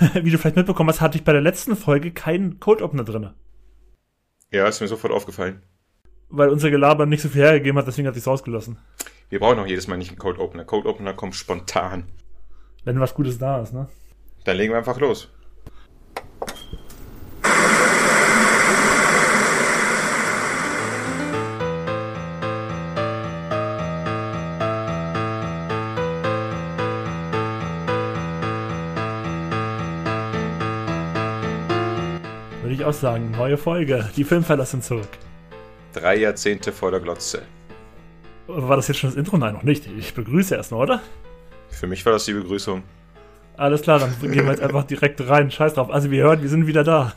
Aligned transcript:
wie 0.14 0.30
du 0.30 0.38
vielleicht 0.38 0.56
mitbekommen 0.56 0.88
hast, 0.88 1.00
hatte 1.00 1.18
ich 1.18 1.24
bei 1.24 1.32
der 1.32 1.40
letzten 1.40 1.76
Folge 1.76 2.12
keinen 2.12 2.60
Code-Opener 2.60 3.04
drin. 3.04 3.30
Ja, 4.50 4.66
ist 4.66 4.80
mir 4.80 4.88
sofort 4.88 5.12
aufgefallen. 5.12 5.62
Weil 6.28 6.48
unser 6.48 6.70
Gelaber 6.70 7.06
nicht 7.06 7.22
so 7.22 7.28
viel 7.28 7.42
hergegeben 7.42 7.78
hat, 7.78 7.86
deswegen 7.86 8.08
hat 8.08 8.14
sich's 8.14 8.26
rausgelassen. 8.26 8.78
Wir 9.28 9.40
brauchen 9.40 9.58
auch 9.58 9.66
jedes 9.66 9.88
Mal 9.88 9.96
nicht 9.96 10.10
einen 10.10 10.18
Code 10.18 10.40
Opener. 10.40 10.64
Code 10.64 10.88
Opener 10.88 11.14
kommt 11.14 11.34
spontan. 11.34 12.04
Wenn 12.84 13.00
was 13.00 13.14
Gutes 13.14 13.38
da 13.38 13.60
ist, 13.60 13.72
ne? 13.72 13.88
Dann 14.44 14.56
legen 14.56 14.72
wir 14.72 14.78
einfach 14.78 15.00
los. 15.00 15.30
Ich 32.84 32.88
auch 32.88 33.00
sagen. 33.00 33.30
Neue 33.30 33.56
Folge. 33.56 34.08
Die 34.16 34.24
Filmfeller 34.24 34.66
sind 34.66 34.84
zurück. 34.84 35.08
Drei 35.92 36.16
Jahrzehnte 36.16 36.72
vor 36.72 36.90
der 36.90 37.00
Glotze. 37.00 37.42
War 38.46 38.76
das 38.76 38.88
jetzt 38.88 38.98
schon 38.98 39.10
das 39.10 39.16
Intro? 39.16 39.38
Nein, 39.38 39.54
noch 39.54 39.62
nicht. 39.62 39.86
Ich 39.98 40.12
begrüße 40.12 40.54
erstmal, 40.54 40.82
oder? 40.82 41.02
Für 41.70 41.86
mich 41.86 42.04
war 42.04 42.12
das 42.12 42.26
die 42.26 42.34
Begrüßung. 42.34 42.82
Alles 43.56 43.82
klar, 43.82 44.00
dann 44.00 44.14
gehen 44.20 44.44
wir 44.44 44.52
jetzt 44.52 44.62
einfach 44.62 44.84
direkt 44.84 45.26
rein. 45.28 45.50
Scheiß 45.50 45.74
drauf. 45.74 45.90
Also, 45.90 46.10
wie 46.10 46.18
ihr 46.18 46.24
hört, 46.24 46.42
wir 46.42 46.48
sind 46.48 46.66
wieder 46.66 46.84
da. 46.84 47.14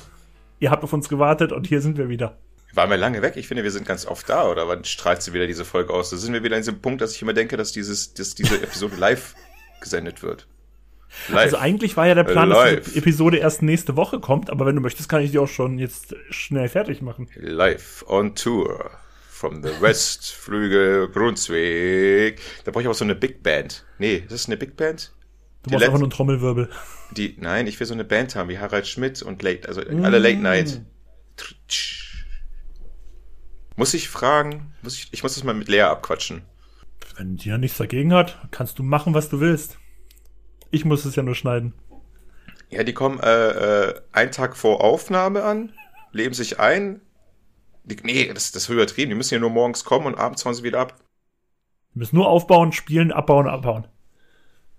Ihr 0.59 0.71
habt 0.71 0.83
auf 0.83 0.93
uns 0.93 1.09
gewartet 1.09 1.51
und 1.51 1.67
hier 1.67 1.81
sind 1.81 1.97
wir 1.97 2.07
wieder. 2.09 2.37
Waren 2.73 2.89
wir 2.89 2.97
lange 2.97 3.21
weg? 3.21 3.33
Ich 3.35 3.47
finde, 3.47 3.63
wir 3.63 3.71
sind 3.71 3.85
ganz 3.85 4.05
oft 4.05 4.29
da, 4.29 4.47
oder 4.47 4.67
wann 4.67 4.83
strahlt 4.83 5.21
sie 5.21 5.33
wieder 5.33 5.47
diese 5.47 5.65
Folge 5.65 5.93
aus? 5.93 6.11
Da 6.11 6.17
sind 6.17 6.33
wir 6.33 6.43
wieder 6.43 6.55
in 6.55 6.61
diesem 6.61 6.81
Punkt, 6.81 7.01
dass 7.01 7.15
ich 7.15 7.21
immer 7.21 7.33
denke, 7.33 7.57
dass, 7.57 7.71
dieses, 7.71 8.13
dass 8.13 8.35
diese 8.35 8.61
Episode 8.61 8.95
live 8.99 9.35
gesendet 9.81 10.23
wird. 10.23 10.47
Live. 11.29 11.37
Also 11.37 11.57
eigentlich 11.57 11.97
war 11.97 12.07
ja 12.07 12.15
der 12.15 12.23
Plan, 12.23 12.49
live. 12.49 12.83
dass 12.83 12.93
die 12.93 12.99
Episode 12.99 13.37
erst 13.37 13.61
nächste 13.61 13.95
Woche 13.95 14.19
kommt, 14.19 14.49
aber 14.49 14.65
wenn 14.65 14.75
du 14.75 14.81
möchtest, 14.81 15.09
kann 15.09 15.21
ich 15.21 15.31
die 15.31 15.39
auch 15.39 15.47
schon 15.47 15.79
jetzt 15.79 16.15
schnell 16.29 16.69
fertig 16.69 17.01
machen. 17.01 17.29
Live 17.35 18.05
on 18.07 18.35
Tour 18.35 18.91
from 19.29 19.63
the 19.63 19.69
Westflügel 19.81 21.07
Brunswick. 21.13 22.41
Da 22.65 22.71
brauche 22.71 22.83
ich 22.83 22.87
auch 22.87 22.93
so 22.93 23.03
eine 23.03 23.15
Big 23.15 23.43
Band. 23.43 23.85
Nee, 23.99 24.17
ist 24.17 24.31
das 24.31 24.45
eine 24.47 24.57
Big 24.57 24.75
Band? 24.75 25.13
Du 25.63 25.71
brauchst 25.71 25.85
einfach 25.85 25.99
nur 25.99 26.05
einen 26.05 26.11
Trommelwirbel. 26.11 26.69
Die, 27.11 27.35
nein, 27.39 27.67
ich 27.67 27.79
will 27.79 27.87
so 27.87 27.93
eine 27.93 28.05
Band 28.05 28.35
haben 28.35 28.49
wie 28.49 28.59
Harald 28.59 28.87
Schmidt 28.87 29.21
und 29.21 29.41
Late, 29.43 29.67
also 29.67 29.81
mm. 29.81 30.05
alle 30.05 30.19
Late 30.19 30.37
Night. 30.37 30.81
Muss 33.75 33.93
ich 33.93 34.09
fragen? 34.09 34.73
Muss 34.81 34.95
ich, 34.95 35.07
ich 35.11 35.23
muss 35.23 35.35
das 35.35 35.43
mal 35.43 35.53
mit 35.53 35.67
Lea 35.67 35.81
abquatschen. 35.81 36.41
Wenn 37.15 37.37
die 37.37 37.49
ja 37.49 37.57
nichts 37.57 37.77
dagegen 37.77 38.13
hat, 38.13 38.47
kannst 38.51 38.79
du 38.79 38.83
machen, 38.83 39.13
was 39.13 39.29
du 39.29 39.39
willst. 39.39 39.77
Ich 40.71 40.85
muss 40.85 41.05
es 41.05 41.15
ja 41.15 41.23
nur 41.23 41.35
schneiden. 41.35 41.73
Ja, 42.69 42.83
die 42.83 42.93
kommen 42.93 43.19
äh, 43.19 43.87
äh, 43.87 44.01
einen 44.11 44.31
Tag 44.31 44.57
vor 44.57 44.81
Aufnahme 44.81 45.43
an, 45.43 45.73
leben 46.11 46.33
sich 46.33 46.59
ein. 46.59 47.01
Die, 47.85 47.95
nee, 48.03 48.31
das, 48.33 48.51
das 48.51 48.63
ist 48.63 48.69
übertrieben. 48.69 49.09
Die 49.09 49.15
müssen 49.15 49.35
ja 49.35 49.39
nur 49.39 49.49
morgens 49.49 49.85
kommen 49.85 50.05
und 50.05 50.15
abends 50.15 50.43
hauen 50.43 50.53
sie 50.53 50.63
wieder 50.63 50.79
ab. 50.79 50.99
Die 51.93 51.99
müssen 51.99 52.17
nur 52.17 52.27
aufbauen, 52.27 52.73
spielen, 52.73 53.11
abbauen, 53.11 53.47
abbauen. 53.47 53.87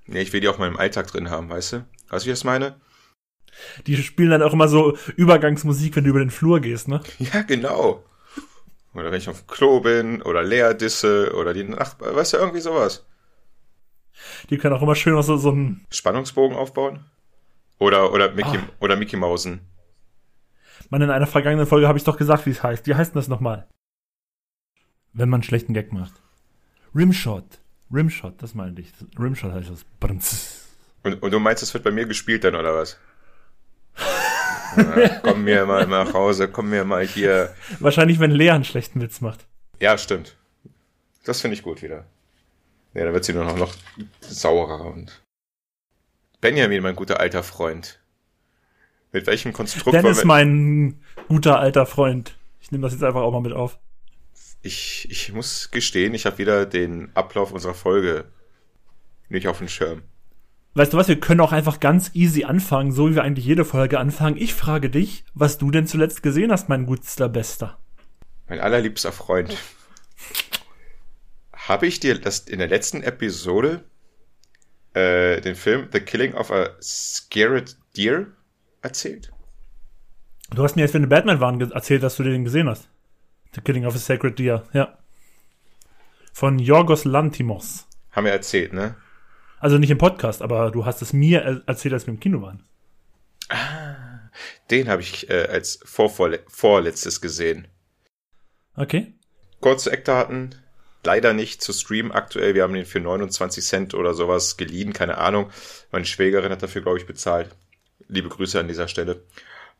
Nee, 0.07 0.23
ich 0.23 0.33
will 0.33 0.41
die 0.41 0.49
auch 0.49 0.59
mal 0.59 0.69
im 0.69 0.77
Alltag 0.77 1.07
drin 1.07 1.31
haben, 1.31 1.49
weißt 1.49 1.73
du? 1.73 1.77
Weißt 2.09 2.25
du, 2.25 2.29
wie 2.29 2.33
ich 2.33 2.39
das 2.39 2.45
meine? 2.45 2.81
Die 3.87 3.97
spielen 3.97 4.31
dann 4.31 4.43
auch 4.43 4.53
immer 4.53 4.69
so 4.69 4.97
Übergangsmusik, 5.17 5.97
wenn 5.97 6.05
du 6.05 6.11
über 6.11 6.19
den 6.21 6.31
Flur 6.31 6.61
gehst, 6.61 6.89
ne? 6.89 7.01
Ja, 7.19 7.43
genau. 7.43 8.05
Oder 8.95 9.11
wenn 9.11 9.19
ich 9.19 9.29
auf 9.29 9.43
dem 9.43 9.47
Klo 9.47 9.81
bin, 9.81 10.23
oder 10.23 10.43
Leerdisse, 10.43 11.35
oder 11.35 11.55
die 11.55 11.65
Nachbarn, 11.65 12.15
weißt 12.15 12.35
du, 12.35 12.37
irgendwie 12.39 12.61
sowas. 12.61 13.07
Die 14.51 14.59
können 14.59 14.75
auch 14.75 14.83
immer 14.83 14.95
schön 14.95 15.21
so, 15.23 15.37
so 15.37 15.51
einen 15.51 15.87
Spannungsbogen 15.91 16.57
aufbauen. 16.57 17.05
Oder, 17.79 18.13
oder 18.13 18.33
Mickey, 18.33 18.59
ah. 18.59 18.69
oder 18.81 18.97
Mickey 18.97 19.17
Mausen. 19.17 19.61
Mann, 20.91 21.03
in 21.03 21.11
einer 21.11 21.27
vergangenen 21.27 21.67
Folge 21.67 21.87
habe 21.87 21.99
ich 21.99 22.05
doch 22.05 22.17
gesagt, 22.17 22.47
wie 22.47 22.51
es 22.51 22.63
heißt. 22.63 22.87
Wie 22.87 22.95
heißt 22.95 23.15
denn 23.15 23.21
das 23.21 23.29
nochmal? 23.29 23.69
Wenn 25.13 25.29
man 25.29 25.39
einen 25.39 25.45
schlechten 25.45 25.75
Gag 25.75 25.93
macht. 25.93 26.15
Rimshot. 26.95 27.61
Rimshot, 27.93 28.43
das 28.43 28.55
meine 28.55 28.81
ich. 28.81 28.93
Rimshot 29.19 29.53
heißt 29.53 29.71
das. 29.71 29.85
Und, 31.03 31.23
und 31.23 31.31
du 31.31 31.39
meinst, 31.39 31.63
das 31.63 31.73
wird 31.75 31.85
bei 31.85 31.91
mir 31.91 32.07
gespielt 32.07 32.45
dann, 32.45 32.55
oder 32.55 32.75
was? 32.75 32.99
ja, 34.77 35.21
komm 35.23 35.45
mir 35.45 35.67
mal 35.67 35.87
nach 35.87 36.13
Hause, 36.13 36.49
komm 36.49 36.71
mir 36.71 36.85
mal 36.85 37.07
hier. 37.07 37.55
Wahrscheinlich, 37.81 38.21
wenn 38.21 38.31
Lea 38.31 38.51
einen 38.51 38.65
schlechten 38.65 39.01
Witz 39.01 39.21
macht. 39.21 39.47
Ja, 39.81 39.97
stimmt. 39.99 40.37
Das 41.25 41.41
finde 41.41 41.57
ich 41.57 41.63
gut 41.63 41.83
wieder. 41.83 42.05
Ja, 42.95 43.05
dann 43.05 43.15
wird 43.15 43.25
sie 43.25 43.33
nur 43.33 43.45
noch, 43.45 43.57
noch 43.57 43.75
saurer 44.21 44.87
und. 44.87 45.23
Benjamin, 46.41 46.83
mein 46.83 46.97
guter 46.97 47.21
alter 47.21 47.43
Freund. 47.43 48.01
Mit 49.13 49.27
welchem 49.27 49.53
Konstrukt 49.53 49.95
Dennis, 49.95 50.25
mein 50.25 51.01
guter 51.29 51.59
alter 51.59 51.87
Freund. 51.87 52.37
Ich 52.61 52.71
nehme 52.71 52.83
das 52.83 52.93
jetzt 52.93 53.03
einfach 53.03 53.23
auch 53.23 53.33
mal 53.33 53.41
mit 53.41 53.53
auf. 53.53 53.79
Ich, 54.63 55.09
ich 55.11 55.33
muss 55.33 55.71
gestehen, 55.71 56.15
ich 56.15 56.27
habe 56.27 56.39
wieder 56.39 56.67
den 56.67 57.11
Ablauf 57.15 57.53
unserer 57.53 57.75
Folge 57.75 58.27
nicht 59.29 59.49
auf 59.49 59.59
dem 59.59 59.69
Schirm. 59.69 60.03
Weißt 60.75 60.93
du 60.93 60.97
was, 60.97 61.09
wir 61.09 61.19
können 61.19 61.41
auch 61.41 61.53
einfach 61.53 61.81
ganz 61.81 62.11
easy 62.15 62.45
anfangen, 62.45 62.93
so 62.93 63.11
wie 63.11 63.15
wir 63.15 63.25
eigentlich 63.25 63.47
jede 63.47 63.65
Folge 63.65 63.99
anfangen. 63.99 64.37
Ich 64.37 64.55
frage 64.55 64.91
dich, 64.91 65.25
was 65.35 65.59
du 65.59 65.71
denn 65.71 65.87
zuletzt 65.87 66.23
gesehen 66.23 66.53
hast, 66.53 66.69
mein 66.69 66.87
gutster 66.87 67.29
Bester. 67.29 67.79
Mein 68.49 68.61
allerliebster 68.61 69.13
Freund. 69.13 69.57
Habe 71.69 71.87
ich 71.87 72.01
dir 72.01 72.19
das 72.19 72.41
in 72.41 72.61
der 72.61 72.69
letzten 72.69 73.03
Episode 73.03 73.85
äh, 74.95 75.39
den 75.43 75.55
Film 75.55 75.91
The 75.93 76.01
Killing 76.01 76.33
of 76.33 76.51
a 76.51 76.71
Scared 76.81 77.77
Deer 77.95 78.29
erzählt? 78.81 79.31
Du 80.51 80.63
hast 80.63 80.77
mir 80.77 80.83
jetzt, 80.83 80.95
wenn 80.95 81.03
wir 81.03 81.11
Batman 81.11 81.41
waren, 81.41 81.61
erzählt, 81.61 82.03
dass 82.03 82.17
du 82.17 82.23
den 82.23 82.45
gesehen 82.45 82.71
hast. 82.71 82.89
The 83.55 83.61
Killing 83.61 83.85
of 83.85 83.95
a 83.95 83.99
Sacred 83.99 84.39
Deer, 84.39 84.67
ja. 84.73 84.97
Von 86.33 86.59
Yorgos 86.59 87.05
Lantimos. 87.05 87.87
Haben 88.13 88.25
wir 88.25 88.33
erzählt, 88.33 88.73
ne? 88.73 88.97
Also 89.61 89.77
nicht 89.77 89.91
im 89.91 89.99
Podcast, 89.99 90.41
aber 90.41 90.71
du 90.71 90.87
hast 90.87 91.03
es 91.03 91.13
mir 91.13 91.63
erzählt, 91.67 91.93
als 91.93 92.07
wir 92.07 92.15
im 92.15 92.21
Kino 92.21 92.41
waren. 92.41 92.65
Ah, 93.51 94.31
den 94.71 94.89
habe 94.89 95.03
ich 95.03 95.29
äh, 95.29 95.47
als 95.51 95.81
vorvorle 95.85 96.41
vorletztes 96.49 97.21
gesehen. 97.21 97.69
Okay. 98.75 99.13
Kurze 99.61 99.93
Eckdaten 99.93 100.55
leider 101.09 101.33
nicht 101.33 101.63
zu 101.63 101.73
streamen 101.73 102.13
aktuell. 102.13 102.55
Wir 102.55 102.65
haben 102.65 102.75
den 102.75 102.85
für 102.85 103.01
29 103.01 103.65
Cent 103.65 103.95
oder 103.95 104.13
sowas 104.13 104.59
geliehen, 104.59 104.93
keine 104.93 105.17
Ahnung. 105.17 105.51
Meine 105.91 106.05
Schwägerin 106.05 106.53
hat 106.53 106.63
dafür, 106.63 106.83
glaube 106.83 106.99
ich, 106.99 107.07
bezahlt. 107.07 107.49
Liebe 108.09 108.29
Grüße 108.29 108.61
an 108.61 108.69
dieser 108.69 108.89
Stelle. 108.89 109.23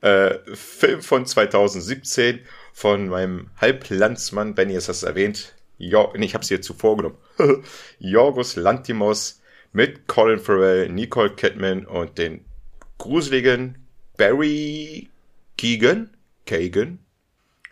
Äh, 0.01 0.39
Film 0.55 1.03
von 1.03 1.27
2017 1.27 2.41
von 2.73 3.09
meinem 3.09 3.51
Halblandsmann, 3.61 4.55
Benny 4.55 4.75
ist 4.75 4.89
das 4.89 5.03
erwähnt. 5.03 5.55
Jo, 5.77 6.15
nee, 6.17 6.25
ich 6.25 6.33
habe 6.33 6.43
es 6.43 6.49
hier 6.49 6.63
zuvor 6.63 6.97
genommen. 6.97 7.19
Jorgos 7.99 8.57
Lantimos 8.57 9.43
mit 9.75 10.07
Colin 10.07 10.39
Farrell, 10.39 10.89
Nicole 10.89 11.35
Kidman 11.35 11.85
und 11.85 12.17
den 12.17 12.47
gruseligen 12.97 13.77
Barry 14.17 15.11
Keegan. 15.59 16.09
Kagan. 16.47 17.01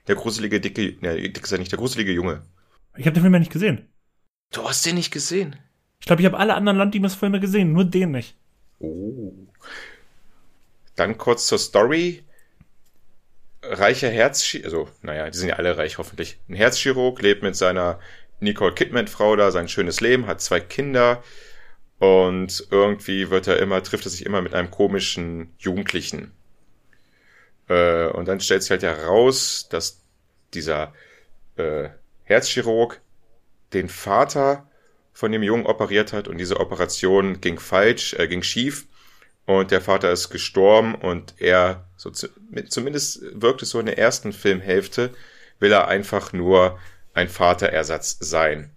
Der 0.08 0.14
gruselige 0.14 0.60
dicke, 0.60 0.96
ne, 1.00 1.16
dick 1.16 1.42
ist 1.42 1.50
ja 1.52 1.56
nicht, 1.56 1.72
der 1.72 1.78
gruselige 1.78 2.12
Junge. 2.12 2.42
Ich 2.96 3.06
habe 3.06 3.14
den 3.14 3.22
Film 3.22 3.34
ja 3.34 3.38
nicht 3.38 3.52
gesehen. 3.52 3.88
Du 4.52 4.68
hast 4.68 4.86
den 4.86 4.94
nicht 4.94 5.10
gesehen? 5.10 5.56
Ich 6.00 6.06
glaube, 6.06 6.22
ich 6.22 6.26
habe 6.26 6.38
alle 6.38 6.54
anderen 6.54 6.78
Lantimos-Filme 6.78 7.40
gesehen, 7.40 7.72
nur 7.72 7.84
den 7.84 8.12
nicht. 8.12 8.36
Oh. 8.78 9.32
Dann 10.94 11.18
kurz 11.18 11.46
zur 11.46 11.58
Story. 11.58 12.22
Reicher 13.62 14.10
Herzchirurg, 14.10 14.64
also, 14.64 14.88
naja, 15.02 15.28
die 15.28 15.38
sind 15.38 15.48
ja 15.48 15.56
alle 15.56 15.76
reich, 15.76 15.98
hoffentlich. 15.98 16.38
Ein 16.48 16.54
Herzchirurg 16.54 17.20
lebt 17.20 17.42
mit 17.42 17.56
seiner 17.56 17.98
Nicole 18.38 18.74
Kidman-Frau 18.74 19.34
da 19.34 19.50
sein 19.50 19.68
schönes 19.68 20.00
Leben, 20.00 20.26
hat 20.26 20.40
zwei 20.40 20.60
Kinder 20.60 21.22
und 21.98 22.68
irgendwie 22.70 23.30
wird 23.30 23.48
er 23.48 23.58
immer, 23.58 23.82
trifft 23.82 24.04
er 24.04 24.10
sich 24.10 24.24
immer 24.24 24.42
mit 24.42 24.54
einem 24.54 24.70
komischen 24.70 25.54
Jugendlichen. 25.58 26.32
Äh, 27.68 28.06
und 28.08 28.28
dann 28.28 28.40
stellt 28.40 28.62
sich 28.62 28.70
halt 28.70 28.82
heraus, 28.82 29.68
dass 29.70 30.02
dieser 30.54 30.92
äh, 31.56 31.88
Herzchirurg 32.26 33.00
den 33.72 33.88
Vater 33.88 34.68
von 35.12 35.32
dem 35.32 35.42
Jungen 35.42 35.66
operiert 35.66 36.12
hat 36.12 36.28
und 36.28 36.38
diese 36.38 36.60
Operation 36.60 37.40
ging 37.40 37.58
falsch, 37.58 38.14
äh, 38.14 38.28
ging 38.28 38.42
schief 38.42 38.86
und 39.46 39.70
der 39.70 39.80
Vater 39.80 40.10
ist 40.10 40.28
gestorben 40.28 40.94
und 40.94 41.34
er, 41.38 41.88
so 41.96 42.10
zu, 42.10 42.28
zumindest 42.68 43.22
wirkt 43.40 43.62
es 43.62 43.70
so 43.70 43.80
in 43.80 43.86
der 43.86 43.98
ersten 43.98 44.32
Filmhälfte, 44.32 45.14
will 45.60 45.72
er 45.72 45.88
einfach 45.88 46.32
nur 46.32 46.78
ein 47.14 47.28
Vaterersatz 47.28 48.18
sein. 48.20 48.70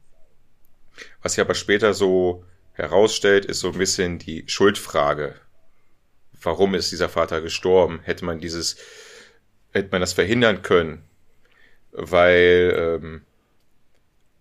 Was 1.22 1.34
sich 1.34 1.42
aber 1.42 1.56
später 1.56 1.94
so 1.94 2.46
herausstellt, 2.74 3.46
ist 3.46 3.60
so 3.60 3.72
ein 3.72 3.78
bisschen 3.78 4.20
die 4.20 4.44
Schuldfrage. 4.48 5.36
Warum 6.42 6.76
ist 6.76 6.92
dieser 6.92 7.10
Vater 7.10 7.42
gestorben? 7.42 8.00
Hätte 8.04 8.24
man 8.24 8.40
dieses, 8.40 8.78
hätte 9.72 9.90
man 9.92 10.02
das 10.02 10.14
verhindern 10.14 10.62
können? 10.62 11.04
Weil 11.92 13.00
ähm, 13.02 13.26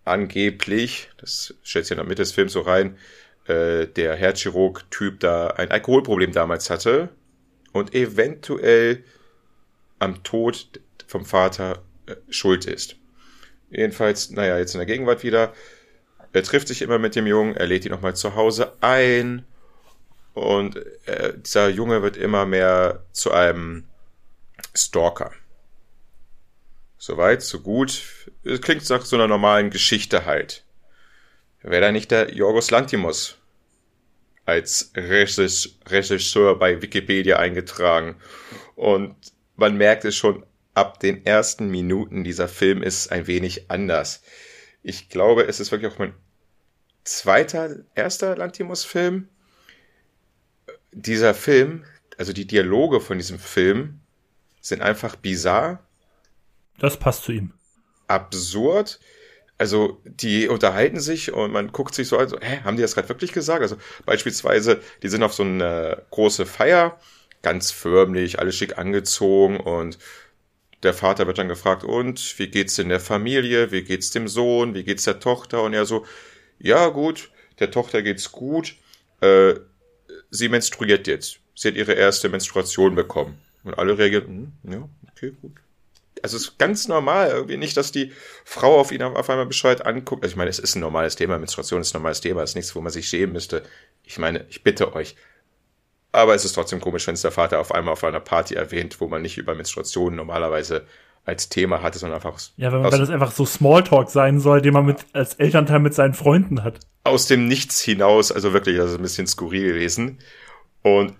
angeblich, 0.05 1.09
das 1.17 1.55
stellt 1.63 1.85
sich 1.85 1.91
in 1.91 1.97
der 1.97 2.07
Mitte 2.07 2.21
des 2.21 2.31
Films 2.31 2.53
so 2.53 2.61
rein, 2.61 2.97
äh, 3.47 3.87
der 3.87 4.15
Herzchirurg-Typ 4.15 5.19
da 5.19 5.47
ein 5.47 5.71
Alkoholproblem 5.71 6.31
damals 6.31 6.69
hatte 6.69 7.09
und 7.71 7.93
eventuell 7.93 9.03
am 9.99 10.23
Tod 10.23 10.69
vom 11.07 11.25
Vater 11.25 11.83
äh, 12.05 12.15
schuld 12.29 12.65
ist. 12.65 12.95
Jedenfalls, 13.69 14.31
naja, 14.31 14.57
jetzt 14.57 14.73
in 14.73 14.79
der 14.79 14.87
Gegenwart 14.87 15.23
wieder. 15.23 15.53
Er 16.31 16.43
trifft 16.43 16.67
sich 16.67 16.81
immer 16.81 16.99
mit 16.99 17.15
dem 17.15 17.27
Jungen, 17.27 17.55
er 17.55 17.67
lädt 17.67 17.85
ihn 17.85 17.91
nochmal 17.91 18.15
zu 18.15 18.35
Hause 18.35 18.73
ein 18.81 19.45
und 20.33 20.77
äh, 21.07 21.33
dieser 21.37 21.69
Junge 21.69 22.01
wird 22.01 22.17
immer 22.17 22.45
mehr 22.45 23.03
zu 23.11 23.31
einem 23.31 23.85
Stalker. 24.75 25.31
Soweit, 27.01 27.41
so 27.41 27.61
gut. 27.61 28.03
Es 28.43 28.61
klingt 28.61 28.87
nach 28.89 29.05
so 29.05 29.15
einer 29.15 29.29
normalen 29.29 29.69
Geschichte 29.69 30.25
halt. 30.25 30.65
Wäre 31.61 31.81
da 31.81 31.91
nicht 31.93 32.11
der 32.11 32.33
Jorgos 32.33 32.71
Lantimos 32.71 33.37
als 34.45 34.91
Regisseur 34.95 36.59
bei 36.59 36.81
Wikipedia 36.81 37.37
eingetragen. 37.37 38.17
Und 38.75 39.15
man 39.55 39.77
merkt 39.77 40.03
es 40.03 40.17
schon 40.17 40.45
ab 40.73 40.99
den 40.99 41.25
ersten 41.25 41.69
Minuten, 41.69 42.23
dieser 42.23 42.47
Film 42.47 42.83
ist 42.83 43.11
ein 43.11 43.27
wenig 43.27 43.71
anders. 43.71 44.21
Ich 44.83 45.07
glaube, 45.09 45.43
es 45.43 45.59
ist 45.59 45.71
wirklich 45.71 45.93
auch 45.93 45.99
mein 45.99 46.13
zweiter, 47.05 47.77
erster 47.95 48.35
Lantimos-Film. 48.35 49.29
Dieser 50.91 51.33
Film, 51.33 51.85
also 52.17 52.33
die 52.33 52.47
Dialoge 52.47 52.99
von 52.99 53.17
diesem 53.17 53.39
Film, 53.39 54.01
sind 54.59 54.81
einfach 54.81 55.15
bizarr. 55.15 55.85
Das 56.79 56.97
passt 56.97 57.23
zu 57.23 57.33
ihm. 57.33 57.51
Absurd. 58.07 58.99
Also 59.57 60.01
die 60.05 60.47
unterhalten 60.47 61.01
sich 61.01 61.33
und 61.33 61.51
man 61.51 61.73
guckt 61.73 61.93
sich 61.93 62.07
so 62.07 62.17
an, 62.17 62.29
so, 62.29 62.39
hä, 62.39 62.61
haben 62.63 62.77
die 62.77 62.81
das 62.81 62.95
gerade 62.95 63.09
wirklich 63.09 63.33
gesagt? 63.33 63.61
Also 63.61 63.75
beispielsweise, 64.05 64.81
die 65.03 65.09
sind 65.09 65.21
auf 65.21 65.33
so 65.33 65.43
eine 65.43 66.01
große 66.11 66.45
Feier, 66.45 66.97
ganz 67.41 67.69
förmlich, 67.69 68.39
alles 68.39 68.55
schick 68.55 68.77
angezogen 68.77 69.59
und 69.59 69.99
der 70.81 70.93
Vater 70.93 71.27
wird 71.27 71.39
dann 71.39 71.49
gefragt, 71.49 71.83
und 71.83 72.39
wie 72.39 72.47
geht's 72.47 72.75
denn 72.75 72.87
der 72.87 73.01
Familie? 73.01 73.73
Wie 73.73 73.83
geht's 73.83 74.11
dem 74.11 74.29
Sohn? 74.29 74.75
Wie 74.75 74.85
geht's 74.85 75.03
der 75.03 75.19
Tochter? 75.19 75.61
Und 75.63 75.73
er 75.73 75.85
so, 75.85 76.05
ja 76.57 76.87
gut, 76.87 77.29
der 77.59 77.69
Tochter 77.69 78.01
geht's 78.01 78.31
gut. 78.31 78.75
Äh, 79.19 79.55
sie 80.29 80.47
menstruiert 80.47 81.05
jetzt. 81.07 81.39
Sie 81.53 81.67
hat 81.67 81.75
ihre 81.75 81.93
erste 81.93 82.29
Menstruation 82.29 82.95
bekommen. 82.95 83.37
Und 83.65 83.77
alle 83.77 83.97
reagieren, 83.97 84.53
hm, 84.63 84.71
ja, 84.71 84.89
okay, 85.11 85.33
gut 85.41 85.51
also 86.23 86.37
es 86.37 86.43
ist 86.43 86.57
ganz 86.57 86.87
normal 86.87 87.29
irgendwie 87.29 87.57
nicht, 87.57 87.77
dass 87.77 87.91
die 87.91 88.11
Frau 88.45 88.79
auf 88.79 88.91
ihn 88.91 89.01
auf 89.01 89.29
einmal 89.29 89.45
bescheuert 89.45 89.85
anguckt. 89.85 90.23
Also 90.23 90.33
ich 90.33 90.37
meine, 90.37 90.49
es 90.49 90.59
ist 90.59 90.75
ein 90.75 90.81
normales 90.81 91.15
Thema, 91.15 91.37
Menstruation 91.37 91.81
ist 91.81 91.93
ein 91.93 91.99
normales 91.99 92.21
Thema, 92.21 92.43
es 92.43 92.51
ist 92.51 92.55
nichts, 92.55 92.75
wo 92.75 92.81
man 92.81 92.91
sich 92.91 93.07
schämen 93.07 93.33
müsste. 93.33 93.63
Ich 94.03 94.17
meine, 94.17 94.45
ich 94.49 94.63
bitte 94.63 94.93
euch. 94.93 95.15
Aber 96.11 96.33
es 96.33 96.45
ist 96.45 96.53
trotzdem 96.53 96.81
komisch, 96.81 97.05
wenn 97.07 97.13
es 97.13 97.21
der 97.21 97.31
Vater 97.31 97.59
auf 97.59 97.73
einmal 97.73 97.93
auf 97.93 98.03
einer 98.03 98.19
Party 98.19 98.55
erwähnt, 98.55 98.99
wo 98.99 99.07
man 99.07 99.21
nicht 99.21 99.37
über 99.37 99.53
Menstruation 99.53 100.15
normalerweise 100.15 100.85
als 101.25 101.49
Thema 101.49 101.81
hatte, 101.81 101.99
sondern 101.99 102.17
einfach. 102.17 102.39
Ja, 102.57 102.71
wenn, 102.71 102.81
man, 102.81 102.91
wenn 102.91 102.99
das 102.99 103.09
einfach 103.09 103.31
so 103.31 103.45
Smalltalk 103.45 104.09
sein 104.09 104.39
soll, 104.39 104.61
den 104.61 104.73
man 104.73 104.85
mit, 104.85 105.05
als 105.13 105.35
Elternteil 105.35 105.79
mit 105.79 105.93
seinen 105.93 106.13
Freunden 106.13 106.63
hat. 106.63 106.79
Aus 107.03 107.27
dem 107.27 107.47
Nichts 107.47 107.81
hinaus, 107.81 108.31
also 108.31 108.53
wirklich, 108.53 108.77
das 108.77 108.91
ist 108.91 108.97
ein 108.97 109.03
bisschen 109.03 109.27
skurril 109.27 109.73
gewesen. 109.73 110.19
Und 110.81 111.13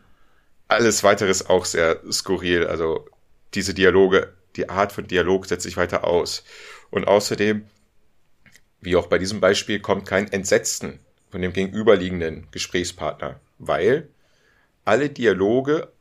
alles 0.68 1.04
weitere 1.04 1.30
ist 1.30 1.50
auch 1.50 1.66
sehr 1.66 2.00
skurril. 2.12 2.66
Also 2.68 3.08
diese 3.54 3.74
Dialoge 3.74 4.34
die 4.60 4.70
Art 4.70 4.92
von 4.92 5.08
Dialog 5.08 5.46
setzt 5.46 5.64
sich 5.64 5.78
weiter 5.78 6.04
aus. 6.04 6.44
Und 6.90 7.08
außerdem, 7.08 7.66
wie 8.82 8.96
auch 8.98 9.08
bei 9.08 9.18
diesem 9.18 9.40
Beispiel, 9.40 9.80
kommt 9.80 10.06
kein 10.06 10.30
Entsetzen 10.32 11.00
von 11.32 11.42
dem 11.42 11.54
gegenüberliegenden 11.54 12.48
Gesprächspartner, 12.52 13.40
weil 13.58 14.10
alle 14.84 15.10
Dialoge, 15.10 15.92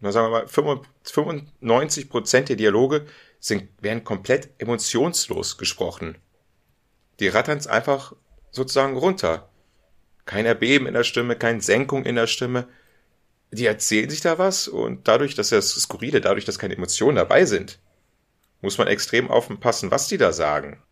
na 0.00 0.12
sagen 0.12 0.32
wir 0.32 0.44
mal, 0.44 0.88
95 1.04 2.10
Prozent 2.10 2.48
der 2.50 2.56
Dialoge 2.56 3.06
sind, 3.40 3.68
werden 3.80 4.04
komplett 4.04 4.50
emotionslos 4.58 5.56
gesprochen. 5.56 6.18
Die 7.20 7.28
rattern 7.28 7.58
es 7.58 7.66
einfach 7.66 8.14
sozusagen 8.50 8.96
runter. 8.98 9.48
Kein 10.26 10.44
Erbeben 10.44 10.86
in 10.86 10.94
der 10.94 11.04
Stimme, 11.04 11.36
keine 11.36 11.62
Senkung 11.62 12.04
in 12.04 12.16
der 12.16 12.26
Stimme 12.26 12.68
die 13.52 13.66
erzählen 13.66 14.08
sich 14.08 14.22
da 14.22 14.38
was 14.38 14.66
und 14.66 15.06
dadurch, 15.06 15.34
dass 15.34 15.50
das 15.50 15.70
Skurrile, 15.70 16.20
dadurch, 16.20 16.46
dass 16.46 16.58
keine 16.58 16.74
Emotionen 16.74 17.16
dabei 17.16 17.44
sind, 17.44 17.78
muss 18.62 18.78
man 18.78 18.88
extrem 18.88 19.30
aufpassen, 19.30 19.90
was 19.90 20.08
die 20.08 20.16
da 20.16 20.32
sagen. 20.32 20.82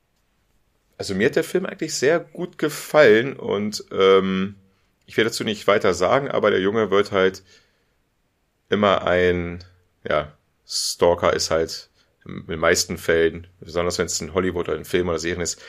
Also 0.98 1.14
mir 1.14 1.26
hat 1.26 1.36
der 1.36 1.44
Film 1.44 1.64
eigentlich 1.64 1.94
sehr 1.94 2.20
gut 2.20 2.58
gefallen 2.58 3.34
und 3.34 3.84
ähm, 3.90 4.56
ich 5.06 5.16
werde 5.16 5.30
dazu 5.30 5.44
nicht 5.44 5.66
weiter 5.66 5.94
sagen, 5.94 6.30
aber 6.30 6.50
der 6.50 6.60
Junge 6.60 6.90
wird 6.90 7.12
halt 7.12 7.42
immer 8.68 9.06
ein, 9.06 9.64
ja, 10.06 10.36
Stalker 10.66 11.32
ist 11.32 11.50
halt 11.50 11.88
in 12.26 12.46
den 12.46 12.60
meisten 12.60 12.98
Fällen, 12.98 13.46
besonders 13.60 13.98
wenn 13.98 14.06
es 14.06 14.20
in 14.20 14.34
Hollywood 14.34 14.68
oder 14.68 14.76
in 14.76 14.84
Film 14.84 15.08
oder 15.08 15.18
Serien 15.18 15.40
ist, 15.40 15.62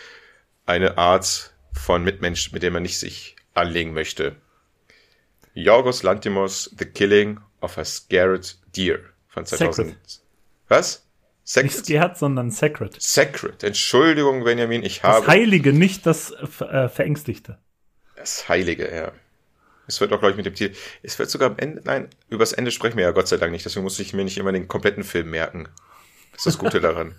eine 0.66 0.98
Art 0.98 1.54
von 1.72 2.04
Mitmensch, 2.04 2.52
mit 2.52 2.64
dem 2.64 2.74
man 2.74 2.84
nicht 2.84 3.00
sich 3.00 3.38
anlegen 3.54 3.94
möchte. 3.94 4.36
Yorgos 5.54 6.04
Lantimos 6.04 6.74
The 6.78 6.86
Killing 6.86 7.40
of 7.62 7.78
a 7.78 7.86
Scared 7.86 8.56
Deer 8.76 9.00
von 9.28 9.46
2000. 9.46 9.88
Sacred. 9.88 9.98
Was? 10.68 11.06
Sacred? 11.44 11.72
Nicht 11.72 11.86
scared, 11.86 12.18
sondern 12.18 12.52
sacred. 12.52 13.02
Sacred. 13.02 13.64
Entschuldigung, 13.64 14.44
Benjamin, 14.44 14.84
ich 14.84 15.04
habe. 15.04 15.20
Das 15.20 15.28
Heilige, 15.28 15.74
nicht 15.74 16.06
das 16.06 16.32
äh, 16.32 16.88
Verängstigte. 16.88 17.58
Das 18.16 18.48
Heilige, 18.48 18.94
ja. 18.94 19.12
Es 19.88 20.00
wird 20.00 20.14
auch, 20.14 20.20
glaube 20.20 20.32
ich, 20.32 20.38
mit 20.38 20.46
dem 20.46 20.56
Titel. 20.56 20.76
Es 21.04 21.20
wird 21.20 21.30
sogar 21.30 21.50
am 21.50 21.58
Ende, 21.58 21.82
nein, 21.84 22.08
übers 22.30 22.54
Ende 22.54 22.72
sprechen 22.72 22.98
wir 22.98 23.04
ja 23.04 23.12
Gott 23.12 23.28
sei 23.28 23.38
Dank 23.38 23.52
nicht, 23.52 23.66
deswegen 23.66 23.84
muss 23.84 24.00
ich 24.00 24.14
mir 24.14 24.24
nicht 24.24 24.38
immer 24.38 24.52
den 24.52 24.68
kompletten 24.68 25.04
Film 25.04 25.32
merken. 25.32 25.68
Das 26.32 26.42
ist 26.42 26.46
das 26.46 26.58
Gute 26.58 26.80
daran. 26.80 27.16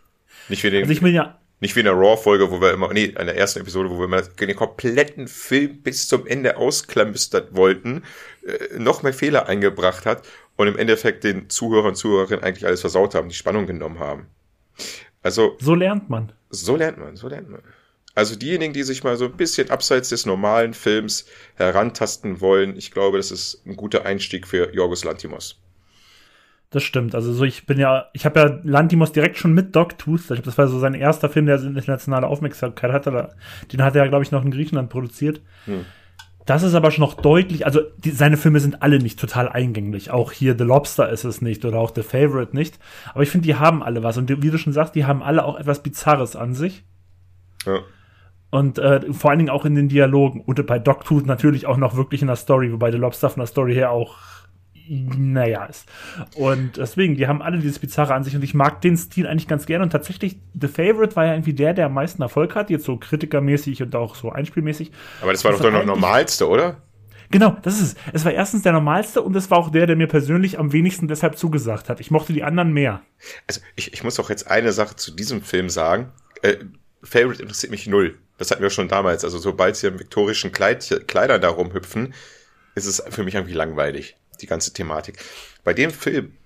Nicht 0.48 0.62
wie 0.62 0.70
den. 0.70 0.82
Also 0.82 0.92
ich 0.92 1.02
will 1.02 1.12
ja 1.12 1.40
nicht 1.60 1.74
wie 1.74 1.80
in 1.80 1.86
der 1.86 1.94
Raw-Folge, 1.94 2.50
wo 2.50 2.60
wir 2.60 2.72
immer, 2.72 2.92
nee, 2.92 3.04
in 3.04 3.14
der 3.14 3.36
ersten 3.36 3.60
Episode, 3.60 3.90
wo 3.90 3.98
wir 3.98 4.04
immer 4.04 4.22
den 4.22 4.56
kompletten 4.56 5.26
Film 5.26 5.82
bis 5.82 6.06
zum 6.08 6.26
Ende 6.26 6.56
ausklamüstert 6.56 7.56
wollten, 7.56 8.04
äh, 8.46 8.78
noch 8.78 9.02
mehr 9.02 9.14
Fehler 9.14 9.46
eingebracht 9.46 10.04
hat 10.06 10.22
und 10.56 10.68
im 10.68 10.76
Endeffekt 10.76 11.24
den 11.24 11.48
Zuhörern 11.48 11.88
und 11.88 11.96
Zuhörerinnen 11.96 12.44
eigentlich 12.44 12.66
alles 12.66 12.80
versaut 12.80 13.14
haben, 13.14 13.28
die 13.28 13.34
Spannung 13.34 13.66
genommen 13.66 13.98
haben. 13.98 14.26
Also. 15.22 15.56
So 15.60 15.74
lernt 15.74 16.10
man. 16.10 16.32
So 16.50 16.76
lernt 16.76 16.98
man, 16.98 17.16
so 17.16 17.28
lernt 17.28 17.50
man. 17.50 17.62
Also 18.14 18.34
diejenigen, 18.34 18.72
die 18.72 18.82
sich 18.82 19.04
mal 19.04 19.16
so 19.16 19.26
ein 19.26 19.36
bisschen 19.36 19.70
abseits 19.70 20.08
des 20.08 20.24
normalen 20.24 20.72
Films 20.72 21.26
herantasten 21.56 22.40
wollen, 22.40 22.76
ich 22.76 22.90
glaube, 22.90 23.18
das 23.18 23.30
ist 23.30 23.62
ein 23.66 23.76
guter 23.76 24.06
Einstieg 24.06 24.46
für 24.46 24.72
Jorgos 24.74 25.04
Lantimos. 25.04 25.58
Das 26.76 26.82
stimmt. 26.82 27.14
Also 27.14 27.32
so, 27.32 27.44
ich 27.44 27.64
bin 27.64 27.78
ja, 27.78 28.10
ich 28.12 28.26
habe 28.26 28.38
ja 28.38 28.58
Lantimos 28.62 29.10
direkt 29.10 29.38
schon 29.38 29.54
mit 29.54 29.74
Dogtooth. 29.74 30.20
Ich 30.20 30.26
glaube, 30.26 30.42
das 30.42 30.58
war 30.58 30.68
so 30.68 30.78
sein 30.78 30.92
erster 30.92 31.30
Film, 31.30 31.46
der 31.46 31.58
internationale 31.62 32.26
Aufmerksamkeit 32.26 32.92
hatte. 32.92 33.30
Den 33.72 33.82
hat 33.82 33.96
er, 33.96 34.06
glaube 34.10 34.24
ich, 34.24 34.30
noch 34.30 34.44
in 34.44 34.50
Griechenland 34.50 34.90
produziert. 34.90 35.40
Hm. 35.64 35.86
Das 36.44 36.62
ist 36.62 36.74
aber 36.74 36.90
schon 36.90 37.00
noch 37.00 37.14
deutlich, 37.14 37.64
also 37.64 37.80
die, 37.96 38.10
seine 38.10 38.36
Filme 38.36 38.60
sind 38.60 38.82
alle 38.82 38.98
nicht 38.98 39.18
total 39.18 39.48
eingänglich. 39.48 40.10
Auch 40.10 40.32
hier 40.32 40.54
The 40.58 40.64
Lobster 40.64 41.08
ist 41.08 41.24
es 41.24 41.40
nicht 41.40 41.64
oder 41.64 41.78
auch 41.78 41.94
The 41.94 42.02
Favorite 42.02 42.54
nicht. 42.54 42.78
Aber 43.14 43.22
ich 43.22 43.30
finde, 43.30 43.46
die 43.46 43.54
haben 43.54 43.82
alle 43.82 44.02
was. 44.02 44.18
Und 44.18 44.28
wie 44.28 44.50
du 44.50 44.58
schon 44.58 44.74
sagst, 44.74 44.94
die 44.94 45.06
haben 45.06 45.22
alle 45.22 45.46
auch 45.46 45.58
etwas 45.58 45.82
Bizarres 45.82 46.36
an 46.36 46.52
sich. 46.52 46.84
Ja. 47.64 47.78
Und 48.50 48.78
äh, 48.78 49.10
vor 49.14 49.30
allen 49.30 49.38
Dingen 49.38 49.48
auch 49.48 49.64
in 49.64 49.76
den 49.76 49.88
Dialogen. 49.88 50.42
Und 50.42 50.66
bei 50.66 50.78
Dogtooth 50.78 51.24
natürlich 51.24 51.64
auch 51.66 51.78
noch 51.78 51.96
wirklich 51.96 52.20
in 52.20 52.28
der 52.28 52.36
Story, 52.36 52.70
wobei 52.70 52.92
The 52.92 52.98
Lobster 52.98 53.30
von 53.30 53.40
der 53.40 53.46
Story 53.46 53.72
her 53.72 53.92
auch 53.92 54.18
naja 54.88 55.64
ist. 55.66 55.86
Und 56.34 56.76
deswegen, 56.76 57.16
die 57.16 57.26
haben 57.26 57.42
alle 57.42 57.58
dieses 57.58 57.78
Bizarre 57.78 58.14
an 58.14 58.24
sich 58.24 58.34
und 58.34 58.42
ich 58.42 58.54
mag 58.54 58.80
den 58.80 58.96
Stil 58.96 59.26
eigentlich 59.26 59.48
ganz 59.48 59.66
gerne 59.66 59.84
und 59.84 59.90
tatsächlich, 59.90 60.38
The 60.58 60.68
Favorite 60.68 61.16
war 61.16 61.26
ja 61.26 61.32
irgendwie 61.34 61.54
der, 61.54 61.74
der 61.74 61.86
am 61.86 61.94
meisten 61.94 62.22
Erfolg 62.22 62.54
hat, 62.54 62.70
jetzt 62.70 62.84
so 62.84 62.96
kritikermäßig 62.96 63.82
und 63.82 63.94
auch 63.94 64.14
so 64.14 64.30
einspielmäßig. 64.30 64.90
Aber 65.22 65.32
das 65.32 65.44
war 65.44 65.52
das 65.52 65.60
doch 65.60 65.70
der 65.70 65.84
normalste, 65.84 66.48
oder? 66.48 66.82
Genau, 67.30 67.56
das 67.62 67.80
ist 67.80 67.82
es. 67.82 67.96
Es 68.12 68.24
war 68.24 68.32
erstens 68.32 68.62
der 68.62 68.72
normalste 68.72 69.22
und 69.22 69.34
es 69.34 69.50
war 69.50 69.58
auch 69.58 69.70
der, 69.70 69.86
der 69.86 69.96
mir 69.96 70.06
persönlich 70.06 70.58
am 70.58 70.72
wenigsten 70.72 71.08
deshalb 71.08 71.36
zugesagt 71.36 71.88
hat. 71.88 72.00
Ich 72.00 72.10
mochte 72.10 72.32
die 72.32 72.44
anderen 72.44 72.72
mehr. 72.72 73.02
Also 73.46 73.60
ich, 73.74 73.92
ich 73.92 74.04
muss 74.04 74.20
auch 74.20 74.30
jetzt 74.30 74.48
eine 74.48 74.72
Sache 74.72 74.96
zu 74.96 75.10
diesem 75.12 75.42
Film 75.42 75.68
sagen. 75.68 76.12
Äh, 76.42 76.56
Favorite 77.02 77.42
interessiert 77.42 77.70
mich 77.70 77.86
null. 77.86 78.18
Das 78.38 78.50
hatten 78.50 78.62
wir 78.62 78.70
schon 78.70 78.88
damals. 78.88 79.24
Also 79.24 79.38
sobald 79.38 79.76
sie 79.76 79.88
im 79.88 79.98
viktorischen 79.98 80.52
Kleid, 80.52 81.04
Kleidern 81.08 81.40
da 81.40 81.48
rumhüpfen, 81.48 82.14
ist 82.74 82.86
es 82.86 83.02
für 83.08 83.24
mich 83.24 83.34
irgendwie 83.34 83.54
langweilig 83.54 84.16
die 84.40 84.46
ganze 84.46 84.72
Thematik. 84.72 85.18
Bei 85.64 85.74
dem 85.74 85.90
Film, 85.90 86.36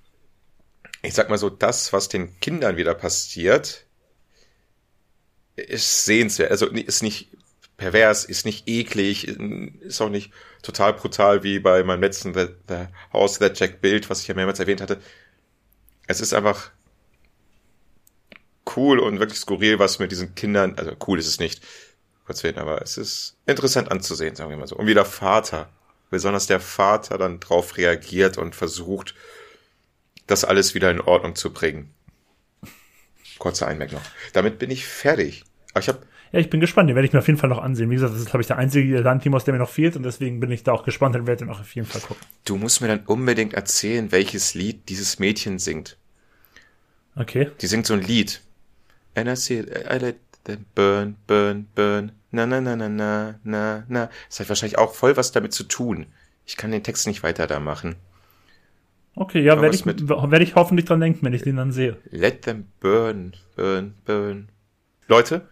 ich 1.03 1.15
sag 1.15 1.31
mal 1.31 1.39
so, 1.39 1.51
das, 1.51 1.93
was 1.93 2.09
den 2.09 2.39
Kindern 2.41 2.77
wieder 2.77 2.95
passiert, 2.95 3.87
ist 5.57 6.05
sehenswert. 6.05 6.51
Also 6.51 6.67
ist 6.67 7.03
nicht 7.03 7.29
pervers, 7.77 8.25
ist 8.25 8.45
nicht 8.45 8.69
eklig, 8.69 9.27
ist 9.29 10.01
auch 10.01 10.11
nicht 10.11 10.33
total 10.63 10.93
brutal 10.93 11.43
wie 11.43 11.59
bei 11.59 11.83
meinem 11.83 12.03
letzten 12.03 12.35
The, 12.35 12.49
The 12.69 12.87
House 13.13 13.39
That 13.39 13.59
Jack 13.59 13.81
Bild, 13.81 14.11
was 14.11 14.21
ich 14.21 14.29
ja 14.29 14.35
mehrmals 14.35 14.61
erwähnt 14.61 14.83
hatte. 14.83 15.01
Es 16.07 16.21
ist 16.21 16.35
einfach 16.35 16.71
cool 18.77 18.99
und 18.99 19.19
wirklich 19.19 19.39
skurril, 19.39 19.79
was 19.79 19.99
mit 19.99 20.11
diesen 20.11 20.35
Kindern, 20.35 20.75
also 20.77 20.93
cool 21.07 21.19
ist 21.19 21.27
es 21.27 21.41
nicht, 21.41 21.63
Gott 22.27 22.45
aber 22.57 22.83
es 22.83 22.97
ist 22.97 23.37
interessant 23.47 23.91
anzusehen, 23.91 24.37
sagen 24.37 24.51
wir 24.51 24.57
mal 24.57 24.67
so. 24.67 24.77
Und 24.77 24.87
wie 24.87 24.95
der 24.95 25.05
Vater 25.05 25.69
besonders 26.11 26.47
der 26.47 26.61
Vater 26.61 27.19
dann 27.19 27.41
drauf 27.41 27.77
reagiert 27.77 28.37
und 28.37 28.55
versucht, 28.55 29.15
das 30.27 30.45
alles 30.45 30.75
wieder 30.75 30.91
in 30.91 31.01
Ordnung 31.01 31.35
zu 31.35 31.53
bringen. 31.53 31.95
Kurzer 33.39 33.67
Einmerk 33.67 33.93
noch. 33.93 34.03
Damit 34.33 34.59
bin 34.59 34.71
ich 34.71 34.87
fertig. 34.87 35.45
Aber 35.73 35.81
ich 35.81 35.89
habe 35.89 36.01
ja, 36.33 36.39
ich 36.39 36.51
bin 36.51 36.61
gespannt. 36.61 36.89
Den 36.89 36.95
werde 36.95 37.07
ich 37.07 37.13
mir 37.13 37.19
auf 37.19 37.27
jeden 37.27 37.39
Fall 37.39 37.49
noch 37.49 37.63
ansehen. 37.63 37.91
Wie 37.91 37.95
gesagt, 37.95 38.15
das 38.15 38.21
ist, 38.21 38.29
glaube 38.29 38.43
ich, 38.43 38.47
der 38.47 38.57
einzige 38.57 39.01
Lantimos, 39.01 39.45
der 39.45 39.53
mir 39.53 39.59
noch 39.59 39.71
fehlt. 39.71 39.97
Und 39.97 40.05
deswegen 40.05 40.39
bin 40.39 40.51
ich 40.53 40.63
da 40.63 40.73
auch 40.73 40.85
gespannt 40.85 41.17
und 41.17 41.27
werde 41.27 41.45
den 41.45 41.53
auch 41.53 41.61
auf 41.61 41.75
jeden 41.75 41.87
Fall 41.87 42.01
gucken. 42.01 42.25
Du 42.45 42.57
musst 42.57 42.81
mir 42.81 42.89
dann 42.89 43.05
unbedingt 43.07 43.55
erzählen, 43.55 44.13
welches 44.13 44.55
Lied 44.55 44.89
dieses 44.89 45.19
Mädchen 45.19 45.59
singt. 45.59 45.97
Okay. 47.17 47.51
Die 47.61 47.67
singt 47.67 47.87
so 47.87 47.95
ein 47.95 48.03
Lied. 48.03 48.43
And 49.17 49.29
I 49.29 49.35
see 49.35 49.59
it, 49.59 49.69
I 49.69 49.97
let 49.97 50.17
them 50.45 50.65
burn, 50.75 51.17
burn, 51.27 51.67
burn. 51.75 52.13
Na, 52.31 52.47
na, 52.47 52.61
na, 52.61 52.77
na, 52.77 52.89
na, 52.89 53.41
na, 53.43 53.85
na. 53.89 54.11
Das 54.29 54.41
hat 54.41 54.49
wahrscheinlich 54.49 54.79
auch 54.79 54.95
voll 54.95 55.17
was 55.17 55.33
damit 55.33 55.53
zu 55.53 55.65
tun. 55.65 56.07
Ich 56.47 56.57
kann 56.57 56.71
den 56.71 56.83
Text 56.83 57.07
nicht 57.07 57.23
weiter 57.23 57.47
da 57.47 57.61
machen. 57.61 57.97
Okay, 59.15 59.43
ja, 59.43 59.61
werde 59.61 59.75
ich, 59.75 59.85
werd 59.85 60.43
ich 60.43 60.55
hoffentlich 60.55 60.87
dran 60.87 61.01
denken, 61.01 61.25
wenn 61.25 61.35
ich 61.35 61.43
den 61.43 61.57
dann 61.57 61.73
sehe. 61.73 61.97
Let 62.11 62.43
them 62.43 62.67
burn, 62.79 63.35
burn, 63.57 63.95
burn. 64.05 64.49
Leute, 65.09 65.49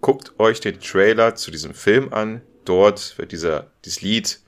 guckt 0.00 0.38
euch 0.38 0.60
den 0.60 0.80
Trailer 0.80 1.34
zu 1.36 1.50
diesem 1.50 1.74
Film 1.74 2.12
an. 2.12 2.42
Dort 2.64 3.16
wird 3.16 3.32
dieser, 3.32 3.70
dieses 3.84 4.02
Lied 4.02 4.40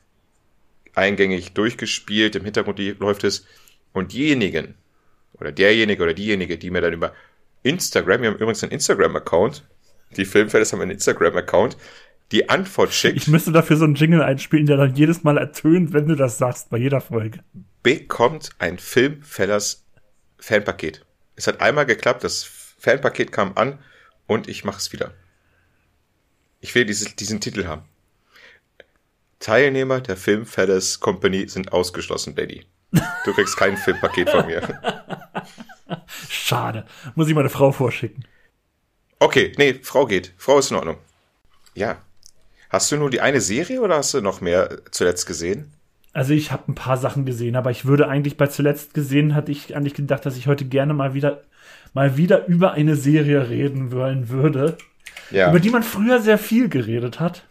eingängig 0.94 1.52
durchgespielt, 1.52 2.34
im 2.34 2.44
Hintergrund 2.44 2.78
läuft 2.98 3.24
es. 3.24 3.46
Und 3.92 4.12
diejenigen, 4.12 4.74
oder 5.34 5.52
derjenige 5.52 6.02
oder 6.02 6.14
diejenige, 6.14 6.58
die 6.58 6.70
mir 6.70 6.80
dann 6.80 6.92
über 6.92 7.12
Instagram, 7.62 8.22
wir 8.22 8.28
haben 8.30 8.36
übrigens 8.36 8.62
einen 8.62 8.72
Instagram-Account, 8.72 9.64
die 10.16 10.24
Filmfans 10.24 10.72
haben 10.72 10.80
einen 10.80 10.92
Instagram-Account, 10.92 11.76
die 12.32 12.48
Antwort 12.48 12.92
schickt. 12.94 13.16
Ich 13.16 13.28
müsste 13.28 13.52
dafür 13.52 13.76
so 13.76 13.84
einen 13.84 13.94
Jingle 13.94 14.22
einspielen, 14.22 14.66
der 14.66 14.76
dann 14.76 14.94
jedes 14.94 15.22
Mal 15.22 15.38
ertönt, 15.38 15.92
wenn 15.92 16.06
du 16.06 16.14
das 16.14 16.38
sagst, 16.38 16.70
bei 16.70 16.78
jeder 16.78 17.00
Folge. 17.00 17.40
Bekommt 17.82 18.50
ein 18.58 18.78
Filmfellers 18.78 19.84
Fanpaket. 20.38 21.04
Es 21.36 21.46
hat 21.46 21.60
einmal 21.60 21.86
geklappt, 21.86 22.24
das 22.24 22.44
Fanpaket 22.44 23.32
kam 23.32 23.52
an 23.56 23.78
und 24.26 24.48
ich 24.48 24.64
mache 24.64 24.78
es 24.78 24.92
wieder. 24.92 25.12
Ich 26.60 26.74
will 26.74 26.84
dieses, 26.84 27.16
diesen 27.16 27.40
Titel 27.40 27.66
haben. 27.66 27.82
Teilnehmer 29.38 30.00
der 30.00 30.18
Filmfellers 30.18 31.00
Company 31.00 31.48
sind 31.48 31.72
ausgeschlossen, 31.72 32.34
Daddy. 32.34 32.66
Du 33.24 33.32
kriegst 33.32 33.56
kein 33.56 33.76
Filmpaket 33.76 34.28
von 34.28 34.46
mir. 34.46 34.62
Schade. 36.28 36.84
Muss 37.14 37.28
ich 37.28 37.34
meine 37.34 37.48
Frau 37.48 37.72
vorschicken. 37.72 38.24
Okay, 39.20 39.52
nee, 39.58 39.74
Frau 39.82 40.06
geht. 40.06 40.32
Frau 40.38 40.58
ist 40.58 40.70
in 40.70 40.78
Ordnung. 40.78 40.96
Ja. 41.74 41.98
Hast 42.70 42.90
du 42.90 42.96
nur 42.96 43.10
die 43.10 43.20
eine 43.20 43.40
Serie 43.40 43.82
oder 43.82 43.96
hast 43.96 44.14
du 44.14 44.22
noch 44.22 44.40
mehr 44.40 44.78
zuletzt 44.90 45.26
gesehen? 45.26 45.72
Also 46.12 46.32
ich 46.32 46.50
habe 46.50 46.72
ein 46.72 46.74
paar 46.74 46.96
Sachen 46.96 47.26
gesehen, 47.26 47.54
aber 47.54 47.70
ich 47.70 47.84
würde 47.84 48.08
eigentlich 48.08 48.36
bei 48.36 48.46
zuletzt 48.46 48.94
gesehen, 48.94 49.34
hatte 49.34 49.52
ich 49.52 49.76
eigentlich 49.76 49.94
gedacht, 49.94 50.24
dass 50.24 50.36
ich 50.36 50.46
heute 50.46 50.64
gerne 50.64 50.94
mal 50.94 51.14
wieder 51.14 51.42
mal 51.92 52.16
wieder 52.16 52.46
über 52.46 52.72
eine 52.72 52.96
Serie 52.96 53.48
reden 53.48 53.92
wollen 53.92 54.28
würde, 54.28 54.78
ja. 55.30 55.50
über 55.50 55.60
die 55.60 55.70
man 55.70 55.82
früher 55.82 56.20
sehr 56.20 56.38
viel 56.38 56.68
geredet 56.68 57.20
hat, 57.20 57.44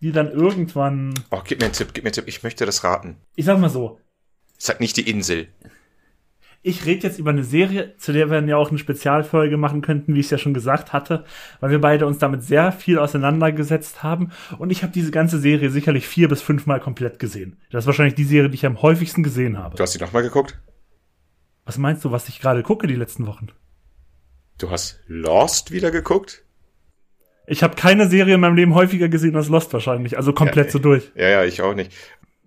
die 0.00 0.12
dann 0.12 0.30
irgendwann. 0.30 1.14
Oh, 1.30 1.42
gib 1.44 1.60
mir 1.60 1.66
einen 1.66 1.74
Tipp, 1.74 1.88
gib 1.92 2.04
mir 2.04 2.08
einen 2.08 2.14
Tipp. 2.14 2.24
Ich 2.26 2.42
möchte 2.42 2.66
das 2.66 2.82
raten. 2.82 3.16
Ich 3.36 3.44
sag 3.44 3.58
mal 3.58 3.70
so. 3.70 4.00
Sag 4.58 4.80
nicht 4.80 4.96
die 4.96 5.08
Insel 5.08 5.48
ich 6.66 6.86
rede 6.86 7.06
jetzt 7.06 7.18
über 7.18 7.30
eine 7.30 7.44
Serie, 7.44 7.94
zu 7.98 8.12
der 8.14 8.30
wir 8.30 8.42
ja 8.42 8.56
auch 8.56 8.70
eine 8.70 8.78
Spezialfolge 8.78 9.58
machen 9.58 9.82
könnten, 9.82 10.14
wie 10.14 10.20
ich 10.20 10.26
es 10.26 10.30
ja 10.30 10.38
schon 10.38 10.54
gesagt 10.54 10.94
hatte, 10.94 11.26
weil 11.60 11.70
wir 11.70 11.80
beide 11.80 12.06
uns 12.06 12.16
damit 12.16 12.42
sehr 12.42 12.72
viel 12.72 12.98
auseinandergesetzt 12.98 14.02
haben. 14.02 14.32
Und 14.58 14.70
ich 14.70 14.82
habe 14.82 14.90
diese 14.90 15.10
ganze 15.10 15.38
Serie 15.38 15.68
sicherlich 15.68 16.08
vier 16.08 16.26
bis 16.26 16.40
fünfmal 16.40 16.80
komplett 16.80 17.18
gesehen. 17.18 17.58
Das 17.70 17.84
ist 17.84 17.86
wahrscheinlich 17.86 18.14
die 18.14 18.24
Serie, 18.24 18.48
die 18.48 18.54
ich 18.54 18.64
am 18.64 18.80
häufigsten 18.80 19.22
gesehen 19.22 19.58
habe. 19.58 19.76
Du 19.76 19.82
hast 19.82 19.92
sie 19.92 19.98
nochmal 19.98 20.22
geguckt? 20.22 20.58
Was 21.66 21.76
meinst 21.76 22.02
du, 22.02 22.12
was 22.12 22.30
ich 22.30 22.40
gerade 22.40 22.62
gucke 22.62 22.86
die 22.86 22.96
letzten 22.96 23.26
Wochen? 23.26 23.48
Du 24.56 24.70
hast 24.70 25.00
Lost 25.06 25.70
wieder 25.70 25.90
geguckt? 25.90 26.44
Ich 27.46 27.62
habe 27.62 27.76
keine 27.76 28.08
Serie 28.08 28.36
in 28.36 28.40
meinem 28.40 28.56
Leben 28.56 28.74
häufiger 28.74 29.10
gesehen 29.10 29.36
als 29.36 29.48
Lost 29.48 29.70
wahrscheinlich, 29.74 30.16
also 30.16 30.32
komplett 30.32 30.66
ja, 30.68 30.72
so 30.72 30.78
durch. 30.78 31.12
Ja, 31.14 31.28
ja, 31.28 31.44
ich 31.44 31.60
auch 31.60 31.74
nicht 31.74 31.92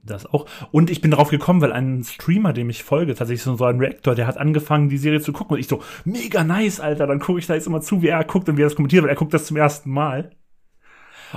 das 0.08 0.26
auch. 0.26 0.46
Und 0.72 0.90
ich 0.90 1.02
bin 1.02 1.12
darauf 1.12 1.30
gekommen, 1.30 1.62
weil 1.62 1.72
ein 1.72 2.04
Streamer, 2.04 2.54
dem 2.54 2.70
ich 2.70 2.84
folge, 2.84 3.14
tatsächlich 3.14 3.44
so 3.44 3.64
ein 3.64 3.80
Reactor, 3.80 4.16
der 4.16 4.28
hat 4.28 4.38
angefangen, 4.38 4.90
die 4.90 4.98
Serie 4.98 5.22
zu 5.22 5.34
gucken. 5.34 5.56
Und 5.56 5.60
ich 5.60 5.68
so, 5.68 5.82
mega 6.06 6.44
nice, 6.44 6.80
Alter. 6.80 7.08
Dann 7.08 7.20
gucke 7.20 7.40
ich 7.40 7.48
da 7.48 7.54
jetzt 7.54 7.68
immer 7.68 7.82
zu, 7.82 8.02
wie 8.02 8.08
er 8.08 8.24
guckt 8.24 8.50
und 8.50 8.58
wie 8.58 8.64
er 8.64 8.68
das 8.68 8.76
kommentiert, 8.76 9.04
weil 9.04 9.10
er 9.10 9.16
guckt 9.16 9.34
das 9.34 9.46
zum 9.46 9.58
ersten 9.58 9.92
Mal. 9.92 10.32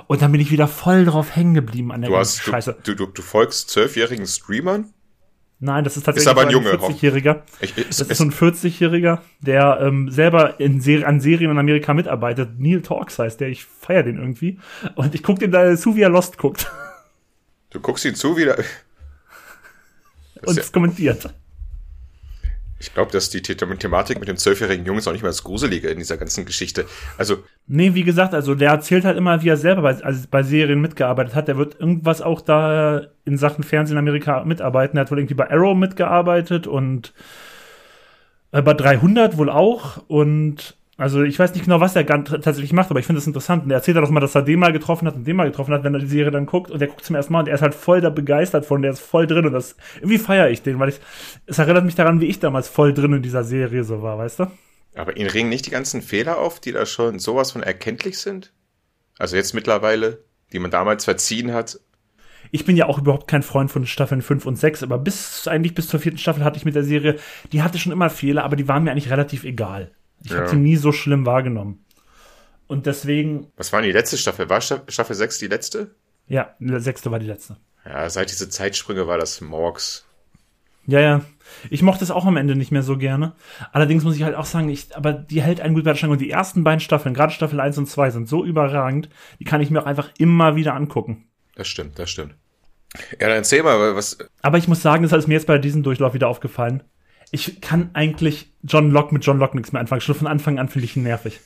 Und 0.06 0.22
dann 0.22 0.32
bin 0.32 0.40
ich 0.40 0.50
wieder 0.50 0.68
voll 0.68 1.04
drauf 1.04 1.34
hängen 1.34 1.54
geblieben 1.54 1.92
an 1.92 2.00
der 2.00 2.10
du 2.10 2.16
hast, 2.16 2.42
Scheiße. 2.42 2.76
Du, 2.84 2.94
du, 2.94 3.06
du 3.06 3.22
folgst 3.22 3.70
zwölfjährigen 3.70 4.26
Streamern? 4.26 4.92
Nein, 5.62 5.84
das 5.84 5.98
ist 5.98 6.04
tatsächlich 6.04 6.26
ist 6.26 6.38
aber 6.38 6.46
ein, 6.46 6.52
so 6.52 6.58
ein 6.58 6.94
40-Jähriger. 6.94 7.42
Das 7.88 8.00
ist 8.00 8.16
so 8.16 8.24
ein 8.24 8.32
40-Jähriger, 8.32 9.18
der 9.40 9.80
ähm, 9.82 10.10
selber 10.10 10.58
in 10.58 10.80
Ser 10.80 11.06
an 11.06 11.20
Serien 11.20 11.50
in 11.50 11.58
Amerika 11.58 11.92
mitarbeitet. 11.92 12.58
Neil 12.58 12.80
Talks 12.80 13.18
heißt 13.18 13.40
der. 13.40 13.48
Ich 13.48 13.66
feier 13.66 14.02
den 14.02 14.16
irgendwie. 14.16 14.58
Und 14.94 15.14
ich 15.14 15.22
guck 15.22 15.38
den 15.38 15.50
da 15.50 15.76
zu, 15.76 15.96
wie 15.96 16.00
er 16.00 16.08
Lost 16.08 16.38
guckt. 16.38 16.70
Du 17.70 17.80
guckst 17.80 18.04
ihn 18.04 18.14
zu, 18.14 18.36
wie 18.36 18.44
der. 18.44 18.58
Und 20.42 20.58
es 20.58 20.66
ja, 20.66 20.72
kommentiert. 20.72 21.32
Ich 22.80 22.94
glaube, 22.94 23.12
dass 23.12 23.28
die 23.28 23.42
Thematik 23.42 24.18
mit 24.20 24.28
dem 24.28 24.38
zwölfjährigen 24.38 24.86
Jungen 24.86 25.00
ist 25.00 25.06
auch 25.06 25.12
nicht 25.12 25.20
mehr 25.20 25.30
das 25.30 25.44
Gruselige 25.44 25.88
in 25.88 25.98
dieser 25.98 26.16
ganzen 26.16 26.46
Geschichte. 26.46 26.86
Also. 27.18 27.44
Nee, 27.66 27.94
wie 27.94 28.04
gesagt, 28.04 28.32
also 28.32 28.54
der 28.54 28.70
erzählt 28.70 29.04
halt 29.04 29.18
immer, 29.18 29.42
wie 29.42 29.50
er 29.50 29.58
selber 29.58 29.82
bei, 29.82 30.02
also 30.02 30.26
bei 30.30 30.42
Serien 30.42 30.80
mitgearbeitet 30.80 31.34
hat. 31.34 31.46
Der 31.46 31.58
wird 31.58 31.78
irgendwas 31.78 32.22
auch 32.22 32.40
da 32.40 33.08
in 33.26 33.36
Sachen 33.36 33.64
Fernsehen 33.64 33.96
in 33.96 33.98
Amerika 33.98 34.44
mitarbeiten. 34.44 34.96
Er 34.96 35.02
hat 35.02 35.10
wohl 35.10 35.18
irgendwie 35.18 35.34
bei 35.34 35.50
Arrow 35.50 35.76
mitgearbeitet 35.76 36.66
und 36.66 37.12
äh, 38.52 38.62
bei 38.62 38.72
300 38.72 39.36
wohl 39.36 39.50
auch. 39.50 40.02
Und 40.08 40.74
also 41.00 41.22
ich 41.22 41.38
weiß 41.38 41.54
nicht 41.54 41.64
genau, 41.64 41.80
was 41.80 41.96
er 41.96 42.04
tatsächlich 42.04 42.74
macht, 42.74 42.90
aber 42.90 43.00
ich 43.00 43.06
finde 43.06 43.20
es 43.20 43.26
interessant. 43.26 43.64
Und 43.64 43.70
er 43.70 43.76
erzählt 43.76 43.96
doch 43.96 44.10
mal, 44.10 44.20
dass 44.20 44.34
er 44.34 44.42
den 44.42 44.58
mal 44.58 44.70
getroffen 44.70 45.08
hat 45.08 45.14
und 45.14 45.26
den 45.26 45.34
mal 45.34 45.48
getroffen 45.48 45.72
hat, 45.72 45.82
wenn 45.82 45.94
er 45.94 46.00
die 46.00 46.06
Serie 46.06 46.30
dann 46.30 46.44
guckt. 46.44 46.70
Und 46.70 46.78
der 46.78 46.88
guckt 46.88 47.06
zum 47.06 47.16
ersten 47.16 47.32
Mal 47.32 47.40
und 47.40 47.48
er 47.48 47.54
ist 47.54 47.62
halt 47.62 47.74
voll 47.74 48.02
da 48.02 48.10
begeistert 48.10 48.66
von, 48.66 48.82
der 48.82 48.90
ist 48.90 49.00
voll 49.00 49.26
drin. 49.26 49.46
Und 49.46 49.54
das 49.54 49.76
irgendwie 49.96 50.18
feiere 50.18 50.50
ich 50.50 50.60
den, 50.60 50.78
weil 50.78 50.90
ich, 50.90 51.00
es 51.46 51.58
erinnert 51.58 51.86
mich 51.86 51.94
daran, 51.94 52.20
wie 52.20 52.26
ich 52.26 52.38
damals 52.38 52.68
voll 52.68 52.92
drin 52.92 53.14
in 53.14 53.22
dieser 53.22 53.44
Serie 53.44 53.82
so 53.82 54.02
war, 54.02 54.18
weißt 54.18 54.40
du? 54.40 54.46
Aber 54.94 55.16
ihn 55.16 55.26
ringen 55.26 55.48
nicht 55.48 55.64
die 55.64 55.70
ganzen 55.70 56.02
Fehler 56.02 56.36
auf, 56.36 56.60
die 56.60 56.72
da 56.72 56.84
schon 56.84 57.18
sowas 57.18 57.52
von 57.52 57.62
erkenntlich 57.62 58.18
sind? 58.18 58.52
Also 59.18 59.36
jetzt 59.36 59.54
mittlerweile, 59.54 60.22
die 60.52 60.58
man 60.58 60.70
damals 60.70 61.06
verziehen 61.06 61.54
hat. 61.54 61.80
Ich 62.50 62.66
bin 62.66 62.76
ja 62.76 62.84
auch 62.84 62.98
überhaupt 62.98 63.26
kein 63.26 63.42
Freund 63.42 63.70
von 63.70 63.86
Staffeln 63.86 64.20
5 64.20 64.44
und 64.44 64.56
6, 64.56 64.82
aber 64.82 64.98
bis, 64.98 65.48
eigentlich 65.48 65.74
bis 65.74 65.88
zur 65.88 66.00
vierten 66.00 66.18
Staffel 66.18 66.44
hatte 66.44 66.58
ich 66.58 66.66
mit 66.66 66.74
der 66.74 66.84
Serie, 66.84 67.16
die 67.52 67.62
hatte 67.62 67.78
schon 67.78 67.92
immer 67.92 68.10
Fehler, 68.10 68.44
aber 68.44 68.56
die 68.56 68.68
waren 68.68 68.84
mir 68.84 68.90
eigentlich 68.90 69.10
relativ 69.10 69.44
egal. 69.44 69.92
Ich 70.22 70.30
ja. 70.30 70.38
habe 70.38 70.48
sie 70.48 70.56
nie 70.56 70.76
so 70.76 70.92
schlimm 70.92 71.26
wahrgenommen. 71.26 71.84
Und 72.66 72.86
deswegen. 72.86 73.48
Was 73.56 73.72
war 73.72 73.80
denn 73.80 73.88
die 73.88 73.96
letzte 73.96 74.16
Staffel? 74.16 74.48
War 74.48 74.60
Staffel 74.60 75.16
6 75.16 75.38
die 75.38 75.48
letzte? 75.48 75.94
Ja, 76.28 76.54
die 76.60 76.78
sechste 76.80 77.10
war 77.10 77.18
die 77.18 77.26
letzte. 77.26 77.56
Ja, 77.84 78.08
seit 78.08 78.30
diese 78.30 78.48
Zeitsprünge 78.48 79.06
war 79.08 79.18
das 79.18 79.40
Morgs. 79.40 80.06
Ja, 80.86 81.00
ja. 81.00 81.20
Ich 81.68 81.82
mochte 81.82 82.04
es 82.04 82.10
auch 82.10 82.26
am 82.26 82.36
Ende 82.36 82.54
nicht 82.54 82.70
mehr 82.70 82.82
so 82.82 82.96
gerne. 82.96 83.32
Allerdings 83.72 84.04
muss 84.04 84.16
ich 84.16 84.22
halt 84.22 84.36
auch 84.36 84.44
sagen, 84.44 84.68
ich, 84.68 84.96
aber 84.96 85.12
die 85.12 85.42
hält 85.42 85.60
einen 85.60 85.74
gut 85.74 85.84
bei 85.84 85.90
der 85.90 85.96
Stange. 85.96 86.12
Und 86.12 86.20
die 86.20 86.30
ersten 86.30 86.62
beiden 86.62 86.80
Staffeln, 86.80 87.14
gerade 87.14 87.32
Staffel 87.32 87.58
1 87.58 87.78
und 87.78 87.86
2, 87.86 88.10
sind 88.10 88.28
so 88.28 88.44
überragend, 88.44 89.08
die 89.40 89.44
kann 89.44 89.60
ich 89.60 89.70
mir 89.70 89.82
auch 89.82 89.86
einfach 89.86 90.10
immer 90.18 90.54
wieder 90.54 90.74
angucken. 90.74 91.26
Das 91.56 91.66
stimmt, 91.66 91.98
das 91.98 92.10
stimmt. 92.10 92.36
Ja, 93.20 93.28
dann 93.28 93.38
erzähl 93.38 93.62
mal, 93.62 93.96
was. 93.96 94.18
Aber 94.42 94.58
ich 94.58 94.68
muss 94.68 94.82
sagen, 94.82 95.02
das 95.02 95.12
ist 95.12 95.26
mir 95.26 95.34
jetzt 95.34 95.46
bei 95.46 95.58
diesem 95.58 95.82
Durchlauf 95.82 96.14
wieder 96.14 96.28
aufgefallen 96.28 96.84
ich 97.30 97.60
kann 97.60 97.90
eigentlich 97.92 98.52
John 98.62 98.90
Locke 98.90 99.14
mit 99.14 99.24
John 99.24 99.38
Locke 99.38 99.56
nichts 99.56 99.72
mehr 99.72 99.80
anfangen. 99.80 100.00
Schon 100.00 100.14
von 100.14 100.26
Anfang 100.26 100.58
an 100.58 100.68
finde 100.68 100.84
ich 100.84 100.96
ihn 100.96 101.04
nervig. 101.04 101.40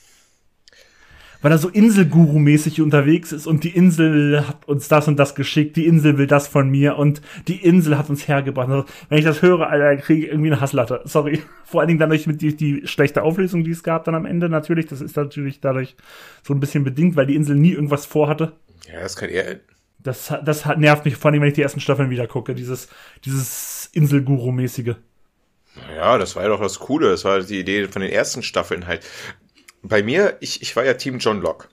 Weil 1.41 1.51
er 1.51 1.57
so 1.59 1.69
Inselguru-mäßig 1.69 2.81
unterwegs 2.81 3.31
ist 3.31 3.45
und 3.45 3.63
die 3.63 3.69
Insel 3.69 4.47
hat 4.47 4.67
uns 4.67 4.87
das 4.87 5.07
und 5.07 5.17
das 5.17 5.35
geschickt, 5.35 5.75
die 5.75 5.85
Insel 5.85 6.17
will 6.17 6.25
das 6.25 6.47
von 6.47 6.69
mir 6.69 6.97
und 6.97 7.21
die 7.47 7.63
Insel 7.63 7.99
hat 7.99 8.09
uns 8.09 8.27
hergebracht. 8.27 8.69
Also, 8.69 8.85
wenn 9.09 9.19
ich 9.19 9.25
das 9.25 9.43
höre, 9.43 9.69
Alter, 9.69 9.97
kriege 9.97 10.25
ich 10.25 10.31
irgendwie 10.31 10.51
eine 10.51 10.61
Hasslatte. 10.61 11.01
Sorry. 11.05 11.43
Vor 11.63 11.81
allen 11.81 11.89
Dingen 11.89 11.99
dadurch 11.99 12.25
mit 12.25 12.41
die, 12.41 12.55
die 12.55 12.87
schlechte 12.87 13.21
Auflösung, 13.21 13.63
die 13.63 13.71
es 13.71 13.83
gab 13.83 14.05
dann 14.05 14.15
am 14.15 14.25
Ende 14.25 14.49
natürlich. 14.49 14.87
Das 14.87 15.01
ist 15.01 15.17
natürlich 15.17 15.59
dadurch 15.59 15.95
so 16.41 16.53
ein 16.53 16.59
bisschen 16.59 16.83
bedingt, 16.83 17.15
weil 17.15 17.27
die 17.27 17.35
Insel 17.35 17.55
nie 17.55 17.73
irgendwas 17.73 18.07
vorhatte. 18.07 18.53
Ja, 18.91 19.01
das 19.01 19.15
kann 19.15 19.29
eher. 19.29 19.59
Das, 19.99 20.33
das 20.43 20.65
nervt 20.77 21.05
mich, 21.05 21.15
vor 21.15 21.31
allem, 21.31 21.41
wenn 21.41 21.49
ich 21.49 21.55
die 21.55 21.63
ersten 21.63 21.79
Staffeln 21.79 22.09
wieder 22.09 22.27
gucke. 22.27 22.55
Dieses, 22.55 22.87
dieses 23.23 23.89
Inselguru-mäßige. 23.93 24.95
Ja, 25.95 26.17
das 26.17 26.35
war 26.35 26.43
ja 26.43 26.49
doch 26.49 26.61
das 26.61 26.79
Coole. 26.79 27.09
Das 27.09 27.25
war 27.25 27.41
die 27.41 27.59
Idee 27.59 27.87
von 27.87 28.01
den 28.01 28.11
ersten 28.11 28.43
Staffeln 28.43 28.87
halt. 28.87 29.05
Bei 29.81 30.03
mir, 30.03 30.37
ich, 30.39 30.61
ich 30.61 30.75
war 30.75 30.85
ja 30.85 30.93
Team 30.93 31.19
John 31.19 31.41
Locke. 31.41 31.67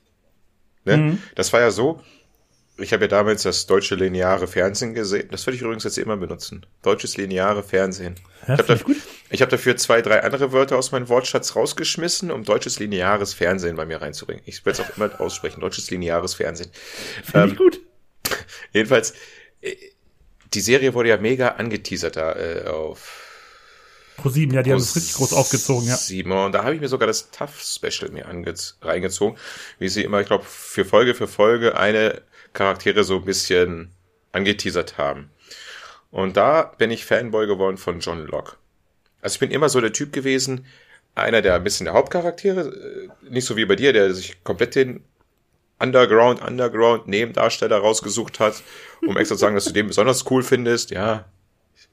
Ne? 0.84 0.96
Mhm. 0.96 1.22
Das 1.34 1.52
war 1.52 1.60
ja 1.60 1.70
so, 1.70 2.02
ich 2.78 2.92
habe 2.92 3.04
ja 3.04 3.08
damals 3.08 3.42
das 3.42 3.66
deutsche 3.66 3.94
lineare 3.94 4.46
Fernsehen 4.46 4.94
gesehen. 4.94 5.28
Das 5.30 5.46
würde 5.46 5.56
ich 5.56 5.62
übrigens 5.62 5.84
jetzt 5.84 5.98
immer 5.98 6.16
benutzen. 6.16 6.66
Deutsches 6.82 7.16
lineare 7.16 7.62
Fernsehen. 7.62 8.16
Ja, 8.46 8.54
ich 8.54 8.60
habe 8.60 8.64
dafür, 8.64 8.96
hab 9.40 9.48
dafür 9.50 9.76
zwei, 9.76 10.02
drei 10.02 10.22
andere 10.22 10.52
Wörter 10.52 10.76
aus 10.76 10.90
meinem 10.90 11.08
Wortschatz 11.08 11.54
rausgeschmissen, 11.54 12.30
um 12.30 12.44
deutsches 12.44 12.78
lineares 12.78 13.34
Fernsehen 13.34 13.76
bei 13.76 13.86
mir 13.86 14.02
reinzubringen. 14.02 14.42
Ich 14.46 14.64
werde 14.66 14.82
es 14.82 14.88
auch 14.88 14.96
immer 14.96 15.20
aussprechen. 15.20 15.60
Deutsches 15.60 15.90
lineares 15.90 16.34
Fernsehen. 16.34 16.70
Finde 17.24 17.46
ähm, 17.46 17.52
ich 17.52 17.56
gut. 17.56 17.80
Jedenfalls, 18.72 19.14
die 20.54 20.60
Serie 20.60 20.94
wurde 20.94 21.10
ja 21.10 21.18
mega 21.18 21.48
angeteasert 21.48 22.16
da 22.16 22.32
äh, 22.34 22.66
auf 22.66 23.21
Pro 24.16 24.28
7, 24.28 24.52
ja, 24.52 24.62
die 24.62 24.72
haben 24.72 24.78
es 24.78 24.94
richtig 24.94 25.14
groß 25.14 25.32
aufgezogen, 25.32 25.86
ja. 25.88 25.96
7. 25.96 26.30
Und 26.30 26.52
da 26.52 26.64
habe 26.64 26.74
ich 26.74 26.80
mir 26.80 26.88
sogar 26.88 27.06
das 27.06 27.30
Tough 27.30 27.60
Special 27.60 28.10
mir 28.10 28.26
reingezogen, 28.26 29.38
wie 29.78 29.88
sie 29.88 30.02
immer, 30.02 30.20
ich 30.20 30.26
glaube, 30.26 30.44
für 30.44 30.84
Folge 30.84 31.14
für 31.14 31.28
Folge 31.28 31.76
eine 31.76 32.22
Charaktere 32.52 33.04
so 33.04 33.16
ein 33.16 33.24
bisschen 33.24 33.90
angeteasert 34.32 34.98
haben. 34.98 35.30
Und 36.10 36.36
da 36.36 36.62
bin 36.62 36.90
ich 36.90 37.06
Fanboy 37.06 37.46
geworden 37.46 37.78
von 37.78 38.00
John 38.00 38.26
Locke. 38.26 38.56
Also 39.22 39.34
ich 39.34 39.40
bin 39.40 39.50
immer 39.50 39.68
so 39.68 39.80
der 39.80 39.92
Typ 39.92 40.12
gewesen, 40.12 40.66
einer 41.14 41.42
der 41.42 41.54
ein 41.54 41.64
bisschen 41.64 41.84
der 41.84 41.94
Hauptcharaktere, 41.94 42.68
äh, 42.68 43.08
nicht 43.30 43.46
so 43.46 43.56
wie 43.56 43.64
bei 43.64 43.76
dir, 43.76 43.92
der 43.92 44.12
sich 44.14 44.42
komplett 44.44 44.74
den 44.74 45.04
Underground, 45.78 46.42
Underground 46.42 47.08
Nebendarsteller 47.08 47.78
rausgesucht 47.78 48.40
hat, 48.40 48.62
um 49.06 49.16
extra 49.16 49.34
zu 49.34 49.40
sagen, 49.40 49.54
dass 49.54 49.64
du 49.64 49.72
den 49.72 49.88
besonders 49.88 50.30
cool 50.30 50.42
findest. 50.42 50.90
Ja, 50.90 51.24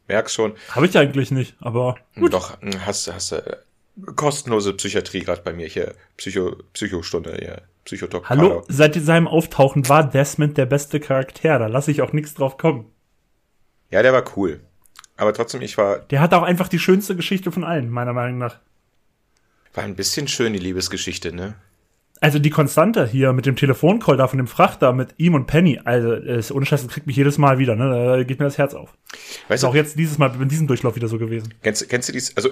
ich 0.10 0.14
merk's 0.14 0.34
schon. 0.34 0.54
Habe 0.72 0.88
ich 0.88 0.98
eigentlich 0.98 1.32
nicht, 1.32 1.56
aber 1.60 1.98
gut. 2.16 2.34
Doch, 2.34 2.60
hm, 2.62 2.86
hast, 2.86 3.12
hast 3.14 3.32
du 3.32 3.36
äh, 3.36 3.58
kostenlose 4.16 4.74
Psychiatrie 4.74 5.22
gerade 5.22 5.42
bei 5.42 5.54
mir 5.54 5.68
hier, 5.68 5.94
Psycho, 6.18 6.56
Psychostunde 6.74 7.36
hier, 7.40 7.62
Psychotalk. 7.86 8.28
Hallo, 8.28 8.64
seit 8.68 8.96
seinem 8.96 9.28
Auftauchen 9.28 9.88
war 9.88 10.10
Desmond 10.10 10.58
der 10.58 10.66
beste 10.66 11.00
Charakter, 11.00 11.60
da 11.60 11.68
lasse 11.68 11.92
ich 11.92 12.02
auch 12.02 12.12
nichts 12.12 12.34
drauf 12.34 12.58
kommen. 12.58 12.86
Ja, 13.92 14.02
der 14.02 14.14
war 14.14 14.24
cool. 14.36 14.62
Aber 15.16 15.34
trotzdem, 15.34 15.62
ich 15.62 15.78
war. 15.78 16.00
Der 16.00 16.22
hat 16.22 16.34
auch 16.34 16.44
einfach 16.44 16.70
die 16.70 16.80
schönste 16.80 17.16
Geschichte 17.16 17.52
von 17.52 17.64
allen, 17.64 17.90
meiner 17.90 18.14
Meinung 18.14 18.38
nach. 18.38 18.58
War 19.74 19.84
ein 19.84 19.96
bisschen 19.96 20.28
schön, 20.28 20.54
die 20.54 20.60
Liebesgeschichte, 20.60 21.34
ne? 21.34 21.56
Also 22.22 22.38
die 22.38 22.50
Konstante 22.50 23.08
hier 23.08 23.32
mit 23.32 23.46
dem 23.46 23.56
Telefoncall 23.56 24.18
da 24.18 24.28
von 24.28 24.38
dem 24.38 24.48
Frachter 24.48 24.92
mit 24.92 25.14
ihm 25.18 25.36
und 25.36 25.48
Penny, 25.48 25.80
also 25.84 26.14
ist 26.14 26.52
ohne 26.52 26.66
Scheiß, 26.66 26.84
das 26.84 26.92
kriegt 26.92 27.08
mich 27.08 27.16
jedes 27.16 27.38
Mal 27.38 27.60
wieder, 27.60 27.76
ne? 27.76 28.18
Da 28.18 28.24
geht 28.24 28.40
mir 28.40 28.46
das 28.46 28.58
Herz 28.58 28.74
auf. 28.74 28.94
Weißt 29.48 29.52
ist 29.52 29.64
du, 29.64 29.68
auch 29.68 29.76
jetzt 29.76 29.98
dieses 29.98 30.18
Mal 30.18 30.34
in 30.40 30.50
diesem 30.50 30.68
Durchlauf 30.68 30.96
wieder 30.96 31.08
so 31.08 31.18
gewesen. 31.18 31.54
Kennst, 31.64 31.88
kennst 31.88 32.10
du 32.10 32.14
dies, 32.14 32.36
also 32.36 32.50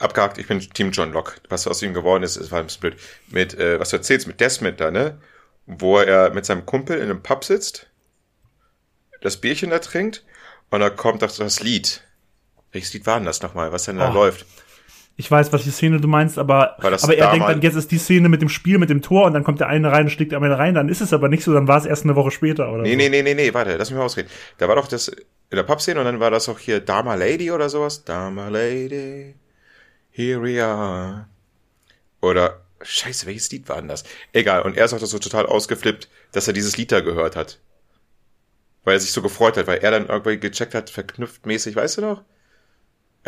abgehakt, 0.00 0.38
ich 0.38 0.48
bin 0.48 0.60
Team 0.60 0.90
John 0.90 1.12
Locke. 1.12 1.34
Was 1.48 1.68
aus 1.68 1.82
ihm 1.82 1.94
geworden 1.94 2.24
ist, 2.24 2.36
ist 2.36 2.50
war 2.50 2.58
ein 2.58 2.66
bisschen 2.66 2.80
blöd. 2.80 2.96
Mit, 3.28 3.54
äh, 3.54 3.78
was 3.78 3.90
du 3.90 3.96
erzählst 3.96 4.26
mit 4.26 4.40
Desmond 4.40 4.80
da, 4.80 4.90
ne? 4.90 5.18
Wo 5.66 5.98
er 5.98 6.30
mit 6.30 6.44
seinem 6.44 6.66
Kumpel 6.66 6.96
in 6.96 7.04
einem 7.04 7.22
Pub 7.22 7.44
sitzt, 7.44 7.88
das 9.20 9.36
Bierchen 9.36 9.70
da 9.70 9.78
trinkt 9.78 10.24
und 10.70 10.80
da 10.80 10.90
kommt 10.90 11.22
doch 11.22 11.34
das 11.34 11.60
Lied. 11.60 12.02
Welches 12.72 12.92
Lied 12.94 13.06
war 13.06 13.18
denn 13.18 13.26
das 13.26 13.42
nochmal, 13.42 13.72
was 13.72 13.84
denn 13.84 13.98
da 13.98 14.10
oh. 14.10 14.14
läuft? 14.14 14.46
Ich 15.20 15.28
weiß, 15.28 15.52
was 15.52 15.64
die 15.64 15.72
Szene 15.72 16.00
du 16.00 16.06
meinst, 16.06 16.38
aber, 16.38 16.78
aber 16.78 17.16
er 17.16 17.32
denkt 17.32 17.48
dann, 17.48 17.60
jetzt 17.60 17.74
ist 17.74 17.90
die 17.90 17.98
Szene 17.98 18.28
mit 18.28 18.40
dem 18.40 18.48
Spiel, 18.48 18.78
mit 18.78 18.88
dem 18.88 19.02
Tor 19.02 19.26
und 19.26 19.32
dann 19.32 19.42
kommt 19.42 19.58
der 19.58 19.66
eine 19.66 19.90
rein 19.90 20.04
und 20.04 20.10
schlägt 20.10 20.30
der 20.30 20.40
eine 20.40 20.56
rein, 20.56 20.74
dann 20.74 20.88
ist 20.88 21.00
es 21.00 21.12
aber 21.12 21.28
nicht 21.28 21.42
so, 21.42 21.52
dann 21.52 21.66
war 21.66 21.76
es 21.76 21.86
erst 21.86 22.04
eine 22.04 22.14
Woche 22.14 22.30
später, 22.30 22.72
oder? 22.72 22.84
Nee, 22.84 22.92
so. 22.92 22.96
nee, 22.98 23.08
nee, 23.08 23.22
nee, 23.22 23.34
nee, 23.34 23.52
warte, 23.52 23.76
lass 23.76 23.90
mich 23.90 23.98
mal 23.98 24.04
ausreden. 24.04 24.28
Da 24.58 24.68
war 24.68 24.76
doch 24.76 24.86
das 24.86 25.08
in 25.08 25.56
der 25.56 25.64
Pub-Szene 25.64 25.98
und 25.98 26.06
dann 26.06 26.20
war 26.20 26.30
das 26.30 26.48
auch 26.48 26.60
hier 26.60 26.78
Dama 26.78 27.16
Lady 27.16 27.50
oder 27.50 27.68
sowas. 27.68 28.04
Dama 28.04 28.46
Lady, 28.46 29.34
here 30.12 30.40
we 30.40 30.64
are. 30.64 31.26
Oder, 32.20 32.60
scheiße, 32.80 33.26
welches 33.26 33.50
Lied 33.50 33.68
war 33.68 33.78
denn 33.78 33.88
das? 33.88 34.04
Egal, 34.32 34.62
und 34.62 34.76
er 34.76 34.84
ist 34.84 34.92
auch 34.92 35.00
so 35.00 35.18
total 35.18 35.46
ausgeflippt, 35.46 36.08
dass 36.30 36.46
er 36.46 36.52
dieses 36.52 36.76
Lied 36.76 36.92
da 36.92 37.00
gehört 37.00 37.34
hat. 37.34 37.58
Weil 38.84 38.94
er 38.94 39.00
sich 39.00 39.10
so 39.10 39.20
gefreut 39.20 39.56
hat, 39.56 39.66
weil 39.66 39.78
er 39.78 39.90
dann 39.90 40.06
irgendwie 40.06 40.38
gecheckt 40.38 40.76
hat, 40.76 40.90
verknüpft 40.90 41.44
mäßig, 41.44 41.74
weißt 41.74 41.98
du 41.98 42.02
noch? 42.02 42.22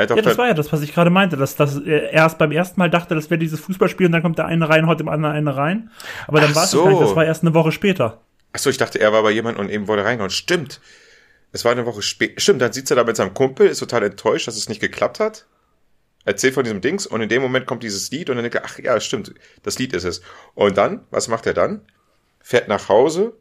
Ja, 0.00 0.22
das 0.22 0.38
war 0.38 0.48
ja 0.48 0.54
das, 0.54 0.72
was 0.72 0.82
ich 0.82 0.94
gerade 0.94 1.10
meinte, 1.10 1.36
dass, 1.36 1.56
dass 1.56 1.76
er 1.76 2.10
erst 2.10 2.38
beim 2.38 2.52
ersten 2.52 2.78
Mal 2.80 2.90
dachte, 2.90 3.14
das 3.14 3.30
wäre 3.30 3.38
dieses 3.38 3.60
Fußballspiel 3.60 4.06
und 4.06 4.12
dann 4.12 4.22
kommt 4.22 4.38
der 4.38 4.46
eine 4.46 4.68
rein, 4.68 4.86
haut 4.86 5.00
dem 5.00 5.08
anderen 5.08 5.34
eine 5.34 5.56
rein. 5.56 5.90
Aber 6.26 6.40
dann 6.40 6.54
war 6.54 6.64
es 6.64 6.70
so. 6.70 6.84
gar 6.84 6.90
nicht, 6.90 7.02
das 7.02 7.16
war 7.16 7.24
erst 7.24 7.42
eine 7.42 7.54
Woche 7.54 7.72
später. 7.72 8.20
Achso, 8.52 8.70
ich 8.70 8.78
dachte, 8.78 9.00
er 9.00 9.12
war 9.12 9.22
bei 9.22 9.30
jemandem 9.30 9.64
und 9.64 9.70
eben 9.70 9.88
wurde 9.88 10.04
reingehauen. 10.04 10.30
Stimmt. 10.30 10.80
Es 11.52 11.64
war 11.64 11.72
eine 11.72 11.86
Woche 11.86 12.02
später. 12.02 12.40
Stimmt, 12.40 12.62
dann 12.62 12.72
sitzt 12.72 12.90
er 12.90 12.96
da 12.96 13.04
mit 13.04 13.16
seinem 13.16 13.34
Kumpel, 13.34 13.68
ist 13.68 13.78
total 13.78 14.02
enttäuscht, 14.04 14.46
dass 14.46 14.56
es 14.56 14.68
nicht 14.68 14.80
geklappt 14.80 15.20
hat. 15.20 15.46
Erzählt 16.24 16.54
von 16.54 16.64
diesem 16.64 16.80
Dings 16.80 17.06
und 17.06 17.22
in 17.22 17.28
dem 17.28 17.42
Moment 17.42 17.66
kommt 17.66 17.82
dieses 17.82 18.10
Lied 18.10 18.28
und 18.28 18.36
dann 18.36 18.44
denkt 18.44 18.56
er, 18.56 18.64
ach 18.64 18.78
ja, 18.78 19.00
stimmt, 19.00 19.34
das 19.62 19.78
Lied 19.78 19.94
ist 19.94 20.04
es. 20.04 20.20
Und 20.54 20.76
dann, 20.76 21.06
was 21.10 21.28
macht 21.28 21.46
er 21.46 21.54
dann? 21.54 21.80
Fährt 22.40 22.68
nach 22.68 22.88
Hause, 22.88 23.32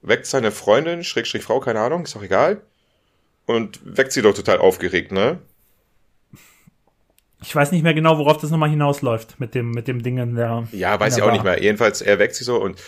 weckt 0.00 0.26
seine 0.26 0.50
Freundin, 0.50 1.04
Schrägstrich 1.04 1.42
Frau, 1.42 1.60
keine 1.60 1.80
Ahnung, 1.80 2.04
ist 2.04 2.16
auch 2.16 2.22
egal. 2.22 2.62
Und 3.46 3.80
weckt 3.84 4.12
sie 4.12 4.22
doch 4.22 4.34
total 4.34 4.58
aufgeregt, 4.58 5.12
ne? 5.12 5.38
Ich 7.44 7.54
weiß 7.54 7.72
nicht 7.72 7.82
mehr 7.82 7.92
genau, 7.92 8.18
worauf 8.18 8.38
das 8.38 8.50
nochmal 8.50 8.70
hinausläuft 8.70 9.38
mit 9.38 9.54
dem, 9.54 9.70
mit 9.70 9.86
dem 9.86 10.02
Ding 10.02 10.16
in 10.16 10.34
der. 10.34 10.66
Ja, 10.72 10.98
weiß 10.98 11.16
ich 11.16 11.22
auch 11.22 11.26
Bar. 11.26 11.34
nicht 11.34 11.44
mehr. 11.44 11.62
Jedenfalls, 11.62 12.00
er 12.00 12.18
weckt 12.18 12.34
sie 12.34 12.44
so 12.44 12.56
und 12.56 12.80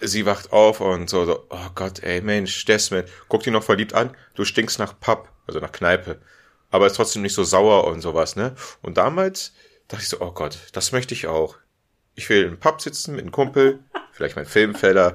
sie 0.00 0.26
wacht 0.26 0.52
auf 0.52 0.80
und 0.82 1.08
so, 1.08 1.24
so, 1.24 1.46
oh 1.48 1.68
Gott, 1.74 2.02
ey, 2.02 2.20
Mensch, 2.20 2.64
Desmond, 2.66 3.08
guckt 3.28 3.46
ihn 3.46 3.54
noch 3.54 3.62
verliebt 3.62 3.94
an, 3.94 4.14
du 4.34 4.44
stinkst 4.44 4.78
nach 4.78 4.98
Pub, 5.00 5.30
also 5.46 5.60
nach 5.60 5.72
Kneipe. 5.72 6.20
Aber 6.70 6.86
ist 6.86 6.96
trotzdem 6.96 7.22
nicht 7.22 7.32
so 7.32 7.44
sauer 7.44 7.86
und 7.86 8.02
sowas, 8.02 8.36
ne? 8.36 8.54
Und 8.82 8.98
damals 8.98 9.54
dachte 9.88 10.02
ich 10.02 10.08
so, 10.10 10.20
oh 10.20 10.32
Gott, 10.32 10.58
das 10.72 10.92
möchte 10.92 11.14
ich 11.14 11.26
auch. 11.26 11.56
Ich 12.14 12.28
will 12.28 12.44
im 12.44 12.58
Pub 12.58 12.80
sitzen 12.82 13.12
mit 13.12 13.22
einem 13.22 13.32
Kumpel, 13.32 13.78
vielleicht 14.12 14.36
mein 14.36 14.46
Filmfeller, 14.46 15.14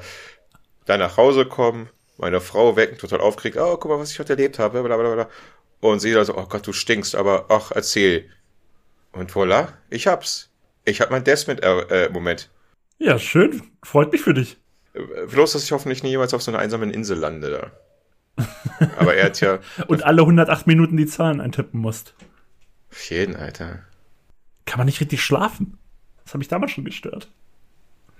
dann 0.85 0.99
nach 0.99 1.17
Hause 1.17 1.45
kommen, 1.45 1.89
meine 2.17 2.41
Frau 2.41 2.75
wecken, 2.75 2.97
total 2.97 3.21
aufgeregt, 3.21 3.57
oh, 3.57 3.77
guck 3.77 3.91
mal, 3.91 3.99
was 3.99 4.11
ich 4.11 4.19
heute 4.19 4.33
erlebt 4.33 4.57
habe, 4.57 4.81
bla, 4.81 4.97
bla, 4.97 5.13
bla. 5.13 5.29
Und 5.81 5.99
sie 5.99 6.13
da 6.13 6.25
so, 6.25 6.35
oh 6.35 6.45
Gott, 6.47 6.65
du 6.65 6.73
stinkst, 6.73 7.15
aber 7.15 7.45
ach, 7.49 7.71
erzähl. 7.71 8.29
Und 9.11 9.31
voilà, 9.31 9.73
ich 9.89 10.07
hab's. 10.07 10.49
Ich 10.85 11.01
hab 11.01 11.11
mein 11.11 11.23
Desmond-Moment. 11.23 12.49
Äh, 12.99 13.05
ja, 13.05 13.19
schön. 13.19 13.63
Freut 13.83 14.11
mich 14.11 14.21
für 14.21 14.33
dich. 14.33 14.57
Äh, 14.93 15.25
bloß, 15.27 15.53
dass 15.53 15.63
ich 15.63 15.71
hoffentlich 15.71 16.03
nie 16.03 16.09
jemals 16.09 16.33
auf 16.33 16.41
so 16.41 16.51
einer 16.51 16.59
einsamen 16.59 16.91
Insel 16.91 17.17
lande 17.17 17.71
da. 18.37 18.45
Aber 18.97 19.15
er 19.15 19.25
hat 19.25 19.41
ja. 19.41 19.59
Und 19.87 20.03
alle 20.03 20.21
108 20.21 20.65
Minuten 20.67 20.97
die 20.97 21.05
Zahlen 21.05 21.41
eintippen 21.41 21.79
musst. 21.79 22.15
Auf 22.89 23.09
jeden, 23.09 23.35
Alter. 23.35 23.83
Kann 24.65 24.77
man 24.77 24.85
nicht 24.85 25.01
richtig 25.01 25.23
schlafen? 25.23 25.77
Das 26.23 26.33
hat 26.33 26.39
mich 26.39 26.47
damals 26.47 26.71
schon 26.71 26.85
gestört. 26.85 27.29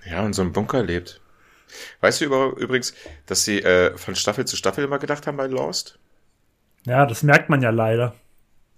Ja, 0.04 0.24
in 0.24 0.32
so 0.32 0.42
einem 0.42 0.52
Bunker 0.52 0.82
lebt. 0.82 1.20
Weißt 2.00 2.20
du 2.20 2.24
über, 2.26 2.56
übrigens, 2.56 2.94
dass 3.26 3.44
sie 3.44 3.60
äh, 3.60 3.96
von 3.96 4.14
Staffel 4.14 4.44
zu 4.44 4.56
Staffel 4.56 4.84
immer 4.84 4.98
gedacht 4.98 5.26
haben 5.26 5.36
bei 5.36 5.46
Lost? 5.46 5.98
Ja, 6.84 7.06
das 7.06 7.22
merkt 7.22 7.48
man 7.48 7.62
ja 7.62 7.70
leider. 7.70 8.14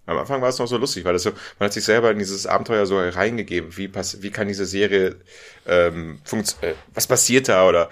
Am 0.06 0.18
Anfang 0.18 0.42
war 0.42 0.50
es 0.50 0.58
noch 0.58 0.66
so 0.66 0.76
lustig, 0.76 1.04
weil 1.04 1.14
das 1.14 1.22
so, 1.22 1.30
man 1.58 1.66
hat 1.66 1.72
sich 1.72 1.84
selber 1.84 2.10
in 2.10 2.18
dieses 2.18 2.46
Abenteuer 2.46 2.84
so 2.84 2.98
reingegeben. 2.98 3.76
Wie, 3.76 3.88
pass, 3.88 4.20
wie 4.22 4.30
kann 4.30 4.48
diese 4.48 4.66
Serie, 4.66 5.16
ähm, 5.66 6.20
äh, 6.60 6.74
was 6.92 7.06
passiert 7.06 7.48
da 7.48 7.66
oder 7.66 7.88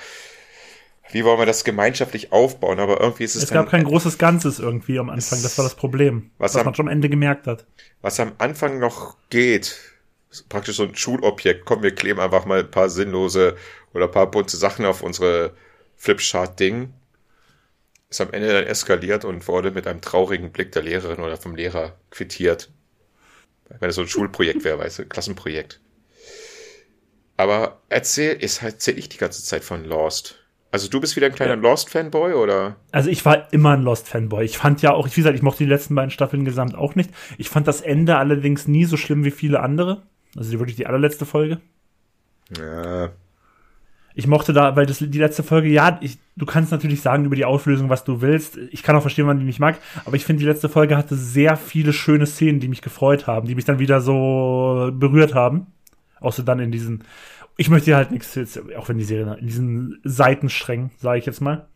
wie 1.10 1.24
wollen 1.24 1.38
wir 1.38 1.46
das 1.46 1.64
gemeinschaftlich 1.64 2.32
aufbauen? 2.32 2.80
Aber 2.80 3.00
irgendwie 3.00 3.24
ist 3.24 3.34
es. 3.34 3.44
Es 3.44 3.50
gab 3.50 3.70
kein 3.70 3.84
großes 3.84 4.18
Ganzes 4.18 4.58
irgendwie 4.58 4.98
am 4.98 5.08
Anfang, 5.08 5.42
das 5.42 5.56
war 5.56 5.64
das 5.64 5.74
Problem, 5.74 6.30
was, 6.38 6.54
was 6.54 6.60
am, 6.60 6.66
man 6.66 6.74
schon 6.74 6.88
am 6.88 6.92
Ende 6.92 7.08
gemerkt 7.08 7.46
hat. 7.46 7.66
Was 8.02 8.20
am 8.20 8.32
Anfang 8.38 8.78
noch 8.78 9.16
geht, 9.30 9.78
praktisch 10.50 10.76
so 10.76 10.84
ein 10.84 10.94
Schulobjekt. 10.94 11.64
Komm, 11.64 11.82
wir 11.82 11.94
kleben 11.94 12.20
einfach 12.20 12.44
mal 12.44 12.60
ein 12.60 12.70
paar 12.70 12.90
sinnlose 12.90 13.56
oder 13.94 14.06
ein 14.06 14.10
paar 14.10 14.30
bunte 14.30 14.56
Sachen 14.56 14.84
auf 14.84 15.02
unsere 15.02 15.54
Flipchart-Ding 15.96 16.92
ist 18.12 18.20
am 18.20 18.32
Ende 18.32 18.52
dann 18.52 18.64
eskaliert 18.64 19.24
und 19.24 19.48
wurde 19.48 19.70
mit 19.70 19.86
einem 19.86 20.00
traurigen 20.00 20.52
Blick 20.52 20.72
der 20.72 20.82
Lehrerin 20.82 21.20
oder 21.20 21.36
vom 21.36 21.56
Lehrer 21.56 21.96
quittiert. 22.10 22.70
Wenn 23.80 23.88
es 23.88 23.96
so 23.96 24.02
ein 24.02 24.08
Schulprojekt 24.08 24.64
wäre, 24.64 24.78
weißt 24.78 25.00
du, 25.00 25.06
Klassenprojekt. 25.06 25.80
Aber 27.38 27.80
erzähl, 27.88 28.34
ist 28.34 28.60
halt, 28.60 28.74
erzähl 28.74 28.98
ich 28.98 29.08
die 29.08 29.16
ganze 29.16 29.42
Zeit 29.42 29.64
von 29.64 29.84
Lost. 29.84 30.38
Also 30.70 30.88
du 30.88 31.00
bist 31.00 31.16
wieder 31.16 31.26
ein 31.26 31.34
kleiner 31.34 31.54
ja. 31.54 31.60
Lost-Fanboy, 31.60 32.34
oder? 32.34 32.76
Also 32.92 33.08
ich 33.08 33.24
war 33.24 33.50
immer 33.52 33.70
ein 33.72 33.82
Lost-Fanboy. 33.82 34.44
Ich 34.44 34.58
fand 34.58 34.82
ja 34.82 34.92
auch, 34.92 35.06
wie 35.06 35.14
gesagt, 35.14 35.34
ich 35.34 35.42
mochte 35.42 35.64
die 35.64 35.70
letzten 35.70 35.94
beiden 35.94 36.10
Staffeln 36.10 36.44
gesamt 36.44 36.74
auch 36.74 36.94
nicht. 36.94 37.10
Ich 37.38 37.48
fand 37.48 37.66
das 37.66 37.80
Ende 37.80 38.16
allerdings 38.16 38.68
nie 38.68 38.84
so 38.84 38.98
schlimm 38.98 39.24
wie 39.24 39.30
viele 39.30 39.60
andere. 39.60 40.02
Also 40.36 40.52
wirklich 40.58 40.76
die 40.76 40.86
allerletzte 40.86 41.24
Folge. 41.24 41.60
Ja, 42.58 43.12
ich 44.14 44.26
mochte 44.26 44.52
da, 44.52 44.76
weil 44.76 44.86
das 44.86 44.98
die 44.98 45.18
letzte 45.18 45.42
Folge, 45.42 45.68
ja, 45.68 45.98
ich, 46.02 46.18
du 46.36 46.46
kannst 46.46 46.70
natürlich 46.70 47.00
sagen 47.00 47.24
über 47.24 47.36
die 47.36 47.44
Auflösung, 47.44 47.88
was 47.88 48.04
du 48.04 48.20
willst. 48.20 48.58
Ich 48.70 48.82
kann 48.82 48.96
auch 48.96 49.00
verstehen, 49.00 49.26
wann 49.26 49.38
die 49.38 49.44
nicht 49.44 49.60
mag, 49.60 49.78
aber 50.04 50.16
ich 50.16 50.24
finde, 50.24 50.40
die 50.40 50.48
letzte 50.48 50.68
Folge 50.68 50.96
hatte 50.96 51.16
sehr 51.16 51.56
viele 51.56 51.92
schöne 51.92 52.26
Szenen, 52.26 52.60
die 52.60 52.68
mich 52.68 52.82
gefreut 52.82 53.26
haben, 53.26 53.48
die 53.48 53.54
mich 53.54 53.64
dann 53.64 53.78
wieder 53.78 54.00
so 54.00 54.90
berührt 54.92 55.34
haben. 55.34 55.66
Außer 56.20 56.42
dann 56.42 56.60
in 56.60 56.70
diesen, 56.70 57.04
ich 57.56 57.68
möchte 57.68 57.96
halt 57.96 58.10
nichts, 58.10 58.38
auch 58.76 58.88
wenn 58.88 58.98
die 58.98 59.04
Serie 59.04 59.36
in 59.40 59.46
diesen 59.46 60.00
Seitensträngen, 60.04 60.90
sage 60.98 61.18
ich 61.18 61.26
jetzt 61.26 61.40
mal. 61.40 61.68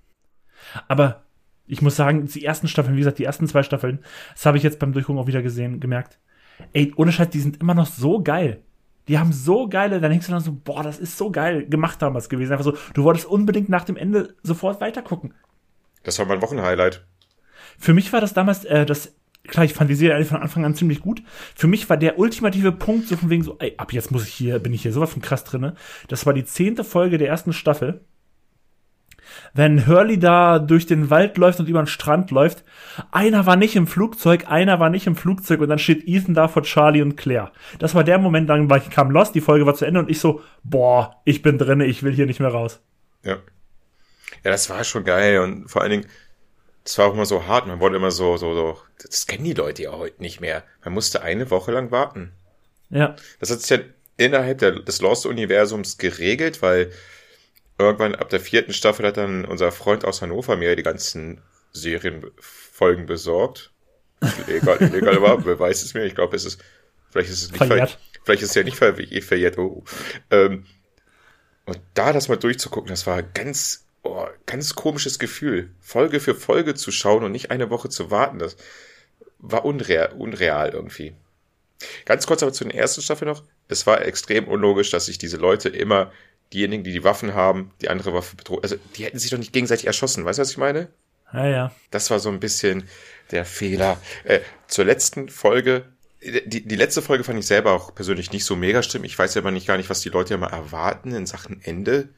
Aber 0.88 1.22
ich 1.66 1.82
muss 1.82 1.96
sagen, 1.96 2.26
die 2.26 2.44
ersten 2.44 2.68
Staffeln, 2.68 2.94
wie 2.94 3.00
gesagt, 3.00 3.18
die 3.18 3.24
ersten 3.24 3.48
zwei 3.48 3.62
Staffeln, 3.62 3.98
das 4.34 4.46
habe 4.46 4.56
ich 4.56 4.62
jetzt 4.62 4.78
beim 4.78 4.92
Durchgucken 4.92 5.20
auch 5.20 5.26
wieder 5.26 5.42
gesehen, 5.42 5.80
gemerkt. 5.80 6.18
Ey, 6.72 6.92
ohne 6.96 7.12
Scheiß, 7.12 7.30
die 7.30 7.40
sind 7.40 7.60
immer 7.60 7.74
noch 7.74 7.86
so 7.86 8.22
geil. 8.22 8.62
Die 9.08 9.18
haben 9.18 9.32
so 9.32 9.68
geile, 9.68 10.00
dann 10.00 10.10
denkst 10.10 10.26
du 10.26 10.32
dann 10.32 10.40
so, 10.40 10.52
boah, 10.52 10.82
das 10.82 10.98
ist 10.98 11.16
so 11.16 11.30
geil 11.30 11.66
gemacht 11.66 12.02
damals 12.02 12.28
gewesen. 12.28 12.52
Einfach 12.52 12.64
so, 12.64 12.76
du 12.94 13.04
wolltest 13.04 13.26
unbedingt 13.26 13.68
nach 13.68 13.84
dem 13.84 13.96
Ende 13.96 14.34
sofort 14.42 14.80
weitergucken. 14.80 15.34
Das 16.02 16.18
war 16.18 16.26
mein 16.26 16.42
Wochenhighlight. 16.42 17.04
Für 17.78 17.94
mich 17.94 18.12
war 18.12 18.20
das 18.20 18.34
damals, 18.34 18.64
äh, 18.64 18.86
das, 18.86 19.14
klar, 19.46 19.64
ich 19.64 19.74
fand 19.74 19.90
die 19.90 19.94
Serie 19.94 20.24
von 20.24 20.38
Anfang 20.38 20.64
an 20.64 20.74
ziemlich 20.74 21.00
gut. 21.00 21.22
Für 21.54 21.66
mich 21.66 21.88
war 21.88 21.96
der 21.96 22.18
ultimative 22.18 22.72
Punkt 22.72 23.08
so 23.08 23.16
von 23.16 23.30
wegen 23.30 23.42
so, 23.42 23.56
ey, 23.58 23.74
ab 23.76 23.92
jetzt 23.92 24.10
muss 24.10 24.26
ich 24.26 24.34
hier, 24.34 24.58
bin 24.58 24.72
ich 24.72 24.82
hier 24.82 24.92
sowas 24.92 25.12
von 25.12 25.22
krass 25.22 25.44
drinne. 25.44 25.74
Das 26.08 26.26
war 26.26 26.32
die 26.32 26.44
zehnte 26.44 26.84
Folge 26.84 27.18
der 27.18 27.28
ersten 27.28 27.52
Staffel. 27.52 28.00
Wenn 29.56 29.86
Hurley 29.86 30.18
da 30.18 30.58
durch 30.58 30.86
den 30.86 31.10
Wald 31.10 31.38
läuft 31.38 31.60
und 31.60 31.68
über 31.68 31.82
den 31.82 31.86
Strand 31.86 32.30
läuft. 32.30 32.62
Einer 33.10 33.46
war 33.46 33.56
nicht 33.56 33.74
im 33.74 33.86
Flugzeug, 33.86 34.44
einer 34.48 34.78
war 34.78 34.90
nicht 34.90 35.06
im 35.06 35.16
Flugzeug 35.16 35.60
und 35.60 35.68
dann 35.68 35.78
steht 35.78 36.06
Ethan 36.06 36.34
da 36.34 36.48
vor 36.48 36.62
Charlie 36.62 37.02
und 37.02 37.16
Claire. 37.16 37.52
Das 37.78 37.94
war 37.94 38.04
der 38.04 38.18
Moment, 38.18 38.48
dann 38.50 38.68
war 38.70 38.76
ich 38.76 38.90
kam 38.90 39.10
Lost, 39.10 39.34
die 39.34 39.40
Folge 39.40 39.66
war 39.66 39.74
zu 39.74 39.84
Ende 39.84 40.00
und 40.00 40.10
ich 40.10 40.20
so, 40.20 40.42
boah, 40.62 41.20
ich 41.24 41.42
bin 41.42 41.58
drinne, 41.58 41.86
ich 41.86 42.02
will 42.02 42.12
hier 42.12 42.26
nicht 42.26 42.40
mehr 42.40 42.50
raus. 42.50 42.80
Ja. 43.22 43.38
Ja, 44.44 44.50
das 44.50 44.68
war 44.68 44.84
schon 44.84 45.04
geil 45.04 45.40
und 45.40 45.68
vor 45.70 45.82
allen 45.82 45.90
Dingen, 45.90 46.06
das 46.84 46.98
war 46.98 47.06
auch 47.06 47.14
immer 47.14 47.26
so 47.26 47.46
hart. 47.46 47.66
Man 47.66 47.80
wurde 47.80 47.96
immer 47.96 48.10
so, 48.10 48.36
so, 48.36 48.54
so, 48.54 48.78
das 49.02 49.26
kennen 49.26 49.44
die 49.44 49.54
Leute 49.54 49.84
ja 49.84 49.92
heute 49.92 50.22
nicht 50.22 50.40
mehr. 50.40 50.62
Man 50.84 50.94
musste 50.94 51.22
eine 51.22 51.50
Woche 51.50 51.72
lang 51.72 51.90
warten. 51.90 52.32
Ja. 52.90 53.16
Das 53.40 53.50
hat 53.50 53.60
sich 53.60 53.70
ja 53.70 53.84
innerhalb 54.16 54.58
der, 54.58 54.72
des 54.80 55.00
Lost-Universums 55.00 55.98
geregelt, 55.98 56.62
weil 56.62 56.92
irgendwann 57.78 58.14
ab 58.14 58.28
der 58.28 58.40
vierten 58.40 58.72
Staffel 58.72 59.06
hat 59.06 59.16
dann 59.16 59.44
unser 59.44 59.72
Freund 59.72 60.04
aus 60.04 60.22
Hannover 60.22 60.56
mir 60.56 60.76
die 60.76 60.82
ganzen 60.82 61.42
Serienfolgen 61.72 63.06
besorgt. 63.06 63.72
Illegal, 64.46 64.80
illegal 64.80 65.20
war, 65.22 65.44
wer 65.44 65.58
weiß 65.58 65.82
es 65.82 65.94
mir. 65.94 66.04
Ich 66.04 66.14
glaube, 66.14 66.36
es 66.36 66.44
ist, 66.44 66.62
vielleicht 67.10 67.30
ist 67.30 67.42
es 67.42 67.52
nicht 67.52 67.64
verjährt. 67.64 67.90
Ver, 67.90 67.98
vielleicht 68.24 68.42
ist 68.42 68.50
es 68.50 68.54
ja 68.54 68.62
nicht 68.62 68.76
ver, 68.76 68.94
verjährt. 68.94 69.58
Oh. 69.58 69.84
Ähm, 70.30 70.64
und 71.66 71.80
da 71.94 72.12
das 72.12 72.28
mal 72.28 72.36
durchzugucken, 72.36 72.88
das 72.88 73.06
war 73.06 73.22
ganz 73.22 73.86
oh, 74.06 74.26
ganz 74.46 74.74
komisches 74.74 75.18
Gefühl, 75.18 75.70
Folge 75.80 76.20
für 76.20 76.34
Folge 76.34 76.74
zu 76.74 76.90
schauen 76.90 77.24
und 77.24 77.32
nicht 77.32 77.50
eine 77.50 77.70
Woche 77.70 77.88
zu 77.88 78.10
warten. 78.10 78.38
Das 78.38 78.56
war 79.38 79.64
unreal, 79.64 80.12
unreal 80.16 80.70
irgendwie. 80.70 81.14
Ganz 82.04 82.26
kurz 82.26 82.42
aber 82.42 82.52
zu 82.52 82.64
den 82.64 82.70
ersten 82.70 83.02
Staffel 83.02 83.26
noch. 83.26 83.42
Es 83.68 83.86
war 83.86 84.02
extrem 84.02 84.48
unlogisch, 84.48 84.90
dass 84.90 85.06
sich 85.06 85.18
diese 85.18 85.36
Leute 85.36 85.68
immer, 85.68 86.10
diejenigen, 86.52 86.84
die 86.84 86.92
die 86.92 87.04
Waffen 87.04 87.34
haben, 87.34 87.72
die 87.80 87.88
andere 87.88 88.14
Waffe 88.14 88.36
bedrohen, 88.36 88.62
also 88.62 88.76
die 88.96 89.04
hätten 89.04 89.18
sich 89.18 89.30
doch 89.30 89.38
nicht 89.38 89.52
gegenseitig 89.52 89.86
erschossen. 89.86 90.24
Weißt 90.24 90.38
du, 90.38 90.42
was 90.42 90.50
ich 90.50 90.58
meine? 90.58 90.88
Ja, 91.32 91.46
ja. 91.46 91.72
Das 91.90 92.10
war 92.10 92.20
so 92.20 92.28
ein 92.28 92.40
bisschen 92.40 92.84
der 93.30 93.44
Fehler. 93.44 94.00
Äh, 94.24 94.40
zur 94.68 94.84
letzten 94.84 95.28
Folge 95.28 95.86
die, 96.22 96.66
die 96.66 96.76
letzte 96.76 97.02
Folge 97.02 97.24
fand 97.24 97.38
ich 97.38 97.46
selber 97.46 97.72
auch 97.72 97.94
persönlich 97.94 98.32
nicht 98.32 98.44
so 98.44 98.56
mega 98.56 98.82
schlimm. 98.82 99.04
Ich 99.04 99.18
weiß 99.18 99.34
ja 99.34 99.42
aber 99.42 99.50
nicht 99.50 99.66
gar 99.66 99.76
nicht, 99.76 99.90
was 99.90 100.00
die 100.00 100.08
Leute 100.08 100.34
immer 100.34 100.48
erwarten 100.48 101.14
in 101.14 101.26
Sachen 101.26 101.60
Ende. 101.62 102.08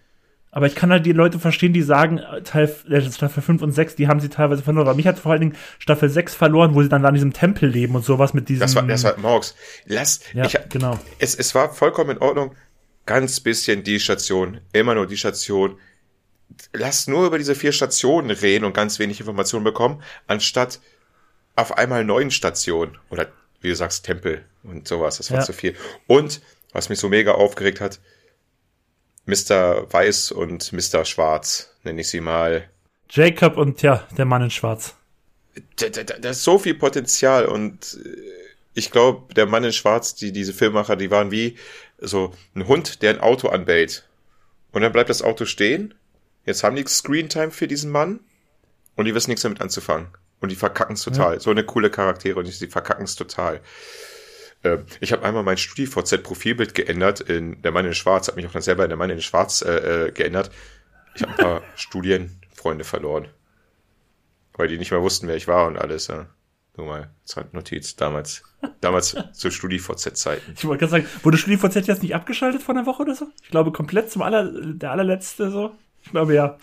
Aber 0.50 0.66
ich 0.66 0.74
kann 0.74 0.90
halt 0.90 1.04
die 1.04 1.12
Leute 1.12 1.38
verstehen, 1.38 1.74
die 1.74 1.82
sagen, 1.82 2.22
Teil, 2.44 2.74
äh, 2.88 3.02
Staffel 3.02 3.42
5 3.42 3.60
und 3.60 3.72
6, 3.72 3.96
die 3.96 4.08
haben 4.08 4.18
sie 4.18 4.30
teilweise 4.30 4.62
verloren. 4.62 4.86
Aber 4.86 4.96
mich 4.96 5.06
hat 5.06 5.18
vor 5.18 5.32
allen 5.32 5.42
Dingen 5.42 5.56
Staffel 5.78 6.08
6 6.08 6.34
verloren, 6.34 6.74
wo 6.74 6.82
sie 6.82 6.88
dann 6.88 7.02
da 7.02 7.08
in 7.08 7.14
diesem 7.14 7.34
Tempel 7.34 7.68
leben 7.68 7.94
und 7.94 8.04
sowas 8.04 8.32
mit 8.32 8.48
diesem. 8.48 8.60
Das 8.60 8.74
war, 8.74 8.82
das 8.84 9.04
war 9.04 9.18
Morgs. 9.18 9.54
Lass, 9.84 10.20
ja, 10.32 10.46
ich, 10.46 10.58
genau. 10.70 10.98
Es, 11.18 11.34
es 11.34 11.54
war 11.54 11.74
vollkommen 11.74 12.10
in 12.10 12.18
Ordnung. 12.18 12.54
Ganz 13.08 13.40
bisschen 13.40 13.84
die 13.84 14.00
Station, 14.00 14.60
immer 14.74 14.94
nur 14.94 15.06
die 15.06 15.16
Station. 15.16 15.78
Lass 16.74 17.08
nur 17.08 17.26
über 17.26 17.38
diese 17.38 17.54
vier 17.54 17.72
Stationen 17.72 18.30
reden 18.30 18.66
und 18.66 18.74
ganz 18.74 18.98
wenig 18.98 19.18
Informationen 19.18 19.64
bekommen, 19.64 20.02
anstatt 20.26 20.78
auf 21.56 21.78
einmal 21.78 22.04
neun 22.04 22.30
Stationen 22.30 22.98
oder 23.08 23.28
wie 23.62 23.68
du 23.68 23.74
sagst, 23.74 24.04
Tempel 24.04 24.44
und 24.62 24.86
sowas. 24.86 25.16
Das 25.16 25.30
war 25.30 25.38
ja. 25.38 25.44
zu 25.46 25.54
viel. 25.54 25.74
Und 26.06 26.42
was 26.72 26.90
mich 26.90 26.98
so 26.98 27.08
mega 27.08 27.32
aufgeregt 27.32 27.80
hat, 27.80 27.98
Mr. 29.24 29.90
Weiß 29.90 30.30
und 30.30 30.74
Mr. 30.74 31.06
Schwarz, 31.06 31.74
nenne 31.84 32.02
ich 32.02 32.10
sie 32.10 32.20
mal. 32.20 32.68
Jacob 33.08 33.56
und 33.56 33.80
ja, 33.80 34.06
der 34.18 34.26
Mann 34.26 34.42
in 34.42 34.50
Schwarz. 34.50 34.94
Da, 35.76 35.88
da, 35.88 36.02
da 36.02 36.28
ist 36.28 36.44
so 36.44 36.58
viel 36.58 36.74
Potenzial 36.74 37.46
und 37.46 37.98
äh, 38.04 38.18
ich 38.74 38.90
glaube, 38.90 39.32
der 39.32 39.46
Mann 39.46 39.64
in 39.64 39.72
Schwarz, 39.72 40.14
die 40.14 40.30
diese 40.30 40.52
Filmmacher, 40.52 40.94
die 40.94 41.10
waren 41.10 41.30
wie 41.30 41.56
so 42.00 42.34
ein 42.54 42.66
Hund, 42.66 43.02
der 43.02 43.10
ein 43.10 43.20
Auto 43.20 43.48
anbellt. 43.48 44.08
Und 44.72 44.82
dann 44.82 44.92
bleibt 44.92 45.10
das 45.10 45.22
Auto 45.22 45.44
stehen. 45.44 45.94
Jetzt 46.44 46.62
haben 46.62 46.76
die 46.76 46.86
Screentime 46.86 47.50
für 47.50 47.68
diesen 47.68 47.90
Mann 47.90 48.20
und 48.96 49.04
die 49.04 49.14
wissen 49.14 49.30
nichts 49.30 49.42
damit 49.42 49.60
anzufangen. 49.60 50.08
Und 50.40 50.50
die 50.50 50.56
verkacken 50.56 50.94
es 50.94 51.02
total. 51.02 51.34
Ja. 51.34 51.40
So 51.40 51.50
eine 51.50 51.64
coole 51.64 51.90
Charaktere 51.90 52.38
und 52.38 52.60
die 52.60 52.66
verkacken 52.68 53.04
es 53.04 53.16
total. 53.16 53.60
Äh, 54.62 54.78
ich 55.00 55.12
habe 55.12 55.24
einmal 55.24 55.42
mein 55.42 55.56
StudiVZ-Profilbild 55.56 56.74
geändert 56.74 57.20
in 57.20 57.60
Der 57.62 57.72
Mann 57.72 57.86
in 57.86 57.94
Schwarz, 57.94 58.28
habe 58.28 58.36
mich 58.36 58.46
auch 58.46 58.52
dann 58.52 58.62
selber 58.62 58.84
in 58.84 58.90
Der 58.90 58.96
Mann 58.96 59.10
in 59.10 59.20
Schwarz 59.20 59.62
äh, 59.62 60.06
äh 60.06 60.12
geändert. 60.12 60.50
Ich 61.14 61.22
habe 61.22 61.32
ein 61.32 61.38
paar 61.38 61.62
Studienfreunde 61.76 62.84
verloren. 62.84 63.28
Weil 64.54 64.68
die 64.68 64.78
nicht 64.78 64.90
mehr 64.90 65.02
wussten, 65.02 65.28
wer 65.28 65.36
ich 65.36 65.48
war 65.48 65.66
und 65.66 65.76
alles. 65.76 66.06
Ja. 66.06 66.26
Nur 66.78 66.86
mal 66.86 67.10
Notiz 67.52 67.96
damals. 67.96 68.44
Damals 68.80 69.16
zu 69.32 69.50
StudiVZ-Zeiten. 69.50 70.54
Ich 70.56 70.64
wollte 70.64 70.80
gerade 70.86 71.02
sagen, 71.02 71.06
wurde 71.22 71.36
StudiVZ 71.36 71.86
jetzt 71.86 72.02
nicht 72.02 72.14
abgeschaltet 72.14 72.62
vor 72.62 72.74
einer 72.74 72.86
Woche 72.86 73.02
oder 73.02 73.14
so? 73.14 73.26
Ich 73.42 73.50
glaube, 73.50 73.72
komplett 73.72 74.10
zum 74.10 74.22
aller, 74.22 74.50
der 74.50 74.92
allerletzte 74.92 75.50
so. 75.50 75.76
Ich 76.02 76.10
glaube 76.12 76.34
ja. 76.34 76.56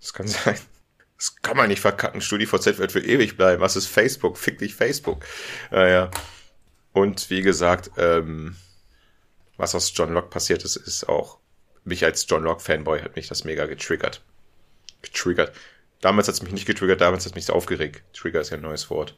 Das 0.00 0.12
kann 0.12 0.26
sein. 0.26 0.56
Das 1.16 1.36
kann 1.42 1.56
man 1.56 1.68
nicht 1.68 1.80
verkacken. 1.80 2.20
StudiVZ 2.20 2.78
wird 2.78 2.90
für 2.90 3.04
ewig 3.04 3.36
bleiben. 3.36 3.62
Was 3.62 3.76
ist 3.76 3.86
Facebook? 3.86 4.36
Fick 4.36 4.58
dich 4.58 4.74
Facebook. 4.74 5.24
Naja. 5.70 6.10
Und 6.92 7.30
wie 7.30 7.42
gesagt, 7.42 7.92
ähm, 7.96 8.56
was 9.56 9.76
aus 9.76 9.92
John 9.94 10.12
Locke 10.12 10.28
passiert 10.28 10.64
ist, 10.64 10.74
ist 10.74 11.08
auch, 11.08 11.38
mich 11.84 12.04
als 12.04 12.26
John 12.28 12.42
Locke-Fanboy 12.42 13.00
hat 13.00 13.14
mich 13.14 13.28
das 13.28 13.44
mega 13.44 13.66
getriggert. 13.66 14.22
Getriggert. 15.02 15.52
Damals 16.02 16.26
hat 16.26 16.34
es 16.34 16.42
mich 16.42 16.52
nicht 16.52 16.66
getriggert, 16.66 17.00
damals 17.00 17.24
hat 17.24 17.30
es 17.30 17.34
mich 17.36 17.46
so 17.46 17.54
aufgeregt. 17.54 18.02
Trigger 18.12 18.40
ist 18.40 18.50
ja 18.50 18.56
ein 18.56 18.62
neues 18.62 18.90
Wort. 18.90 19.16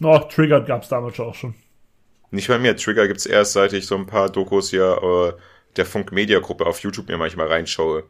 Oh, 0.00 0.18
Trigger 0.18 0.60
gab 0.60 0.84
es 0.84 0.88
damals 0.88 1.18
auch 1.20 1.34
schon. 1.34 1.54
Nicht 2.30 2.48
bei 2.48 2.58
mir. 2.58 2.76
Trigger 2.76 3.08
gibt's 3.08 3.26
erst, 3.26 3.52
seit 3.52 3.72
ich 3.72 3.86
so 3.86 3.96
ein 3.96 4.06
paar 4.06 4.30
Dokus 4.30 4.70
hier 4.70 5.36
äh, 5.36 5.40
der 5.76 5.86
Funk 5.86 6.12
Media 6.12 6.38
Gruppe 6.38 6.66
auf 6.66 6.80
YouTube 6.80 7.08
mir 7.08 7.18
manchmal 7.18 7.48
reinschaue. 7.48 8.04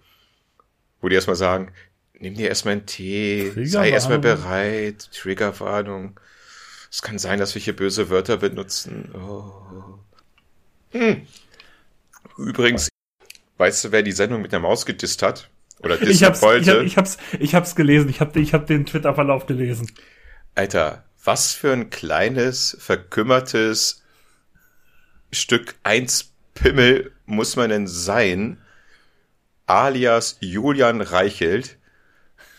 Wo 1.01 1.09
die 1.09 1.15
erstmal 1.15 1.37
sagen, 1.37 1.73
nimm 2.13 2.35
dir 2.35 2.49
erstmal 2.49 2.73
einen 2.73 2.87
Tee, 2.87 3.53
sei 3.65 3.91
erstmal 3.91 4.19
bereit, 4.19 5.11
Triggerwarnung. 5.13 6.21
Es 6.91 7.01
kann 7.01 7.19
sein, 7.19 7.39
dass 7.39 7.55
wir 7.55 7.63
hier 7.63 7.75
böse 7.75 8.11
Wörter 8.11 8.37
benutzen. 8.37 9.11
Oh. 9.15 9.99
Hm. 10.91 11.27
Übrigens, 12.37 12.89
weißt 13.57 13.85
du, 13.85 13.93
wer 13.93 14.03
die 14.03 14.13
Sendung 14.13 14.43
mit 14.43 14.53
der 14.53 14.61
Maus 14.61 14.85
gedisst 14.85 15.23
hat? 15.23 15.49
Oder 15.85 16.01
ich 16.03 16.25
hab's, 16.25 16.43
wollte? 16.43 16.63
Ich, 16.63 16.77
hab, 16.77 16.83
ich, 16.85 16.97
hab's, 16.97 17.19
ich 17.39 17.55
hab's 17.55 17.75
gelesen. 17.77 18.09
Ich 18.09 18.21
hab, 18.21 18.35
ich 18.37 18.55
hab 18.55 18.67
den 18.67 18.87
Twitter-Verlauf 18.87 19.47
gelesen. 19.47 19.91
Alter, 20.55 21.05
was 21.25 21.53
für 21.53 21.73
ein 21.73 21.91
kleines, 21.91 22.77
verkümmertes 22.81 24.03
Stück 25.33 25.75
eins 25.83 26.33
Pimmel 26.55 27.13
muss 27.27 27.57
man 27.57 27.71
denn 27.71 27.87
sein, 27.87 28.59
alias 29.67 30.37
Julian 30.41 31.01
Reichelt, 31.01 31.79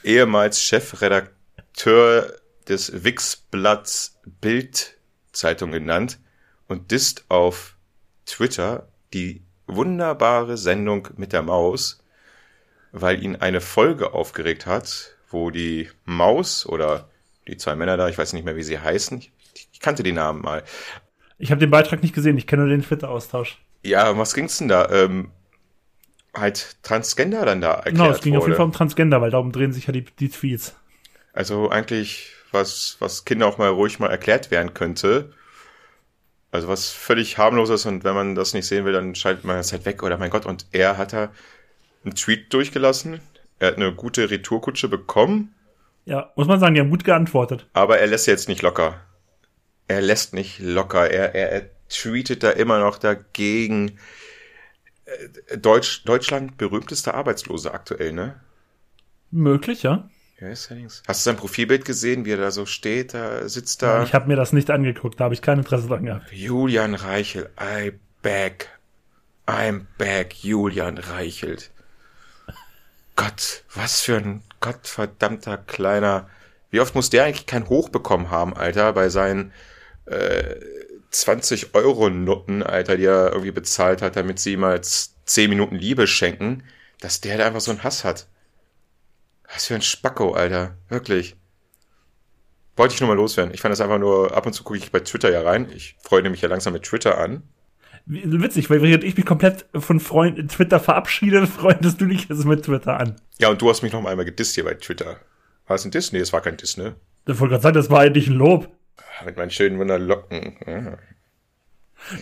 ehemals 0.04 0.62
Chefredakteur 0.62 2.34
des 2.68 3.04
Wixblatts 3.04 4.20
Bild-Zeitung 4.42 5.72
genannt 5.72 6.20
und 6.68 6.92
disst 6.92 7.26
auf 7.30 7.78
Twitter 8.26 8.90
die 9.14 9.44
wunderbare 9.68 10.58
Sendung 10.58 11.08
mit 11.16 11.32
der 11.32 11.44
Maus, 11.44 12.04
weil 12.96 13.22
ihn 13.22 13.36
eine 13.36 13.62
Folge 13.62 14.14
aufgeregt 14.14 14.66
hat, 14.66 15.16
wo 15.30 15.50
die 15.52 15.90
Maus 16.06 16.66
oder 16.66 17.10
die 17.48 17.58
zwei 17.58 17.76
Männer 17.76 17.98
da, 17.98 18.08
ich 18.08 18.18
weiß 18.18 18.34
nicht 18.34 18.46
mehr, 18.46 18.56
wie 18.56 18.64
sie 18.64 18.80
heißen, 18.80 19.20
ich, 19.20 19.32
ich 19.72 19.80
kannte 19.80 20.02
die 20.02 20.14
Namen 20.14 20.42
mal. 20.42 20.64
Ich 21.38 21.52
habe 21.52 21.60
den 21.60 21.70
Beitrag 21.70 22.02
nicht 22.02 22.16
gesehen, 22.16 22.38
ich 22.38 22.48
kenne 22.48 22.64
nur 22.64 22.72
den 22.72 22.84
Twitter-Austausch. 22.84 23.60
Ja, 23.84 24.18
was 24.18 24.34
ging's 24.34 24.58
denn 24.58 24.70
da? 24.70 24.90
Ähm, 24.90 25.32
halt 26.34 26.78
Transgender 26.84 27.46
dann 27.46 27.62
da 27.62 27.74
erklärt 27.74 27.96
Genau, 27.96 28.10
es 28.10 28.22
ging 28.22 28.34
wurde. 28.34 28.40
auf 28.40 28.48
jeden 28.48 28.58
Fall 28.58 28.66
um 28.66 28.72
Transgender, 28.72 29.22
weil 29.22 29.32
darum 29.32 29.52
drehen 29.52 29.74
sich 29.74 29.88
ja 29.88 29.94
die, 29.94 30.06
die 30.06 30.30
Tweets. 30.30 30.76
Also 31.34 31.70
eigentlich 31.70 32.32
was, 32.52 32.96
was 33.00 33.26
Kinder 33.26 33.48
auch 33.48 33.58
mal 33.58 33.70
ruhig 33.70 34.00
mal 34.00 34.10
erklärt 34.10 34.52
werden 34.52 34.74
könnte. 34.74 35.34
Also 36.52 36.70
was 36.70 36.90
völlig 36.92 37.38
harmloses 37.38 37.86
und 37.86 38.06
wenn 38.06 38.16
man 38.16 38.36
das 38.36 38.54
nicht 38.54 38.66
sehen 38.66 38.86
will, 38.86 38.94
dann 38.94 39.16
schaltet 39.16 39.44
man 39.44 39.58
das 39.58 39.74
halt 39.74 39.86
weg 39.86 40.02
oder 40.02 40.18
mein 40.18 40.30
Gott. 40.30 40.46
Und 40.46 40.66
er 40.72 40.98
hat 40.98 41.12
da 41.12 41.32
einen 42.06 42.16
Tweet 42.16 42.54
durchgelassen. 42.54 43.20
Er 43.60 43.70
hat 43.70 43.76
eine 43.78 43.94
gute 43.94 44.30
Retourkutsche 44.30 44.88
bekommen. 44.88 45.54
Ja, 46.06 46.32
muss 46.36 46.48
man 46.48 46.60
sagen, 46.60 46.76
die 46.76 46.82
haben 46.82 46.90
gut 46.90 47.04
geantwortet. 47.04 47.68
Aber 47.74 48.00
er 48.00 48.08
lässt 48.08 48.28
jetzt 48.28 48.48
nicht 48.48 48.62
locker. 48.62 49.02
Er 49.88 50.02
lässt 50.02 50.34
nicht 50.34 50.60
locker. 50.60 51.10
Er, 51.10 51.34
er, 51.34 51.52
er 51.52 51.70
tweetet 51.90 52.44
da 52.44 52.52
immer 52.52 52.80
noch 52.80 52.98
dagegen. 52.98 53.98
Äh, 55.06 55.58
Deutsch, 55.58 56.04
Deutschland 56.06 56.58
berühmtester 56.58 57.14
Arbeitslose 57.16 57.74
aktuell, 57.74 58.12
ne? 58.12 58.40
Möglich, 59.32 59.84
ja. 59.84 60.10
Ja, 60.40 60.50
ist 60.50 60.70
nichts. 60.70 61.02
Hast 61.08 61.26
du 61.26 61.30
sein 61.30 61.38
Profilbild 61.38 61.86
gesehen, 61.86 62.26
wie 62.26 62.32
er 62.32 62.38
da 62.38 62.52
so 62.52 62.66
steht, 62.66 63.14
da 63.14 63.48
sitzt 63.48 63.82
da? 63.82 64.04
Ich 64.04 64.14
habe 64.14 64.28
mir 64.28 64.36
das 64.36 64.52
nicht 64.52 64.70
angeguckt, 64.70 65.20
da 65.20 65.26
habe 65.26 65.34
ich 65.34 65.42
kein 65.42 65.60
Interesse 65.60 65.88
dran 65.88 66.06
gehabt. 66.06 66.32
Julian 66.32 66.94
Reichel, 66.94 67.50
I 67.60 67.94
back. 68.22 68.70
I'm 69.48 69.86
back, 69.98 70.34
Julian 70.34 70.98
Reichelt. 70.98 71.72
Gott, 73.16 73.64
was 73.74 74.02
für 74.02 74.18
ein 74.18 74.44
gottverdammter 74.60 75.58
kleiner. 75.58 76.30
Wie 76.70 76.80
oft 76.80 76.96
muss 76.96 77.10
der 77.10 77.26
eigentlich 77.26 77.46
kein 77.46 77.70
Hoch 77.70 77.90
bekommen 77.90 78.30
haben, 78.30 78.56
Alter, 78.56 78.94
bei 78.94 79.10
seinen 79.10 79.54
äh, 80.06 80.56
20 81.12 81.74
Euro 81.76 82.10
Nutten, 82.10 82.62
Alter, 82.64 82.98
die 82.98 83.06
er 83.06 83.32
irgendwie 83.32 83.52
bezahlt 83.52 84.02
hat, 84.02 84.16
damit 84.16 84.40
sie 84.40 84.54
ihm 84.54 84.64
als 84.64 85.16
10 85.26 85.50
Minuten 85.50 85.76
Liebe 85.76 86.08
schenken, 86.08 86.64
dass 87.00 87.22
der 87.22 87.38
da 87.38 87.46
einfach 87.46 87.62
so 87.62 87.72
einen 87.72 87.84
Hass 87.84 88.04
hat. 88.04 88.28
Was 89.54 89.68
für 89.68 89.76
ein 89.76 89.82
Spacko, 89.82 90.34
Alter. 90.34 90.76
Wirklich. 90.90 91.38
Wollte 92.76 92.96
ich 92.96 93.00
nur 93.00 93.08
mal 93.08 93.16
loswerden. 93.16 93.54
Ich 93.54 93.62
fand 93.62 93.72
das 93.72 93.80
einfach 93.80 94.00
nur, 94.00 94.36
ab 94.36 94.46
und 94.46 94.54
zu 94.54 94.64
gucke 94.64 94.78
ich 94.78 94.92
bei 94.92 95.00
Twitter 95.00 95.32
ja 95.32 95.42
rein. 95.42 95.72
Ich 95.74 95.96
freue 96.02 96.30
mich 96.30 96.42
ja 96.42 96.50
langsam 96.50 96.74
mit 96.74 96.84
Twitter 96.84 97.18
an. 97.18 97.44
Witzig, 98.08 98.70
weil 98.70 98.82
während 98.84 99.04
ich 99.04 99.18
mich 99.18 99.26
komplett 99.26 99.66
von 99.74 100.00
Freund 100.00 100.52
Twitter 100.52 100.80
verabschiede, 100.80 101.48
freundest 101.48 102.00
du 102.02 102.06
dich 102.06 102.30
jetzt 102.30 102.46
mit 102.46 102.64
Twitter 102.64 103.00
an. 103.00 103.16
Ja, 103.40 103.50
und 103.50 103.62
du 103.62 103.70
hast 103.70 103.82
mich 103.82 103.94
noch 103.94 104.06
einmal 104.06 104.26
gedisst 104.26 104.56
hier 104.56 104.64
bei 104.64 104.76
Twitter. 104.76 105.18
War 105.68 105.76
es 105.76 105.86
ein 105.86 105.92
Diss? 105.92 106.12
Nee, 106.12 106.20
es 106.20 106.32
war 106.32 106.42
kein 106.42 106.58
Diss, 106.58 106.78
ne? 106.78 106.96
Ich 107.28 107.40
wollte 107.40 107.54
gerade 107.54 107.64
sagen, 107.64 107.76
das 107.76 107.90
war 107.90 108.02
eigentlich 108.02 108.28
ein 108.28 108.36
Lob. 108.36 108.70
Mit 109.26 109.38
meinen 109.38 109.50
schönen 109.50 109.80
Wunderlocken. 109.80 110.58
Ja. 110.68 110.98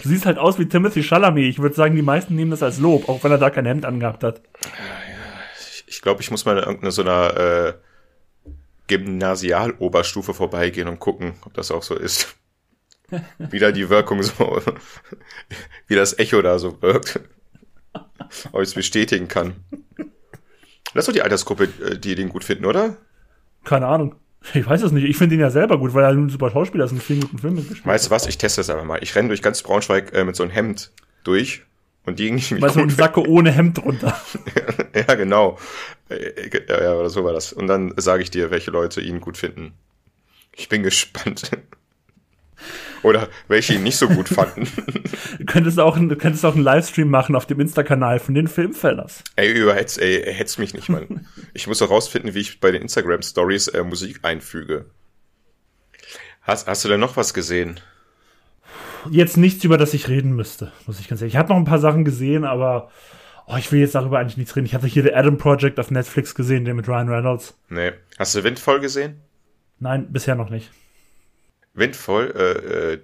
Du 0.01 0.09
siehst 0.09 0.25
halt 0.25 0.37
aus 0.37 0.59
wie 0.59 0.67
Timothy 0.67 1.03
Chalamet. 1.03 1.49
Ich 1.49 1.59
würde 1.59 1.75
sagen, 1.75 1.95
die 1.95 2.01
meisten 2.01 2.35
nehmen 2.35 2.51
das 2.51 2.63
als 2.63 2.79
Lob, 2.79 3.09
auch 3.09 3.21
wenn 3.23 3.31
er 3.31 3.37
da 3.37 3.49
kein 3.49 3.65
Hemd 3.65 3.83
angehabt 3.83 4.23
hat. 4.23 4.41
Ich, 5.59 5.83
ich 5.87 6.01
glaube, 6.01 6.21
ich 6.21 6.31
muss 6.31 6.45
mal 6.45 6.57
in 6.57 6.63
irgendeiner 6.63 6.91
so 6.91 7.01
einer 7.01 7.37
äh, 7.37 7.73
Gymnasialoberstufe 8.87 10.33
vorbeigehen 10.33 10.87
und 10.87 10.99
gucken, 10.99 11.33
ob 11.45 11.53
das 11.53 11.71
auch 11.71 11.83
so 11.83 11.95
ist. 11.95 12.35
Wie 13.37 13.59
da 13.59 13.71
die 13.71 13.89
Wirkung 13.89 14.23
so, 14.23 14.61
wie 15.87 15.95
das 15.95 16.17
Echo 16.17 16.41
da 16.41 16.59
so 16.59 16.81
wirkt. 16.81 17.19
Ob 18.51 18.61
ich 18.61 18.69
es 18.69 18.73
bestätigen 18.73 19.27
kann. 19.27 19.55
Das 20.93 21.03
ist 21.03 21.07
doch 21.07 21.13
die 21.13 21.21
Altersgruppe, 21.21 21.69
äh, 21.85 21.97
die 21.97 22.15
den 22.15 22.29
gut 22.29 22.43
finden, 22.43 22.65
oder? 22.65 22.97
Keine 23.63 23.87
Ahnung. 23.87 24.15
Ich 24.53 24.67
weiß 24.67 24.81
es 24.81 24.91
nicht. 24.91 25.05
Ich 25.05 25.17
finde 25.17 25.35
ihn 25.35 25.41
ja 25.41 25.49
selber 25.49 25.77
gut, 25.77 25.93
weil 25.93 26.03
er 26.03 26.09
ein 26.09 26.29
super 26.29 26.51
Schauspieler 26.51 26.85
ist 26.85 26.91
und 26.91 27.01
vielen 27.01 27.21
guten 27.21 27.39
Film 27.39 27.55
mitgespielt 27.55 27.85
Weißt 27.85 28.07
du 28.07 28.11
was? 28.11 28.27
Ich 28.27 28.37
teste 28.37 28.59
das 28.59 28.69
einfach 28.69 28.83
mal. 28.83 28.99
Ich 29.01 29.15
renne 29.15 29.29
durch 29.29 29.41
ganz 29.41 29.61
Braunschweig 29.61 30.13
äh, 30.13 30.25
mit 30.25 30.35
so 30.35 30.43
einem 30.43 30.51
Hemd 30.51 30.91
durch 31.23 31.63
und 32.05 32.19
die 32.19 32.27
irgendwie 32.27 32.61
Weil 32.61 32.71
so 32.71 32.81
ein 32.81 32.89
Sacke 32.89 33.25
ohne 33.25 33.51
Hemd 33.51 33.77
drunter. 33.77 34.19
ja, 35.07 35.15
genau. 35.15 35.57
Äh, 36.09 36.49
ja, 36.67 36.93
oder 36.93 37.09
so 37.09 37.23
war 37.23 37.31
das. 37.31 37.53
Und 37.53 37.67
dann 37.67 37.93
sage 37.97 38.21
ich 38.21 38.31
dir, 38.31 38.51
welche 38.51 38.71
Leute 38.71 39.01
ihn 39.01 39.21
gut 39.21 39.37
finden. 39.37 39.73
Ich 40.53 40.67
bin 40.67 40.83
gespannt. 40.83 41.51
Oder 43.03 43.27
welche 43.47 43.73
ihn 43.73 43.83
nicht 43.83 43.97
so 43.97 44.07
gut 44.07 44.29
fanden. 44.29 44.67
du 45.37 45.45
könntest 45.45 45.79
auch, 45.79 45.97
du 45.97 46.15
könntest 46.15 46.45
auch 46.45 46.55
einen 46.55 46.63
Livestream 46.63 47.09
machen 47.09 47.35
auf 47.35 47.45
dem 47.45 47.59
Insta-Kanal 47.59 48.19
von 48.19 48.33
den 48.33 48.47
Filmfellers. 48.47 49.23
Ey, 49.35 49.51
überhetz, 49.51 49.97
ey, 49.97 50.23
hetz 50.33 50.57
mich 50.57 50.73
nicht, 50.73 50.89
Mann. 50.89 51.27
ich 51.53 51.67
muss 51.67 51.81
herausfinden, 51.81 52.33
wie 52.33 52.39
ich 52.39 52.59
bei 52.59 52.71
den 52.71 52.81
Instagram-Stories 52.81 53.67
äh, 53.69 53.83
Musik 53.83 54.19
einfüge. 54.23 54.85
Hast, 56.41 56.67
hast 56.67 56.83
du 56.83 56.89
denn 56.89 56.99
noch 56.99 57.15
was 57.15 57.33
gesehen? 57.33 57.79
Jetzt 59.09 59.37
nichts, 59.37 59.63
über 59.63 59.77
das 59.77 59.93
ich 59.93 60.07
reden 60.07 60.33
müsste, 60.35 60.71
muss 60.87 60.99
ich 60.99 61.07
ganz 61.07 61.21
ehrlich. 61.21 61.33
Ich 61.33 61.37
habe 61.37 61.49
noch 61.49 61.57
ein 61.57 61.65
paar 61.65 61.79
Sachen 61.79 62.05
gesehen, 62.05 62.45
aber 62.45 62.89
oh, 63.47 63.55
ich 63.57 63.71
will 63.71 63.79
jetzt 63.79 63.95
darüber 63.95 64.19
eigentlich 64.19 64.37
nichts 64.37 64.55
reden. 64.55 64.65
Ich 64.65 64.73
hatte 64.73 64.87
hier 64.87 65.03
The 65.03 65.13
Adam 65.13 65.37
Project 65.37 65.79
auf 65.79 65.91
Netflix 65.91 66.35
gesehen, 66.35 66.63
den 66.65 66.75
mit 66.77 66.87
Ryan 66.87 67.09
Reynolds. 67.09 67.57
Nee. 67.69 67.91
Hast 68.17 68.35
du 68.35 68.43
Windvoll 68.43 68.79
gesehen? 68.79 69.19
Nein, 69.79 70.07
bisher 70.11 70.35
noch 70.35 70.49
nicht. 70.49 70.71
Windvoll, 71.73 72.33
äh, 72.36 72.93
äh, 72.93 72.99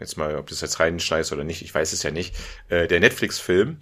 jetzt 0.00 0.16
mal, 0.16 0.36
ob 0.36 0.48
das 0.48 0.60
jetzt 0.60 0.80
reinschneist 0.80 1.32
oder 1.32 1.44
nicht, 1.44 1.62
ich 1.62 1.74
weiß 1.74 1.92
es 1.92 2.02
ja 2.02 2.10
nicht, 2.10 2.34
äh, 2.68 2.86
der 2.86 3.00
Netflix-Film 3.00 3.78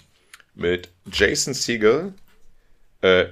mit 0.55 0.91
Jason 1.11 1.55
Segel, 1.55 2.15
äh, 3.03 3.27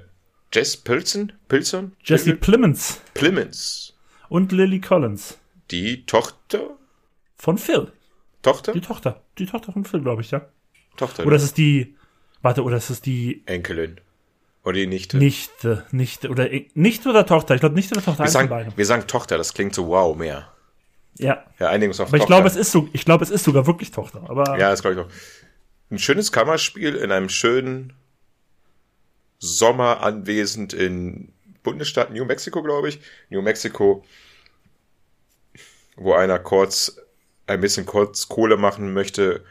Jess 0.52 0.76
Pilson? 0.76 1.32
Pilson? 1.48 1.96
Jesse 2.04 2.36
Plimons. 2.36 3.00
Plimons. 3.14 3.92
Und 4.28 4.52
Lily 4.52 4.80
Collins. 4.80 5.38
Die 5.72 6.06
Tochter? 6.06 6.78
Von 7.36 7.58
Phil. 7.58 7.90
Tochter? 8.42 8.72
Die 8.72 8.80
Tochter. 8.80 9.22
Die 9.38 9.46
Tochter 9.46 9.72
von 9.72 9.84
Phil, 9.84 10.00
glaube 10.00 10.22
ich, 10.22 10.30
ja. 10.30 10.46
Tochter. 10.96 11.26
Oder 11.26 11.36
ist 11.36 11.42
es 11.42 11.54
die, 11.54 11.96
warte, 12.40 12.62
oder 12.62 12.76
ist 12.76 12.90
es 12.90 13.00
die 13.00 13.42
Enkelin? 13.46 14.00
Oder 14.62 14.74
die 14.74 14.86
Nichte? 14.86 15.16
Nichte, 15.16 15.84
Nichte, 15.90 16.28
oder, 16.30 16.48
Nichte 16.74 17.08
oder 17.08 17.26
Tochter? 17.26 17.54
Ich 17.54 17.60
glaube, 17.60 17.74
Nichte 17.74 17.94
oder 17.94 18.04
Tochter. 18.04 18.24
Wir 18.24 18.30
sagen, 18.30 18.72
wir 18.76 18.86
sagen 18.86 19.06
Tochter, 19.08 19.36
das 19.36 19.54
klingt 19.54 19.74
so 19.74 19.88
wow 19.88 20.16
mehr. 20.16 20.53
Ja. 21.18 21.44
Ja, 21.58 21.68
einigen 21.68 21.90
uns 21.90 22.00
auf 22.00 22.08
Aber 22.08 22.16
ich 22.16 22.26
glaube, 22.26 22.46
es 22.46 22.56
ist 22.56 22.72
so, 22.72 22.88
ich 22.92 23.04
glaube, 23.04 23.24
es 23.24 23.30
ist 23.30 23.44
sogar 23.44 23.66
wirklich 23.66 23.90
Tochter. 23.90 24.24
Aber 24.28 24.58
ja, 24.58 24.70
das 24.70 24.82
glaube 24.82 25.00
ich 25.00 25.06
auch. 25.06 25.10
Ein 25.90 25.98
schönes 25.98 26.32
Kammerspiel 26.32 26.96
in 26.96 27.12
einem 27.12 27.28
schönen 27.28 27.92
Sommer 29.38 30.02
anwesend 30.02 30.72
in 30.72 31.32
Bundesstaat 31.62 32.12
New 32.12 32.24
Mexico, 32.24 32.62
glaube 32.62 32.88
ich. 32.88 33.00
New 33.28 33.42
Mexico, 33.42 34.04
wo 35.96 36.14
einer 36.14 36.38
kurz 36.38 37.00
ein 37.46 37.60
bisschen 37.60 37.86
kurz 37.86 38.28
Kohle 38.28 38.56
machen 38.56 38.92
möchte 38.92 39.44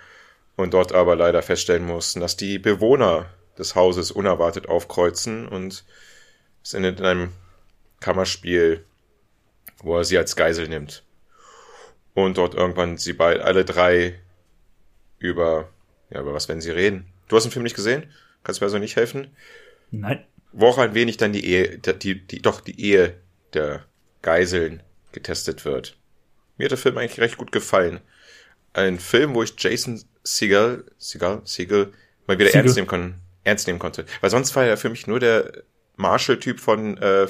und 0.55 0.73
dort 0.73 0.91
aber 0.91 1.15
leider 1.15 1.41
feststellen 1.43 1.85
muss, 1.85 2.13
dass 2.13 2.35
die 2.35 2.59
Bewohner 2.59 3.27
des 3.57 3.75
Hauses 3.75 4.11
unerwartet 4.11 4.67
aufkreuzen 4.67 5.47
und 5.47 5.85
es 6.63 6.73
endet 6.73 6.99
in 6.99 7.05
einem 7.05 7.31
Kammerspiel, 7.99 8.83
wo 9.83 9.97
er 9.97 10.03
sie 10.03 10.17
als 10.17 10.35
Geisel 10.35 10.67
nimmt 10.67 11.03
und 12.13 12.37
dort 12.37 12.55
irgendwann 12.55 12.97
sie 12.97 13.13
beide, 13.13 13.43
alle 13.43 13.65
drei 13.65 14.19
über, 15.19 15.69
ja, 16.09 16.21
über 16.21 16.33
was 16.33 16.47
werden 16.47 16.61
sie 16.61 16.71
reden? 16.71 17.05
Du 17.27 17.35
hast 17.35 17.43
den 17.43 17.51
Film 17.51 17.63
nicht 17.63 17.75
gesehen? 17.75 18.11
Kannst 18.43 18.59
du 18.59 18.63
mir 18.63 18.67
also 18.67 18.77
nicht 18.77 18.95
helfen? 18.95 19.27
Nein. 19.91 20.23
Wo 20.51 20.67
auch 20.67 20.77
ein 20.77 20.93
wenig 20.93 21.17
dann 21.17 21.33
die 21.33 21.45
Ehe, 21.45 21.77
die, 21.77 22.27
die, 22.27 22.41
doch 22.41 22.61
die 22.61 22.79
Ehe 22.79 23.15
der 23.53 23.85
Geiseln 24.21 24.83
getestet 25.11 25.65
wird. 25.65 25.97
Mir 26.57 26.65
hat 26.65 26.71
der 26.71 26.77
Film 26.77 26.97
eigentlich 26.97 27.19
recht 27.19 27.37
gut 27.37 27.51
gefallen. 27.51 27.99
Ein 28.73 28.99
Film, 28.99 29.33
wo 29.33 29.43
ich 29.43 29.53
Jason 29.57 30.03
Segel, 30.23 30.85
Segel, 30.97 31.41
Segel 31.43 31.93
mal 32.27 32.37
wieder 32.37 32.49
Siegel. 32.49 32.61
ernst 32.61 32.75
nehmen, 32.75 32.87
kon 32.87 33.15
ernst 33.43 33.67
nehmen 33.67 33.79
konnte. 33.79 34.05
Weil 34.21 34.29
sonst 34.29 34.55
war 34.55 34.65
er 34.65 34.77
für 34.77 34.89
mich 34.89 35.07
nur 35.07 35.19
der 35.19 35.63
Marshall-Typ 35.95 36.59
von 36.59 36.97
äh, 36.97 37.27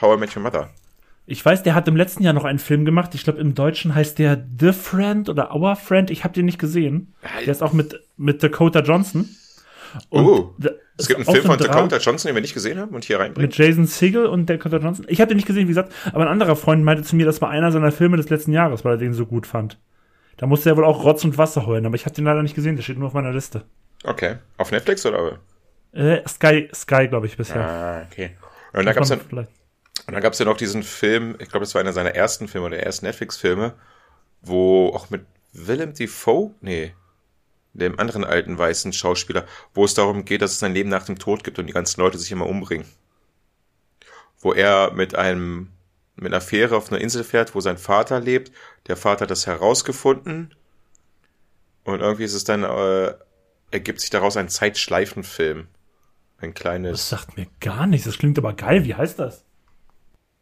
How 0.00 0.16
I 0.16 0.20
Met 0.20 0.36
Your 0.36 0.42
Mother. 0.42 0.72
Ich 1.26 1.44
weiß, 1.44 1.62
der 1.62 1.74
hat 1.74 1.88
im 1.88 1.96
letzten 1.96 2.22
Jahr 2.22 2.34
noch 2.34 2.44
einen 2.44 2.58
Film 2.58 2.84
gemacht. 2.84 3.14
Ich 3.14 3.24
glaube, 3.24 3.40
im 3.40 3.54
Deutschen 3.54 3.94
heißt 3.94 4.18
der 4.18 4.44
The 4.60 4.72
Friend 4.72 5.28
oder 5.28 5.54
Our 5.54 5.74
Friend. 5.76 6.10
Ich 6.10 6.22
habe 6.22 6.34
den 6.34 6.44
nicht 6.44 6.58
gesehen. 6.58 7.14
Der 7.40 7.52
ist 7.52 7.62
auch 7.62 7.72
mit, 7.72 7.98
mit 8.16 8.42
Dakota 8.42 8.80
Johnson. 8.80 9.28
Und 10.10 10.26
oh, 10.26 10.54
es 10.98 11.08
gibt 11.08 11.20
einen 11.20 11.26
Film 11.26 11.46
von 11.46 11.58
Dakota 11.58 11.96
Johnson, 11.96 12.28
den 12.28 12.34
wir 12.34 12.42
nicht 12.42 12.52
gesehen 12.52 12.78
haben 12.78 12.94
und 12.94 13.04
hier 13.04 13.20
reinbringen. 13.20 13.48
Mit 13.48 13.56
Jason 13.56 13.86
Segel 13.86 14.26
und 14.26 14.50
Dakota 14.50 14.78
Johnson. 14.78 15.06
Ich 15.08 15.20
habe 15.20 15.28
den 15.28 15.36
nicht 15.36 15.46
gesehen, 15.46 15.64
wie 15.64 15.68
gesagt, 15.68 15.92
aber 16.12 16.24
ein 16.24 16.28
anderer 16.28 16.56
Freund 16.56 16.84
meinte 16.84 17.04
zu 17.04 17.16
mir, 17.16 17.24
das 17.24 17.40
war 17.40 17.48
einer 17.50 17.72
seiner 17.72 17.92
Filme 17.92 18.16
des 18.16 18.28
letzten 18.28 18.52
Jahres, 18.52 18.84
weil 18.84 18.94
er 18.94 18.98
den 18.98 19.14
so 19.14 19.24
gut 19.24 19.46
fand. 19.46 19.78
Da 20.36 20.46
musste 20.46 20.68
er 20.68 20.76
wohl 20.76 20.84
auch 20.84 21.04
Rotz 21.04 21.24
und 21.24 21.38
Wasser 21.38 21.64
heulen, 21.66 21.86
aber 21.86 21.94
ich 21.94 22.04
habe 22.04 22.14
den 22.14 22.24
leider 22.24 22.42
nicht 22.42 22.56
gesehen, 22.56 22.76
der 22.76 22.82
steht 22.82 22.98
nur 22.98 23.06
auf 23.06 23.14
meiner 23.14 23.32
Liste. 23.32 23.62
Okay. 24.02 24.36
Auf 24.58 24.72
Netflix 24.72 25.06
oder? 25.06 25.38
Äh, 25.92 26.26
Sky, 26.28 26.68
Sky, 26.74 27.08
glaube 27.08 27.26
ich, 27.26 27.36
bisher. 27.36 27.64
Ah, 27.64 28.02
okay. 28.10 28.32
Und 28.72 28.84
da 28.84 28.92
gab's 28.92 29.08
dann, 29.08 29.20
vielleicht. 29.20 29.50
Und 30.06 30.12
dann 30.14 30.22
gab 30.22 30.34
es 30.34 30.38
ja 30.38 30.44
noch 30.44 30.56
diesen 30.56 30.82
Film, 30.82 31.36
ich 31.38 31.48
glaube, 31.48 31.64
das 31.64 31.74
war 31.74 31.80
einer 31.80 31.92
seiner 31.92 32.14
ersten 32.14 32.48
Filme 32.48 32.66
oder 32.66 32.78
ersten 32.78 33.06
Netflix-Filme, 33.06 33.74
wo 34.42 34.88
auch 34.88 35.10
mit 35.10 35.24
Willem 35.52 35.94
Dafoe, 35.94 36.54
nee, 36.60 36.94
dem 37.74 37.98
anderen 37.98 38.24
alten 38.24 38.56
weißen 38.56 38.92
Schauspieler, 38.92 39.46
wo 39.72 39.84
es 39.84 39.94
darum 39.94 40.24
geht, 40.24 40.42
dass 40.42 40.52
es 40.52 40.62
ein 40.62 40.74
Leben 40.74 40.90
nach 40.90 41.06
dem 41.06 41.18
Tod 41.18 41.42
gibt 41.42 41.58
und 41.58 41.66
die 41.66 41.72
ganzen 41.72 42.00
Leute 42.00 42.18
sich 42.18 42.30
immer 42.32 42.46
umbringen. 42.46 42.86
Wo 44.38 44.52
er 44.52 44.92
mit 44.92 45.14
einem, 45.14 45.70
mit 46.16 46.32
einer 46.32 46.40
Fähre 46.40 46.76
auf 46.76 46.92
einer 46.92 47.00
Insel 47.00 47.24
fährt, 47.24 47.54
wo 47.54 47.60
sein 47.60 47.78
Vater 47.78 48.20
lebt. 48.20 48.52
Der 48.86 48.96
Vater 48.96 49.22
hat 49.22 49.30
das 49.30 49.46
herausgefunden. 49.46 50.54
Und 51.84 52.00
irgendwie 52.00 52.24
ist 52.24 52.34
es 52.34 52.44
dann, 52.44 52.62
äh, 52.62 53.14
ergibt 53.70 54.00
sich 54.00 54.10
daraus 54.10 54.36
ein 54.36 54.48
Zeitschleifenfilm. 54.48 55.66
Ein 56.38 56.54
kleines. 56.54 56.92
Das 56.92 57.08
sagt 57.08 57.36
mir 57.36 57.46
gar 57.60 57.86
nichts. 57.86 58.06
Das 58.06 58.18
klingt 58.18 58.38
aber 58.38 58.52
geil. 58.52 58.84
Wie 58.84 58.94
heißt 58.94 59.18
das? 59.18 59.43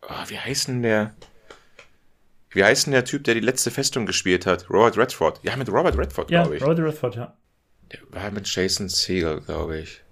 Oh, 0.02 0.24
wie 0.28 0.38
heißt 0.38 0.68
denn 0.68 0.82
der? 0.82 1.14
Wie 2.50 2.64
heißt 2.64 2.86
denn 2.86 2.92
der 2.92 3.04
Typ, 3.04 3.24
der 3.24 3.34
die 3.34 3.40
letzte 3.40 3.70
Festung 3.70 4.04
gespielt 4.04 4.44
hat? 4.46 4.68
Robert 4.68 4.98
Redford. 4.98 5.40
Ja, 5.42 5.56
mit 5.56 5.70
Robert 5.70 5.96
Redford, 5.96 6.30
ja, 6.30 6.42
glaube 6.42 6.56
ich. 6.56 6.62
Robert 6.62 6.78
Redford, 6.80 7.16
ja. 7.16 7.36
Der 7.90 8.00
war 8.10 8.30
mit 8.30 8.46
Jason 8.46 8.88
Segel, 8.88 9.40
glaube 9.40 9.78
ich. 9.78 10.02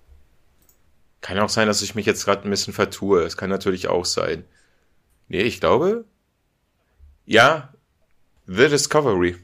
Kann 1.20 1.38
auch 1.38 1.50
sein, 1.50 1.66
dass 1.66 1.82
ich 1.82 1.94
mich 1.94 2.06
jetzt 2.06 2.24
gerade 2.24 2.44
ein 2.44 2.50
bisschen 2.50 2.72
vertue. 2.72 3.22
Es 3.22 3.36
kann 3.36 3.50
natürlich 3.50 3.88
auch 3.88 4.06
sein. 4.06 4.44
Nee, 5.28 5.42
ich 5.42 5.60
glaube. 5.60 6.04
Ja, 7.26 7.74
The 8.46 8.68
Discovery. 8.68 9.36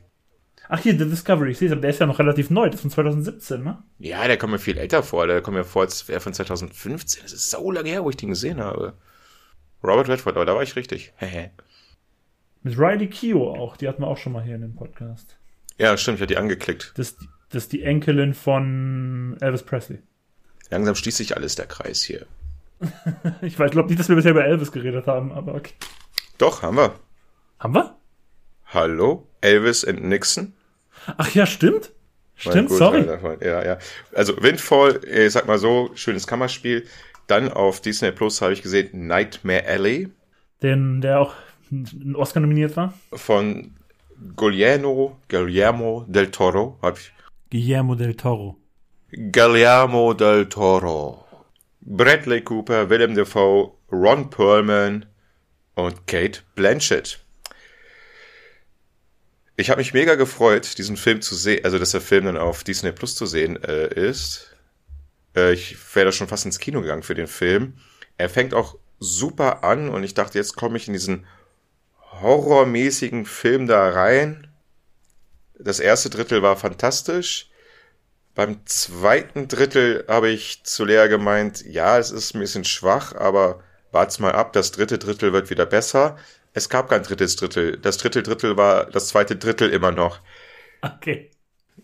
Ach 0.68 0.80
hier, 0.80 0.98
The 0.98 1.08
Discovery. 1.08 1.52
Ich 1.52 1.58
sehe 1.58 1.72
es, 1.72 1.80
der 1.80 1.90
ist 1.90 2.00
ja 2.00 2.06
noch 2.06 2.18
relativ 2.18 2.50
neu. 2.50 2.66
Das 2.66 2.76
ist 2.76 2.80
von 2.80 2.90
2017, 2.90 3.62
ne? 3.62 3.82
Ja, 3.98 4.26
der 4.26 4.36
kommt 4.36 4.52
mir 4.52 4.58
viel 4.58 4.78
älter 4.78 5.02
vor. 5.02 5.26
Der 5.26 5.42
kommt 5.42 5.56
mir 5.56 5.64
vor, 5.64 5.82
als 5.82 6.08
wäre 6.08 6.20
von 6.20 6.34
2015. 6.34 7.22
Das 7.22 7.32
ist 7.32 7.50
so 7.50 7.70
lange 7.70 7.90
her, 7.90 8.02
wo 8.02 8.10
ich 8.10 8.16
den 8.16 8.30
gesehen 8.30 8.60
habe. 8.60 8.94
Robert 9.86 10.08
Redford, 10.08 10.36
aber 10.36 10.44
da 10.44 10.54
war 10.54 10.62
ich 10.62 10.76
richtig. 10.76 11.12
Mit 12.62 12.78
Riley 12.78 13.08
Keough 13.08 13.56
auch, 13.58 13.76
die 13.76 13.88
hatten 13.88 14.02
wir 14.02 14.08
auch 14.08 14.18
schon 14.18 14.32
mal 14.32 14.42
hier 14.42 14.56
in 14.56 14.62
dem 14.62 14.74
Podcast. 14.74 15.36
Ja, 15.78 15.96
stimmt, 15.96 16.16
ich 16.16 16.22
hatte 16.22 16.34
die 16.34 16.38
angeklickt. 16.38 16.92
Das, 16.96 17.16
das 17.50 17.64
ist 17.64 17.72
die 17.72 17.82
Enkelin 17.82 18.34
von 18.34 19.36
Elvis 19.40 19.62
Presley. 19.62 19.98
Langsam 20.70 20.94
schließt 20.94 21.18
sich 21.18 21.36
alles 21.36 21.54
der 21.54 21.66
Kreis 21.66 22.02
hier. 22.02 22.26
ich 23.42 23.58
weiß, 23.58 23.70
glaube 23.70 23.88
nicht, 23.88 24.00
dass 24.00 24.08
wir 24.08 24.16
bisher 24.16 24.32
über 24.32 24.44
Elvis 24.44 24.72
geredet 24.72 25.06
haben, 25.06 25.32
aber 25.32 25.54
okay. 25.54 25.74
Doch, 26.38 26.62
haben 26.62 26.76
wir. 26.76 26.94
Haben 27.58 27.74
wir? 27.74 27.96
Hallo, 28.66 29.28
Elvis 29.40 29.84
und 29.84 30.02
Nixon. 30.02 30.54
Ach 31.16 31.32
ja, 31.34 31.46
stimmt. 31.46 31.92
Stimmt, 32.34 32.70
sorry. 32.70 33.06
Ja, 33.40 33.64
ja. 33.64 33.78
Also 34.12 34.42
Windfall, 34.42 35.00
ich 35.04 35.32
sag 35.32 35.46
mal 35.46 35.58
so, 35.58 35.90
schönes 35.94 36.26
Kammerspiel 36.26 36.86
Dann 37.26 37.50
auf 37.50 37.80
Disney 37.80 38.12
Plus 38.12 38.40
habe 38.40 38.52
ich 38.52 38.62
gesehen 38.62 39.06
Nightmare 39.06 39.66
Alley. 39.66 40.08
Den, 40.62 41.00
der 41.00 41.20
auch 41.20 41.34
ein 41.70 42.14
Oscar 42.14 42.40
nominiert 42.40 42.76
war. 42.76 42.94
Von 43.12 43.74
Guillermo, 44.36 45.18
Guillermo 45.28 46.04
del 46.08 46.30
Toro. 46.30 46.78
Hab 46.82 46.98
ich. 46.98 47.12
Guillermo 47.50 47.94
del 47.94 48.14
Toro. 48.14 48.56
Guillermo 49.10 50.14
del 50.14 50.48
Toro. 50.48 51.24
Bradley 51.80 52.42
Cooper, 52.42 52.90
Willem 52.90 53.14
Dafoe, 53.14 53.72
Ron 53.92 54.30
Perlman 54.30 55.06
und 55.74 56.06
Kate 56.06 56.40
Blanchett. 56.54 57.20
Ich 59.56 59.70
habe 59.70 59.78
mich 59.78 59.94
mega 59.94 60.16
gefreut, 60.16 60.76
diesen 60.78 60.96
Film 60.96 61.22
zu 61.22 61.34
sehen, 61.34 61.64
also 61.64 61.78
dass 61.78 61.92
der 61.92 62.00
Film 62.00 62.26
dann 62.26 62.36
auf 62.36 62.64
Disney 62.64 62.92
Plus 62.92 63.14
zu 63.14 63.26
sehen 63.26 63.62
äh, 63.62 63.88
ist. 63.88 64.55
Äh, 65.36 65.52
ich 65.52 65.76
wäre 65.94 66.06
da 66.06 66.12
schon 66.12 66.28
fast 66.28 66.46
ins 66.46 66.58
Kino 66.58 66.80
gegangen 66.80 67.02
für 67.02 67.14
den 67.14 67.28
Film. 67.28 67.74
Er 68.16 68.28
fängt 68.28 68.54
auch 68.54 68.78
super 68.98 69.62
an 69.62 69.88
und 69.88 70.02
ich 70.02 70.14
dachte, 70.14 70.38
jetzt 70.38 70.56
komme 70.56 70.78
ich 70.78 70.86
in 70.88 70.94
diesen 70.94 71.26
horrormäßigen 72.22 73.26
Film 73.26 73.66
da 73.66 73.90
rein. 73.90 74.48
Das 75.58 75.80
erste 75.80 76.10
Drittel 76.10 76.42
war 76.42 76.56
fantastisch. 76.56 77.50
Beim 78.34 78.66
zweiten 78.66 79.48
Drittel 79.48 80.04
habe 80.08 80.28
ich 80.28 80.62
zu 80.64 80.84
Lea 80.84 81.08
gemeint, 81.08 81.64
ja, 81.64 81.98
es 81.98 82.10
ist 82.10 82.34
ein 82.34 82.40
bisschen 82.40 82.64
schwach, 82.64 83.14
aber 83.14 83.62
wart's 83.92 84.18
mal 84.18 84.32
ab, 84.32 84.52
das 84.52 84.72
dritte 84.72 84.98
Drittel 84.98 85.32
wird 85.32 85.48
wieder 85.48 85.64
besser. 85.64 86.18
Es 86.52 86.68
gab 86.68 86.88
kein 86.90 87.02
drittes 87.02 87.36
Drittel. 87.36 87.78
Das 87.78 87.98
dritte 87.98 88.22
Drittel 88.22 88.56
war 88.56 88.86
das 88.86 89.08
zweite 89.08 89.36
Drittel 89.36 89.70
immer 89.70 89.90
noch. 89.90 90.20
Okay. 90.82 91.30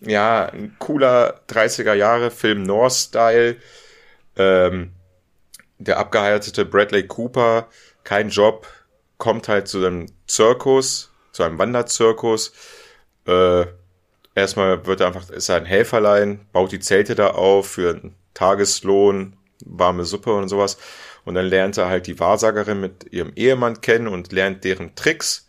Ja, 0.04 0.46
ein 0.46 0.74
cooler 0.78 1.40
30er 1.48 1.94
Jahre 1.94 2.30
Film 2.30 2.64
North-Style. 2.64 3.56
Ähm, 4.36 4.92
der 5.78 5.98
abgeheiratete 5.98 6.64
Bradley 6.64 7.06
Cooper, 7.06 7.68
kein 8.04 8.28
Job, 8.28 8.66
kommt 9.18 9.48
halt 9.48 9.68
zu 9.68 9.78
einem 9.78 10.06
Zirkus, 10.26 11.12
zu 11.32 11.42
einem 11.42 11.58
Wanderzirkus. 11.58 12.52
Äh, 13.26 13.66
erstmal 14.34 14.86
wird 14.86 15.00
er 15.00 15.08
einfach, 15.08 15.30
ist 15.30 15.48
er 15.48 15.56
ein 15.56 15.66
Helferlein, 15.66 16.46
baut 16.52 16.72
die 16.72 16.80
Zelte 16.80 17.14
da 17.14 17.30
auf 17.30 17.68
für 17.68 17.90
einen 17.90 18.14
Tageslohn, 18.34 19.36
warme 19.64 20.04
Suppe 20.04 20.34
und 20.34 20.48
sowas. 20.48 20.78
Und 21.24 21.34
dann 21.34 21.46
lernt 21.46 21.78
er 21.78 21.88
halt 21.88 22.08
die 22.08 22.18
Wahrsagerin 22.18 22.80
mit 22.80 23.12
ihrem 23.12 23.32
Ehemann 23.36 23.80
kennen 23.80 24.08
und 24.08 24.32
lernt 24.32 24.64
deren 24.64 24.94
Tricks. 24.96 25.48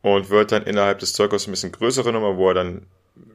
Und 0.00 0.28
wird 0.30 0.52
dann 0.52 0.64
innerhalb 0.64 0.98
des 0.98 1.14
Zirkus 1.14 1.46
ein 1.46 1.50
bisschen 1.50 1.72
größere 1.72 2.12
Nummer, 2.12 2.36
wo 2.36 2.48
er 2.48 2.54
dann 2.54 2.86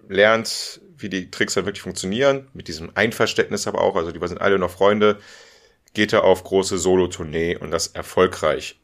lernt, 0.10 0.82
wie 0.98 1.08
die 1.08 1.32
Tricks 1.32 1.54
dann 1.54 1.65
wirklich 1.65 1.84
funktionieren. 1.84 2.48
Mit 2.54 2.67
diesem 2.67 2.91
Einverständnis 2.95 3.67
aber 3.67 3.80
auch. 3.80 3.95
Also 3.95 4.12
die 4.12 4.28
sind 4.28 4.41
alle 4.41 4.60
noch 4.60 4.72
Freunde. 4.72 5.19
Geht 5.93 6.12
er 6.12 6.26
auf 6.26 6.43
große 6.43 6.78
Solo-Tournee 6.78 7.56
und 7.56 7.72
das 7.72 7.88
erfolgreich. 7.88 8.78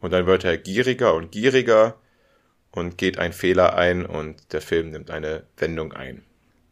Und 0.00 0.12
dann 0.12 0.26
wird 0.26 0.44
er 0.44 0.58
gieriger 0.58 1.14
und 1.14 1.30
gieriger 1.30 1.96
und 2.72 2.98
geht 2.98 3.18
ein 3.18 3.32
Fehler 3.32 3.76
ein 3.76 4.04
und 4.04 4.52
der 4.52 4.60
Film 4.60 4.90
nimmt 4.90 5.10
eine 5.10 5.44
Wendung 5.56 5.92
ein. 5.92 6.24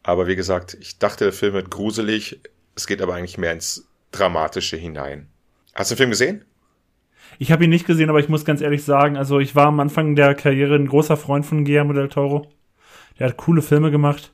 Aber 0.03 0.27
wie 0.27 0.35
gesagt, 0.35 0.77
ich 0.79 0.99
dachte, 0.99 1.25
der 1.25 1.33
Film 1.33 1.53
wird 1.53 1.71
gruselig. 1.71 2.39
Es 2.75 2.87
geht 2.87 3.01
aber 3.01 3.15
eigentlich 3.15 3.37
mehr 3.37 3.53
ins 3.53 3.87
Dramatische 4.11 4.77
hinein. 4.77 5.27
Hast 5.73 5.91
du 5.91 5.95
den 5.95 5.97
Film 5.97 6.09
gesehen? 6.11 6.45
Ich 7.39 7.51
habe 7.51 7.63
ihn 7.63 7.69
nicht 7.69 7.87
gesehen, 7.87 8.09
aber 8.09 8.19
ich 8.19 8.29
muss 8.29 8.45
ganz 8.45 8.61
ehrlich 8.61 8.83
sagen, 8.83 9.17
also 9.17 9.39
ich 9.39 9.55
war 9.55 9.67
am 9.67 9.79
Anfang 9.79 10.15
der 10.15 10.35
Karriere 10.35 10.75
ein 10.75 10.87
großer 10.87 11.17
Freund 11.17 11.45
von 11.45 11.65
Guillermo 11.65 11.93
del 11.93 12.09
Toro. 12.09 12.49
Der 13.19 13.29
hat 13.29 13.37
coole 13.37 13.61
Filme 13.61 13.91
gemacht, 13.91 14.33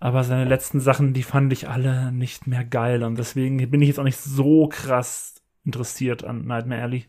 aber 0.00 0.24
seine 0.24 0.44
letzten 0.44 0.80
Sachen, 0.80 1.14
die 1.14 1.22
fand 1.22 1.52
ich 1.52 1.68
alle 1.68 2.10
nicht 2.12 2.46
mehr 2.46 2.64
geil 2.64 3.02
und 3.02 3.18
deswegen 3.18 3.70
bin 3.70 3.82
ich 3.82 3.88
jetzt 3.88 3.98
auch 3.98 4.04
nicht 4.04 4.18
so 4.18 4.68
krass 4.68 5.34
interessiert 5.64 6.24
an 6.24 6.46
Nightmare 6.46 6.82
Alley. 6.82 7.06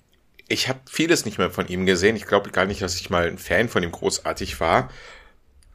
Ich 0.48 0.70
habe 0.70 0.80
vieles 0.90 1.26
nicht 1.26 1.38
mehr 1.38 1.52
von 1.52 1.68
ihm 1.68 1.86
gesehen. 1.86 2.16
Ich 2.16 2.26
glaube 2.26 2.52
gar 2.52 2.66
nicht, 2.66 2.82
dass 2.82 3.00
ich 3.00 3.10
mal 3.10 3.28
ein 3.28 3.38
Fan 3.38 3.68
von 3.68 3.84
ihm 3.84 3.92
großartig 3.92 4.62
war. 4.62 4.90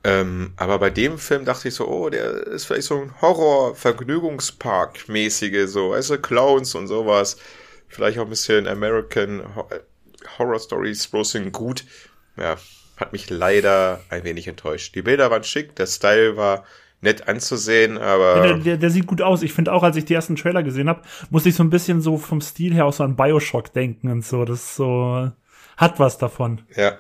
Ähm, 0.04 0.52
aber 0.56 0.78
bei 0.78 0.90
dem 0.90 1.18
Film 1.18 1.44
dachte 1.44 1.68
ich 1.68 1.74
so, 1.74 1.86
oh, 1.86 2.10
der 2.10 2.46
ist 2.48 2.64
vielleicht 2.64 2.88
so 2.88 3.00
ein 3.00 3.20
Horror-Vergnügungspark-mäßige, 3.20 5.68
so, 5.68 5.94
du, 5.94 6.18
Clowns 6.18 6.74
und 6.74 6.88
sowas. 6.88 7.36
Vielleicht 7.88 8.18
auch 8.18 8.24
ein 8.24 8.30
bisschen 8.30 8.66
American 8.66 9.44
Horror 10.38 10.58
Stories, 10.58 11.06
bloß 11.06 11.38
gut. 11.52 11.84
Ja, 12.36 12.56
hat 13.02 13.12
mich 13.12 13.28
leider 13.28 14.00
ein 14.08 14.24
wenig 14.24 14.48
enttäuscht. 14.48 14.94
Die 14.94 15.02
Bilder 15.02 15.30
waren 15.30 15.44
schick, 15.44 15.76
der 15.76 15.86
Style 15.86 16.36
war 16.36 16.64
nett 17.00 17.28
anzusehen, 17.28 17.98
aber. 17.98 18.36
Ja, 18.36 18.42
der, 18.42 18.58
der, 18.58 18.76
der, 18.78 18.90
sieht 18.90 19.06
gut 19.06 19.20
aus. 19.20 19.42
Ich 19.42 19.52
finde 19.52 19.72
auch, 19.72 19.82
als 19.82 19.96
ich 19.96 20.04
die 20.04 20.14
ersten 20.14 20.36
Trailer 20.36 20.62
gesehen 20.62 20.88
habe, 20.88 21.02
musste 21.30 21.48
ich 21.48 21.56
so 21.56 21.64
ein 21.64 21.70
bisschen 21.70 22.00
so 22.00 22.16
vom 22.16 22.40
Stil 22.40 22.72
her 22.72 22.86
auch 22.86 22.92
so 22.92 23.04
an 23.04 23.16
Bioshock 23.16 23.72
denken 23.72 24.10
und 24.10 24.24
so. 24.24 24.44
Das 24.44 24.76
so 24.76 25.30
hat 25.76 25.98
was 25.98 26.16
davon. 26.16 26.62
Ja. 26.76 26.96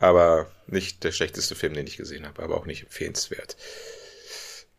Aber 0.00 0.46
nicht 0.66 1.02
der 1.04 1.12
schlechteste 1.12 1.54
Film, 1.54 1.74
den 1.74 1.86
ich 1.86 1.96
gesehen 1.96 2.26
habe, 2.26 2.42
aber 2.42 2.56
auch 2.56 2.66
nicht 2.66 2.84
empfehlenswert. 2.84 3.56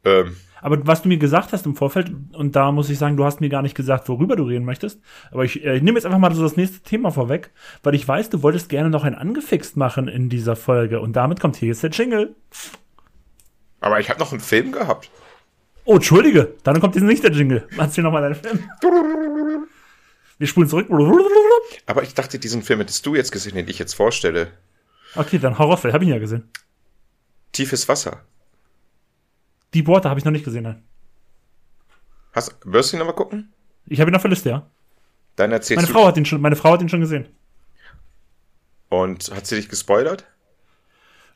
Ähm, 0.05 0.35
aber 0.61 0.85
was 0.85 1.03
du 1.03 1.07
mir 1.07 1.17
gesagt 1.17 1.53
hast 1.53 1.65
im 1.65 1.75
Vorfeld, 1.75 2.11
und 2.33 2.55
da 2.55 2.71
muss 2.71 2.89
ich 2.89 2.97
sagen, 2.97 3.17
du 3.17 3.23
hast 3.23 3.41
mir 3.41 3.49
gar 3.49 3.61
nicht 3.61 3.75
gesagt, 3.75 4.09
worüber 4.09 4.35
du 4.35 4.43
reden 4.43 4.65
möchtest, 4.65 4.99
aber 5.31 5.45
ich, 5.45 5.63
äh, 5.63 5.77
ich 5.77 5.83
nehme 5.83 5.97
jetzt 5.97 6.05
einfach 6.05 6.19
mal 6.19 6.33
so 6.33 6.43
das 6.43 6.57
nächste 6.57 6.79
Thema 6.79 7.11
vorweg, 7.11 7.51
weil 7.83 7.95
ich 7.95 8.07
weiß, 8.07 8.29
du 8.29 8.41
wolltest 8.43 8.69
gerne 8.69 8.89
noch 8.89 9.03
ein 9.03 9.15
Angefixt 9.15 9.77
machen 9.77 10.07
in 10.07 10.29
dieser 10.29 10.55
Folge 10.55 10.99
und 10.99 11.13
damit 11.13 11.39
kommt 11.39 11.55
hier 11.55 11.69
jetzt 11.69 11.83
der 11.83 11.91
Jingle. 11.91 12.35
Aber 13.79 13.99
ich 13.99 14.09
habe 14.09 14.19
noch 14.19 14.31
einen 14.31 14.41
Film 14.41 14.71
gehabt. 14.71 15.09
Oh, 15.85 15.95
entschuldige, 15.95 16.55
dann 16.63 16.79
kommt 16.81 16.95
jetzt 16.95 17.05
nicht 17.05 17.23
der 17.23 17.31
Jingle. 17.31 17.67
Erzähl 17.77 18.03
noch 18.03 18.11
mal 18.11 18.21
deinen 18.21 18.35
Film. 18.35 18.59
Wir 20.37 20.47
spulen 20.47 20.69
zurück. 20.69 20.87
Aber 21.85 22.03
ich 22.03 22.13
dachte, 22.13 22.37
diesen 22.37 22.61
Film 22.61 22.79
hättest 22.79 23.05
du 23.05 23.15
jetzt 23.15 23.31
gesehen, 23.31 23.55
den 23.55 23.67
ich 23.67 23.79
jetzt 23.79 23.93
vorstelle. 23.93 24.47
Okay, 25.15 25.39
dann 25.39 25.57
Horrorfilm, 25.57 25.93
habe 25.93 26.03
ich 26.03 26.09
ihn 26.09 26.13
ja 26.13 26.19
gesehen. 26.19 26.49
Tiefes 27.53 27.87
Wasser. 27.87 28.21
Die 29.73 29.85
Worte 29.87 30.09
habe 30.09 30.19
ich 30.19 30.25
noch 30.25 30.31
nicht 30.31 30.45
gesehen, 30.45 30.63
nein. 30.63 30.83
Hast, 32.33 32.55
wirst 32.65 32.91
du 32.91 32.97
ihn 32.97 32.99
nochmal 32.99 33.15
gucken? 33.15 33.53
Ich 33.85 33.99
habe 33.99 34.11
ihn 34.11 34.15
auf 34.15 34.21
der 34.21 34.29
Liste, 34.29 34.49
ja. 34.49 34.69
Dann 35.35 35.51
erzählst 35.51 35.81
meine. 35.81 35.93
Frau 35.93 36.07
hat 36.07 36.17
ihn 36.17 36.25
schon, 36.25 36.41
meine 36.41 36.55
Frau 36.55 36.73
hat 36.73 36.81
ihn 36.81 36.89
schon 36.89 37.01
gesehen. 37.01 37.27
Und 38.89 39.31
hat 39.31 39.45
sie 39.47 39.55
dich 39.55 39.69
gespoilert? 39.69 40.25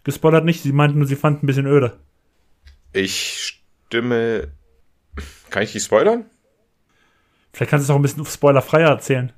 Gespoilert 0.04 0.44
nicht, 0.44 0.62
sie 0.62 0.72
meinten 0.72 0.98
nur, 0.98 1.08
sie 1.08 1.16
fand 1.16 1.44
ein 1.44 1.48
bisschen 1.48 1.68
öde. 1.68 2.00
Ich 2.92 3.60
stimme. 3.88 4.52
Kann 5.50 5.64
ich 5.64 5.72
die 5.72 5.80
spoilern? 5.80 6.26
Vielleicht 7.54 7.70
kannst 7.70 7.84
du 7.84 7.86
es 7.86 7.90
auch 7.92 8.00
ein 8.00 8.02
bisschen 8.02 8.26
spoilerfreier 8.26 8.90
erzählen. 8.90 9.32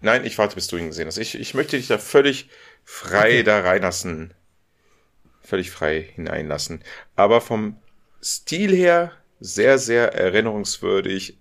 Nein, 0.00 0.24
ich 0.24 0.38
warte, 0.38 0.54
bis 0.54 0.68
du 0.68 0.76
ihn 0.76 0.88
gesehen 0.88 1.06
hast. 1.06 1.18
Ich, 1.18 1.38
ich 1.38 1.54
möchte 1.54 1.76
dich 1.76 1.88
da 1.88 1.98
völlig 1.98 2.48
frei 2.84 3.18
okay. 3.18 3.42
da 3.42 3.60
reinlassen. 3.60 4.34
Völlig 5.42 5.70
frei 5.70 6.08
hineinlassen. 6.14 6.82
Aber 7.16 7.40
vom 7.40 7.76
Stil 8.22 8.74
her 8.74 9.12
sehr, 9.40 9.78
sehr 9.78 10.14
erinnerungswürdig 10.14 11.36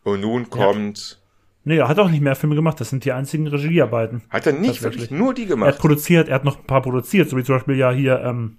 und 0.02 0.22
nun 0.22 0.48
kommt. 0.50 1.20
Nee, 1.64 1.78
er 1.78 1.88
hat 1.88 1.98
auch 1.98 2.10
nicht 2.10 2.20
mehr 2.20 2.36
Filme 2.36 2.54
gemacht. 2.54 2.78
Das 2.78 2.90
sind 2.90 3.04
die 3.04 3.12
einzigen 3.12 3.46
Regiearbeiten. 3.46 4.22
Hat 4.28 4.46
er 4.46 4.52
nicht 4.52 4.82
wirklich 4.82 5.10
nur 5.10 5.32
die 5.32 5.46
gemacht? 5.46 5.68
Er 5.68 5.72
hat 5.72 5.80
produziert, 5.80 6.28
er 6.28 6.36
hat 6.36 6.44
noch 6.44 6.58
ein 6.58 6.66
paar 6.66 6.82
produziert, 6.82 7.30
so 7.30 7.36
wie 7.38 7.42
zum 7.42 7.56
Beispiel 7.56 7.76
ja 7.76 7.90
hier, 7.90 8.20
ähm, 8.20 8.58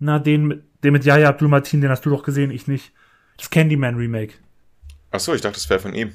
na, 0.00 0.18
den, 0.18 0.64
den 0.82 0.92
mit 0.92 1.04
Yaya 1.04 1.28
Abdul 1.28 1.48
Martin, 1.48 1.80
den 1.80 1.90
hast 1.90 2.04
du 2.04 2.10
doch 2.10 2.24
gesehen, 2.24 2.50
ich 2.50 2.66
nicht. 2.66 2.92
Das 3.36 3.48
Candyman 3.48 3.94
Remake. 3.94 4.34
Ach 5.12 5.20
so, 5.20 5.34
ich 5.34 5.40
dachte, 5.40 5.54
das 5.54 5.70
wäre 5.70 5.80
von 5.80 5.94
ihm. 5.94 6.12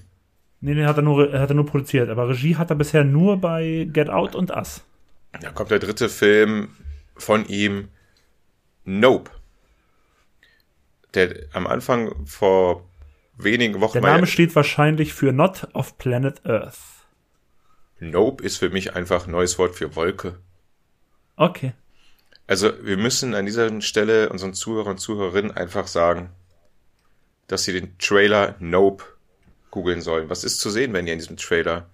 Nee, 0.62 0.74
den 0.74 0.88
hat 0.88 0.98
er, 0.98 1.04
nur, 1.04 1.32
hat 1.32 1.50
er 1.50 1.56
nur 1.56 1.66
produziert. 1.66 2.10
Aber 2.10 2.30
Regie 2.30 2.56
hat 2.56 2.70
er 2.70 2.76
bisher 2.76 3.04
nur 3.04 3.38
bei 3.38 3.88
Get 3.92 4.10
Out 4.10 4.36
und 4.36 4.52
Us. 4.52 4.84
Da 5.40 5.52
kommt 5.52 5.72
der 5.72 5.80
dritte 5.80 6.10
Film 6.10 6.70
von 7.16 7.46
ihm, 7.48 7.90
Nope. 8.84 9.32
der 11.14 11.36
am 11.54 11.68
Anfang 11.68 12.26
vor 12.26 12.84
wenigen 13.38 13.82
Wochen. 13.82 13.94
Der 13.94 14.02
Name 14.02 14.28
steht 14.28 14.56
wahrscheinlich 14.56 15.14
für 15.14 15.32
Not 15.32 15.68
of 15.74 15.98
Planet 15.98 16.46
Earth. 16.46 16.78
Nope 18.00 18.44
ist 18.44 18.58
für 18.58 18.70
mich 18.70 18.96
einfach 18.96 19.26
ein 19.26 19.32
neues 19.32 19.58
Wort 19.58 19.76
für 19.76 19.96
Wolke. 19.96 20.40
Okay. 21.38 21.74
Also 22.48 22.72
wir 22.82 22.98
müssen 22.98 23.34
an 23.34 23.46
dieser 23.46 23.82
Stelle 23.82 24.30
unseren 24.30 24.54
Zuhörern 24.54 24.94
und 24.94 24.98
Zuhörerinnen 25.00 25.52
einfach 25.52 25.88
sagen, 25.88 26.30
dass 27.48 27.64
sie 27.64 27.74
den 27.74 27.98
Trailer 27.98 28.56
Nope 28.60 29.04
googeln 29.72 30.02
sollen. 30.02 30.30
Was 30.30 30.44
ist 30.44 30.60
zu 30.60 30.70
sehen, 30.70 30.94
wenn 30.94 31.08
ihr 31.08 31.14
in 31.14 31.20
diesem 31.20 31.38
Trailer? 31.38 31.90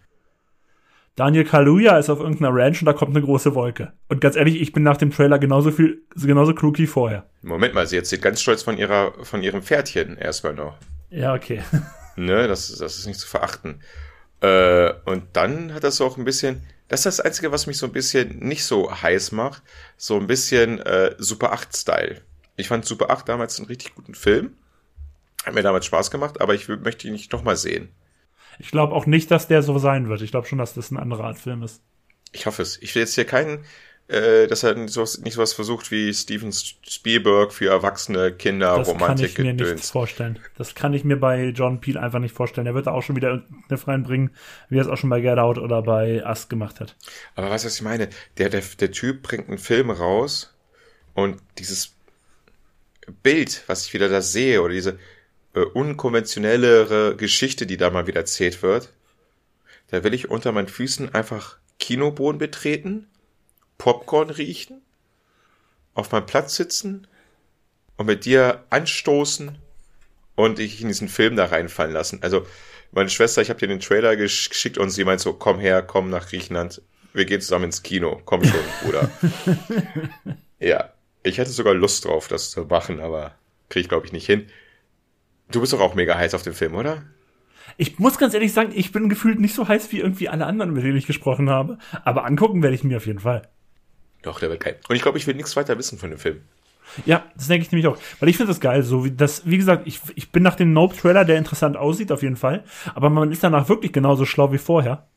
Daniel 1.16 1.44
Kaluuya 1.44 1.98
ist 1.98 2.10
auf 2.10 2.20
irgendeiner 2.20 2.56
Ranch 2.56 2.82
und 2.82 2.86
da 2.86 2.94
kommt 2.94 3.16
eine 3.16 3.26
große 3.26 3.54
Wolke. 3.54 3.92
Und 4.08 4.22
ganz 4.22 4.36
ehrlich, 4.36 4.62
ich 4.62 4.72
bin 4.72 4.84
nach 4.84 4.98
dem 4.98 5.12
Trailer 5.12 5.40
genauso 5.40 5.72
viel, 5.72 6.04
genauso 6.16 6.54
klug 6.54 6.78
wie 6.78 6.88
vorher. 6.88 7.26
Moment 7.42 7.74
mal, 7.74 7.86
sie 7.86 7.98
erzählt 7.98 8.22
ganz 8.22 8.42
stolz 8.42 8.64
von 8.64 8.78
ihrer, 8.78 9.14
von 9.24 9.44
ihrem 9.44 9.62
Pferdchen 9.62 10.18
erstmal 10.18 10.54
noch. 10.54 10.78
Ja, 11.12 11.34
okay. 11.36 11.62
Ne, 12.18 12.46
das, 12.50 12.68
das 12.76 13.00
ist 13.00 13.06
nicht 13.08 13.22
zu 13.22 13.28
verachten. 13.28 13.82
Äh, 14.42 14.92
und 15.06 15.24
dann 15.32 15.74
hat 15.74 15.86
das 15.86 16.02
auch 16.02 16.18
ein 16.18 16.26
bisschen, 16.26 16.62
das 16.90 17.00
ist 17.00 17.06
das 17.06 17.20
Einzige, 17.22 17.54
was 17.54 17.68
mich 17.68 17.78
so 17.78 17.86
ein 17.86 17.94
bisschen 17.94 18.40
nicht 18.40 18.66
so 18.66 18.92
heiß 18.92 19.32
macht, 19.32 19.64
so 19.96 20.20
ein 20.20 20.28
bisschen 20.28 20.80
äh, 20.80 21.16
Super 21.18 21.54
8-Style. 21.54 22.22
Ich 22.58 22.68
fand 22.68 22.84
Super 22.84 23.10
8 23.12 23.30
damals 23.30 23.58
einen 23.60 23.68
richtig 23.68 23.96
guten 23.96 24.14
Film. 24.14 24.58
Hat 25.46 25.54
mir 25.54 25.64
damals 25.64 25.86
Spaß 25.86 26.12
gemacht, 26.12 26.42
aber 26.42 26.54
ich 26.54 26.68
möchte 26.68 27.08
ihn 27.08 27.14
nicht 27.14 27.32
nochmal 27.32 27.56
sehen. 27.56 27.90
Ich 28.60 28.72
glaube 28.72 28.94
auch 28.94 29.06
nicht, 29.06 29.32
dass 29.32 29.48
der 29.48 29.64
so 29.64 29.80
sein 29.80 30.10
wird. 30.10 30.22
Ich 30.22 30.32
glaube 30.32 30.48
schon, 30.48 30.60
dass 30.60 30.74
das 30.74 30.92
eine 30.92 31.00
andere 31.00 31.24
Art 31.24 31.40
Film 31.40 31.64
ist. 31.64 31.82
Ich 32.34 32.46
hoffe 32.46 32.62
es. 32.62 32.78
Ich 32.82 32.94
will 32.94 33.02
jetzt 33.02 33.16
hier 33.16 33.26
keinen 33.26 33.64
äh, 34.12 34.48
dass 34.48 34.64
er 34.64 34.76
nicht 34.76 34.94
sowas, 34.94 35.20
nicht 35.20 35.36
sowas 35.36 35.54
versucht 35.54 35.90
wie 35.90 36.14
Steven 36.14 36.52
Spielberg 36.52 37.54
für 37.54 37.70
erwachsene 37.70 38.34
Kinder 38.34 38.78
das 38.78 38.88
Romantik 38.90 39.36
kann 39.36 39.46
ich 39.46 39.56
mir 39.56 39.74
nicht 39.74 39.86
vorstellen. 39.86 40.40
Das 40.58 40.76
kann 40.76 40.94
ich 40.94 41.06
mir 41.06 41.16
bei 41.16 41.46
John 41.50 41.80
Peel 41.80 41.98
einfach 41.98 42.20
nicht 42.20 42.36
vorstellen. 42.36 42.68
Er 42.68 42.74
wird 42.74 42.88
da 42.88 42.92
auch 42.92 43.04
schon 43.04 43.16
wieder 43.16 43.30
irgendeine 43.30 43.88
reinbringen, 43.88 44.32
wie 44.68 44.78
er 44.78 44.82
es 44.82 44.88
auch 44.90 44.98
schon 44.98 45.10
bei 45.10 45.22
Get 45.22 45.40
Out 45.40 45.58
oder 45.58 45.82
bei 45.82 46.26
Us 46.26 46.50
gemacht 46.50 46.82
hat. 46.82 46.96
Aber 47.36 47.50
weißt 47.50 47.64
du, 47.64 47.68
was 47.68 47.76
ich 47.76 47.82
meine? 47.84 48.10
Der, 48.38 48.50
der, 48.50 48.62
der 48.80 48.92
Typ 48.92 49.22
bringt 49.22 49.48
einen 49.48 49.58
Film 49.58 49.90
raus 49.90 50.54
und 51.14 51.38
dieses 51.58 51.94
Bild, 53.24 53.64
was 53.68 53.86
ich 53.86 53.94
wieder 53.94 54.10
da 54.10 54.22
sehe, 54.22 54.62
oder 54.62 54.74
diese 54.74 55.00
äh, 55.54 55.62
unkonventionellere 55.62 57.16
Geschichte, 57.16 57.66
die 57.66 57.78
da 57.78 57.90
mal 57.90 58.08
wieder 58.08 58.20
erzählt 58.20 58.62
wird, 58.62 58.92
da 59.90 60.04
will 60.04 60.14
ich 60.14 60.30
unter 60.30 60.52
meinen 60.52 60.68
Füßen 60.68 61.16
einfach 61.16 61.58
Kinoboden 61.80 62.40
betreten 62.40 63.08
Popcorn 63.82 64.30
riechen, 64.30 64.84
auf 65.96 66.12
meinem 66.12 66.28
Platz 66.28 66.56
sitzen 66.56 67.08
und 67.98 68.06
mit 68.06 68.26
dir 68.26 68.64
anstoßen 68.70 69.58
und 70.36 70.60
ich 70.60 70.82
in 70.82 70.88
diesen 70.88 71.10
Film 71.10 71.36
da 71.36 71.46
reinfallen 71.46 71.92
lassen. 71.92 72.20
Also 72.22 72.46
meine 72.92 73.10
Schwester, 73.10 73.42
ich 73.42 73.50
habe 73.50 73.60
dir 73.60 73.68
den 73.68 73.80
Trailer 73.80 74.16
geschickt 74.16 74.78
und 74.78 74.92
sie 74.92 75.04
meint 75.04 75.20
so, 75.20 75.34
komm 75.34 75.60
her, 75.60 75.82
komm 75.82 76.12
nach 76.12 76.30
Griechenland, 76.30 76.84
wir 77.14 77.26
gehen 77.26 77.42
zusammen 77.42 77.66
ins 77.66 77.82
Kino, 77.82 78.22
komm 78.24 78.44
schon, 78.44 78.60
Bruder. 78.84 79.10
ja, 80.60 80.94
ich 81.24 81.40
hätte 81.40 81.50
sogar 81.50 81.74
Lust 81.74 82.06
drauf, 82.06 82.28
das 82.28 82.52
zu 82.52 82.66
machen, 82.66 83.00
aber 83.00 83.34
kriege 83.70 83.82
ich 83.82 83.90
glaube 83.90 84.06
ich 84.06 84.12
nicht 84.12 84.28
hin. 84.28 84.46
Du 85.50 85.60
bist 85.60 85.74
doch 85.74 85.82
auch 85.82 85.96
mega 85.96 86.16
heiß 86.16 86.36
auf 86.36 86.44
den 86.44 86.54
Film, 86.54 86.76
oder? 86.76 87.02
Ich 87.78 87.98
muss 87.98 88.20
ganz 88.20 88.36
ehrlich 88.36 88.54
sagen, 88.54 88.74
ich 88.76 88.92
bin 88.92 89.10
gefühlt 89.10 89.40
nicht 89.40 89.56
so 89.56 89.68
heiß 89.68 89.92
wie 89.92 90.02
irgendwie 90.02 90.30
alle 90.30 90.46
anderen, 90.46 90.72
mit 90.72 90.84
denen 90.84 90.98
ich 90.98 91.08
gesprochen 91.08 91.50
habe. 91.50 91.80
Aber 92.06 92.26
angucken 92.26 92.62
werde 92.62 92.76
ich 92.76 92.84
mir 92.84 92.98
auf 92.98 93.08
jeden 93.08 93.20
Fall. 93.20 93.50
Doch, 94.22 94.40
der 94.40 94.50
wird 94.50 94.62
geil. 94.62 94.78
Und 94.88 94.96
ich 94.96 95.02
glaube, 95.02 95.18
ich 95.18 95.28
will 95.28 95.36
nichts 95.36 95.56
weiter 95.56 95.78
wissen 95.78 95.98
von 95.98 96.10
dem 96.10 96.20
Film. 96.20 96.42
Ja, 97.06 97.26
das 97.36 97.48
denke 97.48 97.66
ich 97.66 97.72
nämlich 97.72 97.88
auch. 97.88 97.98
Weil 98.20 98.30
ich 98.30 98.38
finde 98.38 98.52
das 98.52 98.60
geil. 98.60 98.84
So 98.84 99.06
wie 99.06 99.12
das, 99.12 99.44
wie 99.46 99.58
gesagt, 99.58 99.88
ich, 99.88 100.02
ich 100.16 100.32
bin 100.32 100.44
nach 100.44 100.56
dem 100.56 100.74
Nope-Trailer, 100.74 101.26
der 101.26 101.38
interessant 101.38 101.78
aussieht, 101.78 102.12
auf 102.12 102.22
jeden 102.22 102.36
Fall. 102.36 102.64
Aber 102.94 103.10
man 103.10 103.32
ist 103.32 103.44
danach 103.44 103.70
wirklich 103.70 103.94
genauso 103.94 104.26
schlau 104.26 104.52
wie 104.52 104.58
vorher. 104.58 105.08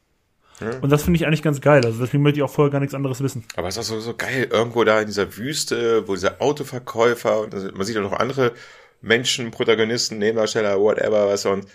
Ja. 0.60 0.78
Und 0.80 0.90
das 0.90 1.02
finde 1.02 1.18
ich 1.18 1.26
eigentlich 1.26 1.42
ganz 1.42 1.60
geil. 1.60 1.84
Also 1.84 2.00
deswegen 2.00 2.22
möchte 2.22 2.38
ich 2.38 2.44
auch 2.44 2.50
vorher 2.50 2.70
gar 2.70 2.80
nichts 2.80 2.94
anderes 2.94 3.20
wissen. 3.22 3.44
Aber 3.56 3.68
es 3.68 3.76
ist 3.76 3.80
auch 3.80 3.94
so, 3.96 4.00
so 4.00 4.14
geil, 4.14 4.48
irgendwo 4.50 4.84
da 4.84 5.00
in 5.00 5.06
dieser 5.06 5.36
Wüste, 5.36 6.06
wo 6.06 6.14
dieser 6.14 6.40
Autoverkäufer 6.40 7.40
und 7.40 7.76
man 7.76 7.84
sieht 7.84 7.96
auch 7.96 8.02
noch 8.02 8.12
andere 8.12 8.52
Menschen, 9.00 9.50
Protagonisten, 9.50 10.18
Nebendarsteller, 10.18 10.78
whatever, 10.78 11.28
was 11.28 11.44
und 11.44 11.66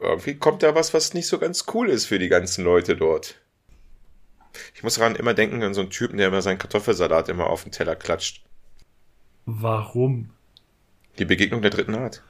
irgendwie 0.00 0.34
kommt 0.34 0.62
da 0.62 0.74
was, 0.74 0.94
was 0.94 1.14
nicht 1.14 1.28
so 1.28 1.38
ganz 1.38 1.66
cool 1.74 1.88
ist 1.88 2.06
für 2.06 2.18
die 2.18 2.28
ganzen 2.28 2.64
Leute 2.64 2.96
dort. 2.96 3.36
Ich 4.74 4.82
muss 4.82 4.94
daran 4.94 5.16
immer 5.16 5.34
denken 5.34 5.62
an 5.62 5.74
so 5.74 5.80
einen 5.80 5.90
Typen, 5.90 6.18
der 6.18 6.28
immer 6.28 6.42
seinen 6.42 6.58
Kartoffelsalat 6.58 7.28
immer 7.28 7.46
auf 7.46 7.62
den 7.62 7.72
Teller 7.72 7.96
klatscht. 7.96 8.42
Warum? 9.46 10.30
Die 11.18 11.24
Begegnung 11.24 11.62
der 11.62 11.70
dritten 11.70 11.94
Art. 11.94 12.22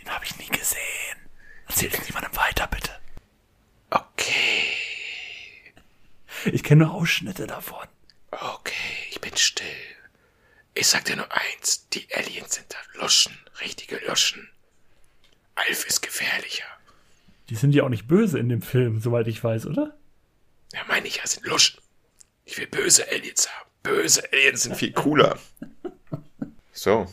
Den 0.00 0.08
habe 0.10 0.24
ich 0.24 0.38
nie 0.38 0.48
gesehen. 0.48 0.80
Erzähl 1.68 1.90
es 1.92 2.06
niemandem 2.06 2.36
weiter, 2.36 2.66
bitte. 2.66 2.90
Okay. 3.90 4.64
Ich 6.52 6.62
kenne 6.62 6.84
nur 6.84 6.94
Ausschnitte 6.94 7.46
davon. 7.46 7.86
Okay, 8.30 9.08
ich 9.10 9.20
bin 9.20 9.36
still. 9.36 9.66
Ich 10.74 10.86
sag 10.86 11.04
dir 11.04 11.16
nur 11.16 11.30
eins, 11.30 11.88
die 11.90 12.06
Aliens 12.14 12.54
sind 12.54 12.66
da 12.72 13.00
Luschen, 13.00 13.38
richtige 13.60 14.00
Luschen. 14.06 14.48
Alf 15.54 15.86
ist 15.86 16.00
gefährlicher. 16.00 16.64
Die 17.50 17.56
sind 17.56 17.74
ja 17.74 17.84
auch 17.84 17.90
nicht 17.90 18.08
böse 18.08 18.38
in 18.38 18.48
dem 18.48 18.62
Film, 18.62 19.00
soweit 19.00 19.28
ich 19.28 19.42
weiß, 19.42 19.66
oder? 19.66 19.94
Ja, 20.72 20.80
meine 20.88 21.06
ich 21.06 21.16
ja, 21.16 21.26
sind 21.26 21.46
Luschen. 21.46 21.80
Ich 22.44 22.58
will 22.58 22.66
böse 22.66 23.06
Aliens 23.10 23.48
haben. 23.48 23.70
Böse 23.82 24.22
Aliens 24.32 24.62
sind 24.62 24.76
viel 24.76 24.92
cooler. 24.92 25.38
So. 26.74 27.06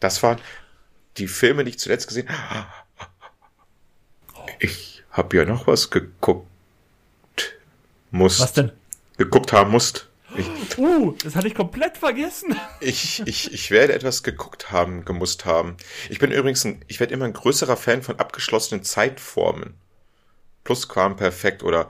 Das 0.00 0.22
waren 0.22 0.40
die 1.18 1.28
Filme, 1.28 1.62
die 1.62 1.70
ich 1.70 1.78
zuletzt 1.78 2.08
gesehen 2.08 2.28
habe. 2.30 2.66
Ich 4.60 5.04
habe 5.10 5.36
ja 5.36 5.44
noch 5.44 5.66
was 5.66 5.90
geguckt. 5.90 6.48
Musst. 8.10 8.40
Was 8.40 8.54
denn? 8.54 8.72
Geguckt 9.18 9.52
haben 9.52 9.70
musst. 9.70 10.08
Ich, 10.36 10.48
uh, 10.78 11.12
das 11.22 11.36
hatte 11.36 11.48
ich 11.48 11.54
komplett 11.54 11.98
vergessen. 11.98 12.58
Ich, 12.80 13.22
ich, 13.26 13.52
ich 13.52 13.70
werde 13.70 13.92
etwas 13.92 14.22
geguckt 14.22 14.70
haben, 14.70 15.04
gemusst 15.04 15.44
haben. 15.44 15.76
Ich 16.08 16.20
bin 16.20 16.30
übrigens 16.30 16.64
ein, 16.64 16.82
ich 16.86 17.00
werde 17.00 17.12
immer 17.12 17.24
ein 17.24 17.32
größerer 17.32 17.76
Fan 17.76 18.02
von 18.02 18.18
abgeschlossenen 18.18 18.84
Zeitformen. 18.84 19.74
Plusquamperfekt 20.68 21.62
oder 21.62 21.88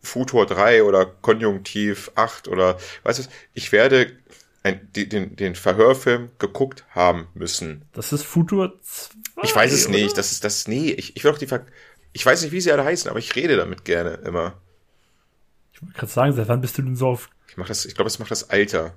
Futur 0.00 0.46
3 0.46 0.84
oder 0.84 1.04
Konjunktiv 1.04 2.12
8 2.14 2.46
oder 2.46 2.78
weißt 3.02 3.18
du, 3.18 3.22
ich 3.54 3.72
werde 3.72 4.16
ein, 4.62 4.88
den, 4.92 5.34
den 5.34 5.56
Verhörfilm 5.56 6.30
geguckt 6.38 6.84
haben 6.90 7.26
müssen. 7.34 7.84
Das 7.92 8.12
ist 8.12 8.22
Futur 8.22 8.78
2. 8.84 9.42
Ich 9.42 9.54
weiß 9.54 9.72
es 9.72 9.88
oder? 9.88 9.96
nicht. 9.96 10.16
Das 10.16 10.30
ist 10.30 10.44
das. 10.44 10.68
Nee, 10.68 10.90
ich, 10.90 11.16
ich 11.16 11.24
will 11.24 11.32
doch 11.32 11.38
die 11.38 11.48
Ver 11.48 11.66
Ich 12.12 12.24
weiß 12.24 12.42
nicht, 12.42 12.52
wie 12.52 12.60
sie 12.60 12.70
alle 12.70 12.84
heißen, 12.84 13.10
aber 13.10 13.18
ich 13.18 13.34
rede 13.34 13.56
damit 13.56 13.84
gerne 13.84 14.10
immer. 14.24 14.60
Ich 15.72 15.82
wollte 15.82 15.94
gerade 15.94 16.12
sagen, 16.12 16.32
seit 16.34 16.46
wann 16.46 16.60
bist 16.60 16.78
du 16.78 16.82
denn 16.82 16.94
so 16.94 17.08
auf. 17.08 17.28
Ich 17.48 17.56
mach 17.56 17.66
das, 17.66 17.84
ich 17.84 17.96
glaube, 17.96 18.08
es 18.08 18.20
macht 18.20 18.30
das 18.30 18.48
Alter. 18.48 18.94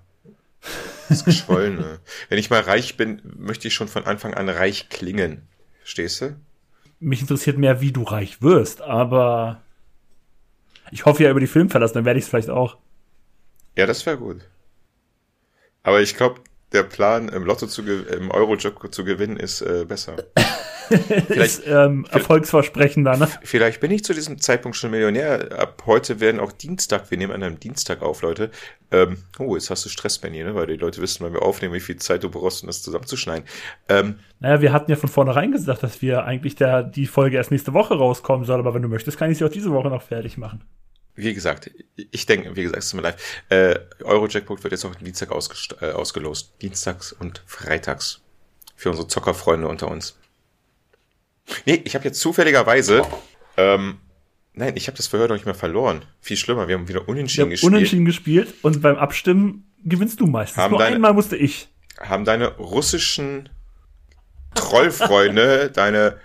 Das 1.10 1.26
Geschwollene. 1.26 2.02
Wenn 2.30 2.38
ich 2.38 2.52
mal 2.52 2.62
reich 2.62 2.98
bin, 2.98 3.20
möchte 3.24 3.68
ich 3.68 3.74
schon 3.74 3.88
von 3.88 4.06
Anfang 4.06 4.36
an 4.36 4.48
reich 4.48 4.90
klingen. 4.90 5.48
Verstehst 5.80 6.22
du? 6.22 6.36
Mich 7.02 7.22
interessiert 7.22 7.58
mehr, 7.58 7.82
wie 7.82 7.92
du 7.92 8.04
reich 8.04 8.42
wirst, 8.42 8.82
aber 8.82 9.62
ich 10.92 11.06
hoffe 11.06 11.24
ja 11.24 11.32
über 11.32 11.40
die 11.40 11.48
Filmverlass, 11.48 11.94
dann 11.94 12.06
werde 12.06 12.20
ich 12.20 12.26
es 12.26 12.30
vielleicht 12.30 12.50
auch. 12.50 12.78
Ja, 13.76 13.86
das 13.86 14.06
wäre 14.06 14.18
gut. 14.18 14.42
Aber 15.84 16.02
ich 16.02 16.16
glaube, 16.16 16.42
der 16.72 16.84
Plan, 16.84 17.28
im 17.30 17.44
Lotto 17.44 17.68
zu 17.68 17.82
im 17.82 18.32
Euro-Job 18.32 18.94
zu 18.94 19.04
gewinnen, 19.04 19.38
ist 19.38 19.62
äh, 19.62 19.86
besser. 19.86 20.16
vielleicht, 21.28 21.60
ist, 21.60 21.68
ähm, 21.68 22.06
erfolgsversprechender, 22.12 23.18
ne? 23.18 23.28
Vielleicht 23.44 23.80
bin 23.80 23.92
ich 23.92 24.04
zu 24.04 24.14
diesem 24.14 24.40
Zeitpunkt 24.40 24.78
schon 24.78 24.92
Millionär. 24.92 25.60
Ab 25.60 25.84
heute 25.86 26.20
werden 26.20 26.40
auch 26.40 26.52
Dienstag, 26.52 27.12
wir 27.12 27.18
nehmen 27.18 27.34
an 27.34 27.44
einem 27.44 27.60
Dienstag 27.60 28.02
auf, 28.02 28.22
Leute. 28.22 28.52
Ähm, 28.92 29.18
oh, 29.40 29.56
jetzt 29.56 29.70
hast 29.70 29.86
du 29.86 29.90
Stress, 29.90 30.20
Benny, 30.20 30.44
ne? 30.44 30.56
Weil 30.56 30.68
die 30.68 30.76
Leute 30.76 31.02
wissen, 31.02 31.26
wenn 31.26 31.34
wir 31.34 31.42
aufnehmen, 31.42 31.74
wie 31.74 31.80
viel 31.80 31.98
Zeit 31.98 32.24
du 32.24 32.30
brauchst, 32.30 32.64
um 32.64 32.68
das 32.68 32.84
zusammenzuschneiden. 32.84 33.46
Ähm, 33.90 34.20
naja, 34.40 34.62
wir 34.62 34.74
hatten 34.74 34.92
ja 34.92 34.98
von 34.98 35.10
vornherein 35.10 35.52
gesagt, 35.52 35.84
dass 35.84 36.02
wir 36.02 36.26
eigentlich 36.26 36.56
der, 36.56 36.84
die 36.84 37.08
Folge 37.08 37.38
erst 37.38 37.52
nächste 37.52 37.74
Woche 37.74 37.96
rauskommen 37.96 38.46
soll, 38.46 38.60
aber 38.60 38.74
wenn 38.74 38.82
du 38.82 38.88
möchtest, 38.88 39.18
kann 39.18 39.32
ich 39.32 39.38
sie 39.38 39.46
auch 39.46 39.50
diese 39.50 39.72
Woche 39.72 39.90
noch 39.90 40.02
fertig 40.02 40.38
machen. 40.38 40.64
Wie 41.16 41.34
gesagt, 41.34 41.70
ich 41.96 42.26
denke, 42.26 42.56
wie 42.56 42.64
gesagt, 42.64 42.80
es 42.80 42.86
ist 42.88 42.94
mir 42.94 43.02
leid. 43.02 43.18
Äh, 43.50 43.80
Euro-Jackpot 44.04 44.64
wird 44.64 44.72
jetzt 44.72 44.86
auch 44.86 44.96
Dienstag 44.96 45.32
äh, 45.82 45.92
ausgelost. 45.92 46.54
Dienstags 46.62 47.12
und 47.12 47.44
freitags. 47.46 48.22
Für 48.76 48.90
unsere 48.90 49.08
Zockerfreunde 49.08 49.68
unter 49.68 49.90
uns. 49.90 50.18
Nee, 51.66 51.82
ich 51.84 51.96
habe 51.96 52.06
jetzt 52.06 52.20
zufälligerweise. 52.20 53.04
Ähm, 53.58 53.98
nein, 54.54 54.74
ich 54.76 54.88
habe 54.88 54.98
das 54.98 55.08
Verhör 55.08 55.28
noch 55.28 55.36
nicht 55.36 55.46
mehr 55.46 55.56
verloren. 55.56 56.06
Viel 56.22 56.38
schlimmer, 56.38 56.68
wir 56.68 56.76
haben 56.76 56.88
wieder 56.88 57.08
unentschieden 57.08 57.50
wir 57.50 57.52
gespielt. 57.52 57.74
Unentschieden 57.74 58.06
gespielt 58.06 58.54
und 58.62 58.82
beim 58.82 58.96
Abstimmen 58.98 59.72
gewinnst 59.84 60.20
du 60.20 60.28
meistens. 60.28 60.58
Haben 60.58 60.72
Nur 60.72 60.80
deine, 60.80 60.96
einmal 60.96 61.14
musste 61.14 61.36
ich. 61.36 61.70
Haben 62.00 62.26
deine 62.26 62.56
russischen 62.58 63.50
Trollfreunde, 64.56 65.72
deine 65.74 66.18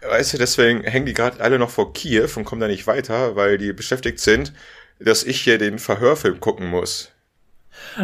weißt 0.00 0.34
du, 0.34 0.38
deswegen 0.38 0.82
hängen 0.82 1.06
die 1.06 1.14
gerade 1.14 1.40
alle 1.40 1.58
noch 1.58 1.70
vor 1.70 1.92
Kiew 1.92 2.28
und 2.36 2.44
kommen 2.44 2.60
da 2.60 2.68
nicht 2.68 2.86
weiter, 2.86 3.36
weil 3.36 3.58
die 3.58 3.72
beschäftigt 3.72 4.20
sind, 4.20 4.52
dass 4.98 5.24
ich 5.24 5.40
hier 5.40 5.58
den 5.58 5.78
Verhörfilm 5.78 6.40
gucken 6.40 6.68
muss. 6.68 7.12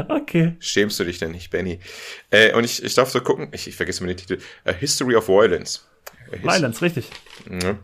Okay. 0.08 0.54
Schämst 0.60 0.98
du 1.00 1.04
dich 1.04 1.18
denn 1.18 1.32
nicht, 1.32 1.50
Benny? 1.50 1.80
Äh, 2.30 2.52
und 2.54 2.64
ich, 2.64 2.82
ich 2.82 2.94
darf 2.94 3.10
so 3.10 3.20
gucken, 3.20 3.48
ich, 3.52 3.66
ich 3.66 3.76
vergesse 3.76 4.02
mir 4.02 4.08
den 4.08 4.16
Titel. 4.16 4.38
A 4.64 4.72
History 4.72 5.16
of 5.16 5.28
Violence. 5.28 5.86
His- 6.31 6.43
Violence, 6.43 6.83
richtig. 6.83 7.11
Ja. 7.51 7.77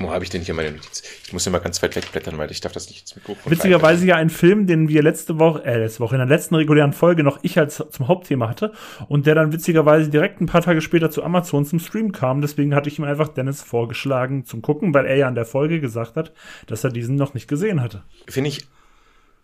Wo 0.00 0.12
habe 0.12 0.22
ich 0.22 0.30
denn 0.30 0.42
hier 0.42 0.54
meine 0.54 0.70
Notiz? 0.70 1.02
Ich 1.26 1.32
muss 1.32 1.44
immer 1.48 1.58
ganz 1.58 1.82
weit 1.82 1.96
wegblättern, 1.96 2.38
weil 2.38 2.52
ich 2.52 2.60
darf 2.60 2.70
das 2.70 2.86
nicht 2.88 3.00
ins 3.00 3.16
Mikrofon 3.16 3.50
Witzigerweise 3.50 4.06
ja 4.06 4.14
ein 4.14 4.30
Film, 4.30 4.68
den 4.68 4.88
wir 4.88 5.02
letzte 5.02 5.40
Woche, 5.40 5.64
äh, 5.64 5.76
letzte 5.76 5.98
Woche 5.98 6.14
in 6.14 6.20
der 6.20 6.28
letzten 6.28 6.54
regulären 6.54 6.92
Folge 6.92 7.24
noch 7.24 7.40
ich 7.42 7.58
als 7.58 7.82
zum 7.90 8.06
Hauptthema 8.06 8.48
hatte 8.48 8.72
und 9.08 9.26
der 9.26 9.34
dann 9.34 9.52
witzigerweise 9.52 10.08
direkt 10.08 10.40
ein 10.40 10.46
paar 10.46 10.62
Tage 10.62 10.82
später 10.82 11.10
zu 11.10 11.24
Amazon 11.24 11.64
zum 11.66 11.80
Stream 11.80 12.12
kam. 12.12 12.42
Deswegen 12.42 12.76
hatte 12.76 12.88
ich 12.88 13.00
ihm 13.00 13.04
einfach 13.06 13.26
Dennis 13.26 13.60
vorgeschlagen 13.60 14.44
zum 14.44 14.62
Gucken, 14.62 14.94
weil 14.94 15.04
er 15.04 15.16
ja 15.16 15.28
in 15.28 15.34
der 15.34 15.46
Folge 15.46 15.80
gesagt 15.80 16.14
hat, 16.14 16.32
dass 16.68 16.84
er 16.84 16.90
diesen 16.90 17.16
noch 17.16 17.34
nicht 17.34 17.48
gesehen 17.48 17.82
hatte. 17.82 18.04
Finde 18.28 18.50
ich 18.50 18.68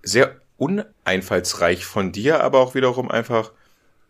sehr 0.05 0.37
uneinfallsreich 0.57 1.85
von 1.85 2.13
dir, 2.13 2.45
aber 2.45 2.61
auch 2.61 2.77
wiederum 2.77 3.11
einfach, 3.11 3.51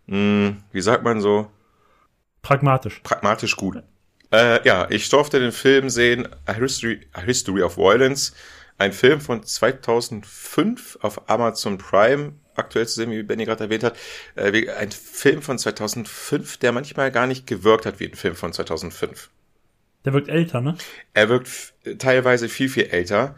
mh, 0.08 0.56
wie 0.72 0.80
sagt 0.82 1.04
man 1.04 1.22
so, 1.22 1.50
Pragmatisch. 2.42 3.00
pragmatisch 3.02 3.56
gut. 3.56 3.82
Äh, 4.34 4.66
ja, 4.66 4.88
ich 4.90 5.08
durfte 5.10 5.38
den 5.38 5.52
Film 5.52 5.88
sehen, 5.90 6.26
A 6.44 6.54
History, 6.54 7.06
A 7.12 7.20
History 7.20 7.62
of 7.62 7.76
Violence, 7.76 8.34
ein 8.78 8.92
Film 8.92 9.20
von 9.20 9.44
2005 9.44 10.98
auf 11.02 11.30
Amazon 11.30 11.78
Prime, 11.78 12.32
aktuell 12.56 12.88
zu 12.88 12.96
sehen, 12.96 13.12
wie 13.12 13.22
Benny 13.22 13.44
gerade 13.44 13.62
erwähnt 13.64 13.84
hat. 13.84 13.96
Äh, 14.34 14.68
ein 14.70 14.90
Film 14.90 15.40
von 15.40 15.56
2005, 15.56 16.56
der 16.56 16.72
manchmal 16.72 17.12
gar 17.12 17.28
nicht 17.28 17.46
gewirkt 17.46 17.86
hat 17.86 18.00
wie 18.00 18.08
ein 18.08 18.16
Film 18.16 18.34
von 18.34 18.52
2005. 18.52 19.30
Der 20.04 20.12
wirkt 20.12 20.28
älter, 20.28 20.60
ne? 20.60 20.76
Er 21.12 21.28
wirkt 21.28 21.74
teilweise 21.98 22.48
viel, 22.48 22.68
viel 22.68 22.86
älter. 22.86 23.36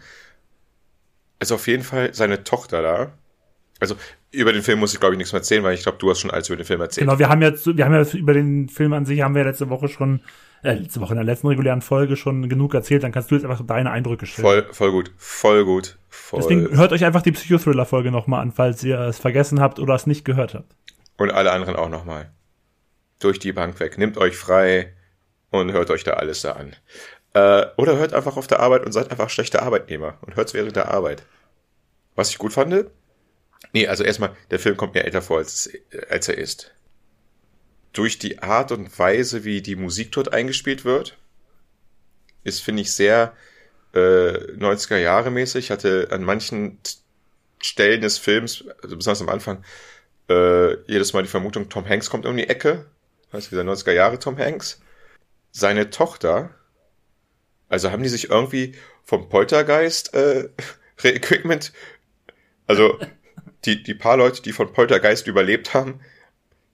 Also 1.38 1.57
auf 1.57 1.66
jeden 1.66 1.82
Fall 1.82 2.14
seine 2.14 2.42
Tochter 2.42 2.80
da. 2.80 3.12
Also 3.80 3.97
über 4.37 4.53
den 4.53 4.62
Film 4.62 4.78
muss 4.78 4.93
ich 4.93 5.01
glaube 5.01 5.14
ich 5.14 5.18
nichts 5.18 5.32
mehr 5.32 5.41
erzählen, 5.41 5.64
weil 5.64 5.74
ich 5.74 5.82
glaube, 5.82 5.99
du 5.99 6.11
hast 6.11 6.20
schon 6.20 6.30
alles 6.30 6.49
über 6.49 6.57
den 6.57 6.66
Film 6.66 6.80
erzählt. 6.80 7.07
Genau, 7.07 7.18
wir 7.18 7.28
haben 7.28 7.43
jetzt, 7.43 7.66
wir 7.66 7.84
haben 7.84 7.95
ja 7.95 8.03
über 8.14 8.34
den 8.34 8.68
Film 8.68 8.93
an 8.93 9.07
sich 9.07 9.22
haben 9.22 9.34
wir 9.34 9.45
letzte 9.45 9.70
Woche 9.70 9.89
schon, 9.89 10.20
äh, 10.62 10.74
letzte 10.74 11.01
Woche 11.01 11.12
in 11.12 11.16
der 11.16 11.24
letzten 11.24 11.49
regulären 11.49 11.80
Folge 11.80 12.16
schon 12.16 12.49
genug 12.49 12.74
erzählt. 12.74 13.03
Dann 13.03 13.12
kannst 13.12 13.30
du 13.30 13.34
jetzt 13.34 13.45
einfach 13.45 13.64
deine 13.66 13.91
Eindrücke 13.91 14.26
schildern. 14.26 14.64
Voll, 14.64 14.72
voll 14.72 14.93
gut, 14.93 15.11
voll 15.16 15.64
gut, 15.64 15.99
voll. 16.09 16.41
Deswegen 16.41 16.76
hört 16.76 16.93
euch 16.93 17.05
einfach 17.05 17.22
die 17.22 17.32
Psychothriller-Folge 17.32 18.11
nochmal 18.11 18.43
an, 18.43 18.53
falls 18.53 18.84
ihr 18.84 19.01
es 19.01 19.18
vergessen 19.18 19.61
habt 19.61 19.78
oder 19.78 19.95
es 19.95 20.07
nicht 20.07 20.24
gehört 20.24 20.55
habt. 20.55 20.76
Und 21.16 21.32
alle 21.32 21.51
anderen 21.51 21.76
auch 21.76 21.89
nochmal. 21.89 22.30
Durch 23.20 23.39
die 23.39 23.53
Bank 23.53 23.80
weg. 23.80 23.97
Nehmt 23.97 24.18
euch 24.18 24.37
frei 24.37 24.93
und 25.51 25.72
hört 25.72 25.91
euch 25.91 26.05
da 26.05 26.12
alles 26.12 26.43
da 26.43 26.53
an. 26.53 26.76
Äh, 27.32 27.66
oder 27.78 27.97
hört 27.97 28.12
einfach 28.12 28.37
auf 28.37 28.47
der 28.47 28.61
Arbeit 28.61 28.84
und 28.84 28.93
seid 28.93 29.11
einfach 29.11 29.30
schlechte 29.30 29.62
Arbeitnehmer 29.62 30.18
und 30.20 30.37
hört's 30.37 30.53
während 30.53 30.76
der 30.76 30.91
Arbeit. 30.91 31.24
Was 32.14 32.28
ich 32.30 32.39
gut 32.39 32.53
fand? 32.53 32.87
Nee, 33.72 33.86
also 33.86 34.04
erstmal, 34.04 34.36
der 34.50 34.59
Film 34.59 34.76
kommt 34.76 34.94
mir 34.94 35.04
älter 35.04 35.22
vor, 35.22 35.38
als, 35.38 35.70
als 36.09 36.28
er 36.28 36.38
ist. 36.38 36.72
Durch 37.92 38.18
die 38.18 38.40
Art 38.40 38.72
und 38.72 38.98
Weise, 38.98 39.44
wie 39.44 39.62
die 39.62 39.76
Musik 39.76 40.12
dort 40.12 40.32
eingespielt 40.32 40.84
wird, 40.84 41.16
ist, 42.44 42.62
finde 42.62 42.82
ich, 42.82 42.92
sehr 42.92 43.34
äh, 43.94 43.98
90er 43.98 44.98
Jahre 44.98 45.30
mäßig. 45.30 45.66
Ich 45.66 45.70
hatte 45.70 46.09
an 46.11 46.22
manchen 46.22 46.78
Stellen 47.61 48.00
des 48.02 48.18
Films, 48.18 48.64
also 48.82 48.96
besonders 48.96 49.22
am 49.22 49.28
Anfang, 49.28 49.64
äh, 50.28 50.74
jedes 50.90 51.12
Mal 51.12 51.22
die 51.22 51.28
Vermutung, 51.28 51.68
Tom 51.68 51.88
Hanks 51.88 52.11
kommt 52.11 52.26
um 52.26 52.36
die 52.36 52.48
Ecke. 52.48 52.86
Weißt 53.32 53.46
du, 53.46 53.57
dieser 53.57 53.70
90er 53.70 53.92
Jahre 53.92 54.18
Tom 54.18 54.38
Hanks. 54.38 54.80
Seine 55.50 55.90
Tochter, 55.90 56.54
also 57.68 57.90
haben 57.90 58.02
die 58.02 58.09
sich 58.09 58.30
irgendwie 58.30 58.74
vom 59.04 59.28
Poltergeist 59.28 60.14
äh, 60.14 60.50
Re-Equipment, 61.02 61.72
also 62.66 62.98
die, 63.64 63.82
die 63.82 63.94
paar 63.94 64.16
Leute, 64.16 64.42
die 64.42 64.53
von 64.53 64.72
Poltergeist 64.72 65.26
überlebt 65.26 65.74
haben, 65.74 66.01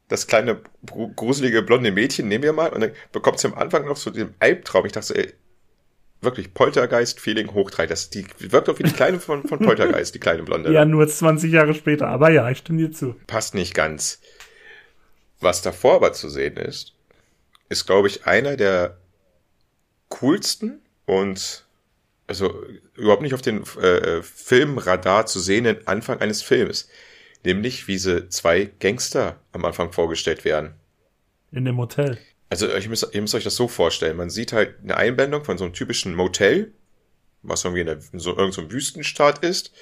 das 0.09 0.27
kleine 0.27 0.61
gru- 0.87 1.12
gruselige 1.14 1.62
blonde 1.62 1.91
Mädchen 1.93 2.29
nehmen 2.29 2.45
wir 2.45 2.53
mal 2.53 2.73
und 2.73 2.81
dann 2.83 2.93
bekommt 3.12 3.39
sie 3.39 3.47
am 3.49 3.55
Anfang 3.55 3.87
noch 3.87 3.97
so 3.97 4.11
den 4.11 4.35
Albtraum. 4.41 4.85
Ich 4.87 4.93
dachte 4.93 5.07
so, 5.09 5.14
ey, 5.14 5.33
wirklich 6.20 6.53
Poltergeist-Feeling 6.55 7.53
hoch 7.55 7.70
drei. 7.70 7.87
Das, 7.87 8.11
die 8.11 8.27
wirkt 8.39 8.68
doch 8.68 8.79
wie 8.79 8.83
die 8.85 8.93
kleine 8.93 9.18
von, 9.20 9.47
von 9.49 9.59
Poltergeist, 9.59 10.14
die 10.14 10.20
kleine 10.20 10.43
blonde. 10.43 10.73
Ja, 10.73 10.85
nur 10.85 11.09
20 11.09 11.51
Jahre 11.53 11.75
später. 11.75 12.09
Aber 12.09 12.31
ja, 12.31 12.49
ich 12.51 12.59
stimme 12.59 12.79
dir 12.79 12.93
zu. 12.93 13.16
passt 13.27 13.55
nicht 13.55 13.75
ganz. 13.75 14.20
Was 15.41 15.62
davor 15.62 15.95
aber 15.97 16.12
zu 16.12 16.29
sehen 16.29 16.57
ist, 16.57 16.93
ist, 17.68 17.87
glaube 17.87 18.07
ich, 18.07 18.27
einer 18.27 18.57
der 18.57 18.99
coolsten 20.11 20.81
und 21.07 21.62
also 22.33 22.64
überhaupt 22.95 23.20
nicht 23.20 23.35
auf 23.35 23.43
den 23.43 23.62
äh, 23.76 24.22
Filmradar 24.22 25.26
zu 25.26 25.39
sehenden 25.39 25.87
Anfang 25.87 26.18
eines 26.20 26.41
Films. 26.41 26.89
Nämlich, 27.45 27.89
wie 27.89 27.99
sie 27.99 28.30
zwei 28.30 28.70
Gangster 28.80 29.39
am 29.53 29.66
Anfang 29.66 29.93
vorgestellt 29.93 30.47
werden. 30.47 30.72
In 31.51 31.66
dem 31.66 31.76
Hotel. 31.76 32.16
Also 32.49 32.68
ihr 32.68 32.89
müsst, 32.89 33.07
ihr 33.12 33.20
müsst 33.20 33.35
euch 33.35 33.45
das 33.45 33.55
so 33.55 33.68
vorstellen. 33.68 34.16
Man 34.16 34.30
sieht 34.30 34.55
halt 34.55 34.76
eine 34.83 34.97
Einblendung 34.97 35.45
von 35.45 35.59
so 35.59 35.64
einem 35.64 35.74
typischen 35.74 36.14
Motel, 36.14 36.72
was 37.43 37.64
irgendwie 37.64 37.80
in, 37.83 37.87
der, 37.87 37.99
in 38.12 38.18
so 38.18 38.30
irgendeinem 38.30 38.53
so 38.53 38.61
einem 38.62 38.72
Wüstenstaat 38.72 39.45
ist. 39.45 39.72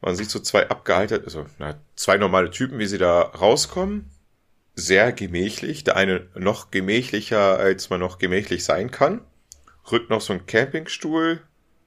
Man 0.00 0.16
sieht 0.16 0.30
so 0.30 0.38
zwei 0.38 0.70
abgehaltene, 0.70 1.24
also 1.24 1.44
na, 1.58 1.78
zwei 1.94 2.16
normale 2.16 2.50
Typen, 2.50 2.78
wie 2.78 2.86
sie 2.86 2.98
da 2.98 3.20
rauskommen. 3.20 4.08
Sehr 4.74 5.12
gemächlich. 5.12 5.84
Der 5.84 5.96
eine 5.96 6.26
noch 6.34 6.70
gemächlicher, 6.70 7.58
als 7.58 7.90
man 7.90 8.00
noch 8.00 8.18
gemächlich 8.18 8.64
sein 8.64 8.90
kann. 8.90 9.20
Rückt 9.90 10.08
noch 10.08 10.22
so 10.22 10.32
ein 10.32 10.46
Campingstuhl 10.46 11.42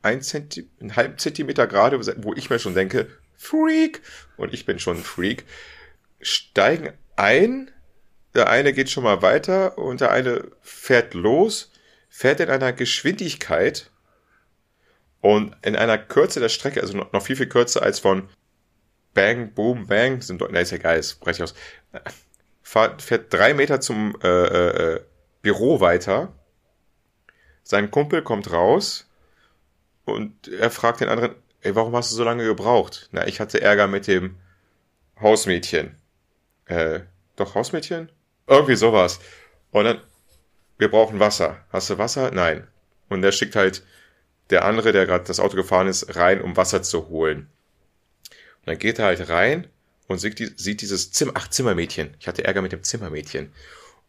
ein 0.05 0.21
Zenti 0.21 0.69
einen 0.79 0.95
halben 0.95 1.17
Zentimeter 1.17 1.67
gerade, 1.67 1.99
wo 2.23 2.33
ich 2.33 2.49
mir 2.49 2.59
schon 2.59 2.75
denke, 2.75 3.07
Freak! 3.35 4.01
Und 4.37 4.53
ich 4.53 4.65
bin 4.65 4.79
schon 4.79 4.97
ein 4.97 5.03
Freak. 5.03 5.45
Steigen 6.21 6.93
ein, 7.15 7.71
der 8.33 8.49
eine 8.49 8.73
geht 8.73 8.89
schon 8.89 9.03
mal 9.03 9.21
weiter 9.21 9.77
und 9.77 10.01
der 10.01 10.11
eine 10.11 10.51
fährt 10.61 11.13
los, 11.13 11.71
fährt 12.09 12.39
in 12.39 12.49
einer 12.49 12.73
Geschwindigkeit 12.73 13.91
und 15.21 15.55
in 15.63 15.75
einer 15.75 15.97
Kürze 15.97 16.39
der 16.39 16.49
Strecke, 16.49 16.81
also 16.81 16.97
noch 16.97 17.21
viel, 17.21 17.35
viel 17.35 17.49
kürzer 17.49 17.81
als 17.81 17.99
von 17.99 18.29
Bang, 19.13 19.53
Boom, 19.53 19.87
Bang, 19.87 20.21
sind 20.21 20.43
na 20.51 20.59
ist 20.59 20.71
ja 20.71 20.77
geil, 20.77 20.99
ist 20.99 21.19
brech 21.19 21.41
aus, 21.41 21.55
fährt, 22.61 23.01
fährt 23.01 23.33
drei 23.33 23.53
Meter 23.53 23.81
zum 23.81 24.15
äh, 24.21 24.27
äh, 24.27 24.95
äh, 24.95 25.01
Büro 25.41 25.79
weiter, 25.79 26.33
sein 27.63 27.89
Kumpel 27.91 28.21
kommt 28.21 28.51
raus 28.51 29.09
und 30.05 30.47
er 30.47 30.71
fragt 30.71 31.01
den 31.01 31.09
anderen, 31.09 31.35
ey, 31.61 31.75
warum 31.75 31.95
hast 31.95 32.11
du 32.11 32.15
so 32.15 32.23
lange 32.23 32.45
gebraucht? 32.45 33.09
Na, 33.11 33.27
ich 33.27 33.39
hatte 33.39 33.61
Ärger 33.61 33.87
mit 33.87 34.07
dem 34.07 34.37
Hausmädchen. 35.19 35.95
Äh, 36.65 37.01
doch 37.35 37.55
Hausmädchen? 37.55 38.11
Irgendwie 38.47 38.75
sowas. 38.75 39.19
Und 39.71 39.85
dann, 39.85 40.01
wir 40.77 40.89
brauchen 40.89 41.19
Wasser. 41.19 41.65
Hast 41.71 41.89
du 41.89 41.97
Wasser? 41.97 42.31
Nein. 42.31 42.67
Und 43.09 43.21
der 43.21 43.31
schickt 43.31 43.55
halt 43.55 43.83
der 44.51 44.65
andere, 44.65 44.91
der 44.91 45.05
gerade 45.05 45.25
das 45.25 45.39
Auto 45.39 45.55
gefahren 45.55 45.87
ist, 45.87 46.15
rein, 46.15 46.41
um 46.41 46.55
Wasser 46.55 46.83
zu 46.83 47.09
holen. 47.09 47.49
Und 48.59 48.67
dann 48.67 48.77
geht 48.77 48.99
er 48.99 49.05
halt 49.05 49.29
rein 49.29 49.67
und 50.07 50.19
sieht, 50.19 50.59
sieht 50.59 50.81
dieses 50.81 51.11
Zimmer, 51.11 51.33
ach, 51.35 51.47
Zimmermädchen. 51.49 52.15
Ich 52.19 52.27
hatte 52.27 52.43
Ärger 52.43 52.61
mit 52.61 52.71
dem 52.71 52.83
Zimmermädchen. 52.83 53.51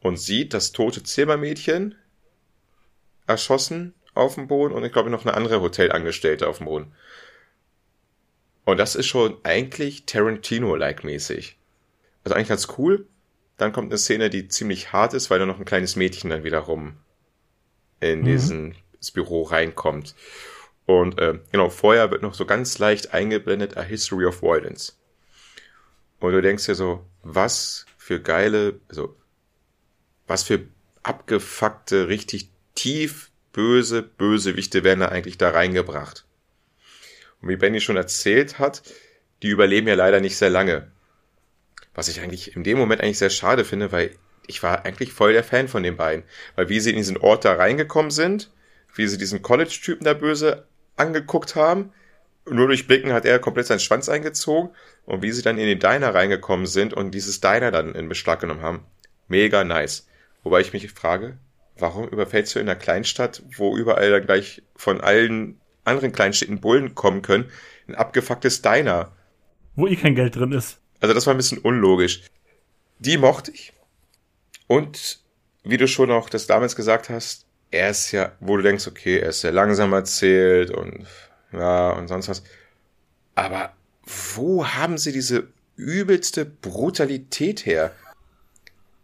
Und 0.01 0.19
sieht 0.19 0.53
das 0.53 0.73
tote 0.73 1.03
Zimmermädchen 1.03 1.95
erschossen 3.27 3.95
auf 4.17 4.35
dem 4.35 4.49
Boden 4.49 4.75
und 4.75 4.85
ich 4.85 4.93
glaube 4.93 5.11
noch 5.11 5.25
eine 5.25 5.35
andere 5.35 5.61
Hotelangestellte 5.61 6.49
auf 6.49 6.59
dem 6.59 6.67
Boden. 6.67 6.93
Und 8.65 8.79
das 8.79 8.95
ist 8.97 9.07
schon 9.07 9.37
eigentlich 9.45 10.07
Tarantino-like 10.07 11.05
mäßig. 11.05 11.57
Also 12.25 12.35
eigentlich 12.35 12.49
ganz 12.49 12.69
cool. 12.79 13.07
Dann 13.57 13.73
kommt 13.73 13.91
eine 13.93 13.99
Szene, 13.99 14.29
die 14.29 14.49
ziemlich 14.49 14.93
hart 14.93 15.15
ist, 15.15 15.31
weil 15.31 15.39
da 15.39 15.47
noch 15.47 15.59
ein 15.59 15.65
kleines 15.65 15.97
Mädchen 15.97 16.31
dann 16.31 16.45
wiederum 16.45 16.97
in 18.01 18.21
Mhm. 18.21 18.25
diesen 18.25 18.75
Büro 19.15 19.43
reinkommt. 19.43 20.15
Und 20.85 21.19
äh, 21.21 21.39
genau, 21.53 21.71
vorher 21.71 22.11
wird 22.11 22.23
noch 22.23 22.35
so 22.35 22.45
ganz 22.45 22.79
leicht 22.79 23.15
eingeblendet 23.15 23.77
A 23.77 23.83
History 23.83 24.27
of 24.27 24.43
Violence. 24.43 24.99
Und 26.19 26.33
du 26.33 26.43
denkst 26.43 26.67
dir 26.67 26.75
so, 26.75 27.05
was 27.23 27.87
für 27.99 28.21
geile, 28.21 28.81
also 28.89 29.15
was 30.27 30.43
für 30.43 30.67
abgefuckte, 31.03 32.09
richtig 32.09 32.51
tief 32.75 33.31
böse 33.57 34.03
Bösewichte 34.03 34.85
werden 34.85 35.01
da 35.01 35.09
eigentlich 35.09 35.39
da 35.39 35.49
reingebracht. 35.49 36.27
Und 37.41 37.49
wie 37.49 37.57
Benny 37.57 37.81
schon 37.81 37.97
erzählt 37.97 38.59
hat, 38.59 38.83
die 39.43 39.49
überleben 39.49 39.89
ja 39.89 39.95
leider 39.95 40.21
nicht 40.21 40.37
sehr 40.37 40.51
lange. 40.51 40.93
Was 41.95 42.09
ich 42.09 42.21
eigentlich 42.21 42.55
in 42.55 42.65
dem 42.65 42.77
Moment 42.77 43.01
eigentlich 43.01 43.19
sehr 43.19 43.31
schade 43.31 43.65
finde, 43.65 43.93
weil 43.93 44.11
ich 44.47 44.63
war 44.63 44.85
eigentlich 44.85 45.13
voll 45.13 45.33
der 45.33 45.43
Fan 45.43 45.69
von 45.69 45.83
den 45.83 45.97
beiden. 45.97 46.25
Weil 46.55 46.69
wie 46.69 46.81
sie 46.81 46.91
in 46.91 46.97
diesen 46.97 47.17
Ort 47.17 47.47
da 47.47 47.55
reingekommen 47.55 48.11
sind, 48.11 48.51
wie 48.95 49.07
sie 49.07 49.17
diesen 49.17 49.41
College-Typen 49.41 50.05
da 50.05 50.13
böse 50.13 50.67
angeguckt 50.97 51.57
haben, 51.57 51.95
nur 52.45 52.67
durch 52.67 52.87
Blicken 52.87 53.15
hat 53.15 53.25
er 53.25 53.39
komplett 53.39 53.67
seinen 53.67 53.81
Schwanz 53.81 54.11
eingezogen 54.11 54.69
und 55.07 55.23
wie 55.23 55.33
sie 55.33 55.43
dann 55.43 55.57
in 55.57 55.67
den 55.67 55.81
Diner 55.81 56.15
reingekommen 56.15 56.67
sind 56.67 56.93
und 56.93 57.13
dieses 57.13 57.41
Diner 57.41 57.71
dann 57.71 57.95
in 57.95 58.11
Beschlag 58.11 58.39
genommen 58.39 58.61
haben. 58.61 58.85
Mega 59.29 59.65
nice. 59.65 60.07
Wobei 60.43 60.61
ich 60.61 60.75
mich 60.75 60.93
frage, 60.93 61.39
warum 61.79 62.09
überfällst 62.09 62.55
du 62.55 62.59
in 62.59 62.69
einer 62.69 62.79
Kleinstadt, 62.79 63.43
wo 63.57 63.77
überall 63.77 64.11
dann 64.11 64.27
gleich 64.27 64.63
von 64.75 65.01
allen 65.01 65.61
anderen 65.85 66.13
Kleinstädten 66.13 66.61
Bullen 66.61 66.95
kommen 66.95 67.23
können, 67.23 67.51
ein 67.89 67.95
abgefucktes 67.95 68.63
Diner? 68.63 69.13
Wo 69.75 69.87
eh 69.87 69.97
kein 69.97 70.15
Geld 70.15 70.37
drin 70.37 70.53
ist. 70.53 70.79
Also 71.01 71.15
das 71.15 71.27
war 71.27 71.35
ein 71.35 71.39
bisschen 71.39 71.59
unlogisch. 71.59 72.23
Die 72.99 73.19
mochte 73.19 73.51
ich. 73.53 73.73
Und 74.67 75.21
wie 75.63 75.77
du 75.77 75.87
schon 75.87 76.11
auch 76.11 76.29
das 76.29 76.47
damals 76.47 76.77
gesagt 76.77 77.11
hast, 77.11 77.47
er 77.71 77.91
ist 77.91 78.13
ja, 78.13 78.33
wo 78.41 78.57
du 78.57 78.63
denkst, 78.63 78.87
okay, 78.87 79.19
er 79.19 79.31
ist 79.31 79.41
sehr 79.41 79.53
langsam 79.53 79.93
erzählt 79.93 80.71
und 80.71 81.07
ja, 81.53 81.91
und 81.91 82.09
sonst 82.09 82.29
was. 82.29 82.43
Aber 83.35 83.75
wo 84.35 84.67
haben 84.67 84.99
sie 84.99 85.13
diese 85.13 85.49
übelste 85.77 86.45
Brutalität 86.45 87.67
her? 87.67 87.93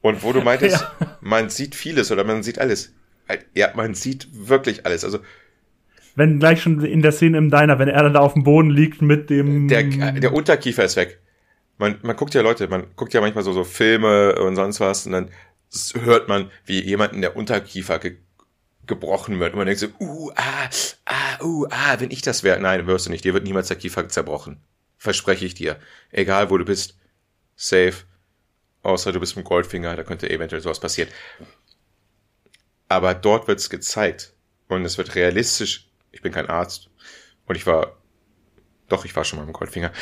Und 0.03 0.23
wo 0.23 0.33
du 0.33 0.41
meintest, 0.45 0.81
ja. 0.81 1.17
man 1.21 1.49
sieht 1.49 1.75
vieles 1.75 2.13
oder 2.13 2.25
man 2.25 2.43
sieht 2.43 2.59
alles. 2.59 2.93
Ja, 3.55 3.73
man 3.75 3.95
sieht 3.95 4.29
wirklich 4.33 4.85
alles. 4.85 5.05
Also 5.05 5.21
wenn 6.15 6.39
gleich 6.39 6.63
schon 6.63 6.85
in 6.85 7.03
der 7.03 7.13
Szene 7.13 7.39
im 7.39 7.51
Diner, 7.51 7.79
wenn 7.79 7.89
er 7.89 8.03
dann 8.03 8.15
da 8.15 8.21
auf 8.21 8.35
dem 8.35 8.43
Boden 8.43 8.71
liegt 8.71 9.01
mit 9.01 9.31
dem. 9.31 9.69
Der, 9.69 9.83
der 10.13 10.35
Unterkiefer 10.35 10.85
ist 10.85 10.97
weg. 10.97 11.21
Man, 11.79 11.97
man 12.03 12.17
guckt 12.17 12.35
ja 12.35 12.43
Leute, 12.43 12.69
man 12.69 12.85
guckt 12.97 13.15
ja 13.15 13.21
manchmal 13.21 13.45
so, 13.45 13.53
so 13.53 13.65
Filme 13.65 14.35
und 14.37 14.57
sonst 14.57 14.79
was 14.81 15.07
und 15.07 15.13
dann 15.13 15.31
hört 16.05 16.29
man, 16.29 16.51
wie 16.67 16.83
jemand 16.83 17.15
in 17.15 17.23
der 17.23 17.37
Unterkiefer 17.37 17.99
ge 17.99 18.17
gebrochen 18.85 19.39
wird 19.39 19.53
und 19.53 19.59
man 19.59 19.67
denkt 19.67 19.79
so, 19.79 19.87
uh, 20.01 20.33
ah, 20.35 20.69
ah, 21.05 21.45
uh, 21.45 21.67
ah, 21.71 21.95
wenn 22.01 22.11
ich 22.11 22.21
das 22.21 22.43
wäre. 22.43 22.59
Nein, 22.59 22.89
wirst 22.89 23.07
du 23.07 23.11
nicht. 23.11 23.25
Dir 23.25 23.33
wird 23.33 23.45
niemals 23.45 23.69
der 23.69 23.77
Kiefer 23.77 24.09
zerbrochen. 24.09 24.61
Verspreche 24.99 25.47
ich 25.47 25.55
dir. 25.55 25.77
Egal 26.11 26.51
wo 26.51 26.59
du 26.59 26.65
bist. 26.65 26.99
Safe. 27.55 27.95
Außer 28.83 29.13
du 29.13 29.21
bist 29.21 29.37
mit 29.37 29.45
Goldfinger, 29.45 29.95
da 29.97 30.03
könnte 30.03 30.29
eventuell 30.29 30.61
sowas 30.61 30.81
passieren. 30.81 31.11
Aber 32.89 33.15
dort 33.15 33.49
wird's 33.49 33.71
gezeigt. 33.71 34.35
Und 34.69 34.85
es 34.85 34.99
wird 34.99 35.15
realistisch. 35.15 35.89
Ich 36.11 36.23
bin 36.23 36.33
kein 36.33 36.49
Arzt. 36.49 36.91
Und 37.47 37.57
ich 37.57 37.67
war, 37.67 37.97
doch, 38.89 39.05
ich 39.05 39.15
war 39.15 39.25
schon 39.25 39.39
mal 39.39 39.47
mit 39.47 39.55
Goldfinger. 39.55 39.93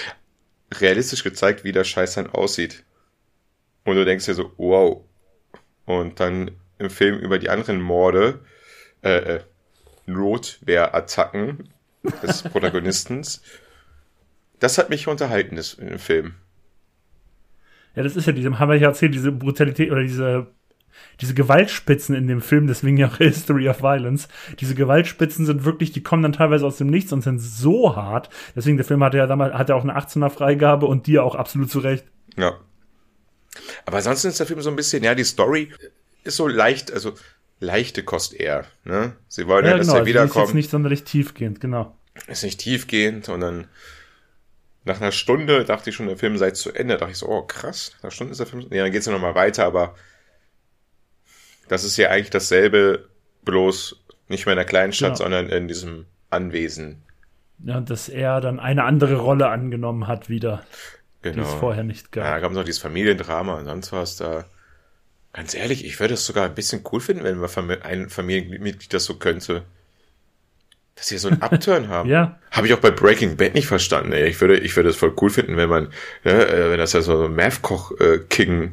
Realistisch 0.75 1.23
gezeigt, 1.23 1.65
wie 1.65 1.73
der 1.73 1.85
Scheiß 1.85 2.15
dann 2.15 2.31
aussieht. 2.31 2.85
Und 3.85 3.97
du 3.97 4.05
denkst 4.05 4.27
dir 4.27 4.35
so, 4.35 4.53
wow. 4.57 5.05
Und 5.85 6.21
dann 6.21 6.53
im 6.79 6.91
Film 6.91 7.19
über 7.19 7.39
die 7.39 7.51
anderen 7.51 7.81
Morde, 7.81 8.45
äh, 9.03 9.37
äh 9.37 9.41
Notwehrattacken 10.07 11.73
des 12.23 12.43
Protagonistens. 12.51 13.43
Das 14.59 14.79
hat 14.79 14.91
mich 14.91 15.07
unterhalten, 15.07 15.57
das, 15.57 15.75
im 15.75 15.99
Film. 15.99 16.35
Ja, 17.95 18.03
das 18.03 18.17
ist 18.17 18.27
ja 18.27 18.33
diese, 18.33 18.59
haben 18.59 18.69
wir 18.69 18.77
ja 18.77 18.89
erzählt, 18.89 19.15
diese 19.15 19.33
Brutalität 19.33 19.91
oder 19.91 20.03
diese, 20.03 20.47
diese 21.21 21.35
Gewaltspitzen 21.35 22.15
in 22.15 22.27
dem 22.29 22.41
Film, 22.41 22.67
deswegen 22.67 22.97
ja 22.97 23.09
auch 23.09 23.17
History 23.19 23.69
of 23.69 23.83
Violence. 23.83 24.29
Diese 24.61 24.75
Gewaltspitzen 24.75 25.47
sind 25.47 25.65
wirklich, 25.65 25.93
die 25.93 26.03
kommen 26.03 26.23
dann 26.23 26.33
teilweise 26.33 26.67
aus 26.67 26.77
dem 26.77 26.89
Nichts 26.89 27.13
und 27.13 27.23
sind 27.23 27.41
so 27.41 27.97
hart. 27.97 28.31
Deswegen, 28.55 28.77
der 28.77 28.87
Film 28.87 29.03
hatte 29.03 29.19
ja 29.19 29.27
damals, 29.27 29.55
hatte 29.55 29.75
auch 29.75 29.83
eine 29.83 29.97
18er 29.99 30.31
Freigabe 30.31 30.87
und 30.87 31.07
die 31.07 31.19
auch 31.19 31.35
absolut 31.35 31.71
zurecht. 31.71 32.05
Ja. 32.37 32.59
Aber 33.87 33.97
ansonsten 33.97 34.29
ist 34.29 34.39
der 34.39 34.47
Film 34.47 34.61
so 34.61 34.71
ein 34.71 34.77
bisschen, 34.77 35.03
ja, 35.03 35.15
die 35.15 35.25
Story 35.25 35.71
ist 36.23 36.37
so 36.37 36.47
leicht, 36.47 36.93
also 36.93 37.15
leichte 37.59 38.03
Kost 38.03 38.35
eher. 38.35 38.67
Ne? 38.85 39.17
Sie 39.29 39.47
wollen 39.47 39.65
ja, 39.65 39.73
ja 39.73 39.79
dass 39.79 39.89
genau, 39.89 39.99
er 39.99 40.07
wiederkommt. 40.07 40.31
Also 40.31 40.41
ist 40.43 40.49
jetzt 40.49 40.55
nicht 40.55 40.71
sonderlich 40.71 41.05
tiefgehend, 41.05 41.61
genau. 41.61 41.97
Ist 42.27 42.43
nicht 42.43 42.61
tiefgehend 42.61 43.29
und 43.29 43.41
dann 43.41 43.67
nach 44.85 45.01
einer 45.01 45.13
Stunde 45.13 45.65
dachte 45.65 45.91
ich 45.91 45.97
schon, 45.97 46.07
der 46.07 46.17
Film 46.17 46.39
sei 46.39 46.53
zu 46.53 46.73
Ende. 46.73 46.95
Da 46.95 47.01
dachte 47.01 47.13
ich 47.13 47.19
so, 47.19 47.29
oh 47.29 47.43
krass, 47.43 47.93
nach 47.97 48.05
einer 48.05 48.11
Stunde 48.11 48.33
ist 48.33 48.39
der 48.39 48.47
Film. 48.47 48.67
Ja, 48.71 48.83
dann 48.83 48.93
geht's 48.93 49.07
ja 49.07 49.13
nochmal 49.13 49.35
weiter, 49.35 49.65
aber 49.65 49.95
das 51.69 51.85
ist 51.85 51.97
ja 51.97 52.11
eigentlich 52.11 52.31
dasselbe, 52.31 53.09
bloß 53.45 53.97
nicht 54.29 54.47
mehr 54.47 54.55
in 54.55 54.59
der 54.59 54.67
kleinen 54.67 54.93
Stadt, 54.93 55.19
genau. 55.19 55.25
sondern 55.25 55.49
in 55.49 55.69
diesem 55.69 56.07
Anwesen. 56.31 57.03
Ja, 57.63 57.81
dass 57.81 58.09
er 58.09 58.41
dann 58.41 58.59
eine 58.59 58.85
andere 58.85 59.17
Rolle 59.17 59.49
angenommen 59.49 60.07
hat 60.07 60.29
wieder. 60.29 60.65
Genau. 61.23 61.37
Die 61.37 61.41
es 61.43 61.55
vorher 61.55 61.85
nicht 61.85 62.13
gab. 62.13 62.25
Ja, 62.25 62.31
da 62.33 62.41
gab 62.41 62.51
es 62.51 62.57
noch 62.57 62.65
dieses 62.65 62.81
Familiendrama 62.81 63.59
und 63.59 63.67
sonst 63.67 63.93
was 63.93 64.17
da. 64.17 64.47
Ganz 65.33 65.55
ehrlich, 65.55 65.85
ich 65.85 66.01
würde 66.01 66.15
es 66.15 66.27
sogar 66.27 66.47
ein 66.47 66.55
bisschen 66.55 66.83
cool 66.91 67.01
finden, 67.01 67.23
wenn 67.23 67.41
wir 67.41 67.85
ein 67.85 68.09
Familienmitglied 68.09 68.93
das 68.93 69.05
so 69.05 69.17
könnte. 69.17 69.63
Dass 71.01 71.09
sie 71.09 71.19
so 71.19 71.29
einen 71.29 71.41
Upturn 71.41 71.89
haben. 71.89 72.09
ja. 72.11 72.39
Habe 72.51 72.67
ich 72.67 72.75
auch 72.75 72.79
bei 72.79 72.91
Breaking 72.91 73.37
Bad 73.37 73.55
nicht 73.55 73.67
verstanden. 73.67 74.13
Ey. 74.13 74.29
Ich 74.29 74.41
würde, 74.41 74.59
ich 74.59 74.77
würde 74.77 74.91
es 74.91 74.97
voll 74.97 75.15
cool 75.21 75.31
finden, 75.31 75.57
wenn 75.57 75.69
man, 75.69 75.89
ne, 76.25 76.47
äh, 76.47 76.71
wenn 76.71 76.79
das 76.79 76.93
ja 76.93 77.01
so 77.01 77.25
ein 77.25 77.35
Math-Koch-King 77.35 78.63
äh, 78.63 78.71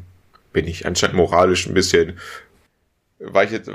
bin 0.51 0.67
ich 0.67 0.85
anscheinend 0.85 1.15
moralisch 1.15 1.67
ein 1.67 1.73
bisschen 1.73 2.17
war 3.19 3.43
ich 3.43 3.51
jetzt. 3.51 3.71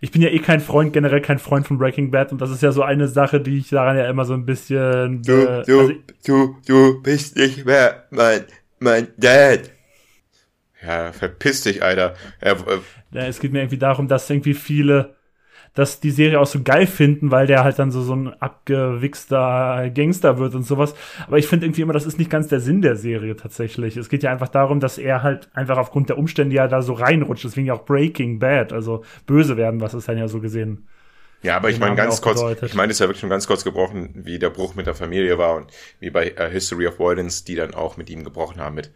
Ich 0.00 0.12
bin 0.12 0.22
ja 0.22 0.28
eh 0.28 0.38
kein 0.38 0.60
Freund, 0.60 0.92
generell 0.92 1.20
kein 1.20 1.38
Freund 1.38 1.66
von 1.66 1.78
Breaking 1.78 2.10
Bad 2.10 2.30
und 2.30 2.40
das 2.40 2.50
ist 2.50 2.62
ja 2.62 2.70
so 2.70 2.82
eine 2.82 3.08
Sache, 3.08 3.40
die 3.40 3.58
ich 3.58 3.70
daran 3.70 3.96
ja 3.96 4.08
immer 4.08 4.24
so 4.24 4.34
ein 4.34 4.46
bisschen. 4.46 5.22
Du, 5.22 5.32
äh, 5.32 5.64
du, 5.64 5.80
also, 5.80 5.92
du, 6.24 6.56
du 6.66 7.02
bist 7.02 7.36
nicht 7.36 7.64
mehr 7.64 8.06
mein, 8.10 8.44
mein 8.78 9.08
Dad. 9.16 9.70
Ja, 10.86 11.12
verpiss 11.12 11.62
dich, 11.62 11.82
Alter. 11.82 12.14
Ja, 12.44 12.52
äh, 12.52 12.78
ja, 13.10 13.26
es 13.26 13.40
geht 13.40 13.52
mir 13.52 13.60
irgendwie 13.60 13.78
darum, 13.78 14.06
dass 14.06 14.30
irgendwie 14.30 14.54
viele 14.54 15.16
das 15.78 16.00
die 16.00 16.10
Serie 16.10 16.40
auch 16.40 16.46
so 16.46 16.60
geil 16.64 16.88
finden, 16.88 17.30
weil 17.30 17.46
der 17.46 17.62
halt 17.62 17.78
dann 17.78 17.92
so, 17.92 18.02
so 18.02 18.12
ein 18.12 18.34
abgewichster 18.40 19.90
Gangster 19.94 20.36
wird 20.40 20.56
und 20.56 20.64
sowas. 20.64 20.92
Aber 21.28 21.38
ich 21.38 21.46
finde 21.46 21.66
irgendwie 21.66 21.82
immer, 21.82 21.92
das 21.92 22.04
ist 22.04 22.18
nicht 22.18 22.30
ganz 22.30 22.48
der 22.48 22.58
Sinn 22.58 22.82
der 22.82 22.96
Serie 22.96 23.36
tatsächlich. 23.36 23.96
Es 23.96 24.08
geht 24.08 24.24
ja 24.24 24.32
einfach 24.32 24.48
darum, 24.48 24.80
dass 24.80 24.98
er 24.98 25.22
halt 25.22 25.48
einfach 25.54 25.78
aufgrund 25.78 26.08
der 26.08 26.18
Umstände 26.18 26.56
ja 26.56 26.66
da 26.66 26.82
so 26.82 26.94
reinrutscht. 26.94 27.44
Deswegen 27.44 27.68
ja 27.68 27.74
auch 27.74 27.84
Breaking 27.84 28.40
Bad, 28.40 28.72
also 28.72 29.04
böse 29.24 29.56
werden, 29.56 29.80
was 29.80 29.94
ist 29.94 30.08
dann 30.08 30.18
ja 30.18 30.26
so 30.26 30.40
gesehen. 30.40 30.88
Ja, 31.42 31.56
aber 31.56 31.70
ich 31.70 31.78
meine 31.78 31.94
ganz 31.94 32.20
kurz, 32.20 32.40
bedeutet. 32.40 32.70
ich 32.70 32.74
meine 32.74 32.90
es 32.90 32.98
ja 32.98 33.06
wirklich 33.06 33.20
schon 33.20 33.30
ganz 33.30 33.46
kurz 33.46 33.62
gebrochen, 33.62 34.10
wie 34.14 34.40
der 34.40 34.50
Bruch 34.50 34.74
mit 34.74 34.88
der 34.88 34.96
Familie 34.96 35.38
war 35.38 35.54
und 35.54 35.70
wie 36.00 36.10
bei 36.10 36.32
uh, 36.32 36.50
History 36.50 36.88
of 36.88 36.98
Violence, 36.98 37.44
die 37.44 37.54
dann 37.54 37.74
auch 37.74 37.96
mit 37.96 38.10
ihm 38.10 38.24
gebrochen 38.24 38.60
haben, 38.60 38.74
mit 38.74 38.92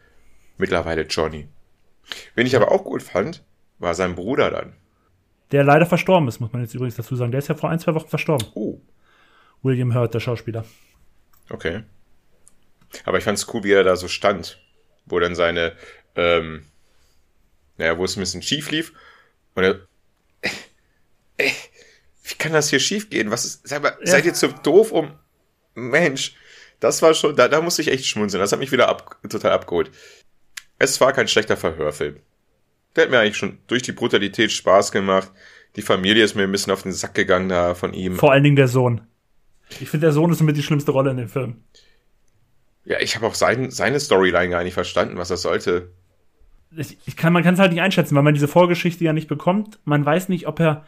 mittlerweile 0.58 1.02
Johnny. 1.02 1.46
Wen 2.34 2.48
ich 2.48 2.56
aber 2.56 2.72
auch 2.72 2.82
gut 2.82 3.04
fand, 3.04 3.44
war 3.78 3.94
sein 3.94 4.16
Bruder 4.16 4.50
dann 4.50 4.72
der 5.52 5.64
leider 5.64 5.86
verstorben 5.86 6.28
ist, 6.28 6.40
muss 6.40 6.52
man 6.52 6.62
jetzt 6.62 6.74
übrigens 6.74 6.96
dazu 6.96 7.14
sagen. 7.14 7.30
Der 7.30 7.38
ist 7.38 7.48
ja 7.48 7.54
vor 7.54 7.70
ein, 7.70 7.78
zwei 7.78 7.94
Wochen 7.94 8.08
verstorben. 8.08 8.48
Oh. 8.54 8.80
William 9.62 9.94
Hurt, 9.94 10.14
der 10.14 10.20
Schauspieler. 10.20 10.64
Okay. 11.50 11.84
Aber 13.04 13.18
ich 13.18 13.24
fand 13.24 13.38
es 13.38 13.52
cool, 13.52 13.62
wie 13.62 13.72
er 13.72 13.84
da 13.84 13.96
so 13.96 14.08
stand, 14.08 14.58
wo 15.06 15.18
dann 15.20 15.34
seine, 15.34 15.76
ähm, 16.16 16.66
naja, 17.76 17.96
wo 17.96 18.04
es 18.04 18.16
ein 18.16 18.20
bisschen 18.20 18.42
schief 18.42 18.70
lief. 18.70 18.92
Und 19.54 19.64
er, 19.64 19.86
äh, 20.40 20.48
äh, 21.36 21.50
wie 22.24 22.34
kann 22.34 22.52
das 22.52 22.70
hier 22.70 22.80
schief 22.80 23.10
gehen? 23.10 23.30
Was 23.30 23.44
ist, 23.44 23.68
sag 23.68 23.82
mal, 23.82 23.96
ja. 24.00 24.10
seid 24.10 24.24
ihr 24.24 24.34
zu 24.34 24.48
doof 24.48 24.90
um, 24.90 25.12
Mensch, 25.74 26.34
das 26.80 27.02
war 27.02 27.14
schon, 27.14 27.36
da, 27.36 27.48
da 27.48 27.60
musste 27.60 27.82
ich 27.82 27.88
echt 27.88 28.06
schmunzeln. 28.06 28.40
Das 28.40 28.52
hat 28.52 28.58
mich 28.58 28.72
wieder 28.72 28.88
ab, 28.88 29.18
total 29.28 29.52
abgeholt. 29.52 29.90
Es 30.78 31.00
war 31.00 31.12
kein 31.12 31.28
schlechter 31.28 31.56
Verhörfilm. 31.56 32.20
Der 32.94 33.04
hat 33.04 33.10
mir 33.10 33.20
eigentlich 33.20 33.36
schon 33.36 33.58
durch 33.66 33.82
die 33.82 33.92
Brutalität 33.92 34.52
Spaß 34.52 34.92
gemacht. 34.92 35.30
Die 35.76 35.82
Familie 35.82 36.24
ist 36.24 36.34
mir 36.34 36.42
ein 36.42 36.52
bisschen 36.52 36.72
auf 36.72 36.82
den 36.82 36.92
Sack 36.92 37.14
gegangen 37.14 37.48
da 37.48 37.74
von 37.74 37.94
ihm. 37.94 38.16
Vor 38.16 38.32
allen 38.32 38.44
Dingen 38.44 38.56
der 38.56 38.68
Sohn. 38.68 39.02
Ich 39.80 39.88
finde, 39.88 40.06
der 40.06 40.12
Sohn 40.12 40.30
ist 40.30 40.42
mit 40.42 40.56
die 40.56 40.62
schlimmste 40.62 40.90
Rolle 40.90 41.10
in 41.10 41.16
dem 41.16 41.28
Film. 41.28 41.62
Ja, 42.84 43.00
ich 43.00 43.14
habe 43.16 43.26
auch 43.26 43.34
sein, 43.34 43.70
seine 43.70 44.00
Storyline 44.00 44.50
gar 44.50 44.64
nicht 44.64 44.74
verstanden, 44.74 45.16
was 45.16 45.28
das 45.28 45.42
sollte. 45.42 45.92
Ich, 46.76 46.98
ich 47.06 47.16
kann, 47.16 47.32
man 47.32 47.42
kann 47.42 47.54
es 47.54 47.60
halt 47.60 47.72
nicht 47.72 47.80
einschätzen, 47.80 48.14
weil 48.14 48.22
man 48.22 48.34
diese 48.34 48.48
Vorgeschichte 48.48 49.04
ja 49.04 49.12
nicht 49.12 49.28
bekommt. 49.28 49.78
Man 49.84 50.04
weiß 50.04 50.28
nicht, 50.28 50.46
ob 50.46 50.60
er 50.60 50.84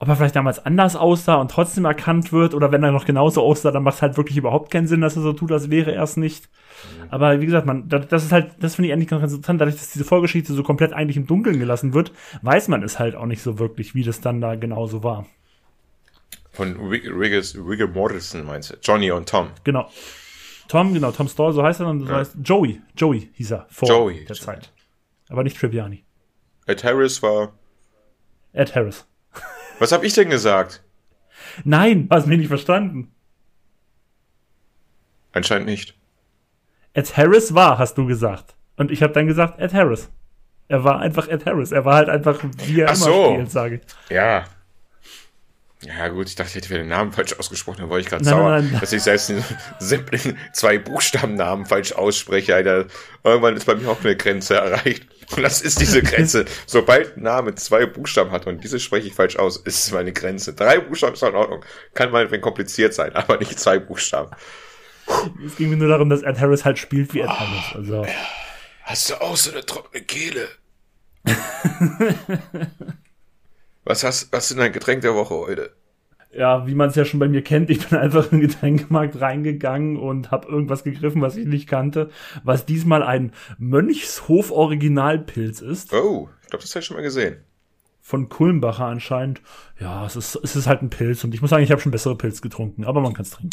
ob 0.00 0.08
er 0.08 0.16
vielleicht 0.16 0.36
damals 0.36 0.64
anders 0.64 0.94
aussah 0.94 1.36
und 1.36 1.50
trotzdem 1.50 1.84
erkannt 1.84 2.32
wird 2.32 2.54
oder 2.54 2.70
wenn 2.70 2.84
er 2.84 2.92
noch 2.92 3.04
genauso 3.04 3.42
aussah, 3.42 3.72
dann 3.72 3.82
macht 3.82 3.96
es 3.96 4.02
halt 4.02 4.16
wirklich 4.16 4.36
überhaupt 4.36 4.70
keinen 4.70 4.86
Sinn, 4.86 5.00
dass 5.00 5.16
er 5.16 5.22
so 5.22 5.32
tut, 5.32 5.50
als 5.50 5.70
wäre 5.70 5.92
er 5.92 6.04
es 6.04 6.16
nicht. 6.16 6.48
Mhm. 6.48 7.08
Aber 7.10 7.40
wie 7.40 7.46
gesagt, 7.46 7.66
man, 7.66 7.88
das 7.88 8.24
ist 8.24 8.30
halt, 8.30 8.52
das 8.60 8.76
finde 8.76 8.88
ich 8.88 8.92
eigentlich 8.92 9.08
ganz 9.08 9.32
interessant, 9.32 9.60
dadurch, 9.60 9.76
dass 9.76 9.90
diese 9.90 10.04
Vorgeschichte 10.04 10.52
so 10.52 10.62
komplett 10.62 10.92
eigentlich 10.92 11.16
im 11.16 11.26
Dunkeln 11.26 11.58
gelassen 11.58 11.94
wird, 11.94 12.12
weiß 12.42 12.68
man 12.68 12.84
es 12.84 13.00
halt 13.00 13.16
auch 13.16 13.26
nicht 13.26 13.42
so 13.42 13.58
wirklich, 13.58 13.96
wie 13.96 14.04
das 14.04 14.20
dann 14.20 14.40
da 14.40 14.54
genauso 14.54 15.02
war. 15.02 15.26
Von 16.52 16.76
Rigger 16.76 17.88
Morrison 17.88 18.44
meinst 18.44 18.70
du? 18.70 18.76
Johnny 18.82 19.10
und 19.10 19.28
Tom. 19.28 19.48
Genau. 19.64 19.88
Tom, 20.68 20.92
genau, 20.92 21.10
Tom 21.10 21.28
Stall, 21.28 21.52
so 21.52 21.62
heißt 21.62 21.80
er, 21.80 21.88
und 21.88 22.00
so 22.00 22.06
ja. 22.06 22.18
heißt 22.18 22.36
Joey. 22.44 22.80
Joey 22.96 23.30
hieß 23.32 23.52
er 23.52 23.66
vor 23.70 23.88
Joey. 23.88 24.24
der 24.26 24.36
Zeit. 24.36 24.70
Aber 25.28 25.42
nicht 25.42 25.58
Tribbiani. 25.58 26.04
Ed 26.66 26.84
Harris 26.84 27.22
war. 27.22 27.52
Ed 28.52 28.74
Harris. 28.74 29.07
Was 29.78 29.92
hab 29.92 30.02
ich 30.04 30.14
denn 30.14 30.30
gesagt? 30.30 30.82
Nein, 31.64 32.08
hast 32.10 32.26
mich 32.26 32.38
nicht 32.38 32.48
verstanden. 32.48 33.12
Anscheinend 35.32 35.66
nicht. 35.66 35.94
Ed 36.94 37.16
Harris 37.16 37.54
war, 37.54 37.78
hast 37.78 37.96
du 37.98 38.06
gesagt. 38.06 38.56
Und 38.76 38.90
ich 38.90 39.02
habe 39.02 39.12
dann 39.12 39.26
gesagt, 39.26 39.60
Ed 39.60 39.74
Harris. 39.74 40.10
Er 40.68 40.84
war 40.84 41.00
einfach 41.00 41.28
Ed 41.28 41.46
Harris. 41.46 41.72
Er 41.72 41.84
war 41.84 41.96
halt 41.96 42.08
einfach, 42.08 42.40
wie 42.66 42.80
er 42.80 42.90
Ach 42.90 42.96
immer 42.96 43.04
so. 43.04 43.32
spielt, 43.32 43.50
sage 43.50 43.76
ich. 43.76 44.10
Ja. 44.14 44.44
Ja, 45.82 46.08
gut, 46.08 46.28
ich 46.28 46.34
dachte, 46.34 46.50
ich 46.50 46.54
hätte 46.56 46.70
wieder 46.70 46.80
den 46.80 46.88
Namen 46.88 47.12
falsch 47.12 47.38
ausgesprochen, 47.38 47.82
da 47.82 47.90
war 47.90 47.98
ich 47.98 48.06
gerade 48.06 48.24
sauer, 48.24 48.50
nein, 48.50 48.68
nein. 48.72 48.80
dass 48.80 48.92
ich 48.92 49.02
selbst 49.02 49.28
den 49.28 49.44
simplen 49.78 50.36
zwei 50.52 50.76
Buchstabennamen 50.76 51.66
falsch 51.66 51.92
ausspreche, 51.92 52.56
Alter. 52.56 52.86
Irgendwann 53.22 53.56
ist 53.56 53.64
bei 53.64 53.76
mir 53.76 53.88
auch 53.88 54.00
eine 54.00 54.16
Grenze 54.16 54.56
erreicht. 54.56 55.06
Und 55.36 55.42
das 55.42 55.60
ist 55.60 55.80
diese 55.80 56.02
Grenze. 56.02 56.46
Sobald 56.66 57.16
ein 57.16 57.22
Name 57.22 57.54
zwei 57.54 57.86
Buchstaben 57.86 58.32
hat 58.32 58.46
und 58.46 58.64
diese 58.64 58.80
spreche 58.80 59.06
ich 59.06 59.14
falsch 59.14 59.36
aus, 59.36 59.58
ist 59.58 59.86
es 59.86 59.92
meine 59.92 60.12
Grenze. 60.12 60.52
Drei 60.54 60.80
Buchstaben 60.80 61.14
ist 61.14 61.22
in 61.22 61.34
Ordnung. 61.34 61.64
Kann 61.94 62.10
mal 62.10 62.26
kompliziert 62.40 62.94
sein, 62.94 63.14
aber 63.14 63.38
nicht 63.38 63.60
zwei 63.60 63.78
Buchstaben. 63.78 64.32
es 65.46 65.56
ging 65.56 65.70
mir 65.70 65.76
nur 65.76 65.88
darum, 65.88 66.08
dass 66.08 66.22
Ed 66.22 66.40
Harris 66.40 66.64
halt 66.64 66.78
spielt 66.78 67.14
wie 67.14 67.20
Ed 67.20 67.28
Harris. 67.28 67.74
Also. 67.74 68.04
Hast 68.82 69.10
du 69.10 69.20
auch 69.20 69.36
so 69.36 69.52
eine 69.52 69.64
trockene 69.64 70.02
Kehle? 70.02 70.48
was 73.88 74.04
hast, 74.04 74.32
was 74.32 74.44
ist 74.44 74.50
denn 74.52 74.58
dein 74.58 74.72
Getränk 74.72 75.00
der 75.02 75.14
Woche 75.14 75.34
heute? 75.34 75.72
Ja, 76.30 76.66
wie 76.66 76.74
man 76.74 76.90
es 76.90 76.94
ja 76.94 77.06
schon 77.06 77.20
bei 77.20 77.28
mir 77.28 77.42
kennt, 77.42 77.70
ich 77.70 77.88
bin 77.88 77.98
einfach 77.98 78.30
in 78.30 78.40
den 78.40 78.48
Getränkemarkt 78.48 79.20
reingegangen 79.20 79.96
und 79.96 80.30
habe 80.30 80.46
irgendwas 80.48 80.84
gegriffen, 80.84 81.22
was 81.22 81.36
ich 81.36 81.46
nicht 81.46 81.68
kannte, 81.68 82.10
was 82.44 82.66
diesmal 82.66 83.02
ein 83.02 83.32
Mönchshof 83.58 84.50
Originalpilz 84.50 85.60
ist. 85.60 85.92
Oh, 85.94 86.28
ich 86.42 86.48
glaube, 86.50 86.62
das 86.62 86.70
habe 86.74 86.80
ich 86.80 86.86
schon 86.86 86.96
mal 86.96 87.02
gesehen. 87.02 87.38
Von 88.00 88.28
Kulmbacher 88.28 88.86
anscheinend. 88.86 89.40
Ja, 89.80 90.04
es 90.06 90.16
ist, 90.16 90.36
es 90.36 90.54
ist 90.56 90.66
halt 90.66 90.82
ein 90.82 90.90
Pilz 90.90 91.24
und 91.24 91.34
ich 91.34 91.40
muss 91.40 91.50
sagen, 91.50 91.62
ich 91.64 91.70
habe 91.70 91.80
schon 91.80 91.92
bessere 91.92 92.16
Pilz 92.16 92.40
getrunken, 92.42 92.84
aber 92.84 93.00
man 93.00 93.12
kann 93.14 93.22
es 93.24 93.30
trinken. 93.30 93.50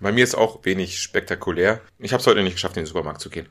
Bei 0.00 0.12
mir 0.12 0.24
ist 0.24 0.34
auch 0.34 0.64
wenig 0.64 1.00
spektakulär. 1.00 1.80
Ich 1.98 2.12
habe 2.12 2.20
es 2.20 2.26
heute 2.26 2.42
nicht 2.42 2.54
geschafft, 2.54 2.76
in 2.76 2.82
den 2.82 2.86
Supermarkt 2.86 3.20
zu 3.20 3.30
gehen. 3.30 3.46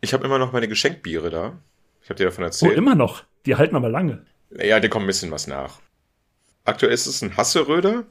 Ich 0.00 0.12
habe 0.14 0.24
immer 0.24 0.38
noch 0.38 0.52
meine 0.52 0.68
Geschenkbiere 0.68 1.30
da. 1.30 1.58
Ich 2.02 2.08
habe 2.08 2.16
dir 2.18 2.26
davon 2.26 2.44
Oh, 2.44 2.46
erzählt. 2.46 2.76
immer 2.76 2.94
noch. 2.94 3.24
Die 3.46 3.56
halten 3.56 3.76
aber 3.76 3.88
lange. 3.88 4.24
Ja, 4.50 4.80
dir 4.80 4.88
kommt 4.88 5.04
ein 5.04 5.08
bisschen 5.08 5.30
was 5.30 5.46
nach. 5.46 5.80
Aktuell 6.64 6.92
ist 6.92 7.06
es 7.06 7.22
ein 7.22 7.36
Hasseröder. 7.36 8.04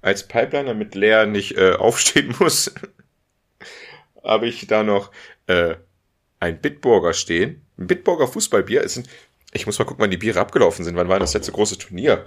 Als 0.00 0.26
Pipeline, 0.26 0.66
damit 0.66 0.94
Lea 0.94 1.26
nicht 1.26 1.56
äh, 1.56 1.72
aufstehen 1.78 2.34
muss, 2.38 2.72
habe 4.22 4.46
ich 4.46 4.66
da 4.66 4.82
noch 4.82 5.10
äh, 5.46 5.76
ein 6.40 6.60
Bitburger 6.60 7.12
stehen. 7.12 7.62
Ein 7.78 7.86
Bitburger 7.86 8.26
Fußballbier. 8.26 8.82
Es 8.82 8.94
sind, 8.94 9.08
ich 9.52 9.66
muss 9.66 9.78
mal 9.78 9.84
gucken, 9.84 10.02
wann 10.02 10.10
die 10.10 10.16
Biere 10.16 10.40
abgelaufen 10.40 10.84
sind. 10.84 10.96
Wann 10.96 11.08
war 11.08 11.20
das 11.20 11.34
letzte 11.34 11.52
große 11.52 11.78
Turnier? 11.78 12.26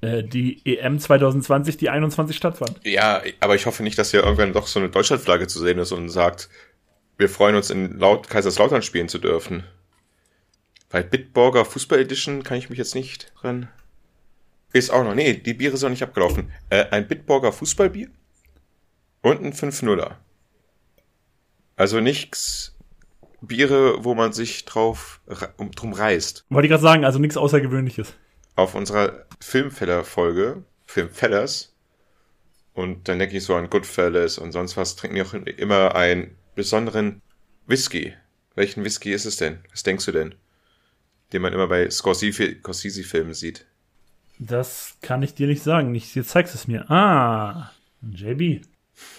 Äh, 0.00 0.22
die 0.22 0.60
EM 0.64 0.98
2020, 0.98 1.76
die 1.76 1.90
21 1.90 2.36
stattfand. 2.36 2.80
Ja, 2.84 3.22
aber 3.40 3.54
ich 3.54 3.66
hoffe 3.66 3.82
nicht, 3.82 3.98
dass 3.98 4.10
hier 4.10 4.22
irgendwann 4.22 4.52
doch 4.52 4.66
so 4.66 4.80
eine 4.80 4.90
Deutschlandflagge 4.90 5.46
zu 5.46 5.60
sehen 5.60 5.78
ist 5.78 5.92
und 5.92 6.08
sagt, 6.08 6.48
wir 7.16 7.28
freuen 7.28 7.56
uns 7.56 7.70
in 7.70 7.98
Laut 7.98 8.28
Kaiserslautern 8.28 8.82
spielen 8.82 9.08
zu 9.08 9.18
dürfen. 9.18 9.64
Bei 10.94 11.02
Bitburger 11.02 11.64
Fußball 11.64 11.98
Edition 11.98 12.44
kann 12.44 12.56
ich 12.56 12.70
mich 12.70 12.78
jetzt 12.78 12.94
nicht 12.94 13.32
dran. 13.40 13.68
Ist 14.72 14.90
auch 14.90 15.02
noch. 15.02 15.16
Nee, 15.16 15.34
die 15.34 15.52
Biere 15.52 15.76
sind 15.76 15.88
noch 15.88 15.90
nicht 15.90 16.04
abgelaufen. 16.04 16.52
Äh, 16.70 16.84
ein 16.92 17.08
Bitburger 17.08 17.50
Fußballbier 17.50 18.10
und 19.20 19.42
ein 19.42 19.52
5-0er. 19.52 20.12
Also 21.74 21.98
nichts 21.98 22.76
Biere, 23.40 24.04
wo 24.04 24.14
man 24.14 24.32
sich 24.32 24.66
drauf 24.66 25.20
um, 25.56 25.72
drum 25.72 25.94
reißt. 25.94 26.44
Wollte 26.48 26.66
ich 26.66 26.70
gerade 26.70 26.84
sagen, 26.84 27.04
also 27.04 27.18
nichts 27.18 27.36
Außergewöhnliches. 27.36 28.14
Auf 28.54 28.76
unserer 28.76 29.26
Filmfeller-Folge, 29.40 30.62
Filmfellers, 30.86 31.74
und 32.72 33.08
dann 33.08 33.18
denke 33.18 33.36
ich 33.36 33.42
so 33.42 33.56
an 33.56 33.68
Goodfellas 33.68 34.38
und 34.38 34.52
sonst 34.52 34.76
was, 34.76 34.94
trinken 34.94 35.16
die 35.16 35.22
auch 35.22 35.34
immer 35.34 35.96
einen 35.96 36.36
besonderen 36.54 37.20
Whisky. 37.66 38.14
Welchen 38.54 38.84
Whisky 38.84 39.12
ist 39.12 39.24
es 39.24 39.38
denn? 39.38 39.58
Was 39.72 39.82
denkst 39.82 40.04
du 40.04 40.12
denn? 40.12 40.36
Den 41.34 41.42
man 41.42 41.52
immer 41.52 41.66
bei 41.66 41.88
Scorsese- 41.90 42.60
Scorsese-Filmen 42.60 43.34
sieht. 43.34 43.66
Das 44.38 44.96
kann 45.02 45.22
ich 45.22 45.34
dir 45.34 45.46
nicht 45.48 45.62
sagen. 45.62 45.94
Ich, 45.94 46.14
jetzt 46.14 46.30
zeigst 46.30 46.54
du 46.54 46.58
es 46.58 46.68
mir. 46.68 46.88
Ah, 46.90 47.72
JB. 48.02 48.64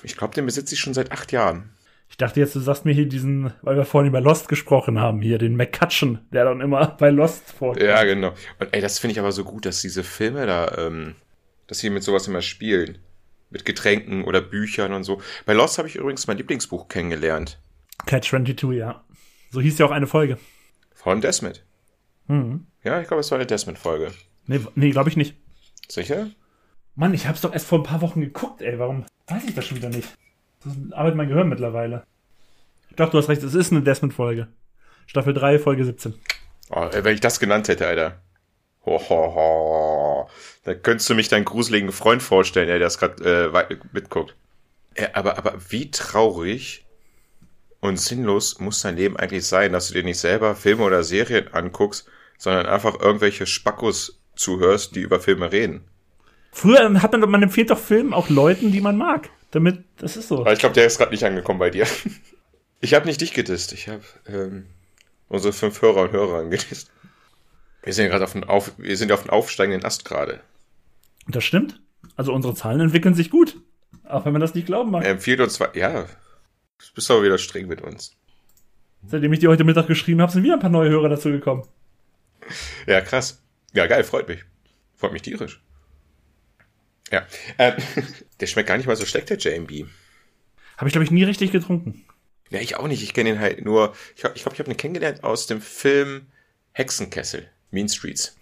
Ich 0.03 0.15
glaube, 0.15 0.33
den 0.33 0.45
besitze 0.45 0.75
ich 0.75 0.79
schon 0.79 0.93
seit 0.93 1.11
acht 1.11 1.31
Jahren. 1.33 1.71
Ich 2.09 2.17
dachte 2.17 2.39
jetzt, 2.39 2.55
du 2.55 2.59
sagst 2.61 2.85
mir 2.85 2.93
hier 2.93 3.07
diesen, 3.07 3.51
weil 3.61 3.75
wir 3.75 3.83
vorhin 3.83 4.07
über 4.09 4.21
Lost 4.21 4.47
gesprochen 4.47 4.99
haben, 4.99 5.21
hier 5.21 5.37
den 5.37 5.57
McCutcheon, 5.57 6.19
der 6.31 6.45
dann 6.45 6.61
immer 6.61 6.87
bei 6.99 7.09
Lost 7.09 7.51
vor. 7.51 7.77
Ja, 7.77 8.03
genau. 8.05 8.33
Und 8.59 8.69
ey, 8.73 8.79
das 8.81 8.99
finde 8.99 9.11
ich 9.13 9.19
aber 9.19 9.31
so 9.33 9.43
gut, 9.43 9.65
dass 9.65 9.81
diese 9.81 10.03
Filme 10.03 10.45
da, 10.45 10.73
ähm, 10.77 11.15
dass 11.67 11.79
sie 11.79 11.89
mit 11.89 12.03
sowas 12.03 12.27
immer 12.27 12.41
spielen. 12.41 12.97
Mit 13.49 13.65
Getränken 13.65 14.23
oder 14.23 14.39
Büchern 14.41 14.93
und 14.93 15.03
so. 15.03 15.21
Bei 15.45 15.53
Lost 15.53 15.77
habe 15.77 15.87
ich 15.89 15.95
übrigens 15.95 16.27
mein 16.27 16.37
Lieblingsbuch 16.37 16.87
kennengelernt. 16.87 17.59
Catch 18.05 18.29
22, 18.29 18.71
ja. 18.77 19.03
So 19.51 19.59
hieß 19.61 19.77
ja 19.79 19.85
auch 19.85 19.91
eine 19.91 20.07
Folge. 20.07 20.37
Von 20.93 21.21
Desmond. 21.21 21.63
Mhm. 22.27 22.67
Ja, 22.83 23.01
ich 23.01 23.07
glaube, 23.07 23.21
es 23.21 23.31
war 23.31 23.37
eine 23.37 23.45
Desmond-Folge. 23.45 24.11
Nee, 24.47 24.61
nee 24.75 24.91
glaube 24.91 25.09
ich 25.09 25.17
nicht. 25.17 25.35
Sicher? 25.89 26.29
Mann, 26.95 27.13
ich 27.13 27.27
hab's 27.27 27.41
doch 27.41 27.53
erst 27.53 27.67
vor 27.67 27.79
ein 27.79 27.83
paar 27.83 28.01
Wochen 28.01 28.21
geguckt, 28.21 28.61
ey. 28.61 28.79
Warum 28.79 29.05
weiß 29.27 29.43
ich 29.45 29.55
das 29.55 29.65
schon 29.65 29.77
wieder 29.77 29.89
nicht? 29.89 30.09
Das 30.63 30.73
arbeitet 30.91 31.17
mein 31.17 31.27
Gehirn 31.27 31.49
mittlerweile. 31.49 32.03
Dachte, 32.95 33.11
du 33.11 33.17
hast 33.17 33.29
recht, 33.29 33.43
es 33.43 33.53
ist 33.53 33.71
eine 33.71 33.81
Desmond-Folge. 33.81 34.47
Staffel 35.05 35.33
3, 35.33 35.59
Folge 35.59 35.85
17. 35.85 36.15
Oh, 36.69 36.87
ey, 36.91 37.03
wenn 37.03 37.13
ich 37.13 37.21
das 37.21 37.39
genannt 37.39 37.67
hätte, 37.67 37.85
Alter. 37.85 38.21
Ho, 38.85 38.99
ho, 39.09 39.35
ho. 39.35 40.29
Da 40.63 40.73
könntest 40.73 41.09
du 41.09 41.15
mich 41.15 41.27
deinen 41.27 41.45
gruseligen 41.45 41.91
Freund 41.91 42.23
vorstellen, 42.23 42.67
der 42.67 42.79
das 42.79 42.97
gerade 42.97 43.67
äh, 43.69 43.77
mitguckt. 43.91 44.35
Ja, 44.97 45.09
aber, 45.13 45.37
aber 45.37 45.55
wie 45.69 45.91
traurig 45.91 46.85
und 47.81 47.99
sinnlos 47.99 48.59
muss 48.59 48.81
dein 48.81 48.95
Leben 48.95 49.17
eigentlich 49.17 49.45
sein, 49.45 49.73
dass 49.73 49.87
du 49.87 49.93
dir 49.93 50.03
nicht 50.03 50.19
selber 50.19 50.55
Filme 50.55 50.83
oder 50.83 51.03
Serien 51.03 51.49
anguckst, 51.53 52.07
sondern 52.37 52.65
einfach 52.65 52.99
irgendwelche 52.99 53.45
Spackos 53.45 54.21
zuhörst, 54.35 54.95
die 54.95 55.01
über 55.01 55.19
Filme 55.19 55.51
reden. 55.51 55.85
Früher 56.51 57.01
hat 57.01 57.11
man, 57.11 57.29
man 57.29 57.43
empfiehlt 57.43 57.69
doch 57.69 57.79
Filmen 57.79 58.13
auch 58.13 58.29
Leuten, 58.29 58.71
die 58.71 58.81
man 58.81 58.97
mag. 58.97 59.29
Damit, 59.51 59.83
das 59.97 60.17
ist 60.17 60.27
so. 60.27 60.41
Aber 60.41 60.53
ich 60.53 60.59
glaube, 60.59 60.75
der 60.75 60.85
ist 60.85 60.97
gerade 60.97 61.11
nicht 61.11 61.23
angekommen 61.23 61.59
bei 61.59 61.69
dir. 61.69 61.87
Ich 62.81 62.93
habe 62.93 63.07
nicht 63.07 63.19
dich 63.19 63.33
gedisst, 63.33 63.73
ich 63.73 63.87
habe 63.87 64.03
ähm, 64.27 64.67
unsere 65.27 65.53
fünf 65.53 65.81
Hörer 65.81 66.03
und 66.03 66.11
Hörerinnen 66.11 66.51
gedisst. 66.51 66.91
Wir 67.81 67.93
sind 67.93 68.05
ja 68.05 68.11
gerade 68.11 68.25
auf, 68.25 68.35
auf, 68.47 68.71
wir 68.77 68.95
sind 68.95 69.09
ja 69.09 69.15
auf 69.15 69.23
dem 69.23 69.31
aufsteigenden 69.31 69.83
Ast 69.83 70.05
gerade. 70.05 70.41
Das 71.27 71.43
stimmt. 71.43 71.79
Also 72.15 72.31
unsere 72.33 72.53
Zahlen 72.53 72.81
entwickeln 72.81 73.15
sich 73.15 73.31
gut. 73.31 73.57
Auch 74.03 74.25
wenn 74.25 74.33
man 74.33 74.41
das 74.41 74.53
nicht 74.53 74.67
glauben 74.67 74.91
mag. 74.91 75.03
Er 75.03 75.11
empfiehlt 75.11 75.39
uns 75.39 75.53
zwar, 75.53 75.75
ja, 75.75 76.03
du 76.03 76.85
bist 76.93 77.09
aber 77.09 77.23
wieder 77.23 77.39
streng 77.39 77.67
mit 77.67 77.81
uns. 77.81 78.15
Seitdem 79.07 79.33
ich 79.33 79.39
dir 79.39 79.49
heute 79.49 79.63
Mittag 79.63 79.87
geschrieben 79.87 80.21
habe, 80.21 80.31
sind 80.31 80.43
wieder 80.43 80.53
ein 80.53 80.59
paar 80.59 80.69
neue 80.69 80.89
Hörer 80.89 81.09
dazu 81.09 81.29
gekommen. 81.29 81.63
Ja, 82.87 83.01
krass. 83.01 83.41
Ja, 83.73 83.87
geil, 83.87 84.03
freut 84.03 84.27
mich. 84.27 84.43
Freut 84.95 85.13
mich 85.13 85.21
tierisch. 85.21 85.61
Ja, 87.11 87.25
ähm, 87.57 87.75
der 88.39 88.47
schmeckt 88.47 88.67
gar 88.67 88.77
nicht 88.77 88.87
mal 88.87 88.95
so 88.95 89.05
schlecht, 89.05 89.29
der 89.29 89.37
JMB. 89.37 89.87
Habe 90.77 90.87
ich, 90.87 90.93
glaube 90.93 91.03
ich, 91.03 91.11
nie 91.11 91.23
richtig 91.23 91.51
getrunken. 91.51 92.05
Ja, 92.49 92.59
ich 92.59 92.75
auch 92.77 92.87
nicht. 92.87 93.03
Ich 93.03 93.13
kenne 93.13 93.29
ihn 93.31 93.39
halt 93.39 93.63
nur, 93.63 93.93
ich 94.15 94.21
glaube, 94.21 94.35
ich, 94.35 94.43
glaub, 94.43 94.53
ich 94.53 94.59
habe 94.59 94.71
ihn 94.71 94.77
kennengelernt 94.77 95.23
aus 95.23 95.47
dem 95.47 95.61
Film 95.61 96.27
Hexenkessel, 96.73 97.49
Mean 97.71 97.89
Streets. 97.89 98.37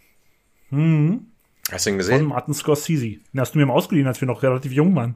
Mhm. 0.70 1.28
Hast 1.72 1.86
du 1.86 1.92
ihn 1.92 1.94
Von 1.94 1.98
gesehen? 2.00 2.26
Martin 2.26 2.54
Scorsese. 2.54 3.20
Den 3.34 3.40
hast 3.40 3.54
du 3.54 3.60
mir 3.60 3.66
mal 3.66 3.74
ausgeliehen, 3.74 4.08
als 4.08 4.20
wir 4.22 4.28
noch 4.28 4.44
relativ 4.44 4.72
jung 4.72 4.96
waren. 4.96 5.16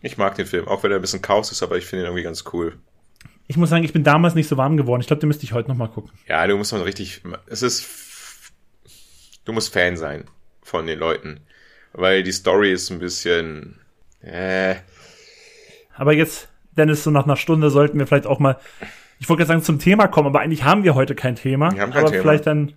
Ich 0.00 0.18
mag 0.18 0.34
den 0.34 0.46
Film, 0.46 0.68
auch 0.68 0.82
wenn 0.82 0.90
er 0.90 0.96
ein 0.96 1.00
bisschen 1.00 1.22
Chaos 1.22 1.50
ist, 1.52 1.62
aber 1.62 1.78
ich 1.78 1.86
finde 1.86 2.04
ihn 2.04 2.06
irgendwie 2.06 2.24
ganz 2.24 2.44
cool. 2.52 2.78
Ich 3.46 3.56
muss 3.56 3.70
sagen, 3.70 3.84
ich 3.84 3.92
bin 3.92 4.04
damals 4.04 4.34
nicht 4.34 4.48
so 4.48 4.56
warm 4.56 4.76
geworden. 4.76 5.00
Ich 5.00 5.06
glaube, 5.06 5.20
den 5.20 5.28
müsste 5.28 5.44
ich 5.44 5.52
heute 5.52 5.68
noch 5.68 5.76
mal 5.76 5.88
gucken. 5.88 6.10
Ja, 6.26 6.46
du 6.46 6.56
musst 6.56 6.72
mal 6.72 6.82
richtig, 6.82 7.22
es 7.46 7.62
ist, 7.62 7.86
du 9.44 9.52
musst 9.52 9.72
Fan 9.72 9.96
sein 9.96 10.24
von 10.62 10.86
den 10.86 10.98
Leuten, 10.98 11.40
weil 11.92 12.22
die 12.22 12.32
Story 12.32 12.72
ist 12.72 12.90
ein 12.90 12.98
bisschen, 12.98 13.78
äh, 14.22 14.76
Aber 15.94 16.12
jetzt, 16.12 16.48
Dennis, 16.76 17.04
so 17.04 17.10
nach 17.10 17.24
einer 17.24 17.36
Stunde 17.36 17.70
sollten 17.70 17.98
wir 17.98 18.06
vielleicht 18.06 18.26
auch 18.26 18.38
mal, 18.38 18.58
ich 19.20 19.28
wollte 19.28 19.40
gerade 19.40 19.48
sagen, 19.48 19.62
zum 19.62 19.78
Thema 19.78 20.08
kommen, 20.08 20.28
aber 20.28 20.40
eigentlich 20.40 20.64
haben 20.64 20.84
wir 20.84 20.94
heute 20.94 21.14
kein 21.14 21.36
Thema. 21.36 21.72
Wir 21.72 21.82
haben 21.82 21.92
kein 21.92 22.02
aber 22.02 22.10
Thema. 22.10 22.22
vielleicht 22.22 22.46
dann, 22.46 22.72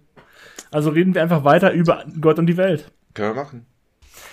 also 0.71 0.89
reden 0.91 1.15
wir 1.15 1.21
einfach 1.23 1.43
weiter 1.43 1.71
über 1.71 2.05
Gott 2.21 2.39
und 2.39 2.45
die 2.47 2.57
Welt. 2.57 2.91
können 3.13 3.35
wir 3.35 3.43
machen. 3.43 3.65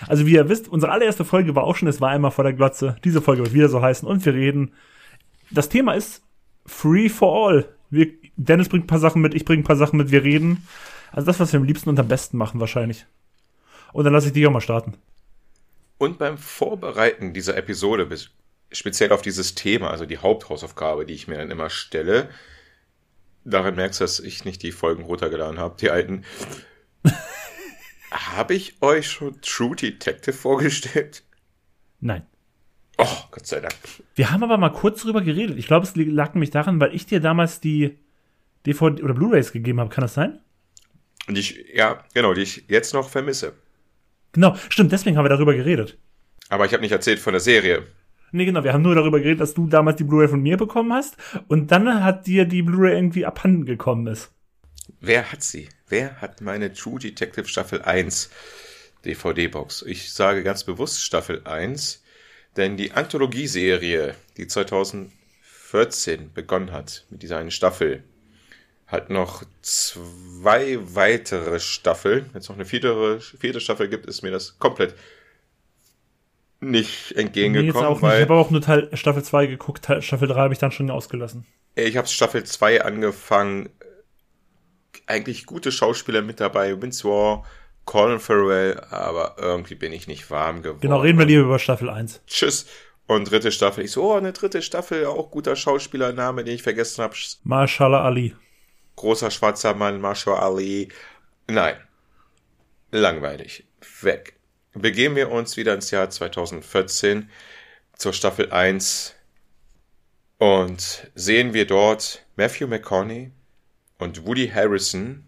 Also 0.06 0.26
wie 0.26 0.34
ihr 0.34 0.48
wisst, 0.48 0.68
unsere 0.68 0.92
allererste 0.92 1.24
Folge 1.24 1.54
war 1.54 1.64
auch 1.64 1.76
schon, 1.76 1.88
es 1.88 2.00
war 2.00 2.10
einmal 2.10 2.30
vor 2.30 2.44
der 2.44 2.52
Glotze. 2.52 2.96
Diese 3.04 3.22
Folge 3.22 3.42
wird 3.42 3.54
wieder 3.54 3.68
so 3.68 3.80
heißen 3.80 4.06
und 4.08 4.24
wir 4.26 4.34
reden. 4.34 4.72
Das 5.50 5.68
Thema 5.68 5.94
ist 5.94 6.22
Free 6.66 7.08
for 7.08 7.48
All. 7.48 7.64
Wir, 7.90 8.08
Dennis 8.36 8.68
bringt 8.68 8.84
ein 8.84 8.88
paar 8.88 8.98
Sachen 8.98 9.22
mit, 9.22 9.34
ich 9.34 9.44
bringe 9.44 9.62
ein 9.62 9.66
paar 9.66 9.76
Sachen 9.76 9.96
mit, 9.98 10.10
wir 10.10 10.24
reden. 10.24 10.66
Also 11.14 11.26
das, 11.26 11.38
was 11.40 11.52
wir 11.52 11.60
am 11.60 11.64
liebsten 11.66 11.88
und 11.90 11.98
am 12.00 12.08
besten 12.08 12.36
machen 12.36 12.60
wahrscheinlich. 12.60 13.06
Und 13.92 14.04
dann 14.04 14.12
lasse 14.12 14.26
ich 14.26 14.32
dich 14.32 14.46
auch 14.46 14.50
mal 14.50 14.60
starten. 14.60 14.94
Und 15.98 16.18
beim 16.18 16.36
Vorbereiten 16.36 17.32
dieser 17.32 17.56
Episode, 17.56 18.06
bis- 18.06 18.30
speziell 18.72 19.12
auf 19.12 19.22
dieses 19.22 19.54
Thema, 19.54 19.90
also 19.90 20.06
die 20.06 20.18
Haupthausaufgabe, 20.18 21.06
die 21.06 21.14
ich 21.14 21.28
mir 21.28 21.36
dann 21.38 21.52
immer 21.52 21.70
stelle, 21.70 22.28
daran 23.44 23.76
merkst 23.76 24.00
du, 24.00 24.04
dass 24.04 24.18
ich 24.18 24.44
nicht 24.44 24.62
die 24.64 24.72
Folgen 24.72 25.04
runtergeladen 25.04 25.58
habe, 25.60 25.76
die 25.80 25.90
alten. 25.90 26.24
habe 28.10 28.54
ich 28.54 28.82
euch 28.82 29.08
schon 29.10 29.40
True 29.40 29.76
Detective 29.76 30.32
vorgestellt? 30.34 31.22
Nein. 32.00 32.26
Oh, 32.98 33.06
Gott 33.30 33.46
sei 33.46 33.60
Dank. 33.60 33.74
Wir 34.14 34.30
haben 34.30 34.42
aber 34.44 34.56
mal 34.56 34.70
kurz 34.70 35.02
drüber 35.02 35.20
geredet. 35.22 35.58
Ich 35.58 35.66
glaube, 35.66 35.84
es 35.86 35.94
lag 35.96 36.34
nämlich 36.34 36.50
daran, 36.50 36.80
weil 36.80 36.94
ich 36.94 37.06
dir 37.06 37.20
damals 37.20 37.60
die 37.60 37.98
DVD 38.66 39.02
oder 39.02 39.14
Blu-rays 39.14 39.52
gegeben 39.52 39.80
habe. 39.80 39.90
Kann 39.90 40.02
das 40.02 40.14
sein? 40.14 40.40
Und 41.28 41.38
ich, 41.38 41.64
ja, 41.72 42.04
genau, 42.14 42.34
die 42.34 42.42
ich 42.42 42.64
jetzt 42.68 42.94
noch 42.94 43.08
vermisse. 43.08 43.54
Genau, 44.32 44.56
stimmt, 44.68 44.92
deswegen 44.92 45.16
haben 45.16 45.24
wir 45.24 45.30
darüber 45.30 45.54
geredet. 45.54 45.98
Aber 46.48 46.66
ich 46.66 46.72
habe 46.72 46.82
nicht 46.82 46.92
erzählt 46.92 47.18
von 47.18 47.32
der 47.32 47.40
Serie. 47.40 47.86
Nee, 48.32 48.44
genau, 48.44 48.64
wir 48.64 48.72
haben 48.72 48.82
nur 48.82 48.94
darüber 48.94 49.18
geredet, 49.20 49.40
dass 49.40 49.54
du 49.54 49.68
damals 49.68 49.96
die 49.96 50.04
Blu-ray 50.04 50.28
von 50.28 50.42
mir 50.42 50.56
bekommen 50.56 50.92
hast 50.92 51.16
und 51.46 51.70
dann 51.70 52.02
hat 52.02 52.26
dir 52.26 52.44
die 52.44 52.62
Blu-ray 52.62 52.94
irgendwie 52.94 53.26
abhanden 53.26 53.64
gekommen 53.64 54.08
ist. 54.08 54.32
Wer 55.00 55.30
hat 55.30 55.42
sie? 55.42 55.68
Wer 55.88 56.20
hat 56.20 56.40
meine 56.40 56.72
True 56.72 56.98
Detective 56.98 57.46
Staffel 57.46 57.82
1 57.82 58.30
DVD-Box? 59.04 59.82
Ich 59.82 60.12
sage 60.12 60.42
ganz 60.42 60.64
bewusst 60.64 61.02
Staffel 61.02 61.42
1, 61.44 62.02
Denn 62.56 62.76
die 62.76 62.92
Anthologieserie, 62.92 64.14
die 64.36 64.46
2014 64.46 66.32
begonnen 66.32 66.72
hat, 66.72 67.04
mit 67.10 67.22
dieser 67.22 67.38
einen 67.38 67.50
Staffel, 67.50 68.04
hat 68.94 69.10
noch 69.10 69.42
zwei 69.60 70.78
weitere 70.80 71.60
Staffeln. 71.60 72.30
Wenn 72.32 72.40
es 72.40 72.48
noch 72.48 72.56
eine 72.56 72.64
vierte, 72.64 73.20
vierte 73.20 73.60
Staffel 73.60 73.88
gibt, 73.88 74.06
ist 74.06 74.22
mir 74.22 74.30
das 74.30 74.58
komplett 74.58 74.94
nicht 76.60 77.12
entgegengekommen. 77.12 77.82
Nee, 77.82 77.94
auch 77.94 78.00
nicht. 78.00 78.14
Ich 78.14 78.22
habe 78.22 78.34
auch 78.34 78.50
nur 78.50 78.60
Teil 78.60 78.88
Staffel 78.94 79.22
2 79.22 79.46
geguckt, 79.46 79.84
Teil, 79.84 80.00
Staffel 80.02 80.28
3 80.28 80.34
habe 80.34 80.54
ich 80.54 80.60
dann 80.60 80.72
schon 80.72 80.90
ausgelassen. 80.90 81.44
Ich 81.74 81.96
habe 81.96 82.08
Staffel 82.08 82.44
2 82.44 82.82
angefangen. 82.84 83.68
Eigentlich 85.06 85.44
gute 85.44 85.72
Schauspieler 85.72 86.22
mit 86.22 86.40
dabei. 86.40 86.80
War, 86.80 87.44
Colin 87.84 88.20
Farrell, 88.20 88.80
aber 88.90 89.36
irgendwie 89.38 89.74
bin 89.74 89.92
ich 89.92 90.06
nicht 90.06 90.30
warm 90.30 90.62
geworden. 90.62 90.80
Genau, 90.80 91.00
reden 91.00 91.18
wir 91.18 91.26
lieber 91.26 91.42
über 91.42 91.58
Staffel 91.58 91.90
1. 91.90 92.22
Tschüss. 92.26 92.66
Und 93.06 93.30
dritte 93.30 93.52
Staffel. 93.52 93.84
Ich 93.84 93.90
so, 93.90 94.12
oh, 94.12 94.14
eine 94.14 94.32
dritte 94.32 94.62
Staffel, 94.62 95.04
auch 95.04 95.30
guter 95.30 95.56
Schauspielername, 95.56 96.42
den 96.42 96.54
ich 96.54 96.62
vergessen 96.62 97.02
habe. 97.02 97.14
Marshallah 97.42 98.02
Ali. 98.02 98.34
Großer 98.96 99.30
schwarzer 99.30 99.74
Mann, 99.74 100.00
Marshall 100.00 100.38
Ali. 100.38 100.88
Nein. 101.46 101.76
Langweilig. 102.90 103.64
Weg. 104.00 104.34
Begeben 104.72 105.16
wir 105.16 105.30
uns 105.30 105.56
wieder 105.56 105.74
ins 105.74 105.90
Jahr 105.90 106.10
2014 106.10 107.30
zur 107.96 108.12
Staffel 108.12 108.50
1 108.50 109.14
und 110.38 111.10
sehen 111.14 111.54
wir 111.54 111.66
dort 111.66 112.24
Matthew 112.36 112.66
McConaughey 112.66 113.30
und 113.98 114.26
Woody 114.26 114.48
Harrison, 114.48 115.24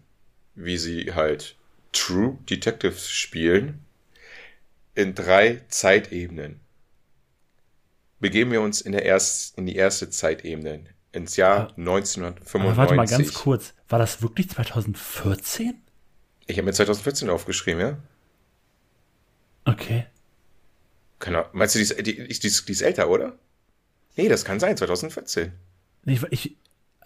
wie 0.55 0.77
sie 0.77 1.13
halt 1.13 1.55
True 1.93 2.37
Detectives 2.49 3.09
spielen, 3.09 3.85
in 4.95 5.15
drei 5.15 5.61
Zeitebenen. 5.69 6.59
Begeben 8.19 8.51
wir 8.51 8.61
uns 8.61 8.81
in, 8.81 8.91
der 8.91 9.03
erst, 9.03 9.57
in 9.57 9.65
die 9.65 9.75
erste 9.75 10.09
Zeitebene, 10.09 10.85
ins 11.17 11.35
Jahr 11.35 11.69
1995. 11.77 12.61
Aber 12.61 12.77
warte 12.77 12.95
mal 12.95 13.07
ganz 13.07 13.33
kurz, 13.33 13.73
war 13.89 13.99
das 13.99 14.21
wirklich 14.21 14.49
2014? 14.49 15.81
Ich 16.45 16.57
habe 16.57 16.65
mir 16.65 16.73
2014 16.73 17.29
aufgeschrieben, 17.29 17.81
ja. 17.81 17.97
Okay. 19.65 20.05
Keine 21.19 21.39
Ahnung. 21.39 21.49
Meinst 21.53 21.75
du, 21.75 21.79
die 21.79 21.83
ist, 21.83 21.97
die, 21.97 22.03
die, 22.03 22.39
die 22.39 22.71
ist 22.71 22.81
älter, 22.81 23.09
oder? 23.09 23.37
Nee, 24.15 24.29
das 24.29 24.45
kann 24.45 24.59
sein, 24.59 24.77
2014. 24.77 25.51
Ich, 26.05 26.23
ich, 26.29 26.57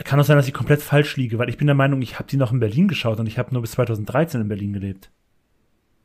kann 0.04 0.20
auch 0.20 0.26
sein, 0.26 0.38
dass 0.38 0.48
ich 0.48 0.54
komplett 0.54 0.82
falsch 0.82 1.18
liege, 1.18 1.40
weil 1.40 1.50
ich 1.50 1.58
bin 1.58 1.68
der 1.68 1.76
Meinung, 1.76 2.02
ich 2.02 2.20
habe 2.20 2.30
die 2.30 2.38
noch 2.38 2.52
in 2.52 2.60
Berlin 2.60 2.88
geschaut 2.88 3.20
und 3.20 3.28
ich 3.28 3.38
habe 3.38 3.54
nur 3.54 3.62
bis 3.62 3.72
2013 3.72 4.42
in 4.42 4.48
Berlin 4.48 4.74
gelebt. 4.74 5.12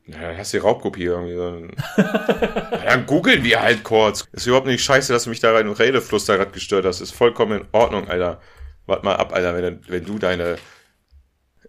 Ja, 0.07 0.37
hast 0.37 0.53
du 0.53 0.57
die 0.57 0.63
Raubkopie 0.63 1.03
irgendwie. 1.03 1.35
ja, 1.97 2.85
dann 2.85 3.05
googeln 3.05 3.43
wir 3.43 3.61
halt 3.61 3.83
kurz. 3.83 4.25
Ist 4.31 4.47
überhaupt 4.47 4.67
nicht 4.67 4.83
scheiße, 4.83 5.11
dass 5.11 5.25
du 5.25 5.29
mich 5.29 5.41
da 5.41 5.51
rein 5.51 5.67
im 5.67 5.73
Redefluss 5.73 6.25
da 6.25 6.37
gerade 6.37 6.51
gestört 6.51 6.85
hast. 6.85 7.01
Ist 7.01 7.11
vollkommen 7.11 7.61
in 7.61 7.67
Ordnung, 7.73 8.07
Alter. 8.07 8.41
Warte 8.85 9.03
mal 9.03 9.15
ab, 9.15 9.33
Alter, 9.33 9.53
wenn, 9.61 9.81
wenn 9.87 10.05
du 10.05 10.17
deine. 10.17 10.57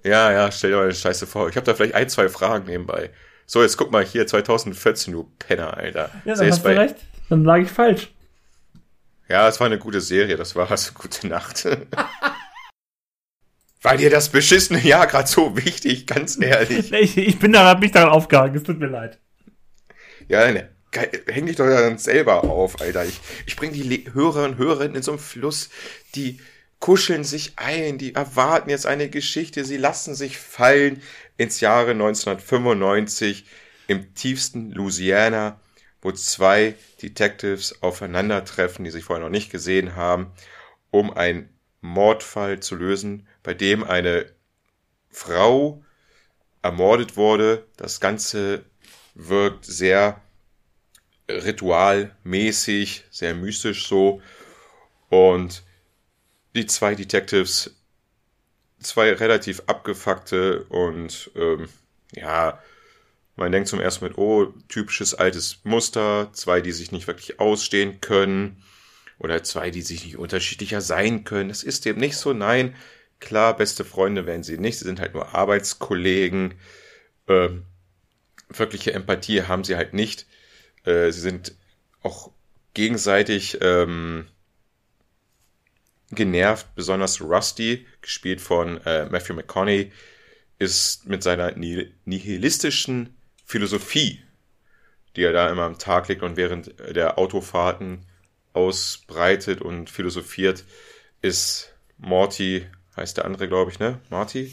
Ja, 0.04 0.30
ja, 0.30 0.52
stell 0.52 0.70
dir 0.70 0.76
mal 0.76 0.84
eine 0.84 0.94
Scheiße 0.94 1.26
vor. 1.26 1.48
Ich 1.48 1.56
habe 1.56 1.66
da 1.66 1.74
vielleicht 1.74 1.94
ein, 1.94 2.08
zwei 2.08 2.28
Fragen 2.28 2.66
nebenbei. 2.66 3.10
So, 3.44 3.62
jetzt 3.62 3.76
guck 3.76 3.90
mal 3.90 4.04
hier, 4.04 4.26
2014, 4.26 5.12
du 5.12 5.32
Penner, 5.38 5.76
Alter. 5.76 6.10
Ja, 6.24 6.34
dann 6.34 6.48
hast 6.48 6.64
du 6.64 6.68
recht. 6.68 6.96
Dann 7.28 7.44
lag 7.44 7.58
ich 7.58 7.70
falsch. 7.70 8.12
Ja, 9.28 9.48
es 9.48 9.58
war 9.58 9.66
eine 9.66 9.78
gute 9.78 10.00
Serie, 10.00 10.36
das 10.36 10.54
war 10.54 10.70
also 10.70 10.92
gute 10.94 11.26
Nacht. 11.26 11.66
War 13.88 13.96
dir 13.96 14.10
das 14.10 14.28
beschissene 14.28 14.82
Jahr 14.82 15.06
gerade 15.06 15.26
so 15.26 15.56
wichtig, 15.56 16.06
ganz 16.06 16.38
ehrlich? 16.38 16.92
ich, 17.00 17.16
ich 17.16 17.38
bin 17.38 17.54
da, 17.54 17.64
hab 17.64 17.80
mich 17.80 17.90
daran 17.90 18.10
aufgehangen, 18.10 18.54
es 18.54 18.62
tut 18.62 18.78
mir 18.78 18.88
leid. 18.88 19.18
Ja, 20.28 20.52
ne, 20.52 20.68
häng 21.26 21.46
dich 21.46 21.56
doch 21.56 21.64
dann 21.64 21.96
selber 21.96 22.44
auf, 22.44 22.82
Alter. 22.82 23.06
Ich, 23.06 23.18
ich 23.46 23.56
bring 23.56 23.72
die 23.72 23.82
Le 23.82 24.12
Hörer 24.12 24.44
und 24.44 24.58
Hörerinnen 24.58 24.96
in 24.96 25.02
so 25.02 25.12
einen 25.12 25.18
Fluss, 25.18 25.70
die 26.14 26.38
kuscheln 26.80 27.24
sich 27.24 27.54
ein, 27.56 27.96
die 27.96 28.14
erwarten 28.14 28.68
jetzt 28.68 28.84
eine 28.84 29.08
Geschichte, 29.08 29.64
sie 29.64 29.78
lassen 29.78 30.14
sich 30.14 30.36
fallen 30.36 31.00
ins 31.38 31.60
Jahre 31.60 31.92
1995 31.92 33.46
im 33.86 34.12
tiefsten 34.12 34.70
Louisiana, 34.70 35.62
wo 36.02 36.12
zwei 36.12 36.74
Detectives 37.00 37.82
aufeinandertreffen, 37.82 38.84
die 38.84 38.90
sich 38.90 39.04
vorher 39.04 39.24
noch 39.24 39.32
nicht 39.32 39.50
gesehen 39.50 39.96
haben, 39.96 40.30
um 40.90 41.10
einen 41.10 41.48
Mordfall 41.80 42.60
zu 42.60 42.74
lösen, 42.74 43.26
bei 43.42 43.54
dem 43.54 43.84
eine 43.84 44.26
Frau 45.10 45.82
ermordet 46.62 47.16
wurde. 47.16 47.66
Das 47.76 48.00
Ganze 48.00 48.64
wirkt 49.14 49.64
sehr 49.64 50.20
ritualmäßig, 51.28 53.04
sehr 53.10 53.34
mystisch 53.34 53.86
so. 53.86 54.22
Und 55.08 55.62
die 56.54 56.66
zwei 56.66 56.94
Detectives 56.94 57.74
zwei 58.80 59.12
relativ 59.12 59.62
abgefuckte 59.66 60.64
und 60.64 61.30
ähm, 61.34 61.68
ja, 62.14 62.62
man 63.36 63.52
denkt 63.52 63.68
zum 63.68 63.80
ersten 63.80 64.04
Mal, 64.04 64.14
oh, 64.14 64.46
typisches 64.68 65.14
altes 65.14 65.60
Muster, 65.64 66.30
zwei, 66.32 66.60
die 66.60 66.72
sich 66.72 66.90
nicht 66.90 67.06
wirklich 67.06 67.38
ausstehen 67.38 68.00
können 68.00 68.62
oder 69.18 69.42
zwei, 69.44 69.70
die 69.70 69.82
sich 69.82 70.04
nicht 70.04 70.16
unterschiedlicher 70.16 70.80
sein 70.80 71.24
können. 71.24 71.48
Das 71.48 71.62
ist 71.62 71.86
eben 71.86 72.00
nicht 72.00 72.16
so. 72.16 72.32
Nein, 72.32 72.74
klar, 73.20 73.56
beste 73.56 73.84
Freunde 73.84 74.26
werden 74.26 74.42
sie 74.42 74.58
nicht. 74.58 74.78
Sie 74.78 74.84
sind 74.84 75.00
halt 75.00 75.14
nur 75.14 75.34
Arbeitskollegen. 75.34 76.54
Ähm, 77.26 77.64
wirkliche 78.48 78.92
Empathie 78.92 79.42
haben 79.42 79.64
sie 79.64 79.76
halt 79.76 79.94
nicht. 79.94 80.26
Äh, 80.84 81.10
sie 81.10 81.20
sind 81.20 81.54
auch 82.02 82.30
gegenseitig 82.74 83.58
ähm, 83.60 84.26
genervt, 86.10 86.74
besonders 86.74 87.20
Rusty, 87.20 87.86
gespielt 88.00 88.40
von 88.40 88.80
äh, 88.86 89.06
Matthew 89.06 89.34
McConaughey, 89.34 89.92
ist 90.58 91.06
mit 91.06 91.22
seiner 91.22 91.52
nihilistischen 91.52 93.16
Philosophie, 93.44 94.22
die 95.16 95.22
er 95.22 95.32
da 95.32 95.50
immer 95.50 95.62
am 95.62 95.78
Tag 95.78 96.08
legt 96.08 96.22
und 96.22 96.36
während 96.36 96.74
der 96.94 97.18
Autofahrten 97.18 98.06
ausbreitet 98.52 99.60
und 99.60 99.90
philosophiert, 99.90 100.64
ist 101.22 101.74
Morty, 101.98 102.66
heißt 102.98 103.16
der 103.16 103.24
andere, 103.24 103.48
glaube 103.48 103.70
ich, 103.70 103.78
ne? 103.78 104.00
Marty? 104.10 104.52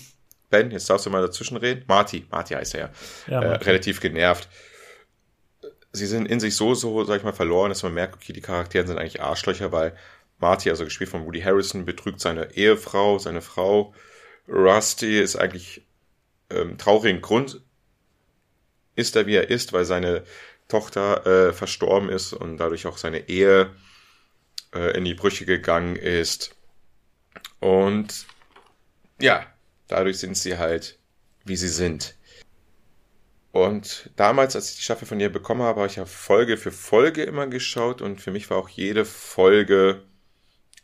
Ben, 0.50 0.72
jetzt 0.72 0.90
darfst 0.90 1.06
du 1.06 1.10
mal 1.10 1.22
dazwischen 1.22 1.58
reden. 1.58 1.84
Marty, 1.88 2.26
Marty 2.32 2.54
heißt 2.54 2.76
er 2.76 2.92
ja. 3.28 3.42
ja 3.42 3.42
äh, 3.42 3.56
relativ 3.58 4.00
genervt. 4.00 4.48
Sie 5.92 6.06
sind 6.06 6.28
in 6.28 6.40
sich 6.40 6.56
so, 6.56 6.74
so, 6.76 7.04
sag 7.04 7.18
ich 7.18 7.24
mal, 7.24 7.34
verloren, 7.34 7.70
dass 7.70 7.84
man 7.84 7.94
merkt, 7.94 8.16
okay, 8.16 8.34
die 8.34 8.42
Charaktere 8.42 8.86
sind 8.86 8.98
eigentlich 8.98 9.22
Arschlöcher, 9.22 9.72
weil 9.72 9.96
Marty, 10.40 10.70
also 10.70 10.84
gespielt 10.84 11.10
von 11.10 11.26
Woody 11.26 11.42
Harrison, 11.42 11.86
betrügt 11.86 12.20
seine 12.20 12.54
Ehefrau, 12.56 13.18
seine 13.20 13.42
Frau. 13.42 13.94
Rusty 14.48 15.20
ist 15.20 15.36
eigentlich 15.36 15.86
ähm, 16.50 16.78
traurigen 16.78 17.22
Grund, 17.22 17.62
ist 18.96 19.16
er 19.16 19.26
wie 19.26 19.36
er 19.36 19.50
ist, 19.50 19.74
weil 19.74 19.86
seine 19.86 20.24
Tochter 20.68 21.26
äh, 21.26 21.54
verstorben 21.54 22.10
ist 22.10 22.34
und 22.34 22.58
dadurch 22.58 22.88
auch 22.88 22.98
seine 22.98 23.30
Ehe 23.30 23.72
äh, 24.74 24.98
in 24.98 25.06
die 25.06 25.14
Brüche 25.14 25.46
gegangen 25.46 25.96
ist. 25.96 26.56
Und 27.60 28.28
ja, 29.20 29.46
dadurch 29.88 30.20
sind 30.20 30.38
sie 30.38 30.58
halt, 30.58 31.00
wie 31.46 31.56
sie 31.56 31.70
sind. 31.70 32.16
Und 33.52 34.10
damals, 34.18 34.56
als 34.56 34.72
ich 34.72 34.78
die 34.78 34.84
Staffel 34.84 35.08
von 35.08 35.20
ihr 35.20 35.32
bekommen 35.32 35.62
habe, 35.62 35.80
habe 35.80 35.90
ich 35.90 35.96
ja 35.96 36.06
Folge 36.06 36.58
für 36.58 36.72
Folge 36.72 37.24
immer 37.24 37.48
geschaut 37.48 38.02
und 38.02 38.22
für 38.22 38.32
mich 38.32 38.50
war 38.50 38.58
auch 38.58 38.70
jede 38.70 39.06
Folge 39.06 40.04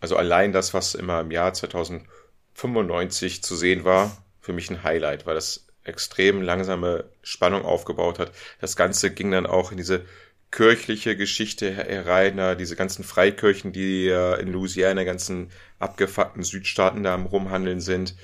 also 0.02 0.18
allein 0.18 0.52
das, 0.52 0.74
was 0.74 0.96
immer 0.96 1.22
im 1.22 1.32
Jahr 1.32 1.54
2095 1.54 3.44
zu 3.44 3.56
sehen 3.56 3.86
war, 3.86 4.26
für 4.42 4.52
mich 4.52 4.70
ein 4.70 4.84
Highlight, 4.84 5.26
weil 5.26 5.36
das 5.36 5.68
extrem 5.84 6.42
langsame 6.42 7.06
Spannung 7.22 7.64
aufgebaut 7.64 8.20
hat. 8.20 8.32
Das 8.60 8.76
Ganze 8.76 9.12
ging 9.12 9.32
dann 9.32 9.46
auch 9.46 9.72
in 9.72 9.78
diese 9.78 10.06
kirchliche 10.52 11.16
Geschichte 11.16 11.72
herein, 11.72 12.38
da 12.38 12.56
diese 12.56 12.76
ganzen 12.76 13.04
Freikirchen, 13.04 13.72
die 13.72 14.08
in 14.08 14.52
Louisiana, 14.52 15.04
ganzen 15.04 15.50
abgefuckten 15.80 16.44
Südstaaten 16.44 17.04
da 17.04 17.14
am 17.14 17.26
Rumhandeln 17.26 17.80
sind. 17.80 18.16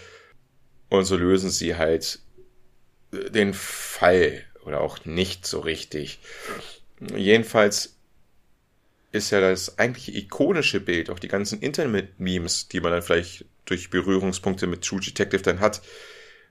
Und 0.89 1.05
so 1.05 1.17
lösen 1.17 1.49
sie 1.49 1.75
halt 1.75 2.19
äh, 3.11 3.30
den 3.30 3.53
Fall 3.53 4.43
oder 4.63 4.82
auch 4.82 5.05
nicht 5.05 5.45
so 5.45 5.59
richtig. 5.59 6.19
Jedenfalls 7.15 7.95
ist 9.11 9.32
ja 9.32 9.39
das 9.39 9.80
eigentlich 9.80 10.15
ikonische 10.15 10.80
Bild, 10.80 11.09
auch 11.09 11.19
die 11.19 11.28
ganzen 11.28 11.61
Internet-Memes, 11.61 12.67
die 12.67 12.82
man 12.82 12.91
dann 12.91 13.01
vielleicht 13.01 13.45
durch 13.65 13.89
Berührungspunkte 13.89 14.67
mit 14.67 14.84
True 14.84 14.99
Detective 14.99 15.41
dann 15.41 15.59
hat, 15.59 15.82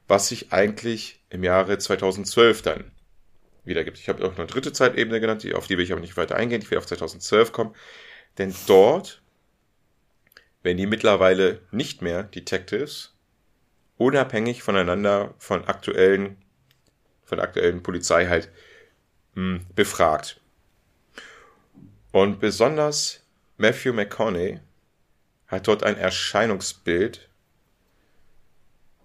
was 0.08 0.28
sich 0.28 0.52
eigentlich 0.52 1.20
im 1.30 1.44
Jahre 1.44 1.78
2012 1.78 2.62
dann 2.62 2.90
wiedergibt. 3.66 3.98
Ich 3.98 4.08
habe 4.08 4.24
auch 4.24 4.36
eine 4.36 4.46
dritte 4.46 4.72
Zeitebene 4.72 5.20
genannt, 5.20 5.46
auf 5.54 5.66
die 5.66 5.76
will 5.76 5.84
ich 5.84 5.92
aber 5.92 6.00
nicht 6.00 6.16
weiter 6.16 6.36
eingehen, 6.36 6.62
ich 6.62 6.70
will 6.70 6.78
auf 6.78 6.86
2012 6.86 7.52
kommen, 7.52 7.74
denn 8.38 8.54
dort 8.66 9.22
werden 10.62 10.78
die 10.78 10.86
mittlerweile 10.86 11.60
nicht 11.70 12.02
mehr 12.02 12.22
Detectives 12.24 13.14
unabhängig 13.98 14.62
voneinander 14.62 15.34
von 15.38 15.64
aktuellen, 15.64 16.36
von 17.24 17.38
der 17.38 17.46
aktuellen 17.46 17.82
Polizei 17.82 18.26
halt 18.26 18.50
mh, 19.34 19.58
hm, 19.58 19.66
befragt. 19.74 20.40
Und 22.12 22.40
besonders 22.40 23.22
Matthew 23.58 23.92
McConaughey 23.92 24.60
hat 25.46 25.68
dort 25.68 25.82
ein 25.82 25.96
Erscheinungsbild, 25.96 27.28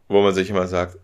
wo 0.08 0.22
man 0.22 0.34
sich 0.34 0.50
immer 0.50 0.68
sagt, 0.68 0.98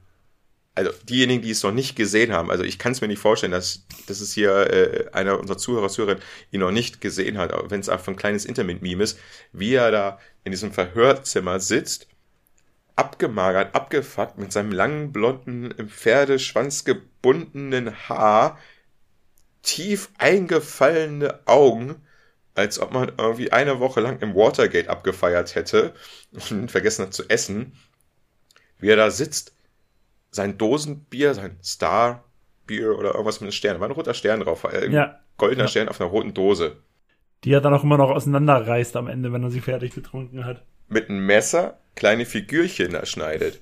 also 0.78 0.92
diejenigen, 1.10 1.42
die 1.42 1.50
es 1.50 1.64
noch 1.64 1.72
nicht 1.72 1.96
gesehen 1.96 2.32
haben, 2.32 2.52
also 2.52 2.64
ich 2.64 2.78
kann 2.78 2.92
es 2.92 3.02
mir 3.02 3.08
nicht 3.08 3.18
vorstellen, 3.18 3.52
dass, 3.52 3.88
dass 4.06 4.22
es 4.22 4.34
hier 4.34 4.52
äh, 4.72 5.10
einer 5.12 5.40
unserer 5.40 5.58
Zuhörer, 5.58 5.90
Zuhörerinnen 5.90 6.24
ihn 6.52 6.60
noch 6.60 6.70
nicht 6.70 7.02
gesehen 7.02 7.40
hat, 7.40 7.52
wenn 7.72 7.80
es 7.80 7.90
einfach 7.90 8.10
ein 8.10 8.16
kleines 8.16 8.46
Internet-Meme 8.46 9.04
ist, 9.04 9.18
wie 9.52 9.74
er 9.74 9.90
da 9.90 10.20
in 10.44 10.52
diesem 10.52 10.72
Verhörzimmer 10.72 11.60
sitzt, 11.60 12.08
abgemagert, 12.96 13.74
abgefuckt, 13.74 14.38
mit 14.38 14.52
seinem 14.52 14.72
langen, 14.72 15.12
blonden, 15.12 15.72
im 15.72 15.90
Pferdeschwanz 15.90 16.84
gebundenen 16.84 18.08
Haar, 18.08 18.60
tief 19.64 20.12
eingefallene 20.20 21.40
Augen, 21.48 21.96
als 22.54 22.78
ob 22.78 22.92
man 22.92 23.14
irgendwie 23.18 23.52
eine 23.52 23.80
Woche 23.80 24.00
lang 24.00 24.20
im 24.20 24.36
Watergate 24.36 24.90
abgefeiert 24.90 25.56
hätte 25.56 25.96
und 26.52 26.70
vergessen 26.70 27.06
hat 27.06 27.16
zu 27.16 27.28
essen, 27.30 27.76
wie 28.78 28.90
er 28.90 28.96
da 28.96 29.10
sitzt 29.10 29.57
sein 30.32 30.58
Dosenbier, 30.58 31.34
sein 31.34 31.58
Starbier 31.64 32.98
oder 32.98 33.12
irgendwas 33.12 33.40
mit 33.42 33.48
einem 33.48 33.52
Stern. 33.52 33.80
War 33.80 33.88
ein 33.88 33.94
roter 33.94 34.14
Stern 34.14 34.42
drauf, 34.42 34.66
ein 34.66 34.92
ja. 34.92 35.20
goldener 35.38 35.64
ja. 35.64 35.68
Stern 35.68 35.90
auf 35.90 36.00
einer 36.02 36.10
roten 36.10 36.34
Dose. 36.34 36.78
Die 37.44 37.52
er 37.52 37.62
dann 37.62 37.74
auch 37.74 37.84
immer 37.84 37.98
noch 37.98 38.10
auseinanderreißt 38.10 38.96
am 38.96 39.08
Ende, 39.08 39.32
wenn 39.32 39.44
er 39.44 39.52
sie 39.52 39.62
fertig 39.62 39.94
getrunken 39.94 40.46
hat. 40.46 40.64
Mit 40.88 41.10
einem 41.10 41.26
Messer 41.26 41.80
kleine 41.96 42.26
Figürchen 42.26 42.94
erschneidet. 42.94 43.62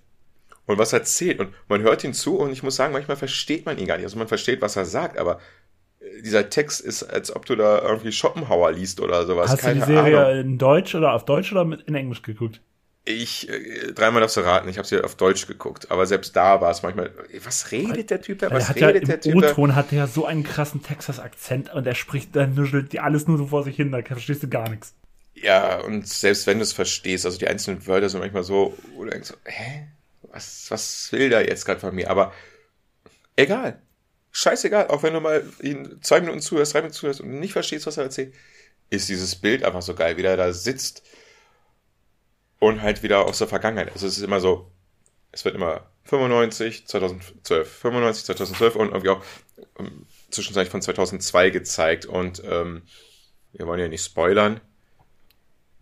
Und 0.66 0.78
was 0.78 0.94
er 0.94 1.00
erzählt. 1.00 1.40
Und 1.40 1.54
man 1.68 1.82
hört 1.82 2.04
ihn 2.04 2.14
zu 2.14 2.40
und 2.40 2.52
ich 2.52 2.64
muss 2.64 2.76
sagen, 2.76 2.94
manchmal 2.94 3.18
versteht 3.18 3.66
man 3.66 3.78
ihn 3.78 3.88
gar 3.88 3.98
nicht. 3.98 4.06
Also 4.06 4.18
man 4.18 4.28
versteht, 4.28 4.62
was 4.62 4.76
er 4.76 4.86
sagt, 4.86 5.18
aber 5.18 5.40
dieser 6.24 6.50
Text 6.50 6.82
ist, 6.82 7.04
als 7.04 7.36
ob 7.36 7.46
du 7.46 7.56
da 7.56 7.82
irgendwie 7.82 8.12
Schopenhauer 8.12 8.72
liest 8.72 9.00
oder 9.00 9.26
sowas. 9.26 9.52
Hast 9.52 9.62
Keine 9.62 9.82
du 9.82 9.86
die 9.86 9.92
Serie 9.94 10.26
Ahnung. 10.26 10.40
in 10.40 10.58
Deutsch 10.58 10.96
oder 10.96 11.14
auf 11.14 11.26
Deutsch 11.26 11.52
oder 11.52 11.62
in 11.86 11.96
Englisch 11.96 12.22
geguckt? 12.22 12.62
Ich, 13.08 13.48
äh, 13.50 13.94
dreimal 13.94 14.22
darfst 14.22 14.36
du 14.36 14.42
raten, 14.42 14.68
ich 14.68 14.80
habe 14.80 14.88
sie 14.88 15.00
auf 15.00 15.14
Deutsch 15.16 15.46
geguckt, 15.46 15.92
aber 15.92 16.08
selbst 16.08 16.36
da 16.36 16.60
war 16.60 16.72
es 16.72 16.82
manchmal, 16.82 17.12
was 17.44 17.72
redet 17.72 18.10
der 18.10 18.20
Typ 18.20 18.40
da? 18.40 18.50
Was 18.50 18.74
der 18.74 18.88
redet 18.88 19.04
ja, 19.04 19.18
der 19.18 19.22
Typ 19.22 19.36
O-Ton 19.36 19.76
hat 19.76 19.92
ja 19.92 20.08
so 20.08 20.26
einen 20.26 20.44
krassen 20.44 20.82
Texas-Akzent 20.82 21.72
und 21.72 21.86
er 21.86 21.94
spricht, 21.94 22.36
dann 22.36 22.56
nuschelt 22.56 22.94
dir 22.94 23.04
alles 23.04 23.28
nur 23.28 23.38
so 23.38 23.48
vor 23.48 23.64
sich 23.64 23.76
hin, 23.76 23.92
da 23.92 24.02
verstehst 24.02 24.42
du 24.42 24.48
gar 24.48 24.70
nichts. 24.70 24.96
Ja, 25.36 25.82
und 25.82 26.08
selbst 26.08 26.48
wenn 26.48 26.58
du 26.58 26.64
es 26.64 26.74
verstehst, 26.74 27.26
also 27.26 27.38
die 27.38 27.48
einzelnen 27.48 27.86
Wörter 27.86 28.10
sind 28.10 28.22
manchmal 28.22 28.44
so, 28.44 28.76
wo 28.96 29.04
du 29.04 29.12
denkst, 29.12 29.34
hä? 29.44 29.88
Was, 30.32 30.66
was 30.70 31.12
will 31.12 31.30
der 31.30 31.48
jetzt 31.48 31.66
gerade 31.66 31.80
von 31.80 31.94
mir? 31.94 32.10
Aber 32.10 32.34
egal. 33.36 33.82
Scheißegal, 34.32 34.88
auch 34.88 35.04
wenn 35.04 35.14
du 35.14 35.20
mal 35.20 35.44
ihn 35.62 36.00
zwei 36.02 36.22
Minuten 36.22 36.42
zuhörst, 36.42 36.74
drei 36.74 36.80
Minuten 36.80 36.96
zuhörst 36.96 37.22
und 37.22 37.40
nicht 37.40 37.54
verstehst, 37.54 37.86
was 37.86 37.98
er 37.98 38.06
erzählt, 38.06 38.34
ist 38.90 39.08
dieses 39.10 39.36
Bild 39.36 39.64
einfach 39.64 39.82
so 39.82 39.94
geil, 39.94 40.18
wie 40.18 40.24
der 40.24 40.36
da 40.38 40.52
sitzt 40.52 41.04
und 42.60 42.82
halt 42.82 43.04
wieder 43.04 43.26
aus 43.26 43.38
der 43.38 43.48
Vergangenheit. 43.48 43.92
Also 43.92 44.08
es 44.08 44.18
ist 44.18 44.24
immer 44.24 44.40
so, 44.40 44.72
es 45.32 45.46
wird 45.46 45.56
immer 45.56 45.86
95, 46.06 46.88
2012, 46.88 47.70
95, 47.70 48.26
2012 48.26 48.76
und 48.76 48.88
irgendwie 48.90 49.10
auch 49.10 49.24
ähm, 49.80 50.06
zwischenzeitlich 50.30 50.72
von 50.72 50.82
2002 50.82 51.50
gezeigt 51.50 52.06
und 52.06 52.42
ähm, 52.50 52.84
wir 53.54 53.68
wollen 53.68 53.80
ja 53.80 53.88
nicht 53.88 54.04
spoilern, 54.04 54.62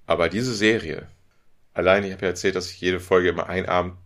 aber 0.05 0.29
diese 0.29 0.53
Serie, 0.53 1.07
allein 1.73 2.03
ich 2.03 2.11
habe 2.11 2.23
ja 2.23 2.29
erzählt, 2.29 2.55
dass 2.55 2.69
ich 2.69 2.79
jede 2.79 2.99
Folge 2.99 3.29
immer 3.29 3.47
einen 3.47 3.67
Abend 3.67 3.97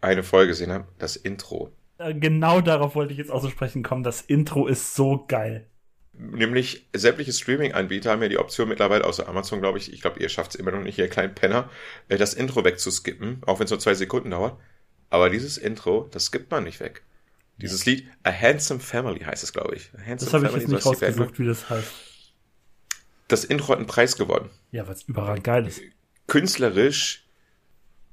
eine 0.00 0.22
Folge 0.22 0.48
gesehen 0.48 0.72
habe, 0.72 0.86
das 0.98 1.16
Intro. 1.16 1.70
Äh, 1.98 2.14
genau 2.14 2.60
darauf 2.60 2.94
wollte 2.94 3.12
ich 3.12 3.18
jetzt 3.18 3.30
auch 3.30 3.42
zu 3.42 3.50
sprechen 3.50 3.82
kommen. 3.82 4.02
Das 4.02 4.22
Intro 4.22 4.66
ist 4.66 4.94
so 4.94 5.24
geil. 5.28 5.66
Nämlich 6.12 6.86
sämtliche 6.94 7.32
Streaming-Anbieter 7.32 8.10
haben 8.10 8.22
ja 8.22 8.28
die 8.28 8.38
Option 8.38 8.68
mittlerweile, 8.68 9.04
außer 9.04 9.28
Amazon, 9.28 9.60
glaube 9.60 9.78
ich, 9.78 9.92
ich 9.92 10.00
glaube, 10.02 10.20
ihr 10.20 10.28
schafft 10.28 10.54
es 10.54 10.60
immer 10.60 10.70
noch 10.70 10.82
nicht, 10.82 10.98
ihr 10.98 11.08
kleinen 11.08 11.34
Penner, 11.34 11.70
äh, 12.08 12.18
das 12.18 12.34
Intro 12.34 12.64
wegzuskippen, 12.64 13.42
auch 13.46 13.58
wenn 13.58 13.64
es 13.64 13.70
nur 13.70 13.80
zwei 13.80 13.94
Sekunden 13.94 14.30
dauert. 14.30 14.58
Aber 15.08 15.30
dieses 15.30 15.56
Intro, 15.56 16.08
das 16.10 16.26
skippt 16.26 16.50
man 16.50 16.64
nicht 16.64 16.80
weg. 16.80 17.02
Dieses 17.56 17.84
Lied, 17.84 18.08
A 18.22 18.32
Handsome 18.32 18.80
Family 18.80 19.20
heißt 19.20 19.42
es, 19.42 19.52
glaube 19.52 19.74
ich. 19.76 19.90
das 19.92 20.32
habe 20.32 20.46
ich 20.46 20.52
jetzt 20.52 20.68
nicht 20.68 20.86
rausgesucht, 20.86 21.38
wie 21.38 21.46
das 21.46 21.68
heißt. 21.68 21.92
Das 23.28 23.44
Intro 23.44 23.68
hat 23.68 23.78
einen 23.78 23.86
Preis 23.86 24.16
gewonnen. 24.16 24.50
Ja, 24.72 24.88
was 24.88 25.02
überall 25.04 25.40
geil 25.40 25.66
ist. 25.66 25.80
Künstlerisch, 26.26 27.24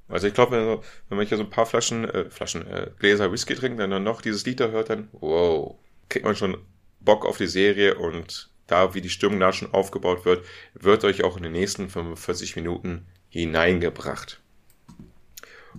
also 0.09 0.27
ich 0.27 0.33
glaube, 0.33 0.83
wenn, 1.09 1.17
man 1.17 1.27
hier 1.27 1.37
so 1.37 1.43
ein 1.43 1.49
paar 1.49 1.65
Flaschen, 1.65 2.05
äh, 2.05 2.29
Flaschen, 2.29 2.65
äh, 2.67 2.91
Gläser 2.99 3.31
Whisky 3.31 3.55
trinkt, 3.55 3.79
dann 3.79 4.03
noch 4.03 4.21
dieses 4.21 4.45
Lied 4.45 4.59
da 4.59 4.69
hört, 4.69 4.89
dann, 4.89 5.09
wow, 5.13 5.75
kriegt 6.09 6.25
man 6.25 6.35
schon 6.35 6.57
Bock 6.99 7.25
auf 7.25 7.37
die 7.37 7.47
Serie 7.47 7.95
und 7.95 8.49
da, 8.67 8.93
wie 8.93 9.01
die 9.01 9.09
Stimmung 9.09 9.39
da 9.39 9.53
schon 9.53 9.73
aufgebaut 9.73 10.25
wird, 10.25 10.45
wird 10.73 11.03
euch 11.03 11.23
auch 11.23 11.37
in 11.37 11.43
den 11.43 11.53
nächsten 11.53 11.89
45 11.89 12.55
Minuten 12.55 13.05
hineingebracht. 13.29 14.41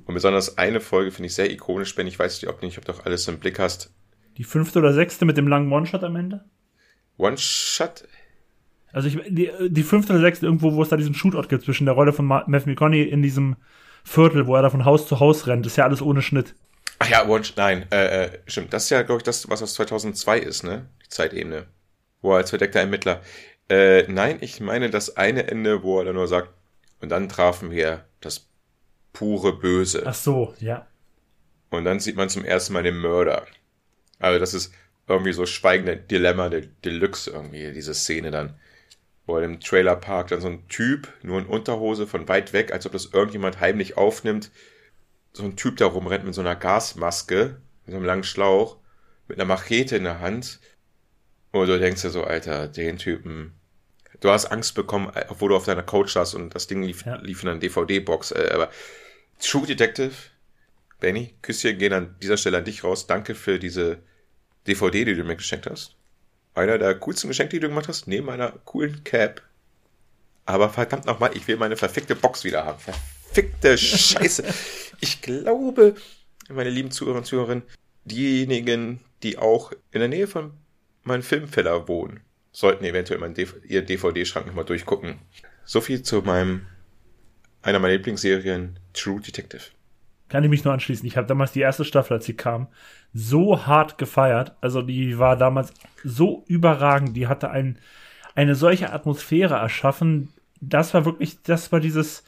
Und 0.07 0.15
besonders 0.15 0.59
eine 0.59 0.81
Folge 0.81 1.11
finde 1.11 1.27
ich 1.27 1.35
sehr 1.35 1.51
ikonisch, 1.51 1.95
Ben. 1.95 2.07
Ich 2.07 2.19
weiß 2.19 2.41
nicht, 2.41 2.49
ob 2.49 2.61
du 2.61 2.93
doch 2.93 3.05
alles 3.05 3.29
im 3.29 3.39
Blick 3.39 3.59
hast. 3.59 3.93
Die 4.37 4.45
fünfte 4.45 4.79
oder 4.79 4.93
sechste 4.93 5.25
mit 5.25 5.37
dem 5.37 5.49
langen 5.49 5.71
One-Shot 5.73 6.05
am 6.05 6.17
Ende? 6.17 6.45
One-Shot? 7.17 8.05
Also 8.93 9.09
ich, 9.09 9.19
die, 9.29 9.51
die 9.69 9.83
fünfte 9.83 10.13
oder 10.13 10.23
sechste, 10.23 10.47
irgendwo, 10.47 10.73
wo 10.73 10.83
es 10.83 10.89
da 10.89 10.97
diesen 10.97 11.15
Shootout 11.15 11.49
gibt 11.49 11.65
zwischen 11.65 11.85
der 11.85 11.95
Rolle 11.95 12.13
von 12.13 12.27
Matthew 12.27 12.71
McConaughey 12.71 13.03
in 13.03 13.23
diesem 13.23 13.57
Viertel, 14.05 14.47
wo 14.47 14.55
er 14.55 14.63
da 14.63 14.71
von 14.71 14.85
Haus 14.85 15.07
zu 15.07 15.21
Haus 15.21 15.47
rennt. 15.47 15.67
Das 15.67 15.73
ist 15.73 15.77
ja 15.77 15.85
alles 15.85 16.01
ohne 16.01 16.23
Schnitt. 16.23 16.55
Ach 17.01 17.09
ja, 17.09 17.27
One, 17.29 17.45
nein, 17.57 17.87
äh, 17.91 18.25
äh, 18.25 18.39
stimmt. 18.47 18.73
Das 18.73 18.85
ist 18.85 18.91
ja, 18.91 19.03
glaube 19.03 19.19
ich, 19.19 19.25
das, 19.25 19.49
was 19.49 19.63
aus 19.63 19.75
2002 19.75 20.39
ist, 20.39 20.65
ne? 20.65 20.87
Zeitebene. 21.09 21.67
Wo 22.21 22.33
er 22.33 22.39
als 22.39 22.51
verdeckter 22.51 22.81
Ermittler. 22.81 23.23
Äh, 23.69 24.05
nein, 24.09 24.39
ich 24.41 24.61
meine 24.61 24.91
das 24.91 25.17
eine 25.17 25.49
Ende, 25.49 25.83
wo 25.83 25.99
er 25.99 26.07
dann 26.07 26.15
nur 26.15 26.29
sagt, 26.29 26.51
und 27.01 27.11
dann 27.11 27.29
trafen 27.29 27.71
wir 27.71 28.07
das 28.21 28.49
pure 29.13 29.59
Böse. 29.59 30.03
Ach 30.07 30.15
so, 30.15 30.55
ja. 30.59 30.87
Und 31.71 31.85
dann 31.85 32.01
sieht 32.01 32.17
man 32.17 32.29
zum 32.29 32.45
ersten 32.45 32.73
Mal 32.73 32.83
den 32.83 32.99
Mörder. 32.99 33.47
Also 34.19 34.39
das 34.39 34.55
ist 34.55 34.73
irgendwie 35.07 35.33
so 35.33 35.47
schweigende 35.47 35.97
Dilemma 35.97 36.49
der 36.49 36.63
Deluxe 36.63 37.31
irgendwie, 37.31 37.73
diese 37.73 37.95
Szene 37.95 38.31
dann. 38.31 38.59
Wo 39.27 39.37
er 39.37 39.45
im 39.45 39.61
Trailerpark 39.61 40.29
dann 40.29 40.41
so 40.41 40.49
ein 40.49 40.67
Typ, 40.69 41.13
nur 41.23 41.39
in 41.39 41.47
Unterhose 41.47 42.07
von 42.07 42.29
weit 42.29 42.53
weg, 42.53 42.73
als 42.73 42.87
ob 42.87 42.93
das 42.93 43.07
irgendjemand 43.07 43.61
heimlich 43.61 43.97
aufnimmt, 43.97 44.51
so 45.33 45.45
ein 45.45 45.57
Typ 45.57 45.77
da 45.77 45.87
rumrennt 45.87 46.25
mit 46.25 46.35
so 46.35 46.41
einer 46.41 46.57
Gasmaske, 46.57 47.61
mit 47.85 47.93
so 47.93 47.97
einem 47.97 48.07
langen 48.07 48.25
Schlauch, 48.25 48.79
mit 49.29 49.39
einer 49.39 49.47
Machete 49.47 49.97
in 49.97 50.05
der 50.05 50.21
Hand. 50.21 50.61
Und 51.53 51.67
du 51.67 51.79
denkst 51.79 52.03
dir 52.03 52.11
so, 52.11 52.25
Alter, 52.25 52.69
den 52.69 52.99
Typen. 52.99 53.53
Du 54.21 54.31
hast 54.31 54.47
Angst 54.47 54.75
bekommen, 54.75 55.13
obwohl 55.29 55.51
du 55.51 55.57
auf 55.57 55.65
deiner 55.65 55.83
Couch 55.83 56.13
saßt 56.13 56.35
und 56.35 56.55
das 56.55 56.67
Ding 56.67 56.83
lief, 56.83 57.07
ja. 57.07 57.17
lief 57.17 57.43
in 57.43 57.49
einer 57.49 57.61
DVD-Box. 57.61 58.33
Äh, 58.33 58.51
aber 58.53 58.71
True 59.41 59.67
Detective, 59.67 60.13
Benny, 61.01 61.35
Küsschen 61.43 61.79
gehen 61.79 61.93
an 61.93 62.17
dieser 62.21 62.37
Stelle 62.37 62.59
an 62.59 62.65
dich 62.65 62.83
raus. 62.83 63.07
Danke 63.07 63.35
für 63.35 63.59
diese 63.59 63.99
DVD, 64.67 65.05
die 65.05 65.15
du 65.15 65.25
mir 65.25 65.37
geschenkt 65.37 65.67
hast. 65.71 65.95
Einer 66.55 66.79
der 66.79 66.95
coolsten 66.97 67.29
Geschenke, 67.29 67.57
die 67.57 67.61
du 67.61 67.69
gemacht 67.69 67.89
hast, 67.89 68.09
neben 68.09 68.29
einer 68.29 68.51
coolen 68.65 69.05
Cap. 69.05 69.43
Aber 70.45 70.71
verdammt 70.71 71.05
nochmal, 71.05 71.37
ich 71.37 71.47
will 71.47 71.57
meine 71.57 71.77
verfickte 71.77 72.17
Box 72.17 72.43
wieder 72.43 72.65
haben. 72.65 72.79
Verfickte 72.81 73.79
Scheiße. 73.79 74.45
Ich 75.01 75.23
glaube, 75.23 75.95
meine 76.49 76.71
lieben 76.71 76.91
Zuhörer 76.91 77.19
und 77.19 77.25
Zuhörerinnen, 77.25 77.63
diejenigen, 78.05 78.99
die 79.23 79.39
auch 79.39 79.71
in 79.93 80.01
der 80.01 80.09
Nähe 80.09 80.27
von 80.27 80.55
meinem 81.09 81.23
Filmfeller 81.23 81.89
wohnen, 81.89 82.21
sollten 82.53 82.85
eventuell 82.85 83.21
meinen 83.21 83.35
DV 83.35 83.57
ihr 83.65 83.83
DVD-Schrank 83.83 84.47
nochmal 84.47 84.65
durchgucken. 84.65 85.19
So 85.65 85.81
viel 85.81 86.03
zu 86.03 86.23
meinem, 86.23 86.67
einer 87.63 87.79
meiner 87.79 87.95
Lieblingsserien, 87.95 88.79
True 88.95 89.21
Detective. 89.21 89.63
Kann 90.29 90.45
ich 90.45 90.51
mich 90.51 90.65
nur 90.65 90.75
anschließen. 90.75 91.07
Ich 91.07 91.17
habe 91.17 91.27
damals 91.27 91.53
die 91.53 91.61
erste 91.61 91.85
Staffel, 91.85 92.15
als 92.15 92.27
sie 92.27 92.35
kam, 92.35 92.69
so 93.15 93.67
hart 93.67 93.99
gefeiert. 93.99 94.55
Also 94.61 94.83
die 94.83 95.19
war 95.19 95.37
damals 95.37 95.73
so 96.05 96.45
überragend. 96.47 97.17
Die 97.17 97.27
hatte 97.27 97.51
ein, 97.51 97.79
eine 98.35 98.55
solche 98.55 98.93
Atmosphäre 98.93 99.55
erschaffen. 99.55 100.29
Das 100.61 100.93
war 100.93 101.05
wirklich, 101.05 101.43
das 101.43 101.73
war 101.73 101.81
dieses, 101.81 102.25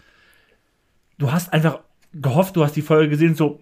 du 1.19 1.31
hast 1.31 1.53
einfach 1.53 1.81
gehofft, 2.13 2.57
du 2.57 2.65
hast 2.65 2.77
die 2.77 2.83
Folge 2.83 3.11
gesehen, 3.11 3.35
so, 3.35 3.61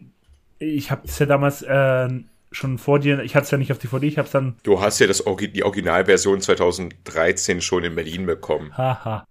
ich 0.58 0.90
habe 0.90 1.02
es 1.06 1.18
ja 1.18 1.26
damals 1.26 1.62
äh, 1.62 2.08
schon 2.50 2.78
vor 2.78 2.98
dir, 2.98 3.20
ich 3.20 3.34
hatte 3.34 3.44
es 3.44 3.50
ja 3.50 3.58
nicht 3.58 3.72
auf 3.72 3.78
DVD, 3.78 4.06
ich 4.06 4.18
habe 4.18 4.26
es 4.26 4.32
dann. 4.32 4.56
Du 4.62 4.80
hast 4.80 4.98
ja 4.98 5.06
das, 5.06 5.24
die 5.24 5.64
Originalversion 5.64 6.40
2013 6.40 7.60
schon 7.60 7.84
in 7.84 7.94
Berlin 7.94 8.26
bekommen. 8.26 8.76
Haha. 8.76 9.24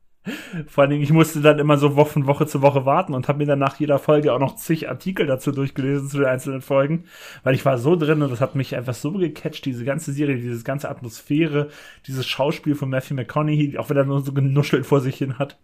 Vor 0.68 0.82
allen 0.82 0.92
Dingen, 0.92 1.04
ich 1.04 1.12
musste 1.12 1.40
dann 1.42 1.60
immer 1.60 1.78
so 1.78 1.92
von 2.04 2.28
Woche 2.28 2.48
zu 2.48 2.62
Woche 2.62 2.86
warten 2.86 3.14
und 3.14 3.28
habe 3.28 3.38
mir 3.38 3.46
dann 3.46 3.60
nach 3.60 3.80
jeder 3.80 3.98
Folge 3.98 4.34
auch 4.34 4.40
noch 4.40 4.58
zig 4.58 4.90
Artikel 4.90 5.26
dazu 5.26 5.52
durchgelesen 5.54 6.10
zu 6.10 6.18
den 6.18 6.26
einzelnen 6.26 6.62
Folgen, 6.62 7.06
weil 7.44 7.56
ich 7.56 7.64
war 7.64 7.78
so 7.78 7.96
drin 7.96 8.22
und 8.22 8.30
das 8.30 8.42
hat 8.42 8.56
mich 8.56 8.76
einfach 8.76 8.94
so 8.94 9.14
gecatcht, 9.14 9.66
diese 9.66 9.86
ganze 9.86 10.12
Serie, 10.12 10.36
diese 10.36 10.64
ganze 10.64 10.90
Atmosphäre, 10.90 11.70
dieses 12.08 12.28
Schauspiel 12.28 12.76
von 12.76 12.90
Matthew 12.90 13.16
McConaughey, 13.16 13.78
auch 13.78 13.90
wenn 13.90 13.98
er 13.98 14.04
nur 14.04 14.22
so 14.22 14.34
genuschelt 14.34 14.86
vor 14.86 15.00
sich 15.00 15.16
hin 15.16 15.40
hat. 15.40 15.58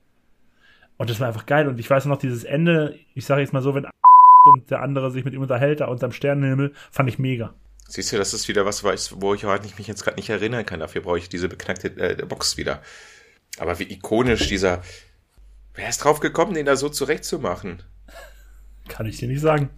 Und 0.98 1.10
das 1.10 1.20
war 1.20 1.28
einfach 1.28 1.46
geil. 1.46 1.68
Und 1.68 1.80
ich 1.80 1.90
weiß 1.90 2.06
noch, 2.06 2.18
dieses 2.18 2.44
Ende, 2.44 2.98
ich 3.16 3.26
sage 3.26 3.42
jetzt 3.42 3.52
mal 3.52 3.62
so, 3.62 3.76
wenn 3.76 3.86
und 4.44 4.70
der 4.70 4.82
andere 4.82 5.12
sich 5.12 5.26
mit 5.26 5.34
ihm 5.34 5.42
unterhält, 5.42 5.80
da 5.80 5.86
unterm 5.88 6.12
Sternenhimmel, 6.12 6.74
fand 6.92 7.10
ich 7.10 7.20
mega. 7.20 7.54
Siehst 7.88 8.12
du, 8.12 8.18
das 8.18 8.34
ist 8.34 8.48
wieder 8.48 8.66
was, 8.66 8.84
wo 8.84 9.34
ich 9.34 9.46
heute 9.46 9.68
mich 9.78 9.88
jetzt 9.88 10.04
gerade 10.04 10.18
nicht 10.18 10.30
erinnern 10.30 10.66
kann. 10.66 10.80
Dafür 10.80 11.02
brauche 11.02 11.18
ich 11.18 11.30
diese 11.30 11.50
beknackte 11.50 11.88
äh, 11.98 12.26
Box 12.26 12.58
wieder. 12.58 12.82
Aber 13.60 13.78
wie 13.80 13.92
ikonisch 13.92 14.48
dieser. 14.48 14.82
Wer 15.76 15.90
ist 15.90 16.00
drauf 16.04 16.20
gekommen, 16.20 16.54
den 16.54 16.66
da 16.66 16.76
so 16.76 16.90
zurechtzumachen? 16.90 17.84
Kann 18.88 19.06
ich 19.06 19.18
dir 19.18 19.28
nicht 19.28 19.42
sagen. 19.42 19.70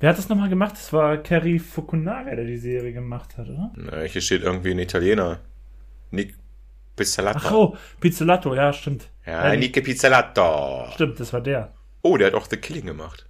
Wer 0.00 0.10
hat 0.10 0.18
das 0.18 0.28
nochmal 0.28 0.48
gemacht? 0.48 0.72
Das 0.72 0.92
war 0.92 1.16
Kerry 1.18 1.58
Fukunaga, 1.58 2.34
der 2.34 2.44
die 2.44 2.58
Serie 2.58 2.92
gemacht 2.92 3.36
hat, 3.36 3.48
oder? 3.48 3.72
Na, 3.76 4.02
hier 4.02 4.20
steht 4.20 4.42
irgendwie 4.42 4.70
ein 4.70 4.78
Italiener. 4.78 5.40
Nick 6.10 6.36
Pizzolato. 6.96 7.40
Ach 7.42 7.52
oh, 7.52 7.76
Pizzolato, 8.00 8.54
ja, 8.54 8.72
stimmt. 8.72 9.08
Ja, 9.26 9.52
ja 9.52 9.58
Nick 9.58 9.72
Pizzolato. 9.82 10.90
Stimmt, 10.94 11.18
das 11.18 11.32
war 11.32 11.40
der. 11.40 11.72
Oh, 12.02 12.16
der 12.16 12.28
hat 12.28 12.34
auch 12.34 12.46
The 12.48 12.56
Killing 12.56 12.86
gemacht. 12.86 13.27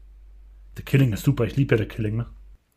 The 0.79 0.85
Killing 0.85 1.12
ist 1.12 1.24
super, 1.24 1.45
ich 1.45 1.57
liebe 1.57 1.74
ja 1.74 1.83
The 1.83 1.89
Killing, 1.89 2.18
ne? 2.18 2.26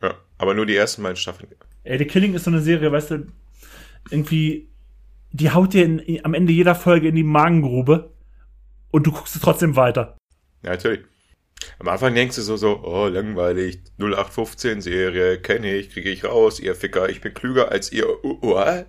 Ja, 0.02 0.16
aber 0.40 0.56
nur 0.56 0.66
die 0.66 0.76
ersten 0.76 1.04
beiden 1.04 1.18
Staffeln. 1.18 1.52
Ey, 1.84 2.00
The 2.00 2.06
Killing 2.06 2.34
ist 2.34 2.46
so 2.46 2.50
eine 2.50 2.60
Serie, 2.60 2.92
weißt 2.92 3.12
du, 3.12 3.28
irgendwie, 4.10 4.70
die 5.32 5.52
haut 5.52 5.74
dir 5.74 5.86
in, 5.86 6.26
am 6.26 6.34
Ende 6.34 6.52
jeder 6.52 6.74
Folge 6.74 7.10
in 7.10 7.16
die 7.16 7.24
Magengrube 7.24 8.12
und 8.90 9.06
du 9.06 9.12
guckst 9.12 9.36
es 9.36 9.42
trotzdem 9.42 9.76
weiter. 9.76 10.18
Ja, 10.64 10.72
natürlich. 10.72 11.02
Am 11.78 11.88
Anfang 11.90 12.16
denkst 12.16 12.38
du 12.38 12.42
so, 12.42 12.58
so, 12.58 12.82
oh, 12.84 13.08
langweilig, 13.08 13.82
0815 14.00 14.82
Serie, 14.82 15.40
kenne 15.40 15.76
ich, 15.76 15.92
kriege 15.92 16.10
ich 16.10 16.24
raus, 16.26 16.60
ihr 16.60 16.74
Ficker, 16.74 17.08
ich 17.08 17.22
bin 17.22 17.36
klüger 17.36 17.72
als 17.72 17.92
ihr. 17.92 18.08
What? 18.24 18.88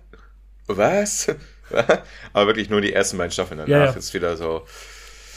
Was? 0.65 1.27
Aber 2.33 2.47
wirklich 2.47 2.71
nur 2.71 2.81
die 2.81 2.93
ersten 2.93 3.19
beiden 3.19 3.31
Staffeln 3.31 3.59
danach 3.59 3.69
ja, 3.69 3.85
ja. 3.85 3.91
ist 3.91 4.15
wieder 4.15 4.37
so. 4.37 4.65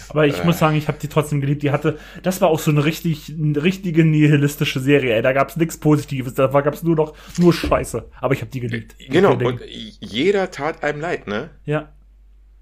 Aber 0.09 0.27
ich 0.27 0.41
äh. 0.41 0.45
muss 0.45 0.59
sagen, 0.59 0.77
ich 0.77 0.89
habe 0.89 0.99
die 0.99 1.09
trotzdem 1.09 1.41
geliebt. 1.41 1.63
Die 1.63 1.71
hatte, 1.71 1.99
das 2.23 2.41
war 2.41 2.49
auch 2.49 2.59
so 2.59 2.71
eine 2.71 2.85
richtig, 2.85 3.31
eine 3.31 3.63
richtige 3.63 4.05
nihilistische 4.05 4.81
Serie. 4.81 5.15
Ey. 5.15 5.23
Da 5.23 5.33
gab 5.33 5.51
es 5.51 5.57
nichts 5.57 5.79
Positives, 5.79 6.35
da 6.35 6.47
gab 6.49 6.75
es 6.75 6.83
nur 6.83 6.97
noch 6.97 7.17
nur 7.39 7.53
Scheiße. 7.53 8.09
Aber 8.21 8.35
ich 8.35 8.41
habe 8.41 8.51
die 8.51 8.61
geliebt. 8.61 8.97
Genau. 8.99 9.35
Und 9.35 9.61
jeder 9.67 10.51
tat 10.51 10.83
einem 10.83 11.01
leid, 11.01 11.27
ne? 11.27 11.51
Ja. 11.65 11.93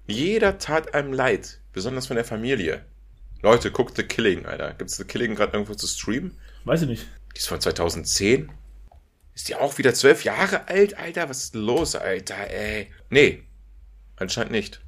Jeder 0.07 0.57
tat 0.59 0.93
einem 0.93 1.13
leid, 1.13 1.59
besonders 1.73 2.07
von 2.07 2.15
der 2.15 2.25
Familie. 2.25 2.85
Leute, 3.41 3.71
guckt 3.71 3.95
The 3.97 4.03
Killing, 4.03 4.45
Alter. 4.45 4.73
Gibt's 4.73 4.97
The 4.97 5.03
Killing 5.03 5.35
gerade 5.35 5.53
irgendwo 5.53 5.73
zu 5.73 5.87
streamen? 5.87 6.37
Weiß 6.63 6.81
ich 6.83 6.87
nicht. 6.87 7.07
Die 7.33 7.39
ist 7.39 7.47
von 7.47 7.59
2010. 7.59 8.51
Ist 9.33 9.49
die 9.49 9.55
auch 9.55 9.77
wieder 9.77 9.93
zwölf 9.93 10.23
Jahre 10.23 10.67
alt, 10.67 10.97
Alter? 10.97 11.29
Was 11.29 11.43
ist 11.43 11.55
los, 11.55 11.95
Alter, 11.95 12.49
ey? 12.49 12.87
Nee, 13.09 13.43
anscheinend 14.15 14.51
nicht. 14.51 14.81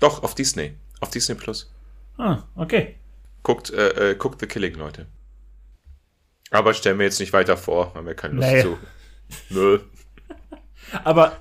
Doch, 0.00 0.22
auf 0.22 0.34
Disney. 0.34 0.74
Auf 1.00 1.10
Disney 1.10 1.34
Plus. 1.34 1.72
Ah, 2.18 2.42
okay. 2.54 2.96
Guckt, 3.42 3.70
äh, 3.70 4.12
äh, 4.12 4.14
guckt 4.16 4.40
The 4.40 4.46
Killing, 4.46 4.74
Leute. 4.74 5.06
Aber 6.50 6.74
stellen 6.74 6.98
wir 6.98 7.06
jetzt 7.06 7.20
nicht 7.20 7.32
weiter 7.32 7.56
vor, 7.56 7.94
haben 7.94 8.06
wir 8.06 8.14
keine 8.14 8.34
Lust 8.34 8.48
nee. 8.48 8.62
zu. 8.62 8.78
Nö. 9.50 9.78
Aber. 11.04 11.36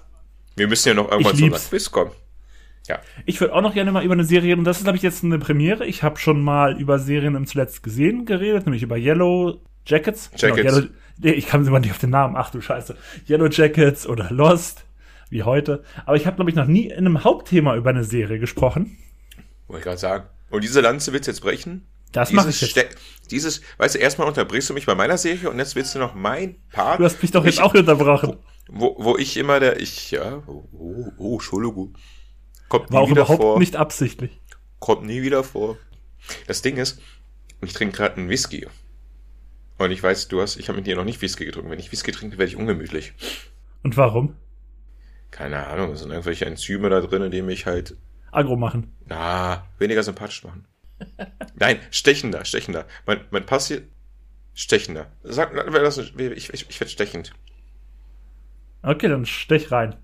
Wir 0.56 0.68
müssen 0.68 0.90
ja 0.90 0.94
noch 0.94 1.12
irgendwann 1.12 1.36
zu 1.36 1.46
einer 1.46 1.60
Quiz 1.60 1.92
kommen. 1.92 2.12
Ja. 2.88 3.00
Ich 3.26 3.42
würde 3.42 3.54
auch 3.54 3.62
noch 3.62 3.74
gerne 3.74 3.92
mal 3.92 4.04
über 4.04 4.14
eine 4.14 4.24
Serie, 4.24 4.56
und 4.56 4.64
das 4.64 4.78
ist, 4.78 4.84
glaube 4.84 4.98
ich, 4.98 5.04
jetzt 5.04 5.24
eine 5.24 5.40
Premiere. 5.40 5.86
Ich 5.86 6.04
habe 6.04 6.18
schon 6.18 6.42
mal 6.42 6.80
über 6.80 7.00
Serien 7.00 7.36
im 7.36 7.48
zuletzt 7.48 7.84
gesehen 7.84 8.26
geredet, 8.26 8.66
nämlich 8.66 8.84
über 8.84 8.98
Yellow 8.98 9.60
Jackets. 9.86 10.32
Jackets. 10.36 10.62
Genau, 10.62 10.76
Yellow, 10.78 10.90
nee, 11.18 11.32
ich 11.32 11.48
kam 11.48 11.66
immer 11.66 11.80
nicht 11.80 11.92
auf 11.92 11.98
den 11.98 12.12
Namen. 12.12 12.36
Ach 12.38 12.52
du 12.52 12.62
Scheiße. 12.62 12.96
Yellow 13.28 13.48
Jackets 13.48 14.08
oder 14.08 14.30
Lost, 14.32 14.86
wie 15.30 15.44
heute. 15.44 15.84
Aber 16.06 16.16
ich 16.16 16.28
habe, 16.28 16.36
glaube 16.36 16.52
ich, 16.52 16.56
noch 16.56 16.68
nie 16.68 16.88
in 16.88 16.98
einem 16.98 17.24
Hauptthema 17.24 17.76
über 17.76 17.90
eine 17.90 18.04
Serie 18.04 18.40
gesprochen. 18.40 18.98
Wollte 19.68 19.80
ich 19.80 19.84
gerade 19.84 19.98
sagen. 19.98 20.30
Und 20.50 20.64
diese 20.64 20.82
Lanze 20.82 21.14
willst 21.14 21.28
du 21.28 21.32
jetzt 21.32 21.42
brechen? 21.42 21.88
Das 22.12 22.32
mache 22.32 22.50
ich 22.50 22.62
jetzt. 22.62 22.78
Dieses, 23.32 23.62
weißt 23.78 23.96
du, 23.96 24.00
erstmal 24.00 24.28
unterbrichst 24.28 24.70
du 24.70 24.74
mich 24.74 24.86
bei 24.86 24.96
meiner 24.96 25.18
Serie 25.18 25.50
und 25.50 25.60
jetzt 25.60 25.76
willst 25.76 25.96
du 25.96 26.00
noch 26.00 26.14
mein 26.14 26.56
Part. 26.72 27.00
Du 27.00 27.04
hast 27.04 27.22
mich 27.22 27.32
doch 27.32 27.44
jetzt 27.44 27.56
ich, 27.56 27.62
auch 27.62 27.74
unterbrochen. 27.74 28.38
Wo, 28.68 28.96
wo 28.98 29.18
ich 29.18 29.38
immer 29.38 29.60
der, 29.60 29.80
ich, 29.80 30.12
ja, 30.12 30.42
oh, 30.48 30.68
oh, 30.72 31.12
oh 31.18 31.34
Entschuldigung. 31.34 31.96
Kommt 32.70 32.92
War 32.92 33.02
auch 33.02 33.10
überhaupt 33.10 33.42
vor. 33.42 33.60
nicht 33.60 33.76
absichtlich. 33.76 34.40
Kommt 34.80 35.06
nie 35.06 35.22
wieder 35.24 35.44
vor. 35.44 35.78
Das 36.48 36.62
Ding 36.62 36.78
ist, 36.78 37.00
ich 37.62 37.74
trinke 37.74 37.98
gerade 37.98 38.18
einen 38.18 38.30
Whisky. 38.30 38.68
Und 39.78 39.92
ich 39.92 40.02
weiß, 40.02 40.30
du 40.30 40.42
hast, 40.42 40.58
ich 40.58 40.70
habe 40.70 40.78
mit 40.78 40.88
dir 40.88 40.96
noch 40.96 41.04
nicht 41.04 41.22
Whisky 41.22 41.46
getrunken. 41.46 41.70
Wenn 41.70 41.80
ich 41.80 41.92
Whisky 41.92 42.12
trinke, 42.12 42.38
werde 42.38 42.50
ich 42.50 42.56
ungemütlich. 42.56 43.14
Und 43.84 43.98
warum? 43.98 44.36
Keine 45.32 45.68
Ahnung, 45.68 45.92
es 45.92 46.00
sind 46.00 46.12
irgendwelche 46.12 46.46
Enzyme 46.46 46.90
da 46.90 47.02
drin, 47.02 47.30
die 47.30 47.42
mich 47.42 47.66
halt. 47.66 47.98
Agro 48.36 48.56
machen. 48.56 48.94
Na, 49.06 49.66
weniger 49.80 50.04
sympathisch 50.04 50.44
machen. 50.44 50.66
Nein, 51.56 51.80
stechender, 51.92 52.46
stechender. 52.46 52.86
Mein, 53.06 53.22
mein 53.32 53.46
Pass 53.46 53.68
hier, 53.68 53.84
stechender. 54.54 55.08
Sag, 55.24 55.52
ich, 56.18 56.54
ich, 56.54 56.70
ich 56.70 56.80
werde 56.80 56.92
stechend. 56.92 57.34
Okay, 58.82 59.08
dann 59.08 59.26
stech 59.26 59.72
rein. 59.72 59.96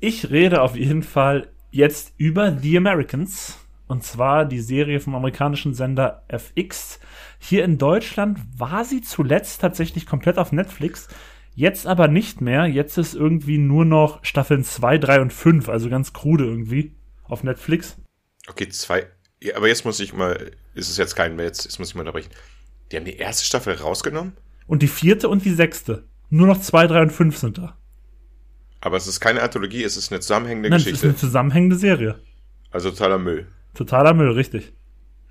Ich 0.00 0.30
rede 0.30 0.62
auf 0.62 0.76
jeden 0.76 1.02
Fall 1.02 1.50
jetzt 1.70 2.14
über 2.16 2.56
The 2.56 2.76
Americans. 2.76 3.58
Und 3.86 4.04
zwar 4.04 4.44
die 4.44 4.60
Serie 4.60 5.00
vom 5.00 5.14
amerikanischen 5.14 5.72
Sender 5.72 6.22
FX. 6.28 7.00
Hier 7.38 7.64
in 7.64 7.78
Deutschland 7.78 8.38
war 8.56 8.84
sie 8.84 9.00
zuletzt 9.00 9.62
tatsächlich 9.62 10.04
komplett 10.04 10.36
auf 10.36 10.52
Netflix. 10.52 11.08
Jetzt 11.54 11.86
aber 11.86 12.06
nicht 12.06 12.42
mehr. 12.42 12.66
Jetzt 12.66 12.98
ist 12.98 13.14
irgendwie 13.14 13.56
nur 13.56 13.86
noch 13.86 14.22
Staffeln 14.24 14.62
2, 14.62 14.98
3 14.98 15.20
und 15.22 15.32
5. 15.32 15.68
Also 15.70 15.88
ganz 15.88 16.12
krude 16.12 16.44
irgendwie 16.44 16.97
auf 17.28 17.44
Netflix. 17.44 17.96
Okay, 18.48 18.68
zwei. 18.68 19.06
Ja, 19.42 19.56
aber 19.56 19.68
jetzt 19.68 19.84
muss 19.84 20.00
ich 20.00 20.12
mal. 20.12 20.50
Ist 20.74 20.90
es 20.90 20.96
jetzt 20.96 21.16
kein 21.16 21.36
mehr? 21.36 21.46
Jetzt, 21.46 21.64
jetzt 21.64 21.78
muss 21.78 21.88
ich 21.88 21.94
mal 21.94 22.00
unterbrechen. 22.02 22.30
Die 22.90 22.96
haben 22.96 23.04
die 23.04 23.16
erste 23.16 23.44
Staffel 23.44 23.74
rausgenommen? 23.74 24.32
Und 24.66 24.82
die 24.82 24.88
vierte 24.88 25.28
und 25.28 25.44
die 25.44 25.52
sechste. 25.52 26.04
Nur 26.30 26.46
noch 26.46 26.60
2, 26.60 26.86
3 26.86 27.02
und 27.02 27.10
5 27.10 27.36
sind 27.36 27.58
da. 27.58 27.76
Aber 28.80 28.96
es 28.96 29.06
ist 29.06 29.20
keine 29.20 29.42
Anthologie, 29.42 29.82
es 29.82 29.96
ist 29.96 30.12
eine 30.12 30.20
zusammenhängende 30.20 30.70
Nein, 30.70 30.78
Geschichte. 30.78 30.94
Es 30.94 31.02
ist 31.02 31.08
eine 31.08 31.16
zusammenhängende 31.16 31.76
Serie. 31.76 32.20
Also 32.70 32.90
totaler 32.90 33.18
Müll. 33.18 33.46
Totaler 33.74 34.14
Müll, 34.14 34.32
richtig. 34.32 34.72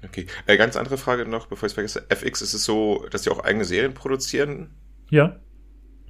Okay. 0.04 0.28
Äh, 0.46 0.58
ganz 0.58 0.76
andere 0.76 0.98
Frage 0.98 1.26
noch, 1.26 1.48
bevor 1.48 1.68
ich 1.68 1.72
es 1.72 1.74
vergesse. 1.74 2.06
FX 2.10 2.42
ist 2.42 2.54
es 2.54 2.64
so, 2.66 3.06
dass 3.10 3.24
sie 3.24 3.30
auch 3.30 3.44
eigene 3.44 3.66
Serien 3.66 3.94
produzieren? 3.94 4.72
Ja. 5.10 5.40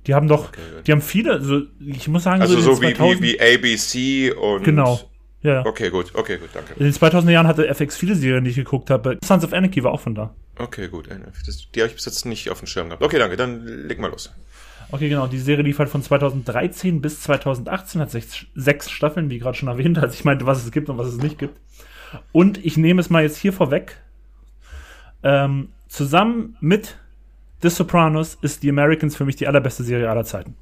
Die 0.05 0.13
haben 0.13 0.27
doch, 0.27 0.49
okay, 0.49 0.61
die 0.85 0.91
haben 0.93 1.01
viele, 1.01 1.33
also 1.33 1.63
ich 1.79 2.07
muss 2.07 2.23
sagen, 2.23 2.41
also 2.41 2.55
so, 2.61 2.75
so 2.75 2.81
wie, 2.81 2.97
wie, 2.97 3.21
wie 3.21 3.41
ABC 3.41 4.31
und. 4.31 4.63
Genau. 4.63 5.01
Ja. 5.41 5.65
Okay, 5.65 5.89
gut, 5.89 6.15
okay, 6.15 6.38
gut, 6.38 6.49
danke. 6.53 6.73
In 6.73 6.83
den 6.83 6.93
2000er 6.93 7.29
Jahren 7.31 7.47
hatte 7.47 7.67
FX 7.67 7.95
viele 7.95 8.15
Serien, 8.15 8.43
die 8.43 8.49
ich 8.49 8.55
geguckt 8.55 8.89
habe. 8.89 9.17
Sons 9.23 9.43
of 9.43 9.53
Anarchy 9.53 9.83
war 9.83 9.91
auch 9.91 9.99
von 9.99 10.15
da. 10.15 10.33
Okay, 10.57 10.88
gut. 10.88 11.07
Das, 11.45 11.69
die 11.71 11.81
habe 11.81 11.89
ich 11.89 11.95
bis 11.95 12.05
jetzt 12.05 12.25
nicht 12.25 12.49
auf 12.49 12.59
dem 12.59 12.67
Schirm 12.67 12.88
gehabt. 12.88 13.03
Okay, 13.03 13.19
danke, 13.19 13.38
dann 13.38 13.65
leg 13.65 13.99
mal 13.99 14.09
los. 14.09 14.33
Okay, 14.89 15.09
genau. 15.09 15.27
Die 15.27 15.39
Serie 15.39 15.63
lief 15.63 15.79
halt 15.79 15.89
von 15.89 16.01
2013 16.01 17.01
bis 17.01 17.21
2018, 17.21 18.01
hat 18.01 18.09
sechs, 18.09 18.45
sechs 18.55 18.89
Staffeln, 18.89 19.29
wie 19.29 19.37
gerade 19.37 19.57
schon 19.57 19.67
erwähnt, 19.67 19.97
als 19.99 20.16
ich 20.16 20.25
meinte, 20.25 20.45
was 20.45 20.63
es 20.63 20.71
gibt 20.71 20.89
und 20.89 20.97
was 20.97 21.07
es 21.07 21.17
nicht 21.17 21.37
gibt. 21.37 21.59
Und 22.32 22.63
ich 22.66 22.78
nehme 22.78 23.01
es 23.01 23.09
mal 23.09 23.21
jetzt 23.21 23.37
hier 23.37 23.53
vorweg. 23.53 23.97
Ähm, 25.24 25.70
zusammen 25.87 26.55
mit 26.62 26.97
The 27.62 27.70
Sopranos 27.70 28.37
ist 28.41 28.62
The 28.62 28.70
Americans 28.70 29.16
für 29.16 29.25
mich 29.25 29.36
die 29.36 29.47
allerbeste 29.47 29.83
Serie 29.83 30.09
aller 30.09 30.24
Zeiten. 30.24 30.55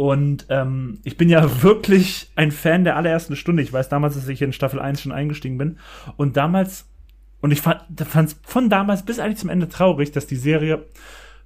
Und 0.00 0.46
ähm, 0.48 1.00
ich 1.04 1.18
bin 1.18 1.28
ja 1.28 1.62
wirklich 1.62 2.30
ein 2.34 2.52
Fan 2.52 2.84
der 2.84 2.96
allerersten 2.96 3.36
Stunde. 3.36 3.62
Ich 3.62 3.70
weiß 3.70 3.90
damals, 3.90 4.14
dass 4.14 4.28
ich 4.28 4.40
in 4.40 4.54
Staffel 4.54 4.80
1 4.80 5.02
schon 5.02 5.12
eingestiegen 5.12 5.58
bin. 5.58 5.76
Und 6.16 6.38
damals, 6.38 6.88
und 7.42 7.50
ich 7.50 7.60
fand 7.60 7.84
es 8.00 8.40
von 8.42 8.70
damals 8.70 9.04
bis 9.04 9.18
eigentlich 9.18 9.36
zum 9.36 9.50
Ende 9.50 9.68
traurig, 9.68 10.10
dass 10.10 10.26
die 10.26 10.36
Serie 10.36 10.86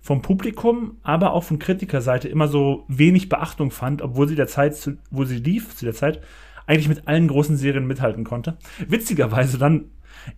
vom 0.00 0.22
Publikum, 0.22 0.98
aber 1.02 1.32
auch 1.32 1.42
von 1.42 1.58
Kritikerseite 1.58 2.28
immer 2.28 2.46
so 2.46 2.84
wenig 2.86 3.28
Beachtung 3.28 3.72
fand, 3.72 4.02
obwohl 4.02 4.28
sie 4.28 4.36
der 4.36 4.46
Zeit, 4.46 4.88
wo 5.10 5.24
sie 5.24 5.38
lief, 5.38 5.74
zu 5.74 5.84
der 5.84 5.94
Zeit, 5.94 6.20
eigentlich 6.68 6.88
mit 6.88 7.08
allen 7.08 7.26
großen 7.26 7.56
Serien 7.56 7.88
mithalten 7.88 8.22
konnte. 8.22 8.56
Witzigerweise 8.86 9.58
dann 9.58 9.86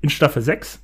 in 0.00 0.08
Staffel 0.08 0.40
6, 0.40 0.82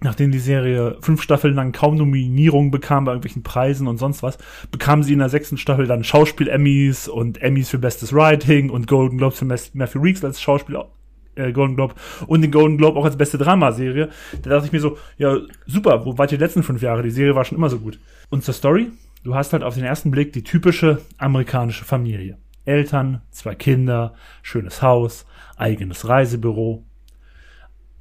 nachdem 0.00 0.30
die 0.30 0.38
Serie 0.38 0.96
fünf 1.00 1.22
Staffeln 1.22 1.54
lang 1.54 1.72
kaum 1.72 1.96
Nominierungen 1.96 2.70
bekam 2.70 3.04
bei 3.04 3.12
irgendwelchen 3.12 3.42
Preisen 3.42 3.86
und 3.86 3.98
sonst 3.98 4.22
was, 4.22 4.38
bekam 4.70 5.02
sie 5.02 5.12
in 5.12 5.18
der 5.18 5.28
sechsten 5.28 5.58
Staffel 5.58 5.86
dann 5.86 6.04
Schauspiel-Emmys 6.04 7.08
und 7.08 7.42
Emmys 7.42 7.70
für 7.70 7.78
Bestes 7.78 8.12
Writing 8.12 8.70
und 8.70 8.86
Golden 8.86 9.18
Globes 9.18 9.38
für 9.38 9.44
Matthew 9.44 10.00
Reeves 10.00 10.24
als 10.24 10.40
Schauspiel 10.40 10.78
äh, 11.38 11.52
Golden 11.52 11.76
Globe 11.76 11.94
und 12.26 12.42
den 12.42 12.50
Golden 12.50 12.76
Globe 12.76 12.98
auch 12.98 13.04
als 13.04 13.16
beste 13.16 13.38
Dramaserie. 13.38 14.08
Da 14.42 14.50
dachte 14.50 14.66
ich 14.66 14.72
mir 14.72 14.80
so, 14.80 14.98
ja, 15.16 15.38
super, 15.66 16.04
wo 16.04 16.12
ihr 16.12 16.26
die 16.26 16.36
letzten 16.36 16.62
fünf 16.62 16.82
Jahre? 16.82 17.02
Die 17.02 17.10
Serie 17.10 17.34
war 17.34 17.44
schon 17.44 17.58
immer 17.58 17.70
so 17.70 17.78
gut. 17.78 17.98
Und 18.28 18.44
zur 18.44 18.54
Story, 18.54 18.90
du 19.24 19.34
hast 19.34 19.52
halt 19.52 19.62
auf 19.62 19.74
den 19.74 19.84
ersten 19.84 20.10
Blick 20.10 20.32
die 20.32 20.42
typische 20.42 21.00
amerikanische 21.16 21.84
Familie. 21.84 22.38
Eltern, 22.64 23.22
zwei 23.30 23.54
Kinder, 23.54 24.14
schönes 24.42 24.82
Haus, 24.82 25.26
eigenes 25.56 26.06
Reisebüro. 26.06 26.84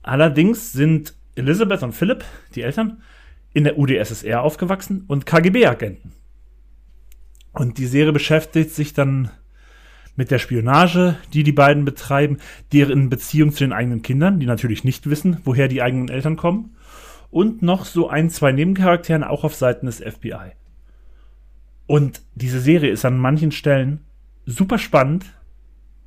Allerdings 0.03 0.74
sind 0.74 1.15
Elizabeth 1.38 1.84
und 1.84 1.93
Philip, 1.93 2.23
die 2.55 2.61
Eltern, 2.61 3.01
in 3.53 3.64
der 3.64 3.77
UdSSR 3.77 4.41
aufgewachsen 4.41 5.05
und 5.07 5.26
KGB-Agenten. 5.26 6.11
Und 7.53 7.77
die 7.77 7.88
Serie 7.88 8.14
beschäftigt 8.14 8.72
sich 8.72 8.93
dann 8.93 9.31
mit 10.15 10.31
der 10.31 10.39
Spionage, 10.39 11.15
die 11.34 11.43
die 11.43 11.51
beiden 11.51 11.85
betreiben, 11.85 12.38
deren 12.73 13.09
Beziehung 13.09 13.51
zu 13.51 13.64
den 13.64 13.73
eigenen 13.73 14.01
Kindern, 14.01 14.39
die 14.39 14.45
natürlich 14.45 14.84
nicht 14.84 15.09
wissen, 15.09 15.38
woher 15.43 15.68
die 15.68 15.81
eigenen 15.81 16.09
Eltern 16.09 16.38
kommen, 16.38 16.76
und 17.30 17.61
noch 17.61 17.85
so 17.85 18.09
ein, 18.09 18.30
zwei 18.30 18.51
Nebencharakteren 18.51 19.23
auch 19.23 19.43
auf 19.43 19.55
Seiten 19.55 19.85
des 19.85 19.97
FBI. 19.97 20.53
Und 21.85 22.22
diese 22.35 22.59
Serie 22.59 22.91
ist 22.91 23.05
an 23.05 23.18
manchen 23.18 23.51
Stellen 23.51 24.01
super 24.45 24.77
spannend. 24.77 25.26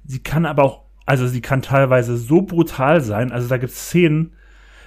Sie 0.05 0.21
kann 0.21 0.47
aber 0.47 0.65
auch, 0.65 0.83
also 1.07 1.27
sie 1.27 1.41
kann 1.41 1.63
teilweise 1.63 2.17
so 2.17 2.43
brutal 2.43 3.01
sein. 3.01 3.33
Also 3.33 3.49
da 3.49 3.59
gibt 3.59 3.73
es 3.73 3.87
Szenen, 3.87 4.33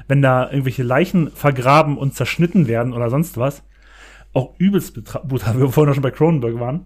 wenn 0.08 0.22
da 0.22 0.50
irgendwelche 0.50 0.84
Leichen 0.84 1.32
vergraben 1.32 1.98
und 1.98 2.16
zerschnitten 2.16 2.68
werden 2.68 2.94
oder 2.94 3.10
sonst 3.10 3.38
was. 3.38 3.64
Auch 4.34 4.54
übelst 4.58 4.94
brutal, 5.28 5.56
wie 5.56 5.62
wir 5.62 5.70
vorhin 5.70 5.94
schon 5.94 6.04
bei 6.04 6.12
Cronenberg 6.12 6.60
waren. 6.60 6.86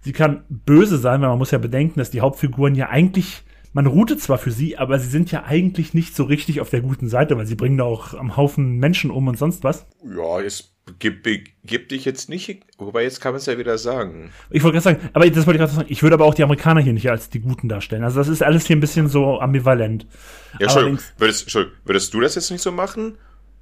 Sie 0.00 0.12
kann 0.12 0.44
böse 0.48 0.98
sein, 0.98 1.22
weil 1.22 1.30
man 1.30 1.38
muss 1.38 1.50
ja 1.50 1.58
bedenken, 1.58 1.98
dass 1.98 2.10
die 2.10 2.20
Hauptfiguren 2.20 2.74
ja 2.74 2.90
eigentlich, 2.90 3.42
man 3.72 3.86
routet 3.86 4.20
zwar 4.20 4.36
für 4.36 4.50
sie, 4.50 4.76
aber 4.76 4.98
sie 4.98 5.08
sind 5.08 5.32
ja 5.32 5.44
eigentlich 5.44 5.94
nicht 5.94 6.14
so 6.14 6.24
richtig 6.24 6.60
auf 6.60 6.68
der 6.68 6.82
guten 6.82 7.08
Seite, 7.08 7.38
weil 7.38 7.46
sie 7.46 7.54
bringen 7.54 7.78
da 7.78 7.84
auch 7.84 8.12
am 8.12 8.36
Haufen 8.36 8.76
Menschen 8.76 9.10
um 9.10 9.28
und 9.28 9.38
sonst 9.38 9.64
was. 9.64 9.86
Ja, 10.04 10.40
es 10.42 10.73
gibt, 10.98 11.26
gibt 11.64 11.90
dich 11.90 12.04
jetzt 12.04 12.28
nicht, 12.28 12.62
wobei 12.78 13.02
jetzt 13.02 13.20
kann 13.20 13.32
man 13.32 13.38
es 13.38 13.46
ja 13.46 13.58
wieder 13.58 13.78
sagen. 13.78 14.30
Ich 14.50 14.62
wollte 14.62 14.80
gerade 14.80 14.98
sagen, 14.98 15.10
aber 15.12 15.28
das 15.28 15.46
wollte 15.46 15.56
ich 15.56 15.60
gerade 15.60 15.72
sagen, 15.72 15.86
ich 15.88 16.02
würde 16.02 16.14
aber 16.14 16.26
auch 16.26 16.34
die 16.34 16.42
Amerikaner 16.42 16.80
hier 16.80 16.92
nicht 16.92 17.10
als 17.10 17.30
die 17.30 17.40
Guten 17.40 17.68
darstellen. 17.68 18.04
Also 18.04 18.18
das 18.18 18.28
ist 18.28 18.42
alles 18.42 18.66
hier 18.66 18.76
ein 18.76 18.80
bisschen 18.80 19.08
so 19.08 19.40
ambivalent. 19.40 20.06
Ja, 20.54 20.66
Entschuldigung, 20.66 20.98
würdest, 21.18 21.42
Entschuldigung, 21.42 21.78
würdest 21.84 22.14
du 22.14 22.20
das 22.20 22.34
jetzt 22.34 22.50
nicht 22.50 22.62
so 22.62 22.72
machen? 22.72 23.16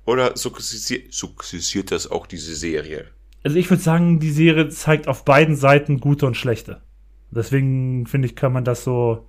Oder 0.05 0.36
sukzessiert, 0.36 1.12
sukzessiert 1.12 1.93
das 1.93 2.11
auch 2.11 2.27
diese 2.27 2.57
Serie? 2.57 3.07
Also 3.44 3.57
ich 3.57 3.70
würde 3.70 3.82
sagen, 3.82 4.19
die 4.19 4.32
Serie 4.32 4.69
zeigt 4.69 5.07
auf 5.07 5.24
beiden 5.24 5.55
Seiten 5.55 6.01
gute 6.01 6.27
und 6.27 6.36
schlechte. 6.36 6.82
Deswegen 7.31 8.07
finde 8.07 8.27
ich, 8.27 8.36
kann 8.36 8.53
man 8.53 8.65
das 8.65 8.85
so, 8.85 9.28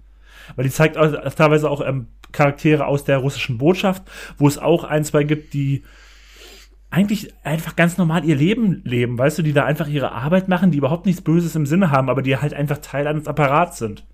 weil 0.56 0.65
die 0.65 0.72
zeigt 0.72 0.95
teilweise 0.95 1.70
auch 1.70 1.82
ähm, 1.82 2.07
Charaktere 2.32 2.86
aus 2.86 3.03
der 3.06 3.18
russischen 3.18 3.60
Botschaft, 3.60 4.03
wo 4.38 4.48
es 4.48 4.57
auch 4.57 4.84
ein, 4.84 5.06
zwei 5.06 5.24
gibt, 5.24 5.53
die 5.53 5.84
eigentlich 6.94 7.34
einfach 7.44 7.76
ganz 7.76 7.98
normal 7.98 8.24
ihr 8.24 8.36
Leben 8.36 8.82
leben, 8.86 9.18
weißt 9.18 9.40
du, 9.40 9.41
die 9.41 9.52
da 9.52 9.65
einfach 9.65 9.88
ihre 9.88 10.11
Arbeit 10.11 10.48
machen, 10.48 10.70
die 10.70 10.78
überhaupt 10.78 11.07
nichts 11.07 11.24
Böses 11.24 11.56
im 11.56 11.65
Sinne 11.65 11.90
haben, 11.90 12.07
aber 12.07 12.22
die 12.22 12.38
halt 12.38 12.53
einfach 12.53 12.78
Teil 12.78 13.07
eines 13.07 13.28
Apparats 13.28 13.80
sind. 13.80 14.06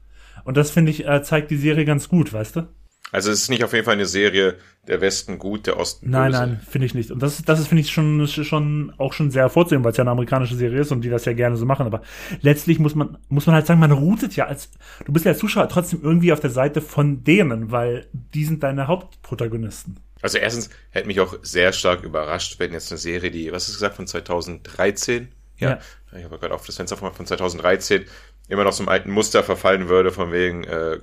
Und 0.46 0.56
das 0.56 0.72
finde 0.72 0.92
ich, 0.92 1.06
äh, 1.06 1.22
zeigt 1.22 1.52
die 1.52 1.58
Serie 1.58 1.84
ganz 1.84 2.08
gut, 2.08 2.32
weißt 2.32 2.56
du? 2.56 2.68
Also 3.12 3.32
es 3.32 3.42
ist 3.42 3.50
nicht 3.50 3.64
auf 3.64 3.74
jeden 3.74 3.86
Fall 3.86 3.96
eine 3.96 4.06
Serie, 4.06 4.56
der 4.88 5.02
Westen 5.02 5.40
gut, 5.40 5.68
der 5.68 5.78
Osten 5.78 6.10
Nein, 6.10 6.32
böse. 6.32 6.42
nein, 6.42 6.60
finde 6.70 6.86
ich 6.86 6.94
nicht. 6.94 7.12
Und 7.12 7.22
das, 7.22 7.42
das 7.44 7.60
ist, 7.60 7.68
finde 7.68 7.82
ich, 7.82 7.92
schon, 7.92 8.26
schon, 8.28 8.94
auch 8.98 9.14
schon 9.14 9.32
sehr 9.32 9.44
hervorzuheben, 9.44 9.84
weil 9.84 9.92
es 9.92 9.98
ja 9.98 10.04
eine 10.04 10.12
amerikanische 10.12 10.56
Serie 10.56 10.80
ist 10.80 10.92
und 10.92 11.02
die 11.02 11.10
das 11.10 11.26
ja 11.26 11.34
gerne 11.34 11.58
so 11.58 11.66
machen. 11.66 11.86
Aber 11.86 12.02
letztlich 12.42 12.80
muss 12.80 12.96
man, 12.96 13.18
muss 13.28 13.46
man 13.46 13.56
halt 13.56 13.66
sagen, 13.66 13.80
man 13.80 13.92
routet 13.92 14.36
ja 14.36 14.46
als, 14.46 14.72
du 15.06 15.12
bist 15.12 15.26
ja 15.26 15.32
als 15.32 15.40
Zuschauer 15.40 15.68
trotzdem 15.68 16.00
irgendwie 16.04 16.32
auf 16.32 16.40
der 16.40 16.50
Seite 16.52 16.82
von 16.82 17.24
denen, 17.24 17.72
weil 17.72 18.08
die 18.14 18.46
sind 18.46 18.64
deine 18.64 18.88
Hauptprotagonisten. 18.88 20.00
Also 20.22 20.38
erstens 20.38 20.70
hätte 20.92 21.08
mich 21.08 21.20
auch 21.20 21.38
sehr 21.42 21.72
stark 21.72 22.04
überrascht, 22.04 22.60
wenn 22.60 22.74
jetzt 22.74 22.92
eine 22.92 22.98
Serie, 22.98 23.32
die, 23.32 23.52
was 23.52 23.68
ist 23.68 23.76
gesagt, 23.76 23.96
von 23.96 24.08
2013? 24.08 25.30
Ja. 25.58 25.70
ja. 25.70 25.80
Ich 26.18 26.24
habe 26.24 26.40
gerade 26.40 26.54
auf 26.54 26.66
das 26.66 26.76
Fenster 26.76 26.98
von 26.98 27.26
2013 27.26 28.06
immer 28.48 28.64
noch 28.64 28.74
zum 28.74 28.90
alten 28.90 29.12
Muster 29.12 29.44
verfallen 29.44 29.90
würde, 29.90 30.12
von 30.12 30.32
wegen, 30.32 30.64
äh, 30.64 31.00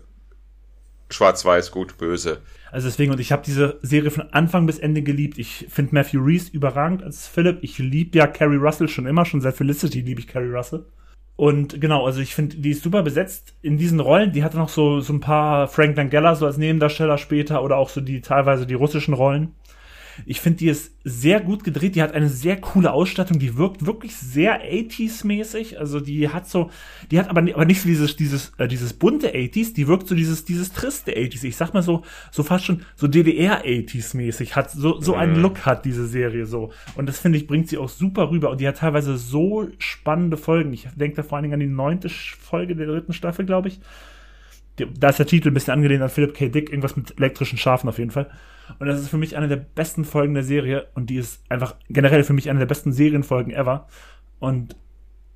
Schwarz-Weiß, 1.10 1.70
gut, 1.70 1.98
böse. 1.98 2.43
Also 2.72 2.88
deswegen, 2.88 3.12
und 3.12 3.20
ich 3.20 3.30
habe 3.30 3.43
diese 3.47 3.78
Serie 3.82 4.10
von 4.10 4.32
Anfang 4.32 4.66
bis 4.66 4.78
Ende 4.78 5.02
geliebt. 5.02 5.38
Ich 5.38 5.66
finde 5.70 5.94
Matthew 5.94 6.20
Reese 6.20 6.51
überragend 6.52 7.02
als 7.02 7.28
Philip. 7.28 7.59
Ich 7.62 7.78
liebe 7.78 8.18
ja 8.18 8.26
Carrie 8.26 8.56
Russell 8.56 8.88
schon 8.88 9.06
immer, 9.06 9.24
schon 9.24 9.40
seit 9.40 9.56
Felicity 9.56 10.01
liebe 10.01 10.20
ich 10.20 10.26
Carrie 10.26 10.51
Russell. 10.51 10.84
Und 11.36 11.82
genau, 11.82 12.06
also 12.06 12.20
ich 12.20 12.34
finde, 12.34 12.56
die 12.56 12.70
ist 12.70 12.82
super 12.82 13.02
besetzt 13.02 13.54
in 13.60 13.76
diesen 13.76 14.00
Rollen. 14.00 14.32
Die 14.32 14.42
hatte 14.42 14.56
noch 14.56 14.70
so, 14.70 15.00
so 15.00 15.12
ein 15.12 15.20
paar 15.20 15.68
Frank 15.68 15.96
Langella 15.96 16.34
so 16.34 16.46
als 16.46 16.56
Nebendarsteller 16.56 17.18
später 17.18 17.62
oder 17.62 17.76
auch 17.76 17.90
so 17.90 18.00
die 18.00 18.22
teilweise 18.22 18.66
die 18.66 18.74
russischen 18.74 19.12
Rollen. 19.12 19.54
Ich 20.24 20.40
finde, 20.40 20.59
die 20.59 20.68
ist 20.68 20.93
sehr 21.05 21.40
gut 21.40 21.64
gedreht. 21.64 21.94
Die 21.94 22.02
hat 22.02 22.12
eine 22.12 22.28
sehr 22.28 22.56
coole 22.60 22.93
Ausstattung. 22.93 23.38
Die 23.38 23.56
wirkt 23.56 23.84
wirklich 23.84 24.16
sehr 24.16 24.62
80s-mäßig. 24.62 25.78
Also 25.78 26.01
die 26.01 26.28
hat 26.28 26.48
so, 26.48 26.70
die 27.10 27.18
hat 27.18 27.28
aber, 27.28 27.40
aber 27.40 27.64
nicht 27.64 27.82
so 27.82 27.88
dieses, 27.88 28.16
dieses, 28.16 28.52
äh, 28.59 28.68
dieses 28.68 28.94
bunte 28.94 29.34
80s. 29.34 29.74
Die 29.74 29.86
wirkt 29.88 30.09
so 30.09 30.14
dieses, 30.14 30.44
dieses 30.44 30.72
triste 30.72 31.12
80s. 31.12 31.44
Ich 31.44 31.56
sag 31.56 31.74
mal 31.74 31.82
so, 31.82 32.02
so 32.30 32.43
fast 32.43 32.64
schon 32.64 32.82
so 32.94 33.06
DDR-80s-mäßig. 33.06 34.56
Hat 34.56 34.70
so, 34.70 35.01
so 35.01 35.14
einen 35.14 35.36
mhm. 35.36 35.43
Look 35.43 35.66
hat 35.66 35.84
diese 35.84 36.06
Serie 36.06 36.47
so. 36.47 36.72
Und 36.94 37.06
das 37.06 37.18
finde 37.18 37.38
ich, 37.38 37.47
bringt 37.47 37.68
sie 37.68 37.78
auch 37.78 37.88
super 37.88 38.30
rüber. 38.30 38.51
Und 38.51 38.60
die 38.60 38.68
hat 38.68 38.78
teilweise 38.78 39.16
so 39.16 39.68
spannende 39.78 40.36
Folgen. 40.36 40.72
Ich 40.72 40.88
denke 40.97 41.16
da 41.16 41.22
vor 41.22 41.36
allen 41.36 41.43
Dingen 41.43 41.55
an 41.55 41.60
die 41.60 41.66
neunte 41.66 42.09
Folge 42.09 42.74
der 42.74 42.86
dritten 42.86 43.12
Staffel, 43.12 43.44
glaube 43.44 43.68
ich 43.68 43.80
da 44.77 45.09
ist 45.09 45.19
der 45.19 45.27
Titel 45.27 45.48
ein 45.48 45.55
bisschen 45.55 45.73
angelehnt 45.73 46.03
an 46.03 46.09
Philip 46.09 46.35
K. 46.35 46.48
Dick, 46.48 46.70
irgendwas 46.70 46.97
mit 46.97 47.16
elektrischen 47.19 47.59
Schafen 47.59 47.89
auf 47.89 47.98
jeden 47.98 48.11
Fall. 48.11 48.31
Und 48.78 48.86
das 48.86 49.01
ist 49.01 49.09
für 49.09 49.16
mich 49.16 49.36
eine 49.36 49.48
der 49.48 49.57
besten 49.57 50.05
Folgen 50.05 50.35
der 50.35 50.43
Serie 50.43 50.89
und 50.94 51.09
die 51.11 51.16
ist 51.16 51.43
einfach 51.48 51.77
generell 51.89 52.24
für 52.24 52.32
mich 52.32 52.51
eine 52.51 52.59
der 52.59 52.66
besten 52.66 52.93
Serienfolgen 52.93 53.53
ever. 53.53 53.89
Und 54.39 54.77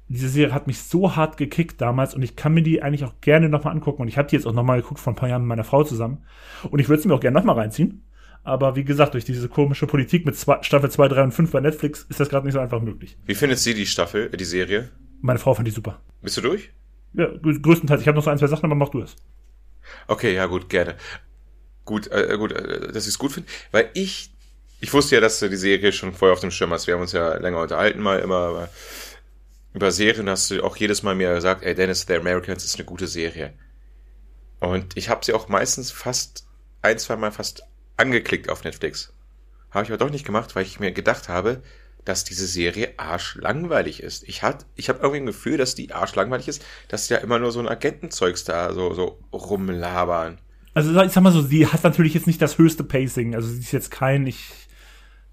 diese 0.09 0.29
Serie 0.29 0.53
hat 0.53 0.67
mich 0.67 0.83
so 0.83 1.15
hart 1.15 1.37
gekickt 1.37 1.81
damals 1.81 2.15
und 2.15 2.23
ich 2.23 2.35
kann 2.35 2.53
mir 2.53 2.63
die 2.63 2.83
eigentlich 2.83 3.05
auch 3.05 3.21
gerne 3.21 3.49
nochmal 3.49 3.75
angucken. 3.75 4.03
Und 4.03 4.09
ich 4.09 4.19
habe 4.19 4.29
die 4.29 4.37
jetzt 4.37 4.47
auch 4.47 4.53
nochmal 4.53 4.83
geguckt 4.83 5.01
vor 5.01 5.13
ein 5.13 5.17
paar 5.17 5.29
Jahren 5.29 5.43
mit 5.43 5.49
meiner 5.49 5.65
Frau 5.65 5.85
zusammen. 5.85 6.25
Und 6.69 6.81
ich 6.81 6.89
würde 6.89 7.01
sie 7.01 7.09
mir 7.09 7.15
auch 7.15 7.21
gerne 7.21 7.39
nochmal 7.39 7.57
reinziehen. 7.57 8.03
Aber 8.43 8.75
wie 8.75 8.85
gesagt, 8.85 9.15
durch 9.15 9.25
diese 9.25 9.49
komische 9.49 9.87
Politik 9.87 10.27
mit 10.27 10.35
zwei, 10.37 10.63
Staffel 10.63 10.91
2, 10.91 11.09
3 11.09 11.23
und 11.25 11.33
5 11.33 11.51
bei 11.53 11.61
Netflix 11.61 12.07
ist 12.09 12.19
das 12.19 12.29
gerade 12.29 12.47
nicht 12.47 12.55
so 12.55 12.61
einfach 12.61 12.81
möglich. 12.81 13.17
Wie 13.27 13.35
findet 13.35 13.59
sie 13.59 13.75
die 13.75 13.87
Staffel, 13.87 14.31
die 14.31 14.45
Serie? 14.45 14.91
Meine 15.21 15.39
Frau 15.39 15.55
fand 15.55 15.69
die 15.69 15.73
super. 15.73 16.01
Bist 16.23 16.39
du 16.39 16.41
durch? 16.41 16.73
Ja, 17.15 17.29
größtenteils. 17.41 18.03
Ich 18.03 18.09
habe 18.09 18.17
noch 18.17 18.25
so 18.25 18.31
ein, 18.31 18.39
zwei 18.39 18.47
Sachen, 18.47 18.67
aber 18.67 18.75
mach 18.75 18.91
du 18.91 19.03
es. 19.03 19.17
Okay, 20.07 20.35
ja 20.35 20.47
gut, 20.47 20.69
gerne. 20.69 20.97
Gut, 21.85 22.07
äh, 22.09 22.37
gut, 22.39 22.53
äh, 22.53 22.93
dass 22.93 23.05
ich 23.05 23.11
es 23.15 23.19
gut 23.19 23.33
finde, 23.33 23.49
weil 23.73 23.91
ich, 23.95 24.31
ich 24.81 24.93
wusste 24.93 25.17
ja, 25.17 25.21
dass 25.21 25.41
du 25.41 25.49
die 25.49 25.57
Serie 25.57 25.93
schon 25.93 26.13
vorher 26.13 26.35
auf 26.35 26.41
dem 26.41 26.51
Schirm 26.51 26.71
hast. 26.71 26.87
Wir 26.87 26.95
haben 26.95 27.01
uns 27.01 27.13
ja 27.13 27.37
länger 27.37 27.61
unterhalten 27.61 28.01
mal 28.01 28.21
immer 28.21 28.69
über 29.73 29.93
Serien, 29.93 30.29
hast 30.29 30.51
du 30.51 30.63
auch 30.65 30.77
jedes 30.77 31.03
Mal 31.03 31.15
mir 31.15 31.35
gesagt, 31.35 31.63
ey 31.63 31.75
Dennis, 31.75 32.05
The 32.07 32.15
Americans 32.15 32.65
ist 32.65 32.77
eine 32.77 32.85
gute 32.85 33.07
Serie. 33.07 33.53
Und 34.59 34.97
ich 34.97 35.09
habe 35.09 35.25
sie 35.25 35.33
auch 35.33 35.49
meistens 35.49 35.91
fast 35.91 36.47
ein, 36.83 36.99
zwei 36.99 37.17
Mal 37.17 37.33
fast 37.33 37.63
angeklickt 37.97 38.49
auf 38.49 38.65
Netflix. 38.65 39.13
Habe 39.71 39.85
ich 39.85 39.91
aber 39.91 39.99
doch 39.99 40.11
nicht 40.11 40.27
gemacht, 40.27 40.55
weil 40.57 40.65
ich 40.65 40.81
mir 40.81 40.93
gedacht 40.93 41.29
habe, 41.29 41.63
dass 42.05 42.25
diese 42.25 42.47
Serie 42.47 42.95
arschlangweilig 42.97 44.03
ist. 44.03 44.29
Ich 44.29 44.43
hat, 44.43 44.67
ich 44.77 44.89
habe 44.89 45.01
irgendwie 45.01 45.21
ein 45.21 45.27
Gefühl, 45.27 45.59
dass 45.59 45.75
die 45.75 45.93
arschlangweilig 45.93 46.49
ist, 46.49 46.65
dass 46.89 47.09
ja 47.09 47.19
immer 47.19 47.39
nur 47.39 47.53
so 47.53 47.61
ein 47.61 47.69
Agentenzeugs 47.69 48.45
da 48.45 48.73
so, 48.73 48.95
so 48.95 49.19
rumlabern. 49.33 50.39
Also 50.75 50.99
ich 51.01 51.13
sag 51.13 51.23
mal 51.23 51.33
so, 51.33 51.43
sie 51.43 51.67
hat 51.67 51.85
natürlich 51.85 52.15
jetzt 52.15 52.27
nicht 52.27 52.41
das 52.41 52.59
höchste 52.59 52.85
Pacing. 52.85 53.35
Also 53.35 53.49
sie 53.49 53.61
ist 53.61 53.73
jetzt 53.73 53.91
kein, 53.91 54.27
ich, 54.27 54.51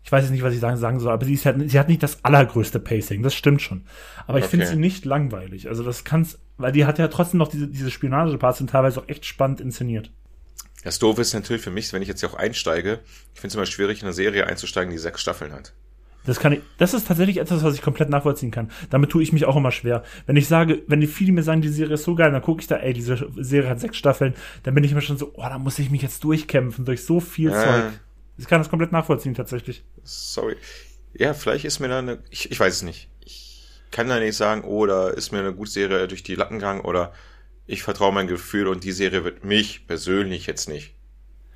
ich 0.04 0.12
weiß 0.12 0.24
jetzt 0.24 0.32
nicht, 0.32 0.44
was 0.44 0.54
ich 0.54 0.60
sagen, 0.60 0.78
sagen 0.78 1.00
soll, 1.00 1.14
aber 1.14 1.26
sie, 1.26 1.34
ist 1.34 1.46
halt, 1.46 1.70
sie 1.70 1.80
hat 1.80 1.90
nicht 1.90 2.04
das 2.04 2.24
allergrößte 2.24 2.80
Pacing, 2.80 3.24
das 3.24 3.36
stimmt 3.36 3.62
schon. 3.62 3.86
Aber 4.26 4.40
ich 4.40 4.46
okay. 4.46 4.52
finde 4.52 4.68
sie 4.68 4.76
nicht 4.76 5.06
langweilig. 5.06 5.70
Also 5.70 5.84
das 5.84 6.04
kann's, 6.04 6.40
weil 6.58 6.72
die 6.72 6.86
hat 6.86 7.00
ja 7.00 7.08
trotzdem 7.08 7.38
noch 7.38 7.50
diese, 7.50 7.68
diese 7.68 7.92
Spionageparts 7.92 8.58
sind 8.58 8.72
teilweise 8.72 9.00
auch 9.00 9.08
echt 9.08 9.26
spannend 9.26 9.62
inszeniert. 9.62 10.12
Das 10.84 11.00
Doofe 11.00 11.22
ist 11.22 11.34
natürlich 11.34 11.62
für 11.62 11.72
mich, 11.72 11.92
wenn 11.92 12.02
ich 12.02 12.08
jetzt 12.08 12.22
hier 12.22 12.30
auch 12.30 12.36
einsteige, 12.36 13.00
ich 13.34 13.42
finde 13.42 13.50
es 13.50 13.56
immer 13.56 13.66
schwierig, 13.66 14.00
in 14.00 14.06
eine 14.06 14.14
Serie 14.14 14.48
einzusteigen, 14.48 14.92
die 14.92 14.98
sechs 14.98 15.22
Staffeln 15.22 15.52
hat. 15.52 15.74
Das 16.28 16.42
kann 16.42 16.52
ich, 16.52 16.60
das 16.78 16.94
ist 16.94 17.08
tatsächlich 17.08 17.38
etwas, 17.38 17.64
was 17.64 17.74
ich 17.74 17.82
komplett 17.82 18.10
nachvollziehen 18.10 18.52
kann. 18.52 18.70
Damit 18.90 19.10
tue 19.10 19.24
ich 19.24 19.32
mich 19.32 19.46
auch 19.46 19.56
immer 19.56 19.72
schwer. 19.72 20.04
Wenn 20.26 20.36
ich 20.36 20.48
sage, 20.48 20.84
wenn 20.86 21.00
die 21.00 21.08
viele 21.08 21.32
mir 21.32 21.42
sagen, 21.42 21.62
die 21.62 21.70
Serie 21.70 21.94
ist 21.94 22.04
so 22.04 22.16
geil, 22.16 22.32
dann 22.32 22.42
gucke 22.42 22.60
ich 22.60 22.68
da, 22.68 22.76
ey, 22.76 22.92
diese 22.92 23.30
Serie 23.38 23.70
hat 23.70 23.80
sechs 23.80 23.96
Staffeln, 23.96 24.36
dann 24.64 24.76
bin 24.76 24.84
ich 24.84 24.92
immer 24.92 25.00
schon 25.00 25.18
so, 25.18 25.32
oh, 25.36 25.42
da 25.42 25.58
muss 25.58 25.80
ich 25.80 25.90
mich 25.90 26.02
jetzt 26.02 26.24
durchkämpfen 26.26 26.84
durch 26.84 27.06
so 27.06 27.22
viel 27.22 27.50
äh. 27.50 27.54
Zeug. 27.54 27.84
Ich 28.38 28.46
kann 28.46 28.60
das 28.60 28.70
komplett 28.70 28.92
nachvollziehen, 28.92 29.36
tatsächlich. 29.36 29.86
Sorry. 30.04 30.58
Ja, 31.14 31.34
vielleicht 31.34 31.64
ist 31.64 31.80
mir 31.80 31.88
da 31.88 32.00
eine, 32.00 32.20
ich, 32.30 32.52
ich 32.52 32.60
weiß 32.60 32.76
es 32.76 32.84
nicht. 32.84 33.10
Ich 33.24 33.82
kann 33.92 34.10
da 34.10 34.20
nicht 34.20 34.36
sagen, 34.36 34.66
oh, 34.66 34.86
da 34.86 35.08
ist 35.08 35.32
mir 35.32 35.40
eine 35.40 35.54
gute 35.54 35.72
Serie 35.72 36.10
durch 36.10 36.24
die 36.24 36.36
Latten 36.36 36.60
gegangen 36.60 36.82
oder 36.82 37.14
ich 37.68 37.84
vertraue 37.84 38.14
mein 38.14 38.28
Gefühl 38.28 38.68
und 38.68 38.84
die 38.84 38.92
Serie 38.92 39.24
wird 39.24 39.46
mich 39.46 39.88
persönlich 39.88 40.46
jetzt 40.46 40.68
nicht 40.68 40.94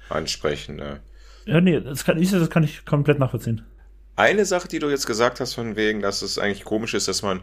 ansprechen. 0.08 0.78
Ne? 0.78 1.02
Ja, 1.46 1.60
nee, 1.60 1.80
das 1.82 2.06
kann 2.06 2.22
ich, 2.22 2.32
das 2.32 2.50
kann 2.50 2.64
ich 2.64 2.86
komplett 2.86 3.20
nachvollziehen. 3.20 3.64
Eine 4.16 4.46
Sache, 4.46 4.68
die 4.68 4.80
du 4.80 4.90
jetzt 4.90 5.08
gesagt 5.08 5.40
hast, 5.40 5.54
von 5.54 5.76
wegen, 5.76 6.02
dass 6.02 6.22
es 6.22 6.38
eigentlich 6.38 6.66
komisch 6.66 6.94
ist, 6.94 7.08
dass 7.08 7.22
man 7.22 7.42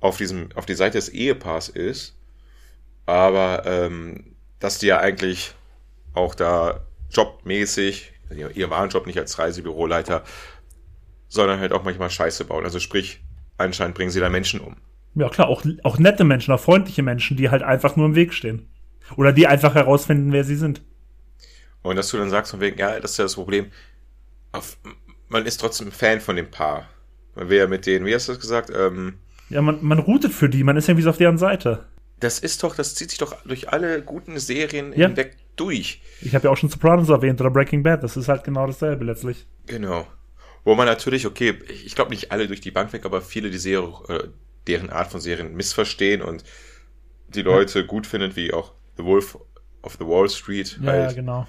auf 0.00 0.16
diesem, 0.16 0.48
auf 0.54 0.66
die 0.66 0.74
Seite 0.74 0.98
des 0.98 1.08
Ehepaars 1.08 1.68
ist, 1.68 2.16
aber 3.06 3.62
ähm, 3.64 4.36
dass 4.58 4.78
die 4.78 4.86
ja 4.86 4.98
eigentlich 4.98 5.54
auch 6.12 6.34
da 6.34 6.86
jobmäßig, 7.10 8.12
ihr 8.30 8.70
wahren 8.70 8.90
Job 8.90 9.06
nicht 9.06 9.18
als 9.18 9.38
Reisebüroleiter, 9.38 10.24
sondern 11.28 11.60
halt 11.60 11.72
auch 11.72 11.84
manchmal 11.84 12.10
Scheiße 12.10 12.44
bauen. 12.44 12.64
Also 12.64 12.80
sprich, 12.80 13.20
anscheinend 13.58 13.94
bringen 13.94 14.10
sie 14.10 14.20
da 14.20 14.28
Menschen 14.28 14.60
um. 14.60 14.76
Ja 15.14 15.28
klar, 15.28 15.48
auch, 15.48 15.64
auch 15.82 15.98
nette 15.98 16.24
Menschen, 16.24 16.52
auch 16.52 16.60
freundliche 16.60 17.02
Menschen, 17.02 17.36
die 17.36 17.48
halt 17.48 17.62
einfach 17.62 17.96
nur 17.96 18.06
im 18.06 18.14
Weg 18.14 18.34
stehen. 18.34 18.68
Oder 19.16 19.32
die 19.32 19.46
einfach 19.46 19.74
herausfinden, 19.74 20.32
wer 20.32 20.44
sie 20.44 20.56
sind. 20.56 20.82
Und 21.82 21.96
dass 21.96 22.08
du 22.08 22.16
dann 22.16 22.30
sagst 22.30 22.50
von 22.50 22.60
wegen, 22.60 22.78
ja, 22.78 22.98
das 22.98 23.12
ist 23.12 23.18
ja 23.18 23.24
das 23.24 23.34
Problem. 23.34 23.70
Auf, 24.52 24.76
man 25.28 25.46
ist 25.46 25.58
trotzdem 25.58 25.92
Fan 25.92 26.20
von 26.20 26.36
dem 26.36 26.50
Paar. 26.50 26.88
Man 27.34 27.48
will 27.48 27.58
ja 27.58 27.66
mit 27.66 27.86
denen, 27.86 28.06
wie 28.06 28.14
hast 28.14 28.28
du 28.28 28.32
das 28.32 28.40
gesagt? 28.40 28.70
Ähm, 28.74 29.18
ja, 29.48 29.62
man, 29.62 29.84
man 29.84 29.98
routet 29.98 30.32
für 30.32 30.48
die, 30.48 30.64
man 30.64 30.76
ist 30.76 30.88
ja 30.88 30.96
wie 30.96 31.02
so 31.02 31.10
auf 31.10 31.18
deren 31.18 31.38
Seite. 31.38 31.86
Das 32.18 32.38
ist 32.38 32.62
doch, 32.62 32.74
das 32.74 32.94
zieht 32.94 33.10
sich 33.10 33.18
doch 33.18 33.36
durch 33.44 33.70
alle 33.70 34.02
guten 34.02 34.38
Serien 34.38 34.92
ja. 34.92 35.08
hinweg 35.08 35.36
durch. 35.56 36.00
Ich 36.22 36.34
habe 36.34 36.44
ja 36.44 36.50
auch 36.50 36.56
schon 36.56 36.70
Sopranos 36.70 37.08
erwähnt 37.08 37.40
oder 37.40 37.50
Breaking 37.50 37.82
Bad, 37.82 38.02
das 38.02 38.16
ist 38.16 38.28
halt 38.28 38.44
genau 38.44 38.66
dasselbe 38.66 39.04
letztlich. 39.04 39.46
Genau. 39.66 40.06
Wo 40.64 40.74
man 40.74 40.86
natürlich, 40.86 41.26
okay, 41.26 41.58
ich 41.68 41.94
glaube 41.94 42.10
nicht 42.10 42.32
alle 42.32 42.48
durch 42.48 42.60
die 42.60 42.70
Bank 42.70 42.92
weg, 42.92 43.04
aber 43.04 43.20
viele 43.20 43.50
die 43.50 43.58
Serie, 43.58 43.92
äh, 44.08 44.28
deren 44.66 44.90
Art 44.90 45.10
von 45.10 45.20
Serien 45.20 45.54
missverstehen 45.54 46.22
und 46.22 46.42
die 47.28 47.42
Leute 47.42 47.80
ja. 47.80 47.86
gut 47.86 48.06
finden, 48.06 48.34
wie 48.34 48.52
auch 48.52 48.72
The 48.96 49.04
Wolf 49.04 49.38
of 49.82 49.96
the 49.98 50.06
Wall 50.06 50.28
Street. 50.28 50.78
Ja, 50.82 50.92
halt. 50.92 51.14
genau. 51.14 51.46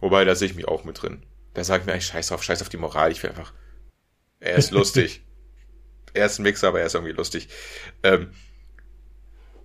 Wobei, 0.00 0.24
da 0.24 0.34
sehe 0.34 0.48
ich 0.48 0.54
mich 0.54 0.68
auch 0.68 0.84
mit 0.84 1.02
drin. 1.02 1.22
Da 1.54 1.64
sage 1.64 1.82
ich 1.82 1.86
mir 1.86 1.92
eigentlich 1.92 2.06
scheiß 2.06 2.32
auf, 2.32 2.42
scheiß 2.42 2.62
auf 2.62 2.68
die 2.68 2.76
Moral. 2.76 3.12
Ich 3.12 3.22
will 3.22 3.30
einfach. 3.30 3.52
Er 4.40 4.56
ist 4.56 4.70
lustig. 4.70 5.24
er 6.14 6.26
ist 6.26 6.38
ein 6.38 6.42
Mixer, 6.42 6.68
aber 6.68 6.80
er 6.80 6.86
ist 6.86 6.94
irgendwie 6.94 7.12
lustig. 7.12 7.48
Ähm, 8.02 8.32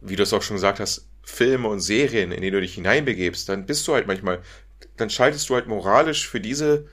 wie 0.01 0.15
du 0.15 0.23
es 0.23 0.34
auch 0.34 0.41
schon 0.41 0.55
gesagt 0.55 0.80
hast, 0.80 1.09
Filme 1.23 1.68
und 1.68 1.80
Serien, 1.80 2.31
in 2.31 2.41
die 2.41 2.51
du 2.51 2.61
dich 2.61 2.76
hineinbegebst, 2.76 3.49
dann 3.49 3.65
bist 3.65 3.88
du 3.88 3.93
halt 3.93 4.07
manchmal, 4.07 4.41
dann 4.95 5.09
schaltest 5.09 5.49
du 5.49 5.55
halt 5.55 5.68
moralisch 5.68 6.27
für 6.27 6.39
diese 6.39 6.88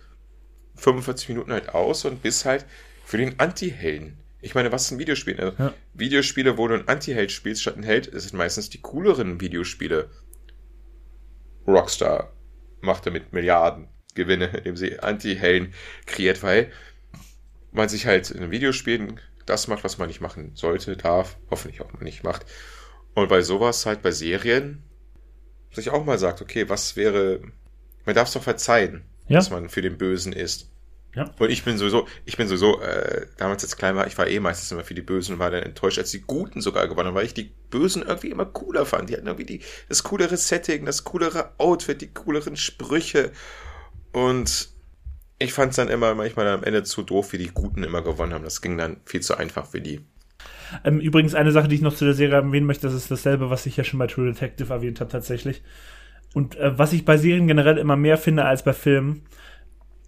45 0.76 1.28
Minuten 1.28 1.52
halt 1.52 1.68
aus 1.68 2.04
und 2.04 2.22
bist 2.22 2.44
halt 2.44 2.66
für 3.04 3.18
den 3.18 3.38
Anti-Helden. 3.38 4.18
Ich 4.40 4.54
meine, 4.54 4.72
was 4.72 4.88
sind 4.88 4.98
Videospiele? 4.98 5.42
Also 5.42 5.56
ja. 5.62 5.74
Videospiele, 5.94 6.58
wo 6.58 6.66
du 6.68 6.74
einen 6.74 6.88
Anti-Held 6.88 7.30
spielst 7.30 7.62
statt 7.62 7.74
einen 7.74 7.84
Held, 7.84 8.10
sind 8.12 8.34
meistens 8.34 8.70
die 8.70 8.80
cooleren 8.80 9.40
Videospiele. 9.40 10.10
Rockstar 11.66 12.32
macht 12.80 13.06
damit 13.06 13.32
Milliarden 13.32 13.88
Gewinne, 14.14 14.46
indem 14.56 14.76
sie 14.76 14.98
Anti-Helden 14.98 15.74
kreiert, 16.06 16.42
weil 16.42 16.70
man 17.72 17.88
sich 17.88 18.06
halt 18.06 18.30
in 18.30 18.38
einem 18.38 18.50
Videospiel 18.50 19.14
das 19.46 19.68
macht, 19.68 19.84
was 19.84 19.98
man 19.98 20.08
nicht 20.08 20.20
machen 20.20 20.52
sollte, 20.54 20.96
darf, 20.96 21.36
hoffentlich 21.50 21.80
auch 21.80 21.92
mal 21.92 22.04
nicht 22.04 22.24
macht. 22.24 22.46
Und 23.14 23.28
bei 23.28 23.42
sowas 23.42 23.86
halt 23.86 24.02
bei 24.02 24.10
Serien 24.10 24.82
sich 25.72 25.90
auch 25.90 26.04
mal 26.04 26.18
sagt, 26.18 26.40
okay, 26.40 26.68
was 26.68 26.96
wäre, 26.96 27.40
man 28.04 28.14
darf 28.14 28.28
es 28.28 28.34
doch 28.34 28.42
verzeihen, 28.42 29.04
ja. 29.28 29.38
dass 29.38 29.50
man 29.50 29.68
für 29.68 29.82
den 29.82 29.98
Bösen 29.98 30.32
ist. 30.32 30.70
Ja. 31.14 31.30
Und 31.38 31.50
ich 31.50 31.62
bin 31.62 31.78
sowieso, 31.78 32.08
ich 32.24 32.36
bin 32.36 32.48
sowieso, 32.48 32.80
äh, 32.80 33.26
damals 33.36 33.62
als 33.62 33.76
klein 33.76 33.94
war, 33.94 34.06
ich 34.06 34.18
war 34.18 34.26
eh 34.26 34.40
meistens 34.40 34.72
immer 34.72 34.82
für 34.82 34.94
die 34.94 35.02
Bösen 35.02 35.34
und 35.34 35.38
war 35.38 35.50
dann 35.50 35.62
enttäuscht, 35.62 35.98
als 35.98 36.10
die 36.10 36.22
Guten 36.22 36.60
sogar 36.60 36.88
gewonnen 36.88 37.08
haben, 37.08 37.14
weil 37.14 37.26
ich 37.26 37.34
die 37.34 37.52
Bösen 37.70 38.02
irgendwie 38.02 38.30
immer 38.30 38.46
cooler 38.46 38.84
fand. 38.84 39.10
Die 39.10 39.14
hatten 39.14 39.26
irgendwie 39.26 39.46
die, 39.46 39.60
das 39.88 40.02
coolere 40.02 40.36
Setting, 40.36 40.86
das 40.86 41.04
coolere 41.04 41.52
Outfit, 41.58 42.00
die 42.00 42.12
cooleren 42.12 42.56
Sprüche. 42.56 43.30
Und 44.14 44.70
ich 45.38 45.52
fand 45.52 45.70
es 45.70 45.76
dann 45.76 45.88
immer 45.88 46.14
manchmal 46.14 46.48
am 46.48 46.62
Ende 46.62 46.84
zu 46.84 47.02
doof, 47.02 47.32
wie 47.32 47.38
die 47.38 47.50
Guten 47.52 47.82
immer 47.82 48.00
gewonnen 48.00 48.32
haben. 48.32 48.44
Das 48.44 48.62
ging 48.62 48.78
dann 48.78 48.98
viel 49.04 49.20
zu 49.20 49.36
einfach 49.36 49.66
für 49.66 49.80
die. 49.80 50.00
Ähm, 50.84 51.00
übrigens, 51.00 51.34
eine 51.34 51.52
Sache, 51.52 51.68
die 51.68 51.74
ich 51.74 51.82
noch 51.82 51.94
zu 51.94 52.04
der 52.04 52.14
Serie 52.14 52.36
erwähnen 52.36 52.66
möchte, 52.66 52.86
das 52.86 52.94
ist 52.94 53.10
dasselbe, 53.10 53.50
was 53.50 53.66
ich 53.66 53.76
ja 53.76 53.84
schon 53.84 53.98
bei 53.98 54.06
True 54.06 54.26
Detective 54.26 54.72
erwähnt 54.72 55.00
habe, 55.00 55.10
tatsächlich. 55.10 55.62
Und 56.32 56.56
äh, 56.56 56.78
was 56.78 56.92
ich 56.92 57.04
bei 57.04 57.16
Serien 57.16 57.48
generell 57.48 57.76
immer 57.76 57.96
mehr 57.96 58.16
finde 58.16 58.44
als 58.44 58.62
bei 58.62 58.72
Filmen, 58.72 59.22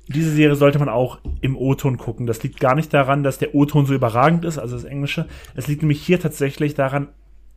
diese 0.09 0.31
Serie 0.31 0.55
sollte 0.55 0.79
man 0.79 0.89
auch 0.89 1.19
im 1.41 1.57
O-Ton 1.57 1.99
gucken. 1.99 2.27
Das 2.27 2.43
liegt 2.43 2.61
gar 2.61 2.77
nicht 2.77 2.95
daran, 2.95 3.25
dass 3.25 3.39
der 3.39 3.55
O-Ton 3.55 3.87
so 3.87 3.95
überragend 3.95 4.45
ist, 4.45 4.59
also 4.59 4.77
das 4.77 4.85
Englische. 4.85 5.27
Es 5.57 5.67
liegt 5.67 5.83
nämlich 5.83 6.01
hier 6.01 6.21
tatsächlich 6.21 6.75
daran, 6.75 7.09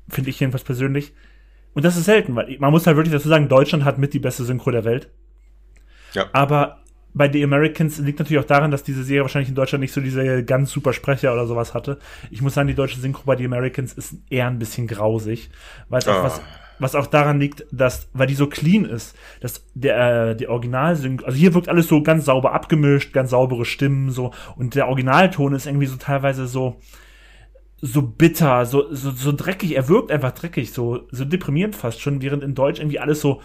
finde 0.10 0.32
ich 0.32 0.40
jedenfalls 0.40 0.64
persönlich, 0.64 1.14
und 1.74 1.86
das 1.86 1.96
ist 1.96 2.06
selten, 2.06 2.36
weil 2.36 2.58
man 2.60 2.72
muss 2.72 2.88
halt 2.88 2.98
wirklich 2.98 3.14
dazu 3.14 3.30
sagen, 3.30 3.48
Deutschland 3.48 3.86
hat 3.86 4.00
mit 4.00 4.14
die 4.14 4.20
beste 4.20 4.44
Synchro 4.44 4.72
der 4.72 4.86
Welt. 4.86 5.10
Ja. 6.14 6.28
Aber 6.34 6.80
bei 7.14 7.32
The 7.32 7.44
Americans 7.44 7.98
liegt 8.00 8.20
natürlich 8.20 8.42
auch 8.42 8.48
daran, 8.48 8.72
dass 8.72 8.84
diese 8.84 9.04
Serie 9.04 9.24
wahrscheinlich 9.24 9.50
in 9.50 9.56
Deutschland 9.56 9.82
nicht 9.82 9.94
so 9.94 10.02
diese 10.02 10.44
ganz 10.44 10.72
super 10.72 10.94
Sprecher 10.94 11.34
oder 11.34 11.48
sowas 11.48 11.74
hatte. 11.74 12.00
Ich 12.30 12.42
muss 12.42 12.54
sagen, 12.54 12.68
die 12.68 12.76
deutsche 12.76 13.00
Synchro 13.00 13.24
bei 13.26 13.36
The 13.36 13.46
Americans 13.46 13.94
ist 13.94 14.16
eher 14.30 14.48
ein 14.48 14.60
bisschen 14.60 14.88
grausig, 14.88 15.50
weil 15.90 16.00
es 16.00 16.08
auch 16.08 16.24
was 16.24 16.42
was 16.80 16.96
auch 16.96 17.08
daran 17.08 17.40
liegt, 17.40 17.66
dass, 17.72 18.10
weil 18.14 18.28
die 18.28 18.36
so 18.36 18.48
clean 18.48 18.86
ist, 18.86 19.16
dass 19.42 19.66
der, 19.74 20.30
äh, 20.30 20.36
der 20.36 20.50
Originalsynchro, 20.50 21.26
also 21.26 21.38
hier 21.38 21.54
wirkt 21.54 21.70
alles 21.70 21.88
so 21.88 22.02
ganz 22.02 22.26
sauber 22.26 22.54
abgemischt, 22.54 23.14
ganz 23.14 23.32
saubere 23.32 23.66
Stimmen, 23.66 24.12
so, 24.12 24.32
und 24.56 24.76
der 24.76 24.88
Originalton 24.88 25.54
ist 25.54 25.68
irgendwie 25.68 25.86
so 25.86 25.98
teilweise 25.98 26.48
so, 26.48 26.80
so 27.82 28.02
bitter, 28.02 28.66
so, 28.66 28.94
so, 28.94 29.12
so 29.12 29.32
dreckig, 29.32 29.76
er 29.76 29.88
wirkt 29.90 30.12
einfach 30.12 30.32
dreckig, 30.32 30.72
so, 30.72 31.08
so 31.12 31.26
deprimierend 31.26 31.76
fast 31.76 32.02
schon, 32.02 32.22
während 32.22 32.44
in 32.44 32.56
Deutsch 32.56 32.80
irgendwie 32.80 33.00
alles 33.00 33.22
so, 33.22 33.42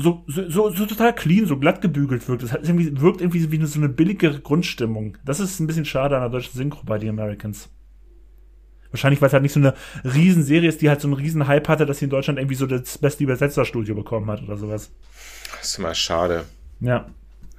so, 0.00 0.24
so, 0.26 0.48
so, 0.48 0.70
so 0.70 0.86
total 0.86 1.14
clean, 1.14 1.46
so 1.46 1.56
glatt 1.56 1.80
gebügelt 1.80 2.28
wirkt. 2.28 2.42
Das 2.42 2.52
irgendwie, 2.52 3.00
wirkt 3.00 3.20
irgendwie 3.20 3.50
wie 3.50 3.66
so 3.66 3.78
eine 3.78 3.88
billige 3.88 4.40
Grundstimmung. 4.40 5.18
Das 5.24 5.40
ist 5.40 5.60
ein 5.60 5.66
bisschen 5.66 5.84
schade 5.84 6.16
an 6.16 6.22
der 6.22 6.30
deutschen 6.30 6.54
Synchro 6.54 6.82
bei 6.84 6.98
The 6.98 7.08
Americans. 7.08 7.68
Wahrscheinlich, 8.90 9.20
weil 9.20 9.28
es 9.28 9.32
halt 9.32 9.42
nicht 9.42 9.52
so 9.52 9.60
eine 9.60 9.74
Riesenserie 10.04 10.68
ist, 10.68 10.82
die 10.82 10.88
halt 10.88 11.00
so 11.00 11.08
einen 11.08 11.14
riesen 11.14 11.46
Hype 11.46 11.68
hatte, 11.68 11.86
dass 11.86 11.98
sie 11.98 12.06
in 12.06 12.10
Deutschland 12.10 12.38
irgendwie 12.38 12.56
so 12.56 12.66
das 12.66 12.98
beste 12.98 13.22
Übersetzerstudio 13.22 13.94
bekommen 13.94 14.28
hat 14.30 14.42
oder 14.42 14.56
sowas. 14.56 14.90
Das 15.52 15.68
ist 15.68 15.78
immer 15.78 15.94
schade. 15.94 16.44
Ja. 16.80 17.08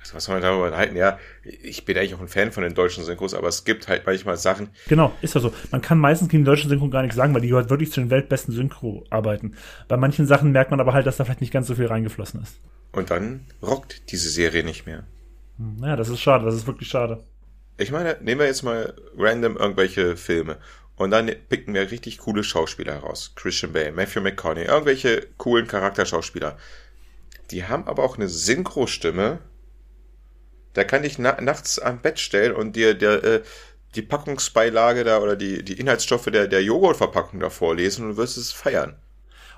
Also 0.02 0.15
was 0.15 0.26
soll 0.26 0.36
man 0.36 0.41
darüber 0.41 0.76
halten? 0.76 0.95
Ja, 0.95 1.19
ich 1.44 1.86
bin 1.86 1.98
eigentlich 1.98 2.15
auch 2.15 2.22
ein 2.22 2.28
Fan 2.28 2.52
von 2.52 2.64
den 2.64 2.73
deutschen 2.73 3.03
Synchros, 3.03 3.34
aber 3.34 3.48
es 3.48 3.64
gibt 3.64 3.88
halt 3.88 4.06
manchmal 4.06 4.36
Sachen. 4.36 4.69
Genau, 4.88 5.14
ist 5.22 5.36
ja 5.36 5.41
so. 5.41 5.53
Man 5.69 5.82
kann 5.82 5.99
meistens 5.99 6.30
gegen 6.30 6.44
die 6.44 6.49
deutschen 6.49 6.69
Synchro 6.69 6.90
gar 6.90 7.03
nichts 7.03 7.15
sagen, 7.15 7.34
weil 7.34 7.41
die 7.41 7.49
gehört 7.49 7.69
wirklich 7.69 7.91
zu 7.91 7.99
den 7.99 8.10
weltbesten 8.10 8.53
Synchro 8.53 9.06
arbeiten. 9.11 9.56
Bei 9.88 9.98
manchen 9.98 10.26
Sachen 10.26 10.52
merkt 10.52 10.72
man 10.72 10.80
aber 10.80 10.94
halt, 10.94 11.06
dass 11.06 11.18
da 11.18 11.23
vielleicht 11.23 11.41
nicht 11.41 11.53
ganz 11.53 11.68
so 11.68 11.76
viel 11.76 11.86
reingeflossen 11.86 12.41
ist. 12.41 12.56
Und 12.91 13.11
dann 13.11 13.45
rockt 13.61 14.11
diese 14.11 14.30
Serie 14.30 14.64
nicht 14.64 14.86
mehr. 14.86 15.03
Hm, 15.57 15.78
ja, 15.84 15.95
das 15.95 16.10
ist 16.10 16.19
schade, 16.19 16.45
das 16.45 16.56
ist 16.56 16.68
wirklich 16.68 16.90
schade. 16.90 17.23
Ich 17.78 17.91
meine, 17.91 18.18
nehmen 18.22 18.40
wir 18.40 18.48
jetzt 18.48 18.64
mal 18.64 18.94
random 19.18 19.57
irgendwelche 19.57 20.18
Filme. 20.18 20.57
Und 20.95 21.11
dann 21.11 21.32
picken 21.49 21.73
wir 21.73 21.90
richtig 21.90 22.19
coole 22.19 22.44
Schauspieler 22.44 22.94
heraus. 22.94 23.34
Christian 23.36 23.73
Bale, 23.73 23.91
Matthew 23.91 24.22
McConaughey, 24.22 24.65
irgendwelche 24.65 25.28
coolen 25.38 25.68
Charakterschauspieler. 25.68 26.57
Die 27.49 27.65
haben 27.65 27.88
aber 27.88 28.03
auch 28.03 28.18
eine 28.18 28.28
Synchro-Stimme. 28.28 29.40
Da 30.73 30.84
kann 30.84 31.03
ich 31.03 31.19
na 31.19 31.39
nachts 31.41 31.80
am 31.80 32.02
Bett 32.02 32.19
stellen 32.19 32.53
und 32.53 32.76
dir 32.76 32.93
der, 32.93 33.23
äh, 33.23 33.43
die 33.95 34.02
Packungsbeilage 34.02 35.03
da 35.03 35.19
oder 35.19 35.35
die, 35.35 35.64
die 35.64 35.80
Inhaltsstoffe 35.80 36.26
der, 36.26 36.48
der 36.48 36.64
Joghurtverpackung 36.64 37.39
da 37.39 37.49
vorlesen 37.49 38.10
und 38.10 38.18
wirst 38.18 38.38
es 38.38 38.52
feiern. 38.52 38.95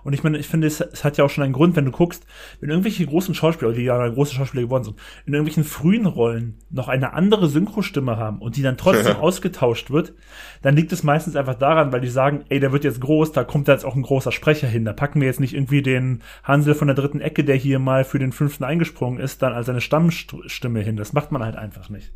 Und 0.04 0.14
ich 0.14 0.24
meine, 0.24 0.38
ich 0.38 0.48
finde, 0.48 0.68
es, 0.68 0.82
es, 0.82 1.04
hat 1.04 1.18
ja 1.18 1.24
auch 1.24 1.30
schon 1.30 1.44
einen 1.44 1.54
Grund, 1.54 1.76
wenn 1.76 1.86
du 1.86 1.92
guckst, 1.92 2.26
wenn 2.60 2.70
irgendwelche 2.70 3.06
großen 3.06 3.36
Schauspieler, 3.36 3.72
die 3.72 3.84
ja 3.84 4.08
große 4.08 4.34
Schauspieler 4.34 4.64
geworden 4.64 4.84
sind, 4.84 5.00
in 5.26 5.34
irgendwelchen 5.34 5.64
frühen 5.64 6.06
Rollen 6.06 6.60
noch 6.70 6.88
eine 6.88 7.14
andere 7.14 7.48
Synchrostimme 7.48 8.18
haben 8.18 8.40
und 8.40 8.58
die 8.58 8.62
dann 8.62 8.78
trotzdem 8.78 9.16
ausgetauscht 9.20 9.92
wird, 9.92 10.14
dann 10.62 10.76
liegt 10.76 10.92
es 10.92 11.04
meistens 11.04 11.36
einfach 11.36 11.56
daran, 11.56 11.92
weil 11.92 12.02
die 12.02 12.10
sagen, 12.10 12.46
ey, 12.50 12.60
der 12.60 12.72
wird 12.72 12.84
jetzt 12.84 13.02
groß, 13.02 13.32
da 13.32 13.44
kommt 13.44 13.68
da 13.68 13.74
jetzt 13.74 13.86
auch 13.86 13.96
ein 13.96 14.02
großer 14.02 14.32
Sprecher 14.32 14.68
hin. 14.68 14.86
Da 14.86 14.94
packen 14.94 15.22
wir 15.22 15.28
jetzt 15.28 15.40
nicht 15.40 15.54
irgendwie 15.54 15.82
den 15.82 16.22
Hansel 16.44 16.76
von 16.76 16.88
der 16.88 16.96
dritten 16.96 17.22
Ecke, 17.22 17.44
der 17.44 17.56
hier 17.56 17.80
mal 17.80 18.04
für 18.04 18.20
den 18.20 18.32
fünften 18.32 18.64
eingesprungen 18.64 19.20
ist, 19.20 19.42
dann 19.42 19.54
als 19.54 19.68
seine 19.68 19.82
Stammstimme 19.82 20.82
hin. 20.82 20.98
Das 20.98 21.14
macht 21.14 21.32
man 21.32 21.44
halt 21.44 21.56
einfach 21.56 21.90
nicht. 21.90 22.12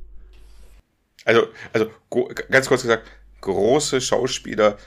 Also, 1.26 1.48
also 1.74 1.90
ganz 2.50 2.68
kurz 2.68 2.84
gesagt, 2.84 3.10
große 3.42 4.02
Schauspieler 4.02 4.78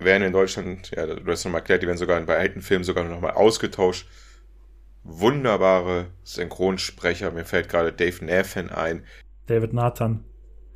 werden 0.00 0.22
in 0.22 0.32
Deutschland, 0.32 0.90
ja, 0.94 1.06
du 1.06 1.30
hast 1.30 1.44
nochmal 1.44 1.60
erklärt, 1.60 1.82
die 1.82 1.86
werden 1.86 1.98
sogar 1.98 2.20
bei 2.22 2.36
alten 2.36 2.62
Filmen 2.62 2.84
sogar 2.84 3.04
nochmal 3.04 3.32
ausgetauscht. 3.32 4.06
Wunderbare 5.02 6.06
Synchronsprecher. 6.24 7.30
Mir 7.30 7.44
fällt 7.44 7.68
gerade 7.68 7.92
Dave 7.92 8.24
Nathan 8.24 8.70
ein. 8.70 9.04
David 9.46 9.72
Nathan. 9.72 10.24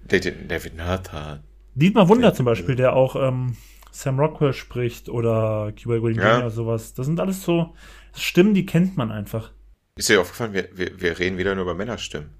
David, 0.07 0.51
David 0.51 0.77
Nathan. 0.77 1.45
Dietmar 1.75 2.09
Wunder 2.09 2.29
David, 2.29 2.37
zum 2.37 2.47
Beispiel, 2.47 2.77
der 2.77 2.95
auch 2.95 3.17
ähm, 3.17 3.57
Sam 3.91 4.19
Rockwell 4.19 4.53
spricht 4.53 5.09
oder 5.09 5.73
Cuba 5.81 5.99
Gooding 5.99 6.19
ja. 6.19 6.39
Jr. 6.39 6.51
sowas. 6.51 6.95
Das 6.95 7.07
sind 7.07 7.21
alles 7.21 7.43
so 7.43 7.75
Stimmen, 8.15 8.55
die 8.55 8.67
kennt 8.67 8.97
man 8.97 9.11
einfach. 9.11 9.53
Ist 9.97 10.09
dir 10.09 10.21
aufgefallen, 10.21 10.53
wir, 10.53 10.69
wir, 10.73 11.01
wir 11.01 11.19
reden 11.19 11.39
wieder 11.39 11.55
nur 11.55 11.65
über 11.65 11.75
Männerstimmen. 11.75 12.31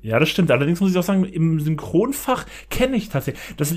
Ja, 0.00 0.18
das 0.18 0.28
stimmt. 0.28 0.50
Allerdings 0.50 0.80
muss 0.80 0.90
ich 0.90 0.98
auch 0.98 1.02
sagen, 1.02 1.24
im 1.24 1.60
Synchronfach 1.60 2.46
kenne 2.70 2.96
ich 2.96 3.08
tatsächlich. 3.08 3.42
Das 3.56 3.74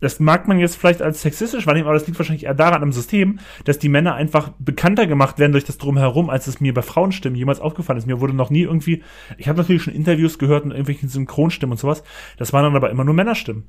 das 0.00 0.20
mag 0.20 0.46
man 0.46 0.58
jetzt 0.58 0.76
vielleicht 0.76 1.02
als 1.02 1.22
sexistisch 1.22 1.66
wahrnehmen, 1.66 1.86
aber 1.86 1.98
das 1.98 2.06
liegt 2.06 2.18
wahrscheinlich 2.18 2.44
eher 2.44 2.54
daran 2.54 2.82
im 2.82 2.92
System, 2.92 3.40
dass 3.64 3.78
die 3.78 3.88
Männer 3.88 4.14
einfach 4.14 4.52
bekannter 4.58 5.06
gemacht 5.06 5.38
werden 5.38 5.52
durch 5.52 5.64
das 5.64 5.78
Drumherum, 5.78 6.30
als 6.30 6.46
es 6.46 6.60
mir 6.60 6.72
bei 6.72 6.82
Frauenstimmen 6.82 7.36
jemals 7.36 7.60
aufgefallen 7.60 7.98
ist. 7.98 8.06
Mir 8.06 8.20
wurde 8.20 8.34
noch 8.34 8.50
nie 8.50 8.62
irgendwie, 8.62 9.02
ich 9.36 9.48
habe 9.48 9.58
natürlich 9.58 9.82
schon 9.82 9.94
Interviews 9.94 10.38
gehört 10.38 10.64
und 10.64 10.70
irgendwelchen 10.70 11.08
Synchronstimmen 11.08 11.72
und 11.72 11.78
sowas, 11.78 12.02
das 12.36 12.52
waren 12.52 12.64
dann 12.64 12.76
aber 12.76 12.90
immer 12.90 13.04
nur 13.04 13.14
Männerstimmen. 13.14 13.64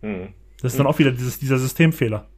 Hm. 0.00 0.28
Das 0.60 0.72
ist 0.72 0.78
dann 0.78 0.86
auch 0.86 0.98
wieder 0.98 1.10
dieses, 1.10 1.38
dieser 1.38 1.58
Systemfehler. 1.58 2.28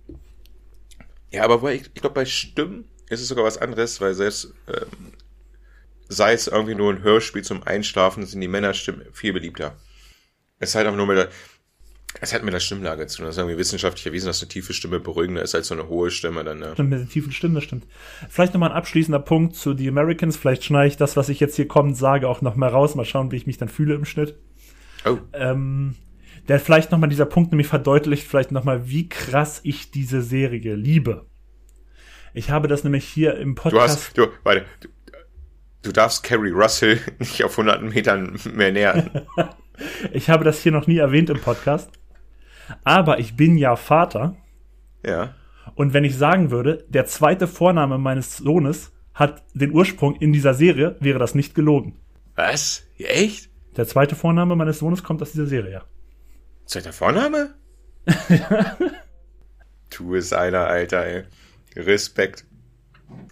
Ja, 1.30 1.44
aber 1.44 1.72
ich, 1.72 1.82
ich 1.94 2.00
glaube, 2.00 2.14
bei 2.14 2.24
Stimmen 2.24 2.84
ist 3.08 3.20
es 3.20 3.28
sogar 3.28 3.44
was 3.44 3.58
anderes, 3.58 4.00
weil 4.00 4.14
selbst 4.14 4.54
ähm, 4.68 5.12
sei 6.08 6.32
es 6.32 6.46
irgendwie 6.46 6.74
nur 6.74 6.92
ein 6.92 7.02
Hörspiel 7.02 7.42
zum 7.42 7.62
Einschlafen, 7.64 8.24
sind 8.24 8.40
die 8.40 8.48
Männerstimmen 8.48 9.06
viel 9.12 9.32
beliebter. 9.32 9.76
Es 10.58 10.70
ist 10.70 10.74
halt 10.76 10.86
auch 10.86 10.96
nur 10.96 11.06
mit 11.06 11.18
der, 11.18 11.28
es 12.20 12.32
hat 12.32 12.44
mit 12.44 12.54
der 12.54 12.60
Stimmlage 12.60 13.06
zu 13.06 13.18
tun. 13.18 13.26
Das 13.26 13.34
ist 13.34 13.38
irgendwie 13.38 13.58
wissenschaftlich 13.58 14.06
erwiesen, 14.06 14.26
dass 14.26 14.40
eine 14.40 14.48
tiefe 14.48 14.72
Stimme 14.72 15.00
beruhigender 15.00 15.42
ist 15.42 15.54
als 15.54 15.68
so 15.68 15.74
eine 15.74 15.88
hohe 15.88 16.10
Stimme. 16.10 16.44
Dann, 16.44 16.60
ja. 16.60 16.72
Stimmt, 16.72 16.90
mit 16.90 17.00
der 17.00 17.08
tiefen 17.08 17.32
Stimme, 17.32 17.56
das 17.56 17.64
stimmt. 17.64 17.86
Vielleicht 18.28 18.54
nochmal 18.54 18.70
ein 18.70 18.76
abschließender 18.76 19.18
Punkt 19.18 19.56
zu 19.56 19.76
The 19.76 19.88
Americans. 19.88 20.36
Vielleicht 20.36 20.64
schneide 20.64 20.88
ich 20.88 20.96
das, 20.96 21.16
was 21.16 21.28
ich 21.28 21.40
jetzt 21.40 21.56
hier 21.56 21.68
kommend 21.68 21.96
sage, 21.96 22.28
auch 22.28 22.40
noch 22.40 22.56
mal 22.56 22.68
raus. 22.68 22.94
Mal 22.94 23.04
schauen, 23.04 23.32
wie 23.32 23.36
ich 23.36 23.46
mich 23.46 23.58
dann 23.58 23.68
fühle 23.68 23.94
im 23.94 24.04
Schnitt. 24.04 24.38
Oh. 25.04 25.18
Ähm, 25.32 25.96
der 26.48 26.60
vielleicht 26.60 26.92
nochmal 26.92 27.08
dieser 27.08 27.26
Punkt 27.26 27.52
nämlich 27.52 27.68
verdeutlicht, 27.68 28.26
vielleicht 28.26 28.52
nochmal, 28.52 28.88
wie 28.88 29.08
krass 29.08 29.60
ich 29.64 29.90
diese 29.90 30.22
Serie 30.22 30.74
liebe. 30.76 31.26
Ich 32.32 32.50
habe 32.50 32.68
das 32.68 32.84
nämlich 32.84 33.04
hier 33.04 33.36
im 33.36 33.54
Podcast. 33.54 34.16
Du 34.16 34.22
hast, 34.22 34.32
du, 34.32 34.38
warte, 34.44 34.64
du, 34.80 34.88
du 35.82 35.92
darfst 35.92 36.22
Carrie 36.22 36.50
Russell 36.50 37.00
nicht 37.18 37.42
auf 37.44 37.56
hunderten 37.56 37.88
Metern 37.88 38.38
mehr 38.52 38.72
nähern. 38.72 39.10
ich 40.12 40.30
habe 40.30 40.44
das 40.44 40.60
hier 40.60 40.72
noch 40.72 40.86
nie 40.86 40.98
erwähnt 40.98 41.30
im 41.30 41.40
Podcast. 41.40 41.90
Aber 42.84 43.18
ich 43.18 43.36
bin 43.36 43.56
ja 43.56 43.76
Vater. 43.76 44.36
Ja. 45.04 45.34
Und 45.74 45.92
wenn 45.92 46.04
ich 46.04 46.16
sagen 46.16 46.50
würde, 46.50 46.84
der 46.88 47.06
zweite 47.06 47.48
Vorname 47.48 47.98
meines 47.98 48.36
Sohnes 48.36 48.92
hat 49.14 49.42
den 49.54 49.72
Ursprung 49.72 50.16
in 50.16 50.32
dieser 50.32 50.54
Serie, 50.54 50.96
wäre 51.00 51.18
das 51.18 51.34
nicht 51.34 51.54
gelogen. 51.54 51.96
Was? 52.34 52.84
Echt? 52.98 53.50
Der 53.76 53.86
zweite 53.86 54.16
Vorname 54.16 54.56
meines 54.56 54.78
Sohnes 54.78 55.02
kommt 55.02 55.22
aus 55.22 55.32
dieser 55.32 55.46
Serie, 55.46 55.72
ja. 55.72 55.84
Zweiter 56.66 56.92
Vorname? 56.92 57.54
tu 59.90 60.14
es 60.14 60.32
einer, 60.32 60.66
Alter, 60.66 61.04
ey. 61.04 61.24
Respekt. 61.76 62.44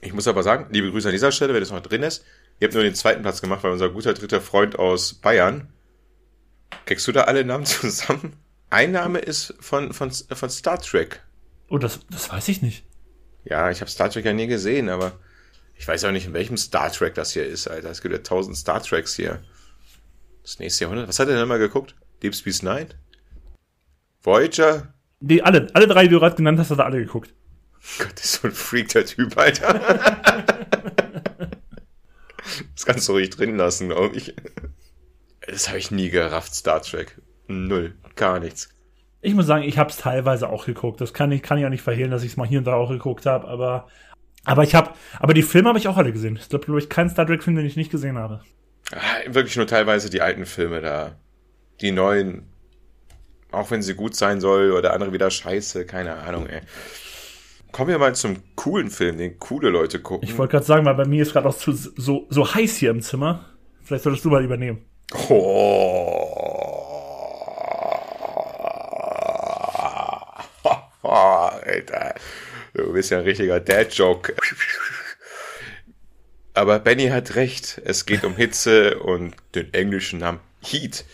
Ich 0.01 0.13
muss 0.13 0.29
aber 0.29 0.43
sagen, 0.43 0.67
liebe 0.71 0.91
Grüße 0.91 1.09
an 1.09 1.13
dieser 1.13 1.33
Stelle, 1.33 1.55
wenn 1.55 1.61
das 1.61 1.71
noch 1.71 1.81
drin 1.81 2.03
ist. 2.03 2.25
Ihr 2.61 2.67
habt 2.67 2.75
nur 2.75 2.83
den 2.83 2.95
zweiten 2.95 3.23
Platz 3.23 3.41
gemacht, 3.41 3.65
weil 3.65 3.73
unser 3.73 3.91
guter 3.91 4.15
dritter 4.15 4.41
Freund 4.41 4.79
aus 4.79 5.15
Bayern. 5.15 5.73
Kriegst 6.87 7.07
du 7.07 7.13
da 7.13 7.23
alle 7.23 7.45
Namen 7.45 7.65
zusammen? 7.67 8.35
Ein 8.73 8.93
Name 8.93 9.19
ist 9.19 9.55
von, 9.61 9.93
von, 9.93 10.11
von 10.11 10.49
Star 10.49 10.81
Trek. 10.81 11.21
Oh, 11.69 11.77
das, 11.77 12.01
das 12.09 12.33
weiß 12.33 12.49
ich 12.49 12.63
nicht. 12.63 12.87
Ja, 13.45 13.71
ich 13.71 13.83
habe 13.83 13.91
Star 13.91 14.09
Trek 14.09 14.25
ja 14.25 14.33
nie 14.33 14.47
gesehen, 14.47 14.89
aber 14.89 15.13
ich 15.75 15.87
weiß 15.87 16.05
auch 16.05 16.11
nicht, 16.11 16.25
in 16.25 16.33
welchem 16.33 16.57
Star 16.57 16.91
Trek 16.91 17.13
das 17.15 17.35
hier 17.35 17.45
ist, 17.45 17.69
Alter. 17.69 17.91
Es 17.91 18.01
gibt 18.01 18.15
ja 18.15 18.23
tausend 18.23 18.57
Star 18.57 18.83
Treks 18.83 19.15
hier. 19.15 19.43
Das 20.43 20.59
nächste 20.59 20.85
Jahrhundert. 20.85 21.07
Was 21.07 21.19
hat 21.19 21.29
er 21.29 21.37
denn 21.37 21.49
mal 21.49 21.59
geguckt? 21.59 21.95
Deep 22.23 22.35
Space 22.35 22.63
Nine? 22.63 22.89
Voyager? 24.23 24.95
Die, 25.21 25.43
alle, 25.43 25.69
alle 25.75 25.87
drei, 25.87 26.05
die 26.05 26.09
du 26.09 26.19
gerade 26.19 26.37
genannt 26.37 26.59
hast, 26.59 26.71
hat 26.71 26.79
er 26.79 26.87
alle 26.87 27.05
geguckt. 27.05 27.35
Gott, 27.99 28.13
das 28.15 28.25
ist 28.25 28.41
so 28.41 28.49
ein 28.49 28.55
Freak, 28.55 28.89
der 28.89 29.05
Typ, 29.05 29.37
Alter. 29.37 29.75
das 32.75 32.87
kannst 32.87 33.07
du 33.07 33.13
ruhig 33.13 33.29
drin 33.29 33.59
lassen, 33.59 33.91
glaube 33.91 34.17
ich. 34.17 34.35
Das 35.47 35.69
habe 35.69 35.77
ich 35.77 35.91
nie 35.91 36.09
gerafft, 36.09 36.55
Star 36.55 36.81
Trek. 36.81 37.21
Null, 37.49 37.95
gar 38.23 38.39
nichts. 38.39 38.69
Ich 39.21 39.35
muss 39.35 39.47
sagen, 39.47 39.65
ich 39.65 39.79
habe 39.79 39.91
es 39.91 39.97
teilweise 39.97 40.49
auch 40.49 40.65
geguckt. 40.65 41.01
Das 41.01 41.13
kann 41.13 41.33
ich, 41.33 41.43
kann 41.43 41.59
ich 41.59 41.65
auch 41.65 41.71
nicht 41.71 41.83
verhehlen, 41.83 42.11
dass 42.13 42.23
ich 42.23 42.33
es 42.33 42.37
mal 42.37 42.47
hier 42.47 42.59
und 42.59 42.67
da 42.67 42.75
auch 42.75 42.89
geguckt 42.89 43.27
habe, 43.27 43.49
aber, 43.49 43.89
aber 44.45 44.63
ich 44.63 44.75
habe, 44.75 44.93
aber 45.19 45.35
die 45.35 45.43
Filme 45.43 45.69
habe 45.69 45.79
ich 45.79 45.89
auch 45.89 45.97
alle 45.97 46.13
gesehen. 46.13 46.39
Ich 46.41 46.49
glaube, 46.49 46.79
ich 46.79 46.89
keinen 46.89 47.11
Star 47.11 47.27
Trek-Film, 47.27 47.57
den 47.57 47.67
ich 47.67 47.77
nicht 47.77 47.91
gesehen 47.91 48.17
habe. 48.17 48.41
Ah, 48.93 48.99
wirklich 49.27 49.57
nur 49.57 49.67
teilweise 49.67 50.09
die 50.09 50.21
alten 50.21 50.47
Filme 50.47 50.81
da. 50.81 51.17
Die 51.81 51.91
neuen, 51.91 52.49
auch 53.51 53.71
wenn 53.73 53.83
sie 53.83 53.95
gut 53.95 54.15
sein 54.15 54.41
soll 54.41 54.73
oder 54.73 54.93
andere 54.93 55.13
wieder 55.13 55.31
scheiße, 55.31 55.85
keine 55.85 56.17
Ahnung, 56.17 56.47
ey. 56.47 56.61
Kommen 57.73 57.91
wir 57.91 57.99
mal 57.99 58.15
zum 58.15 58.37
coolen 58.55 58.91
Film, 58.91 59.19
den 59.19 59.39
coole 59.39 59.71
Leute 59.71 60.01
gucken. 60.01 60.29
Ich 60.29 60.39
wollte 60.39 60.53
gerade 60.53 60.67
sagen, 60.67 60.85
weil 60.85 60.95
bei 60.95 61.07
mir 61.07 61.23
ist 61.23 61.33
gerade 61.33 61.49
auch 61.49 61.57
zu, 61.57 61.73
so, 61.73 62.27
so 62.29 62.55
heiß 62.55 62.77
hier 62.77 62.91
im 62.91 63.01
Zimmer. 63.01 63.47
Vielleicht 63.83 64.05
solltest 64.05 64.25
du 64.25 64.31
mal 64.31 64.45
übernehmen. 64.45 64.85
Oh. 65.29 66.22
Alter. 71.73 72.15
Du 72.75 72.93
bist 72.93 73.11
ja 73.11 73.19
ein 73.19 73.25
richtiger 73.25 73.59
Dad-Joke. 73.61 74.35
Aber 76.55 76.79
Benny 76.79 77.09
hat 77.09 77.35
recht. 77.35 77.81
Es 77.85 78.07
geht 78.07 78.25
um 78.25 78.37
Hitze 78.37 78.99
und 78.99 79.35
den 79.55 79.73
englischen 79.73 80.19
Namen 80.21 80.41
Heat. 80.63 81.07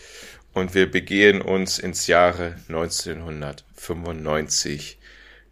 Und 0.53 0.73
wir 0.73 0.89
begehen 0.91 1.41
uns 1.41 1.79
ins 1.79 2.07
Jahre 2.07 2.55
1995 2.67 4.99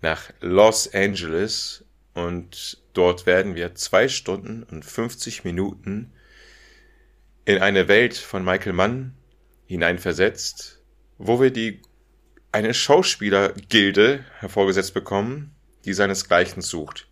nach 0.02 0.30
Los 0.42 0.94
Angeles. 0.94 1.86
Und 2.14 2.82
dort 2.94 3.26
werden 3.26 3.56
wir 3.56 3.76
zwei 3.76 4.10
Stunden 4.10 4.64
und 4.64 4.84
50 4.84 5.46
Minuten 5.46 6.12
in 7.46 7.60
eine 7.60 7.88
Welt 7.88 8.18
von 8.18 8.44
Michael 8.44 8.74
Mann 8.74 9.14
hineinversetzt, 9.68 10.82
wo 11.18 11.40
wir 11.40 11.52
die 11.52 11.82
eine 12.58 12.74
Schauspielergilde 12.74 14.26
hervorgesetzt 14.40 14.96
bekommen, 14.96 15.56
die 15.86 15.94
seinesgleichen 15.94 16.64
sucht. 16.64 17.08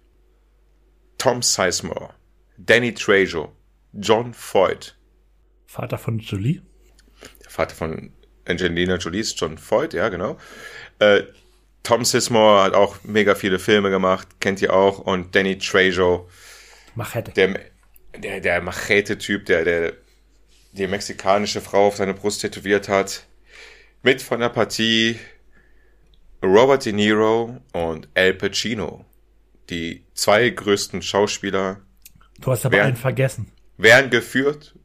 Tom 1.20 1.44
Sizemore, 1.44 2.16
Danny 2.58 2.96
Trejo, 2.96 3.56
John 3.94 4.34
Foyt. 4.34 4.98
Vater 5.68 6.00
von 6.00 6.18
Jolie? 6.18 6.64
Der 7.44 7.52
Vater 7.52 7.76
von 7.76 8.12
Angelina 8.46 8.96
Jolie 8.96 9.20
ist 9.20 9.40
John 9.40 9.60
Foyt, 9.60 9.94
ja, 9.94 10.10
genau. 10.10 10.40
Äh, 10.98 11.24
Tom 11.84 12.06
Sizemore 12.06 12.64
hat 12.64 12.74
auch 12.74 13.04
mega 13.04 13.36
viele 13.36 13.60
Filme 13.60 13.92
gemacht, 13.92 14.28
kennt 14.40 14.64
ihr 14.64 14.74
auch. 14.74 14.98
Und 14.98 15.36
Danny 15.36 15.60
Trejo. 15.60 16.28
Machete. 16.96 17.32
Der, 17.34 17.60
der, 18.18 18.42
der 18.42 18.62
Machete-Typ, 18.62 19.46
der, 19.46 19.64
der 19.64 19.94
die 20.72 20.88
mexikanische 20.88 21.62
Frau 21.62 21.86
auf 21.86 21.98
seine 21.98 22.16
Brust 22.16 22.42
tätowiert 22.42 22.90
hat. 22.90 23.28
Mit 24.02 24.24
von 24.24 24.40
der 24.40 24.50
Partie 24.50 25.20
Robert 26.46 26.86
De 26.86 26.94
Niro 26.94 27.58
und 27.74 28.08
Al 28.16 28.34
Pacino. 28.34 29.06
Die 29.70 30.06
zwei 30.14 30.50
größten 30.50 31.02
Schauspieler. 31.02 31.82
Du 32.40 32.52
hast 32.52 32.66
aber 32.66 32.74
werden, 32.78 32.88
einen 32.88 32.96
vergessen. 32.98 33.52
Werden 33.78 34.10
geführt 34.12 34.76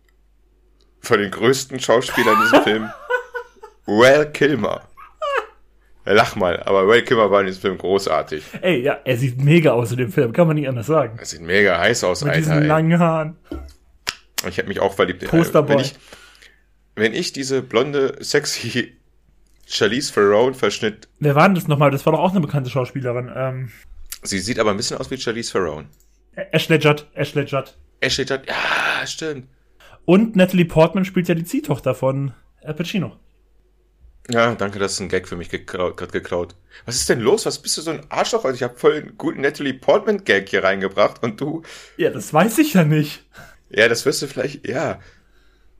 von 1.00 1.18
den 1.20 1.30
größten 1.30 1.78
Schauspielern 1.80 2.36
in 2.36 2.42
diesem 2.42 2.62
Film. 2.64 2.90
Well 3.86 4.30
Kilmer. 4.32 4.82
Lach 6.06 6.34
mal, 6.34 6.60
aber 6.62 6.88
Ray 6.88 7.04
Kilmer 7.04 7.30
war 7.30 7.40
in 7.40 7.46
diesem 7.46 7.60
Film 7.60 7.78
großartig. 7.78 8.42
Ey, 8.62 8.80
ja, 8.82 8.98
er 9.04 9.16
sieht 9.16 9.40
mega 9.42 9.72
aus 9.72 9.92
in 9.92 9.98
dem 9.98 10.10
Film, 10.10 10.32
kann 10.32 10.46
man 10.46 10.56
nicht 10.56 10.68
anders 10.68 10.86
sagen. 10.86 11.18
Er 11.18 11.26
sieht 11.26 11.42
mega 11.42 11.78
heiß 11.78 12.04
aus, 12.04 12.22
Mit 12.24 12.30
Alter. 12.32 12.40
diesen 12.40 12.62
ey. 12.62 12.66
langen 12.68 12.98
Haaren. 12.98 13.36
Ich 14.48 14.58
habe 14.58 14.68
mich 14.68 14.80
auch 14.80 14.94
verliebt. 14.94 15.24
Posterboy. 15.28 15.76
Wenn 15.76 15.80
ich, 15.84 15.94
wenn 16.96 17.14
ich 17.14 17.32
diese 17.32 17.60
blonde, 17.62 18.16
sexy 18.20 18.96
Charlize 19.70 20.12
Theron 20.12 20.54
verschnitt. 20.54 21.08
Wer 21.20 21.34
war 21.34 21.46
denn 21.48 21.54
das 21.54 21.68
nochmal? 21.68 21.90
Das 21.90 22.04
war 22.04 22.12
doch 22.12 22.20
auch 22.20 22.32
eine 22.32 22.40
bekannte 22.40 22.70
Schauspielerin. 22.70 23.30
Ähm, 23.34 23.70
Sie 24.22 24.40
sieht 24.40 24.58
aber 24.58 24.72
ein 24.72 24.76
bisschen 24.76 24.98
aus 24.98 25.10
wie 25.10 25.16
Charlize 25.16 25.52
Theron. 25.52 25.86
Ashley 26.52 26.78
Judd. 26.78 27.06
Ashley 27.14 27.44
Judd. 27.44 27.76
Ashley 28.00 28.24
Judd, 28.24 28.42
ja, 28.46 29.06
stimmt. 29.06 29.46
Und 30.04 30.34
Natalie 30.34 30.64
Portman 30.64 31.04
spielt 31.04 31.28
ja 31.28 31.34
die 31.34 31.44
Ziehtochter 31.44 31.94
von 31.94 32.32
Al 32.62 32.74
Pacino. 32.74 33.16
Ja, 34.28 34.54
danke, 34.54 34.78
das 34.78 34.94
ist 34.94 35.00
ein 35.00 35.08
Gag 35.08 35.28
für 35.28 35.36
mich 35.36 35.50
gerade 35.50 35.94
geklaut. 35.94 36.54
Was 36.84 36.96
ist 36.96 37.08
denn 37.08 37.20
los? 37.20 37.46
Was 37.46 37.60
bist 37.60 37.76
du 37.76 37.82
so 37.82 37.90
ein 37.90 38.06
Arschloch? 38.10 38.44
Also 38.44 38.54
ich 38.54 38.62
habe 38.62 38.76
voll 38.76 38.94
einen 38.94 39.18
guten 39.18 39.40
Natalie 39.40 39.74
Portman 39.74 40.24
Gag 40.24 40.48
hier 40.48 40.64
reingebracht 40.64 41.22
und 41.22 41.40
du. 41.40 41.62
Ja, 41.96 42.10
das 42.10 42.32
weiß 42.32 42.58
ich 42.58 42.74
ja 42.74 42.84
nicht. 42.84 43.24
Ja, 43.70 43.88
das 43.88 44.04
wirst 44.04 44.22
du 44.22 44.26
vielleicht, 44.26 44.66
ja. 44.68 45.00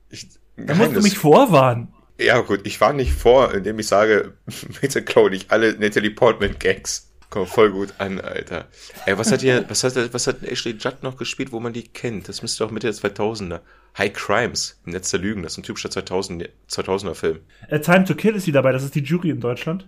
Ich, 0.09 0.29
da 0.57 0.75
musst 0.75 0.95
du 0.95 1.01
mich 1.01 1.17
vorwarnen. 1.17 1.93
Ja, 2.21 2.39
gut, 2.41 2.61
ich 2.65 2.79
war 2.81 2.93
nicht 2.93 3.13
vor, 3.13 3.53
indem 3.53 3.79
ich 3.79 3.87
sage, 3.87 4.33
bitte 4.81 5.03
klau 5.03 5.29
nicht 5.29 5.51
alle 5.51 5.73
Natalie 5.73 6.11
Portman 6.11 6.55
Gags. 6.59 7.11
Kommt 7.29 7.47
voll 7.47 7.71
gut 7.71 7.93
an, 7.97 8.19
Alter. 8.19 8.67
Ey, 9.05 9.17
was 9.17 9.31
hat 9.31 9.41
hier, 9.41 9.65
was 9.69 9.83
hat, 9.83 10.13
was 10.13 10.27
hat 10.27 10.43
Ashley 10.43 10.73
Judd 10.73 11.01
noch 11.01 11.15
gespielt, 11.15 11.51
wo 11.51 11.59
man 11.59 11.71
die 11.73 11.87
kennt? 11.87 12.27
Das 12.27 12.41
müsste 12.41 12.65
auch 12.65 12.71
Mitte 12.71 12.87
der 12.87 12.95
2000er. 12.95 13.61
High 13.97 14.13
Crimes, 14.13 14.81
im 14.85 14.91
Netz 14.91 15.11
der 15.11 15.21
Lügen, 15.21 15.41
das 15.41 15.53
ist 15.53 15.59
ein 15.59 15.63
typischer 15.63 15.89
2000, 15.89 16.49
2000er 16.69 17.13
Film. 17.13 17.39
A 17.69 17.79
Time 17.79 18.05
to 18.05 18.15
Kill 18.15 18.35
ist 18.35 18.45
sie 18.45 18.51
dabei, 18.51 18.71
das 18.71 18.83
ist 18.83 18.95
die 18.95 19.03
Jury 19.03 19.29
in 19.29 19.39
Deutschland. 19.39 19.87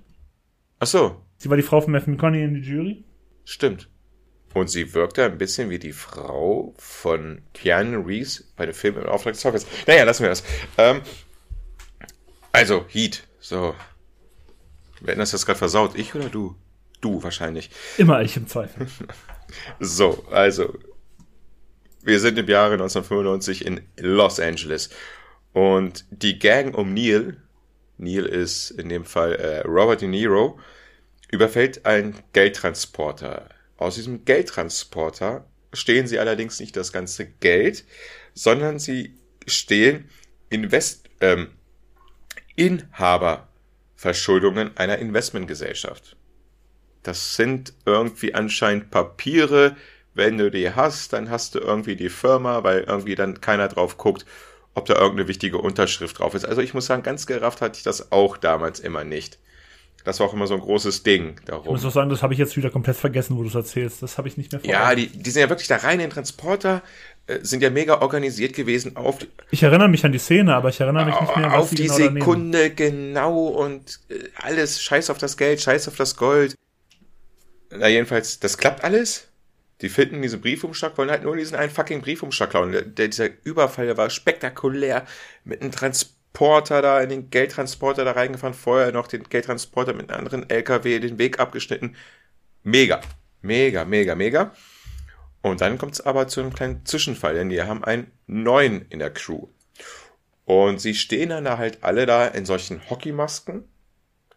Ach 0.80 0.88
so. 0.88 1.22
Sie 1.38 1.50
war 1.50 1.58
die 1.58 1.64
Frau 1.64 1.82
von 1.82 1.92
Matthew 1.92 2.12
McConaughey 2.12 2.44
in 2.44 2.54
die 2.56 2.62
Jury. 2.62 3.04
Stimmt. 3.46 3.90
Und 4.54 4.70
sie 4.70 4.94
wirkte 4.94 5.26
ein 5.26 5.38
bisschen 5.38 5.70
wie 5.70 5.80
die 5.80 5.94
Frau 5.94 6.74
von 6.78 7.42
Keanu 7.54 8.02
Reeves 8.02 8.54
bei 8.56 8.66
dem 8.66 8.76
Film 8.76 8.98
im 8.98 9.06
Auftrag 9.06 9.34
des 9.34 9.42
Teufels. 9.42 9.66
Naja, 9.88 10.04
lassen 10.04 10.24
wir 10.24 10.30
das. 10.30 10.44
Ähm, 10.78 11.02
also, 12.54 12.86
Heat. 12.88 13.24
So. 13.40 13.76
Wer 15.02 15.16
hat 15.16 15.22
das 15.22 15.34
jetzt 15.34 15.46
gerade 15.46 15.60
versaut? 15.60 15.98
Ich 15.98 16.16
oder 16.16 16.30
du? 16.30 16.56
Du 17.02 17.22
wahrscheinlich. 17.22 17.70
Immer 17.98 18.22
ich 18.22 18.38
im 18.38 18.48
Zweifel. 18.48 18.88
so, 19.82 20.26
also. 20.32 20.74
Wir 22.04 22.20
sind 22.20 22.38
im 22.38 22.48
Jahre 22.48 22.74
1995 22.74 23.66
in 23.66 23.82
Los 23.98 24.40
Angeles. 24.40 24.90
Und 25.52 26.06
die 26.10 26.40
Gang 26.40 26.76
um 26.76 26.94
Neil, 26.94 27.42
Neil 27.98 28.26
ist 28.26 28.72
in 28.72 28.90
dem 28.90 29.06
Fall 29.06 29.34
äh, 29.34 29.60
Robert 29.62 30.02
De 30.02 30.08
Niro, 30.08 30.60
überfällt 31.32 31.86
einen 31.86 32.16
Geldtransporter. 32.34 33.50
Aus 33.78 33.96
diesem 33.96 34.26
Geldtransporter 34.26 35.46
stehlen 35.74 36.08
sie 36.08 36.20
allerdings 36.20 36.60
nicht 36.60 36.78
das 36.78 36.94
ganze 36.94 37.26
Geld, 37.26 37.86
sondern 38.34 38.80
sie 38.80 39.16
stehlen 39.48 40.10
Invest, 40.50 41.10
ähm, 41.20 41.50
Inhaberverschuldungen 42.56 44.76
einer 44.78 44.98
Investmentgesellschaft. 44.98 46.16
Das 47.04 47.36
sind 47.36 47.74
irgendwie 47.86 48.34
anscheinend 48.34 48.92
Papiere. 48.92 49.76
Wenn 50.14 50.38
du 50.38 50.52
die 50.52 50.72
hast, 50.72 51.14
dann 51.14 51.30
hast 51.30 51.56
du 51.56 51.60
irgendwie 51.60 51.96
die 51.96 52.10
Firma, 52.10 52.64
weil 52.64 52.82
irgendwie 52.82 53.16
dann 53.16 53.42
keiner 53.42 53.68
drauf 53.68 53.98
guckt, 53.98 54.26
ob 54.76 54.86
da 54.86 54.96
irgendeine 54.96 55.28
wichtige 55.28 55.58
Unterschrift 55.58 56.20
drauf 56.20 56.34
ist. 56.34 56.46
Also 56.46 56.62
ich 56.62 56.74
muss 56.74 56.86
sagen, 56.86 57.04
ganz 57.04 57.26
gerafft 57.26 57.62
hatte 57.62 57.78
ich 57.78 57.84
das 57.84 58.12
auch 58.12 58.38
damals 58.38 58.80
immer 58.80 59.04
nicht. 59.04 59.40
Das 60.04 60.20
war 60.20 60.28
auch 60.28 60.34
immer 60.34 60.48
so 60.48 60.56
ein 60.56 60.60
großes 60.60 61.04
Ding 61.04 61.40
darum. 61.46 61.66
Ich 61.66 61.72
muss 61.72 61.86
auch 61.86 61.92
sagen, 61.92 62.10
das 62.10 62.24
habe 62.24 62.34
ich 62.34 62.40
jetzt 62.40 62.58
wieder 62.58 62.70
komplett 62.70 62.98
vergessen, 62.98 63.38
wo 63.38 63.42
du 63.42 63.48
es 63.48 63.56
erzählst. 63.56 64.02
Das 64.02 64.18
habe 64.18 64.28
ich 64.28 64.36
nicht 64.36 64.52
mehr 64.52 64.60
vor. 64.60 64.70
Ja, 64.70 64.94
die, 64.96 65.08
die 65.08 65.30
sind 65.30 65.42
ja 65.42 65.50
wirklich 65.50 65.70
da 65.70 65.78
rein 65.78 65.94
in 65.94 66.08
den 66.08 66.10
Transporter, 66.10 66.82
sind 67.42 67.64
ja 67.64 67.70
mega 67.70 68.02
organisiert 68.02 68.54
gewesen 68.54 68.98
auf. 68.98 69.20
Ich 69.50 69.64
erinnere 69.64 69.88
mich 69.88 70.04
an 70.04 70.12
die 70.12 70.20
Szene, 70.20 70.56
aber 70.56 70.70
ich 70.70 70.80
erinnere 70.80 71.06
mich 71.06 71.20
nicht 71.20 71.36
mehr, 71.36 71.48
was 71.48 71.54
auf 71.54 71.70
die 71.70 71.84
genau 71.84 71.96
Sekunde 71.96 72.70
genau 72.72 73.48
und 73.48 74.00
äh, 74.10 74.30
alles. 74.42 74.82
Scheiß 74.82 75.10
auf 75.10 75.18
das 75.18 75.38
Geld, 75.38 75.62
scheiß 75.62 75.88
auf 75.88 75.96
das 75.96 76.16
Gold. 76.18 76.56
Na 77.72 77.88
jedenfalls, 77.88 78.40
das 78.40 78.58
klappt 78.58 78.84
alles. 78.84 79.30
Die 79.82 79.90
finden 79.90 80.22
diesen 80.22 80.42
Briefumschlag, 80.42 80.98
wollen 80.98 81.10
halt 81.10 81.24
nur 81.24 81.36
diesen 81.36 81.56
einen 81.56 81.72
fucking 81.72 82.02
Briefumschlag 82.02 82.50
klauen. 82.50 82.72
Der, 82.72 82.84
der, 82.84 83.08
dieser 83.08 83.30
Überfall, 83.44 83.86
der 83.86 83.98
war 83.98 84.10
spektakulär 84.10 85.06
mit 85.44 85.62
einem 85.62 85.72
Transporter 85.72 86.82
da, 86.82 87.02
in 87.02 87.10
den 87.10 87.30
Geldtransporter 87.30 88.06
da 88.06 88.12
reingefahren, 88.12 88.54
vorher 88.54 88.92
noch 88.92 89.08
den 89.08 89.24
Geldtransporter 89.24 89.94
mit 89.94 90.10
einem 90.10 90.20
anderen 90.20 90.50
LKW 90.50 91.00
den 91.00 91.18
Weg 91.18 91.40
abgeschnitten. 91.40 91.96
Mega. 92.64 93.02
Mega, 93.42 93.84
mega, 93.84 94.16
mega. 94.16 94.54
Und 95.44 95.62
dann 95.62 95.78
kommt 95.78 95.94
es 95.94 96.02
aber 96.02 96.28
zu 96.28 96.40
einem 96.40 96.54
kleinen 96.54 96.84
Zwischenfall, 96.86 97.36
denn 97.36 97.50
die 97.50 97.62
haben 97.62 97.84
einen 97.84 98.12
neuen 98.28 98.88
in 98.90 99.00
der 99.00 99.12
Crew. 99.12 99.50
Und 100.46 100.80
sie 100.80 100.96
stehen 100.96 101.28
dann 101.30 101.44
da 101.44 101.58
halt 101.58 101.84
alle 101.84 102.06
da 102.06 102.26
in 102.26 102.46
solchen 102.46 102.90
Hockeymasken, 102.90 103.68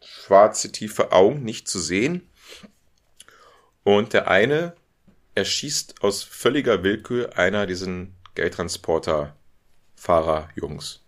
schwarze 0.03 0.73
tiefe 0.73 1.13
Augen, 1.13 1.45
nicht 1.45 1.69
zu 1.69 1.79
sehen. 1.79 2.29
Und 3.85 4.15
der 4.15 4.29
eine 4.29 4.75
erschießt 5.37 6.03
aus 6.03 6.25
völliger 6.25 6.83
Willkür 6.83 7.39
einer 7.39 7.67
diesen 7.67 8.17
Geldtransporter-Fahrer-Jungs. 8.35 11.05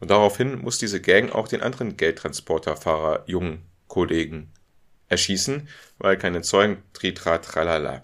Und 0.00 0.10
daraufhin 0.10 0.60
muss 0.60 0.78
diese 0.78 1.02
Gang 1.02 1.30
auch 1.30 1.48
den 1.48 1.60
anderen 1.60 1.98
Geldtransporter-Fahrer-Jungen 1.98 3.66
Kollegen 3.86 4.50
erschießen, 5.08 5.68
weil 5.98 6.16
keine 6.16 6.40
Zeugen, 6.42 6.82
tritra, 6.94 7.36
tralala. 7.38 8.02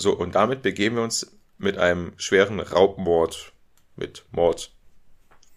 So, 0.00 0.12
und 0.12 0.36
damit 0.36 0.62
begeben 0.62 0.94
wir 0.94 1.02
uns 1.02 1.36
mit 1.58 1.76
einem 1.76 2.12
schweren 2.18 2.60
Raubmord, 2.60 3.52
mit 3.96 4.24
Mord, 4.30 4.72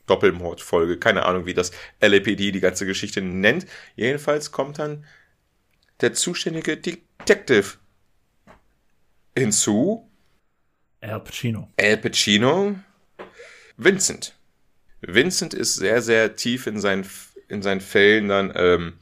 Doppelmordfolge, 0.07 0.97
keine 0.97 1.27
Ahnung, 1.27 1.45
wie 1.45 1.53
das 1.53 1.69
LAPD 2.01 2.51
die 2.51 2.59
ganze 2.59 2.87
Geschichte 2.87 3.21
nennt. 3.21 3.67
Jedenfalls 3.95 4.51
kommt 4.51 4.79
dann 4.79 5.05
der 6.01 6.13
zuständige 6.13 6.75
Detective 6.75 7.77
hinzu. 9.37 10.09
Al 11.01 11.19
Pacino. 11.19 11.69
Al 11.79 11.97
Pacino. 11.97 12.79
Vincent. 13.77 14.33
Vincent 15.01 15.53
ist 15.53 15.75
sehr, 15.75 16.01
sehr 16.01 16.35
tief 16.35 16.65
in 16.65 16.79
seinen, 16.79 17.07
in 17.47 17.61
seinen 17.61 17.81
Fällen 17.81 18.27
dann, 18.27 18.51
ähm, 18.55 18.93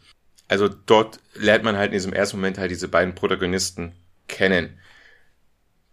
also 0.50 0.68
dort 0.68 1.22
lernt 1.34 1.64
man 1.64 1.78
halt 1.78 1.92
in 1.92 1.94
diesem 1.94 2.12
ersten 2.12 2.36
Moment 2.36 2.58
halt 2.58 2.72
diese 2.72 2.90
beiden 2.90 3.16
Protagonisten 3.16 3.94
kennen. 4.28 4.78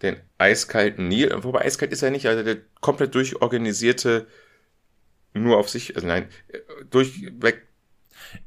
Den 0.03 0.17
eiskalten 0.39 1.09
Neil, 1.09 1.33
wobei 1.43 1.63
eiskalt 1.63 1.93
ist 1.93 2.03
er 2.03 2.11
nicht, 2.11 2.27
also 2.27 2.43
der 2.43 2.59
komplett 2.81 3.15
durchorganisierte, 3.15 4.27
nur 5.33 5.57
auf 5.57 5.71
sich, 5.71 5.97
also 5.97 6.07
nein, 6.07 6.29
durchweg. 6.91 7.67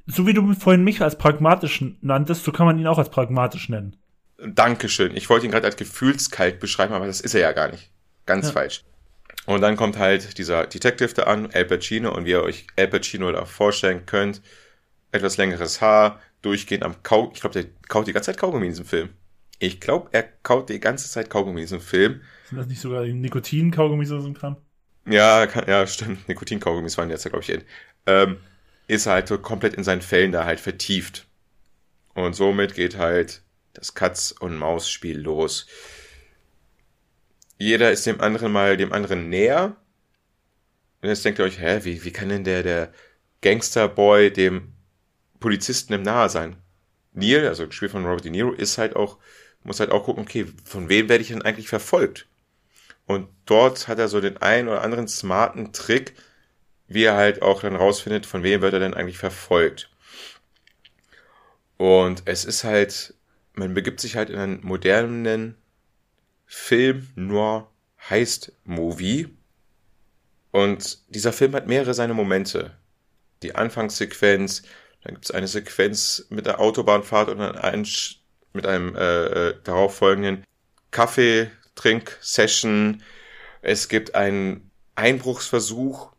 So 0.06 0.28
wie 0.28 0.34
du 0.34 0.54
vorhin 0.54 0.84
mich 0.84 1.02
als 1.02 1.18
pragmatisch 1.18 1.84
nanntest, 2.02 2.44
so 2.44 2.52
kann 2.52 2.66
man 2.66 2.78
ihn 2.78 2.88
auch 2.88 2.98
als 2.98 3.10
pragmatisch 3.10 3.70
nennen. 3.70 3.96
Dankeschön. 4.38 5.16
Ich 5.16 5.30
wollte 5.30 5.46
ihn 5.46 5.52
gerade 5.52 5.66
als 5.66 5.76
gefühlskalt 5.76 6.60
beschreiben, 6.60 6.94
aber 6.94 7.08
das 7.08 7.22
ist 7.22 7.34
er 7.34 7.42
ja 7.42 7.52
gar 7.52 7.70
nicht. 7.70 7.92
Ganz 8.26 8.48
ja. 8.48 8.54
falsch. 8.54 8.84
Und 9.46 9.62
dann 9.62 9.76
kommt 9.76 9.98
halt 9.98 10.38
dieser 10.38 10.68
Detective 10.68 11.14
da 11.14 11.24
an, 11.24 11.50
Al 11.52 11.66
Pacino, 11.66 12.16
und 12.16 12.26
wie 12.26 12.32
ihr 12.32 12.44
euch 12.44 12.68
Al 12.78 12.88
Pacino 12.88 13.32
da 13.32 13.46
vorstellen 13.46 14.06
könnt, 14.06 14.42
etwas 15.12 15.38
längeres 15.38 15.82
Haar, 15.82 16.20
durchgehend 16.42 16.84
am 16.84 17.02
Kau. 17.04 17.32
Ich 17.34 17.42
glaube, 17.42 17.62
der 17.62 17.72
kaut 17.88 18.08
die 18.08 18.14
ganze 18.14 18.32
Zeit 18.32 18.40
Kaugummi 18.40 18.68
in 18.68 18.72
diesem 18.72 18.86
Film. 18.86 19.10
Ich 19.60 19.80
glaube, 19.82 20.10
er 20.14 20.24
kaut 20.24 20.70
die 20.70 20.80
ganze 20.80 21.10
Zeit 21.10 21.30
Kaugummi 21.30 21.60
in 21.60 21.66
diesem 21.66 21.82
Film. 21.82 22.22
Sind 22.48 22.58
das 22.58 22.68
nicht 22.68 22.80
sogar 22.80 23.04
Nikotin-Kaugummis 23.04 24.12
oder 24.12 24.22
so 24.22 24.28
ein 24.28 24.34
Kram? 24.34 24.58
Ja, 25.06 25.48
kann, 25.48 25.68
ja, 25.68 25.86
stimmt. 25.86 26.28
Nikotin-Kaugummis 26.28 26.98
waren 26.98 27.10
jetzt, 27.10 27.24
glaube 27.30 27.42
ich. 27.42 27.66
Ähm, 28.06 28.38
ist 28.88 29.06
halt 29.06 29.28
so 29.28 29.38
komplett 29.38 29.74
in 29.74 29.84
seinen 29.84 30.02
Fällen 30.02 30.32
da 30.32 30.46
halt 30.46 30.60
vertieft. 30.60 31.28
Und 32.14 32.36
somit 32.36 32.74
geht 32.74 32.98
halt 32.98 33.44
das 33.74 33.94
Katz- 33.94 34.32
und 34.32 34.58
Maus-Spiel 34.58 35.20
los. 35.20 35.68
Jeder 37.58 37.92
ist 37.92 38.06
dem 38.06 38.22
anderen 38.22 38.52
mal 38.52 38.78
dem 38.78 38.94
anderen 38.94 39.30
näher. 39.30 39.76
Und 41.02 41.10
jetzt 41.10 41.24
denkt 41.24 41.40
ihr 41.40 41.46
euch, 41.46 41.60
hä, 41.60 41.82
wie, 41.84 42.04
wie 42.04 42.12
kann 42.12 42.30
denn 42.30 42.44
der, 42.44 42.64
der 42.64 42.94
Gangsterboy 43.42 44.32
dem 44.32 44.74
Polizisten 45.40 45.94
im 45.94 46.02
Nahe 46.02 46.30
sein. 46.30 46.58
Neil, 47.14 47.48
also 47.48 47.68
gespielt 47.68 47.92
von 47.92 48.06
Robert 48.06 48.26
De 48.26 48.32
Niro, 48.32 48.52
ist 48.52 48.78
halt 48.78 48.96
auch, 48.96 49.18
muss 49.64 49.80
halt 49.80 49.92
auch 49.92 50.04
gucken, 50.06 50.24
okay, 50.24 50.46
von 50.66 50.90
wem 50.90 51.10
werde 51.10 51.22
ich 51.22 51.30
denn 51.30 51.42
eigentlich 51.42 51.70
verfolgt? 51.70 52.28
Und 53.06 53.28
dort 53.46 53.88
hat 53.88 54.00
er 54.00 54.08
so 54.08 54.22
den 54.22 54.38
einen 54.38 54.68
oder 54.68 54.84
anderen 54.84 55.08
smarten 55.08 55.74
Trick, 55.74 56.14
wie 56.88 57.04
er 57.04 57.16
halt 57.16 57.42
auch 57.42 57.62
dann 57.62 57.76
rausfindet, 57.76 58.26
von 58.26 58.44
wem 58.44 58.62
wird 58.62 58.74
er 58.74 58.80
denn 58.80 58.94
eigentlich 58.94 59.18
verfolgt. 59.18 59.90
Und 61.78 62.24
es 62.26 62.46
ist 62.46 62.64
halt, 62.64 63.14
man 63.54 63.74
begibt 63.74 64.00
sich 64.00 64.16
halt 64.16 64.30
in 64.30 64.38
einen 64.38 64.66
modernen 64.66 65.56
Film, 66.46 67.08
nur 67.16 67.72
Heist-Movie. 68.10 69.36
Und 70.52 71.00
dieser 71.10 71.32
Film 71.32 71.54
hat 71.54 71.68
mehrere 71.68 71.94
seine 71.94 72.14
Momente. 72.14 72.76
Die 73.44 73.56
Anfangssequenz, 73.56 74.64
dann 75.04 75.14
gibt 75.14 75.26
es 75.26 75.32
eine 75.32 75.48
Sequenz 75.48 76.26
mit 76.30 76.46
der 76.46 76.60
Autobahnfahrt 76.60 77.30
und 77.30 77.38
dann 77.38 77.56
ein, 77.56 77.88
mit 78.54 78.66
einem 78.66 78.96
äh, 78.96 79.26
äh, 79.26 79.56
darauf 79.64 79.98
folgenden 79.98 80.46
Kaffeetrink-Session. 80.92 83.04
Es 83.62 83.90
gibt 83.90 84.16
einen 84.16 84.72
Einbruchsversuch 84.96 86.14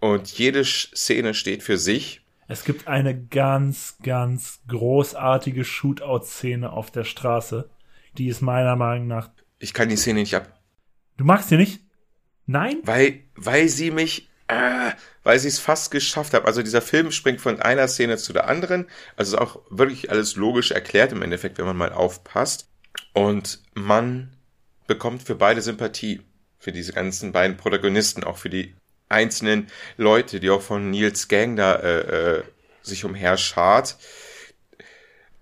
und 0.00 0.26
jede 0.28 0.64
Szene 0.64 1.34
steht 1.34 1.62
für 1.62 1.78
sich. 1.78 2.26
Es 2.48 2.64
gibt 2.64 2.88
eine 2.88 3.16
ganz, 3.16 3.96
ganz 4.02 4.58
großartige 4.66 5.64
Shootout-Szene 5.64 6.72
auf 6.72 6.90
der 6.90 7.04
Straße. 7.04 7.70
Die 8.18 8.26
ist 8.26 8.40
meiner 8.40 8.74
Meinung 8.76 9.06
nach. 9.06 9.30
Ich 9.58 9.72
kann 9.72 9.88
die 9.88 9.96
Szene 9.96 10.18
nicht 10.20 10.34
ab. 10.34 10.60
Du 11.16 11.24
magst 11.24 11.48
sie 11.50 11.56
nicht? 11.56 11.80
Nein? 12.46 12.78
Weil, 12.82 13.20
weil 13.36 13.68
sie 13.68 13.92
mich 13.92 14.28
äh, 14.48 14.90
weil 15.30 15.38
sie 15.38 15.46
es 15.46 15.60
fast 15.60 15.92
geschafft 15.92 16.34
haben. 16.34 16.44
Also 16.44 16.60
dieser 16.60 16.82
Film 16.82 17.12
springt 17.12 17.40
von 17.40 17.62
einer 17.62 17.86
Szene 17.86 18.16
zu 18.16 18.32
der 18.32 18.48
anderen. 18.48 18.88
Also 19.14 19.36
ist 19.36 19.40
auch 19.40 19.60
wirklich 19.70 20.10
alles 20.10 20.34
logisch 20.34 20.72
erklärt 20.72 21.12
im 21.12 21.22
Endeffekt, 21.22 21.56
wenn 21.56 21.66
man 21.66 21.76
mal 21.76 21.92
aufpasst. 21.92 22.68
Und 23.12 23.60
man 23.74 24.34
bekommt 24.88 25.22
für 25.22 25.36
beide 25.36 25.62
Sympathie. 25.62 26.22
Für 26.58 26.72
diese 26.72 26.92
ganzen 26.92 27.30
beiden 27.30 27.56
Protagonisten, 27.56 28.24
auch 28.24 28.38
für 28.38 28.50
die 28.50 28.74
einzelnen 29.08 29.68
Leute, 29.96 30.40
die 30.40 30.50
auch 30.50 30.62
von 30.62 30.90
Nils 30.90 31.28
Gang 31.28 31.56
da 31.56 31.76
äh, 31.76 32.38
äh, 32.38 32.42
sich 32.82 33.04
umher 33.04 33.36
schart. 33.36 33.98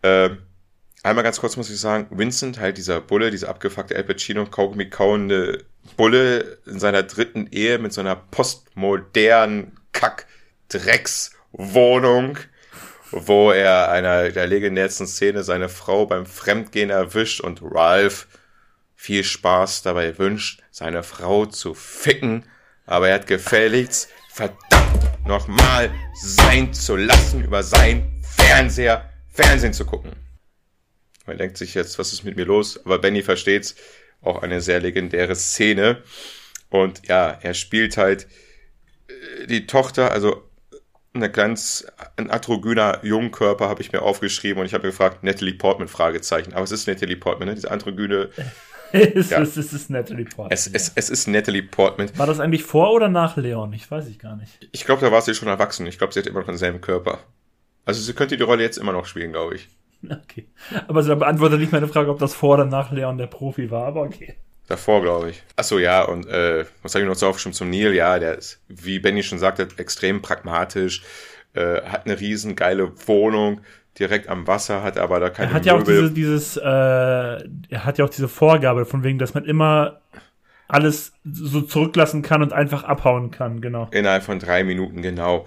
Äh, 0.03 0.29
einmal 1.03 1.25
ganz 1.25 1.41
kurz 1.41 1.57
muss 1.57 1.71
ich 1.71 1.81
sagen, 1.81 2.09
Vincent, 2.11 2.61
halt 2.61 2.77
dieser 2.77 3.01
Bulle, 3.01 3.31
dieser 3.31 3.49
abgefuckte 3.49 3.97
Al 3.97 4.05
Pacino, 4.05 4.45
Kaugummi 4.45 4.91
kauende 4.91 5.65
Bulle 5.97 6.59
in 6.67 6.79
seiner 6.79 7.05
dritten 7.05 7.47
Ehe 7.51 7.79
mit 7.79 7.95
so 7.95 8.03
einer 8.03 8.17
postmodernen 8.17 9.78
Kack-Dreckswohnung, 9.99 12.39
wo 13.11 13.51
er 13.51 13.91
einer 13.91 14.31
der 14.31 14.47
legendärsten 14.47 15.09
Szene 15.09 15.43
seine 15.43 15.69
Frau 15.69 16.07
beim 16.07 16.25
Fremdgehen 16.25 16.91
erwischt 16.91 17.41
und 17.41 17.59
Ralph 17.63 18.29
viel 18.95 19.25
Spaß 19.25 19.83
dabei 19.83 20.17
wünscht, 20.19 20.63
seine 20.71 21.03
Frau 21.03 21.47
zu 21.47 21.75
ficken, 21.75 22.45
aber 22.87 23.09
er 23.09 23.17
hat 23.17 23.27
gefälligst 23.27 24.09
verdammt 24.31 25.27
nochmal 25.27 25.91
sein 26.23 26.73
zu 26.73 26.95
lassen, 26.95 27.43
über 27.43 27.65
sein 27.65 28.23
Fernseher 28.37 29.13
Fernsehen 29.33 29.73
zu 29.73 29.85
gucken. 29.85 30.13
Man 31.27 31.39
denkt 31.39 31.59
sich 31.59 31.75
jetzt, 31.75 31.99
was 31.99 32.13
ist 32.13 32.23
mit 32.25 32.37
mir 32.37 32.45
los? 32.45 32.79
Aber 32.85 33.01
Benny 33.01 33.23
versteht's 33.23 33.75
auch 34.23 34.43
eine 34.43 34.61
sehr 34.61 34.79
legendäre 34.81 35.35
Szene. 35.35 36.05
Und 36.71 37.09
ja, 37.09 37.37
er 37.43 37.55
spielt 37.55 37.97
halt 37.97 38.29
die 39.47 39.67
Tochter, 39.67 40.13
also 40.13 40.49
eine 41.15 41.31
ganz, 41.31 41.87
ein 42.17 42.31
androgyner 42.31 43.05
Jungkörper 43.05 43.69
habe 43.69 43.83
ich 43.83 43.93
mir 43.93 44.03
aufgeschrieben 44.03 44.61
und 44.61 44.67
ich 44.67 44.75
habe 44.75 44.89
gefragt, 44.89 45.23
Natalie 45.23 45.55
Portman, 45.55 45.89
Fragezeichen. 45.89 46.53
Aber 46.53 46.65
es 46.65 46.73
ist 46.73 46.87
Natalie 46.87 47.17
Portman, 47.17 47.49
ne? 47.49 47.55
diese 47.55 47.71
androgyne. 47.71 48.31
es, 48.93 49.31
ja. 49.31 49.39
ist, 49.39 49.57
es 49.57 49.73
ist 49.73 49.91
Natalie 49.91 50.25
Portman. 50.25 50.53
Es, 50.53 50.67
es, 50.67 50.93
es 50.95 51.11
ist 51.11 51.27
Natalie 51.27 51.63
Portman. 51.63 52.11
War 52.17 52.27
das 52.27 52.41
eigentlich 52.41 52.63
vor 52.63 52.93
oder 52.93 53.09
nach 53.09 53.37
Leon? 53.37 53.73
Ich 53.73 53.91
weiß 53.91 54.07
ich 54.09 54.19
gar 54.19 54.37
nicht. 54.37 54.69
Ich 54.73 54.85
glaube, 54.85 55.01
da 55.01 55.11
war 55.11 55.23
sie 55.23 55.35
schon 55.35 55.49
erwachsen. 55.49 55.87
Ich 55.87 55.99
glaube, 55.99 56.13
sie 56.13 56.21
hat 56.21 56.27
immer 56.27 56.41
noch 56.41 56.47
denselben 56.47 56.81
Körper. 56.81 57.19
Also 57.85 58.03
sie 58.03 58.13
könnte 58.13 58.37
die 58.37 58.43
Rolle 58.43 58.63
jetzt 58.63 58.79
immer 58.79 58.93
noch 58.93 59.07
spielen, 59.07 59.33
glaube 59.33 59.57
ich. 59.57 59.69
Okay. 60.09 60.47
Aber 60.87 61.03
sie 61.03 61.17
beantwortet 61.17 61.59
nicht 61.59 61.73
meine 61.73 61.89
Frage, 61.89 62.11
ob 62.11 62.21
das 62.21 62.33
vor 62.33 62.55
oder 62.55 62.65
nach 62.65 62.93
Leon 62.93 63.19
der 63.19 63.27
Profi 63.27 63.69
war, 63.73 63.85
aber 63.85 64.03
okay. 64.03 64.37
Davor, 64.69 65.01
glaube 65.01 65.31
ich. 65.31 65.43
Achso, 65.57 65.79
ja, 65.79 66.03
und 66.03 66.27
äh, 66.27 66.67
was 66.83 66.95
habe 66.95 67.03
ich 67.03 67.09
noch 67.09 67.17
so 67.17 67.27
aufgeschrieben 67.27 67.55
zum 67.55 67.71
Neil? 67.71 67.95
Ja, 67.95 68.19
der 68.19 68.37
ist, 68.37 68.61
wie 68.69 68.99
Benny 68.99 69.23
schon 69.23 69.39
sagte, 69.39 69.67
extrem 69.79 70.21
pragmatisch, 70.21 71.03
äh, 71.55 71.81
hat 71.83 72.05
eine 72.05 72.21
riesen 72.21 72.55
geile 72.55 72.93
Wohnung 73.07 73.63
direkt 73.99 74.29
am 74.29 74.47
Wasser, 74.47 74.83
hat 74.83 74.99
aber 74.99 75.21
da 75.21 75.31
keine 75.31 75.51
Er 75.51 75.55
hat 75.55 75.65
ja 75.65 75.75
auch 75.75 75.83
diese, 75.83 76.11
dieses, 76.11 76.59
äh, 76.59 76.63
er 76.63 77.85
hat 77.85 77.97
ja 77.97 78.05
auch 78.05 78.11
diese 78.11 78.29
Vorgabe, 78.29 78.85
von 78.85 79.03
wegen, 79.03 79.19
dass 79.19 79.33
man 79.33 79.47
immer 79.47 80.03
alles 80.69 81.13
so 81.25 81.63
zurücklassen 81.63 82.21
kann 82.21 82.43
und 82.43 82.53
einfach 82.53 82.85
abhauen 82.85 83.31
kann, 83.31 83.63
genau. 83.63 83.89
Innerhalb 83.91 84.23
von 84.23 84.39
drei 84.39 84.65
Minuten, 84.65 85.01
genau. 85.01 85.47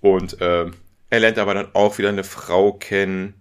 Und 0.00 0.40
äh, 0.40 0.66
er 1.10 1.20
lernt 1.20 1.38
aber 1.38 1.54
dann 1.54 1.68
auch 1.74 1.98
wieder 1.98 2.08
eine 2.08 2.24
Frau 2.24 2.72
kennen 2.72 3.37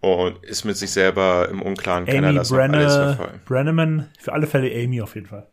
und 0.00 0.42
ist 0.44 0.64
mit 0.64 0.76
sich 0.76 0.90
selber 0.90 1.48
im 1.50 1.62
Unklaren, 1.62 2.08
Amy 2.08 2.20
noch 2.20 2.28
alles 2.28 2.48
Brenner, 2.48 3.14
verfolgen. 3.14 3.40
Brenneman, 3.44 4.08
für 4.18 4.32
alle 4.32 4.46
Fälle 4.46 4.72
Amy 4.82 5.00
auf 5.02 5.14
jeden 5.14 5.26
Fall. 5.26 5.46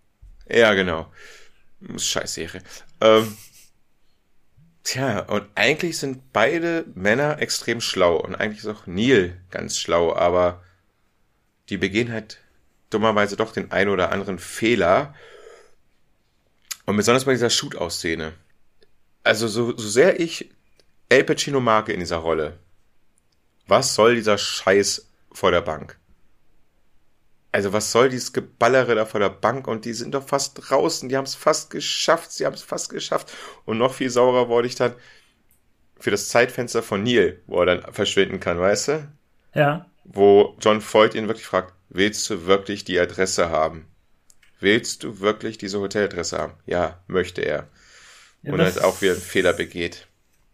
Ja, 0.50 0.74
genau. 0.74 1.12
Scheiß 1.98 2.34
Serie. 2.34 2.62
Ähm, 3.02 3.36
tja, 4.84 5.20
und 5.20 5.44
eigentlich 5.56 5.98
sind 5.98 6.32
beide 6.34 6.86
Männer 6.96 7.40
extrem 7.40 7.82
schlau. 7.82 8.18
Und 8.18 8.36
eigentlich 8.36 8.60
ist 8.60 8.68
auch 8.68 8.88
Neil 8.88 9.42
ganz 9.52 9.78
schlau, 9.78 10.16
aber 10.16 10.64
die 11.70 11.78
begehen 11.78 12.12
halt 12.12 12.40
dummerweise 12.90 13.36
doch 13.36 13.52
den 13.52 13.72
ein 13.72 13.90
oder 13.90 14.12
anderen 14.12 14.40
Fehler. 14.40 15.14
Und 16.86 16.96
besonders 16.96 17.26
bei 17.26 17.34
dieser 17.34 17.50
Shootout-Szene. 17.50 18.34
Also, 19.24 19.50
so, 19.50 19.76
so 19.76 19.90
sehr 19.90 20.22
ich 20.22 20.50
El 21.10 21.26
Pacino 21.26 21.60
mag 21.60 21.90
in 21.90 22.00
dieser 22.00 22.18
Rolle, 22.18 22.60
was 23.68 23.96
soll 23.96 24.16
dieser 24.16 24.38
Scheiß 24.38 25.10
vor 25.32 25.52
der 25.52 25.62
Bank? 25.62 25.98
Also 27.52 27.74
was 27.74 27.92
soll 27.92 28.10
dieses 28.10 28.34
Geballere 28.34 28.96
da 28.96 29.06
vor 29.06 29.20
der 29.20 29.30
Bank 29.30 29.68
und 29.68 29.86
die 29.86 29.94
sind 29.94 30.14
doch 30.14 30.28
fast 30.28 30.70
draußen, 30.70 31.10
die 31.10 31.18
haben 31.18 31.26
es 31.26 31.36
fast 31.36 31.70
geschafft, 31.70 32.32
sie 32.32 32.46
haben 32.46 32.54
es 32.54 32.62
fast 32.62 32.90
geschafft 32.90 33.34
und 33.66 33.78
noch 33.78 33.94
viel 33.94 34.10
saurer 34.10 34.50
wurde 34.50 34.68
ich 34.68 34.76
dann 34.76 34.94
für 36.00 36.12
das 36.12 36.30
Zeitfenster 36.30 36.84
von 36.84 37.04
Neil, 37.04 37.42
wo 37.48 37.60
er 37.60 37.66
dann 37.66 37.94
verschwinden 37.94 38.40
kann, 38.40 38.60
weißt 38.60 38.88
du? 38.90 39.08
Ja. 39.56 39.90
Wo 40.04 40.56
John 40.62 40.82
Voight 40.82 41.16
ihn 41.16 41.28
wirklich 41.28 41.48
fragt, 41.48 41.74
willst 41.90 42.30
du 42.30 42.46
wirklich 42.46 42.84
die 42.84 43.00
Adresse 43.00 43.50
haben? 43.50 43.88
Willst 44.60 45.04
du 45.04 45.20
wirklich 45.20 45.58
diese 45.58 45.80
Hoteladresse 45.80 46.38
haben? 46.38 46.54
Ja, 46.66 47.00
möchte 47.08 47.42
er. 47.42 47.68
Ja, 48.42 48.54
und 48.54 48.60
dann 48.60 48.80
auch 48.80 49.02
wieder 49.02 49.14
einen 49.14 49.22
Fehler 49.22 49.54
begeht. 49.54 50.08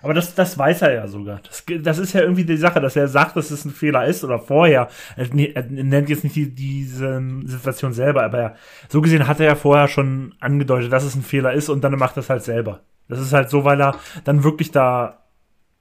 Aber 0.04 0.14
das, 0.14 0.36
das 0.36 0.58
weiß 0.58 0.82
er 0.82 0.94
ja 0.94 1.08
sogar. 1.08 1.40
Das, 1.48 1.64
das 1.82 1.98
ist 1.98 2.12
ja 2.12 2.22
irgendwie 2.22 2.44
die 2.44 2.58
Sache, 2.58 2.82
dass 2.82 2.98
er 2.98 3.08
sagt, 3.08 3.38
dass 3.38 3.52
es 3.52 3.64
ein 3.64 3.72
Fehler 3.72 4.06
ist 4.06 4.24
oder 4.26 4.38
vorher. 4.38 4.90
Er, 5.16 5.34
er 5.34 5.64
nennt 5.64 6.10
jetzt 6.10 6.26
nicht 6.26 6.36
die, 6.36 6.54
diese 6.54 7.22
Situation 7.46 7.94
selber, 7.94 8.24
aber 8.24 8.38
er, 8.38 8.56
so 8.90 9.02
gesehen 9.02 9.28
hat 9.28 9.40
er 9.40 9.46
ja 9.46 9.56
vorher 9.56 9.88
schon 9.88 10.36
angedeutet, 10.42 10.92
dass 10.92 11.06
es 11.06 11.16
ein 11.16 11.24
Fehler 11.24 11.54
ist 11.54 11.70
und 11.70 11.82
dann 11.86 11.98
macht 11.98 12.18
er 12.18 12.22
es 12.22 12.30
halt 12.30 12.44
selber. 12.44 12.82
Das 13.08 13.20
ist 13.20 13.32
halt 13.32 13.50
so, 13.50 13.64
weil 13.64 13.82
er 13.82 13.98
dann 14.26 14.44
wirklich 14.44 14.72
da 14.72 15.24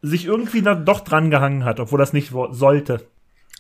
sich 0.03 0.25
irgendwie 0.25 0.63
da 0.63 0.77
doch 0.77 1.01
dran 1.01 1.31
gehangen 1.31 1.65
hat, 1.65 1.81
obwohl 1.81 1.99
das 1.99 2.13
nicht 2.13 2.33
sollte. 2.51 3.05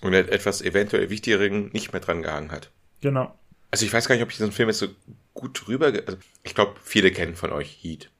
Und 0.01 0.12
er 0.12 0.30
etwas 0.32 0.62
eventuell 0.62 1.10
Wichtigeren 1.10 1.70
nicht 1.72 1.93
mehr 1.93 2.01
dran 2.01 2.22
gehangen 2.22 2.52
hat. 2.52 2.70
Genau. 3.01 3.34
Also 3.72 3.84
ich 3.84 3.93
weiß 3.93 4.06
gar 4.06 4.14
nicht, 4.14 4.22
ob 4.22 4.30
ich 4.30 4.36
diesen 4.36 4.52
Film 4.52 4.68
jetzt 4.68 4.78
so 4.78 4.86
gut 5.34 5.60
drüber... 5.66 5.86
Also 5.86 6.18
ich 6.44 6.55
glaube, 6.55 6.74
viele 6.84 7.10
kennen 7.10 7.34
von 7.34 7.51
euch 7.51 7.78
Heat. 7.82 8.10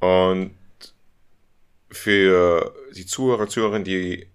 Und 0.00 0.52
für 1.90 2.74
die 2.94 3.06
Zuhörer, 3.06 3.48
Zuhörerinnen, 3.48 3.84
die 3.84 4.28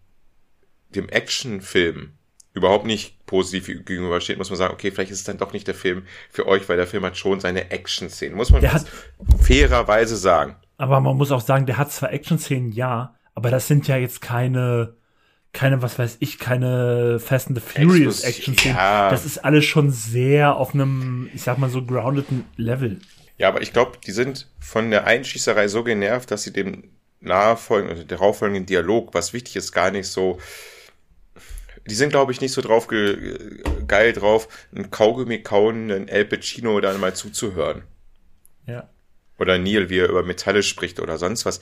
dem 0.89 1.09
Actionfilm 1.09 2.13
überhaupt 2.53 2.85
nicht 2.85 3.25
positiv 3.25 3.67
gegenübersteht, 3.85 4.37
muss 4.37 4.49
man 4.49 4.57
sagen, 4.57 4.73
okay, 4.73 4.91
vielleicht 4.91 5.11
ist 5.11 5.19
es 5.19 5.23
dann 5.23 5.37
doch 5.37 5.53
nicht 5.53 5.67
der 5.67 5.73
Film 5.73 6.03
für 6.29 6.47
euch, 6.47 6.69
weil 6.69 6.77
der 6.77 6.87
Film 6.87 7.03
hat 7.03 7.17
schon 7.17 7.39
seine 7.39 7.71
Action-Szenen. 7.71 8.35
Muss 8.35 8.51
man 8.51 8.61
ganz 8.61 8.85
fairerweise 9.41 10.15
sagen. 10.17 10.55
Aber 10.77 10.99
man 10.99 11.17
muss 11.17 11.31
auch 11.31 11.41
sagen, 11.41 11.65
der 11.65 11.77
hat 11.77 11.91
zwar 11.91 12.13
Action-Szenen, 12.13 12.71
ja, 12.71 13.15
aber 13.33 13.49
das 13.49 13.67
sind 13.67 13.87
ja 13.87 13.97
jetzt 13.97 14.21
keine, 14.21 14.95
keine, 15.51 15.81
was 15.81 15.97
weiß 15.97 16.17
ich, 16.19 16.37
keine 16.37 17.19
Fast 17.19 17.47
and 17.47 17.57
the 17.57 17.63
Furious 17.65 18.23
Action-Szenen. 18.23 18.77
ja. 18.77 19.09
Das 19.09 19.25
ist 19.25 19.39
alles 19.39 19.65
schon 19.65 19.89
sehr 19.89 20.55
auf 20.55 20.75
einem, 20.75 21.29
ich 21.33 21.41
sag 21.41 21.57
mal 21.57 21.69
so, 21.69 21.83
groundeden 21.83 22.45
Level. 22.55 22.99
Ja, 23.37 23.47
aber 23.47 23.61
ich 23.61 23.73
glaube, 23.73 23.97
die 24.05 24.11
sind 24.11 24.47
von 24.59 24.91
der 24.91 25.07
Einschießerei 25.07 25.67
so 25.67 25.83
genervt, 25.83 26.29
dass 26.29 26.43
sie 26.43 26.53
dem 26.53 26.83
nachfolgenden, 27.23 27.97
also 27.97 28.07
darauffolgenden 28.07 28.65
Dialog, 28.65 29.13
was 29.13 29.33
wichtig 29.33 29.55
ist, 29.55 29.71
gar 29.71 29.91
nicht 29.91 30.07
so. 30.07 30.39
Die 31.87 31.95
sind, 31.95 32.09
glaube 32.09 32.31
ich, 32.31 32.39
nicht 32.39 32.53
so 32.53 32.61
drauf 32.61 32.87
ge 32.87 33.61
geil 33.87 34.13
drauf, 34.13 34.47
einen 34.73 34.89
Kaugummi 34.89 35.41
kauenden 35.41 36.07
El 36.07 36.25
Pacino 36.25 36.79
dann 36.79 36.99
mal 36.99 37.13
zuzuhören. 37.13 37.83
Ja. 38.65 38.89
Oder 39.37 39.57
Neil, 39.57 39.89
wie 39.89 39.99
er 39.99 40.09
über 40.09 40.23
Metalle 40.23 40.63
spricht 40.63 40.99
oder 40.99 41.17
sonst 41.17 41.45
was. 41.45 41.59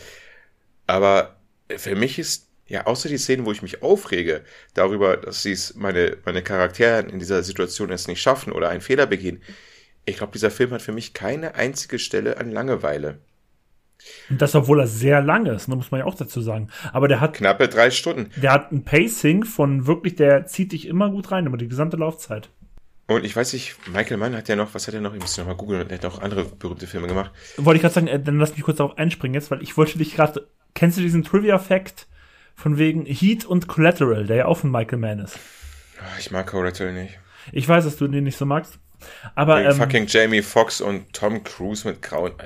Aber 0.85 1.37
für 1.77 1.95
mich 1.95 2.19
ist, 2.19 2.47
ja, 2.67 2.85
außer 2.85 3.09
die 3.09 3.17
Szenen, 3.17 3.45
wo 3.45 3.51
ich 3.51 3.61
mich 3.61 3.81
aufrege, 3.81 4.43
darüber, 4.73 5.17
dass 5.17 5.41
sie 5.41 5.53
es 5.53 5.75
meine, 5.75 6.17
meine 6.25 6.43
Charaktere 6.43 7.01
in 7.01 7.19
dieser 7.19 7.43
Situation 7.43 7.89
jetzt 7.89 8.07
nicht 8.07 8.21
schaffen 8.21 8.53
oder 8.53 8.69
einen 8.69 8.81
Fehler 8.81 9.07
begehen, 9.07 9.41
ich 10.05 10.17
glaube, 10.17 10.33
dieser 10.33 10.51
Film 10.51 10.71
hat 10.71 10.81
für 10.81 10.91
mich 10.91 11.13
keine 11.13 11.55
einzige 11.55 11.99
Stelle 11.99 12.37
an 12.37 12.51
Langeweile. 12.51 13.19
Und 14.29 14.41
das, 14.41 14.55
obwohl 14.55 14.79
er 14.79 14.87
sehr 14.87 15.21
lang 15.21 15.45
ist, 15.45 15.67
ne, 15.67 15.75
muss 15.75 15.91
man 15.91 15.99
ja 15.99 16.05
auch 16.05 16.15
dazu 16.15 16.41
sagen. 16.41 16.69
Aber 16.93 17.07
der 17.07 17.19
hat, 17.19 17.33
Knappe 17.33 17.67
drei 17.67 17.91
Stunden. 17.91 18.29
der 18.41 18.51
hat 18.53 18.71
ein 18.71 18.83
Pacing 18.85 19.43
von 19.43 19.87
wirklich, 19.87 20.15
der 20.15 20.45
zieht 20.45 20.71
dich 20.71 20.87
immer 20.87 21.09
gut 21.09 21.31
rein, 21.31 21.45
über 21.47 21.57
die 21.57 21.67
gesamte 21.67 21.97
Laufzeit. 21.97 22.49
Und 23.07 23.25
ich 23.25 23.35
weiß 23.35 23.51
nicht, 23.53 23.75
Michael 23.91 24.17
Mann 24.17 24.35
hat 24.37 24.47
ja 24.47 24.55
noch, 24.55 24.73
was 24.73 24.87
hat 24.87 24.93
er 24.93 25.01
noch? 25.01 25.13
Ich 25.13 25.19
muss 25.19 25.37
noch 25.37 25.45
mal 25.45 25.55
googeln, 25.55 25.89
er 25.89 25.95
hat 25.95 26.03
noch 26.03 26.21
andere 26.21 26.45
berühmte 26.45 26.87
Filme 26.87 27.07
gemacht. 27.07 27.31
Wollte 27.57 27.75
ich 27.75 27.81
gerade 27.81 27.93
sagen, 27.93 28.07
äh, 28.07 28.21
dann 28.21 28.39
lass 28.39 28.55
mich 28.55 28.61
kurz 28.63 28.77
darauf 28.77 28.97
einspringen 28.97 29.33
jetzt, 29.33 29.51
weil 29.51 29.61
ich 29.61 29.75
wollte 29.75 29.97
dich 29.97 30.15
gerade, 30.15 30.47
kennst 30.75 30.97
du 30.97 31.01
diesen 31.01 31.23
Trivia-Fact 31.23 32.07
von 32.55 32.77
wegen 32.77 33.05
Heat 33.05 33.43
und 33.43 33.67
Collateral, 33.67 34.25
der 34.27 34.35
ja 34.37 34.45
auch 34.45 34.59
von 34.59 34.71
Michael 34.71 34.99
Mann 34.99 35.19
ist? 35.19 35.37
Ah, 35.99 36.17
Ich 36.19 36.31
mag 36.31 36.47
Collateral 36.47 36.93
nicht. 36.93 37.19
Ich 37.51 37.67
weiß, 37.67 37.83
dass 37.83 37.97
du 37.97 38.07
den 38.07 38.23
nicht 38.23 38.37
so 38.37 38.45
magst. 38.45 38.79
Aber 39.35 39.57
Wegen 39.59 39.71
ähm, 39.71 39.75
fucking 39.77 40.05
Jamie 40.07 40.41
Foxx 40.43 40.79
und 40.79 41.11
Tom 41.11 41.43
Cruise 41.43 41.85
mit 41.87 42.01
grauen. 42.01 42.31
Äh, 42.39 42.43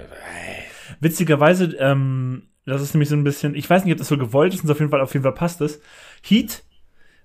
witzigerweise, 0.99 1.75
ähm, 1.79 2.43
das 2.65 2.81
ist 2.81 2.93
nämlich 2.93 3.09
so 3.09 3.15
ein 3.15 3.23
bisschen, 3.23 3.55
ich 3.55 3.69
weiß 3.69 3.83
nicht, 3.85 3.91
ob 3.93 3.99
das 3.99 4.07
so 4.07 4.17
gewollt 4.17 4.53
ist, 4.53 4.63
und 4.63 4.71
auf 4.71 4.79
jeden 4.79 4.91
Fall, 4.91 5.01
auf 5.01 5.13
jeden 5.13 5.23
Fall 5.23 5.33
passt 5.33 5.61
es. 5.61 5.79
Heat 6.23 6.63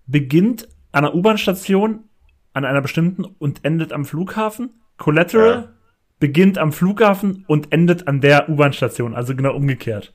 beginnt 0.07 0.69
an 0.93 1.05
einer 1.05 1.15
U-Bahn-Station 1.15 2.05
an 2.53 2.65
einer 2.65 2.81
bestimmten 2.83 3.25
und 3.25 3.65
endet 3.65 3.93
am 3.93 4.05
Flughafen. 4.05 4.71
Collateral 4.97 5.55
Ja. 5.55 5.69
beginnt 6.19 6.59
am 6.59 6.73
Flughafen 6.73 7.45
und 7.47 7.73
endet 7.73 8.09
an 8.09 8.21
der 8.21 8.49
U-Bahn-Station, 8.49 9.15
also 9.15 9.35
genau 9.37 9.55
umgekehrt 9.55 10.13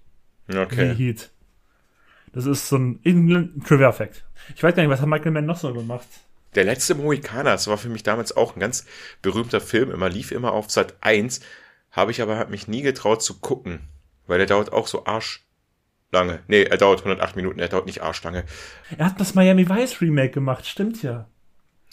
wie 0.48 0.58
Okay. 0.58 0.94
Heat. 0.96 1.32
Das 2.34 2.46
ist 2.46 2.68
so 2.68 2.78
ein, 2.78 3.00
ein 3.06 3.64
Trivia-Fact. 3.66 4.26
Ich 4.56 4.62
weiß 4.62 4.76
gar 4.76 4.84
nicht, 4.84 4.92
was 4.92 5.00
hat 5.02 5.08
Michael 5.08 5.32
Mann 5.32 5.46
noch 5.46 5.58
so 5.58 5.74
gemacht? 5.74 6.06
Der 6.56 6.66
letzte 6.66 6.94
Mohikaner, 6.96 7.52
das 7.52 7.68
war 7.68 7.78
für 7.78 7.90
mich 7.90 8.04
damals 8.04 8.36
auch 8.36 8.56
ein 8.56 8.60
ganz 8.60 8.86
berühmter 9.22 9.62
Film, 9.62 9.90
immer 9.92 10.10
lief 10.10 10.32
immer 10.32 10.52
auf 10.52 10.70
Sat 10.70 10.96
1, 11.02 11.40
habe 11.96 12.12
ich 12.12 12.22
aber 12.22 12.38
hab 12.38 12.50
mich 12.50 12.68
nie 12.68 12.82
getraut 12.82 13.24
zu 13.24 13.40
gucken, 13.40 13.88
weil 14.28 14.38
der 14.38 14.48
dauert 14.48 14.74
auch 14.74 14.88
so 14.88 15.06
arschlange. 15.06 16.40
Nee, 16.48 16.64
er 16.64 16.78
dauert 16.78 17.00
108 17.00 17.36
Minuten, 17.36 17.60
er 17.60 17.70
dauert 17.70 17.86
nicht 17.86 18.02
arschlange. 18.02 18.44
Er 18.98 19.06
hat 19.06 19.20
das 19.20 19.34
Miami 19.34 19.70
Vice 19.70 20.02
Remake 20.02 20.32
gemacht, 20.32 20.66
stimmt 20.66 21.02
ja. 21.04 21.28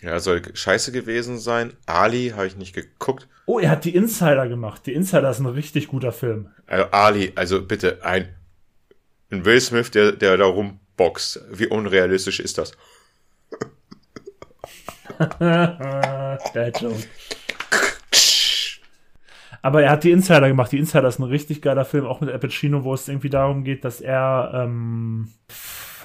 Ja, 0.01 0.19
soll 0.19 0.43
scheiße 0.53 0.91
gewesen 0.91 1.39
sein. 1.39 1.75
Ali 1.87 2.33
habe 2.35 2.49
ich 2.49 2.57
nicht 2.57 2.75
geguckt. 2.75 3.29
Oh, 3.47 3.61
er 3.61 3.71
hat 3.71 3.85
die 3.85 3.95
Insider 3.95 4.49
gemacht. 4.49 4.83
Die 4.87 4.93
Insider 4.93 5.31
ist 5.31 5.39
ein 5.39 5.47
richtig 5.47 5.87
guter 5.87 6.11
Film. 6.11 6.51
Also 6.67 6.87
Ali, 6.91 7.33
also 7.37 7.63
bitte 7.63 8.05
ein, 8.05 8.35
ein 9.31 9.45
Will 9.45 9.61
Smith, 9.61 9.93
der, 9.93 10.11
der 10.11 10.37
da 10.37 10.47
rumboxt. 10.47 11.45
Wie 11.53 11.69
unrealistisch 11.69 12.41
ist 12.41 12.59
das? 12.59 12.73
Der 15.41 16.73
Joke. 16.81 17.05
Aber 19.63 19.83
er 19.83 19.91
hat 19.91 20.05
die 20.05 20.11
Insider 20.11 20.49
gemacht. 20.49 20.73
Die 20.73 20.79
Insider 20.79 21.07
ist 21.07 21.21
ein 21.21 21.25
richtig 21.25 21.63
geiler 21.63 21.85
Film, 21.85 22.05
auch 22.05 22.21
mit 22.21 22.31
Al 22.31 22.39
Pacino, 22.39 22.83
wo 22.83 22.93
es 22.95 23.09
irgendwie 23.09 23.31
darum 23.31 23.63
geht, 23.63 23.85
dass 23.85 24.01
er, 24.01 24.51
ähm, 24.55 25.29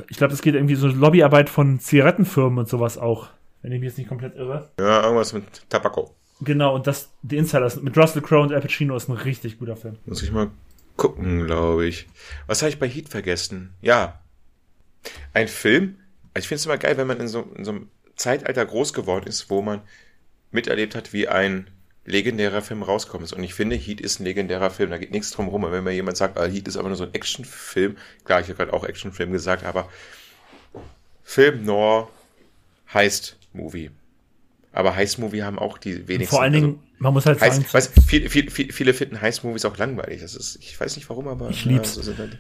ich 0.10 0.18
glaube, 0.18 0.34
es 0.34 0.44
geht 0.44 0.54
irgendwie 0.54 0.76
so 0.76 0.88
Lobbyarbeit 0.88 1.50
von 1.50 1.80
Zigarettenfirmen 1.80 2.60
und 2.60 2.70
sowas 2.70 3.00
auch, 3.00 3.30
wenn 3.64 3.72
ich 3.72 3.80
mich 3.80 3.90
jetzt 3.90 3.98
nicht 3.98 4.08
komplett 4.08 4.36
irre. 4.36 4.70
Ja, 4.80 5.02
irgendwas 5.04 5.34
mit 5.34 5.70
Tabako. 5.70 6.16
Genau, 6.42 6.76
und 6.76 6.86
das, 6.86 7.12
die 7.24 7.38
Insider 7.38 7.66
ist, 7.66 7.82
mit 7.82 7.98
Russell 7.98 8.22
Crowe 8.22 8.44
und 8.44 8.54
Al 8.54 8.62
Pacino 8.62 8.96
ist 8.96 9.10
ein 9.10 9.14
richtig 9.14 9.58
guter 9.58 9.76
Film. 9.76 9.98
Muss 10.06 10.22
ich 10.22 10.32
mal 10.32 10.52
gucken, 10.96 11.46
glaube 11.46 11.88
ich. 11.88 12.08
Was 12.46 12.62
habe 12.62 12.70
ich 12.70 12.78
bei 12.78 12.88
Heat 12.88 13.10
vergessen? 13.10 13.74
Ja. 13.82 14.20
Ein 15.34 15.48
Film. 15.48 15.98
Also 16.36 16.44
Ich 16.44 16.48
finde 16.48 16.60
es 16.60 16.66
immer 16.68 16.78
geil, 16.78 16.98
wenn 16.98 17.08
man 17.08 17.20
in 17.20 17.28
so, 17.28 17.50
in 17.56 17.66
so 17.66 17.72
einem 17.72 17.90
Zeitalter 18.16 18.66
groß 18.66 18.94
geworden 18.94 19.26
ist, 19.28 19.50
wo 19.50 19.64
man 19.64 19.82
miterlebt 20.52 20.94
hat, 20.96 21.12
wie 21.12 21.28
ein 21.28 21.68
legendärer 22.08 22.62
Film 22.62 22.82
rauskommt. 22.82 23.24
ist. 23.24 23.34
Und 23.34 23.44
ich 23.44 23.54
finde, 23.54 23.76
Heat 23.76 24.02
ist 24.02 24.20
ein 24.20 24.24
legendärer 24.24 24.72
Film. 24.72 24.90
Da 24.90 24.98
geht 24.98 25.12
nichts 25.12 25.30
drum 25.32 25.48
rum. 25.48 25.64
Und 25.66 25.72
wenn 25.72 25.84
mir 25.84 25.92
jemand 25.94 26.18
sagt, 26.18 26.38
ah, 26.40 26.46
Heat 26.46 26.68
ist 26.68 26.78
aber 26.78 26.88
nur 26.88 26.98
so 26.98 27.04
ein 27.04 27.14
Actionfilm, 27.14 27.98
klar, 28.24 28.40
ich 28.42 28.48
habe 28.48 28.56
gerade 28.58 28.74
auch 28.74 28.84
Actionfilm 28.84 29.32
gesagt, 29.32 29.64
aber 29.64 29.88
Film 31.24 31.64
Noir 31.66 32.10
heißt 32.94 33.38
Movie. 33.54 33.92
Aber 34.74 34.96
Heist-Movie 34.96 35.42
haben 35.42 35.58
auch 35.58 35.80
die 35.80 36.08
wenigsten. 36.08 36.36
Vor 36.36 36.44
allen 36.44 36.54
Dingen, 36.54 36.80
man 37.00 37.12
muss 37.12 37.26
halt 37.26 37.40
sagen, 37.40 37.66
weiß, 37.72 37.92
viele, 38.08 38.30
viele, 38.30 38.52
viele 38.52 38.94
finden 38.94 39.20
Heist-Movies 39.20 39.66
auch 39.66 39.76
langweilig. 39.78 40.22
Das 40.22 40.36
ist, 40.36 40.58
ich 40.62 40.80
weiß 40.80 40.96
nicht 40.98 41.10
warum, 41.10 41.28
aber 41.28 41.50
Ich 41.50 41.66
lieb's. 41.66 41.96
so 41.96 42.02
sind 42.04 42.20
halt- 42.20 42.38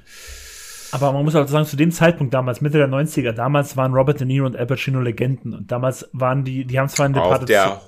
Aber 0.91 1.11
man 1.13 1.23
muss 1.25 1.33
auch 1.35 1.47
sagen, 1.47 1.65
zu 1.65 1.75
dem 1.77 1.91
Zeitpunkt 1.91 2.35
damals, 2.35 2.61
Mitte 2.61 2.77
der 2.77 2.87
90er, 2.87 3.31
damals 3.31 3.75
waren 3.75 3.91
Robert 3.93 4.19
De 4.19 4.27
Niro 4.27 4.45
und 4.45 4.55
Al 4.55 4.67
Pacino 4.67 5.01
Legenden. 5.01 5.53
Und 5.55 5.71
damals 5.71 6.07
waren 6.13 6.43
die, 6.43 6.63
die 6.65 6.77
haben 6.77 6.89
zwar 6.89 7.07
in 7.07 7.15
auf 7.15 7.23
Departed 7.23 7.49
der 7.49 7.81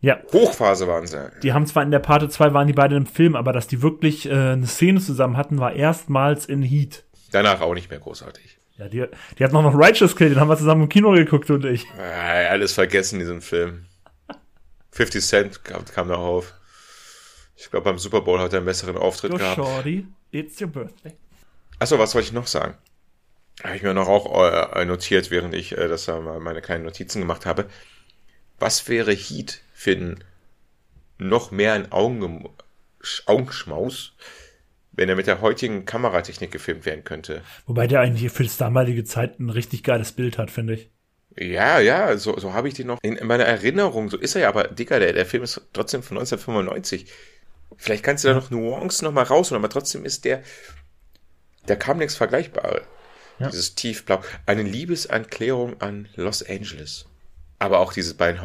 Ja. 0.00 0.20
Hochphase 0.32 0.86
waren 0.86 1.06
sie. 1.06 1.30
Die 1.42 1.52
haben 1.52 1.66
zwar 1.66 1.82
in 1.82 1.90
der 1.90 1.98
Parte 1.98 2.28
2 2.28 2.52
waren 2.52 2.66
die 2.66 2.72
beide 2.72 2.96
im 2.96 3.06
Film, 3.06 3.34
aber 3.34 3.52
dass 3.52 3.66
die 3.66 3.82
wirklich 3.82 4.26
äh, 4.26 4.32
eine 4.32 4.66
Szene 4.66 5.00
zusammen 5.00 5.36
hatten, 5.36 5.58
war 5.58 5.72
erstmals 5.72 6.46
in 6.46 6.62
Heat. 6.62 7.04
Danach 7.32 7.60
auch 7.60 7.74
nicht 7.74 7.90
mehr 7.90 7.98
großartig. 7.98 8.58
Ja, 8.78 8.88
die, 8.88 9.06
die 9.38 9.44
hatten 9.44 9.56
auch 9.56 9.62
noch 9.62 9.74
Righteous 9.74 10.16
Kill, 10.16 10.28
den 10.28 10.38
haben 10.38 10.48
wir 10.48 10.58
zusammen 10.58 10.82
im 10.82 10.88
Kino 10.88 11.12
geguckt 11.12 11.50
und 11.50 11.64
ich. 11.64 11.86
Äh, 11.98 12.46
alles 12.48 12.72
vergessen, 12.72 13.18
diesen 13.18 13.40
Film. 13.40 13.86
50 14.92 15.24
Cent 15.24 15.64
kam, 15.64 15.84
kam 15.86 16.08
noch 16.08 16.18
auf. 16.18 16.54
Ich 17.56 17.70
glaube, 17.70 17.84
beim 17.84 17.98
Super 17.98 18.20
Bowl 18.20 18.38
hat 18.38 18.52
er 18.52 18.58
einen 18.58 18.66
besseren 18.66 18.98
Auftritt 18.98 19.32
Yo, 19.32 19.38
gehabt. 19.38 19.56
Shorty, 19.56 20.06
it's 20.30 20.60
your 20.60 20.68
birthday. 20.68 21.12
Achso, 21.78 21.98
was 21.98 22.14
wollte 22.14 22.28
ich 22.28 22.32
noch 22.32 22.46
sagen? 22.46 22.74
Habe 23.64 23.76
ich 23.76 23.82
mir 23.82 23.94
noch 23.94 24.08
auch 24.08 24.74
äh, 24.74 24.84
notiert, 24.84 25.30
während 25.30 25.54
ich 25.54 25.76
äh, 25.76 25.88
das 25.88 26.04
da 26.04 26.20
mal 26.20 26.38
meine 26.40 26.60
kleinen 26.60 26.84
Notizen 26.84 27.20
gemacht 27.20 27.46
habe. 27.46 27.66
Was 28.58 28.86
wäre 28.88 29.12
Heat 29.12 29.62
ein 29.92 30.24
noch 31.18 31.50
mehr 31.50 31.72
ein 31.72 31.92
Augen, 31.92 32.48
Augenschmaus, 33.26 34.12
wenn 34.92 35.08
er 35.08 35.16
mit 35.16 35.26
der 35.26 35.40
heutigen 35.40 35.84
Kameratechnik 35.84 36.50
gefilmt 36.50 36.86
werden 36.86 37.04
könnte? 37.04 37.42
Wobei 37.66 37.86
der 37.86 38.00
eigentlich 38.00 38.32
für 38.32 38.44
das 38.44 38.56
damalige 38.56 39.04
Zeit 39.04 39.38
ein 39.38 39.50
richtig 39.50 39.82
geiles 39.82 40.12
Bild 40.12 40.38
hat, 40.38 40.50
finde 40.50 40.74
ich. 40.74 40.90
Ja, 41.38 41.80
ja, 41.80 42.16
so, 42.16 42.38
so 42.38 42.54
habe 42.54 42.68
ich 42.68 42.74
den 42.74 42.86
noch 42.86 42.98
in, 43.02 43.16
in 43.16 43.26
meiner 43.26 43.44
Erinnerung. 43.44 44.08
So 44.08 44.16
ist 44.16 44.34
er 44.34 44.42
ja, 44.42 44.48
aber 44.48 44.68
Dicker, 44.68 44.98
der, 44.98 45.12
der 45.12 45.26
Film 45.26 45.42
ist 45.42 45.60
trotzdem 45.74 46.02
von 46.02 46.16
1995. 46.16 47.12
Vielleicht 47.76 48.02
kannst 48.02 48.24
du 48.24 48.28
da 48.28 48.34
noch 48.34 48.50
Nuancen 48.50 49.04
noch 49.04 49.12
mal 49.12 49.22
rausholen, 49.22 49.62
aber 49.62 49.70
trotzdem 49.70 50.06
ist 50.06 50.24
der, 50.24 50.42
da 51.66 51.76
kam 51.76 51.98
nichts 51.98 52.14
Vergleichbares. 52.16 52.82
Ja. 53.38 53.50
Dieses 53.50 53.74
Tiefblau. 53.74 54.22
Eine 54.46 54.62
Liebeserklärung 54.62 55.78
an 55.82 56.08
Los 56.16 56.42
Angeles. 56.42 57.04
Aber 57.58 57.80
auch 57.80 57.92
diese 57.92 58.14
beiden 58.14 58.42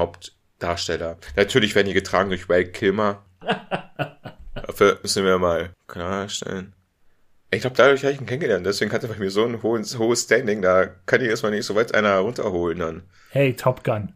Hauptdarsteller. 0.62 1.18
Natürlich 1.36 1.76
werden 1.76 1.88
die 1.88 1.94
getragen 1.94 2.30
durch 2.30 2.48
Val 2.48 2.66
Kilmer. 2.66 3.26
Dafür 4.54 5.00
müssen 5.02 5.26
wir 5.26 5.40
mal 5.40 5.74
klarstellen. 5.88 6.74
Ich 7.50 7.62
glaube, 7.62 7.76
dadurch 7.76 8.04
habe 8.04 8.14
ich 8.14 8.22
ihn 8.22 8.28
kennengelernt. 8.28 8.66
Deswegen 8.66 8.92
hat 8.92 9.04
er 9.04 9.10
bei 9.10 9.18
mir 9.18 9.32
so 9.32 9.44
ein 9.44 9.62
hohes, 9.62 9.98
hohes 9.98 10.24
Standing. 10.24 10.62
Da 10.62 10.86
kann 11.06 11.22
ich 11.22 11.28
erstmal 11.28 11.52
nicht 11.52 11.66
so 11.66 11.76
weit 11.76 11.94
einer 11.94 12.18
runterholen 12.20 12.80
dann. 12.80 13.04
Hey, 13.32 13.54
Top 13.54 13.84
Gun. 13.84 14.14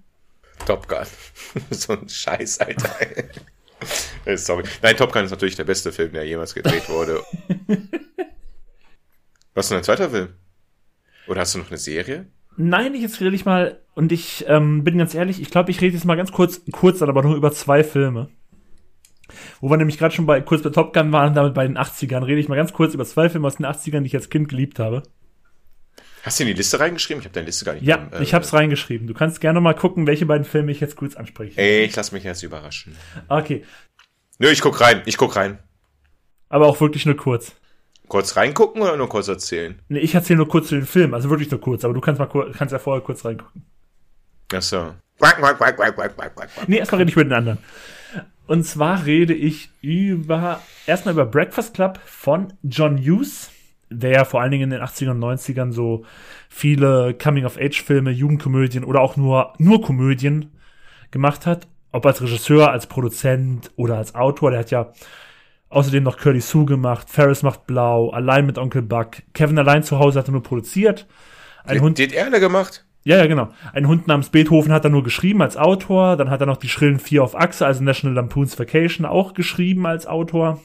Top 0.65 0.88
Gun. 0.88 1.05
so 1.72 1.93
ein 1.93 2.07
Scheiß, 2.07 2.59
Alter. 2.59 2.95
Sorry. 4.38 4.63
Nein, 4.81 4.95
Top 4.95 5.11
Gun 5.11 5.26
ist 5.26 5.31
natürlich 5.31 5.55
der 5.55 5.65
beste 5.65 5.91
Film, 5.91 6.13
der 6.13 6.26
jemals 6.26 6.53
gedreht 6.53 6.88
wurde. 6.88 7.22
Was 9.53 9.65
ist 9.65 9.72
denn 9.72 9.80
ein 9.80 9.84
zweiter 9.84 10.09
Film? 10.09 10.34
Oder 11.27 11.41
hast 11.41 11.55
du 11.55 11.59
noch 11.59 11.67
eine 11.67 11.77
Serie? 11.77 12.27
Nein, 12.57 12.94
ich 12.94 13.02
jetzt 13.02 13.19
rede 13.22 13.36
ich 13.36 13.45
mal, 13.45 13.82
und 13.95 14.11
ich 14.11 14.45
ähm, 14.48 14.84
bin 14.84 14.98
ganz 14.98 15.14
ehrlich, 15.14 15.41
ich 15.41 15.52
glaube, 15.52 15.72
ich 15.72 15.82
rede 15.82 15.94
jetzt 15.94 16.06
mal 16.06 16.15
ganz 16.15 16.32
kurz, 16.32 16.61
kurz 16.72 16.99
dann 16.99 17.10
aber 17.10 17.23
nur 17.23 17.36
über 17.36 17.52
zwei 17.52 17.84
Filme. 17.84 18.30
Wo 19.60 19.69
wir 19.69 19.77
nämlich 19.77 19.98
gerade 19.98 20.14
schon 20.14 20.26
bei 20.26 20.40
kurz 20.41 20.61
bei 20.61 20.69
Top 20.69 20.94
Gun 20.94 21.11
waren, 21.11 21.34
damit 21.34 21.53
bei 21.53 21.65
den 21.65 21.77
80ern, 21.77 22.26
rede 22.26 22.40
ich 22.40 22.48
mal 22.48 22.56
ganz 22.56 22.73
kurz 22.73 22.94
über 22.94 23.06
zwei 23.06 23.30
Filme 23.30 23.48
aus 23.48 23.56
den 23.56 23.65
80ern, 23.65 24.02
die 24.02 24.07
ich 24.07 24.15
als 24.15 24.30
Kind 24.30 24.49
geliebt 24.49 24.80
habe. 24.80 25.03
Hast 26.23 26.40
du 26.40 26.44
in 26.44 26.48
die 26.48 26.53
Liste 26.53 26.80
reingeschrieben? 26.80 27.22
Ich 27.22 27.26
habe 27.26 27.34
deine 27.34 27.45
Liste 27.45 27.65
gar 27.65 27.73
nicht. 27.73 27.84
Ja, 27.84 27.98
bekommen. 27.98 28.22
Äh, 28.22 28.23
ich 28.23 28.34
hab's 28.34 28.53
reingeschrieben. 28.53 29.07
Du 29.07 29.14
kannst 29.14 29.41
gerne 29.41 29.61
mal 29.61 29.73
gucken, 29.73 30.07
welche 30.07 30.26
beiden 30.26 30.45
Filme 30.45 30.72
ich 30.72 30.80
jetzt 30.80 30.95
kurz 30.95 31.15
anspreche. 31.15 31.60
Ey, 31.60 31.84
ich 31.86 31.95
lass 31.95 32.11
mich 32.11 32.23
jetzt 32.23 32.44
überraschen. 32.44 32.95
Okay, 33.27 33.64
Nö, 34.38 34.49
ich 34.49 34.61
guck 34.61 34.82
rein. 34.82 35.02
Ich 35.06 35.18
guck 35.18 35.36
rein. 35.36 35.60
aber 36.49 36.68
auch 36.68 36.82
wirklich 36.82 37.06
nur 37.06 37.15
kurz. 37.15 37.56
Kurz 38.07 38.36
reingucken 38.38 38.82
oder 38.82 38.95
nur 38.98 39.10
kurz 39.10 39.27
erzählen? 39.27 39.80
Nee, 39.90 39.99
ich 39.99 40.14
erzähle 40.15 40.38
nur 40.38 40.48
kurz 40.48 40.68
zu 40.68 40.76
den 40.76 40.86
Film, 40.86 41.14
also 41.14 41.30
wirklich 41.30 41.49
nur 41.52 41.60
kurz, 41.61 41.84
aber 41.84 41.94
du 41.94 42.02
kannst 42.02 42.19
mal 42.19 42.27
kur- 42.27 42.52
kannst 42.52 42.72
ja 42.72 42.80
vorher 42.80 43.03
kurz 43.03 43.26
reingucken. 43.26 43.65
Ach 44.53 44.61
so. 44.61 44.94
Quack, 45.18 45.38
quack, 45.38 45.57
quack, 45.57 45.76
quack, 45.76 45.95
quack, 45.95 46.15
quack, 46.15 46.36
quack. 46.36 46.49
Nee, 46.68 46.77
erstmal 46.77 46.99
rede 46.99 47.10
ich 47.10 47.15
über 47.15 47.23
den 47.23 47.34
anderen. 47.34 47.57
Und 48.48 48.64
zwar 48.64 49.06
rede 49.06 49.34
ich 49.34 49.69
über, 49.82 50.61
erstmal 50.86 51.14
über 51.15 51.26
Breakfast 51.26 51.73
Club 51.73 51.99
von 52.06 52.53
John 52.64 52.98
Hughes, 52.99 53.49
der 53.90 54.11
ja 54.11 54.23
vor 54.26 54.41
allen 54.41 54.52
Dingen 54.52 54.65
in 54.65 54.69
den 54.72 54.82
80ern 54.82 55.11
und 55.11 55.19
90ern 55.23 55.72
so 55.72 56.06
viele 56.49 57.15
Coming-of-Age-Filme, 57.15 58.11
Jugendkomödien 58.11 58.84
oder 58.84 59.02
auch 59.02 59.15
nur, 59.18 59.53
nur 59.57 59.82
Komödien 59.82 60.52
gemacht 61.11 61.45
hat. 61.45 61.68
Ob 61.91 62.06
als 62.06 62.22
Regisseur, 62.22 62.72
als 62.72 62.88
Produzent 62.88 63.72
oder 63.77 63.98
als 63.98 64.15
Autor. 64.15 64.52
Der 64.52 64.60
hat 64.60 64.69
ja 64.72 64.91
außerdem 65.69 66.03
noch 66.03 66.17
Curly 66.17 66.41
Sue 66.41 66.65
gemacht, 66.65 67.09
Ferris 67.09 67.43
macht 67.43 67.67
blau, 67.67 68.09
Allein 68.09 68.45
mit 68.45 68.57
Onkel 68.57 68.81
Buck. 68.81 69.17
Kevin 69.33 69.57
allein 69.59 69.83
zu 69.83 69.99
Hause 69.99 70.19
hat 70.19 70.29
er 70.29 70.31
nur 70.31 70.43
produziert. 70.43 71.07
Ein 71.63 71.81
Hund, 71.81 71.97
Den 71.97 72.11
er 72.11 72.39
gemacht? 72.39 72.85
ja, 73.03 73.17
ja, 73.17 73.27
genau. 73.27 73.49
Ein 73.73 73.87
Hund 73.87 74.07
namens 74.07 74.29
Beethoven 74.29 74.71
hat 74.71 74.83
er 74.83 74.89
nur 74.89 75.03
geschrieben 75.03 75.41
als 75.41 75.57
Autor. 75.57 76.17
Dann 76.17 76.29
hat 76.29 76.41
er 76.41 76.47
noch 76.47 76.57
die 76.57 76.69
schrillen 76.69 76.99
Vier 76.99 77.23
auf 77.23 77.35
Achse, 77.35 77.65
also 77.65 77.83
National 77.83 78.15
Lampoon's 78.15 78.57
Vacation, 78.57 79.05
auch 79.05 79.33
geschrieben 79.33 79.85
als 79.85 80.07
Autor. 80.07 80.61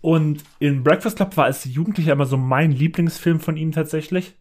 Und 0.00 0.44
in 0.60 0.84
Breakfast 0.84 1.16
Club 1.16 1.36
war 1.36 1.46
als 1.46 1.64
Jugendlicher 1.64 2.12
immer 2.12 2.26
so 2.26 2.36
mein 2.36 2.70
Lieblingsfilm 2.70 3.40
von 3.40 3.56
ihm 3.56 3.72
tatsächlich. 3.72 4.36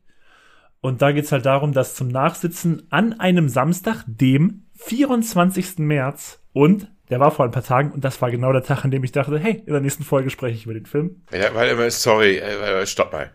Und 0.81 1.01
da 1.01 1.11
geht's 1.11 1.31
halt 1.31 1.47
darum, 1.47 1.71
dass 1.73 1.95
zum 1.95 2.09
Nachsitzen 2.09 2.83
an 2.91 3.19
einem 3.19 3.49
Samstag, 3.49 4.03
dem 4.05 4.65
24. 4.75 5.79
März, 5.79 6.43
und 6.53 6.91
der 7.09 7.19
war 7.19 7.31
vor 7.31 7.45
ein 7.45 7.51
paar 7.51 7.63
Tagen, 7.63 7.91
und 7.91 8.03
das 8.03 8.21
war 8.21 8.31
genau 8.31 8.51
der 8.51 8.63
Tag, 8.63 8.83
an 8.83 8.91
dem 8.91 9.03
ich 9.03 9.11
dachte, 9.11 9.37
hey, 9.39 9.63
in 9.65 9.71
der 9.73 9.81
nächsten 9.81 10.03
Folge 10.03 10.29
spreche 10.29 10.55
ich 10.55 10.65
über 10.65 10.73
den 10.73 10.85
Film. 10.85 11.21
Ja, 11.31 11.53
weil, 11.53 11.91
sorry, 11.91 12.37
äh, 12.37 12.85
stopp 12.85 13.13
mal. 13.13 13.31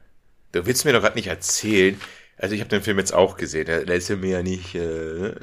Du 0.52 0.66
willst 0.66 0.84
mir 0.84 0.92
doch 0.92 1.00
gerade 1.00 1.16
nicht 1.16 1.28
erzählen. 1.28 2.00
Also 2.36 2.54
ich 2.54 2.60
habe 2.60 2.70
den 2.70 2.82
Film 2.82 2.98
jetzt 2.98 3.12
auch 3.14 3.36
gesehen. 3.36 3.66
Der 3.66 3.84
ja 3.98 4.16
mir 4.16 4.30
ja 4.30 4.42
nicht. 4.42 4.74
Äh, 4.74 5.34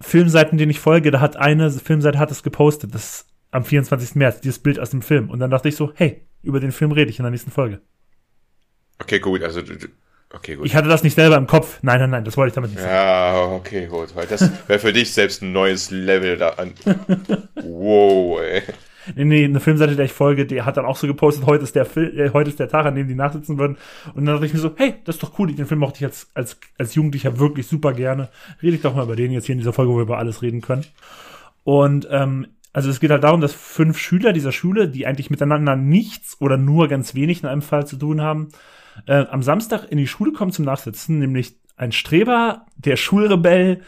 Filmseiten, 0.00 0.58
denen 0.58 0.70
ich 0.70 0.80
folge, 0.80 1.10
da 1.10 1.20
hat 1.20 1.36
eine 1.36 1.70
Filmseite 1.70 2.18
hat 2.18 2.30
es 2.30 2.42
gepostet, 2.42 2.94
das 2.94 3.26
am 3.50 3.64
24. 3.64 4.14
März, 4.14 4.40
dieses 4.40 4.58
Bild 4.58 4.78
aus 4.78 4.90
dem 4.90 5.02
Film. 5.02 5.30
Und 5.30 5.40
dann 5.40 5.50
dachte 5.50 5.68
ich 5.68 5.76
so, 5.76 5.92
hey, 5.94 6.22
über 6.42 6.60
den 6.60 6.72
Film 6.72 6.92
rede 6.92 7.10
ich 7.10 7.18
in 7.18 7.24
der 7.24 7.30
nächsten 7.30 7.50
Folge. 7.50 7.80
okay, 9.00 9.18
gut. 9.18 9.42
Also 9.42 9.62
du- 9.62 9.88
okay, 10.32 10.56
gut. 10.56 10.66
Ich 10.66 10.74
hatte 10.74 10.88
das 10.88 11.02
nicht 11.02 11.14
selber 11.14 11.36
im 11.36 11.46
Kopf. 11.46 11.78
Nein, 11.82 12.00
nein, 12.00 12.10
nein, 12.10 12.24
das 12.24 12.36
wollte 12.36 12.48
ich 12.48 12.54
damit 12.54 12.70
nicht 12.70 12.80
sagen. 12.80 12.92
Ja, 12.92 13.46
okay, 13.52 13.86
gut. 13.86 14.14
Weil 14.14 14.26
das 14.26 14.50
wäre 14.66 14.78
für 14.78 14.92
dich 14.92 15.12
selbst 15.12 15.42
ein 15.42 15.52
neues 15.52 15.90
Level 15.90 16.36
da 16.36 16.50
an. 16.50 16.72
Wow, 17.62 18.40
ey. 18.40 18.62
Nee, 19.14 19.24
nee, 19.24 19.44
eine 19.44 19.60
Filmseite, 19.60 19.94
der 19.94 20.06
ich 20.06 20.12
folge, 20.12 20.46
die 20.46 20.62
hat 20.62 20.76
dann 20.76 20.84
auch 20.84 20.96
so 20.96 21.06
gepostet, 21.06 21.46
heute 21.46 21.62
ist 21.62 21.76
der 21.76 21.84
Fil 21.84 22.18
äh, 22.18 22.30
heute 22.32 22.50
ist 22.50 22.58
der 22.58 22.68
Tag, 22.68 22.86
an 22.86 22.96
dem 22.96 23.06
die 23.06 23.14
nachsitzen 23.14 23.58
würden. 23.58 23.76
Und 24.14 24.24
dann 24.24 24.34
dachte 24.34 24.46
ich 24.46 24.52
mir 24.52 24.58
so, 24.58 24.72
hey, 24.76 24.94
das 25.04 25.16
ist 25.16 25.22
doch 25.22 25.38
cool, 25.38 25.52
den 25.52 25.66
Film 25.66 25.80
mochte 25.80 25.98
ich 25.98 26.04
als, 26.04 26.28
als, 26.34 26.58
als 26.78 26.94
Jugendlicher 26.94 27.38
wirklich 27.38 27.68
super 27.68 27.92
gerne. 27.92 28.28
Rede 28.62 28.76
ich 28.76 28.82
doch 28.82 28.94
mal 28.94 29.04
über 29.04 29.16
den 29.16 29.32
jetzt 29.32 29.46
hier 29.46 29.52
in 29.52 29.58
dieser 29.60 29.72
Folge, 29.72 29.92
wo 29.92 29.96
wir 29.96 30.02
über 30.02 30.18
alles 30.18 30.42
reden 30.42 30.60
können. 30.60 30.84
Und 31.62 32.08
ähm, 32.10 32.48
also 32.72 32.90
es 32.90 33.00
geht 33.00 33.10
halt 33.10 33.24
darum, 33.24 33.40
dass 33.40 33.52
fünf 33.52 33.98
Schüler 33.98 34.32
dieser 34.32 34.52
Schule, 34.52 34.88
die 34.88 35.06
eigentlich 35.06 35.30
miteinander 35.30 35.76
nichts 35.76 36.36
oder 36.40 36.56
nur 36.56 36.88
ganz 36.88 37.14
wenig 37.14 37.42
in 37.42 37.48
einem 37.48 37.62
Fall 37.62 37.86
zu 37.86 37.96
tun 37.96 38.20
haben, 38.20 38.48
äh, 39.06 39.24
am 39.26 39.42
Samstag 39.42 39.84
in 39.90 39.98
die 39.98 40.06
Schule 40.06 40.32
kommen 40.32 40.52
zum 40.52 40.64
Nachsitzen, 40.64 41.18
nämlich 41.18 41.56
ein 41.76 41.92
Streber, 41.92 42.66
der 42.76 42.96
Schulrebell, 42.96 43.82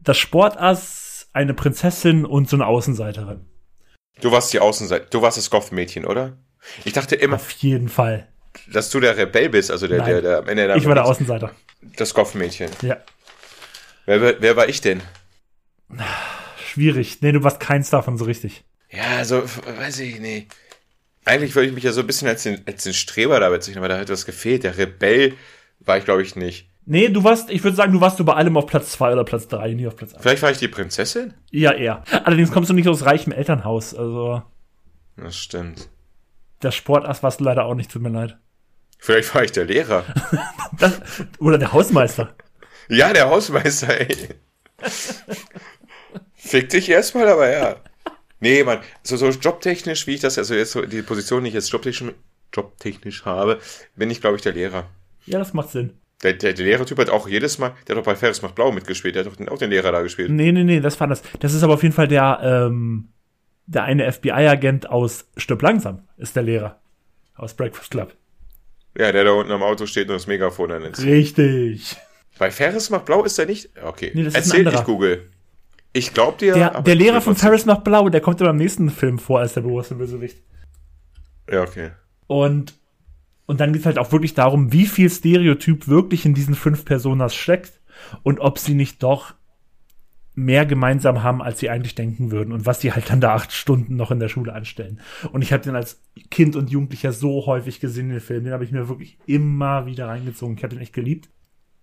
das 0.00 0.18
Sportass, 0.18 1.28
eine 1.32 1.54
Prinzessin 1.54 2.24
und 2.24 2.48
so 2.48 2.56
eine 2.56 2.66
Außenseiterin. 2.66 3.44
Du 4.20 4.30
warst 4.30 4.52
die 4.52 4.60
Außenseite. 4.60 5.06
Du 5.10 5.22
warst 5.22 5.36
das 5.36 5.50
Goth-Mädchen, 5.50 6.04
oder? 6.04 6.36
Ich 6.84 6.92
dachte 6.92 7.16
immer, 7.16 7.36
Auf 7.36 7.50
jeden 7.50 7.88
Fall. 7.88 8.28
dass 8.72 8.90
du 8.90 9.00
der 9.00 9.16
Rebell 9.16 9.48
bist, 9.48 9.70
also 9.70 9.88
der, 9.88 9.98
Nein. 9.98 10.08
der, 10.08 10.22
der 10.22 10.38
Ende 10.48 10.66
der 10.68 10.76
Ich 10.76 10.86
war 10.86 10.94
der 10.94 11.04
Außenseiter. 11.04 11.50
das 11.96 12.14
Goth-Mädchen. 12.14 12.70
Ja. 12.82 12.98
Wer, 14.06 14.20
wer, 14.20 14.40
wer 14.40 14.56
war 14.56 14.68
ich 14.68 14.80
denn? 14.80 15.00
Schwierig. 16.64 17.18
Nee, 17.20 17.32
du 17.32 17.42
warst 17.42 17.60
keins 17.60 17.90
davon 17.90 18.16
so 18.18 18.24
richtig. 18.24 18.64
Ja, 18.90 19.16
also, 19.18 19.42
weiß 19.42 20.00
ich 20.00 20.20
nicht. 20.20 20.54
Eigentlich 21.24 21.54
würde 21.54 21.68
ich 21.68 21.74
mich 21.74 21.84
ja 21.84 21.92
so 21.92 22.00
ein 22.00 22.06
bisschen 22.06 22.28
als 22.28 22.42
den, 22.42 22.60
als 22.66 22.84
den 22.84 22.92
Streber 22.94 23.40
da 23.40 23.48
bezeichnen, 23.48 23.78
aber 23.78 23.88
da 23.88 23.98
hat 23.98 24.10
was 24.10 24.26
gefehlt. 24.26 24.62
Der 24.64 24.76
Rebell 24.76 25.34
war 25.80 25.96
ich, 25.98 26.04
glaube 26.04 26.22
ich, 26.22 26.36
nicht. 26.36 26.68
Nee, 26.86 27.08
du 27.08 27.24
warst, 27.24 27.48
ich 27.50 27.64
würde 27.64 27.76
sagen, 27.76 27.92
du 27.94 28.00
warst 28.02 28.20
über 28.20 28.36
allem 28.36 28.58
auf 28.58 28.66
Platz 28.66 28.90
zwei 28.92 29.12
oder 29.12 29.24
Platz 29.24 29.48
drei, 29.48 29.72
nie 29.72 29.86
auf 29.86 29.96
Platz 29.96 30.12
eins. 30.12 30.22
Vielleicht 30.22 30.42
war 30.42 30.50
ich 30.50 30.58
die 30.58 30.68
Prinzessin? 30.68 31.32
Ja, 31.50 31.72
eher. 31.72 32.04
Allerdings 32.24 32.52
kommst 32.52 32.68
du 32.68 32.74
nicht 32.74 32.88
aus 32.88 33.06
reichem 33.06 33.32
Elternhaus. 33.32 33.94
Also, 33.94 34.42
Das 35.16 35.34
stimmt. 35.36 35.88
das 36.60 36.74
Sportass 36.74 37.22
warst 37.22 37.40
du 37.40 37.44
leider 37.44 37.64
auch 37.64 37.74
nicht, 37.74 37.90
tut 37.90 38.02
mir 38.02 38.10
leid. 38.10 38.36
Vielleicht 38.98 39.34
war 39.34 39.44
ich 39.44 39.52
der 39.52 39.64
Lehrer. 39.64 40.04
Das, 40.78 41.00
oder 41.38 41.56
der 41.56 41.72
Hausmeister. 41.72 42.34
Ja, 42.88 43.12
der 43.12 43.30
Hausmeister, 43.30 44.00
ey. 44.00 44.30
Fick 46.34 46.68
dich 46.70 46.88
erstmal, 46.90 47.28
aber 47.28 47.48
ja. 47.50 47.76
Nee, 48.44 48.62
Mann, 48.62 48.80
so, 49.02 49.16
so 49.16 49.30
jobtechnisch, 49.30 50.06
wie 50.06 50.16
ich 50.16 50.20
das, 50.20 50.36
also 50.36 50.54
jetzt 50.54 50.72
so 50.72 50.82
die 50.82 51.00
Position, 51.00 51.44
die 51.44 51.48
ich 51.48 51.54
jetzt 51.54 51.72
jobtechnisch, 51.72 52.12
jobtechnisch 52.52 53.24
habe, 53.24 53.58
bin 53.96 54.10
ich, 54.10 54.20
glaube 54.20 54.36
ich, 54.36 54.42
der 54.42 54.52
Lehrer. 54.52 54.90
Ja, 55.24 55.38
das 55.38 55.54
macht 55.54 55.70
Sinn. 55.70 55.94
Der, 56.22 56.34
der, 56.34 56.52
der 56.52 56.66
Lehrertyp 56.66 56.98
hat 56.98 57.08
auch 57.08 57.26
jedes 57.26 57.56
Mal, 57.56 57.72
der 57.88 57.96
hat 57.96 58.02
doch 58.02 58.04
bei 58.04 58.16
Ferris 58.16 58.42
macht 58.42 58.54
Blau 58.54 58.70
mitgespielt, 58.70 59.14
der 59.14 59.24
hat 59.24 59.32
doch 59.32 59.36
den, 59.36 59.48
auch 59.48 59.56
den 59.56 59.70
Lehrer 59.70 59.92
da 59.92 60.02
gespielt. 60.02 60.30
Nee, 60.30 60.52
nee, 60.52 60.62
nee, 60.62 60.80
das 60.80 61.00
war 61.00 61.06
das. 61.06 61.22
Das 61.40 61.54
ist 61.54 61.62
aber 61.62 61.72
auf 61.72 61.82
jeden 61.82 61.94
Fall 61.94 62.06
der, 62.06 62.38
ähm, 62.42 63.08
der 63.64 63.84
eine 63.84 64.12
FBI-Agent 64.12 64.90
aus 64.90 65.26
Stirb 65.38 65.62
langsam, 65.62 66.06
ist 66.18 66.36
der 66.36 66.42
Lehrer. 66.42 66.82
Aus 67.36 67.54
Breakfast 67.54 67.92
Club. 67.92 68.14
Ja, 68.98 69.10
der 69.10 69.24
da 69.24 69.32
unten 69.32 69.52
am 69.52 69.62
Auto 69.62 69.86
steht 69.86 70.08
und 70.08 70.16
das 70.16 70.26
Megafon 70.26 70.68
dann 70.68 70.84
ins. 70.84 71.02
Richtig. 71.02 71.96
Bei 72.38 72.50
Ferris 72.50 72.90
macht 72.90 73.06
Blau 73.06 73.24
ist 73.24 73.38
er 73.38 73.46
nicht? 73.46 73.70
Okay. 73.82 74.12
Nee, 74.14 74.24
das 74.24 74.34
ist 74.34 74.36
ein 74.36 74.42
Erzähl, 74.42 74.66
anderer. 74.66 74.80
ich 74.80 74.86
google. 74.86 75.30
Ich 75.94 76.12
glaub 76.12 76.38
dir. 76.38 76.54
Der, 76.54 76.82
der 76.82 76.94
Lehrer 76.96 77.20
von 77.20 77.36
Ferris 77.36 77.64
macht 77.66 77.84
blau, 77.84 78.08
der 78.08 78.20
kommt 78.20 78.40
in 78.40 78.46
beim 78.46 78.56
nächsten 78.56 78.90
Film 78.90 79.18
vor 79.18 79.38
als 79.38 79.54
der 79.54 79.60
bewusste 79.60 79.94
Bösewicht. 79.94 80.42
Ja, 81.50 81.62
okay. 81.62 81.92
Und, 82.26 82.74
und 83.46 83.60
dann 83.60 83.72
geht 83.72 83.80
es 83.80 83.86
halt 83.86 83.98
auch 83.98 84.10
wirklich 84.10 84.34
darum, 84.34 84.72
wie 84.72 84.86
viel 84.86 85.08
Stereotyp 85.08 85.86
wirklich 85.86 86.26
in 86.26 86.34
diesen 86.34 86.56
fünf 86.56 86.84
Personas 86.84 87.34
steckt 87.34 87.80
und 88.24 88.40
ob 88.40 88.58
sie 88.58 88.74
nicht 88.74 89.02
doch 89.04 89.34
mehr 90.34 90.66
gemeinsam 90.66 91.22
haben, 91.22 91.40
als 91.40 91.60
sie 91.60 91.70
eigentlich 91.70 91.94
denken 91.94 92.32
würden 92.32 92.52
und 92.52 92.66
was 92.66 92.80
sie 92.80 92.92
halt 92.92 93.08
dann 93.08 93.20
da 93.20 93.34
acht 93.34 93.52
Stunden 93.52 93.94
noch 93.94 94.10
in 94.10 94.18
der 94.18 94.28
Schule 94.28 94.52
anstellen. 94.52 95.00
Und 95.30 95.42
ich 95.42 95.52
habe 95.52 95.62
den 95.62 95.76
als 95.76 96.02
Kind 96.28 96.56
und 96.56 96.70
Jugendlicher 96.70 97.12
so 97.12 97.46
häufig 97.46 97.78
gesehen, 97.78 98.08
den 98.08 98.20
Film. 98.20 98.42
Den 98.42 98.52
habe 98.52 98.64
ich 98.64 98.72
mir 98.72 98.88
wirklich 98.88 99.16
immer 99.26 99.86
wieder 99.86 100.08
reingezogen. 100.08 100.56
Ich 100.56 100.64
habe 100.64 100.74
den 100.74 100.82
echt 100.82 100.92
geliebt. 100.92 101.28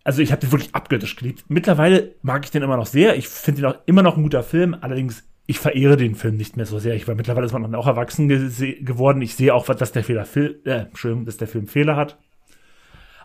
Also 0.04 0.22
ich 0.22 0.32
habe 0.32 0.42
den 0.42 0.52
wirklich 0.52 0.74
abgöttisch 0.74 1.16
geliebt. 1.16 1.44
Mittlerweile 1.48 2.16
mag 2.24 2.44
ich 2.46 2.52
den 2.52 2.64
immer 2.64 2.78
noch 2.78 2.88
sehr. 2.88 3.16
Ich 3.18 3.28
finde 3.28 3.62
den 3.62 3.72
auch 3.72 3.76
immer 3.86 4.02
noch 4.02 4.18
ein 4.18 4.24
guter 4.24 4.44
Film. 4.44 4.76
Allerdings, 4.82 5.24
ich 5.46 5.60
verehre 5.60 5.96
den 5.98 6.16
Film 6.16 6.38
nicht 6.38 6.58
mehr 6.58 6.66
so 6.66 6.80
sehr. 6.80 6.96
Ich 6.96 7.08
war 7.08 7.14
mittlerweile 7.16 7.46
ist 7.46 7.52
man 7.54 7.62
dann 7.62 7.76
auch 7.76 7.86
erwachsen 7.88 8.28
geworden. 8.28 9.22
Ich 9.22 9.36
sehe 9.36 9.54
auch, 9.54 9.66
dass 9.66 9.92
der 9.92 10.04
Fehler, 10.04 10.26
äh, 10.36 10.72
Entschuldigung, 10.72 11.26
dass 11.26 11.38
der 11.38 11.48
Film 11.48 11.68
Fehler 11.68 11.96
hat. 11.96 12.18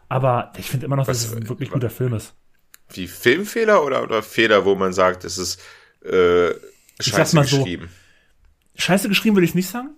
Aber 0.09 0.53
ich 0.59 0.69
finde 0.71 0.87
immer 0.87 0.97
noch, 0.97 1.07
dass 1.07 1.25
Was- 1.25 1.31
es 1.33 1.37
ein 1.37 1.49
wirklich 1.49 1.71
guter 1.71 1.91
Film 1.91 2.15
ist. 2.15 2.35
Wie 2.91 3.09
Filmfehler 3.09 3.85
oder, 3.85 4.03
oder 4.05 4.23
Fehler, 4.23 4.65
wo 4.65 4.77
man 4.77 4.93
sagt, 4.93 5.25
es 5.25 5.39
ist 5.39 5.61
äh, 6.05 6.51
scheiße 7.01 7.35
mal 7.35 7.45
so. 7.45 7.59
geschrieben? 7.59 7.89
Scheiße 8.77 9.09
geschrieben 9.09 9.35
würde 9.35 9.47
ich 9.47 9.55
nicht 9.57 9.69
sagen. 9.69 9.91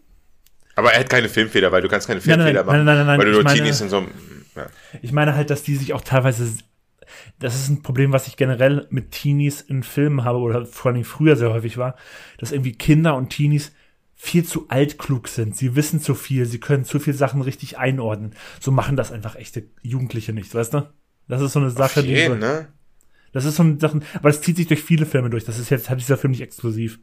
Aber 0.74 0.92
er 0.94 1.00
hat 1.00 1.10
keine 1.10 1.28
Filmfehler, 1.28 1.70
weil 1.72 1.82
du 1.82 1.88
kannst 1.88 2.06
keine 2.06 2.20
Nein, 2.20 2.38
nein, 2.38 2.46
Filmfehler 2.54 2.64
nein, 2.64 2.66
machen. 2.66 2.84
nein, 2.86 2.96
nein, 2.96 3.06
nein, 3.06 3.18
weil 3.18 3.26
du 3.26 3.42
nur 3.42 3.44
Teenies 3.52 3.80
in 3.82 3.88
so 3.90 3.98
einem. 3.98 4.08
Ja. 4.58 4.66
Ich 5.02 5.12
meine 5.12 5.34
halt, 5.34 5.50
dass 5.50 5.62
die 5.62 5.76
sich 5.76 5.94
auch 5.94 6.02
teilweise. 6.02 6.48
Das 7.38 7.54
ist 7.54 7.70
ein 7.70 7.82
Problem, 7.82 8.12
was 8.12 8.26
ich 8.26 8.36
generell 8.36 8.86
mit 8.90 9.12
Teenies 9.12 9.62
in 9.62 9.82
Filmen 9.82 10.24
habe 10.24 10.38
oder 10.38 10.66
vor 10.66 10.92
allem 10.92 11.04
früher 11.04 11.36
sehr 11.36 11.50
häufig 11.50 11.78
war, 11.78 11.96
dass 12.36 12.52
irgendwie 12.52 12.72
Kinder 12.72 13.16
und 13.16 13.30
Teenies 13.30 13.72
viel 14.14 14.44
zu 14.44 14.66
altklug 14.68 15.28
sind. 15.28 15.56
Sie 15.56 15.74
wissen 15.76 16.00
zu 16.00 16.14
viel, 16.14 16.44
sie 16.44 16.60
können 16.60 16.84
zu 16.84 16.98
viel 16.98 17.14
Sachen 17.14 17.40
richtig 17.40 17.78
einordnen. 17.78 18.34
So 18.60 18.72
machen 18.72 18.96
das 18.96 19.12
einfach 19.12 19.36
echte 19.36 19.64
Jugendliche 19.80 20.32
nicht, 20.32 20.54
weißt 20.54 20.74
du? 20.74 20.92
Das 21.28 21.40
ist 21.40 21.52
so 21.52 21.60
eine 21.60 21.70
Sache, 21.70 22.02
die. 22.02 22.10
Jeden, 22.10 22.40
ne? 22.40 22.68
Das 23.32 23.44
ist 23.44 23.56
so 23.56 23.62
eine 23.62 23.78
Sache, 23.78 24.00
aber 24.14 24.28
das 24.28 24.40
zieht 24.40 24.56
sich 24.56 24.66
durch 24.66 24.82
viele 24.82 25.06
Filme 25.06 25.30
durch. 25.30 25.44
Das 25.44 25.58
ist 25.58 25.70
jetzt, 25.70 25.88
hat 25.88 26.00
dieser 26.00 26.16
Film 26.16 26.32
nicht 26.32 26.40
exklusiv. 26.40 26.98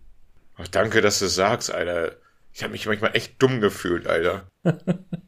Ach, 0.57 0.67
danke, 0.67 1.01
dass 1.01 1.19
du 1.19 1.25
es 1.25 1.35
sagst, 1.35 1.73
Alter. 1.73 2.17
Ich 2.57 2.63
habe 2.63 2.71
mich 2.71 2.85
manchmal 2.85 3.13
echt 3.17 3.33
dumm 3.39 3.59
gefühlt, 3.59 4.07
Alter. 4.07 4.47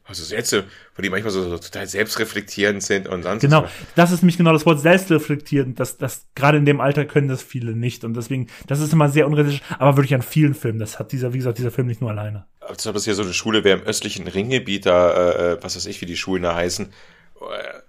Also 0.09 0.23
Sätze, 0.23 0.63
wo 0.95 1.01
die 1.01 1.09
manchmal 1.09 1.31
so, 1.33 1.43
so 1.49 1.57
total 1.57 1.85
selbstreflektierend 1.85 2.81
sind 2.81 3.09
und 3.09 3.23
sonst 3.23 3.41
Genau, 3.41 3.63
was. 3.65 3.71
das 3.95 4.11
ist 4.13 4.21
nämlich 4.21 4.37
genau 4.37 4.53
das 4.53 4.65
Wort 4.65 4.79
selbstreflektierend. 4.79 5.77
Das, 5.81 5.97
das, 5.97 6.27
gerade 6.33 6.57
in 6.57 6.63
dem 6.65 6.79
Alter 6.79 7.03
können 7.03 7.27
das 7.27 7.41
viele 7.43 7.73
nicht. 7.73 8.05
Und 8.05 8.13
deswegen, 8.15 8.47
das 8.67 8.79
ist 8.79 8.93
immer 8.93 9.09
sehr 9.09 9.27
unrealistisch, 9.27 9.61
aber 9.77 9.97
wirklich 9.97 10.15
an 10.15 10.21
vielen 10.21 10.53
Filmen. 10.53 10.79
Das 10.79 10.97
hat 10.97 11.11
dieser, 11.11 11.33
wie 11.33 11.39
gesagt, 11.39 11.57
dieser 11.57 11.71
Film 11.71 11.87
nicht 11.87 11.99
nur 11.99 12.09
alleine. 12.09 12.45
Als 12.61 12.87
ob 12.87 12.95
es 12.95 13.03
hier 13.03 13.15
so 13.15 13.23
eine 13.23 13.33
Schule 13.33 13.65
wäre 13.65 13.79
im 13.79 13.85
östlichen 13.85 14.29
Ringgebiet, 14.29 14.85
da, 14.85 15.31
äh, 15.55 15.61
was 15.61 15.75
weiß 15.75 15.87
ich, 15.87 15.99
wie 15.99 16.05
die 16.05 16.15
Schulen 16.15 16.43
da 16.43 16.55
heißen. 16.55 16.85
Äh, 16.85 17.79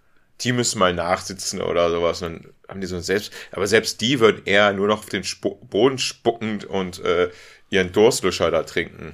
Die 0.43 0.51
müssen 0.51 0.81
mal 0.81 0.93
nachsitzen 0.93 1.63
oder 1.63 1.89
sowas. 1.91 2.21
Und 2.23 2.33
dann 2.45 2.53
haben 2.69 2.81
die 2.81 2.89
so 2.89 2.97
ein 2.97 3.03
Selbst. 3.03 3.33
Aber 3.53 3.69
selbst 3.69 4.01
die 4.01 4.19
würden 4.19 4.43
eher 4.45 4.73
nur 4.73 4.89
noch 4.89 4.99
auf 4.99 5.07
den 5.09 5.23
Spu 5.23 5.55
Boden 5.55 5.99
spuckend 5.99 6.65
und 6.65 6.99
äh, 7.05 7.31
ihren 7.71 7.93
Durstlöscher 7.93 8.51
da 8.51 8.65
trinken. 8.65 9.13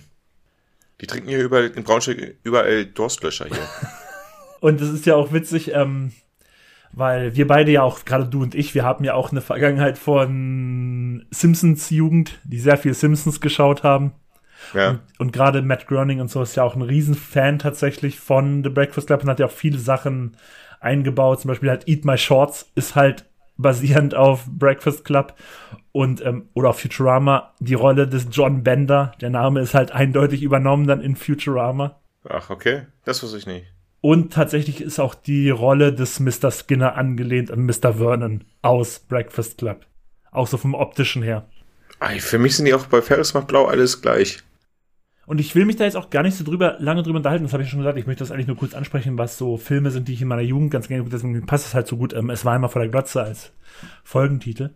Die 1.04 1.06
trinken 1.06 1.28
hier 1.28 1.44
überall 1.44 1.66
in 1.66 1.84
Braunschweig 1.84 2.36
überall 2.44 2.86
Durstlöscher 2.86 3.44
hier. 3.44 3.58
Und 4.60 4.80
es 4.80 4.88
ist 4.88 5.04
ja 5.04 5.16
auch 5.16 5.34
witzig, 5.34 5.74
ähm, 5.74 6.12
weil 6.92 7.36
wir 7.36 7.46
beide 7.46 7.70
ja 7.72 7.82
auch, 7.82 8.06
gerade 8.06 8.24
du 8.24 8.40
und 8.40 8.54
ich, 8.54 8.74
wir 8.74 8.84
haben 8.84 9.04
ja 9.04 9.12
auch 9.12 9.30
eine 9.30 9.42
Vergangenheit 9.42 9.98
von 9.98 11.26
Simpsons 11.30 11.90
Jugend, 11.90 12.40
die 12.44 12.58
sehr 12.58 12.78
viel 12.78 12.94
Simpsons 12.94 13.42
geschaut 13.42 13.82
haben. 13.82 14.12
Ja. 14.72 15.00
Und 15.18 15.34
gerade 15.34 15.60
Matt 15.60 15.86
Groening 15.88 16.22
und 16.22 16.30
so 16.30 16.40
ist 16.40 16.56
ja 16.56 16.62
auch 16.62 16.74
ein 16.74 16.80
Riesenfan 16.80 17.58
tatsächlich 17.58 18.18
von 18.18 18.64
The 18.64 18.70
Breakfast 18.70 19.08
Club 19.08 19.24
und 19.24 19.28
hat 19.28 19.40
ja 19.40 19.46
auch 19.46 19.52
viele 19.52 19.78
Sachen 19.78 20.38
eingebaut. 20.80 21.42
Zum 21.42 21.48
Beispiel 21.50 21.68
halt 21.68 21.86
Eat 21.86 22.06
My 22.06 22.16
Shorts 22.16 22.72
ist 22.76 22.94
halt 22.94 23.26
basierend 23.58 24.14
auf 24.14 24.46
Breakfast 24.46 25.04
Club 25.04 25.34
und 25.94 26.26
ähm, 26.26 26.48
oder 26.54 26.70
auf 26.70 26.80
Futurama. 26.80 27.54
Die 27.60 27.74
Rolle 27.74 28.08
des 28.08 28.26
John 28.32 28.64
Bender, 28.64 29.12
der 29.20 29.30
Name 29.30 29.60
ist 29.60 29.74
halt 29.74 29.92
eindeutig 29.92 30.42
übernommen 30.42 30.88
dann 30.88 31.00
in 31.00 31.14
Futurama. 31.14 32.00
Ach, 32.28 32.50
okay. 32.50 32.86
Das 33.04 33.22
wusste 33.22 33.38
ich 33.38 33.46
nicht. 33.46 33.66
Und 34.00 34.32
tatsächlich 34.32 34.80
ist 34.80 34.98
auch 34.98 35.14
die 35.14 35.50
Rolle 35.50 35.92
des 35.92 36.18
Mr. 36.18 36.50
Skinner 36.50 36.96
angelehnt 36.96 37.50
an 37.52 37.64
Mr. 37.64 37.94
Vernon 37.94 38.42
aus 38.60 38.98
Breakfast 38.98 39.58
Club. 39.58 39.86
Auch 40.32 40.48
so 40.48 40.56
vom 40.56 40.74
optischen 40.74 41.22
her. 41.22 41.46
Ey, 42.00 42.18
für 42.18 42.38
mich 42.38 42.56
sind 42.56 42.66
die 42.66 42.74
auch 42.74 42.86
bei 42.86 43.00
Ferris 43.00 43.32
macht 43.32 43.46
Blau 43.46 43.66
alles 43.66 44.02
gleich. 44.02 44.42
Und 45.26 45.40
ich 45.40 45.54
will 45.54 45.64
mich 45.64 45.76
da 45.76 45.84
jetzt 45.84 45.96
auch 45.96 46.10
gar 46.10 46.24
nicht 46.24 46.36
so 46.36 46.44
drüber, 46.44 46.76
lange 46.80 47.02
drüber 47.04 47.18
unterhalten, 47.18 47.44
das 47.44 47.52
habe 47.52 47.62
ich 47.62 47.70
schon 47.70 47.78
gesagt. 47.78 47.98
Ich 47.98 48.06
möchte 48.06 48.24
das 48.24 48.32
eigentlich 48.32 48.48
nur 48.48 48.56
kurz 48.56 48.74
ansprechen, 48.74 49.16
was 49.16 49.38
so 49.38 49.56
Filme 49.56 49.90
sind, 49.90 50.08
die 50.08 50.12
ich 50.12 50.22
in 50.22 50.28
meiner 50.28 50.42
Jugend 50.42 50.72
ganz 50.72 50.88
gerne, 50.88 51.08
deswegen 51.08 51.46
passt 51.46 51.66
es 51.66 51.74
halt 51.74 51.86
so 51.86 51.96
gut. 51.96 52.12
Ähm, 52.12 52.30
es 52.30 52.44
war 52.44 52.52
einmal 52.52 52.68
vor 52.68 52.82
der 52.82 52.90
Glotze 52.90 53.22
als 53.22 53.52
Folgentitel. 54.02 54.70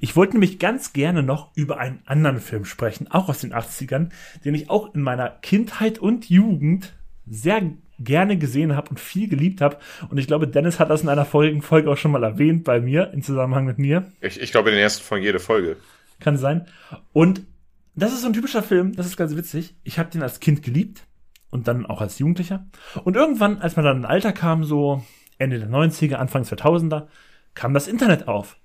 Ich 0.00 0.16
wollte 0.16 0.34
nämlich 0.34 0.58
ganz 0.58 0.92
gerne 0.92 1.22
noch 1.22 1.50
über 1.54 1.78
einen 1.78 2.00
anderen 2.06 2.40
Film 2.40 2.64
sprechen, 2.64 3.10
auch 3.10 3.28
aus 3.28 3.40
den 3.40 3.52
80ern, 3.54 4.10
den 4.44 4.54
ich 4.54 4.70
auch 4.70 4.94
in 4.94 5.02
meiner 5.02 5.30
Kindheit 5.30 5.98
und 5.98 6.28
Jugend 6.28 6.94
sehr 7.26 7.62
gerne 7.98 8.36
gesehen 8.36 8.74
habe 8.74 8.90
und 8.90 9.00
viel 9.00 9.28
geliebt 9.28 9.60
habe. 9.60 9.78
Und 10.10 10.18
ich 10.18 10.26
glaube, 10.26 10.48
Dennis 10.48 10.80
hat 10.80 10.90
das 10.90 11.02
in 11.02 11.08
einer 11.08 11.24
vorigen 11.24 11.62
Folge 11.62 11.90
auch 11.90 11.96
schon 11.96 12.10
mal 12.10 12.24
erwähnt 12.24 12.64
bei 12.64 12.80
mir, 12.80 13.12
im 13.12 13.22
Zusammenhang 13.22 13.64
mit 13.64 13.78
mir. 13.78 14.10
Ich, 14.20 14.40
ich 14.40 14.50
glaube 14.50 14.70
in 14.70 14.76
den 14.76 14.82
ersten 14.82 15.04
von 15.04 15.22
jede 15.22 15.38
Folge. 15.38 15.76
Kann 16.20 16.36
sein. 16.36 16.66
Und 17.12 17.42
das 17.94 18.12
ist 18.12 18.22
so 18.22 18.26
ein 18.26 18.32
typischer 18.32 18.62
Film, 18.62 18.94
das 18.96 19.06
ist 19.06 19.16
ganz 19.16 19.36
witzig. 19.36 19.74
Ich 19.84 19.98
habe 19.98 20.10
den 20.10 20.22
als 20.22 20.40
Kind 20.40 20.62
geliebt 20.62 21.06
und 21.50 21.68
dann 21.68 21.86
auch 21.86 22.00
als 22.00 22.18
Jugendlicher. 22.18 22.66
Und 23.04 23.16
irgendwann, 23.16 23.58
als 23.58 23.76
man 23.76 23.84
dann 23.84 23.98
in 23.98 24.04
ein 24.04 24.10
Alter 24.10 24.32
kam, 24.32 24.64
so 24.64 25.04
Ende 25.38 25.58
der 25.58 25.68
90er, 25.68 26.14
Anfang 26.14 26.42
2000er, 26.42 27.06
kam 27.54 27.74
das 27.74 27.86
Internet 27.86 28.26
auf. 28.26 28.56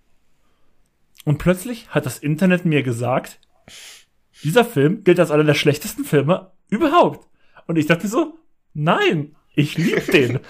Und 1.26 1.38
plötzlich 1.38 1.90
hat 1.90 2.06
das 2.06 2.18
Internet 2.20 2.66
mir 2.66 2.84
gesagt, 2.84 3.40
dieser 4.44 4.66
Film 4.66 5.04
gilt 5.04 5.20
als 5.20 5.32
einer 5.32 5.44
der 5.44 5.54
schlechtesten 5.54 6.06
Filme 6.06 6.52
überhaupt. 6.70 7.28
Und 7.68 7.78
ich 7.78 7.88
dachte 7.88 8.08
so, 8.08 8.38
nein, 8.74 9.36
ich 9.54 9.78
liebe 9.78 10.02
den. 10.12 10.40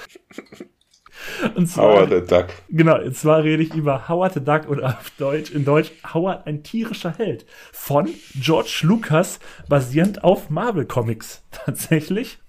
Und 1.56 1.68
zwar, 1.68 1.86
Howard 1.86 2.10
the 2.10 2.36
Duck. 2.36 2.48
Genau, 2.70 2.98
und 2.98 3.16
zwar 3.16 3.44
rede 3.44 3.62
ich 3.62 3.74
über 3.74 4.08
Howard 4.08 4.34
the 4.34 4.40
Duck 4.40 4.70
oder 4.70 4.88
auf 4.88 5.10
Deutsch, 5.18 5.52
in 5.52 5.66
Deutsch 5.66 5.92
Howard 6.14 6.48
ein 6.48 6.64
tierischer 6.64 7.14
Held 7.18 7.46
von 7.72 8.10
George 8.36 8.82
Lucas, 8.84 9.40
basierend 9.68 10.24
auf 10.24 10.50
Marvel 10.50 10.86
Comics. 10.86 11.44
Tatsächlich. 11.52 12.40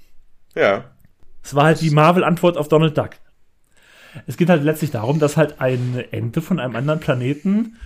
Ja. 0.54 0.84
Es 1.42 1.54
war 1.54 1.64
halt 1.64 1.80
die 1.80 1.90
Marvel-Antwort 1.90 2.56
auf 2.56 2.68
Donald 2.68 2.96
Duck. 2.96 3.10
Es 4.26 4.36
geht 4.36 4.50
halt 4.50 4.62
letztlich 4.62 4.90
darum, 4.90 5.18
dass 5.18 5.36
halt 5.36 5.60
eine 5.60 6.12
Ente 6.12 6.42
von 6.42 6.58
einem 6.58 6.76
anderen 6.76 7.00
Planeten 7.00 7.76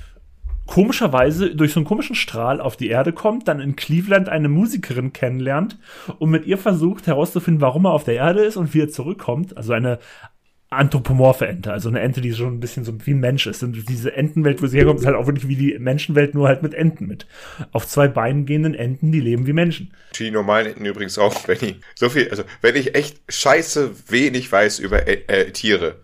komischerweise 0.66 1.54
durch 1.54 1.72
so 1.72 1.80
einen 1.80 1.86
komischen 1.86 2.16
Strahl 2.16 2.60
auf 2.60 2.76
die 2.76 2.88
Erde 2.88 3.12
kommt, 3.12 3.48
dann 3.48 3.60
in 3.60 3.76
Cleveland 3.76 4.28
eine 4.28 4.48
Musikerin 4.48 5.12
kennenlernt 5.12 5.78
und 6.18 6.30
mit 6.30 6.46
ihr 6.46 6.58
versucht 6.58 7.06
herauszufinden, 7.06 7.60
warum 7.60 7.86
er 7.86 7.92
auf 7.92 8.04
der 8.04 8.14
Erde 8.14 8.44
ist 8.44 8.56
und 8.56 8.72
wie 8.74 8.80
er 8.80 8.88
zurückkommt. 8.88 9.56
Also 9.56 9.72
eine 9.72 9.98
anthropomorphe 10.74 11.46
Ente, 11.46 11.72
also 11.72 11.88
eine 11.88 12.00
Ente, 12.00 12.20
die 12.20 12.32
schon 12.34 12.54
ein 12.54 12.60
bisschen 12.60 12.84
so 12.84 12.94
wie 13.04 13.12
ein 13.12 13.20
Mensch 13.20 13.46
ist. 13.46 13.62
Und 13.62 13.88
diese 13.88 14.14
Entenwelt, 14.14 14.62
wo 14.62 14.66
sie 14.66 14.78
herkommt, 14.78 15.00
ist 15.00 15.06
halt 15.06 15.16
auch 15.16 15.26
wirklich 15.26 15.48
wie 15.48 15.56
die 15.56 15.78
Menschenwelt, 15.78 16.34
nur 16.34 16.48
halt 16.48 16.62
mit 16.62 16.74
Enten 16.74 17.06
mit. 17.06 17.26
Auf 17.72 17.86
zwei 17.86 18.08
Beinen 18.08 18.46
gehenden 18.46 18.74
Enten, 18.74 19.12
die 19.12 19.20
leben 19.20 19.46
wie 19.46 19.52
Menschen. 19.52 19.92
Die 20.18 20.30
normalen 20.30 20.66
Enten 20.66 20.84
übrigens 20.84 21.18
auch, 21.18 21.46
wenn 21.48 21.58
ich 21.60 21.76
so 21.94 22.08
viel, 22.08 22.28
also 22.30 22.44
wenn 22.60 22.76
ich 22.76 22.94
echt 22.94 23.20
scheiße 23.28 23.92
wenig 24.08 24.50
weiß 24.50 24.78
über 24.80 25.06
äh, 25.06 25.22
äh, 25.28 25.50
Tiere. 25.52 25.96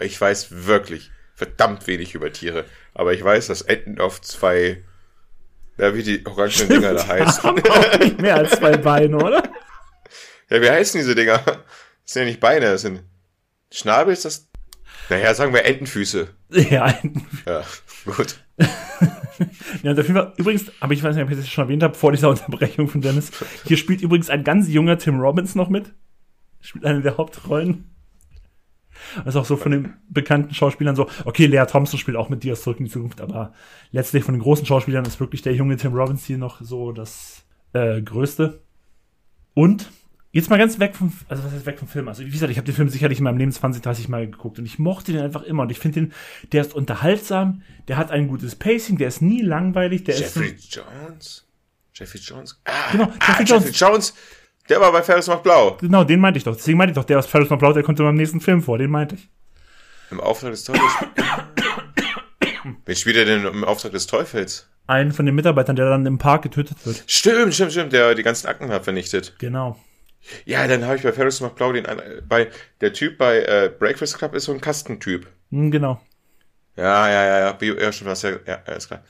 Ich 0.00 0.20
weiß 0.20 0.66
wirklich 0.66 1.10
verdammt 1.34 1.86
wenig 1.86 2.14
über 2.14 2.32
Tiere. 2.32 2.64
Aber 2.98 3.12
ich 3.12 3.22
weiß, 3.22 3.48
dass 3.48 3.60
Enten 3.60 4.00
auf 4.00 4.22
zwei, 4.22 4.82
ja, 5.76 5.94
wie 5.94 6.02
die 6.02 6.24
orangenen 6.24 6.68
Dinger 6.70 6.94
da 6.94 7.06
heißen. 7.06 7.42
Haben 7.42 7.62
auch 7.68 7.98
nicht 7.98 8.20
mehr 8.22 8.36
als 8.36 8.52
zwei 8.52 8.74
Beine, 8.78 9.18
oder? 9.18 9.42
Ja, 10.48 10.62
wie 10.62 10.70
heißen 10.70 10.98
diese 10.98 11.14
Dinger? 11.14 11.38
Das 11.44 11.58
sind 12.06 12.22
ja 12.22 12.28
nicht 12.28 12.40
Beine, 12.40 12.66
das 12.66 12.80
sind 12.82 13.02
Schnabel 13.70 14.14
ist 14.14 14.24
das? 14.24 14.48
Naja, 15.10 15.34
sagen 15.34 15.52
wir 15.52 15.66
Entenfüße. 15.66 16.28
Ja, 16.48 16.88
Enten. 16.88 17.26
Ja, 17.46 17.64
gut. 18.06 18.40
Ja, 19.82 19.92
auf 19.92 19.98
jeden 19.98 20.14
Fall, 20.14 20.32
übrigens, 20.38 20.72
aber 20.80 20.94
ich 20.94 21.02
weiß 21.02 21.14
nicht, 21.14 21.22
ob 21.22 21.30
ich 21.30 21.36
das 21.36 21.46
schon 21.50 21.64
erwähnt 21.64 21.82
habe, 21.82 21.94
vor 21.94 22.10
dieser 22.10 22.30
Unterbrechung 22.30 22.88
von 22.88 23.02
Dennis. 23.02 23.30
Hier 23.66 23.76
spielt 23.76 24.00
übrigens 24.00 24.30
ein 24.30 24.42
ganz 24.44 24.66
junger 24.68 24.96
Tim 24.96 25.20
Robbins 25.20 25.54
noch 25.54 25.68
mit. 25.68 25.92
Spielt 26.62 26.86
eine 26.86 27.02
der 27.02 27.18
Hauptrollen. 27.18 27.94
Das 29.16 29.34
ist 29.34 29.36
auch 29.36 29.44
so 29.44 29.56
von 29.56 29.72
den 29.72 29.94
bekannten 30.08 30.54
Schauspielern 30.54 30.96
so, 30.96 31.08
okay, 31.24 31.46
Lea 31.46 31.64
Thompson 31.68 31.98
spielt 31.98 32.16
auch 32.16 32.28
mit 32.28 32.42
dir 32.42 32.52
aus 32.52 32.62
Zurück 32.62 32.78
in 32.78 32.86
die 32.86 32.90
Zukunft, 32.90 33.20
aber 33.20 33.52
letztlich 33.92 34.24
von 34.24 34.34
den 34.34 34.42
großen 34.42 34.66
Schauspielern 34.66 35.04
ist 35.04 35.20
wirklich 35.20 35.42
der 35.42 35.54
junge 35.54 35.76
Tim 35.76 35.94
Robbins 35.94 36.24
hier 36.24 36.38
noch 36.38 36.60
so 36.60 36.92
das 36.92 37.44
äh, 37.72 38.02
Größte. 38.02 38.62
Und 39.54 39.90
Jetzt 40.36 40.50
mal 40.50 40.58
ganz 40.58 40.78
weg 40.78 40.94
vom, 40.94 41.10
also 41.28 41.44
was 41.44 41.52
heißt 41.52 41.64
weg 41.64 41.78
vom 41.78 41.88
Film? 41.88 42.08
Also 42.08 42.22
wie 42.22 42.28
gesagt, 42.28 42.52
ich 42.52 42.58
habe 42.58 42.66
den 42.66 42.74
Film 42.74 42.90
sicherlich 42.90 43.16
in 43.16 43.24
meinem 43.24 43.38
Leben 43.38 43.52
20, 43.52 43.82
30 43.82 44.10
Mal 44.10 44.26
geguckt 44.30 44.58
und 44.58 44.66
ich 44.66 44.78
mochte 44.78 45.12
den 45.12 45.22
einfach 45.22 45.42
immer 45.44 45.62
und 45.62 45.70
ich 45.70 45.78
finde 45.78 46.00
den, 46.00 46.12
der 46.52 46.60
ist 46.60 46.74
unterhaltsam, 46.74 47.62
der 47.88 47.96
hat 47.96 48.10
ein 48.10 48.28
gutes 48.28 48.54
Pacing, 48.54 48.98
der 48.98 49.08
ist 49.08 49.22
nie 49.22 49.40
langweilig, 49.40 50.04
der 50.04 50.18
Jeffrey 50.18 50.48
ist 50.48 50.74
Jones? 50.74 51.46
Jeffrey 51.94 52.20
Jones? 52.20 52.60
Ah, 52.64 52.92
Genau, 52.92 53.04
ah, 53.04 53.38
Jeffrey 53.38 53.46
Jeffrey 53.46 53.70
Jones. 53.72 54.14
Der 54.68 54.80
war 54.80 54.92
bei 54.92 55.02
Ferris 55.02 55.26
macht 55.28 55.42
blau. 55.42 55.76
genau, 55.80 56.04
den 56.04 56.20
meinte 56.20 56.38
ich 56.38 56.44
doch. 56.44 56.56
Deswegen 56.56 56.78
meinte 56.78 56.90
ich 56.92 56.96
doch, 56.96 57.04
der 57.04 57.18
aus 57.18 57.26
Ferris 57.26 57.50
noch 57.50 57.58
Blau, 57.58 57.72
der 57.72 57.82
kommt 57.82 57.98
in 58.00 58.04
meinem 58.04 58.16
nächsten 58.16 58.40
Film 58.40 58.62
vor, 58.62 58.78
den 58.78 58.90
meinte 58.90 59.14
ich. 59.14 59.28
Im 60.10 60.20
Auftrag 60.20 60.50
des 60.50 60.64
Teufels. 60.64 60.92
Wen 62.84 62.96
spielt 62.96 63.16
er 63.16 63.24
denn 63.24 63.44
im 63.44 63.64
Auftrag 63.64 63.92
des 63.92 64.06
Teufels? 64.06 64.68
Einen 64.86 65.12
von 65.12 65.26
den 65.26 65.34
Mitarbeitern, 65.34 65.76
der 65.76 65.88
dann 65.88 66.06
im 66.06 66.18
Park 66.18 66.42
getötet 66.42 66.84
wird. 66.84 67.02
Stimmt, 67.06 67.54
stimmt, 67.54 67.72
stimmt, 67.72 67.92
der 67.92 68.14
die 68.14 68.22
ganzen 68.22 68.46
Akten 68.46 68.70
hat 68.70 68.84
vernichtet. 68.84 69.34
Genau. 69.38 69.76
Ja, 70.44 70.66
dann 70.66 70.84
habe 70.84 70.96
ich 70.96 71.02
bei 71.02 71.12
Ferris 71.12 71.40
macht 71.40 71.54
blau 71.54 71.72
den 71.72 71.86
bei 72.28 72.48
der 72.80 72.92
Typ 72.92 73.18
bei 73.18 73.38
äh, 73.42 73.70
Breakfast 73.76 74.18
Club 74.18 74.34
ist 74.34 74.44
so 74.44 74.52
ein 74.52 74.60
Kastentyp. 74.60 75.26
Hm, 75.50 75.70
genau. 75.70 76.00
Ja, 76.76 77.08
ja, 77.08 77.24
ja, 77.24 77.38
ja, 77.40 77.52
Bio, 77.52 77.74
ja, 77.74 77.90
was, 78.02 78.22
ja, 78.22 78.30
ja, 78.46 78.62
ja, 78.66 78.72
ist 78.74 78.88
klar. 78.88 79.02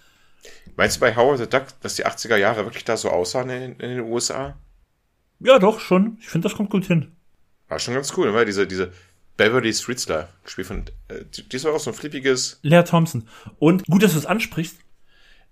Meinst 0.76 0.96
du 0.96 1.00
bei 1.00 1.16
Howard 1.16 1.38
the 1.38 1.48
Duck, 1.48 1.64
dass 1.80 1.94
die 1.94 2.06
80er 2.06 2.36
Jahre 2.36 2.64
wirklich 2.64 2.84
da 2.84 2.96
so 2.96 3.10
aussahen 3.10 3.50
in, 3.50 3.72
in 3.80 3.96
den 3.96 4.00
USA? 4.00 4.56
Ja, 5.40 5.58
doch, 5.58 5.80
schon. 5.80 6.18
Ich 6.20 6.28
finde, 6.28 6.48
das 6.48 6.56
kommt 6.56 6.70
gut 6.70 6.86
hin. 6.86 7.12
War 7.68 7.78
schon 7.78 7.94
ganz 7.94 8.16
cool, 8.16 8.32
weil 8.32 8.46
diese, 8.46 8.66
diese 8.66 8.92
Beverly 9.36 9.72
Streetstar, 9.72 10.28
gespielt 10.44 10.66
von, 10.66 10.84
äh, 11.08 11.24
die, 11.34 11.48
die 11.48 11.56
ist 11.56 11.66
auch 11.66 11.78
so 11.78 11.90
ein 11.90 11.94
flippiges, 11.94 12.58
Lea 12.62 12.82
Thompson. 12.82 13.28
Und 13.58 13.84
gut, 13.86 14.02
dass 14.02 14.12
du 14.12 14.18
es 14.18 14.26
ansprichst. 14.26 14.78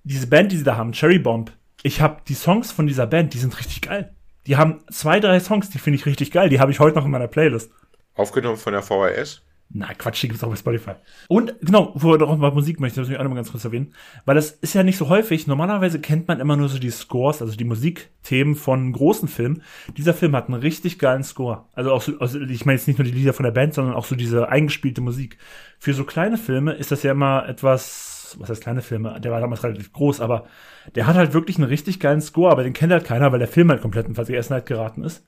Diese 0.04 0.26
Band, 0.26 0.52
die 0.52 0.58
sie 0.58 0.64
da 0.64 0.76
haben, 0.76 0.92
Cherry 0.92 1.18
Bomb. 1.18 1.52
Ich 1.82 2.00
habe 2.00 2.22
die 2.28 2.34
Songs 2.34 2.72
von 2.72 2.86
dieser 2.86 3.06
Band, 3.06 3.34
die 3.34 3.38
sind 3.38 3.58
richtig 3.58 3.82
geil. 3.82 4.14
Die 4.46 4.56
haben 4.56 4.80
zwei, 4.90 5.20
drei 5.20 5.40
Songs, 5.40 5.70
die 5.70 5.78
finde 5.78 5.98
ich 5.98 6.06
richtig 6.06 6.30
geil. 6.30 6.48
Die 6.48 6.60
habe 6.60 6.70
ich 6.70 6.80
heute 6.80 6.96
noch 6.96 7.04
in 7.04 7.10
meiner 7.10 7.28
Playlist. 7.28 7.70
aufgenommen 8.14 8.56
von 8.56 8.72
der 8.72 8.82
VHS. 8.82 9.42
Na, 9.76 9.92
Quatsch, 9.92 10.22
die 10.22 10.28
gibt's 10.28 10.44
auch 10.44 10.50
bei 10.50 10.54
Spotify. 10.54 10.92
Und 11.26 11.56
genau, 11.60 11.90
wo 11.96 12.12
wir 12.12 12.18
noch 12.18 12.36
mal 12.36 12.52
Musik 12.52 12.78
möchte, 12.78 13.00
das 13.00 13.08
muss 13.08 13.14
ich 13.14 13.18
auch 13.18 13.24
noch 13.24 13.30
mal 13.30 13.34
ganz 13.34 13.50
kurz 13.50 13.64
erwähnen. 13.64 13.92
Weil 14.24 14.36
das 14.36 14.52
ist 14.52 14.72
ja 14.72 14.84
nicht 14.84 14.96
so 14.96 15.08
häufig. 15.08 15.48
Normalerweise 15.48 16.00
kennt 16.00 16.28
man 16.28 16.38
immer 16.38 16.56
nur 16.56 16.68
so 16.68 16.78
die 16.78 16.90
Scores, 16.90 17.42
also 17.42 17.56
die 17.56 17.64
Musikthemen 17.64 18.54
von 18.54 18.92
großen 18.92 19.26
Filmen. 19.26 19.62
Dieser 19.96 20.14
Film 20.14 20.36
hat 20.36 20.46
einen 20.46 20.60
richtig 20.60 21.00
geilen 21.00 21.24
Score. 21.24 21.64
Also 21.72 21.90
auch 21.90 22.02
so, 22.02 22.16
also 22.20 22.38
ich 22.38 22.64
meine 22.64 22.78
jetzt 22.78 22.86
nicht 22.86 22.98
nur 22.98 23.04
die 23.04 23.10
Lieder 23.10 23.32
von 23.32 23.42
der 23.42 23.50
Band, 23.50 23.74
sondern 23.74 23.96
auch 23.96 24.04
so 24.04 24.14
diese 24.14 24.48
eingespielte 24.48 25.00
Musik. 25.00 25.38
Für 25.80 25.92
so 25.92 26.04
kleine 26.04 26.38
Filme 26.38 26.74
ist 26.74 26.92
das 26.92 27.02
ja 27.02 27.10
immer 27.10 27.48
etwas, 27.48 28.36
was 28.38 28.50
heißt 28.50 28.62
kleine 28.62 28.80
Filme? 28.80 29.20
Der 29.20 29.32
war 29.32 29.40
damals 29.40 29.64
relativ 29.64 29.92
groß, 29.92 30.20
aber 30.20 30.46
der 30.94 31.08
hat 31.08 31.16
halt 31.16 31.34
wirklich 31.34 31.56
einen 31.56 31.66
richtig 31.66 31.98
geilen 31.98 32.20
Score, 32.20 32.52
aber 32.52 32.62
den 32.62 32.74
kennt 32.74 32.92
halt 32.92 33.04
keiner, 33.04 33.32
weil 33.32 33.40
der 33.40 33.48
Film 33.48 33.70
halt 33.70 33.82
komplett 33.82 34.06
in 34.06 34.14
Vergessenheit 34.14 34.66
geraten 34.66 35.02
ist. 35.02 35.26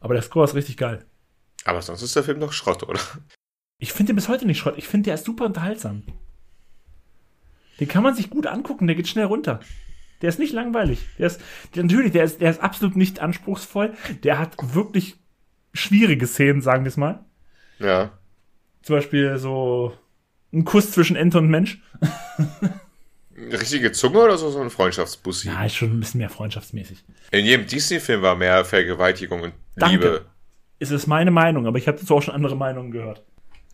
Aber 0.00 0.14
der 0.14 0.22
Score 0.22 0.46
ist 0.46 0.54
richtig 0.54 0.78
geil. 0.78 1.04
Aber 1.66 1.82
sonst 1.82 2.00
ist 2.00 2.16
der 2.16 2.22
Film 2.22 2.40
doch 2.40 2.52
Schrott, 2.52 2.82
oder? 2.84 3.00
Ich 3.80 3.92
finde 3.92 4.12
den 4.12 4.16
bis 4.16 4.28
heute 4.28 4.46
nicht 4.46 4.58
Schrott. 4.58 4.74
Ich 4.76 4.86
finde, 4.86 5.06
der 5.06 5.14
ist 5.14 5.24
super 5.24 5.46
unterhaltsam. 5.46 6.02
Den 7.80 7.88
kann 7.88 8.02
man 8.02 8.14
sich 8.14 8.28
gut 8.28 8.46
angucken, 8.46 8.86
der 8.86 8.94
geht 8.94 9.08
schnell 9.08 9.24
runter. 9.24 9.60
Der 10.20 10.28
ist 10.28 10.38
nicht 10.38 10.52
langweilig. 10.52 11.00
Der 11.18 11.28
ist, 11.28 11.40
der, 11.74 11.84
natürlich, 11.84 12.12
der 12.12 12.24
ist, 12.24 12.42
der 12.42 12.50
ist 12.50 12.60
absolut 12.60 12.94
nicht 12.94 13.20
anspruchsvoll. 13.20 13.94
Der 14.22 14.38
hat 14.38 14.54
wirklich 14.74 15.16
schwierige 15.72 16.26
Szenen, 16.26 16.60
sagen 16.60 16.84
wir 16.84 16.90
es 16.90 16.98
mal. 16.98 17.24
Ja. 17.78 18.12
Zum 18.82 18.96
Beispiel 18.96 19.38
so 19.38 19.94
ein 20.52 20.66
Kuss 20.66 20.92
zwischen 20.92 21.16
Ente 21.16 21.38
und 21.38 21.48
Mensch. 21.48 21.80
Richtige 23.34 23.92
Zunge 23.92 24.18
oder 24.18 24.36
so, 24.36 24.50
so 24.50 24.60
ein 24.60 24.68
Freundschaftsbussi? 24.68 25.48
Ja, 25.48 25.64
ist 25.64 25.76
schon 25.76 25.90
ein 25.90 26.00
bisschen 26.00 26.18
mehr 26.18 26.28
freundschaftsmäßig. 26.28 27.02
In 27.30 27.46
jedem 27.46 27.66
Disney-Film 27.66 28.20
war 28.20 28.36
mehr 28.36 28.66
Vergewaltigung 28.66 29.40
und 29.40 29.54
Danke. 29.76 29.96
Liebe. 29.96 30.26
Es 30.78 30.90
ist 30.90 31.06
meine 31.06 31.30
Meinung, 31.30 31.66
aber 31.66 31.78
ich 31.78 31.88
habe 31.88 31.98
dazu 31.98 32.16
auch 32.16 32.22
schon 32.22 32.34
andere 32.34 32.56
Meinungen 32.56 32.90
gehört. 32.90 33.24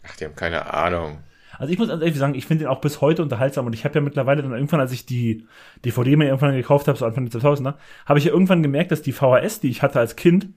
Ach, 0.07 0.17
die 0.17 0.25
haben 0.25 0.37
keine 0.37 0.73
Ahnung. 0.73 1.19
Also 1.59 1.73
ich 1.73 1.79
muss 1.79 1.89
ehrlich 1.89 2.17
sagen, 2.17 2.35
ich 2.35 2.47
finde 2.47 2.65
den 2.65 2.69
auch 2.69 2.81
bis 2.81 3.01
heute 3.01 3.23
unterhaltsam 3.23 3.67
und 3.67 3.73
ich 3.73 3.85
habe 3.85 3.95
ja 3.95 4.01
mittlerweile 4.01 4.43
dann 4.43 4.53
irgendwann, 4.53 4.81
als 4.81 4.93
ich 4.93 5.07
die 5.07 5.47
DVD 5.85 6.17
mir 6.17 6.27
irgendwann 6.27 6.55
gekauft 6.55 6.87
habe, 6.89 6.99
so 6.99 7.07
Anfang 7.07 7.29
der 7.29 7.41
2000er, 7.41 7.75
habe 8.05 8.19
ich 8.19 8.27
ja 8.27 8.33
irgendwann 8.33 8.63
gemerkt, 8.63 8.93
dass 8.93 9.03
die 9.03 9.13
VHS, 9.13 9.61
die 9.61 9.71
ich 9.71 9.83
hatte 9.83 9.99
als 9.99 10.17
Kind, 10.17 10.49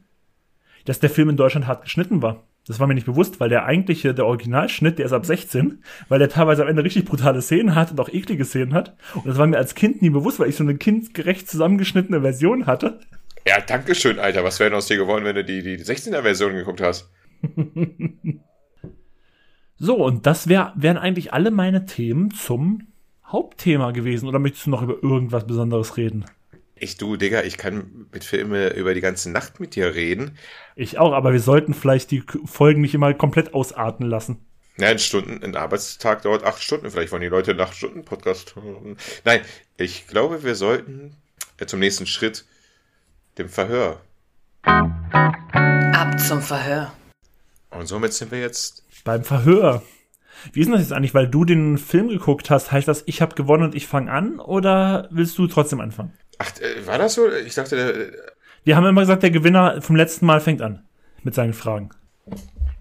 dass 0.85 0.99
der 0.99 1.09
Film 1.09 1.29
in 1.29 1.37
Deutschland 1.37 1.67
hart 1.67 1.83
geschnitten 1.83 2.21
war. 2.21 2.43
Das 2.67 2.79
war 2.79 2.87
mir 2.87 2.93
nicht 2.93 3.05
bewusst, 3.05 3.39
weil 3.39 3.49
der 3.49 3.65
eigentliche, 3.65 4.13
der 4.13 4.25
Originalschnitt, 4.25 4.99
der 4.99 5.05
ist 5.05 5.13
ab 5.13 5.25
16, 5.25 5.81
weil 6.07 6.19
der 6.19 6.29
teilweise 6.29 6.61
am 6.63 6.67
Ende 6.67 6.83
richtig 6.83 7.05
brutale 7.05 7.41
Szenen 7.41 7.73
hat 7.73 7.91
und 7.91 7.99
auch 7.99 8.09
eklige 8.09 8.45
Szenen 8.45 8.73
hat. 8.73 8.95
Und 9.15 9.25
das 9.25 9.37
war 9.37 9.47
mir 9.47 9.57
als 9.57 9.75
Kind 9.75 10.01
nie 10.01 10.09
bewusst, 10.09 10.39
weil 10.39 10.49
ich 10.49 10.55
so 10.55 10.63
eine 10.63 10.75
kindgerecht 10.75 11.49
zusammengeschnittene 11.49 12.21
Version 12.21 12.67
hatte. 12.67 12.99
Ja, 13.47 13.59
danke 13.61 13.95
schön, 13.95 14.19
Alter. 14.19 14.43
Was 14.43 14.59
wäre 14.59 14.69
denn 14.69 14.77
aus 14.77 14.87
dir 14.87 14.97
geworden, 14.97 15.25
wenn 15.25 15.35
du 15.35 15.43
die, 15.43 15.63
die 15.63 15.77
16er-Version 15.77 16.53
geguckt 16.53 16.81
hast? 16.81 17.09
So, 19.79 19.95
und 19.95 20.25
das 20.25 20.49
wär, 20.49 20.73
wären 20.75 20.97
eigentlich 20.97 21.33
alle 21.33 21.51
meine 21.51 21.85
Themen 21.85 22.31
zum 22.31 22.87
Hauptthema 23.25 23.91
gewesen. 23.91 24.27
Oder 24.27 24.37
möchtest 24.37 24.65
du 24.65 24.71
noch 24.71 24.81
über 24.81 25.01
irgendwas 25.01 25.47
Besonderes 25.47 25.95
reden? 25.95 26.25
Ich, 26.75 26.97
du, 26.97 27.15
Digga, 27.15 27.43
ich 27.43 27.57
kann 27.57 28.07
mit 28.11 28.23
Filme 28.23 28.69
über 28.69 28.93
die 28.93 29.01
ganze 29.01 29.31
Nacht 29.31 29.59
mit 29.59 29.75
dir 29.75 29.95
reden. 29.95 30.37
Ich 30.75 30.97
auch, 30.97 31.13
aber 31.13 31.33
wir 31.33 31.39
sollten 31.39 31.73
vielleicht 31.73 32.11
die 32.11 32.23
Folgen 32.45 32.81
nicht 32.81 32.93
immer 32.93 33.13
komplett 33.13 33.53
ausarten 33.53 34.05
lassen. 34.05 34.45
Ja, 34.77 34.87
ein 34.87 34.99
Stunden, 34.99 35.43
ein 35.43 35.55
Arbeitstag 35.55 36.21
dauert 36.21 36.43
acht 36.43 36.63
Stunden. 36.63 36.89
Vielleicht 36.89 37.11
wollen 37.11 37.21
die 37.21 37.27
Leute 37.27 37.51
einen 37.51 37.59
acht 37.59 37.75
Stunden 37.75 38.05
Podcast 38.05 38.55
hören. 38.55 38.97
Nein, 39.25 39.41
ich 39.77 40.07
glaube, 40.07 40.43
wir 40.43 40.55
sollten 40.55 41.15
äh, 41.57 41.65
zum 41.65 41.79
nächsten 41.79 42.05
Schritt 42.05 42.45
dem 43.37 43.49
Verhör. 43.49 44.01
Ab 44.63 46.19
zum 46.19 46.41
Verhör. 46.41 46.93
Und 47.71 47.87
somit 47.87 48.13
sind 48.13 48.31
wir 48.31 48.39
jetzt. 48.39 48.83
Beim 49.03 49.23
Verhör. 49.23 49.81
Wie 50.53 50.61
ist 50.61 50.67
denn 50.67 50.73
das 50.73 50.81
jetzt 50.81 50.93
eigentlich? 50.93 51.13
Weil 51.13 51.27
du 51.27 51.45
den 51.45 51.77
Film 51.77 52.09
geguckt 52.09 52.49
hast, 52.49 52.71
heißt 52.71 52.87
das, 52.87 53.03
ich 53.05 53.21
habe 53.21 53.35
gewonnen 53.35 53.63
und 53.63 53.75
ich 53.75 53.87
fange 53.87 54.11
an? 54.11 54.39
Oder 54.39 55.07
willst 55.11 55.37
du 55.37 55.47
trotzdem 55.47 55.81
anfangen? 55.81 56.13
Ach, 56.37 56.51
äh, 56.61 56.85
war 56.87 56.97
das 56.97 57.15
so? 57.15 57.29
Ich 57.31 57.55
dachte, 57.55 57.75
äh, 57.77 58.11
Wir 58.63 58.75
haben 58.75 58.85
immer 58.85 59.01
gesagt, 59.01 59.23
der 59.23 59.31
Gewinner 59.31 59.81
vom 59.81 59.95
letzten 59.95 60.25
Mal 60.25 60.39
fängt 60.39 60.61
an. 60.61 60.85
Mit 61.23 61.35
seinen 61.35 61.53
Fragen. 61.53 61.89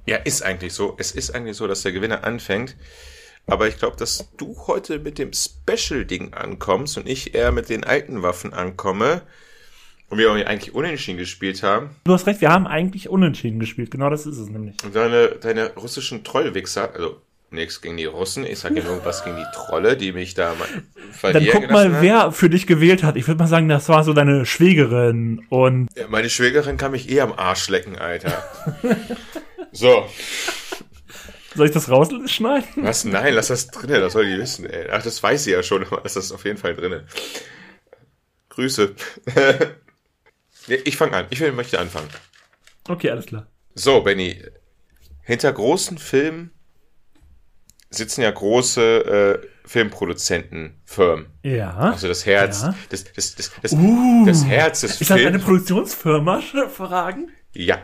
ja, 0.06 0.16
ist 0.16 0.42
eigentlich 0.42 0.72
so. 0.72 0.94
Es 0.98 1.10
ist 1.10 1.34
eigentlich 1.34 1.56
so, 1.56 1.66
dass 1.66 1.82
der 1.82 1.92
Gewinner 1.92 2.22
anfängt. 2.24 2.76
Aber 3.46 3.66
ich 3.66 3.78
glaube, 3.78 3.96
dass 3.96 4.28
du 4.36 4.56
heute 4.66 4.98
mit 4.98 5.18
dem 5.18 5.30
Special-Ding 5.32 6.34
ankommst 6.34 6.98
und 6.98 7.08
ich 7.08 7.34
eher 7.34 7.50
mit 7.50 7.68
den 7.68 7.82
alten 7.82 8.22
Waffen 8.22 8.52
ankomme. 8.52 9.22
Und 10.10 10.16
wir 10.18 10.30
auch 10.30 10.34
eigentlich 10.36 10.74
unentschieden 10.74 11.18
gespielt 11.18 11.62
haben. 11.62 11.90
Du 12.04 12.12
hast 12.14 12.26
recht, 12.26 12.40
wir 12.40 12.48
haben 12.50 12.66
eigentlich 12.66 13.08
unentschieden 13.10 13.60
gespielt. 13.60 13.90
Genau 13.90 14.08
das 14.08 14.24
ist 14.26 14.38
es 14.38 14.48
nämlich. 14.48 14.74
Und 14.82 14.96
deine, 14.96 15.28
deine 15.40 15.74
russischen 15.74 16.24
Trollwichser, 16.24 16.94
also 16.94 17.20
nichts 17.50 17.80
gegen 17.82 17.96
die 17.98 18.06
Russen, 18.06 18.44
ich 18.46 18.58
sage 18.58 18.80
ja 18.80 18.84
nur 18.84 19.04
was 19.04 19.24
gegen 19.24 19.36
die 19.36 19.46
Trolle, 19.54 19.96
die 19.96 20.12
mich 20.12 20.34
da 20.34 20.54
mal 20.54 21.32
Dann 21.32 21.46
guck 21.50 21.70
mal, 21.70 21.92
haben. 21.92 22.02
wer 22.02 22.32
für 22.32 22.48
dich 22.50 22.66
gewählt 22.66 23.02
hat. 23.02 23.16
Ich 23.16 23.26
würde 23.28 23.38
mal 23.38 23.48
sagen, 23.48 23.68
das 23.68 23.88
war 23.90 24.02
so 24.04 24.12
deine 24.14 24.46
Schwägerin. 24.46 25.44
Und 25.50 25.88
Ja, 25.94 26.08
meine 26.08 26.30
Schwägerin 26.30 26.76
kann 26.78 26.92
mich 26.92 27.10
eh 27.10 27.20
am 27.20 27.32
Arsch 27.32 27.68
lecken, 27.68 27.96
Alter. 27.98 28.44
so, 29.72 30.06
soll 31.54 31.66
ich 31.66 31.72
das 31.72 31.90
rausschneiden? 31.90 32.68
was? 32.76 33.04
Nein, 33.04 33.34
lass 33.34 33.48
das 33.48 33.68
drinnen, 33.68 34.00
das 34.00 34.12
soll 34.14 34.26
die 34.26 34.38
wissen, 34.38 34.64
ey. 34.66 34.86
Ach, 34.90 35.02
das 35.02 35.22
weiß 35.22 35.44
sie 35.44 35.52
ja 35.52 35.62
schon, 35.62 35.84
aber 35.90 36.00
das 36.02 36.16
ist 36.16 36.32
auf 36.32 36.44
jeden 36.44 36.58
Fall 36.58 36.74
drinnen. 36.74 37.02
Grüße. 38.50 38.94
Ich 40.68 40.96
fange 40.96 41.14
an, 41.14 41.26
ich 41.30 41.40
möchte 41.52 41.78
anfangen. 41.78 42.08
Okay, 42.88 43.10
alles 43.10 43.26
klar. 43.26 43.46
So, 43.74 44.00
Benny, 44.02 44.42
hinter 45.22 45.52
großen 45.52 45.98
Filmen 45.98 46.50
sitzen 47.90 48.22
ja 48.22 48.30
große 48.30 49.40
äh, 49.42 49.46
Filmproduzentenfirmen. 49.68 51.26
Ja. 51.42 51.74
Also 51.76 52.08
das 52.08 52.26
Herz, 52.26 52.62
Ja. 52.62 52.74
das, 52.90 53.04
das, 53.12 53.34
das, 53.34 53.50
das, 53.62 53.72
Uh. 53.72 54.24
das 54.26 54.44
Herz 54.44 54.80
des 54.82 55.00
Ist 55.00 55.10
das 55.10 55.12
eine 55.12 55.30
Films. 55.30 55.44
Produktionsfirma? 55.44 56.40
Fragen? 56.70 57.30
Ja, 57.54 57.78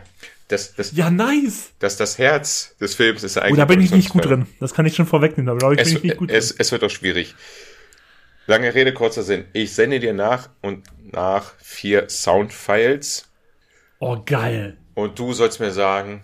das, 0.47 0.75
das, 0.75 0.91
Ja, 0.91 1.09
nice. 1.09 1.71
das, 1.79 1.97
das 1.97 2.17
Herz 2.17 2.75
des 2.79 2.95
Films 2.95 3.23
ist 3.23 3.37
eigentlich. 3.37 3.53
Oh, 3.53 3.57
da 3.57 3.65
bin 3.65 3.81
ich 3.81 3.91
nicht 3.91 4.09
gut 4.09 4.25
drin. 4.25 4.45
Das 4.59 4.73
kann 4.73 4.85
ich 4.85 4.95
schon 4.95 5.07
vorwegnehmen. 5.07 5.47
Da 5.47 5.55
glaube 5.57 5.75
ich, 5.75 5.81
Es, 5.81 5.87
bin 5.87 5.97
ich 5.97 6.03
nicht 6.03 6.17
gut 6.17 6.31
es, 6.31 6.49
drin. 6.49 6.57
es 6.59 6.71
wird 6.71 6.83
doch 6.83 6.89
schwierig. 6.89 7.35
Lange 8.47 8.75
Rede, 8.75 8.93
kurzer 8.93 9.23
Sinn. 9.23 9.45
Ich 9.53 9.73
sende 9.73 9.99
dir 9.99 10.13
nach 10.13 10.49
und 10.61 10.85
nach 11.15 11.53
vier 11.57 12.09
Soundfiles 12.09 13.27
Oh, 13.99 14.17
geil. 14.25 14.77
und 14.93 15.17
du 15.17 15.33
sollst 15.33 15.59
mir 15.59 15.71
sagen, 15.71 16.23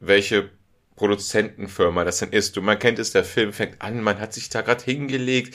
welche 0.00 0.50
Produzentenfirma 0.96 2.04
das 2.04 2.18
denn 2.18 2.30
ist. 2.32 2.56
Du, 2.56 2.62
man 2.62 2.78
kennt 2.78 2.98
es, 2.98 3.12
der 3.12 3.24
Film 3.24 3.52
fängt 3.52 3.80
an, 3.82 4.02
man 4.02 4.18
hat 4.18 4.32
sich 4.32 4.48
da 4.48 4.62
gerade 4.62 4.82
hingelegt. 4.84 5.54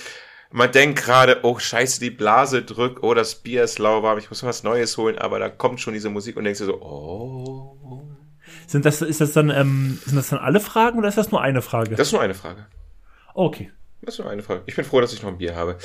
Man 0.52 0.72
denkt 0.72 1.02
gerade, 1.02 1.40
oh 1.44 1.58
scheiße, 1.60 2.00
die 2.00 2.10
Blase 2.10 2.62
drückt, 2.64 3.04
oh 3.04 3.14
das 3.14 3.36
Bier 3.36 3.64
ist 3.64 3.80
lauwarm, 3.80 4.18
ich 4.18 4.30
muss 4.30 4.44
was 4.44 4.64
Neues 4.64 4.98
holen, 4.98 5.18
aber 5.18 5.40
da 5.40 5.50
kommt 5.50 5.80
schon 5.82 5.94
diese 5.94 6.10
Musik 6.10 6.36
und 6.38 6.44
denkst 6.44 6.60
dir 6.60 6.66
so, 6.66 6.82
oh. 6.82 8.04
Sind 8.68 8.86
das, 8.86 9.02
ist 9.02 9.22
das 9.22 9.32
dann, 9.34 9.50
ähm, 9.50 10.00
sind 10.06 10.16
das 10.16 10.30
dann 10.30 10.40
alle 10.40 10.60
Fragen 10.60 10.98
oder 11.00 11.08
ist 11.08 11.18
das 11.18 11.32
nur 11.32 11.42
eine 11.42 11.62
Frage? 11.62 11.92
Das 11.96 12.08
ist 12.08 12.12
nur 12.14 12.22
eine 12.22 12.34
Frage. 12.36 12.66
okay. 13.34 13.72
Das 14.04 14.16
ist 14.16 14.20
nur 14.20 14.30
eine 14.30 14.42
Frage. 14.44 14.64
Ich 14.66 14.76
bin 14.76 14.84
froh, 14.84 15.00
dass 15.00 15.14
ich 15.14 15.22
noch 15.22 15.30
ein 15.30 15.38
Bier 15.38 15.56
habe. 15.56 15.78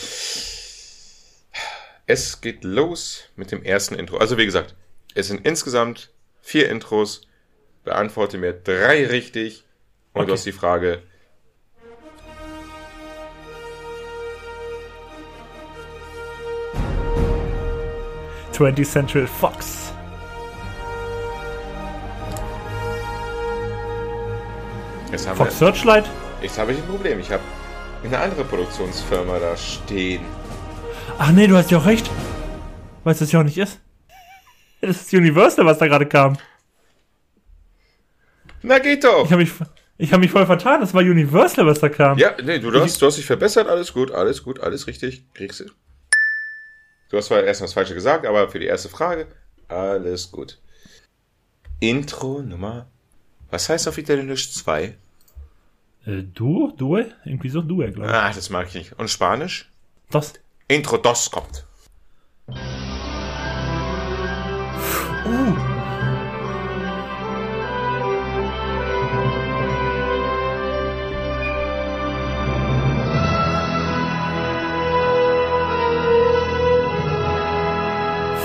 Es 2.06 2.40
geht 2.40 2.62
los 2.62 3.24
mit 3.34 3.50
dem 3.50 3.62
ersten 3.64 3.96
Intro. 3.96 4.18
Also 4.18 4.38
wie 4.38 4.44
gesagt, 4.46 4.76
es 5.14 5.26
sind 5.28 5.44
insgesamt 5.44 6.12
vier 6.40 6.68
Intros, 6.70 7.22
beantworte 7.84 8.38
mir 8.38 8.52
drei 8.52 9.06
richtig 9.06 9.64
und 10.12 10.20
Okay. 10.22 10.26
du 10.28 10.32
hast 10.34 10.46
die 10.46 10.52
Frage, 10.52 11.02
20th 18.52 18.84
Century 18.84 19.26
Fox. 19.26 19.92
jetzt 25.10 25.26
haben 25.28 25.36
Fox 25.36 25.60
wir, 25.60 25.66
Searchlight? 25.66 26.04
jetzt 26.42 26.58
habe 26.58 26.72
ich 26.72 26.78
ein 26.78 26.86
Problem. 26.86 27.20
Ich 27.20 27.30
habe 27.30 27.42
eine 28.04 28.18
andere 28.18 28.44
Produktionsfirma 28.44 29.38
da 29.38 29.56
stehen. 29.56 30.24
Ach 31.18 31.32
nee, 31.32 31.46
du 31.46 31.56
hast 31.56 31.70
ja 31.70 31.78
auch 31.78 31.86
recht. 31.86 32.10
Weißt 33.04 33.20
du, 33.20 33.24
was 33.24 33.32
ja 33.32 33.40
auch 33.40 33.44
nicht 33.44 33.58
ist? 33.58 33.80
Das 34.82 35.00
ist 35.00 35.14
Universal, 35.14 35.64
was 35.64 35.78
da 35.78 35.86
gerade 35.86 36.06
kam. 36.06 36.36
Na 38.62 38.78
geht 38.78 39.04
doch! 39.04 39.24
Ich 39.24 39.32
habe 39.32 39.42
mich, 39.42 39.52
ich 39.96 40.12
hab 40.12 40.20
mich 40.20 40.30
voll 40.30 40.44
vertan. 40.44 40.80
Das 40.80 40.92
war 40.92 41.00
Universal, 41.00 41.66
was 41.66 41.80
da 41.80 41.88
kam. 41.88 42.18
Ja, 42.18 42.34
nee, 42.42 42.58
du 42.58 42.70
hast, 42.78 43.00
du 43.00 43.06
hast 43.06 43.16
dich 43.16 43.24
verbessert, 43.24 43.68
alles 43.68 43.94
gut, 43.94 44.10
alles 44.10 44.42
gut, 44.42 44.60
alles 44.60 44.86
richtig. 44.86 45.24
Kriegst 45.32 45.60
du. 45.60 45.64
Du 47.08 47.16
hast 47.16 47.26
zwar 47.26 47.42
erst 47.42 47.62
was 47.62 47.72
Falsches 47.72 47.94
gesagt, 47.94 48.26
aber 48.26 48.50
für 48.50 48.58
die 48.58 48.66
erste 48.66 48.90
Frage, 48.90 49.28
alles 49.68 50.30
gut. 50.30 50.60
Intro 51.80 52.42
Nummer. 52.42 52.88
Was 53.50 53.68
heißt 53.68 53.88
auf 53.88 53.96
Italienisch 53.96 54.52
2? 54.52 54.96
Äh, 56.04 56.22
Duo? 56.22 56.72
Due? 56.76 57.12
Irgendwie 57.24 57.48
so 57.48 57.62
Due, 57.62 57.90
glaube 57.90 58.08
ich. 58.08 58.14
Ah, 58.14 58.30
das 58.32 58.50
mag 58.50 58.66
ich 58.68 58.74
nicht. 58.74 58.92
Und 58.98 59.08
Spanisch? 59.08 59.70
Das. 60.10 60.34
Intro 60.68 60.96
dos 60.98 61.30
kommt. 61.30 61.64
Uh. 65.24 65.56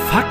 Fuck. 0.10 0.28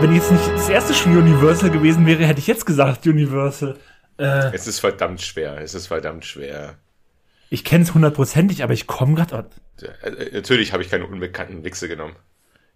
Wenn 0.00 0.14
jetzt 0.14 0.30
nicht 0.32 0.48
das 0.48 0.68
erste 0.68 0.94
Spiel 0.94 1.16
Universal 1.18 1.70
gewesen 1.70 2.06
wäre, 2.06 2.24
hätte 2.26 2.40
ich 2.40 2.46
jetzt 2.46 2.66
gesagt 2.66 3.06
Universal. 3.06 3.76
Äh, 4.18 4.52
Es 4.54 4.66
ist 4.66 4.80
verdammt 4.80 5.20
schwer, 5.22 5.58
es 5.58 5.74
ist 5.74 5.86
verdammt 5.86 6.24
schwer. 6.24 6.74
ich 7.50 7.64
kenne 7.64 7.84
es 7.84 7.94
hundertprozentig, 7.94 8.62
aber 8.62 8.72
ich 8.72 8.86
komme 8.86 9.14
gerade. 9.14 9.48
Äh, 9.82 10.30
Natürlich 10.32 10.72
habe 10.72 10.82
ich 10.82 10.90
keine 10.90 11.06
unbekannten 11.06 11.64
Wichse 11.64 11.88
genommen. 11.88 12.16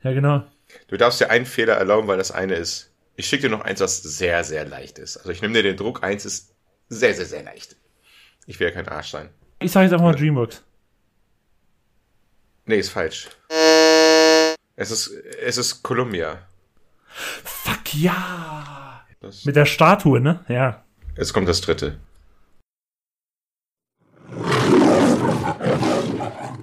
Ja, 0.02 0.12
genau. 0.12 0.44
Du 0.88 0.96
darfst 0.96 1.20
dir 1.20 1.30
einen 1.30 1.46
Fehler 1.46 1.74
erlauben, 1.74 2.08
weil 2.08 2.18
das 2.18 2.30
eine 2.30 2.54
ist. 2.54 2.92
Ich 3.16 3.26
schicke 3.26 3.42
dir 3.42 3.50
noch 3.50 3.62
eins, 3.62 3.80
was 3.80 4.02
sehr, 4.02 4.44
sehr 4.44 4.64
leicht 4.64 4.98
ist. 4.98 5.16
Also 5.18 5.30
ich 5.30 5.42
nehme 5.42 5.54
dir 5.54 5.62
den 5.62 5.76
Druck, 5.76 6.02
eins 6.02 6.24
ist 6.24 6.54
sehr, 6.88 7.14
sehr, 7.14 7.26
sehr 7.26 7.42
leicht. 7.42 7.76
Ich 8.46 8.58
will 8.60 8.68
ja 8.68 8.72
kein 8.74 8.88
Arsch 8.88 9.10
sein. 9.10 9.28
Ich 9.58 9.72
sage 9.72 9.84
jetzt 9.84 9.92
einfach 9.92 10.06
mal 10.06 10.14
DreamWorks. 10.14 10.62
Nee, 12.64 12.78
ist 12.78 12.90
falsch. 12.90 13.28
Es 14.76 14.90
ist, 14.90 15.08
es 15.08 15.58
ist 15.58 15.82
Columbia. 15.82 16.46
Fuck 17.44 17.94
ja. 17.94 19.04
Das, 19.20 19.44
Mit 19.44 19.56
der 19.56 19.66
Statue, 19.66 20.20
ne? 20.20 20.44
Ja. 20.48 20.84
jetzt 21.16 21.32
kommt 21.34 21.48
das 21.48 21.60
dritte. 21.60 21.98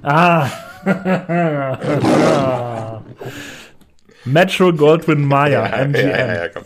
Ah. 0.10 0.50
Metro 4.24 4.72
Goldwyn 4.72 5.26
Mayer, 5.26 5.66
MGM. 5.74 6.10
ja, 6.10 6.18
ja, 6.18 6.34
ja, 6.44 6.48
komm. 6.48 6.64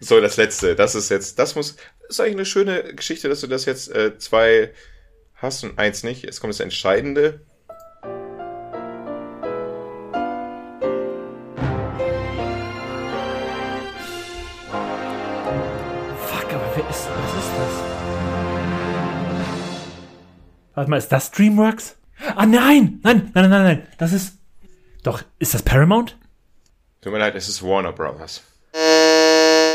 So, 0.00 0.22
das 0.22 0.38
letzte. 0.38 0.74
Das 0.74 0.94
ist 0.94 1.10
jetzt, 1.10 1.38
das 1.38 1.54
muss, 1.54 1.76
das 1.76 1.84
ist 2.10 2.20
eigentlich 2.20 2.36
eine 2.36 2.46
schöne 2.46 2.94
Geschichte, 2.94 3.28
dass 3.28 3.42
du 3.42 3.46
das 3.46 3.66
jetzt 3.66 3.94
äh, 3.94 4.16
zwei 4.16 4.72
hast 5.34 5.64
und 5.64 5.78
eins 5.78 6.02
nicht. 6.02 6.22
Jetzt 6.22 6.40
kommt 6.40 6.54
das 6.54 6.60
Entscheidende. 6.60 7.40
Fuck, 16.26 16.52
aber 16.54 16.70
wer 16.74 16.88
ist, 16.88 17.06
was 17.10 17.44
ist 17.44 17.52
das? 17.58 17.82
Warte 20.74 20.90
mal, 20.90 20.96
ist 20.96 21.12
das 21.12 21.30
DreamWorks? 21.30 21.96
Ah, 22.34 22.46
nein! 22.46 23.00
Nein, 23.02 23.30
nein, 23.32 23.32
nein, 23.34 23.50
nein, 23.50 23.62
nein. 23.64 23.82
Das 23.98 24.12
ist. 24.12 24.38
Doch, 25.02 25.22
ist 25.38 25.54
das 25.54 25.62
Paramount? 25.62 26.16
Tut 27.00 27.12
mir 27.12 27.18
leid, 27.18 27.34
es 27.36 27.48
ist 27.48 27.62
Warner 27.62 27.92
Brothers. 27.92 28.42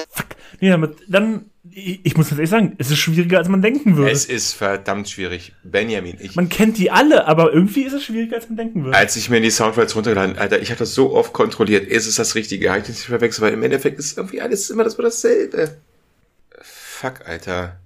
Fuck. 0.10 0.28
Nee, 0.60 0.70
damit, 0.70 0.98
dann. 1.08 1.46
Ich, 1.70 2.02
ich 2.04 2.18
muss 2.18 2.28
ganz 2.28 2.40
ehrlich 2.40 2.50
sagen, 2.50 2.76
es 2.80 2.92
ist 2.92 2.98
schwieriger, 2.98 3.38
als 3.38 3.48
man 3.48 3.62
denken 3.62 3.96
würde. 3.96 4.12
Es 4.12 4.26
ist 4.26 4.54
verdammt 4.54 5.08
schwierig. 5.10 5.54
Benjamin, 5.64 6.18
ich, 6.20 6.36
man 6.36 6.50
kennt 6.50 6.78
die 6.78 6.92
alle, 6.92 7.28
aber 7.28 7.54
irgendwie 7.54 7.84
ist 7.84 7.94
es 7.94 8.04
schwieriger, 8.04 8.36
als 8.36 8.50
man 8.50 8.58
denken 8.58 8.84
würde. 8.84 8.98
als 8.98 9.16
ich 9.16 9.30
mir 9.30 9.40
die 9.40 9.52
Soundfiles 9.52 9.96
runtergeladen, 9.96 10.38
Alter, 10.38 10.60
ich 10.60 10.70
habe 10.72 10.80
das 10.80 10.94
so 10.94 11.14
oft 11.14 11.32
kontrolliert. 11.34 11.88
Ist 11.88 12.08
es 12.08 12.16
das 12.16 12.36
Richtige? 12.36 12.70
Habe 12.70 12.80
ich 12.80 12.88
das 12.88 12.96
nicht 12.96 13.06
verwechselt? 13.06 13.44
Weil 13.46 13.54
im 13.54 13.64
Endeffekt 13.64 14.00
ist 14.00 14.18
irgendwie 14.18 14.42
alles 14.42 14.70
immer 14.70 14.84
das 14.84 14.98
dasselbe. 14.98 15.78
Fuck, 16.62 17.26
Alter. 17.26 17.80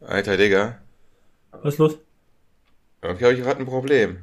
Alter, 0.00 0.36
Digga. 0.36 0.78
Was 1.62 1.74
ist 1.74 1.78
los? 1.78 1.98
Irgendwie 3.02 3.24
habe 3.24 3.34
ich 3.34 3.42
gerade 3.42 3.60
ein 3.60 3.66
Problem. 3.66 4.18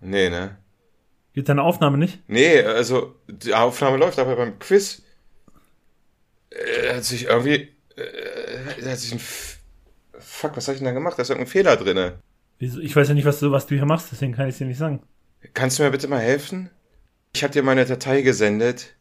Nee, 0.00 0.30
ne? 0.30 0.56
Geht 1.34 1.48
deine 1.48 1.62
Aufnahme 1.62 1.98
nicht? 1.98 2.20
Nee, 2.26 2.62
also 2.62 3.14
die 3.28 3.54
Aufnahme 3.54 3.96
läuft, 3.96 4.18
aber 4.18 4.36
beim 4.36 4.58
Quiz 4.58 5.02
äh, 6.50 6.94
hat 6.94 7.04
sich 7.04 7.24
irgendwie 7.26 7.68
äh, 7.96 8.84
hat 8.84 8.98
sich 8.98 9.12
ein 9.12 9.18
F 9.18 9.58
Fuck, 10.20 10.56
was 10.56 10.66
habe 10.66 10.74
ich 10.74 10.80
denn 10.80 10.86
da 10.86 10.92
gemacht? 10.92 11.16
Da 11.18 11.22
ist 11.22 11.30
irgendein 11.30 11.50
Fehler. 11.50 12.18
Wieso? 12.58 12.80
Ich 12.80 12.94
weiß 12.94 13.08
ja 13.08 13.14
nicht, 13.14 13.24
was 13.24 13.38
du, 13.38 13.52
was 13.52 13.66
du 13.66 13.76
hier 13.76 13.86
machst, 13.86 14.08
deswegen 14.10 14.34
kann 14.34 14.48
ich 14.48 14.54
es 14.54 14.58
dir 14.58 14.66
nicht 14.66 14.78
sagen. 14.78 15.02
Kannst 15.54 15.78
du 15.78 15.84
mir 15.84 15.90
bitte 15.90 16.08
mal 16.08 16.20
helfen? 16.20 16.70
Ich 17.34 17.42
habe 17.42 17.52
dir 17.52 17.62
meine 17.62 17.84
Datei 17.86 18.22
gesendet. 18.22 18.96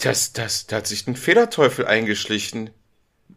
Das, 0.00 0.32
das, 0.32 0.66
da 0.66 0.76
hat 0.76 0.86
sich 0.86 1.06
ein 1.06 1.16
Fehlerteufel 1.16 1.86
eingeschlichen. 1.86 2.70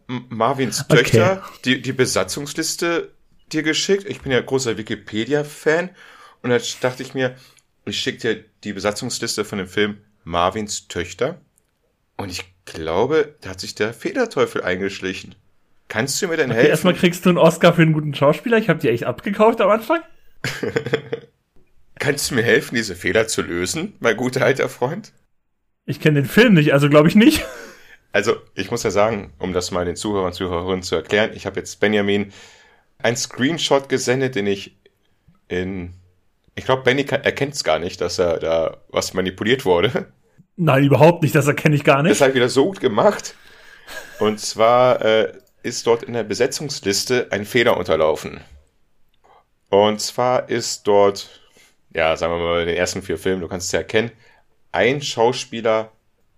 M 0.08 0.26
Marvins 0.28 0.84
Okay. 0.88 0.96
Töchter, 0.96 1.42
die, 1.64 1.80
die 1.80 1.92
Besatzungsliste 1.92 3.12
dir 3.52 3.62
geschickt. 3.62 4.04
Ich 4.08 4.20
bin 4.20 4.32
ja 4.32 4.40
großer 4.40 4.76
Wikipedia-Fan. 4.78 5.90
Und 6.42 6.50
da 6.50 6.58
dachte 6.80 7.02
ich 7.02 7.14
mir, 7.14 7.36
ich 7.84 7.98
schicke 7.98 8.18
dir 8.18 8.44
die 8.64 8.72
Besatzungsliste 8.72 9.44
von 9.44 9.58
dem 9.58 9.68
Film 9.68 9.98
Marvins 10.24 10.88
Töchter. 10.88 11.40
Und 12.16 12.30
ich 12.30 12.44
glaube, 12.64 13.34
da 13.40 13.50
hat 13.50 13.60
sich 13.60 13.74
der 13.74 13.92
Fehlerteufel 13.94 14.62
eingeschlichen. 14.62 15.34
Kannst 15.88 16.20
du 16.22 16.28
mir 16.28 16.36
denn 16.36 16.50
Okay, 16.50 16.56
helfen? 16.58 16.70
erstmal 16.70 16.94
kriegst 16.94 17.24
du 17.24 17.28
einen 17.30 17.38
Oscar 17.38 17.74
für 17.74 17.82
einen 17.82 17.92
guten 17.92 18.14
Schauspieler. 18.14 18.58
Ich 18.58 18.68
habe 18.68 18.78
die 18.80 18.88
echt 18.88 19.04
abgekauft 19.04 19.60
am 19.60 19.70
Anfang. 19.70 20.00
Kannst 21.98 22.30
du 22.30 22.34
mir 22.34 22.42
helfen, 22.42 22.74
diese 22.74 22.96
Fehler 22.96 23.28
zu 23.28 23.42
lösen, 23.42 23.94
mein 24.00 24.16
guter 24.16 24.44
alter 24.44 24.68
Freund? 24.68 25.12
Ich 25.84 26.00
kenne 26.00 26.22
den 26.22 26.28
Film 26.28 26.54
nicht, 26.54 26.72
also 26.72 26.88
glaube 26.88 27.08
ich 27.08 27.14
nicht. 27.14 27.44
Also, 28.12 28.36
ich 28.54 28.70
muss 28.70 28.82
ja 28.82 28.90
sagen, 28.90 29.32
um 29.38 29.52
das 29.52 29.70
mal 29.70 29.84
den 29.84 29.96
Zuhörern 29.96 30.26
und 30.28 30.32
Zuhörerinnen 30.34 30.82
zu 30.82 30.94
erklären, 30.96 31.30
ich 31.34 31.46
habe 31.46 31.58
jetzt 31.60 31.80
Benjamin 31.80 32.32
ein 33.02 33.16
Screenshot 33.16 33.88
gesendet, 33.88 34.34
den 34.34 34.46
ich 34.46 34.76
in. 35.48 35.94
Ich 36.54 36.64
glaube, 36.66 36.82
Benny 36.82 37.02
erkennt 37.04 37.54
es 37.54 37.64
gar 37.64 37.78
nicht, 37.78 38.00
dass 38.00 38.18
er 38.18 38.38
da 38.38 38.76
was 38.88 39.14
manipuliert 39.14 39.64
wurde. 39.64 40.12
Nein, 40.56 40.84
überhaupt 40.84 41.22
nicht. 41.22 41.34
Das 41.34 41.46
erkenne 41.46 41.74
ich 41.74 41.84
gar 41.84 42.02
Das 42.02 42.04
nicht. 42.04 42.20
habe 42.20 42.30
ich 42.30 42.36
wieder 42.36 42.48
so 42.48 42.66
gut 42.66 42.80
gemacht. 42.80 43.34
Und 44.18 44.38
zwar 44.40 45.02
äh, 45.04 45.32
ist 45.62 45.86
dort 45.86 46.02
in 46.02 46.12
der 46.12 46.24
Besetzungsliste 46.24 47.28
ein 47.30 47.44
Fehler 47.46 47.76
unterlaufen. 47.76 48.40
Und 49.70 50.00
zwar 50.00 50.48
ist 50.48 50.86
dort, 50.86 51.40
ja, 51.94 52.16
sagen 52.16 52.34
wir 52.34 52.38
mal, 52.42 52.60
in 52.62 52.68
den 52.68 52.76
ersten 52.76 53.02
vier 53.02 53.18
Filmen, 53.18 53.40
du 53.40 53.48
kannst 53.48 53.66
es 53.66 53.72
ja 53.72 53.78
erkennen, 53.80 54.12
ein 54.70 55.00
Schauspieler 55.02 55.90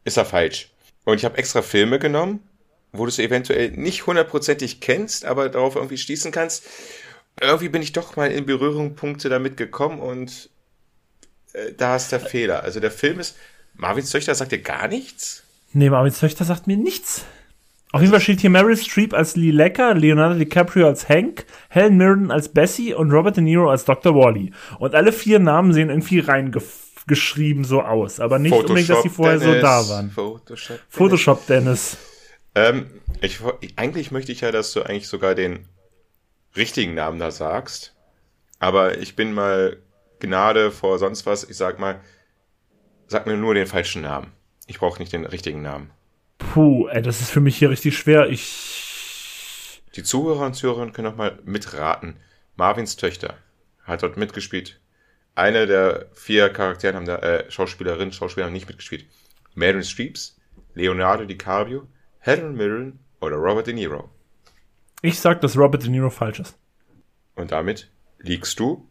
ist 0.05 0.17
er 0.17 0.25
falsch. 0.25 0.71
Und 1.05 1.17
ich 1.17 1.25
habe 1.25 1.37
extra 1.39 1.63
Filme 1.63 1.99
genommen, 1.99 2.49
wo 2.95 3.05
du 3.05 3.09
es 3.09 3.19
eventuell 3.19 3.73
nicht 3.73 4.07
hundertprozentig 4.07 4.81
kennst, 4.81 5.25
aber 5.25 5.49
darauf 5.49 5.77
irgendwie 5.77 5.99
schließen 5.99 6.33
kannst. 6.33 6.65
Irgendwie 7.41 7.69
bin 7.69 7.83
ich 7.83 7.93
doch 7.93 8.17
mal 8.17 8.31
in 8.31 8.47
Berührungspunkte 8.47 9.29
damit 9.29 9.57
gekommen 9.57 9.99
und 9.99 10.49
äh, 11.53 11.73
da 11.77 11.97
ist 11.97 12.13
der 12.13 12.21
Fehler. 12.21 12.63
Also 12.63 12.81
der 12.81 12.93
Film 12.93 13.19
ist, 13.19 13.37
Marvins 13.75 14.11
Töchter 14.11 14.35
sagt 14.35 14.53
dir 14.53 14.61
gar 14.61 14.87
nichts? 14.87 15.43
Nee, 15.73 15.91
Marvins 15.91 16.21
Töchter 16.21 16.45
sagt 16.45 16.69
mir 16.69 16.77
nichts. 16.77 17.25
Auf 17.91 18.01
jeden 18.01 18.13
Fall 18.13 18.21
steht 18.21 18.41
hier 18.41 18.51
Meryl 18.51 18.77
Streep 18.77 19.15
als 19.15 19.37
Lee 19.37 19.53
Lecker, 19.53 19.95
Leonardo 19.95 20.37
DiCaprio 20.37 20.87
als 20.87 21.09
Hank, 21.09 21.47
Helen 21.69 21.97
Mirren 21.97 22.31
als 22.31 22.49
Bessie 22.49 22.93
und 22.93 23.13
Robert 23.13 23.37
De 23.37 23.45
Niro 23.45 23.71
als 23.71 23.85
Dr. 23.85 24.15
Wally. 24.15 24.53
Und 24.79 24.95
alle 24.95 25.13
vier 25.13 25.39
Namen 25.39 25.73
sehen 25.73 25.91
irgendwie 25.91 26.19
reingeschrieben 26.19 27.65
so 27.65 27.83
aus. 27.83 28.19
Aber 28.19 28.41
nicht 28.41 28.53
unbedingt, 28.53 28.89
dass 28.89 29.03
die 29.03 29.09
vorher 29.09 29.39
so 29.39 29.47
Dennis, 29.47 29.63
da 29.63 29.89
waren. 29.89 30.11
Photoshop. 30.11 30.81
Photoshop, 30.89 31.47
Dennis. 31.47 31.97
Ähm, 32.55 33.01
ich, 33.21 33.41
eigentlich 33.77 34.11
möchte 34.11 34.33
ich 34.33 34.43
ja, 34.43 34.53
dass 34.53 34.73
du 34.73 34.83
eigentlich 34.83 35.09
sogar 35.09 35.35
den 35.35 35.69
richtigen 36.57 36.95
Namen 36.95 37.19
da 37.19 37.31
sagst. 37.31 37.95
Aber 38.59 38.99
ich 38.99 39.17
bin 39.17 39.33
mal 39.33 39.79
Gnade 40.21 40.71
vor 40.71 40.99
sonst 40.99 41.27
was. 41.27 41.49
Ich 41.49 41.57
sag 41.57 41.79
mal, 41.79 42.01
sag 43.07 43.27
mir 43.27 43.37
nur 43.37 43.55
den 43.55 43.67
falschen 43.67 44.03
Namen. 44.03 44.33
Ich 44.67 44.79
brauche 44.79 44.99
nicht 44.99 45.13
den 45.13 45.27
richtigen 45.27 45.63
Namen. 45.63 45.91
Puh, 46.39 46.89
ey, 46.89 47.03
das 47.03 47.21
ist 47.21 47.31
für 47.31 47.41
mich 47.41 47.57
hier 47.57 47.71
richtig 47.71 47.97
schwer. 47.99 48.29
Ich. 48.29 49.83
Die 49.97 50.03
Zuhörer 50.03 50.47
und 50.47 50.55
Zuhörerinnen 50.55 50.93
können 50.93 51.09
noch 51.09 51.17
mal 51.17 51.39
mitraten. 51.45 52.17
Marvins 52.57 52.97
Töchter 52.97 53.35
hat 53.85 54.03
dort 54.03 54.17
mitgespielt. 54.17 54.81
Eine 55.35 55.67
der 55.67 56.07
vier 56.15 56.49
Charakteren 56.49 56.97
haben 56.97 57.07
da, 57.07 57.17
äh, 57.17 57.51
Schauspielerinnen, 57.51 58.13
Schauspieler 58.13 58.47
haben 58.47 58.53
nicht 58.53 58.69
mitgespielt. 58.69 59.07
Meryl 59.55 59.83
Streeps, 59.83 60.37
Leonardo 60.75 61.25
DiCaprio, 61.25 61.87
Helen 62.27 62.57
Mirren 62.57 63.01
oder 63.21 63.37
Robert 63.37 63.67
De 63.67 63.75
Niro. 63.75 64.09
Ich 65.03 65.21
sag, 65.21 65.43
dass 65.43 65.59
Robert 65.59 65.83
De 65.83 65.91
Niro 65.91 66.09
falsch 66.09 66.41
ist. 66.41 66.57
Und 67.35 67.53
damit 67.53 67.91
liegst 68.19 68.59
du 68.59 68.89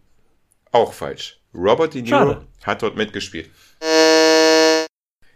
auch 0.72 0.94
falsch. 0.94 1.42
Robert 1.52 1.96
De 1.96 2.04
Niro 2.04 2.16
Schade. 2.16 2.48
hat 2.64 2.84
dort 2.84 2.96
mitgespielt. 2.96 3.50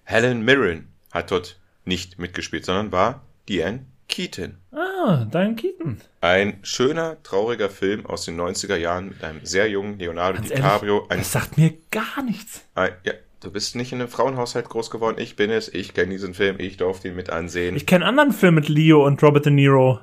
Helen 0.03 0.45
Mirren 0.45 0.93
hat 1.11 1.31
dort 1.31 1.59
nicht 1.85 2.19
mitgespielt, 2.19 2.65
sondern 2.65 2.91
war 2.91 3.23
Diane 3.49 3.87
Keaton. 4.07 4.59
Ah, 4.71 5.25
Diane 5.25 5.55
Keaton. 5.55 5.99
Ein 6.21 6.59
schöner, 6.61 7.17
trauriger 7.23 7.71
Film 7.71 8.05
aus 8.05 8.25
den 8.25 8.39
90er 8.39 8.75
Jahren 8.75 9.09
mit 9.09 9.23
einem 9.23 9.43
sehr 9.43 9.67
jungen 9.71 9.97
Leonardo 9.97 10.37
Ganz 10.37 10.49
DiCaprio. 10.49 11.07
ehrlich, 11.09 11.17
das 11.23 11.31
sagt 11.31 11.57
mir 11.57 11.73
gar 11.89 12.21
nichts. 12.21 12.63
ein, 12.75 12.91
ja, 13.03 13.13
du 13.41 13.51
bist 13.51 13.75
nicht 13.75 13.91
in 13.91 13.99
einem 13.99 14.09
Frauenhaushalt 14.09 14.69
groß 14.69 14.89
geworden. 14.89 15.17
Ich 15.19 15.35
bin 15.35 15.49
es. 15.49 15.73
Ich 15.73 15.93
kenne 15.93 16.11
diesen 16.11 16.33
Film. 16.33 16.57
Ich 16.59 16.77
durfte 16.77 17.07
ihn 17.07 17.15
mit 17.15 17.29
ansehen. 17.29 17.75
Ich 17.75 17.85
kenne 17.85 18.05
einen 18.05 18.19
anderen 18.19 18.37
Film 18.37 18.55
mit 18.55 18.69
Leo 18.69 19.05
und 19.05 19.21
Robert 19.23 19.45
De 19.45 19.53
Niro. 19.53 19.99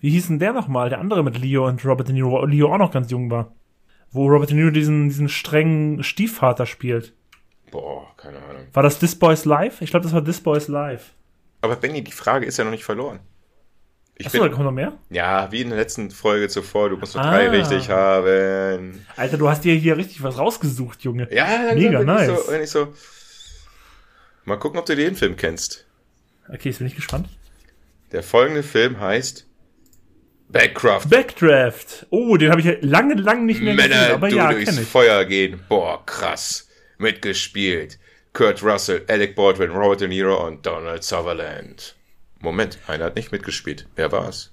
Wie 0.00 0.10
hieß 0.10 0.28
denn 0.28 0.38
der 0.38 0.52
nochmal? 0.52 0.90
Der 0.90 1.00
andere 1.00 1.22
mit 1.22 1.38
Leo 1.38 1.66
und 1.66 1.84
Robert 1.84 2.08
De 2.08 2.14
Niro, 2.14 2.30
wo 2.30 2.44
Leo 2.44 2.72
auch 2.72 2.78
noch 2.78 2.92
ganz 2.92 3.10
jung 3.10 3.30
war. 3.30 3.54
Wo 4.10 4.28
Robert 4.28 4.50
De 4.50 4.56
Niro 4.56 4.70
diesen, 4.70 5.08
diesen 5.08 5.28
strengen 5.28 6.02
Stiefvater 6.02 6.66
spielt. 6.66 7.14
Boah, 7.70 8.14
keine 8.16 8.38
Ahnung. 8.38 8.66
War 8.72 8.82
das 8.82 8.98
This 8.98 9.18
Boys 9.18 9.44
Live? 9.44 9.80
Ich 9.80 9.90
glaube, 9.90 10.04
das 10.04 10.12
war 10.12 10.24
This 10.24 10.40
Boys 10.40 10.68
Live. 10.68 11.14
Aber 11.60 11.76
Benny, 11.76 12.04
die 12.04 12.12
Frage 12.12 12.44
ist 12.46 12.58
ja 12.58 12.64
noch 12.64 12.70
nicht 12.70 12.84
verloren. 12.84 13.20
Ich 14.16 14.26
Achso, 14.26 14.38
da 14.38 14.44
bin, 14.44 14.52
kommt 14.52 14.64
noch 14.66 14.72
mehr? 14.72 14.92
ja, 15.10 15.50
wie 15.50 15.62
in 15.62 15.70
der 15.70 15.78
letzten 15.78 16.10
Folge 16.10 16.48
zuvor, 16.48 16.88
du 16.90 16.96
musst 16.96 17.16
noch 17.16 17.22
Ah. 17.24 17.30
drei 17.32 17.48
richtig 17.48 17.90
haben. 17.90 19.04
Alter, 19.16 19.36
du 19.38 19.48
hast 19.48 19.64
dir 19.64 19.74
hier 19.74 19.96
richtig 19.96 20.22
was 20.22 20.38
rausgesucht, 20.38 21.02
Junge. 21.02 21.26
Ja, 21.34 21.72
Mega 21.74 22.02
nice. 22.04 22.28
Ich 22.30 22.36
so, 22.46 22.52
wenn 22.52 22.62
ich 22.62 22.70
so. 22.70 22.94
Mal 24.44 24.56
gucken, 24.58 24.78
ob 24.78 24.86
du 24.86 24.94
den 24.94 25.16
Film 25.16 25.36
kennst. 25.36 25.86
Okay, 26.48 26.68
jetzt 26.68 26.78
bin 26.78 26.86
ich 26.86 26.94
gespannt. 26.94 27.28
Der 28.12 28.22
folgende 28.22 28.62
Film 28.62 29.00
heißt 29.00 29.46
Backcraft. 30.48 31.08
Backdraft. 31.08 32.06
Oh, 32.10 32.36
den 32.36 32.50
habe 32.50 32.60
ich 32.60 32.66
ja 32.66 32.74
lange, 32.82 33.14
lange 33.14 33.44
nicht 33.46 33.62
mehr 33.62 33.74
gesehen, 33.74 33.90
Männer, 33.90 34.14
aber 34.14 34.28
du 34.28 34.36
ja, 34.36 34.52
durchs 34.52 34.78
ich. 34.78 34.86
Feuer 34.86 35.24
gehen. 35.24 35.58
Boah, 35.68 36.04
krass. 36.06 36.68
Mitgespielt. 36.98 37.98
Kurt 38.32 38.62
Russell, 38.62 39.04
Alec 39.08 39.34
Baldwin, 39.34 39.70
Robert 39.70 40.02
De 40.02 40.08
Niro 40.08 40.46
und 40.46 40.64
Donald 40.64 41.02
Sutherland. 41.02 41.96
Moment, 42.44 42.78
einer 42.86 43.06
hat 43.06 43.16
nicht 43.16 43.32
mitgespielt. 43.32 43.88
Wer 43.96 44.12
war's? 44.12 44.52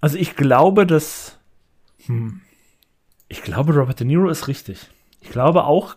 Also 0.00 0.16
ich 0.18 0.36
glaube, 0.36 0.86
dass. 0.86 1.38
Hm, 2.06 2.40
ich 3.28 3.42
glaube, 3.42 3.74
Robert 3.74 3.98
De 3.98 4.06
Niro 4.06 4.28
ist 4.30 4.46
richtig. 4.48 4.86
Ich 5.20 5.30
glaube 5.30 5.64
auch. 5.64 5.96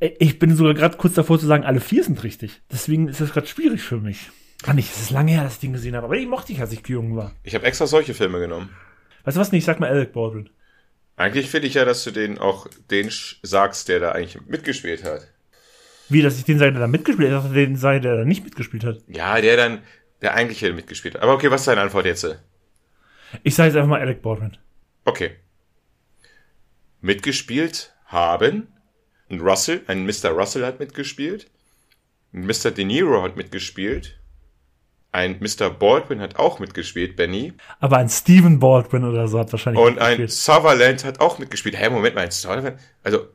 äh, 0.00 0.10
Ich 0.18 0.38
bin 0.40 0.56
sogar 0.56 0.74
gerade 0.74 0.96
kurz 0.96 1.14
davor 1.14 1.38
zu 1.38 1.46
sagen, 1.46 1.64
alle 1.64 1.80
vier 1.80 2.02
sind 2.02 2.22
richtig. 2.24 2.60
Deswegen 2.72 3.06
ist 3.08 3.20
das 3.20 3.32
gerade 3.32 3.46
schwierig 3.46 3.82
für 3.82 3.98
mich. 3.98 4.30
Ah, 4.66 4.72
nicht, 4.74 4.90
es 4.90 5.00
ist 5.02 5.10
lange 5.10 5.30
her, 5.30 5.44
dass 5.44 5.54
ich 5.54 5.60
den 5.60 5.72
gesehen 5.72 5.94
habe, 5.94 6.06
aber 6.06 6.16
ich 6.16 6.26
mochte 6.26 6.52
ich, 6.52 6.60
als 6.60 6.72
ich 6.72 6.84
jung 6.88 7.14
war. 7.14 7.30
Ich 7.44 7.54
habe 7.54 7.64
extra 7.64 7.86
solche 7.86 8.12
Filme 8.14 8.40
genommen. 8.40 8.70
Weißt 9.22 9.36
du 9.36 9.40
was? 9.40 9.52
Nee, 9.52 9.58
ich 9.58 9.64
sag 9.64 9.78
mal 9.78 9.88
Alec 9.88 10.12
Baldwin. 10.12 10.50
Eigentlich 11.16 11.48
finde 11.48 11.68
ich 11.68 11.74
ja, 11.74 11.84
dass 11.84 12.02
du 12.02 12.10
den 12.10 12.38
auch 12.38 12.66
den 12.90 13.08
sch- 13.10 13.36
sagst, 13.42 13.88
der 13.88 14.00
da 14.00 14.12
eigentlich 14.12 14.40
mitgespielt 14.46 15.04
hat. 15.04 15.28
Wie, 16.08 16.22
dass 16.22 16.38
ich 16.38 16.44
den 16.44 16.58
sei, 16.58 16.70
der 16.70 16.80
da 16.80 16.86
mitgespielt 16.88 17.30
hat, 17.30 17.36
ich 17.38 17.42
dachte, 17.44 17.54
den 17.54 17.76
sei, 17.76 17.98
der 18.00 18.16
da 18.16 18.24
nicht 18.24 18.42
mitgespielt 18.44 18.82
hat. 18.84 18.98
Ja, 19.08 19.40
der 19.40 19.56
dann, 19.56 19.78
der 20.22 20.34
eigentlich 20.34 20.58
hier 20.58 20.72
mitgespielt 20.74 21.14
hat. 21.14 21.22
Aber 21.22 21.34
okay, 21.34 21.50
was 21.50 21.62
ist 21.62 21.68
deine 21.68 21.80
Antwort 21.80 22.06
jetzt? 22.06 22.24
Ich 23.42 23.54
sage 23.54 23.68
jetzt 23.68 23.76
einfach 23.76 23.88
mal 23.88 24.00
Alec 24.00 24.22
Baldwin. 24.22 24.56
Okay. 25.04 25.36
Mitgespielt 27.00 27.94
haben 28.06 28.68
ein 29.30 29.40
Russell, 29.40 29.82
ein 29.86 30.06
Mr. 30.06 30.30
Russell 30.30 30.64
hat 30.64 30.80
mitgespielt. 30.80 31.50
Ein 32.32 32.46
Mr. 32.46 32.70
De 32.70 32.84
Niro 32.84 33.22
hat 33.22 33.36
mitgespielt. 33.36 34.18
Ein 35.12 35.38
Mr. 35.40 35.70
Baldwin 35.70 36.20
hat 36.20 36.36
auch 36.36 36.58
mitgespielt, 36.58 37.16
Benny. 37.16 37.54
Aber 37.80 37.96
ein 37.96 38.08
Steven 38.08 38.58
Baldwin 38.58 39.04
oder 39.04 39.26
so 39.28 39.38
hat 39.38 39.50
wahrscheinlich 39.52 39.82
Und 39.82 39.98
ein. 39.98 40.28
Sutherland 40.28 41.04
hat 41.04 41.20
auch 41.20 41.38
mitgespielt. 41.38 41.78
Hä, 41.78 41.88
Moment 41.88 42.14
mal, 42.14 42.22
ein 42.22 42.30
Sutherland? 42.30 42.78
Also, 43.02 43.28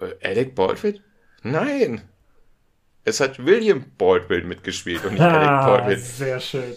äh, 0.00 0.26
Alec 0.26 0.54
Baldwin? 0.54 1.00
Nein. 1.42 2.02
Es 3.04 3.20
hat 3.20 3.44
William 3.44 3.84
Baldwin 3.98 4.46
mitgespielt 4.48 5.04
und 5.04 5.14
nicht 5.14 5.30
Alec 5.30 5.48
Ah, 5.48 5.64
Baldwin. 5.64 6.00
sehr 6.00 6.40
schön. 6.40 6.74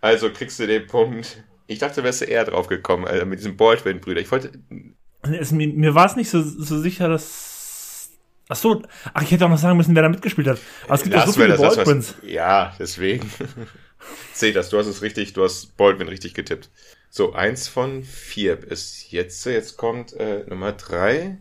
Also 0.00 0.30
kriegst 0.32 0.58
du 0.60 0.66
den 0.66 0.86
Punkt. 0.86 1.42
Ich 1.66 1.78
dachte, 1.78 2.02
wärst 2.04 2.22
du 2.22 2.24
eher 2.24 2.44
drauf 2.44 2.66
gekommen, 2.68 3.06
also 3.06 3.26
mit 3.26 3.38
diesem 3.40 3.56
Baldwin-Brüder. 3.56 4.20
Ich 4.20 4.30
wollte, 4.30 4.52
Es, 5.22 5.52
mir 5.52 5.68
mir 5.68 5.94
war 5.94 6.06
es 6.06 6.16
nicht 6.16 6.30
so, 6.30 6.42
so 6.42 6.78
sicher, 6.80 7.08
dass. 7.08 8.10
Ach 8.48 8.56
so, 8.56 8.82
ach, 9.12 9.22
ich 9.22 9.30
hätte 9.30 9.44
auch 9.44 9.50
noch 9.50 9.58
sagen 9.58 9.76
müssen, 9.76 9.94
wer 9.94 10.02
da 10.02 10.08
mitgespielt 10.08 10.46
hat. 10.48 10.58
Aber 10.84 10.94
es 10.94 11.02
gibt 11.02 11.14
ja 11.14 11.26
so 11.26 11.32
viele 11.32 11.48
das, 11.48 11.60
das, 11.60 11.76
Baldwins. 11.76 12.14
was, 12.22 12.30
ja, 12.30 12.74
deswegen. 12.78 13.30
Seh 14.32 14.52
das, 14.52 14.70
du 14.70 14.78
hast 14.78 14.86
es 14.86 15.02
richtig, 15.02 15.34
du 15.34 15.44
hast 15.44 15.76
Baldwin 15.76 16.08
richtig 16.08 16.32
getippt. 16.32 16.70
So, 17.10 17.32
eins 17.34 17.68
von 17.68 18.04
vier 18.04 18.62
ist 18.62 19.10
jetzt. 19.12 19.44
Jetzt 19.44 19.76
kommt 19.76 20.12
äh, 20.14 20.44
Nummer 20.48 20.72
drei. 20.72 21.38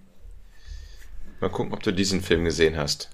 Mal 1.39 1.49
gucken, 1.49 1.73
ob 1.73 1.83
du 1.83 1.93
diesen 1.93 2.21
Film 2.21 2.43
gesehen 2.45 2.75
hast. 2.77 3.09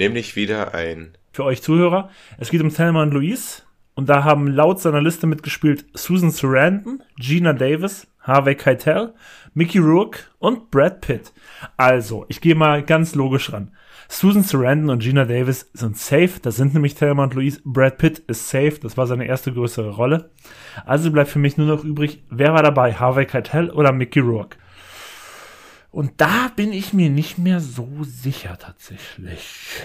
Nämlich 0.00 0.34
wieder 0.34 0.72
ein. 0.72 1.12
Für 1.30 1.44
euch 1.44 1.60
Zuhörer. 1.60 2.08
Es 2.38 2.48
geht 2.48 2.62
um 2.62 2.70
Thelma 2.70 3.02
und 3.02 3.12
Louise. 3.12 3.64
Und 3.94 4.08
da 4.08 4.24
haben 4.24 4.46
laut 4.46 4.80
seiner 4.80 5.02
Liste 5.02 5.26
mitgespielt 5.26 5.84
Susan 5.92 6.30
Sarandon, 6.30 7.02
Gina 7.18 7.52
Davis, 7.52 8.06
Harvey 8.20 8.54
Keitel, 8.54 9.12
Mickey 9.52 9.76
Rourke 9.76 10.20
und 10.38 10.70
Brad 10.70 11.02
Pitt. 11.02 11.34
Also, 11.76 12.24
ich 12.28 12.40
gehe 12.40 12.54
mal 12.54 12.82
ganz 12.82 13.14
logisch 13.14 13.52
ran. 13.52 13.72
Susan 14.08 14.42
Sarandon 14.42 14.88
und 14.88 15.02
Gina 15.02 15.26
Davis 15.26 15.70
sind 15.74 15.98
safe. 15.98 16.40
Das 16.40 16.56
sind 16.56 16.72
nämlich 16.72 16.94
Thelma 16.94 17.24
und 17.24 17.34
Louise. 17.34 17.60
Brad 17.62 17.98
Pitt 17.98 18.20
ist 18.20 18.48
safe. 18.48 18.78
Das 18.80 18.96
war 18.96 19.06
seine 19.06 19.26
erste 19.26 19.52
größere 19.52 19.90
Rolle. 19.90 20.30
Also 20.86 21.10
bleibt 21.10 21.28
für 21.28 21.38
mich 21.38 21.58
nur 21.58 21.66
noch 21.66 21.84
übrig, 21.84 22.24
wer 22.30 22.54
war 22.54 22.62
dabei? 22.62 22.94
Harvey 22.94 23.26
Keitel 23.26 23.68
oder 23.68 23.92
Mickey 23.92 24.20
Rourke? 24.20 24.56
Und 25.90 26.20
da 26.20 26.52
bin 26.54 26.72
ich 26.72 26.92
mir 26.92 27.10
nicht 27.10 27.38
mehr 27.38 27.60
so 27.60 27.88
sicher 28.02 28.58
tatsächlich. 28.58 29.82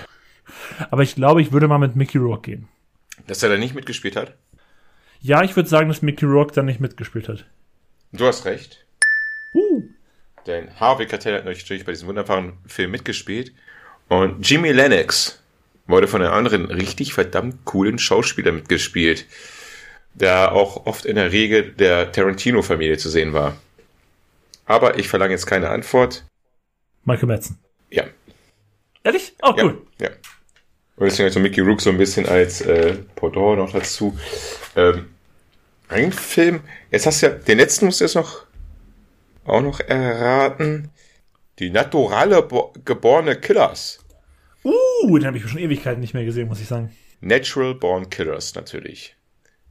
Aber 0.92 1.04
ich 1.04 1.16
glaube, 1.16 1.42
ich 1.42 1.52
würde 1.52 1.68
mal 1.68 1.80
mit 1.80 1.96
Mickey 1.96 2.18
Rourke 2.18 2.52
gehen. 2.52 2.68
Dass 3.28 3.42
er 3.42 3.50
da 3.50 3.58
nicht 3.58 3.74
mitgespielt 3.74 4.16
hat? 4.16 4.36
Ja, 5.22 5.44
ich 5.44 5.56
würde 5.56 5.70
sagen, 5.70 5.88
dass 5.90 6.02
Mickey 6.02 6.26
Rourke 6.26 6.54
da 6.54 6.62
nicht 6.62 6.80
mitgespielt 6.80 7.28
hat. 7.28 7.46
Du 8.12 8.26
hast 8.28 8.46
recht. 8.46 8.86
Uh. 9.54 9.84
Denn 10.46 10.80
Harvey 10.80 11.08
Keitel 11.08 11.34
hat 11.36 11.46
natürlich 11.46 11.86
bei 11.86 11.92
diesem 11.92 12.08
wunderbaren 12.08 12.54
Film 12.68 12.92
mitgespielt. 12.92 13.52
Und 14.08 14.48
Jimmy 14.48 14.72
Lennox 14.72 15.42
wurde 15.88 16.08
von 16.08 16.22
einem 16.22 16.34
anderen 16.34 16.66
richtig 16.66 17.14
verdammt 17.14 17.66
coolen 17.66 17.98
Schauspieler 17.98 18.52
mitgespielt, 18.52 19.26
der 20.14 20.52
auch 20.52 20.86
oft 20.86 21.06
in 21.06 21.16
der 21.16 21.32
Regel 21.32 21.72
der 21.72 22.12
Tarantino-Familie 22.12 22.98
zu 22.98 23.10
sehen 23.10 23.34
war. 23.34 23.58
Aber 24.66 24.98
ich 25.00 25.08
verlange 25.08 25.34
jetzt 25.34 25.46
keine 25.46 25.70
Antwort. 25.70 26.26
Michael 27.04 27.28
Madsen. 27.28 27.60
Ja, 27.90 28.06
Ehrlich? 29.06 29.36
Oh, 29.44 29.54
ja, 29.56 29.64
cool. 29.64 29.82
ja. 30.02 30.10
Und 30.98 31.06
deswegen 31.06 31.28
also 31.28 31.40
Mickey 31.40 31.62
Rook 31.62 31.80
so 31.80 31.92
ein 31.92 31.98
bisschen 31.98 32.26
als 32.26 32.62
äh, 32.62 32.96
Pendant 33.16 33.60
noch 33.60 33.72
dazu. 33.72 34.18
Ähm, 34.76 35.10
ein 35.88 36.12
Film, 36.12 36.62
jetzt 36.90 37.06
hast 37.06 37.22
du 37.22 37.28
ja, 37.28 37.34
den 37.34 37.60
letzten 37.60 37.86
musst 37.86 38.00
du 38.00 38.06
jetzt 38.06 38.16
noch 38.16 38.46
auch 39.46 39.62
noch 39.62 39.80
erraten. 39.80 40.90
Die 41.60 41.70
naturale 41.70 42.42
bo 42.42 42.74
geborene 42.84 43.36
Killers. 43.36 44.00
Uh, 44.64 45.18
den 45.20 45.28
habe 45.28 45.38
ich 45.38 45.48
schon 45.48 45.60
Ewigkeiten 45.60 46.02
nicht 46.02 46.16
mehr 46.16 46.26
gesehen, 46.26 46.48
muss 46.48 46.60
ich 46.60 46.68
sagen. 46.68 46.92
Natural 47.22 47.76
Born 47.76 48.10
Killers 48.10 48.56
natürlich. 48.56 49.16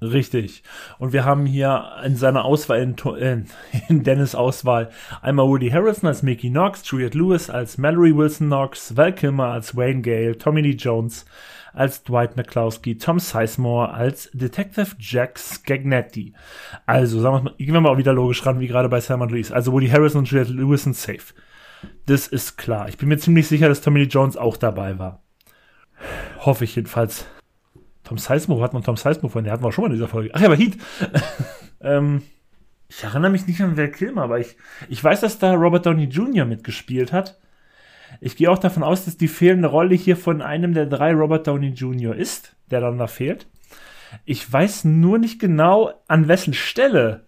Richtig. 0.01 0.63
Und 0.99 1.13
wir 1.13 1.25
haben 1.25 1.47
hier 1.47 1.85
in 2.05 2.17
seiner 2.17 2.45
Auswahl, 2.45 2.83
in, 2.83 2.97
äh, 3.17 3.43
in 3.89 4.03
Dennis 4.03 4.35
Auswahl, 4.35 4.91
einmal 5.23 5.47
Woody 5.47 5.71
Harrison 5.71 6.09
als 6.09 6.23
Mickey 6.23 6.51
Knox, 6.51 6.89
Juliette 6.91 7.17
Lewis 7.17 7.49
als 7.49 7.79
Mallory 7.79 8.15
Wilson 8.15 8.49
Knox, 8.49 8.97
Val 8.97 9.15
Kilmer 9.15 9.49
als 9.49 9.77
Wayne 9.77 10.03
Gale, 10.03 10.37
Tommy 10.37 10.61
Lee 10.61 10.77
Jones 10.77 11.25
als 11.73 12.05
Dwight 12.05 12.37
McCloskey, 12.37 12.99
Tom 12.99 13.19
Sizemore 13.19 13.93
als 13.93 14.31
Detective 14.33 14.95
Jack 14.99 15.39
Scagnetti. 15.39 16.35
Also, 16.87 17.21
sagen 17.21 17.37
wir 17.37 17.43
mal, 17.43 17.55
gehen 17.57 17.75
wir 17.75 17.81
mal 17.81 17.99
wieder 17.99 18.13
logisch 18.13 18.45
ran, 18.47 18.61
wie 18.61 18.69
gerade 18.69 18.89
bei 18.89 19.01
Sam 19.01 19.23
und 19.23 19.33
Louise. 19.33 19.55
Also 19.55 19.73
Woody 19.73 19.89
Harrison 19.89 20.21
und 20.21 20.31
Juliette 20.31 20.53
Lewis 20.53 20.85
sind 20.85 20.97
safe. 20.97 21.35
Das 22.07 22.29
ist 22.29 22.57
klar. 22.57 22.89
Ich 22.89 22.97
bin 22.97 23.09
mir 23.09 23.19
ziemlich 23.19 23.49
sicher, 23.49 23.69
dass 23.69 23.81
Tommy 23.81 24.01
Lee 24.01 24.09
Jones 24.09 24.37
auch 24.37 24.57
dabei 24.57 24.99
war. 24.99 25.23
Hoffe 26.41 26.65
ich 26.65 26.77
jedenfalls. 26.77 27.27
Tom 28.05 28.19
Sizemore, 28.19 28.63
hat 28.63 28.73
man 28.75 28.83
Tom 28.83 28.97
Sizemore 28.97 29.33
von? 29.33 29.45
Der 29.45 29.53
hatten 29.53 29.65
wir 29.65 29.73
schon 29.73 29.83
mal 29.83 29.89
in 29.89 29.95
dieser 29.95 30.09
Folge. 30.09 30.31
Ach 30.33 30.41
ja, 30.41 30.47
aber 30.47 30.57
Heat. 30.57 30.77
ähm, 31.81 32.23
ich 32.89 33.03
erinnere 33.03 33.31
mich 33.31 33.47
nicht 33.47 33.61
an 33.61 33.77
Val 33.77 33.91
Kilmer, 33.91 34.23
aber 34.23 34.39
ich, 34.39 34.57
ich 34.89 35.03
weiß, 35.03 35.21
dass 35.21 35.39
da 35.39 35.55
Robert 35.55 35.87
Downey 35.87 36.05
Jr. 36.05 36.45
mitgespielt 36.45 37.13
hat. 37.13 37.39
Ich 38.21 38.37
gehe 38.37 38.51
auch 38.51 38.59
davon 38.59 38.83
aus, 38.83 39.07
dass 39.07 39.17
die 39.17 39.29
fehlende 39.29 39.69
Rolle 39.69 39.95
hier 39.95 40.17
von 40.17 40.43
einem 40.43 40.75
der 40.75 40.87
drei 40.87 41.13
Robert 41.13 41.47
Downey 41.47 41.71
Jr. 41.71 42.15
ist, 42.15 42.55
der 42.71 42.81
dann 42.81 42.99
da 42.99 43.07
fehlt. 43.07 43.49
Ich 44.25 44.51
weiß 44.51 44.85
nur 44.85 45.19
nicht 45.19 45.41
genau, 45.41 45.93
an 46.07 46.29
wessen 46.29 46.55
Stelle 46.55 47.27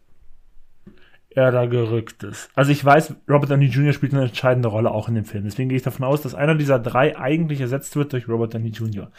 er 1.30 1.52
da 1.52 1.66
gerückt 1.66 2.22
ist. 2.22 2.48
Also 2.54 2.72
ich 2.72 2.82
weiß, 2.82 3.14
Robert 3.28 3.50
Downey 3.50 3.66
Jr. 3.66 3.92
spielt 3.92 4.14
eine 4.14 4.22
entscheidende 4.22 4.68
Rolle 4.68 4.90
auch 4.90 5.08
in 5.08 5.16
dem 5.16 5.26
Film. 5.26 5.44
Deswegen 5.44 5.68
gehe 5.68 5.76
ich 5.76 5.84
davon 5.84 6.04
aus, 6.04 6.22
dass 6.22 6.34
einer 6.34 6.54
dieser 6.54 6.78
drei 6.78 7.18
eigentlich 7.18 7.60
ersetzt 7.60 7.94
wird 7.96 8.12
durch 8.12 8.28
Robert 8.28 8.54
Downey 8.54 8.70
Jr. 8.70 9.10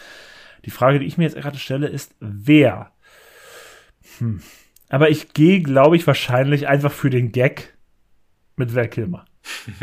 Die 0.66 0.72
Frage, 0.72 1.00
die 1.00 1.06
ich 1.06 1.18
mir 1.18 1.26
jetzt 1.26 1.36
gerade 1.36 1.58
stelle, 1.58 1.88
ist, 1.88 2.16
wer? 2.20 2.92
Hm. 4.20 4.42
Aber 4.90 5.10
ich 5.10 5.34
gehe, 5.34 5.62
glaube 5.62 5.96
ich, 5.96 6.08
wahrscheinlich 6.08 6.68
einfach 6.68 6.92
für 6.92 7.10
den 7.10 7.32
Gag 7.32 7.78
mit 8.56 8.74
Val 8.76 8.90
Kilmer. 8.90 9.26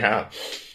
ja. 0.00 0.30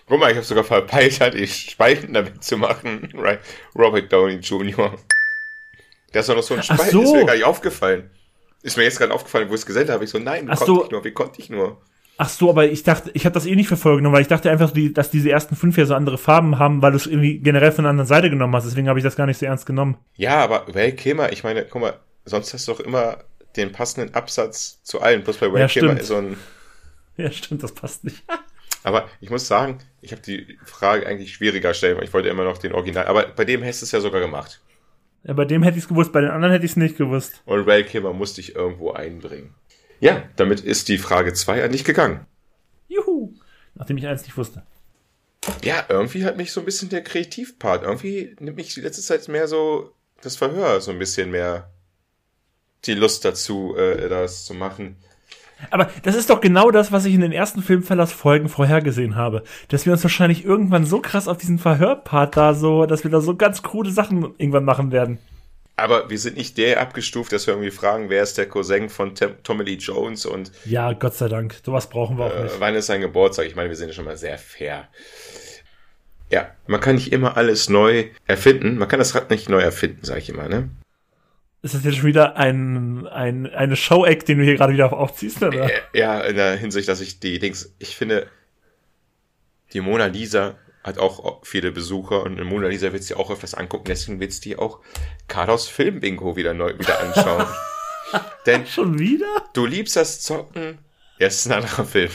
Guck 0.08 0.20
mal, 0.20 0.30
ich 0.30 0.38
habe 0.38 0.46
sogar 0.46 0.64
verpeilt, 0.64 1.34
die 1.34 1.48
Spalten 1.48 2.14
damit 2.14 2.44
zu 2.44 2.58
machen. 2.58 3.10
Right. 3.14 3.40
Robert 3.76 4.12
Downey 4.12 4.36
Jr. 4.36 4.96
Der 6.14 6.22
ist 6.22 6.30
doch 6.30 6.36
noch 6.36 6.44
so 6.44 6.56
ein 6.56 6.64
Spalt, 6.64 6.92
so. 6.92 7.02
ist 7.02 7.14
mir 7.14 7.26
gar 7.26 7.36
nicht 7.36 7.46
aufgefallen. 7.46 8.10
Ist 8.64 8.78
mir 8.78 8.84
jetzt 8.84 9.00
gerade 9.00 9.14
aufgefallen, 9.14 9.50
wo 9.50 9.54
ich 9.54 9.62
es 9.62 9.66
gesendet 9.66 9.94
habe. 9.94 10.04
Ich 10.04 10.10
so, 10.10 10.20
nein, 10.20 10.48
wie 10.48 10.52
Ach 10.52 10.58
konnte 10.58 10.74
so. 10.74 10.86
ich 10.86 10.92
nur, 10.92 11.04
wie 11.04 11.12
konnte 11.12 11.42
ich 11.42 11.50
nur? 11.50 11.82
Ach 12.24 12.30
so, 12.30 12.52
aber 12.52 12.70
ich 12.70 12.84
dachte, 12.84 13.10
ich 13.16 13.26
habe 13.26 13.34
das 13.34 13.48
eh 13.48 13.56
nicht 13.56 13.68
verfolgt, 13.68 14.04
weil 14.04 14.22
ich 14.22 14.28
dachte 14.28 14.52
einfach, 14.52 14.72
dass 14.94 15.10
diese 15.10 15.32
ersten 15.32 15.56
fünf 15.56 15.76
ja 15.76 15.88
so 15.88 15.96
andere 15.96 16.20
Farben 16.20 16.60
haben, 16.60 16.84
weil 16.84 16.92
du 16.92 16.98
es 16.98 17.08
irgendwie 17.08 17.40
generell 17.40 17.72
von 17.72 17.84
der 17.84 17.90
anderen 17.90 18.08
Seite 18.08 18.30
genommen 18.30 18.56
hast. 18.56 18.66
Deswegen 18.66 18.88
habe 18.90 19.00
ich 19.00 19.04
das 19.04 19.16
gar 19.16 19.26
nicht 19.26 19.40
so 19.40 19.48
ernst 19.48 19.66
genommen. 19.66 19.98
Ja, 20.18 20.36
aber 20.44 20.68
Val 20.72 20.92
Kilmer, 20.92 21.32
ich 21.32 21.44
meine, 21.44 21.66
guck 21.66 21.82
mal, 21.82 22.00
sonst 22.26 22.54
hast 22.54 22.68
du 22.68 22.74
doch 22.74 22.80
immer 22.80 23.24
den 23.56 23.72
passenden 23.72 24.14
Absatz 24.14 24.84
zu 24.84 25.02
allen. 25.02 25.24
Plus 25.24 25.38
bei 25.38 25.52
Val 25.52 25.62
ja, 25.62 25.68
Kilmer 25.68 26.00
ist 26.00 26.10
so 26.10 26.18
ein. 26.18 26.38
Ja, 27.18 27.32
stimmt, 27.32 27.64
das 27.64 27.72
passt 27.72 28.04
nicht. 28.04 28.24
aber 28.84 29.08
ich 29.20 29.32
muss 29.32 29.48
sagen, 29.48 29.80
ich 30.02 30.12
habe 30.12 30.22
die 30.22 30.60
Frage 30.64 31.08
eigentlich 31.08 31.34
schwieriger 31.34 31.74
stellen, 31.74 31.98
weil 31.98 32.04
ich 32.04 32.14
wollte 32.14 32.30
immer 32.30 32.44
noch 32.44 32.60
den 32.60 32.74
Original. 32.74 33.08
Aber 33.08 33.30
bei 33.36 33.46
dem 33.46 33.64
hast 33.64 33.82
du 33.82 33.86
es 33.86 33.94
ja 33.94 34.00
sogar 34.00 34.22
gemacht. 34.22 34.62
Ja, 35.24 35.34
bei 35.34 35.46
dem 35.46 35.64
hätte 35.64 35.80
ich 35.80 35.86
es 35.86 35.90
gewusst, 35.90 36.14
bei 36.14 36.22
den 36.22 36.30
anderen 36.30 36.54
hätte 36.54 36.66
ich 36.66 36.74
es 36.74 36.78
nicht 36.78 36.98
gewusst. 36.98 37.42
Und 37.46 37.66
Val 37.66 37.84
Kilmer 37.84 38.14
musste 38.14 38.42
ich 38.42 38.56
irgendwo 38.56 38.92
einbringen. 38.92 39.56
Ja, 40.02 40.24
damit 40.36 40.60
ist 40.60 40.90
die 40.90 40.98
Frage 40.98 41.34
2 41.34 41.64
an 41.64 41.72
dich 41.72 41.86
gegangen. 41.86 42.26
Juhu. 42.88 43.34
Nachdem 43.76 43.98
ich 43.98 44.08
eins 44.08 44.24
nicht 44.24 44.36
wusste. 44.36 44.64
Ja, 45.64 45.86
irgendwie 45.88 46.26
hat 46.26 46.38
mich 46.38 46.52
so 46.52 46.60
ein 46.60 46.66
bisschen 46.66 46.90
der 46.90 47.04
Kreativpart. 47.04 47.84
Irgendwie 47.84 48.36
nimmt 48.40 48.58
mich 48.58 48.74
die 48.74 48.82
letzte 48.82 49.02
Zeit 49.02 49.28
mehr 49.28 49.48
so 49.48 49.94
das 50.22 50.36
Verhör 50.36 50.82
so 50.82 50.92
ein 50.92 51.00
bisschen 51.00 51.32
mehr 51.32 51.72
die 52.86 52.96
Lust 52.96 53.26
dazu, 53.26 53.76
äh, 53.76 54.10
das 54.10 54.46
zu 54.46 54.54
machen. 54.56 54.98
Aber 55.70 55.90
das 56.02 56.16
ist 56.16 56.32
doch 56.32 56.42
genau 56.42 56.72
das, 56.72 56.92
was 56.92 57.06
ich 57.06 57.14
in 57.14 57.22
den 57.22 57.32
ersten 57.32 57.62
Filmverlass-Folgen 57.62 58.50
vorhergesehen 58.50 59.16
habe. 59.16 59.44
Dass 59.68 59.86
wir 59.86 59.94
uns 59.94 60.02
wahrscheinlich 60.02 60.44
irgendwann 60.44 60.86
so 60.86 61.00
krass 61.00 61.28
auf 61.28 61.38
diesen 61.38 61.60
Verhörpart 61.60 62.36
da 62.36 62.56
so, 62.56 62.88
dass 62.88 63.04
wir 63.04 63.12
da 63.12 63.22
so 63.22 63.36
ganz 63.36 63.62
krude 63.62 63.92
Sachen 63.92 64.24
irgendwann 64.40 64.66
machen 64.66 64.92
werden. 64.92 65.20
Aber 65.82 66.10
wir 66.10 66.20
sind 66.20 66.38
nicht 66.38 66.58
der 66.58 66.80
abgestuft, 66.80 67.32
dass 67.32 67.48
wir 67.48 67.54
irgendwie 67.54 67.72
fragen, 67.72 68.10
wer 68.10 68.24
ist 68.24 68.38
der 68.38 68.48
Cousin 68.48 68.90
von 68.90 69.14
Tommy 69.16 69.64
Lee 69.64 69.76
Jones 69.76 70.26
und. 70.26 70.52
Ja, 70.66 70.94
Gott 70.94 71.16
sei 71.16 71.28
Dank. 71.28 71.56
Sowas 71.66 71.90
brauchen 71.90 72.18
wir 72.18 72.26
auch 72.26 72.36
äh, 72.36 72.44
nicht. 72.44 72.60
Wann 72.60 72.76
ist 72.76 72.88
sein 72.88 73.02
Geburtstag? 73.02 73.46
Ich 73.48 73.56
meine, 73.56 73.70
wir 73.70 73.76
sind 73.76 73.90
ja 73.90 73.94
schon 73.94 74.06
mal 74.06 74.18
sehr 74.18 74.38
fair. 74.38 74.88
Ja, 76.30 76.52
man 76.68 76.80
kann 76.80 76.96
nicht 76.96 77.12
immer 77.12 77.36
alles 77.36 77.70
neu 77.70 78.06
erfinden. 78.26 78.78
Man 78.78 78.88
kann 78.88 79.00
das 79.00 79.16
Rad 79.16 79.30
nicht 79.30 79.50
neu 79.50 79.60
erfinden, 79.60 80.06
sage 80.06 80.20
ich 80.20 80.30
immer, 80.30 80.48
ne? 80.48 80.70
Ist 81.64 81.76
das 81.76 81.84
jetzt 81.84 81.98
schon 81.98 82.08
wieder 82.08 82.38
ein, 82.38 83.06
ein, 83.08 83.46
eine 83.54 83.76
Show-Act, 83.76 84.28
den 84.28 84.40
du 84.40 84.44
hier 84.44 84.56
gerade 84.56 84.74
wieder 84.74 84.94
aufziehst, 84.94 85.44
oder? 85.44 85.70
Ja, 85.94 86.22
in 86.22 86.36
der 86.36 86.56
Hinsicht, 86.56 86.88
dass 86.88 87.02
ich 87.02 87.20
die 87.20 87.38
Dings, 87.38 87.76
ich 87.78 87.96
finde, 87.96 88.28
die 89.74 89.82
Mona 89.82 90.06
Lisa 90.06 90.56
hat 90.84 90.98
auch 90.98 91.46
viele 91.46 91.72
Besucher 91.72 92.24
und 92.24 92.40
in 92.40 92.48
Mona 92.48 92.68
Lisa 92.68 92.92
wird 92.92 93.04
sie 93.04 93.16
auch 93.16 93.30
öfters 93.30 93.54
angucken, 93.54 93.86
deswegen 93.88 94.20
wird 94.20 94.34
sie 94.34 94.58
auch 94.58 94.80
Carlos 95.28 95.68
Filmbingo 95.68 96.36
wieder 96.36 96.54
neu 96.54 96.78
wieder 96.78 97.00
anschauen. 97.00 97.46
Denn 98.46 98.66
schon 98.66 99.00
wieder? 99.00 99.46
Du 99.54 99.66
liebst 99.66 99.96
das 99.96 100.22
Zocken. 100.22 100.80
Ja, 101.20 101.28
ist 101.28 101.46
ein 101.46 101.54
anderer 101.54 101.86
Film. 101.86 102.12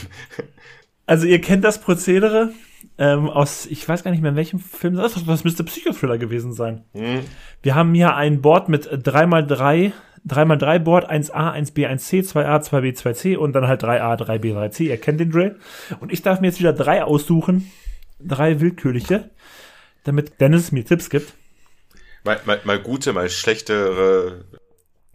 Also 1.05 1.25
ihr 1.25 1.39
kennt 1.39 1.63
das 1.63 1.79
Prozedere 1.79 2.51
ähm, 2.97 3.29
aus, 3.29 3.65
ich 3.67 3.87
weiß 3.87 4.03
gar 4.03 4.11
nicht 4.11 4.21
mehr 4.21 4.31
in 4.31 4.37
welchem 4.37 4.59
Film 4.59 4.95
das 4.95 5.15
ist, 5.15 5.27
das 5.27 5.43
müsste 5.43 5.63
Psychothriller 5.63 6.17
gewesen 6.17 6.51
sein. 6.53 6.83
Hm. 6.93 7.21
Wir 7.61 7.75
haben 7.75 7.93
hier 7.93 8.15
ein 8.15 8.41
Board 8.41 8.69
mit 8.69 8.91
3x3, 8.91 9.91
3x3 10.27 10.79
Board, 10.79 11.09
1A, 11.09 11.53
1B, 11.53 11.87
1C, 11.87 12.27
2A, 12.27 12.67
2B, 12.67 12.97
2C 12.97 13.37
und 13.37 13.53
dann 13.53 13.67
halt 13.67 13.83
3A, 13.83 14.19
3B, 14.19 14.53
3C. 14.53 14.83
Ihr 14.85 14.97
kennt 14.97 15.19
den 15.19 15.31
Drill. 15.31 15.59
Und 15.99 16.11
ich 16.11 16.21
darf 16.21 16.41
mir 16.41 16.47
jetzt 16.47 16.59
wieder 16.59 16.73
drei 16.73 17.03
aussuchen, 17.03 17.71
drei 18.19 18.59
willkürliche, 18.59 19.31
damit 20.03 20.39
Dennis 20.39 20.71
mir 20.71 20.85
Tipps 20.85 21.09
gibt. 21.09 21.33
Mal, 22.23 22.39
mal, 22.45 22.61
mal 22.63 22.79
gute, 22.79 23.13
mal 23.13 23.29
schlechtere. 23.29 24.45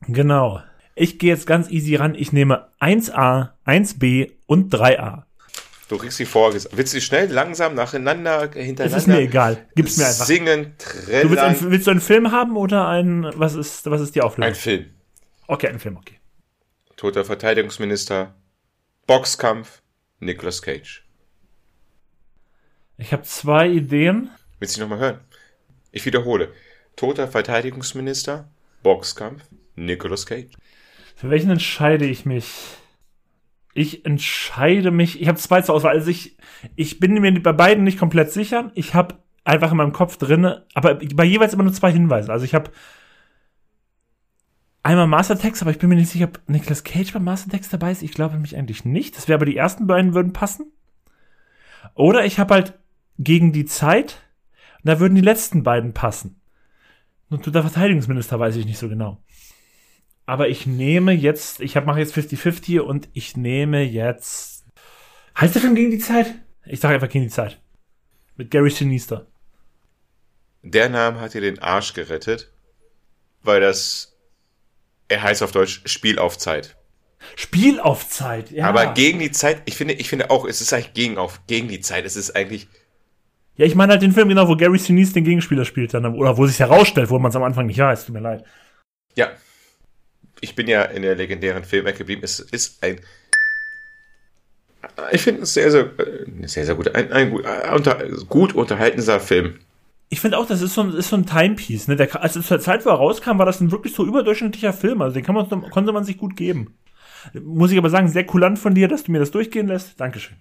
Genau. 0.08 0.62
Ich 0.94 1.18
gehe 1.18 1.30
jetzt 1.30 1.46
ganz 1.46 1.70
easy 1.70 1.96
ran. 1.96 2.14
Ich 2.14 2.32
nehme 2.32 2.68
1A, 2.80 3.50
1B 3.66 4.32
und 4.46 4.74
3A. 4.74 5.24
Du 5.88 5.98
kriegst 5.98 6.16
sie 6.16 6.24
vorgesagt. 6.24 6.76
Willst 6.76 6.94
du 6.94 7.00
sie 7.00 7.04
schnell, 7.04 7.30
langsam, 7.30 7.74
nacheinander, 7.74 8.50
hintereinander? 8.52 8.84
Es 8.84 8.94
ist 8.94 9.06
mir 9.08 9.20
egal. 9.20 9.66
Gib's 9.74 9.98
mir 9.98 10.06
einfach. 10.06 10.24
Singen, 10.24 10.74
trällern. 10.78 11.22
Du 11.22 11.30
willst, 11.30 11.42
ein, 11.42 11.70
willst, 11.70 11.86
du 11.86 11.90
einen 11.90 12.00
Film 12.00 12.32
haben 12.32 12.56
oder 12.56 12.88
ein, 12.88 13.30
was 13.34 13.54
ist, 13.54 13.90
was 13.90 14.00
ist 14.00 14.14
die 14.14 14.22
Auflösung? 14.22 14.48
Ein 14.48 14.54
Film. 14.54 14.86
Okay, 15.48 15.68
ein 15.68 15.78
Film, 15.78 15.98
okay. 15.98 16.18
Toter 16.96 17.26
Verteidigungsminister, 17.26 18.34
Boxkampf, 19.06 19.82
Nicolas 20.18 20.62
Cage. 20.62 21.01
Ich 23.02 23.12
habe 23.12 23.24
zwei 23.24 23.68
Ideen. 23.68 24.30
Willst 24.60 24.76
du 24.76 24.80
noch 24.80 24.88
mal 24.88 24.98
hören? 24.98 25.18
Ich 25.90 26.06
wiederhole. 26.06 26.52
Toter 26.94 27.26
Verteidigungsminister, 27.26 28.48
Boxkampf, 28.84 29.42
Nicolas 29.74 30.24
Cage. 30.24 30.52
Für 31.16 31.28
welchen 31.28 31.50
entscheide 31.50 32.04
ich 32.04 32.26
mich? 32.26 32.46
Ich 33.74 34.06
entscheide 34.06 34.92
mich, 34.92 35.20
ich 35.20 35.26
habe 35.26 35.38
zwei 35.38 35.62
zur 35.62 35.74
Auswahl. 35.74 35.96
Also 35.96 36.10
ich, 36.10 36.36
ich 36.76 37.00
bin 37.00 37.14
mir 37.14 37.42
bei 37.42 37.52
beiden 37.52 37.82
nicht 37.82 37.98
komplett 37.98 38.30
sicher. 38.30 38.70
Ich 38.76 38.94
habe 38.94 39.18
einfach 39.42 39.72
in 39.72 39.78
meinem 39.78 39.92
Kopf 39.92 40.16
drinne, 40.16 40.66
aber 40.74 40.94
bei 40.94 41.24
jeweils 41.24 41.54
immer 41.54 41.64
nur 41.64 41.72
zwei 41.72 41.90
Hinweise. 41.90 42.30
Also 42.30 42.44
ich 42.44 42.54
habe 42.54 42.70
einmal 44.84 45.08
Mastertext, 45.08 45.60
aber 45.62 45.72
ich 45.72 45.78
bin 45.78 45.88
mir 45.88 45.96
nicht 45.96 46.10
sicher, 46.10 46.26
ob 46.26 46.40
Nicolas 46.46 46.84
Cage 46.84 47.12
beim 47.12 47.24
Mastertext 47.24 47.72
dabei 47.72 47.90
ist. 47.90 48.04
Ich 48.04 48.12
glaube 48.12 48.36
mich 48.38 48.56
eigentlich 48.56 48.84
nicht. 48.84 49.16
Das 49.16 49.26
wäre 49.26 49.38
aber 49.38 49.46
die 49.46 49.56
ersten 49.56 49.88
beiden 49.88 50.14
würden 50.14 50.32
passen. 50.32 50.70
Oder 51.94 52.24
ich 52.24 52.38
habe 52.38 52.54
halt 52.54 52.74
gegen 53.18 53.52
die 53.52 53.64
Zeit, 53.64 54.22
und 54.82 54.88
da 54.88 55.00
würden 55.00 55.14
die 55.14 55.20
letzten 55.20 55.62
beiden 55.62 55.92
passen. 55.92 56.40
Und 57.30 57.52
der 57.54 57.62
Verteidigungsminister 57.62 58.38
weiß 58.38 58.56
ich 58.56 58.66
nicht 58.66 58.78
so 58.78 58.88
genau. 58.88 59.22
Aber 60.26 60.48
ich 60.48 60.66
nehme 60.66 61.12
jetzt, 61.12 61.60
ich 61.60 61.74
mache 61.74 61.98
jetzt 61.98 62.16
50-50 62.16 62.80
und 62.80 63.08
ich 63.12 63.36
nehme 63.36 63.82
jetzt. 63.82 64.64
Heißt 65.38 65.54
der 65.54 65.62
Film 65.62 65.74
gegen 65.74 65.90
die 65.90 65.98
Zeit? 65.98 66.34
Ich 66.66 66.80
sage 66.80 66.94
einfach 66.94 67.08
gegen 67.08 67.24
die 67.24 67.30
Zeit. 67.30 67.60
Mit 68.36 68.50
Gary 68.50 68.70
Sinise. 68.70 69.26
Der 70.62 70.88
Name 70.88 71.20
hat 71.20 71.34
dir 71.34 71.40
den 71.40 71.58
Arsch 71.58 71.92
gerettet, 71.92 72.52
weil 73.42 73.60
das, 73.60 74.16
er 75.08 75.22
heißt 75.22 75.42
auf 75.42 75.52
Deutsch 75.52 75.82
Spiel 75.86 76.18
auf 76.18 76.38
Zeit. 76.38 76.76
Spiel 77.36 77.80
auf 77.80 78.08
Zeit, 78.08 78.50
ja. 78.50 78.68
Aber 78.68 78.94
gegen 78.94 79.18
die 79.18 79.32
Zeit, 79.32 79.62
ich 79.64 79.76
finde, 79.76 79.94
ich 79.94 80.08
finde 80.08 80.30
auch, 80.30 80.44
es 80.44 80.60
ist 80.60 80.72
eigentlich 80.72 80.92
gegen 80.92 81.18
auf, 81.18 81.40
gegen 81.46 81.68
die 81.68 81.80
Zeit. 81.80 82.04
Es 82.04 82.16
ist 82.16 82.36
eigentlich. 82.36 82.68
Ja, 83.56 83.66
ich 83.66 83.74
meine 83.74 83.92
halt 83.92 84.02
den 84.02 84.12
Film 84.12 84.28
genau, 84.28 84.48
wo 84.48 84.56
Gary 84.56 84.78
Sinise 84.78 85.14
den 85.14 85.24
Gegenspieler 85.24 85.64
spielt 85.64 85.92
dann, 85.94 86.06
oder 86.06 86.36
wo 86.38 86.46
sich 86.46 86.58
herausstellt, 86.58 87.10
wo 87.10 87.18
man 87.18 87.30
es 87.30 87.36
am 87.36 87.42
Anfang 87.42 87.66
nicht 87.66 87.78
weiß, 87.78 88.06
tut 88.06 88.14
mir 88.14 88.20
leid. 88.20 88.44
Ja, 89.14 89.30
ich 90.40 90.54
bin 90.54 90.68
ja 90.68 90.82
in 90.84 91.02
der 91.02 91.14
legendären 91.14 91.64
Filmecke 91.64 91.98
geblieben. 91.98 92.22
Es 92.24 92.40
ist 92.40 92.82
ein 92.82 93.00
ich 95.12 95.22
finde 95.22 95.42
es 95.42 95.54
sehr, 95.54 95.70
sehr, 95.70 95.84
äh, 95.98 96.46
sehr, 96.46 96.66
sehr 96.66 96.74
gut. 96.74 96.94
Ein, 96.94 97.12
ein 97.12 97.30
gut, 97.30 97.44
äh, 97.44 97.74
unter, 97.74 98.04
gut 98.28 98.54
unterhaltener 98.54 99.20
Film. 99.20 99.58
Ich 100.08 100.20
finde 100.20 100.38
auch, 100.38 100.46
das 100.46 100.60
ist 100.60 100.74
so 100.74 100.82
ein, 100.82 100.92
ist 100.92 101.08
so 101.08 101.16
ein 101.16 101.24
Timepiece. 101.26 101.88
Ne? 101.88 101.96
Der, 101.96 102.20
also 102.20 102.40
zur 102.40 102.60
Zeit, 102.60 102.84
wo 102.84 102.90
er 102.90 102.96
rauskam, 102.96 103.38
war 103.38 103.46
das 103.46 103.60
ein 103.60 103.70
wirklich 103.70 103.94
so 103.94 104.04
überdurchschnittlicher 104.04 104.72
Film. 104.72 105.00
Also 105.00 105.14
den 105.14 105.24
kann 105.24 105.34
man, 105.34 105.48
konnte 105.70 105.92
man 105.92 106.04
sich 106.04 106.18
gut 106.18 106.36
geben. 106.36 106.74
Muss 107.32 107.70
ich 107.70 107.78
aber 107.78 107.90
sagen, 107.90 108.08
sehr 108.08 108.26
kulant 108.26 108.58
von 108.58 108.74
dir, 108.74 108.88
dass 108.88 109.04
du 109.04 109.12
mir 109.12 109.20
das 109.20 109.30
durchgehen 109.30 109.68
lässt. 109.68 110.00
Dankeschön. 110.00 110.36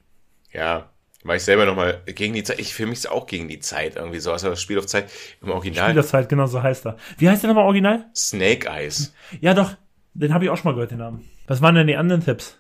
Ja, 0.52 0.90
weil 1.24 1.38
ich 1.38 1.44
selber 1.44 1.66
nochmal 1.66 2.02
gegen 2.06 2.34
die 2.34 2.44
Zeit, 2.44 2.60
ich 2.60 2.74
filme 2.74 2.92
mich 2.92 3.08
auch 3.10 3.28
gegen 3.28 3.48
die 3.48 3.60
Zeit 3.60 3.96
irgendwie 3.96 4.20
so, 4.20 4.32
also 4.32 4.50
das 4.50 4.62
Spiel 4.62 4.80
auf 4.80 4.88
Zeit 4.88 5.10
im 5.42 5.52
Original. 5.52 5.90
Spiel 5.90 6.00
auf 6.00 6.08
Zeit, 6.08 6.30
genau 6.30 6.48
so 6.48 6.62
heißt 6.62 6.86
er. 6.86 6.98
Wie 7.18 7.30
heißt 7.30 7.44
der 7.44 7.50
nochmal 7.50 7.66
original? 7.66 8.06
Snake 8.16 8.68
Eyes. 8.68 9.14
Ja, 9.40 9.54
doch, 9.54 9.76
den 10.14 10.34
habe 10.34 10.46
ich 10.46 10.50
auch 10.50 10.58
schon 10.58 10.72
mal 10.72 10.74
gehört, 10.74 10.92
den 10.92 11.00
Namen. 11.00 11.30
Was 11.48 11.62
waren 11.62 11.76
denn 11.76 11.88
die 11.88 11.96
anderen 11.96 12.24
Tipps? 12.24 12.58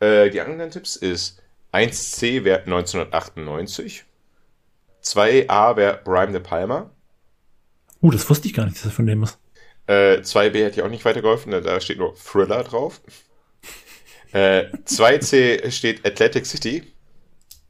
Äh, 0.00 0.30
die 0.30 0.40
anderen 0.40 0.70
Tipps 0.70 0.96
ist 0.96 1.42
1C 1.72 2.44
wäre 2.44 2.60
1998, 2.60 4.04
2A 5.04 5.76
wäre 5.76 6.00
Brian 6.02 6.32
De 6.32 6.40
Palma. 6.40 6.90
Uh, 8.00 8.10
das 8.10 8.28
wusste 8.30 8.48
ich 8.48 8.54
gar 8.54 8.64
nicht, 8.64 8.76
dass 8.76 8.84
das 8.84 8.92
von 8.92 9.06
dem 9.06 9.22
ist. 9.22 9.38
Äh, 9.86 10.20
2B 10.20 10.64
hätte 10.64 10.80
ich 10.80 10.82
auch 10.82 10.90
nicht 10.90 11.04
weitergeholfen, 11.04 11.50
da 11.50 11.80
steht 11.80 11.98
nur 11.98 12.14
Thriller 12.14 12.62
drauf. 12.62 13.00
Äh, 14.32 14.66
2C 14.84 15.70
steht 15.70 16.04
Athletic 16.04 16.44
City. 16.44 16.82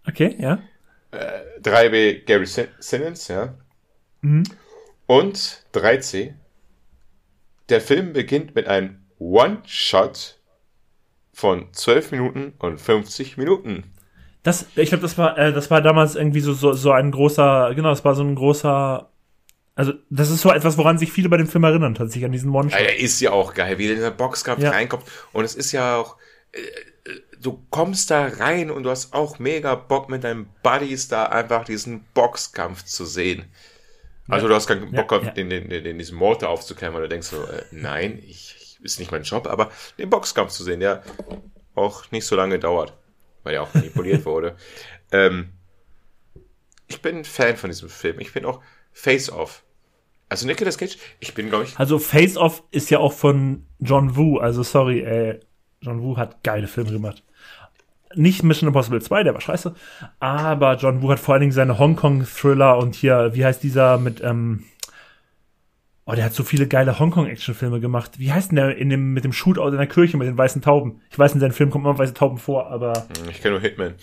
Okay, 0.08 0.34
ja. 0.38 0.58
Äh, 1.10 1.60
3B 1.62 2.24
Gary 2.24 2.46
Sin- 2.46 2.68
Simmons, 2.80 3.28
ja. 3.28 3.54
Mhm. 4.22 4.44
Und 5.06 5.64
3C. 5.72 6.34
Der 7.68 7.80
Film 7.80 8.12
beginnt 8.12 8.54
mit 8.54 8.66
einem 8.66 9.00
One-Shot 9.18 10.38
von 11.32 11.72
12 11.72 12.10
Minuten 12.12 12.54
und 12.58 12.80
50 12.80 13.36
Minuten. 13.36 13.92
Das, 14.42 14.66
ich 14.76 14.88
glaube, 14.88 15.02
das 15.02 15.18
war, 15.18 15.36
äh, 15.36 15.52
das 15.52 15.70
war 15.70 15.82
damals 15.82 16.14
irgendwie 16.14 16.40
so, 16.40 16.52
so, 16.52 16.72
so 16.72 16.92
ein 16.92 17.10
großer, 17.10 17.72
genau, 17.74 17.90
das 17.90 18.04
war 18.04 18.14
so 18.14 18.22
ein 18.22 18.34
großer, 18.34 19.10
also 19.74 19.92
das 20.10 20.30
ist 20.30 20.40
so 20.40 20.50
etwas, 20.52 20.78
woran 20.78 20.96
sich 20.98 21.12
viele 21.12 21.28
bei 21.28 21.36
dem 21.36 21.46
Film 21.46 21.64
erinnern, 21.64 21.94
tatsächlich 21.94 22.24
an 22.24 22.32
diesen 22.32 22.50
One-Shot. 22.54 22.80
Ja, 22.80 22.86
ist 22.86 23.20
ja 23.20 23.30
auch 23.32 23.52
geil, 23.54 23.78
wie 23.78 23.86
der 23.88 23.96
in 23.96 24.02
der 24.02 24.10
Boxkampf 24.10 24.62
Ja. 24.62 24.70
reinkommt. 24.70 25.04
Und 25.32 25.44
es 25.44 25.54
ist 25.54 25.72
ja 25.72 25.96
auch, 25.96 26.16
äh, 26.52 26.58
du 27.40 27.64
kommst 27.70 28.10
da 28.10 28.26
rein 28.26 28.70
und 28.70 28.82
du 28.84 28.90
hast 28.90 29.12
auch 29.14 29.38
mega 29.38 29.74
Bock 29.74 30.08
mit 30.08 30.24
deinen 30.24 30.48
Buddies 30.62 31.08
da 31.08 31.26
einfach 31.26 31.64
diesen 31.64 32.04
Boxkampf 32.14 32.84
zu 32.84 33.04
sehen. 33.04 33.44
Also 34.28 34.46
du 34.48 34.54
hast 34.54 34.66
keinen 34.66 34.92
Ja, 34.92 35.02
Bock 35.02 35.12
auf 35.12 35.24
ja. 35.24 35.30
den, 35.30 35.48
den, 35.50 35.68
den, 35.70 35.98
diesen 35.98 36.18
Mortar 36.18 36.50
aufzukämmen, 36.50 36.94
weil 36.94 37.02
du 37.02 37.08
denkst 37.08 37.28
so, 37.28 37.42
äh, 37.44 37.62
nein, 37.70 38.18
ich, 38.26 38.54
ich, 38.60 38.78
ist 38.82 38.98
nicht 38.98 39.10
mein 39.10 39.22
Job, 39.22 39.46
aber 39.46 39.70
den 39.98 40.10
Boxkampf 40.10 40.50
zu 40.52 40.64
sehen, 40.64 40.80
der 40.80 41.02
auch 41.74 42.10
nicht 42.10 42.26
so 42.26 42.36
lange 42.36 42.58
dauert, 42.58 42.92
weil 43.42 43.54
er 43.54 43.62
auch 43.62 43.72
manipuliert 43.74 44.24
wurde. 44.26 44.56
Ähm, 45.12 45.52
ich 46.86 47.00
bin 47.02 47.18
ein 47.18 47.24
Fan 47.24 47.56
von 47.56 47.70
diesem 47.70 47.88
Film. 47.88 48.20
Ich 48.20 48.32
bin 48.32 48.44
auch 48.44 48.60
Face 48.92 49.30
Off. 49.30 49.64
Also 50.28 50.46
Nicolas 50.46 50.76
Cage, 50.76 50.98
ich 51.20 51.32
bin, 51.34 51.48
glaube 51.48 51.64
ich, 51.64 51.78
Also 51.78 51.98
Face 51.98 52.36
Off 52.36 52.62
ist 52.70 52.90
ja 52.90 52.98
auch 52.98 53.12
von 53.14 53.66
John 53.78 54.14
Woo, 54.16 54.38
also 54.38 54.62
sorry, 54.62 55.00
äh, 55.00 55.40
John 55.80 56.02
Woo 56.02 56.16
hat 56.18 56.42
geile 56.42 56.66
Filme 56.66 56.90
gemacht. 56.92 57.22
Nicht 58.14 58.42
Mission 58.42 58.68
Impossible 58.68 59.02
2, 59.02 59.22
der 59.22 59.34
war 59.34 59.40
scheiße, 59.40 59.74
aber 60.18 60.76
John 60.76 61.02
Woo 61.02 61.10
hat 61.10 61.20
vor 61.20 61.34
allen 61.34 61.42
Dingen 61.42 61.52
seine 61.52 61.78
Hongkong-Thriller 61.78 62.78
und 62.78 62.94
hier, 62.94 63.30
wie 63.34 63.44
heißt 63.44 63.62
dieser 63.62 63.98
mit, 63.98 64.22
ähm, 64.22 64.64
oh, 66.06 66.12
der 66.14 66.24
hat 66.24 66.32
so 66.34 66.42
viele 66.42 66.66
geile 66.66 66.98
Hongkong-Action-Filme 66.98 67.80
gemacht. 67.80 68.12
Wie 68.18 68.32
heißt 68.32 68.50
denn 68.50 68.56
der 68.56 68.76
in 68.76 68.88
dem, 68.88 69.12
mit 69.12 69.24
dem 69.24 69.32
Shootout 69.34 69.68
in 69.68 69.76
der 69.76 69.86
Kirche 69.86 70.16
mit 70.16 70.26
den 70.26 70.38
weißen 70.38 70.62
Tauben? 70.62 71.02
Ich 71.10 71.18
weiß, 71.18 71.34
in 71.34 71.40
seinen 71.40 71.52
Filmen 71.52 71.70
kommen 71.70 71.84
immer 71.84 71.98
weiße 71.98 72.14
Tauben 72.14 72.38
vor, 72.38 72.70
aber 72.70 73.06
ich 73.30 73.42
kenne 73.42 73.52
nur 73.56 73.60
Hitman. 73.60 73.94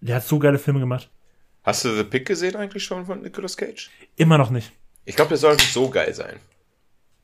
der 0.00 0.16
hat 0.16 0.24
so 0.24 0.38
geile 0.40 0.58
Filme 0.58 0.80
gemacht. 0.80 1.08
Hast 1.62 1.84
du 1.84 1.94
The 1.94 2.02
Pick 2.02 2.26
gesehen 2.26 2.56
eigentlich 2.56 2.82
schon 2.82 3.06
von 3.06 3.22
Nicolas 3.22 3.56
Cage? 3.56 3.90
Immer 4.16 4.38
noch 4.38 4.50
nicht. 4.50 4.72
Ich 5.04 5.14
glaube, 5.14 5.28
der 5.28 5.38
soll 5.38 5.54
nicht 5.54 5.72
so 5.72 5.88
geil 5.88 6.12
sein. 6.12 6.34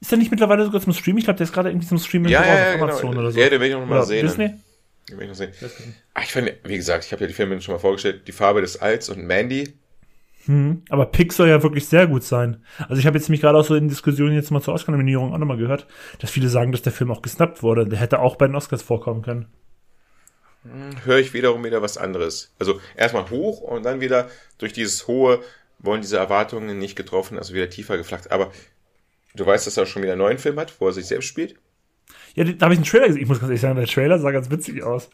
Ist 0.01 0.13
der 0.13 0.19
nicht 0.19 0.31
mittlerweile 0.31 0.65
sogar 0.65 0.81
zum 0.81 0.93
Stream? 0.93 1.19
Ich 1.19 1.25
glaube, 1.25 1.39
der 1.39 1.45
ist 1.45 1.53
gerade 1.53 1.71
irgendwie 1.71 1.89
zum 1.89 1.99
Streaming 1.99 2.31
Ja, 2.31 2.41
auf 2.41 2.47
ja, 2.47 2.55
ja, 2.69 2.75
Amazon 2.81 3.11
genau. 3.11 3.23
oder 3.23 3.33
so. 3.33 3.41
Ja, 3.41 3.49
den 3.51 3.61
will 3.61 3.67
ich 3.67 3.75
noch 3.75 3.85
mal 3.85 3.97
Oder 3.97 4.05
sehen. 4.07 4.25
Disney? 4.25 4.55
Den 5.09 5.17
will 5.17 5.25
ich 5.25 5.29
noch 5.29 5.37
sehen. 5.37 5.53
Ach, 6.15 6.23
ich 6.23 6.33
fand, 6.33 6.53
wie 6.65 6.77
gesagt, 6.77 7.05
ich 7.05 7.13
habe 7.13 7.23
ja 7.23 7.29
die 7.29 7.35
Filme 7.35 7.61
schon 7.61 7.75
mal 7.75 7.79
vorgestellt. 7.79 8.27
Die 8.27 8.33
Farbe 8.33 8.61
des 8.61 8.81
Alls 8.81 9.09
und 9.09 9.25
Mandy. 9.25 9.75
Mhm. 10.47 10.83
Aber 10.89 11.07
Pick 11.07 11.33
soll 11.33 11.49
ja 11.49 11.63
wirklich 11.63 11.87
sehr 11.87 12.07
gut 12.07 12.25
sein. 12.25 12.65
Also 12.89 12.97
ich 12.97 13.07
habe 13.07 13.19
jetzt 13.19 13.29
mich 13.29 13.41
gerade 13.41 13.59
auch 13.59 13.65
so 13.65 13.75
in 13.75 13.89
Diskussionen 13.89 14.35
jetzt 14.35 14.51
mal 14.51 14.63
zur 14.63 14.75
Oscar-Nominierung 14.75 15.33
auch 15.33 15.39
nochmal 15.39 15.59
gehört, 15.59 15.87
dass 16.21 16.31
viele 16.31 16.49
sagen, 16.49 16.73
dass 16.73 16.83
der 16.83 16.93
Film 16.93 17.11
auch 17.11 17.23
gesnappt 17.23 17.63
wurde. 17.63 17.87
Der 17.87 17.99
hätte 17.99 18.21
auch 18.21 18.37
bei 18.37 18.47
den 18.47 18.57
Oscars 18.57 18.83
vorkommen 18.83 19.23
können. 19.23 19.47
Höre 21.05 21.19
ich 21.19 21.35
wiederum 21.35 21.65
wieder 21.65 21.83
was 21.83 21.97
anderes. 21.97 22.53
Also 22.59 22.81
erstmal 22.97 23.31
hoch 23.31 23.61
und 23.61 23.85
dann 23.85 24.01
wieder 24.01 24.29
durch 24.59 24.73
dieses 24.73 25.07
hohe 25.07 25.41
wollen 25.79 26.01
diese 26.01 26.19
Erwartungen 26.19 26.79
nicht 26.79 26.97
getroffen, 26.97 27.39
also 27.39 27.55
wieder 27.55 27.71
tiefer 27.71 27.97
geflacht. 27.97 28.33
Aber 28.33 28.51
du 29.35 29.47
weißt, 29.47 29.67
dass 29.67 29.77
er 29.77 29.87
schon 29.87 30.03
wieder 30.03 30.13
einen 30.13 30.23
neuen 30.23 30.39
Film 30.39 30.59
hat, 30.59 30.81
wo 30.81 30.87
er 30.87 30.93
sich 30.93 31.07
selbst 31.07 31.27
spielt. 31.27 31.55
Ja, 32.39 32.45
da 32.45 32.65
habe 32.67 32.75
ich 32.75 32.79
einen 32.79 32.87
Trailer 32.87 33.07
gesehen. 33.09 33.23
Ich 33.23 33.29
muss 33.29 33.41
ganz 33.41 33.51
ehrlich 33.51 33.61
sagen, 33.61 33.77
der 33.77 33.87
Trailer 33.87 34.19
sah 34.19 34.31
ganz 34.31 34.51
witzig 34.51 34.83
aus. 34.83 35.11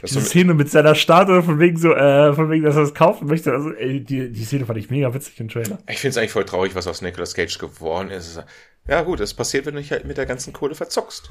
Das 0.00 0.12
Diese 0.12 0.24
Szene 0.24 0.54
mit 0.54 0.70
seiner 0.70 0.94
Statue 0.94 1.42
von 1.42 1.58
wegen 1.58 1.76
so, 1.76 1.92
äh, 1.92 2.32
von 2.32 2.50
wegen, 2.50 2.64
dass 2.64 2.76
er 2.76 2.82
das 2.82 2.94
kaufen 2.94 3.26
möchte. 3.26 3.52
Also, 3.52 3.72
ey, 3.72 4.00
die, 4.04 4.30
die 4.30 4.44
Szene 4.44 4.64
fand 4.66 4.78
ich 4.78 4.90
mega 4.90 5.12
witzig 5.12 5.40
im 5.40 5.48
Trailer. 5.48 5.78
ich 5.88 5.98
finde 5.98 6.10
es 6.10 6.16
eigentlich 6.18 6.30
voll 6.32 6.44
traurig, 6.44 6.74
was 6.74 6.86
aus 6.86 7.02
Nicolas 7.02 7.34
Cage 7.34 7.58
geworden 7.58 8.10
ist. 8.10 8.40
Ja 8.86 9.02
gut, 9.02 9.18
das 9.18 9.34
passiert, 9.34 9.66
wenn 9.66 9.74
du 9.74 9.80
dich 9.80 9.90
halt 9.90 10.04
mit 10.04 10.16
der 10.16 10.26
ganzen 10.26 10.52
Kohle 10.52 10.74
verzockst. 10.74 11.30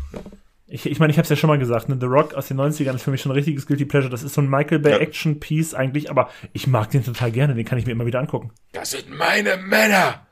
Ich 0.67 0.85
ich, 0.85 0.99
meine, 0.99 1.11
ich 1.11 1.17
habe 1.17 1.23
es 1.23 1.29
ja 1.29 1.37
schon 1.37 1.47
mal 1.47 1.57
gesagt, 1.57 1.87
ne? 1.87 1.97
The 1.97 2.07
Rock 2.07 2.33
aus 2.33 2.49
den 2.49 2.59
90ern 2.59 2.95
ist 2.95 3.03
für 3.03 3.11
mich 3.11 3.21
schon 3.21 3.31
ein 3.31 3.35
richtiges 3.35 3.67
Guilty 3.67 3.85
Pleasure. 3.85 4.11
Das 4.11 4.21
ist 4.23 4.33
so 4.33 4.41
ein 4.41 4.49
Michael 4.49 4.79
Bay 4.79 4.91
Ja. 4.91 4.97
Action 4.99 5.39
Piece 5.39 5.73
eigentlich, 5.73 6.09
aber 6.11 6.29
ich 6.51 6.67
mag 6.67 6.91
den 6.91 7.05
total 7.05 7.31
gerne. 7.31 7.55
Den 7.55 7.63
kann 7.63 7.77
ich 7.77 7.85
mir 7.85 7.93
immer 7.93 8.05
wieder 8.05 8.19
angucken. 8.19 8.51
Das 8.73 8.91
sind 8.91 9.09
meine 9.09 9.55
Männer! 9.57 10.27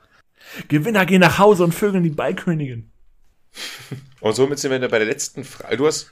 Gewinner 0.67 1.05
gehen 1.05 1.21
nach 1.21 1.39
Hause 1.39 1.63
und 1.63 1.73
vögeln 1.73 2.03
die 2.03 2.09
Ballkönigin. 2.09 2.91
Und 4.19 4.35
somit 4.35 4.59
sind 4.59 4.71
wir 4.71 4.79
dann 4.79 4.91
bei 4.91 4.99
der 4.99 5.07
letzten 5.07 5.43
Frage. 5.43 5.77
Du 5.77 5.87
hast, 5.87 6.11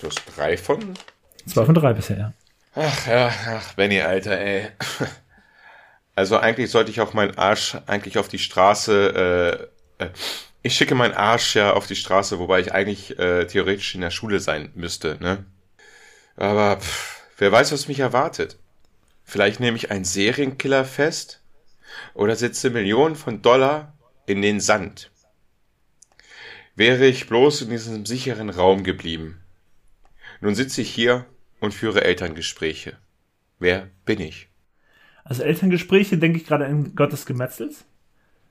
du 0.00 0.08
hast 0.08 0.22
drei 0.36 0.56
von 0.56 0.94
Zwei 1.46 1.64
von 1.64 1.74
drei 1.74 1.92
bisher, 1.92 2.18
ja. 2.18 2.32
Ach 2.74 3.06
ja, 3.06 3.32
ach, 3.48 3.74
Benny, 3.74 4.00
Alter, 4.00 4.38
ey. 4.38 4.68
Also 6.14 6.38
eigentlich 6.38 6.70
sollte 6.70 6.90
ich 6.90 7.00
auch 7.00 7.14
meinen 7.14 7.38
Arsch 7.38 7.76
eigentlich 7.86 8.18
auf 8.18 8.28
die 8.28 8.38
Straße, 8.38 9.70
äh, 9.98 10.04
äh, 10.04 10.10
ich 10.62 10.74
schicke 10.74 10.94
meinen 10.94 11.14
Arsch 11.14 11.56
ja 11.56 11.72
auf 11.72 11.86
die 11.86 11.96
Straße, 11.96 12.38
wobei 12.38 12.60
ich 12.60 12.72
eigentlich 12.72 13.18
äh, 13.18 13.46
theoretisch 13.46 13.94
in 13.94 14.02
der 14.02 14.10
Schule 14.10 14.40
sein 14.40 14.70
müsste, 14.74 15.16
ne? 15.20 15.46
Aber 16.36 16.78
pff, 16.78 17.22
wer 17.38 17.50
weiß, 17.50 17.72
was 17.72 17.88
mich 17.88 18.00
erwartet. 18.00 18.58
Vielleicht 19.24 19.60
nehme 19.60 19.76
ich 19.76 19.90
einen 19.90 20.04
Serienkiller 20.04 20.84
fest 20.84 21.40
oder 22.14 22.36
setze 22.36 22.70
Millionen 22.70 23.16
von 23.16 23.40
Dollar 23.42 23.96
in 24.26 24.42
den 24.42 24.60
Sand. 24.60 25.10
Wäre 26.76 27.06
ich 27.06 27.26
bloß 27.26 27.62
in 27.62 27.70
diesem 27.70 28.06
sicheren 28.06 28.50
Raum 28.50 28.84
geblieben. 28.84 29.40
Nun 30.40 30.54
sitze 30.54 30.80
ich 30.82 30.90
hier 30.90 31.26
und 31.60 31.74
führe 31.74 32.04
Elterngespräche. 32.04 32.96
Wer 33.58 33.88
bin 34.04 34.20
ich? 34.20 34.48
Also 35.24 35.42
Elterngespräche 35.42 36.16
denke 36.18 36.38
ich 36.38 36.46
gerade 36.46 36.64
an 36.66 36.94
Gottes 36.94 37.26
Gemetzels. 37.26 37.84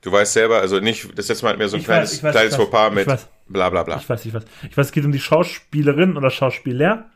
Du 0.02 0.12
weißt 0.12 0.32
selber, 0.32 0.60
also 0.60 0.80
nicht, 0.80 1.18
das 1.18 1.28
letzte 1.28 1.44
Mal 1.44 1.50
hatten 1.50 1.60
wir 1.60 1.68
so 1.68 1.76
ein 1.76 1.80
Ich 1.80 1.86
kleines, 1.86 2.12
weiß, 2.12 2.22
weiß, 2.22 2.32
kleines 2.32 2.56
Fauxpas 2.56 2.90
mit 2.90 3.06
weiß. 3.06 3.28
bla 3.48 3.68
bla 3.68 3.82
bla. 3.82 3.98
Ich 3.98 4.08
weiß, 4.08 4.24
ich 4.24 4.32
weiß. 4.32 4.44
Ich 4.70 4.76
weiß, 4.76 4.86
es 4.86 4.92
geht 4.92 5.04
um 5.04 5.12
die 5.12 5.20
Schauspielerin 5.20 6.16
oder 6.16 6.30
Schauspieler. 6.30 7.10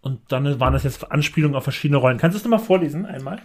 Und 0.00 0.20
dann 0.32 0.58
waren 0.60 0.72
das 0.72 0.84
jetzt 0.84 1.10
Anspielungen 1.10 1.56
auf 1.56 1.64
verschiedene 1.64 1.98
Rollen. 1.98 2.18
Kannst 2.18 2.34
du 2.34 2.38
es 2.38 2.44
nochmal 2.44 2.64
vorlesen 2.64 3.04
einmal? 3.04 3.42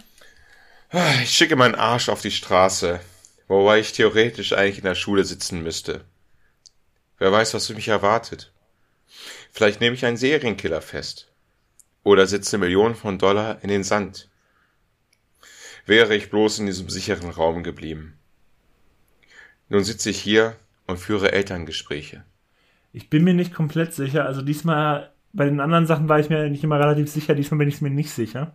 Ich 1.22 1.30
schicke 1.30 1.54
meinen 1.54 1.74
Arsch 1.74 2.08
auf 2.08 2.22
die 2.22 2.30
Straße, 2.30 2.98
wobei 3.46 3.80
ich 3.80 3.92
theoretisch 3.92 4.54
eigentlich 4.54 4.78
in 4.78 4.84
der 4.84 4.94
Schule 4.94 5.24
sitzen 5.24 5.62
müsste. 5.62 6.00
Wer 7.18 7.32
weiß, 7.32 7.54
was 7.54 7.68
mich 7.70 7.88
erwartet. 7.88 8.52
Vielleicht 9.52 9.80
nehme 9.80 9.94
ich 9.94 10.04
einen 10.04 10.16
Serienkiller 10.16 10.80
fest. 10.80 11.32
Oder 12.04 12.26
setze 12.26 12.58
Millionen 12.58 12.94
von 12.94 13.18
Dollar 13.18 13.62
in 13.62 13.68
den 13.68 13.84
Sand. 13.84 14.30
Wäre 15.84 16.14
ich 16.14 16.30
bloß 16.30 16.60
in 16.60 16.66
diesem 16.66 16.88
sicheren 16.88 17.30
Raum 17.30 17.62
geblieben. 17.62 18.18
Nun 19.68 19.84
sitze 19.84 20.10
ich 20.10 20.20
hier 20.20 20.56
und 20.86 20.98
führe 20.98 21.32
Elterngespräche. 21.32 22.24
Ich 22.92 23.10
bin 23.10 23.24
mir 23.24 23.34
nicht 23.34 23.54
komplett 23.54 23.92
sicher. 23.94 24.24
Also 24.24 24.42
diesmal, 24.42 25.12
bei 25.32 25.44
den 25.44 25.60
anderen 25.60 25.86
Sachen 25.86 26.08
war 26.08 26.20
ich 26.20 26.30
mir 26.30 26.48
nicht 26.48 26.64
immer 26.64 26.78
relativ 26.78 27.10
sicher. 27.10 27.34
Diesmal 27.34 27.58
bin 27.58 27.68
ich 27.68 27.80
mir 27.80 27.90
nicht 27.90 28.10
sicher. 28.10 28.54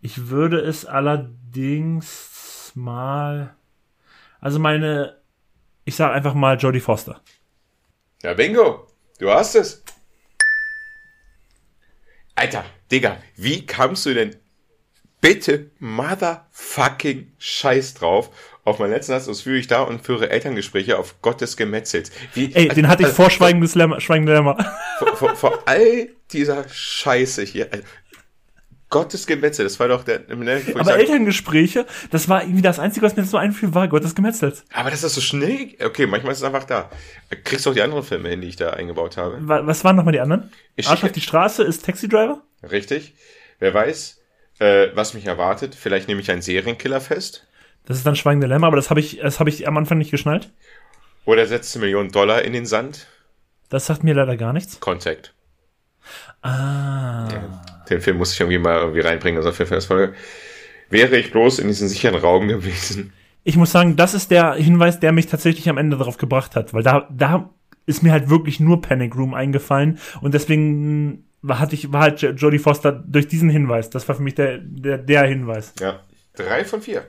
Ich 0.00 0.28
würde 0.28 0.60
es 0.60 0.86
allerdings 0.86 2.72
mal. 2.74 3.54
Also 4.40 4.58
meine. 4.58 5.16
Ich 5.84 5.96
sage 5.96 6.14
einfach 6.14 6.34
mal 6.34 6.56
Jodie 6.56 6.80
Foster. 6.80 7.20
Ja, 8.24 8.32
bingo! 8.32 8.86
Du 9.18 9.30
hast 9.30 9.54
es! 9.54 9.82
Alter, 12.34 12.64
Digga, 12.90 13.18
wie 13.36 13.66
kamst 13.66 14.06
du 14.06 14.14
denn 14.14 14.34
bitte 15.20 15.70
motherfucking 15.78 17.32
Scheiß 17.36 17.92
drauf? 17.92 18.30
Auf 18.64 18.78
meinen 18.78 18.92
letzten 18.92 19.12
Satz, 19.12 19.26
das 19.26 19.42
führe 19.42 19.58
ich 19.58 19.66
da 19.66 19.82
und 19.82 20.06
führe 20.06 20.30
Elterngespräche 20.30 20.96
auf 20.98 21.20
Gottes 21.20 21.58
Gemetzels. 21.58 22.12
Wie, 22.32 22.50
Ey, 22.54 22.68
den 22.68 22.88
hatte 22.88 23.02
ich 23.02 23.08
also, 23.08 23.24
vor 23.24 23.30
Schweigendes 23.30 23.74
Lämmer. 23.74 24.00
Schweigende 24.00 24.32
Lämmer. 24.32 24.74
vor, 24.98 25.16
vor, 25.18 25.36
vor 25.36 25.62
all 25.66 26.08
dieser 26.32 26.66
Scheiße 26.66 27.42
hier. 27.42 27.68
Gottes 28.94 29.26
Gemetzel, 29.26 29.64
das 29.64 29.78
war 29.80 29.88
doch 29.88 30.04
der. 30.04 30.20
Ne, 30.20 30.62
wo 30.64 30.70
ich 30.70 30.74
Aber 30.76 30.84
sag- 30.84 30.98
Elterngespräche, 31.00 31.84
das 32.10 32.28
war 32.28 32.42
irgendwie 32.42 32.62
das 32.62 32.78
Einzige, 32.78 33.04
was 33.04 33.16
mir 33.16 33.24
so 33.24 33.36
einfiel, 33.36 33.74
war 33.74 33.88
Gottes 33.88 34.14
Gemetzels. 34.14 34.64
aber 34.72 34.90
das 34.90 35.02
ist 35.02 35.14
so 35.14 35.20
schnell. 35.20 35.74
Okay, 35.84 36.06
manchmal 36.06 36.32
ist 36.32 36.38
es 36.38 36.44
einfach 36.44 36.64
da. 36.64 36.90
Kriegst 37.44 37.66
du 37.66 37.70
auch 37.70 37.74
die 37.74 37.82
anderen 37.82 38.04
Filme 38.04 38.28
hin, 38.28 38.40
die 38.40 38.48
ich 38.48 38.56
da 38.56 38.70
eingebaut 38.70 39.16
habe. 39.16 39.36
Wa- 39.46 39.66
Was 39.66 39.84
waren 39.84 39.96
nochmal 39.96 40.12
die 40.12 40.20
anderen? 40.20 40.50
Ich 40.76 40.88
Arsch 40.88 41.04
auf 41.04 41.12
die 41.12 41.20
Straße 41.20 41.62
ist 41.64 41.84
Taxi 41.84 42.08
Driver? 42.08 42.42
Richtig. 42.62 43.14
Wer 43.58 43.74
weiß, 43.74 44.20
äh, 44.60 44.88
was 44.94 45.14
mich 45.14 45.26
erwartet. 45.26 45.74
Vielleicht 45.74 46.08
nehme 46.08 46.20
ich 46.20 46.30
einen 46.30 46.42
Serienkiller 46.42 47.00
fest. 47.00 47.46
Das 47.86 47.96
ist 47.98 48.06
dann 48.06 48.16
Schweigende 48.16 48.46
Lämmer, 48.46 48.68
aber 48.68 48.76
das 48.76 48.88
habe 48.90 49.00
ich, 49.00 49.18
das 49.20 49.40
habe 49.40 49.50
ich 49.50 49.68
am 49.68 49.76
Anfang 49.76 49.98
nicht 49.98 50.10
geschnallt. 50.10 50.50
Oder 51.26 51.46
setze 51.46 51.78
Millionen 51.78 52.10
Dollar 52.12 52.42
in 52.42 52.52
den 52.52 52.64
Sand. 52.66 53.06
Das 53.68 53.86
sagt 53.86 54.04
mir 54.04 54.14
leider 54.14 54.36
gar 54.36 54.52
nichts. 54.52 54.78
Contact. 54.80 55.34
Ah. 56.42 57.28
Den 57.90 58.00
Film 58.00 58.18
muss 58.18 58.32
ich 58.32 58.40
irgendwie 58.40 58.58
mal 58.58 58.78
irgendwie 58.78 59.00
reinbringen, 59.00 59.38
also 59.38 59.52
für 59.52 59.80
Folge. 59.80 60.14
Wäre 60.90 61.16
ich 61.16 61.32
bloß 61.32 61.58
in 61.58 61.68
diesem 61.68 61.88
sicheren 61.88 62.16
Raum 62.20 62.48
gewesen. 62.48 63.12
Ich 63.42 63.56
muss 63.56 63.72
sagen, 63.72 63.96
das 63.96 64.14
ist 64.14 64.30
der 64.30 64.54
Hinweis, 64.54 65.00
der 65.00 65.12
mich 65.12 65.26
tatsächlich 65.26 65.68
am 65.68 65.76
Ende 65.76 65.96
darauf 65.98 66.16
gebracht 66.16 66.56
hat, 66.56 66.72
weil 66.72 66.82
da, 66.82 67.08
da 67.10 67.50
ist 67.86 68.02
mir 68.02 68.12
halt 68.12 68.30
wirklich 68.30 68.60
nur 68.60 68.80
Panic 68.80 69.14
Room 69.14 69.34
eingefallen 69.34 69.98
und 70.22 70.32
deswegen 70.32 71.26
war, 71.42 71.58
hatte 71.58 71.74
ich, 71.74 71.92
war 71.92 72.02
halt 72.02 72.22
Jodie 72.22 72.58
Foster 72.58 72.92
durch 72.92 73.28
diesen 73.28 73.50
Hinweis. 73.50 73.90
Das 73.90 74.08
war 74.08 74.14
für 74.14 74.22
mich 74.22 74.34
der, 74.34 74.58
der, 74.58 74.96
der 74.96 75.26
Hinweis. 75.26 75.74
Ja, 75.78 76.00
drei 76.34 76.64
von 76.64 76.80
vier. 76.80 77.04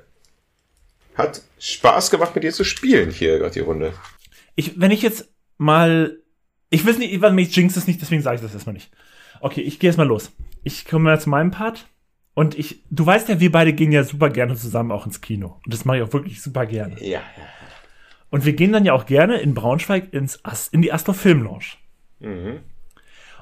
Hat 1.16 1.42
Spaß 1.60 2.12
gemacht, 2.12 2.36
mit 2.36 2.44
dir 2.44 2.52
zu 2.52 2.66
spielen 2.66 3.10
hier 3.10 3.40
gerade 3.40 3.54
die 3.54 3.62
Runde. 3.62 3.94
Ich, 4.56 4.80
wenn 4.80 4.92
ich 4.92 5.02
jetzt 5.02 5.30
mal, 5.58 6.18
ich 6.70 6.86
weiß 6.86 6.98
nicht, 6.98 7.14
ich 7.14 7.56
jinx 7.56 7.78
es 7.78 7.88
nicht, 7.88 8.02
deswegen 8.02 8.22
sage 8.22 8.36
ich 8.36 8.42
das 8.42 8.54
erstmal 8.54 8.74
nicht. 8.74 8.92
Okay, 9.40 9.62
ich 9.62 9.80
gehe 9.80 9.88
erstmal 9.88 10.08
los. 10.08 10.32
Ich 10.66 10.86
komme 10.86 11.06
mal 11.06 11.20
zu 11.22 11.30
meinem 11.30 11.52
Part. 11.52 11.88
Und 12.34 12.58
ich, 12.60 12.84
du 12.90 13.06
weißt 13.06 13.30
ja, 13.30 13.40
wir 13.40 13.52
beide 13.52 13.72
gehen 13.72 13.94
ja 13.94 14.04
super 14.04 14.30
gerne 14.30 14.56
zusammen 14.56 14.92
auch 14.92 15.06
ins 15.06 15.22
Kino. 15.22 15.62
Und 15.64 15.74
das 15.74 15.86
mache 15.86 15.98
ich 15.98 16.04
auch 16.04 16.12
wirklich 16.12 16.42
super 16.42 16.66
gerne. 16.66 17.02
Ja. 17.02 17.22
Und 18.30 18.44
wir 18.44 18.54
gehen 18.54 18.74
dann 18.74 18.84
ja 18.84 18.92
auch 18.92 19.06
gerne 19.06 19.38
in 19.38 19.54
Braunschweig 19.54 20.12
ins 20.12 20.44
Ast, 20.44 20.74
in 20.74 20.82
die 20.82 20.92
Astor 20.92 21.16
Film 21.16 21.44
Lounge. 21.44 21.78
Mhm. 22.20 22.60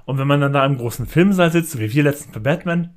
Und 0.05 0.17
wenn 0.19 0.27
man 0.27 0.41
dann 0.41 0.53
da 0.53 0.65
im 0.65 0.77
großen 0.77 1.07
Filmsaal 1.07 1.51
sitzt, 1.51 1.79
wie 1.79 1.91
wir 1.91 2.03
letzten 2.03 2.33
für 2.33 2.41
Batman, 2.41 2.93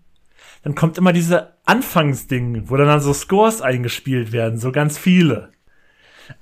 dann 0.62 0.74
kommt 0.74 0.98
immer 0.98 1.12
diese 1.12 1.54
Anfangsding, 1.64 2.68
wo 2.68 2.76
dann, 2.76 3.00
so 3.00 3.14
Scores 3.14 3.62
eingespielt 3.62 4.32
werden, 4.32 4.58
so 4.58 4.72
ganz 4.72 4.98
viele. 4.98 5.52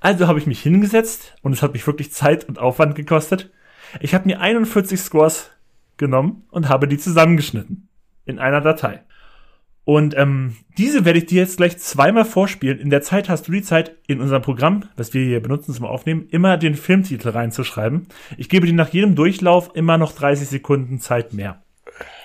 Also 0.00 0.26
habe 0.26 0.38
ich 0.38 0.46
mich 0.46 0.62
hingesetzt 0.62 1.36
und 1.42 1.52
es 1.52 1.62
hat 1.62 1.74
mich 1.74 1.86
wirklich 1.86 2.10
Zeit 2.12 2.48
und 2.48 2.58
Aufwand 2.58 2.94
gekostet. 2.94 3.52
Ich 4.00 4.14
habe 4.14 4.26
mir 4.26 4.40
41 4.40 4.98
Scores 4.98 5.50
genommen 5.96 6.44
und 6.50 6.68
habe 6.68 6.88
die 6.88 6.98
zusammengeschnitten 6.98 7.88
in 8.24 8.38
einer 8.38 8.60
Datei. 8.60 9.02
Und 9.84 10.16
ähm, 10.16 10.56
diese 10.78 11.04
werde 11.04 11.18
ich 11.18 11.26
dir 11.26 11.42
jetzt 11.42 11.58
gleich 11.58 11.76
zweimal 11.76 12.24
vorspielen. 12.24 12.78
In 12.78 12.88
der 12.88 13.02
Zeit 13.02 13.28
hast 13.28 13.46
du 13.46 13.52
die 13.52 13.62
Zeit, 13.62 13.94
in 14.06 14.20
unserem 14.20 14.40
Programm, 14.40 14.88
was 14.96 15.12
wir 15.12 15.22
hier 15.22 15.40
benutzen 15.40 15.74
zum 15.74 15.84
Aufnehmen, 15.84 16.26
immer 16.30 16.56
den 16.56 16.74
Filmtitel 16.74 17.28
reinzuschreiben. 17.28 18.06
Ich 18.38 18.48
gebe 18.48 18.66
dir 18.66 18.72
nach 18.72 18.88
jedem 18.88 19.14
Durchlauf 19.14 19.70
immer 19.74 19.98
noch 19.98 20.12
30 20.12 20.48
Sekunden 20.48 21.00
Zeit 21.00 21.34
mehr. 21.34 21.62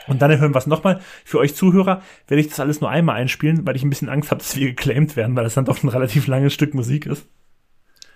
Und 0.07 0.21
dann 0.21 0.39
hören 0.39 0.53
wir 0.53 0.57
es 0.57 0.67
nochmal. 0.67 1.01
Für 1.25 1.39
euch 1.39 1.53
Zuhörer 1.53 2.01
werde 2.27 2.41
ich 2.41 2.47
das 2.47 2.61
alles 2.61 2.79
nur 2.79 2.89
einmal 2.89 3.17
einspielen, 3.17 3.67
weil 3.67 3.75
ich 3.75 3.83
ein 3.83 3.89
bisschen 3.89 4.09
Angst 4.09 4.31
habe, 4.31 4.39
dass 4.39 4.55
wir 4.55 4.67
geclaimed 4.69 5.15
werden, 5.17 5.35
weil 5.35 5.43
das 5.43 5.53
dann 5.53 5.65
doch 5.65 5.83
ein 5.83 5.89
relativ 5.89 6.27
langes 6.27 6.53
Stück 6.53 6.73
Musik 6.73 7.05
ist. 7.05 7.27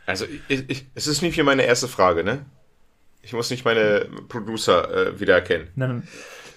Also, 0.06 0.26
ich, 0.48 0.70
ich, 0.70 0.88
es 0.96 1.08
ist 1.08 1.22
nicht 1.22 1.36
hier 1.36 1.44
meine 1.44 1.64
erste 1.64 1.88
Frage, 1.88 2.24
ne? 2.24 2.46
Ich 3.24 3.32
muss 3.32 3.50
nicht 3.50 3.64
meine 3.64 4.06
Producer 4.28 4.94
äh, 4.94 5.20
wiedererkennen. 5.20 5.70
Nein, 5.76 5.90
nein. 5.90 6.08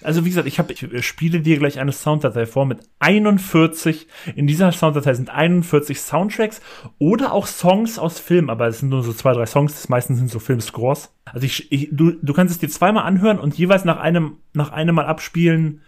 Also 0.03 0.25
wie 0.25 0.29
gesagt, 0.29 0.47
ich, 0.47 0.59
hab, 0.59 0.69
ich 0.69 1.07
spiele 1.07 1.39
dir 1.39 1.57
gleich 1.57 1.79
eine 1.79 1.91
Sounddatei 1.91 2.45
vor 2.45 2.65
mit 2.65 2.79
41. 2.99 4.07
In 4.35 4.45
dieser 4.45 4.71
Sounddatei 4.71 5.13
sind 5.13 5.29
41 5.29 5.99
Soundtracks 5.99 6.61
oder 6.99 7.31
auch 7.31 7.47
Songs 7.47 7.97
aus 7.97 8.19
Filmen, 8.19 8.49
aber 8.49 8.67
es 8.67 8.79
sind 8.79 8.89
nur 8.89 9.01
so 9.01 9.11
zwei, 9.13 9.33
drei 9.33 9.45
Songs. 9.45 9.73
Das 9.73 9.89
meistens 9.89 10.19
sind 10.19 10.29
so 10.29 10.39
Filmscores. 10.39 11.11
Also 11.25 11.45
ich, 11.45 11.71
ich, 11.71 11.89
du, 11.91 12.11
du 12.11 12.33
kannst 12.33 12.53
es 12.53 12.59
dir 12.59 12.69
zweimal 12.69 13.05
anhören 13.05 13.39
und 13.39 13.57
jeweils 13.57 13.85
nach 13.85 13.97
einem, 13.97 14.37
nach 14.53 14.71
einem 14.71 14.95
Mal 14.95 15.05
abspielen. 15.05 15.81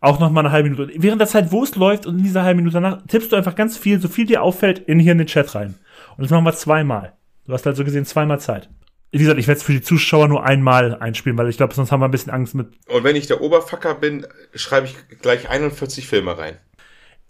Auch 0.00 0.20
noch 0.20 0.30
mal 0.30 0.40
eine 0.40 0.52
halbe 0.52 0.68
Minute. 0.68 0.92
Während 0.96 1.20
der 1.20 1.28
Zeit, 1.28 1.50
wo 1.50 1.62
es 1.62 1.76
läuft 1.76 2.04
und 2.04 2.18
in 2.18 2.24
dieser 2.24 2.42
halben 2.42 2.58
Minute 2.58 2.74
danach, 2.74 3.06
tippst 3.06 3.32
du 3.32 3.36
einfach 3.36 3.54
ganz 3.54 3.78
viel, 3.78 4.00
so 4.00 4.08
viel 4.08 4.26
dir 4.26 4.42
auffällt, 4.42 4.80
in 4.80 4.98
hier 4.98 5.12
in 5.12 5.18
den 5.18 5.26
Chat 5.26 5.54
rein. 5.54 5.76
Und 6.16 6.24
das 6.24 6.30
machen 6.30 6.44
wir 6.44 6.52
zweimal. 6.52 7.14
Du 7.46 7.54
hast 7.54 7.64
halt 7.64 7.76
so 7.76 7.84
gesehen 7.84 8.04
zweimal 8.04 8.38
Zeit 8.38 8.68
wie 9.14 9.18
gesagt, 9.18 9.38
ich 9.38 9.46
werde 9.46 9.58
es 9.58 9.64
für 9.64 9.72
die 9.72 9.82
Zuschauer 9.82 10.28
nur 10.28 10.44
einmal 10.44 10.96
einspielen, 10.96 11.38
weil 11.38 11.48
ich 11.48 11.56
glaube, 11.56 11.72
sonst 11.72 11.92
haben 11.92 12.00
wir 12.00 12.06
ein 12.06 12.10
bisschen 12.10 12.32
Angst 12.32 12.54
mit. 12.54 12.68
Und 12.88 13.04
wenn 13.04 13.16
ich 13.16 13.26
der 13.26 13.40
Oberfacker 13.40 13.94
bin, 13.94 14.26
schreibe 14.54 14.88
ich 14.88 14.96
gleich 15.22 15.48
41 15.48 16.06
Filme 16.06 16.36
rein. 16.36 16.58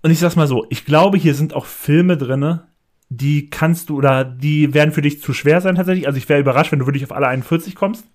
Und 0.03 0.11
ich 0.11 0.19
sag's 0.19 0.37
mal 0.37 0.47
so, 0.47 0.67
ich 0.71 0.85
glaube, 0.85 1.19
hier 1.19 1.35
sind 1.35 1.55
auch 1.55 1.67
Filme 1.67 2.17
drinne, 2.17 2.69
die 3.11 3.51
kannst 3.51 3.91
du 3.91 3.97
oder 3.97 4.25
die 4.25 4.73
werden 4.75 4.93
für 4.93 5.03
dich 5.03 5.21
zu 5.21 5.33
schwer 5.35 5.61
sein 5.61 5.77
tatsächlich. 5.77 6.07
Also 6.07 6.17
ich 6.17 6.29
wäre 6.29 6.41
überrascht, 6.41 6.73
wenn 6.73 6.79
du 6.79 6.87
wirklich 6.87 7.05
auf 7.05 7.13
alle 7.13 7.29
41 7.29 7.75
kommst. 7.75 8.07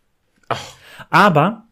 Ach. 0.50 0.60
Aber 1.10 1.68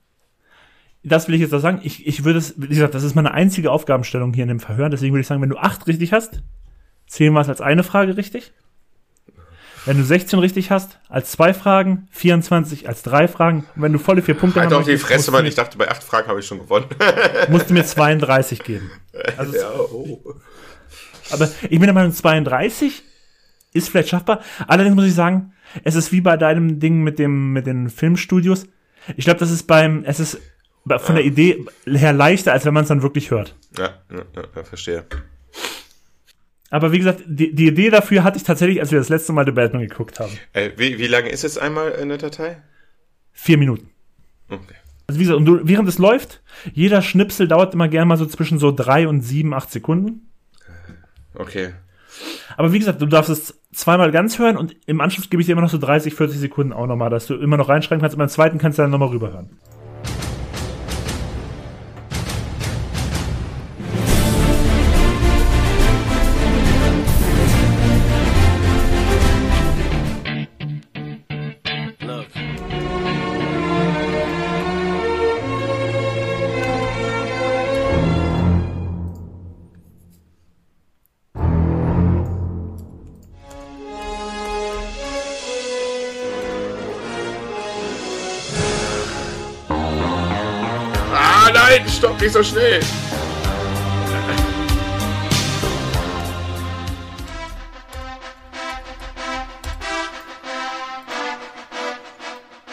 das 1.04 1.28
will 1.28 1.36
ich 1.36 1.42
jetzt 1.42 1.54
auch 1.54 1.60
sagen. 1.60 1.82
Ich, 1.84 2.06
ich 2.06 2.24
würde 2.24 2.40
es, 2.40 2.56
wie 2.58 2.68
gesagt, 2.68 2.94
das 2.94 3.04
ist 3.04 3.16
meine 3.16 3.34
einzige 3.34 3.72
Aufgabenstellung 3.72 4.34
hier 4.34 4.44
in 4.44 4.50
dem 4.50 4.60
Verhör. 4.60 4.90
Deswegen 4.90 5.14
würde 5.14 5.22
ich 5.22 5.28
sagen, 5.28 5.42
wenn 5.42 5.50
du 5.50 5.58
acht 5.58 5.88
richtig 5.88 6.14
hast, 6.14 6.44
zählen 7.08 7.34
wir 7.34 7.42
es 7.42 7.50
als 7.50 7.62
eine 7.62 7.84
Frage 7.84 8.18
richtig. 8.18 8.54
Wenn 9.88 9.98
du 9.98 10.04
16 10.04 10.38
richtig 10.40 10.70
hast, 10.70 11.00
als 11.08 11.32
zwei 11.32 11.54
Fragen, 11.54 12.10
24 12.12 12.90
als 12.90 13.04
drei 13.04 13.30
Fragen. 13.30 13.66
Und 13.74 13.84
wenn 13.84 13.94
du 13.94 14.00
volle 14.00 14.22
vier 14.22 14.36
Punkte 14.36 14.60
hast. 14.60 14.70
Halt 14.70 14.82
doch 14.82 14.86
die 14.86 14.98
Fresse, 14.98 15.32
weil 15.32 15.48
ich 15.48 15.56
dachte, 15.56 15.78
bei 15.78 15.90
acht 15.90 16.04
Fragen 16.04 16.28
habe 16.28 16.42
ich 16.42 16.46
schon 16.46 16.60
gewonnen. 16.60 16.88
musst 17.50 17.70
du 17.70 17.74
mir 17.74 17.86
32 17.86 18.64
geben. 18.64 18.92
Also, 19.36 19.56
ja, 19.56 19.72
oh. 19.72 20.36
Aber 21.32 21.50
ich 21.64 21.70
bin 21.70 21.84
der 21.84 21.94
Meinung, 21.94 22.12
32 22.12 23.02
ist 23.74 23.90
vielleicht 23.90 24.10
schaffbar. 24.10 24.42
Allerdings 24.68 24.96
muss 24.96 25.06
ich 25.06 25.16
sagen, 25.16 25.54
es 25.84 25.96
ist 25.96 26.12
wie 26.12 26.22
bei 26.22 26.38
deinem 26.38 26.80
Ding 26.80 27.02
mit 27.02 27.18
dem, 27.18 27.52
mit 27.52 27.66
den 27.66 27.90
Filmstudios. 27.90 28.68
Ich 29.16 29.26
glaube, 29.26 29.40
das 29.40 29.50
ist 29.50 29.64
beim, 29.64 30.04
es 30.06 30.20
ist 30.20 30.40
von 30.86 31.16
der 31.16 31.26
Idee 31.26 31.66
her 31.88 32.14
leichter, 32.14 32.54
als 32.54 32.66
wenn 32.66 32.76
man 32.76 32.84
es 32.84 32.90
dann 32.90 33.02
wirklich 33.02 33.32
hört. 33.32 33.56
Ja, 33.76 33.96
ja, 34.12 34.24
ja, 34.56 34.64
verstehe. 34.64 35.06
Aber 36.70 36.92
wie 36.92 36.98
gesagt, 36.98 37.24
die, 37.26 37.54
die 37.56 37.68
Idee 37.68 37.90
dafür 37.90 38.24
hatte 38.24 38.38
ich 38.38 38.44
tatsächlich, 38.44 38.80
als 38.82 38.92
wir 38.92 39.00
das 39.00 39.10
letzte 39.10 39.34
Mal 39.34 39.46
The 39.46 39.52
Batman 39.52 39.88
geguckt 39.88 40.20
haben. 40.20 40.32
Äh, 40.54 40.72
wie, 40.76 40.98
wie 40.98 41.08
lange 41.08 41.30
ist 41.30 41.44
es 41.44 41.58
einmal 41.58 41.92
in 41.92 42.10
der 42.10 42.18
Datei? 42.18 42.58
Vier 43.32 43.58
Minuten. 43.58 43.90
Okay. 44.50 44.76
Also 45.08 45.20
wie 45.20 45.24
gesagt, 45.24 45.38
und 45.38 45.46
du, 45.46 45.60
während 45.64 45.88
es 45.88 46.00
läuft, 46.00 46.42
jeder 46.74 47.02
Schnipsel 47.02 47.48
dauert 47.48 47.74
immer 47.74 47.88
gerne 47.88 48.06
mal 48.06 48.18
so 48.18 48.26
zwischen 48.26 48.60
so 48.60 48.72
drei 48.72 49.08
und 49.08 49.22
sieben, 49.22 49.54
acht 49.54 49.72
Sekunden. 49.72 50.30
Okay. 51.36 51.74
Aber 52.58 52.74
wie 52.74 52.80
gesagt, 52.80 53.02
du 53.02 53.06
darfst 53.06 53.30
es 53.30 53.62
zweimal 53.72 54.12
ganz 54.12 54.40
hören 54.40 54.58
und 54.58 54.76
im 54.88 55.00
Anschluss 55.00 55.30
gebe 55.30 55.42
ich 55.42 55.46
dir 55.46 55.54
immer 55.54 55.62
noch 55.62 55.70
so 55.70 55.78
30, 55.78 56.16
40 56.16 56.40
Sekunden 56.40 56.74
auch 56.74 56.88
nochmal, 56.88 57.10
dass 57.10 57.28
du 57.28 57.36
immer 57.36 57.58
noch 57.58 57.70
reinschreiben 57.70 58.02
kannst 58.02 58.16
und 58.16 58.20
beim 58.20 58.30
zweiten 58.30 58.58
kannst 58.58 58.80
du 58.80 58.82
dann 58.82 58.92
nochmal 58.92 59.10
rüberhören. 59.10 59.50
Nicht 92.28 92.34
so 92.34 92.44
schnell. 92.44 92.82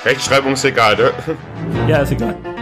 Rechtschreibung 0.04 0.54
ist 0.54 0.64
egal, 0.64 0.96
ne? 0.96 1.12
Ja, 1.88 1.98
ist 1.98 2.12
egal. 2.12 2.53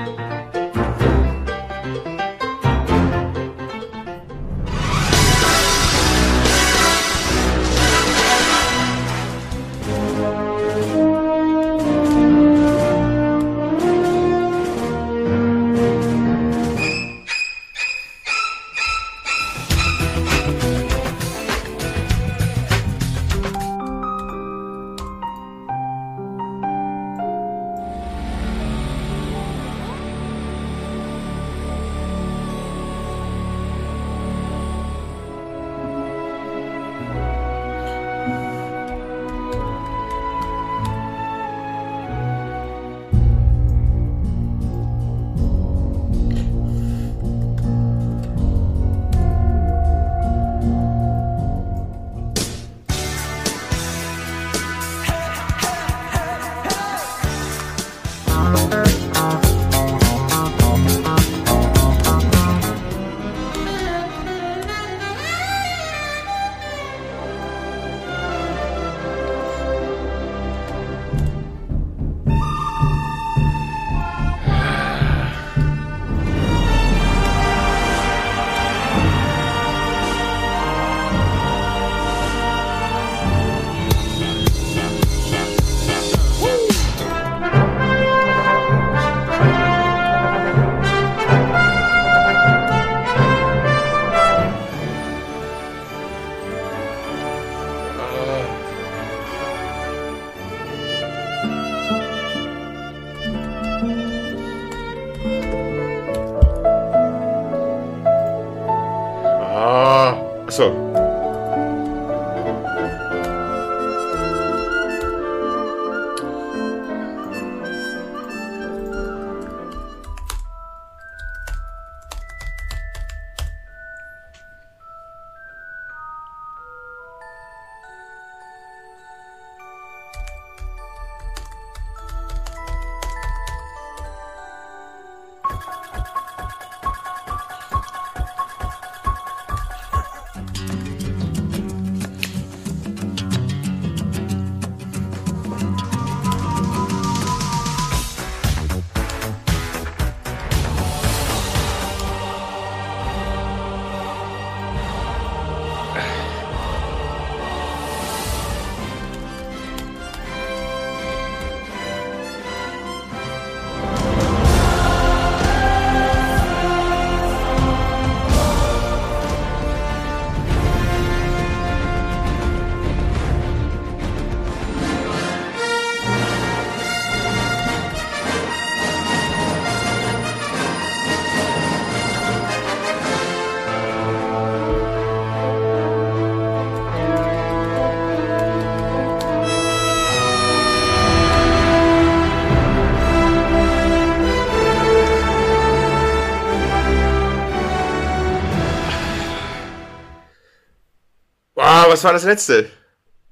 Was 202.03 202.05
war 202.05 202.13
das 202.15 202.25
letzte? 202.25 202.69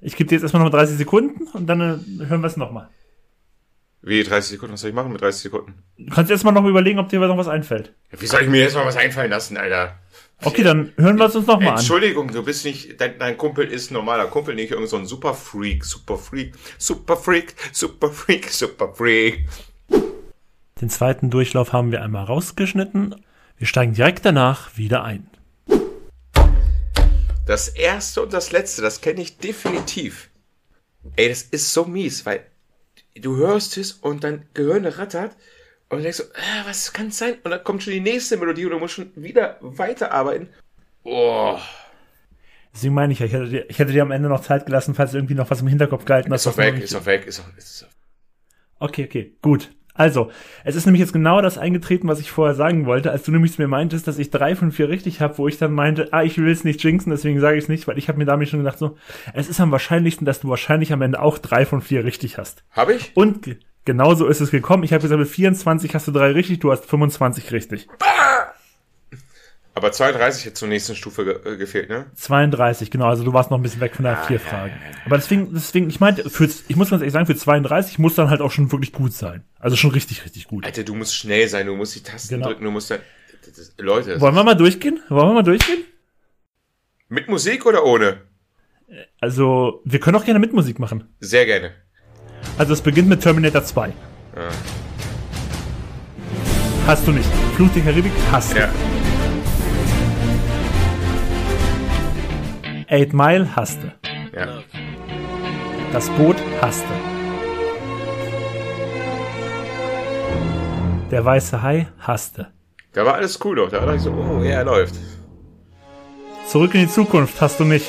Ich 0.00 0.14
gebe 0.14 0.28
dir 0.28 0.36
jetzt 0.36 0.42
erstmal 0.42 0.62
noch 0.62 0.70
30 0.70 0.96
Sekunden 0.96 1.48
und 1.48 1.66
dann 1.66 1.80
äh, 1.80 2.26
hören 2.26 2.40
wir 2.40 2.46
es 2.46 2.56
nochmal. 2.56 2.88
Wie 4.00 4.22
30 4.22 4.52
Sekunden? 4.52 4.74
Was 4.74 4.80
soll 4.80 4.90
ich 4.90 4.96
machen 4.96 5.12
mit 5.12 5.20
30 5.20 5.42
Sekunden? 5.42 5.82
Du 5.98 6.14
kannst 6.14 6.30
erstmal 6.30 6.54
noch 6.54 6.64
überlegen, 6.64 7.00
ob 7.00 7.08
dir 7.08 7.18
noch 7.18 7.36
was 7.36 7.48
einfällt. 7.48 7.92
Ja, 8.12 8.20
wie 8.20 8.26
soll 8.26 8.42
ich 8.42 8.48
mir 8.48 8.60
jetzt 8.60 8.76
mal 8.76 8.86
was 8.86 8.96
einfallen 8.96 9.30
lassen, 9.30 9.56
Alter? 9.56 9.98
Okay, 10.42 10.62
dann 10.62 10.92
hören 10.96 11.18
wir 11.18 11.26
es 11.26 11.34
uns 11.34 11.48
nochmal 11.48 11.70
an. 11.70 11.78
Entschuldigung, 11.78 12.32
du 12.32 12.44
bist 12.44 12.64
nicht, 12.64 12.98
dein, 13.00 13.18
dein 13.18 13.36
Kumpel 13.36 13.66
ist 13.66 13.90
ein 13.90 13.94
normaler 13.94 14.26
Kumpel, 14.28 14.54
nicht 14.54 14.70
irgend 14.70 14.88
so 14.88 14.96
ein 14.96 15.04
Superfreak, 15.04 15.84
Superfreak, 15.84 16.54
Superfreak, 16.78 17.54
Superfreak, 17.72 18.48
Superfreak. 18.48 19.48
Den 20.80 20.88
zweiten 20.88 21.28
Durchlauf 21.28 21.72
haben 21.72 21.90
wir 21.90 22.02
einmal 22.02 22.24
rausgeschnitten. 22.24 23.16
Wir 23.58 23.66
steigen 23.66 23.92
direkt 23.92 24.24
danach 24.24 24.78
wieder 24.78 25.02
ein. 25.02 25.29
Das 27.50 27.66
erste 27.66 28.22
und 28.22 28.32
das 28.32 28.52
letzte, 28.52 28.80
das 28.80 29.00
kenne 29.00 29.22
ich 29.22 29.38
definitiv. 29.38 30.30
Ey, 31.16 31.28
das 31.28 31.42
ist 31.42 31.72
so 31.72 31.84
mies, 31.84 32.24
weil 32.24 32.46
du 33.16 33.34
hörst 33.38 33.76
es 33.76 33.90
und 33.90 34.22
dein 34.22 34.46
Gehirn 34.54 34.86
rattert 34.86 35.36
und 35.88 35.98
du 35.98 36.02
denkst 36.04 36.18
so, 36.18 36.22
äh, 36.22 36.64
was 36.64 36.92
kann 36.92 37.08
es 37.08 37.18
sein? 37.18 37.38
Und 37.42 37.50
dann 37.50 37.64
kommt 37.64 37.82
schon 37.82 37.92
die 37.92 37.98
nächste 37.98 38.36
Melodie 38.36 38.66
und 38.66 38.70
du 38.70 38.78
musst 38.78 38.94
schon 38.94 39.10
wieder 39.16 39.56
weiterarbeiten. 39.62 40.48
Oh, 41.02 41.58
Deswegen 42.72 42.94
meine 42.94 43.12
ich 43.12 43.18
ja, 43.18 43.26
ich 43.26 43.32
hätte, 43.32 43.48
dir, 43.48 43.68
ich 43.68 43.80
hätte 43.80 43.90
dir 43.90 44.02
am 44.02 44.12
Ende 44.12 44.28
noch 44.28 44.42
Zeit 44.42 44.64
gelassen, 44.66 44.94
falls 44.94 45.12
irgendwie 45.12 45.34
noch 45.34 45.50
was 45.50 45.60
im 45.60 45.66
Hinterkopf 45.66 46.04
gehalten 46.04 46.32
ist 46.32 46.46
hast. 46.46 46.52
doch 46.52 46.56
was 46.56 46.66
noch 46.66 46.74
weg, 46.76 46.84
ist 46.84 46.94
doch 46.94 47.06
weg, 47.06 47.26
ist 47.26 47.38
doch, 47.40 47.56
ist 47.56 47.82
doch. 47.82 47.88
Okay, 48.78 49.06
okay, 49.06 49.34
gut. 49.42 49.72
Also, 49.94 50.30
es 50.64 50.76
ist 50.76 50.86
nämlich 50.86 51.00
jetzt 51.00 51.12
genau 51.12 51.42
das 51.42 51.58
eingetreten, 51.58 52.08
was 52.08 52.20
ich 52.20 52.30
vorher 52.30 52.54
sagen 52.54 52.86
wollte, 52.86 53.10
als 53.10 53.24
du 53.24 53.32
nämlich 53.32 53.52
zu 53.52 53.60
mir 53.60 53.68
meintest, 53.68 54.06
dass 54.08 54.18
ich 54.18 54.30
drei 54.30 54.54
von 54.56 54.72
vier 54.72 54.88
richtig 54.88 55.20
habe, 55.20 55.36
wo 55.38 55.48
ich 55.48 55.58
dann 55.58 55.72
meinte, 55.72 56.08
ah, 56.12 56.22
ich 56.22 56.38
will 56.38 56.50
es 56.50 56.64
nicht 56.64 56.82
jinxen, 56.82 57.10
deswegen 57.10 57.40
sage 57.40 57.56
ich 57.58 57.64
es 57.64 57.68
nicht, 57.68 57.86
weil 57.88 57.98
ich 57.98 58.08
habe 58.08 58.18
mir 58.18 58.24
damit 58.24 58.48
schon 58.48 58.60
gedacht, 58.60 58.78
so, 58.78 58.96
es 59.34 59.48
ist 59.48 59.60
am 59.60 59.72
wahrscheinlichsten, 59.72 60.24
dass 60.24 60.40
du 60.40 60.48
wahrscheinlich 60.48 60.92
am 60.92 61.02
Ende 61.02 61.20
auch 61.20 61.38
drei 61.38 61.66
von 61.66 61.82
vier 61.82 62.04
richtig 62.04 62.38
hast. 62.38 62.62
Hab 62.70 62.88
ich? 62.90 63.12
Und 63.14 63.42
ge- 63.42 63.56
genauso 63.84 64.26
ist 64.26 64.40
es 64.40 64.50
gekommen. 64.50 64.84
Ich 64.84 64.92
habe 64.92 65.02
gesagt, 65.02 65.18
mit 65.18 65.28
24 65.28 65.94
hast 65.94 66.06
du 66.06 66.12
drei 66.12 66.30
richtig, 66.32 66.60
du 66.60 66.70
hast 66.70 66.86
25 66.86 67.50
richtig. 67.52 67.88
Aber 69.80 69.92
32 69.92 70.44
hätte 70.44 70.54
zur 70.54 70.68
nächsten 70.68 70.94
Stufe 70.94 71.24
ge 71.24 71.54
äh, 71.54 71.56
gefehlt, 71.56 71.88
ne? 71.88 72.04
32, 72.14 72.90
genau, 72.90 73.06
also 73.06 73.24
du 73.24 73.32
warst 73.32 73.50
noch 73.50 73.58
ein 73.58 73.62
bisschen 73.62 73.80
weg 73.80 73.96
von 73.96 74.04
der 74.04 74.18
Ah, 74.18 74.26
vier 74.26 74.36
ja, 74.36 74.42
Fragen. 74.42 74.74
ja, 74.84 74.90
ja. 74.90 74.96
Aber 75.06 75.16
deswegen, 75.16 75.54
deswegen, 75.54 75.88
ich 75.88 76.00
meinte, 76.00 76.28
für, 76.28 76.44
ich 76.44 76.76
muss 76.76 76.90
ganz 76.90 77.00
ehrlich 77.00 77.14
sagen, 77.14 77.24
für 77.24 77.34
32 77.34 77.98
muss 77.98 78.14
dann 78.14 78.28
halt 78.28 78.42
auch 78.42 78.50
schon 78.50 78.70
wirklich 78.72 78.92
gut 78.92 79.14
sein. 79.14 79.42
Also 79.58 79.76
schon 79.76 79.90
richtig, 79.92 80.22
richtig 80.26 80.48
gut. 80.48 80.66
Alter, 80.66 80.82
du 80.82 80.94
musst 80.94 81.16
schnell 81.16 81.48
sein, 81.48 81.66
du 81.66 81.74
musst 81.76 81.94
die 81.94 82.02
Tasten 82.02 82.34
Genau. 82.34 82.48
drücken, 82.48 82.64
du 82.64 82.70
musst 82.70 82.90
dann. 82.90 82.98
Das, 83.46 83.54
das, 83.54 83.74
Leute, 83.78 84.10
das 84.10 84.20
Wollen 84.20 84.34
wir 84.34 84.44
mal 84.44 84.54
durchgehen? 84.54 85.00
Wollen 85.08 85.28
wir 85.28 85.34
mal 85.34 85.42
durchgehen? 85.42 85.78
mit 87.08 87.26
Musik 87.26 87.64
oder 87.64 87.84
ohne? 87.86 88.18
Also, 89.18 89.80
wir 89.86 89.98
können 89.98 90.16
auch 90.18 90.24
gerne 90.26 90.40
mit 90.40 90.52
Musik 90.52 90.78
machen. 90.78 91.08
Sehr 91.20 91.46
gerne. 91.46 91.72
Also 92.58 92.74
es 92.74 92.82
beginnt 92.82 93.08
mit 93.08 93.22
Terminator 93.22 93.64
2. 93.64 93.88
Ja. 93.88 93.94
Hast 96.86 97.06
du 97.06 97.12
nicht. 97.12 97.28
Fluch 97.56 97.70
der 97.74 97.82
Karibik 97.82 98.12
hast 98.30 98.52
du. 98.54 98.58
Ja. 98.58 98.68
Eight 102.90 103.12
Mile 103.12 103.48
hast 103.54 103.78
du. 103.82 103.92
ja. 104.36 104.46
Das 105.92 106.08
Boot 106.10 106.36
hast 106.60 106.82
du. 106.84 106.94
Der 111.10 111.24
weiße 111.24 111.62
Hai 111.62 111.88
hast 111.98 112.38
du. 112.38 112.46
Da 112.92 113.04
war 113.04 113.14
alles 113.14 113.38
cool 113.44 113.56
doch. 113.56 113.70
Da 113.70 113.84
war 113.86 113.94
ich 113.94 114.02
so, 114.02 114.10
oh, 114.12 114.42
ja, 114.42 114.50
er 114.58 114.64
läuft. 114.64 114.94
Zurück 116.46 116.74
in 116.74 116.80
die 116.82 116.88
Zukunft 116.88 117.40
hast 117.40 117.58
du 117.60 117.64
nicht. 117.64 117.86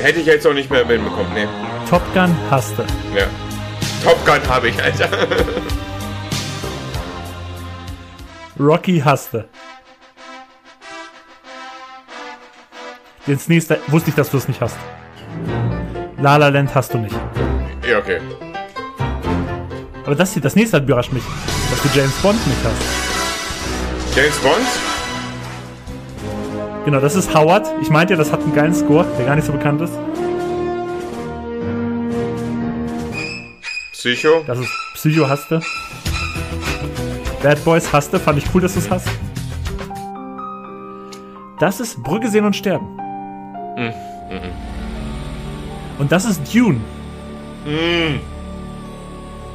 Hätte 0.00 0.20
ich 0.20 0.26
jetzt 0.26 0.46
auch 0.46 0.54
nicht 0.54 0.70
mehr 0.70 0.86
hinbekommen, 0.86 1.32
ne? 1.34 1.48
Top 1.88 2.02
Gun 2.12 2.34
hast 2.50 2.76
du. 2.78 2.82
Ja. 3.16 3.26
Top 4.02 4.18
Gun 4.26 4.40
habe 4.48 4.68
ich, 4.68 4.82
Alter. 4.82 5.08
Rocky 8.58 9.00
hast 9.00 9.32
Jetzt 13.26 13.48
nächste 13.48 13.78
wusste 13.88 14.10
ich, 14.10 14.16
dass 14.16 14.30
du 14.30 14.36
es 14.36 14.48
nicht 14.48 14.60
hast. 14.60 14.76
La 16.18 16.36
La 16.36 16.48
Land 16.48 16.74
hast 16.74 16.92
du 16.94 16.98
nicht. 16.98 17.14
ja, 17.88 17.98
okay. 17.98 18.20
Aber 20.04 20.16
das 20.16 20.32
hier, 20.32 20.42
das 20.42 20.56
nächste 20.56 20.76
hat 20.78 20.84
überrascht 20.84 21.12
mich, 21.12 21.22
dass 21.70 21.80
du 21.82 21.98
James 21.98 22.14
Bond 22.16 22.46
nicht 22.46 22.58
hast. 22.64 24.16
James 24.16 24.36
Bond? 24.38 24.66
Genau, 26.84 26.98
das 26.98 27.14
ist 27.14 27.32
Howard. 27.32 27.66
Ich 27.80 27.90
meinte 27.90 28.14
ja, 28.14 28.18
das 28.18 28.32
hat 28.32 28.40
einen 28.40 28.52
geilen 28.54 28.74
Score, 28.74 29.06
der 29.16 29.26
gar 29.26 29.36
nicht 29.36 29.46
so 29.46 29.52
bekannt 29.52 29.80
ist. 29.80 29.92
Psycho? 33.92 34.42
Das 34.46 34.58
ist 34.58 34.70
Psycho 34.94 35.28
hasste. 35.28 35.60
Bad 37.40 37.64
Boys 37.64 37.92
hasste, 37.92 38.18
fand 38.18 38.38
ich 38.38 38.44
cool, 38.52 38.60
dass 38.62 38.74
du 38.74 38.80
es 38.80 38.90
hast. 38.90 39.08
Das 41.60 41.78
ist 41.78 42.02
Brücke 42.02 42.28
sehen 42.28 42.44
und 42.44 42.56
sterben. 42.56 42.98
Und 45.98 46.10
das 46.10 46.24
ist 46.24 46.54
Dune. 46.54 46.80
Mm. 47.64 48.20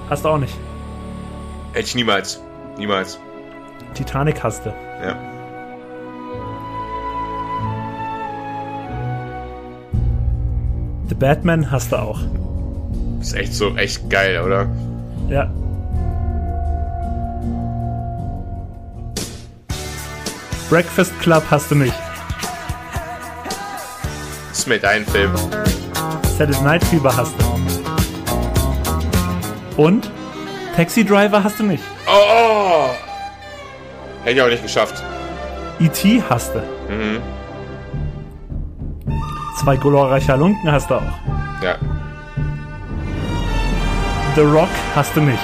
Hast 0.10 0.24
du 0.24 0.30
auch 0.30 0.38
nicht. 0.38 0.54
Hätte 1.74 1.88
ich 1.88 1.96
niemals. 1.96 2.42
Niemals. 2.78 3.20
Titanic 3.94 4.42
hasste. 4.44 4.74
Ja. 5.04 5.16
The 11.10 11.16
Batman 11.16 11.70
hast 11.70 11.92
du 11.92 11.98
auch. 11.98 12.20
Ist 13.22 13.34
echt 13.34 13.54
so, 13.54 13.76
echt 13.76 14.10
geil, 14.10 14.42
oder? 14.42 14.68
Ja. 15.30 15.52
Breakfast 20.70 21.18
Club 21.20 21.44
hast 21.50 21.72
du 21.72 21.76
nicht. 21.76 22.07
Ist 24.58 24.68
mir 24.68 24.80
dein 24.80 25.06
Film. 25.06 25.32
Saturday 26.36 26.60
Night 26.64 26.84
Fever 26.86 27.16
hast 27.16 27.32
du. 27.38 27.46
Und 29.80 30.10
Taxi 30.76 31.06
Driver 31.06 31.44
hast 31.44 31.60
du 31.60 31.64
nicht. 31.64 31.84
Oh, 32.08 32.12
oh. 32.12 32.90
Hätte 34.24 34.36
ich 34.36 34.42
auch 34.42 34.48
nicht 34.48 34.64
geschafft. 34.64 34.96
E.T. 35.80 36.24
hast 36.28 36.56
du. 36.56 36.60
Mhm. 36.92 37.22
Zwei 39.60 39.76
glorreiche 39.76 40.32
Halunken 40.32 40.72
hast 40.72 40.90
du 40.90 40.96
auch. 40.96 41.04
Ja. 41.62 41.76
The 44.34 44.42
Rock 44.42 44.70
hast 44.96 45.16
du 45.16 45.22
nicht. 45.22 45.38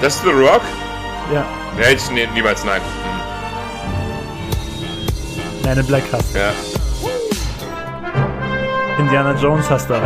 Das 0.00 0.14
ist 0.14 0.22
The 0.22 0.30
Rock? 0.30 0.62
Ja. 1.34 1.44
Ja, 1.82 1.88
ich 1.90 2.08
nee, 2.12 2.28
niemals 2.34 2.64
nein. 2.64 2.80
Mhm. 5.60 5.64
Man 5.64 5.78
in 5.78 5.86
Black 5.86 6.04
hast 6.12 6.36
du. 6.36 6.38
Ja. 6.38 6.52
Indiana 8.98 9.32
Jones 9.34 9.70
hast 9.70 9.88
du 9.88 9.94
auch. 9.94 10.02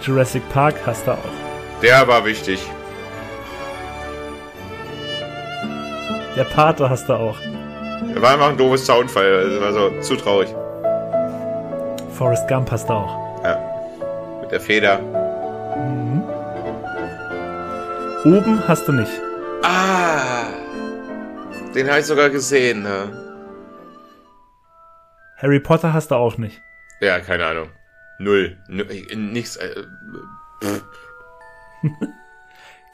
Jurassic 0.00 0.48
Park 0.50 0.74
hast 0.86 1.06
du 1.06 1.12
auch. 1.12 1.18
Der 1.82 2.08
war 2.08 2.24
wichtig. 2.24 2.60
Der 6.36 6.44
Pate 6.44 6.88
hast 6.88 7.08
du 7.08 7.12
auch. 7.12 7.36
Der 8.14 8.22
war 8.22 8.32
einfach 8.32 8.50
ein 8.50 8.56
doofes 8.56 8.86
Soundfall. 8.86 9.50
Das 9.50 9.60
war 9.60 9.72
so 9.72 10.00
zu 10.00 10.16
traurig. 10.16 10.54
Forrest 12.16 12.48
Gump 12.48 12.70
hast 12.70 12.88
du 12.88 12.94
auch. 12.94 13.42
Ja. 13.44 13.58
Mit 14.40 14.52
der 14.52 14.60
Feder. 14.60 15.00
Oben 18.24 18.62
hast 18.66 18.88
du 18.88 18.92
nicht. 18.92 19.12
Ah. 19.62 20.05
Den 21.76 21.88
habe 21.90 22.00
ich 22.00 22.06
sogar 22.06 22.30
gesehen, 22.30 22.82
ne? 22.84 23.12
Harry 25.36 25.60
Potter 25.60 25.92
hast 25.92 26.10
du 26.10 26.14
auch 26.14 26.38
nicht. 26.38 26.62
Ja, 27.00 27.20
keine 27.20 27.44
Ahnung. 27.44 27.68
Null. 28.18 28.56
Null 28.68 28.86
nichts. 29.14 29.56
Äh. 29.56 29.82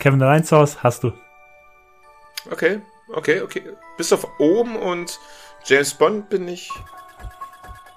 Kevin 0.00 0.20
Reinshaus 0.20 0.82
hast 0.82 1.04
du. 1.04 1.12
okay, 2.50 2.80
okay, 3.12 3.40
okay. 3.42 3.62
Bis 3.96 4.12
auf 4.12 4.26
oben 4.40 4.74
und 4.74 5.16
James 5.64 5.94
Bond 5.94 6.28
bin 6.28 6.48
ich. 6.48 6.68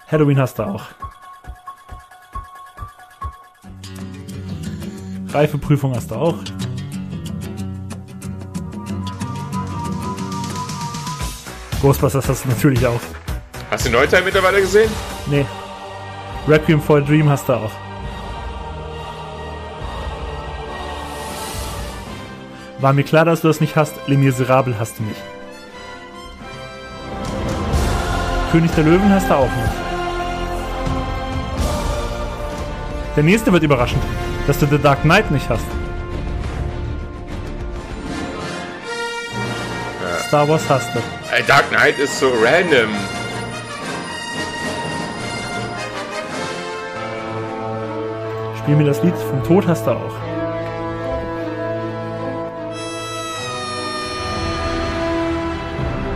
Halloween 0.07 0.39
hast 0.39 0.59
du 0.59 0.63
auch. 0.63 0.85
Reifeprüfung 5.29 5.95
hast 5.95 6.11
du 6.11 6.15
auch. 6.15 6.37
Ghostbusters 11.85 12.27
hast 12.27 12.45
du 12.45 12.49
natürlich 12.49 12.87
auch. 12.87 12.99
Hast 13.69 13.85
du 13.85 13.89
den 13.89 13.99
neuen 13.99 14.09
Teil 14.09 14.23
mittlerweile 14.23 14.59
gesehen? 14.59 14.89
Nee. 15.27 15.45
Requiem 16.47 16.81
for 16.81 16.97
a 16.97 16.99
Dream 16.99 17.29
hast 17.29 17.47
du 17.47 17.53
auch. 17.53 17.69
War 22.79 22.91
mir 22.91 23.03
klar, 23.03 23.23
dass 23.23 23.41
du 23.41 23.49
das 23.49 23.61
nicht 23.61 23.75
hast. 23.75 23.93
Les 24.07 24.17
Miserables 24.17 24.75
hast 24.79 24.97
du 24.97 25.03
nicht. 25.03 25.21
König 28.51 28.71
der 28.71 28.83
Löwen 28.83 29.13
hast 29.13 29.29
du 29.29 29.35
auch 29.35 29.43
nicht. 29.43 29.73
Der 33.15 33.23
nächste 33.23 33.53
wird 33.53 33.61
überraschend, 33.61 34.01
dass 34.47 34.57
du 34.57 34.65
The 34.65 34.79
Dark 34.79 35.03
Knight 35.03 35.29
nicht 35.29 35.47
hast. 35.49 35.74
Star 40.35 40.49
Wars 40.49 40.67
hast 40.67 40.93
du. 40.93 40.99
Ey, 41.31 41.43
Dark 41.47 41.69
Knight 41.69 41.97
ist 41.97 42.19
so 42.19 42.27
random. 42.27 42.93
Spiel 48.59 48.75
mir 48.75 48.83
das 48.83 49.01
Lied 49.01 49.15
vom 49.15 49.41
Tod 49.45 49.65
hast 49.65 49.87
du 49.87 49.91
auch. 49.91 50.13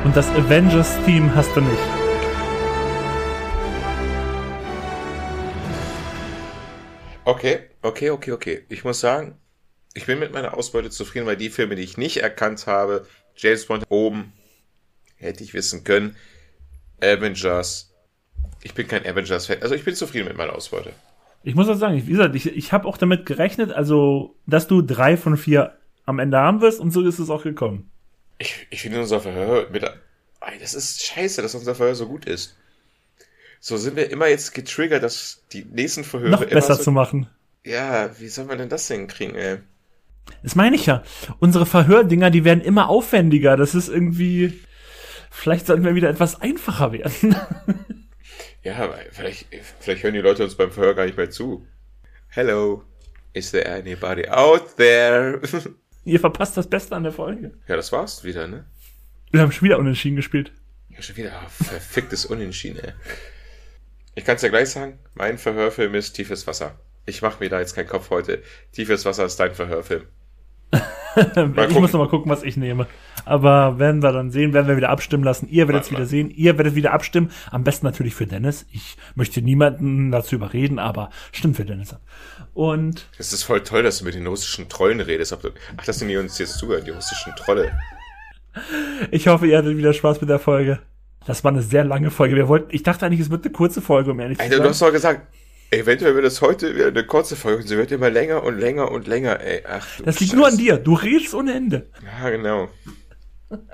Und 0.03 0.13
das 0.17 0.27
Avengers-Theme 0.31 1.33
hast 1.33 1.55
du 1.55 1.61
nicht. 1.61 1.79
Okay, 7.23 7.59
okay, 7.83 8.09
okay, 8.09 8.31
okay. 8.33 8.65
Ich 8.67 8.83
muss 8.83 8.99
sagen, 8.99 9.39
ich 9.93 10.07
bin 10.07 10.19
mit 10.19 10.33
meiner 10.33 10.57
Ausbeute 10.57 10.89
zufrieden, 10.89 11.25
weil 11.25 11.37
die 11.37 11.49
Filme, 11.49 11.75
die 11.75 11.83
ich 11.83 11.97
nicht 11.97 12.17
erkannt 12.17 12.67
habe, 12.67 13.05
James 13.41 13.65
Bond 13.65 13.85
oben, 13.89 14.33
hätte 15.15 15.43
ich 15.43 15.53
wissen 15.53 15.83
können, 15.83 16.15
Avengers. 17.01 17.93
Ich 18.61 18.73
bin 18.73 18.87
kein 18.87 19.05
Avengers-Fan. 19.05 19.61
Also 19.61 19.75
ich 19.75 19.85
bin 19.85 19.95
zufrieden 19.95 20.27
mit 20.27 20.35
meiner 20.37 20.53
Ausbeute. 20.53 20.91
Ich 21.43 21.55
muss 21.55 21.69
auch 21.69 21.75
sagen, 21.77 21.95
ich- 21.97 22.07
wie 22.07 22.11
gesagt, 22.11 22.35
ich, 22.35 22.47
ich 22.47 22.73
habe 22.73 22.85
auch 22.87 22.97
damit 22.97 23.25
gerechnet, 23.25 23.71
also, 23.71 24.35
dass 24.45 24.67
du 24.67 24.81
drei 24.81 25.15
von 25.15 25.37
vier 25.37 25.77
am 26.05 26.19
Ende 26.19 26.37
haben 26.37 26.59
wirst 26.59 26.79
und 26.81 26.91
so 26.91 27.01
ist 27.05 27.19
es 27.19 27.29
auch 27.29 27.43
gekommen. 27.43 27.89
Ich, 28.39 28.67
ich 28.69 28.81
finde 28.81 28.99
unser 28.99 29.21
Verhör 29.21 29.69
mit. 29.69 29.83
Ey, 29.83 30.59
das 30.59 30.73
ist 30.73 31.03
scheiße, 31.05 31.41
dass 31.41 31.55
unser 31.55 31.75
Verhör 31.75 31.95
so 31.95 32.07
gut 32.07 32.25
ist. 32.25 32.57
So 33.61 33.77
sind 33.77 33.95
wir 33.95 34.09
immer 34.09 34.27
jetzt 34.27 34.53
getriggert, 34.53 35.03
dass 35.03 35.43
die 35.53 35.63
nächsten 35.65 36.03
Verhöre 36.03 36.31
Noch 36.31 36.45
besser 36.45 36.75
so, 36.75 36.83
zu 36.83 36.91
machen. 36.91 37.27
Ja, 37.65 38.17
wie 38.19 38.27
soll 38.29 38.45
man 38.45 38.57
denn 38.57 38.69
das 38.69 38.87
hinkriegen, 38.87 39.35
ey? 39.35 39.59
Das 40.43 40.55
meine 40.55 40.75
ich 40.75 40.85
ja. 40.85 41.03
Unsere 41.39 41.65
Verhördinger, 41.65 42.29
die 42.29 42.45
werden 42.45 42.61
immer 42.61 42.89
aufwendiger. 42.89 43.57
Das 43.57 43.75
ist 43.75 43.89
irgendwie. 43.89 44.59
Vielleicht 45.31 45.67
sollten 45.67 45.83
wir 45.83 45.95
wieder 45.95 46.09
etwas 46.09 46.41
einfacher 46.41 46.91
werden. 46.91 47.35
Ja, 48.61 48.93
vielleicht, 49.11 49.47
vielleicht 49.79 50.03
hören 50.03 50.13
die 50.13 50.19
Leute 50.19 50.43
uns 50.43 50.55
beim 50.55 50.69
Verhör 50.69 50.93
gar 50.93 51.05
nicht 51.05 51.15
mehr 51.15 51.29
zu. 51.29 51.65
Hello, 52.27 52.83
is 53.31 53.51
there 53.51 53.65
anybody 53.71 54.27
out 54.27 54.75
there? 54.75 55.39
Ihr 56.03 56.19
verpasst 56.19 56.57
das 56.57 56.69
Beste 56.69 56.93
an 56.95 57.03
der 57.03 57.13
Folge. 57.13 57.53
ja, 57.67 57.77
das 57.77 57.91
war's 57.93 58.23
wieder, 58.25 58.47
ne? 58.47 58.65
Wir 59.31 59.41
haben 59.41 59.51
schon 59.51 59.65
wieder 59.65 59.79
unentschieden 59.79 60.17
gespielt. 60.17 60.51
Ja, 60.89 61.01
schon 61.01 61.15
wieder 61.15 61.33
ah, 61.33 61.47
verficktes 61.47 62.25
Unentschieden, 62.25 62.79
ey. 62.79 62.93
Ich 64.15 64.25
kann's 64.25 64.41
ja 64.41 64.49
gleich 64.49 64.71
sagen, 64.71 64.99
mein 65.13 65.37
Verhörfilm 65.37 65.95
ist 65.95 66.13
Tiefes 66.13 66.45
Wasser. 66.45 66.77
Ich 67.09 67.23
mache 67.23 67.43
mir 67.43 67.49
da 67.49 67.59
jetzt 67.59 67.75
keinen 67.75 67.87
Kopf 67.87 68.11
heute. 68.11 68.43
Tiefes 68.71 69.03
Wasser 69.03 69.25
ist 69.25 69.39
dein 69.39 69.53
Verhörfilm. 69.53 70.03
ich 71.15 71.79
muss 71.79 71.91
noch 71.91 71.99
mal 71.99 72.07
gucken, 72.07 72.31
was 72.31 72.43
ich 72.43 72.55
nehme. 72.55 72.85
Aber 73.25 73.79
werden 73.79 74.03
wir 74.03 74.11
dann 74.11 74.29
sehen, 74.29 74.53
werden 74.53 74.67
wir 74.67 74.77
wieder 74.77 74.89
abstimmen 74.89 75.23
lassen. 75.23 75.49
Ihr 75.49 75.67
werdet 75.67 75.85
es 75.85 75.91
wieder 75.91 76.05
sehen. 76.05 76.29
Ihr 76.29 76.55
werdet 76.57 76.75
wieder 76.75 76.93
abstimmen. 76.93 77.31
Am 77.49 77.63
besten 77.63 77.87
natürlich 77.87 78.13
für 78.13 78.27
Dennis. 78.27 78.67
Ich 78.71 78.95
möchte 79.15 79.41
niemanden 79.41 80.11
dazu 80.11 80.35
überreden, 80.35 80.77
aber 80.77 81.09
stimmt 81.31 81.57
für 81.57 81.65
Dennis 81.65 81.93
ab. 81.93 82.01
Und 82.53 83.07
Es 83.17 83.33
ist 83.33 83.43
voll 83.43 83.63
toll, 83.63 83.81
dass 83.81 83.99
du 83.99 84.05
mit 84.05 84.13
den 84.13 84.27
russischen 84.27 84.69
Trollen 84.69 84.99
redest. 84.99 85.33
Ach, 85.33 85.85
dass 85.85 85.97
die 85.97 86.17
uns 86.17 86.37
jetzt 86.37 86.59
zuhören, 86.59 86.85
die 86.85 86.91
russischen 86.91 87.33
Trolle. 87.35 87.71
ich 89.09 89.27
hoffe, 89.27 89.47
ihr 89.47 89.57
hattet 89.57 89.77
wieder 89.77 89.93
Spaß 89.93 90.21
mit 90.21 90.29
der 90.29 90.39
Folge. 90.39 90.79
Das 91.25 91.43
war 91.43 91.51
eine 91.51 91.63
sehr 91.63 91.83
lange 91.83 92.11
Folge. 92.11 92.35
Wir 92.35 92.47
wollten, 92.47 92.73
ich 92.73 92.83
dachte 92.83 93.05
eigentlich, 93.05 93.19
es 93.19 93.31
wird 93.31 93.45
eine 93.45 93.51
kurze 93.51 93.81
Folge, 93.81 94.11
um 94.11 94.19
ehrlich 94.19 94.37
zu 94.37 94.47
sein. 94.47 94.61
du 94.61 94.69
hast 94.69 94.81
doch 94.81 94.91
gesagt, 94.91 95.27
eventuell 95.71 96.15
wird 96.15 96.25
es 96.25 96.41
heute 96.41 96.75
wieder 96.75 96.87
eine 96.87 97.05
kurze 97.05 97.35
Folge 97.35 97.61
und 97.61 97.67
sie 97.67 97.77
wird 97.77 97.91
immer 97.91 98.09
länger 98.09 98.43
und 98.43 98.59
länger 98.59 98.91
und 98.91 99.07
länger, 99.07 99.39
ey. 99.39 99.63
Ach, 99.67 99.87
das 100.03 100.19
liegt 100.19 100.33
nur 100.33 100.47
an 100.47 100.57
dir. 100.57 100.77
Du 100.77 100.93
redest 100.93 101.33
ohne 101.33 101.53
Ende. 101.53 101.89
Ja, 102.03 102.29
genau. 102.29 102.69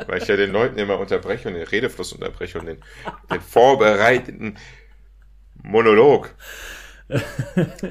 Weil 0.08 0.22
ich 0.22 0.28
ja 0.28 0.38
den 0.38 0.52
Leuten 0.52 0.78
immer 0.78 1.00
unterbreche 1.00 1.50
und 1.50 1.56
den 1.56 1.68
Redefluss 1.68 2.14
unterbreche 2.14 2.60
und 2.60 2.66
den, 2.66 2.78
den 3.32 3.42
vorbereiteten 3.42 4.58
Monolog. 5.64 6.34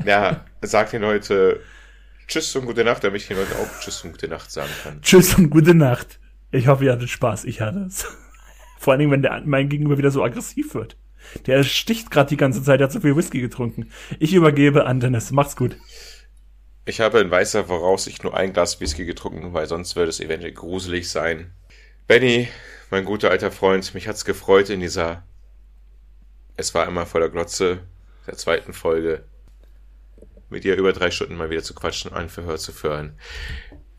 Ja, 0.04 0.44
sag 0.60 0.90
den 0.90 1.02
Leuten 1.02 1.60
Tschüss 2.26 2.56
und 2.56 2.66
gute 2.66 2.84
Nacht, 2.84 3.04
damit 3.04 3.20
ich 3.20 3.28
den 3.28 3.36
Leuten 3.36 3.52
auch 3.52 3.80
Tschüss 3.80 4.02
und 4.02 4.12
gute 4.12 4.28
Nacht 4.28 4.50
sagen 4.50 4.70
kann. 4.82 5.00
Tschüss 5.02 5.34
und 5.34 5.50
gute 5.50 5.74
Nacht. 5.74 6.18
Ich 6.50 6.66
hoffe, 6.68 6.84
ihr 6.84 6.92
hattet 6.92 7.10
Spaß. 7.10 7.44
Ich 7.44 7.60
hatte 7.60 7.80
es. 7.80 8.06
Vor 8.78 8.92
allen 8.92 9.00
Dingen, 9.00 9.12
wenn 9.12 9.22
der 9.22 9.42
mein 9.44 9.68
Gegenüber 9.68 9.98
wieder 9.98 10.10
so 10.10 10.24
aggressiv 10.24 10.74
wird. 10.74 10.96
Der 11.46 11.62
sticht 11.64 12.10
gerade 12.10 12.28
die 12.28 12.36
ganze 12.36 12.62
Zeit, 12.62 12.80
der 12.80 12.86
hat 12.86 12.92
so 12.92 13.00
viel 13.00 13.16
Whisky 13.16 13.40
getrunken. 13.40 13.90
Ich 14.18 14.34
übergebe 14.34 14.86
an 14.86 15.00
Dennis. 15.00 15.30
Macht's 15.30 15.56
gut. 15.56 15.76
Ich 16.86 17.00
habe 17.00 17.20
in 17.20 17.30
weißer 17.30 17.64
Voraussicht 17.64 18.24
nur 18.24 18.36
ein 18.36 18.52
Glas 18.52 18.80
Whisky 18.80 19.06
getrunken, 19.06 19.54
weil 19.54 19.66
sonst 19.66 19.96
würde 19.96 20.10
es 20.10 20.20
eventuell 20.20 20.52
gruselig 20.52 21.08
sein. 21.08 21.52
Benny, 22.06 22.48
mein 22.90 23.06
guter 23.06 23.30
alter 23.30 23.50
Freund, 23.50 23.94
mich 23.94 24.06
hat's 24.06 24.24
gefreut 24.24 24.68
in 24.68 24.80
dieser 24.80 25.22
Es 26.56 26.74
war 26.74 26.86
immer 26.86 27.06
voller 27.06 27.30
Glotze 27.30 27.80
der 28.26 28.36
zweiten 28.36 28.74
Folge 28.74 29.24
mit 30.50 30.64
dir 30.64 30.76
über 30.76 30.92
drei 30.92 31.10
Stunden 31.10 31.36
mal 31.36 31.50
wieder 31.50 31.62
zu 31.62 31.74
quatschen, 31.74 32.12
ein 32.12 32.28
Verhör 32.28 32.58
zu 32.58 32.72
führen. 32.72 33.18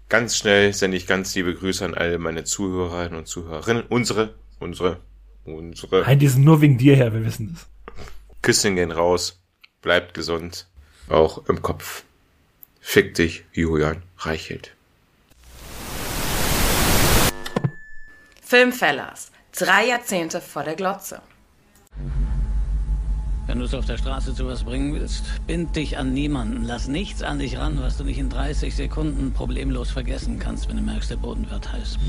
Ganz 0.07 0.37
schnell 0.37 0.71
sende 0.73 0.97
ich 0.97 1.07
ganz 1.07 1.33
liebe 1.35 1.55
Grüße 1.55 1.83
an 1.83 1.95
alle 1.95 2.19
meine 2.19 2.43
Zuhörerinnen 2.43 3.17
und 3.17 3.27
Zuhörerinnen. 3.27 3.83
Unsere, 3.89 4.35
unsere, 4.59 5.01
unsere. 5.45 6.01
Nein, 6.01 6.19
die 6.19 6.27
sind 6.27 6.43
nur 6.43 6.61
wegen 6.61 6.77
dir 6.77 6.95
her, 6.95 7.13
wir 7.13 7.23
wissen 7.23 7.53
das. 7.53 7.67
Küsschen 8.41 8.75
gehen 8.75 8.91
raus. 8.91 9.41
Bleibt 9.81 10.13
gesund. 10.13 10.67
Auch 11.09 11.47
im 11.47 11.61
Kopf. 11.61 12.03
Fick 12.79 13.15
dich, 13.15 13.45
Julian 13.53 14.03
Reichelt. 14.17 14.75
Filmfellers. 18.41 19.31
Drei 19.57 19.87
Jahrzehnte 19.87 20.41
vor 20.41 20.63
der 20.63 20.75
Glotze. 20.75 21.21
Wenn 23.47 23.59
du 23.59 23.65
es 23.65 23.73
auf 23.73 23.85
der 23.85 23.97
Straße 23.97 24.33
zu 24.33 24.47
was 24.47 24.63
bringen 24.63 24.93
willst, 24.93 25.23
bind 25.45 25.75
dich 25.75 25.97
an 25.97 26.13
niemanden. 26.13 26.63
Lass 26.63 26.87
nichts 26.87 27.21
an 27.21 27.39
dich 27.39 27.57
ran, 27.57 27.79
was 27.79 27.97
du 27.97 28.03
nicht 28.03 28.17
in 28.17 28.29
30 28.29 28.75
Sekunden 28.75 29.33
problemlos 29.33 29.91
vergessen 29.91 30.39
kannst, 30.39 30.67
wenn 30.67 30.77
du 30.77 30.83
merkst, 30.83 31.11
der 31.11 31.17
Boden 31.17 31.49
wird 31.49 31.71
heiß. 31.71 31.99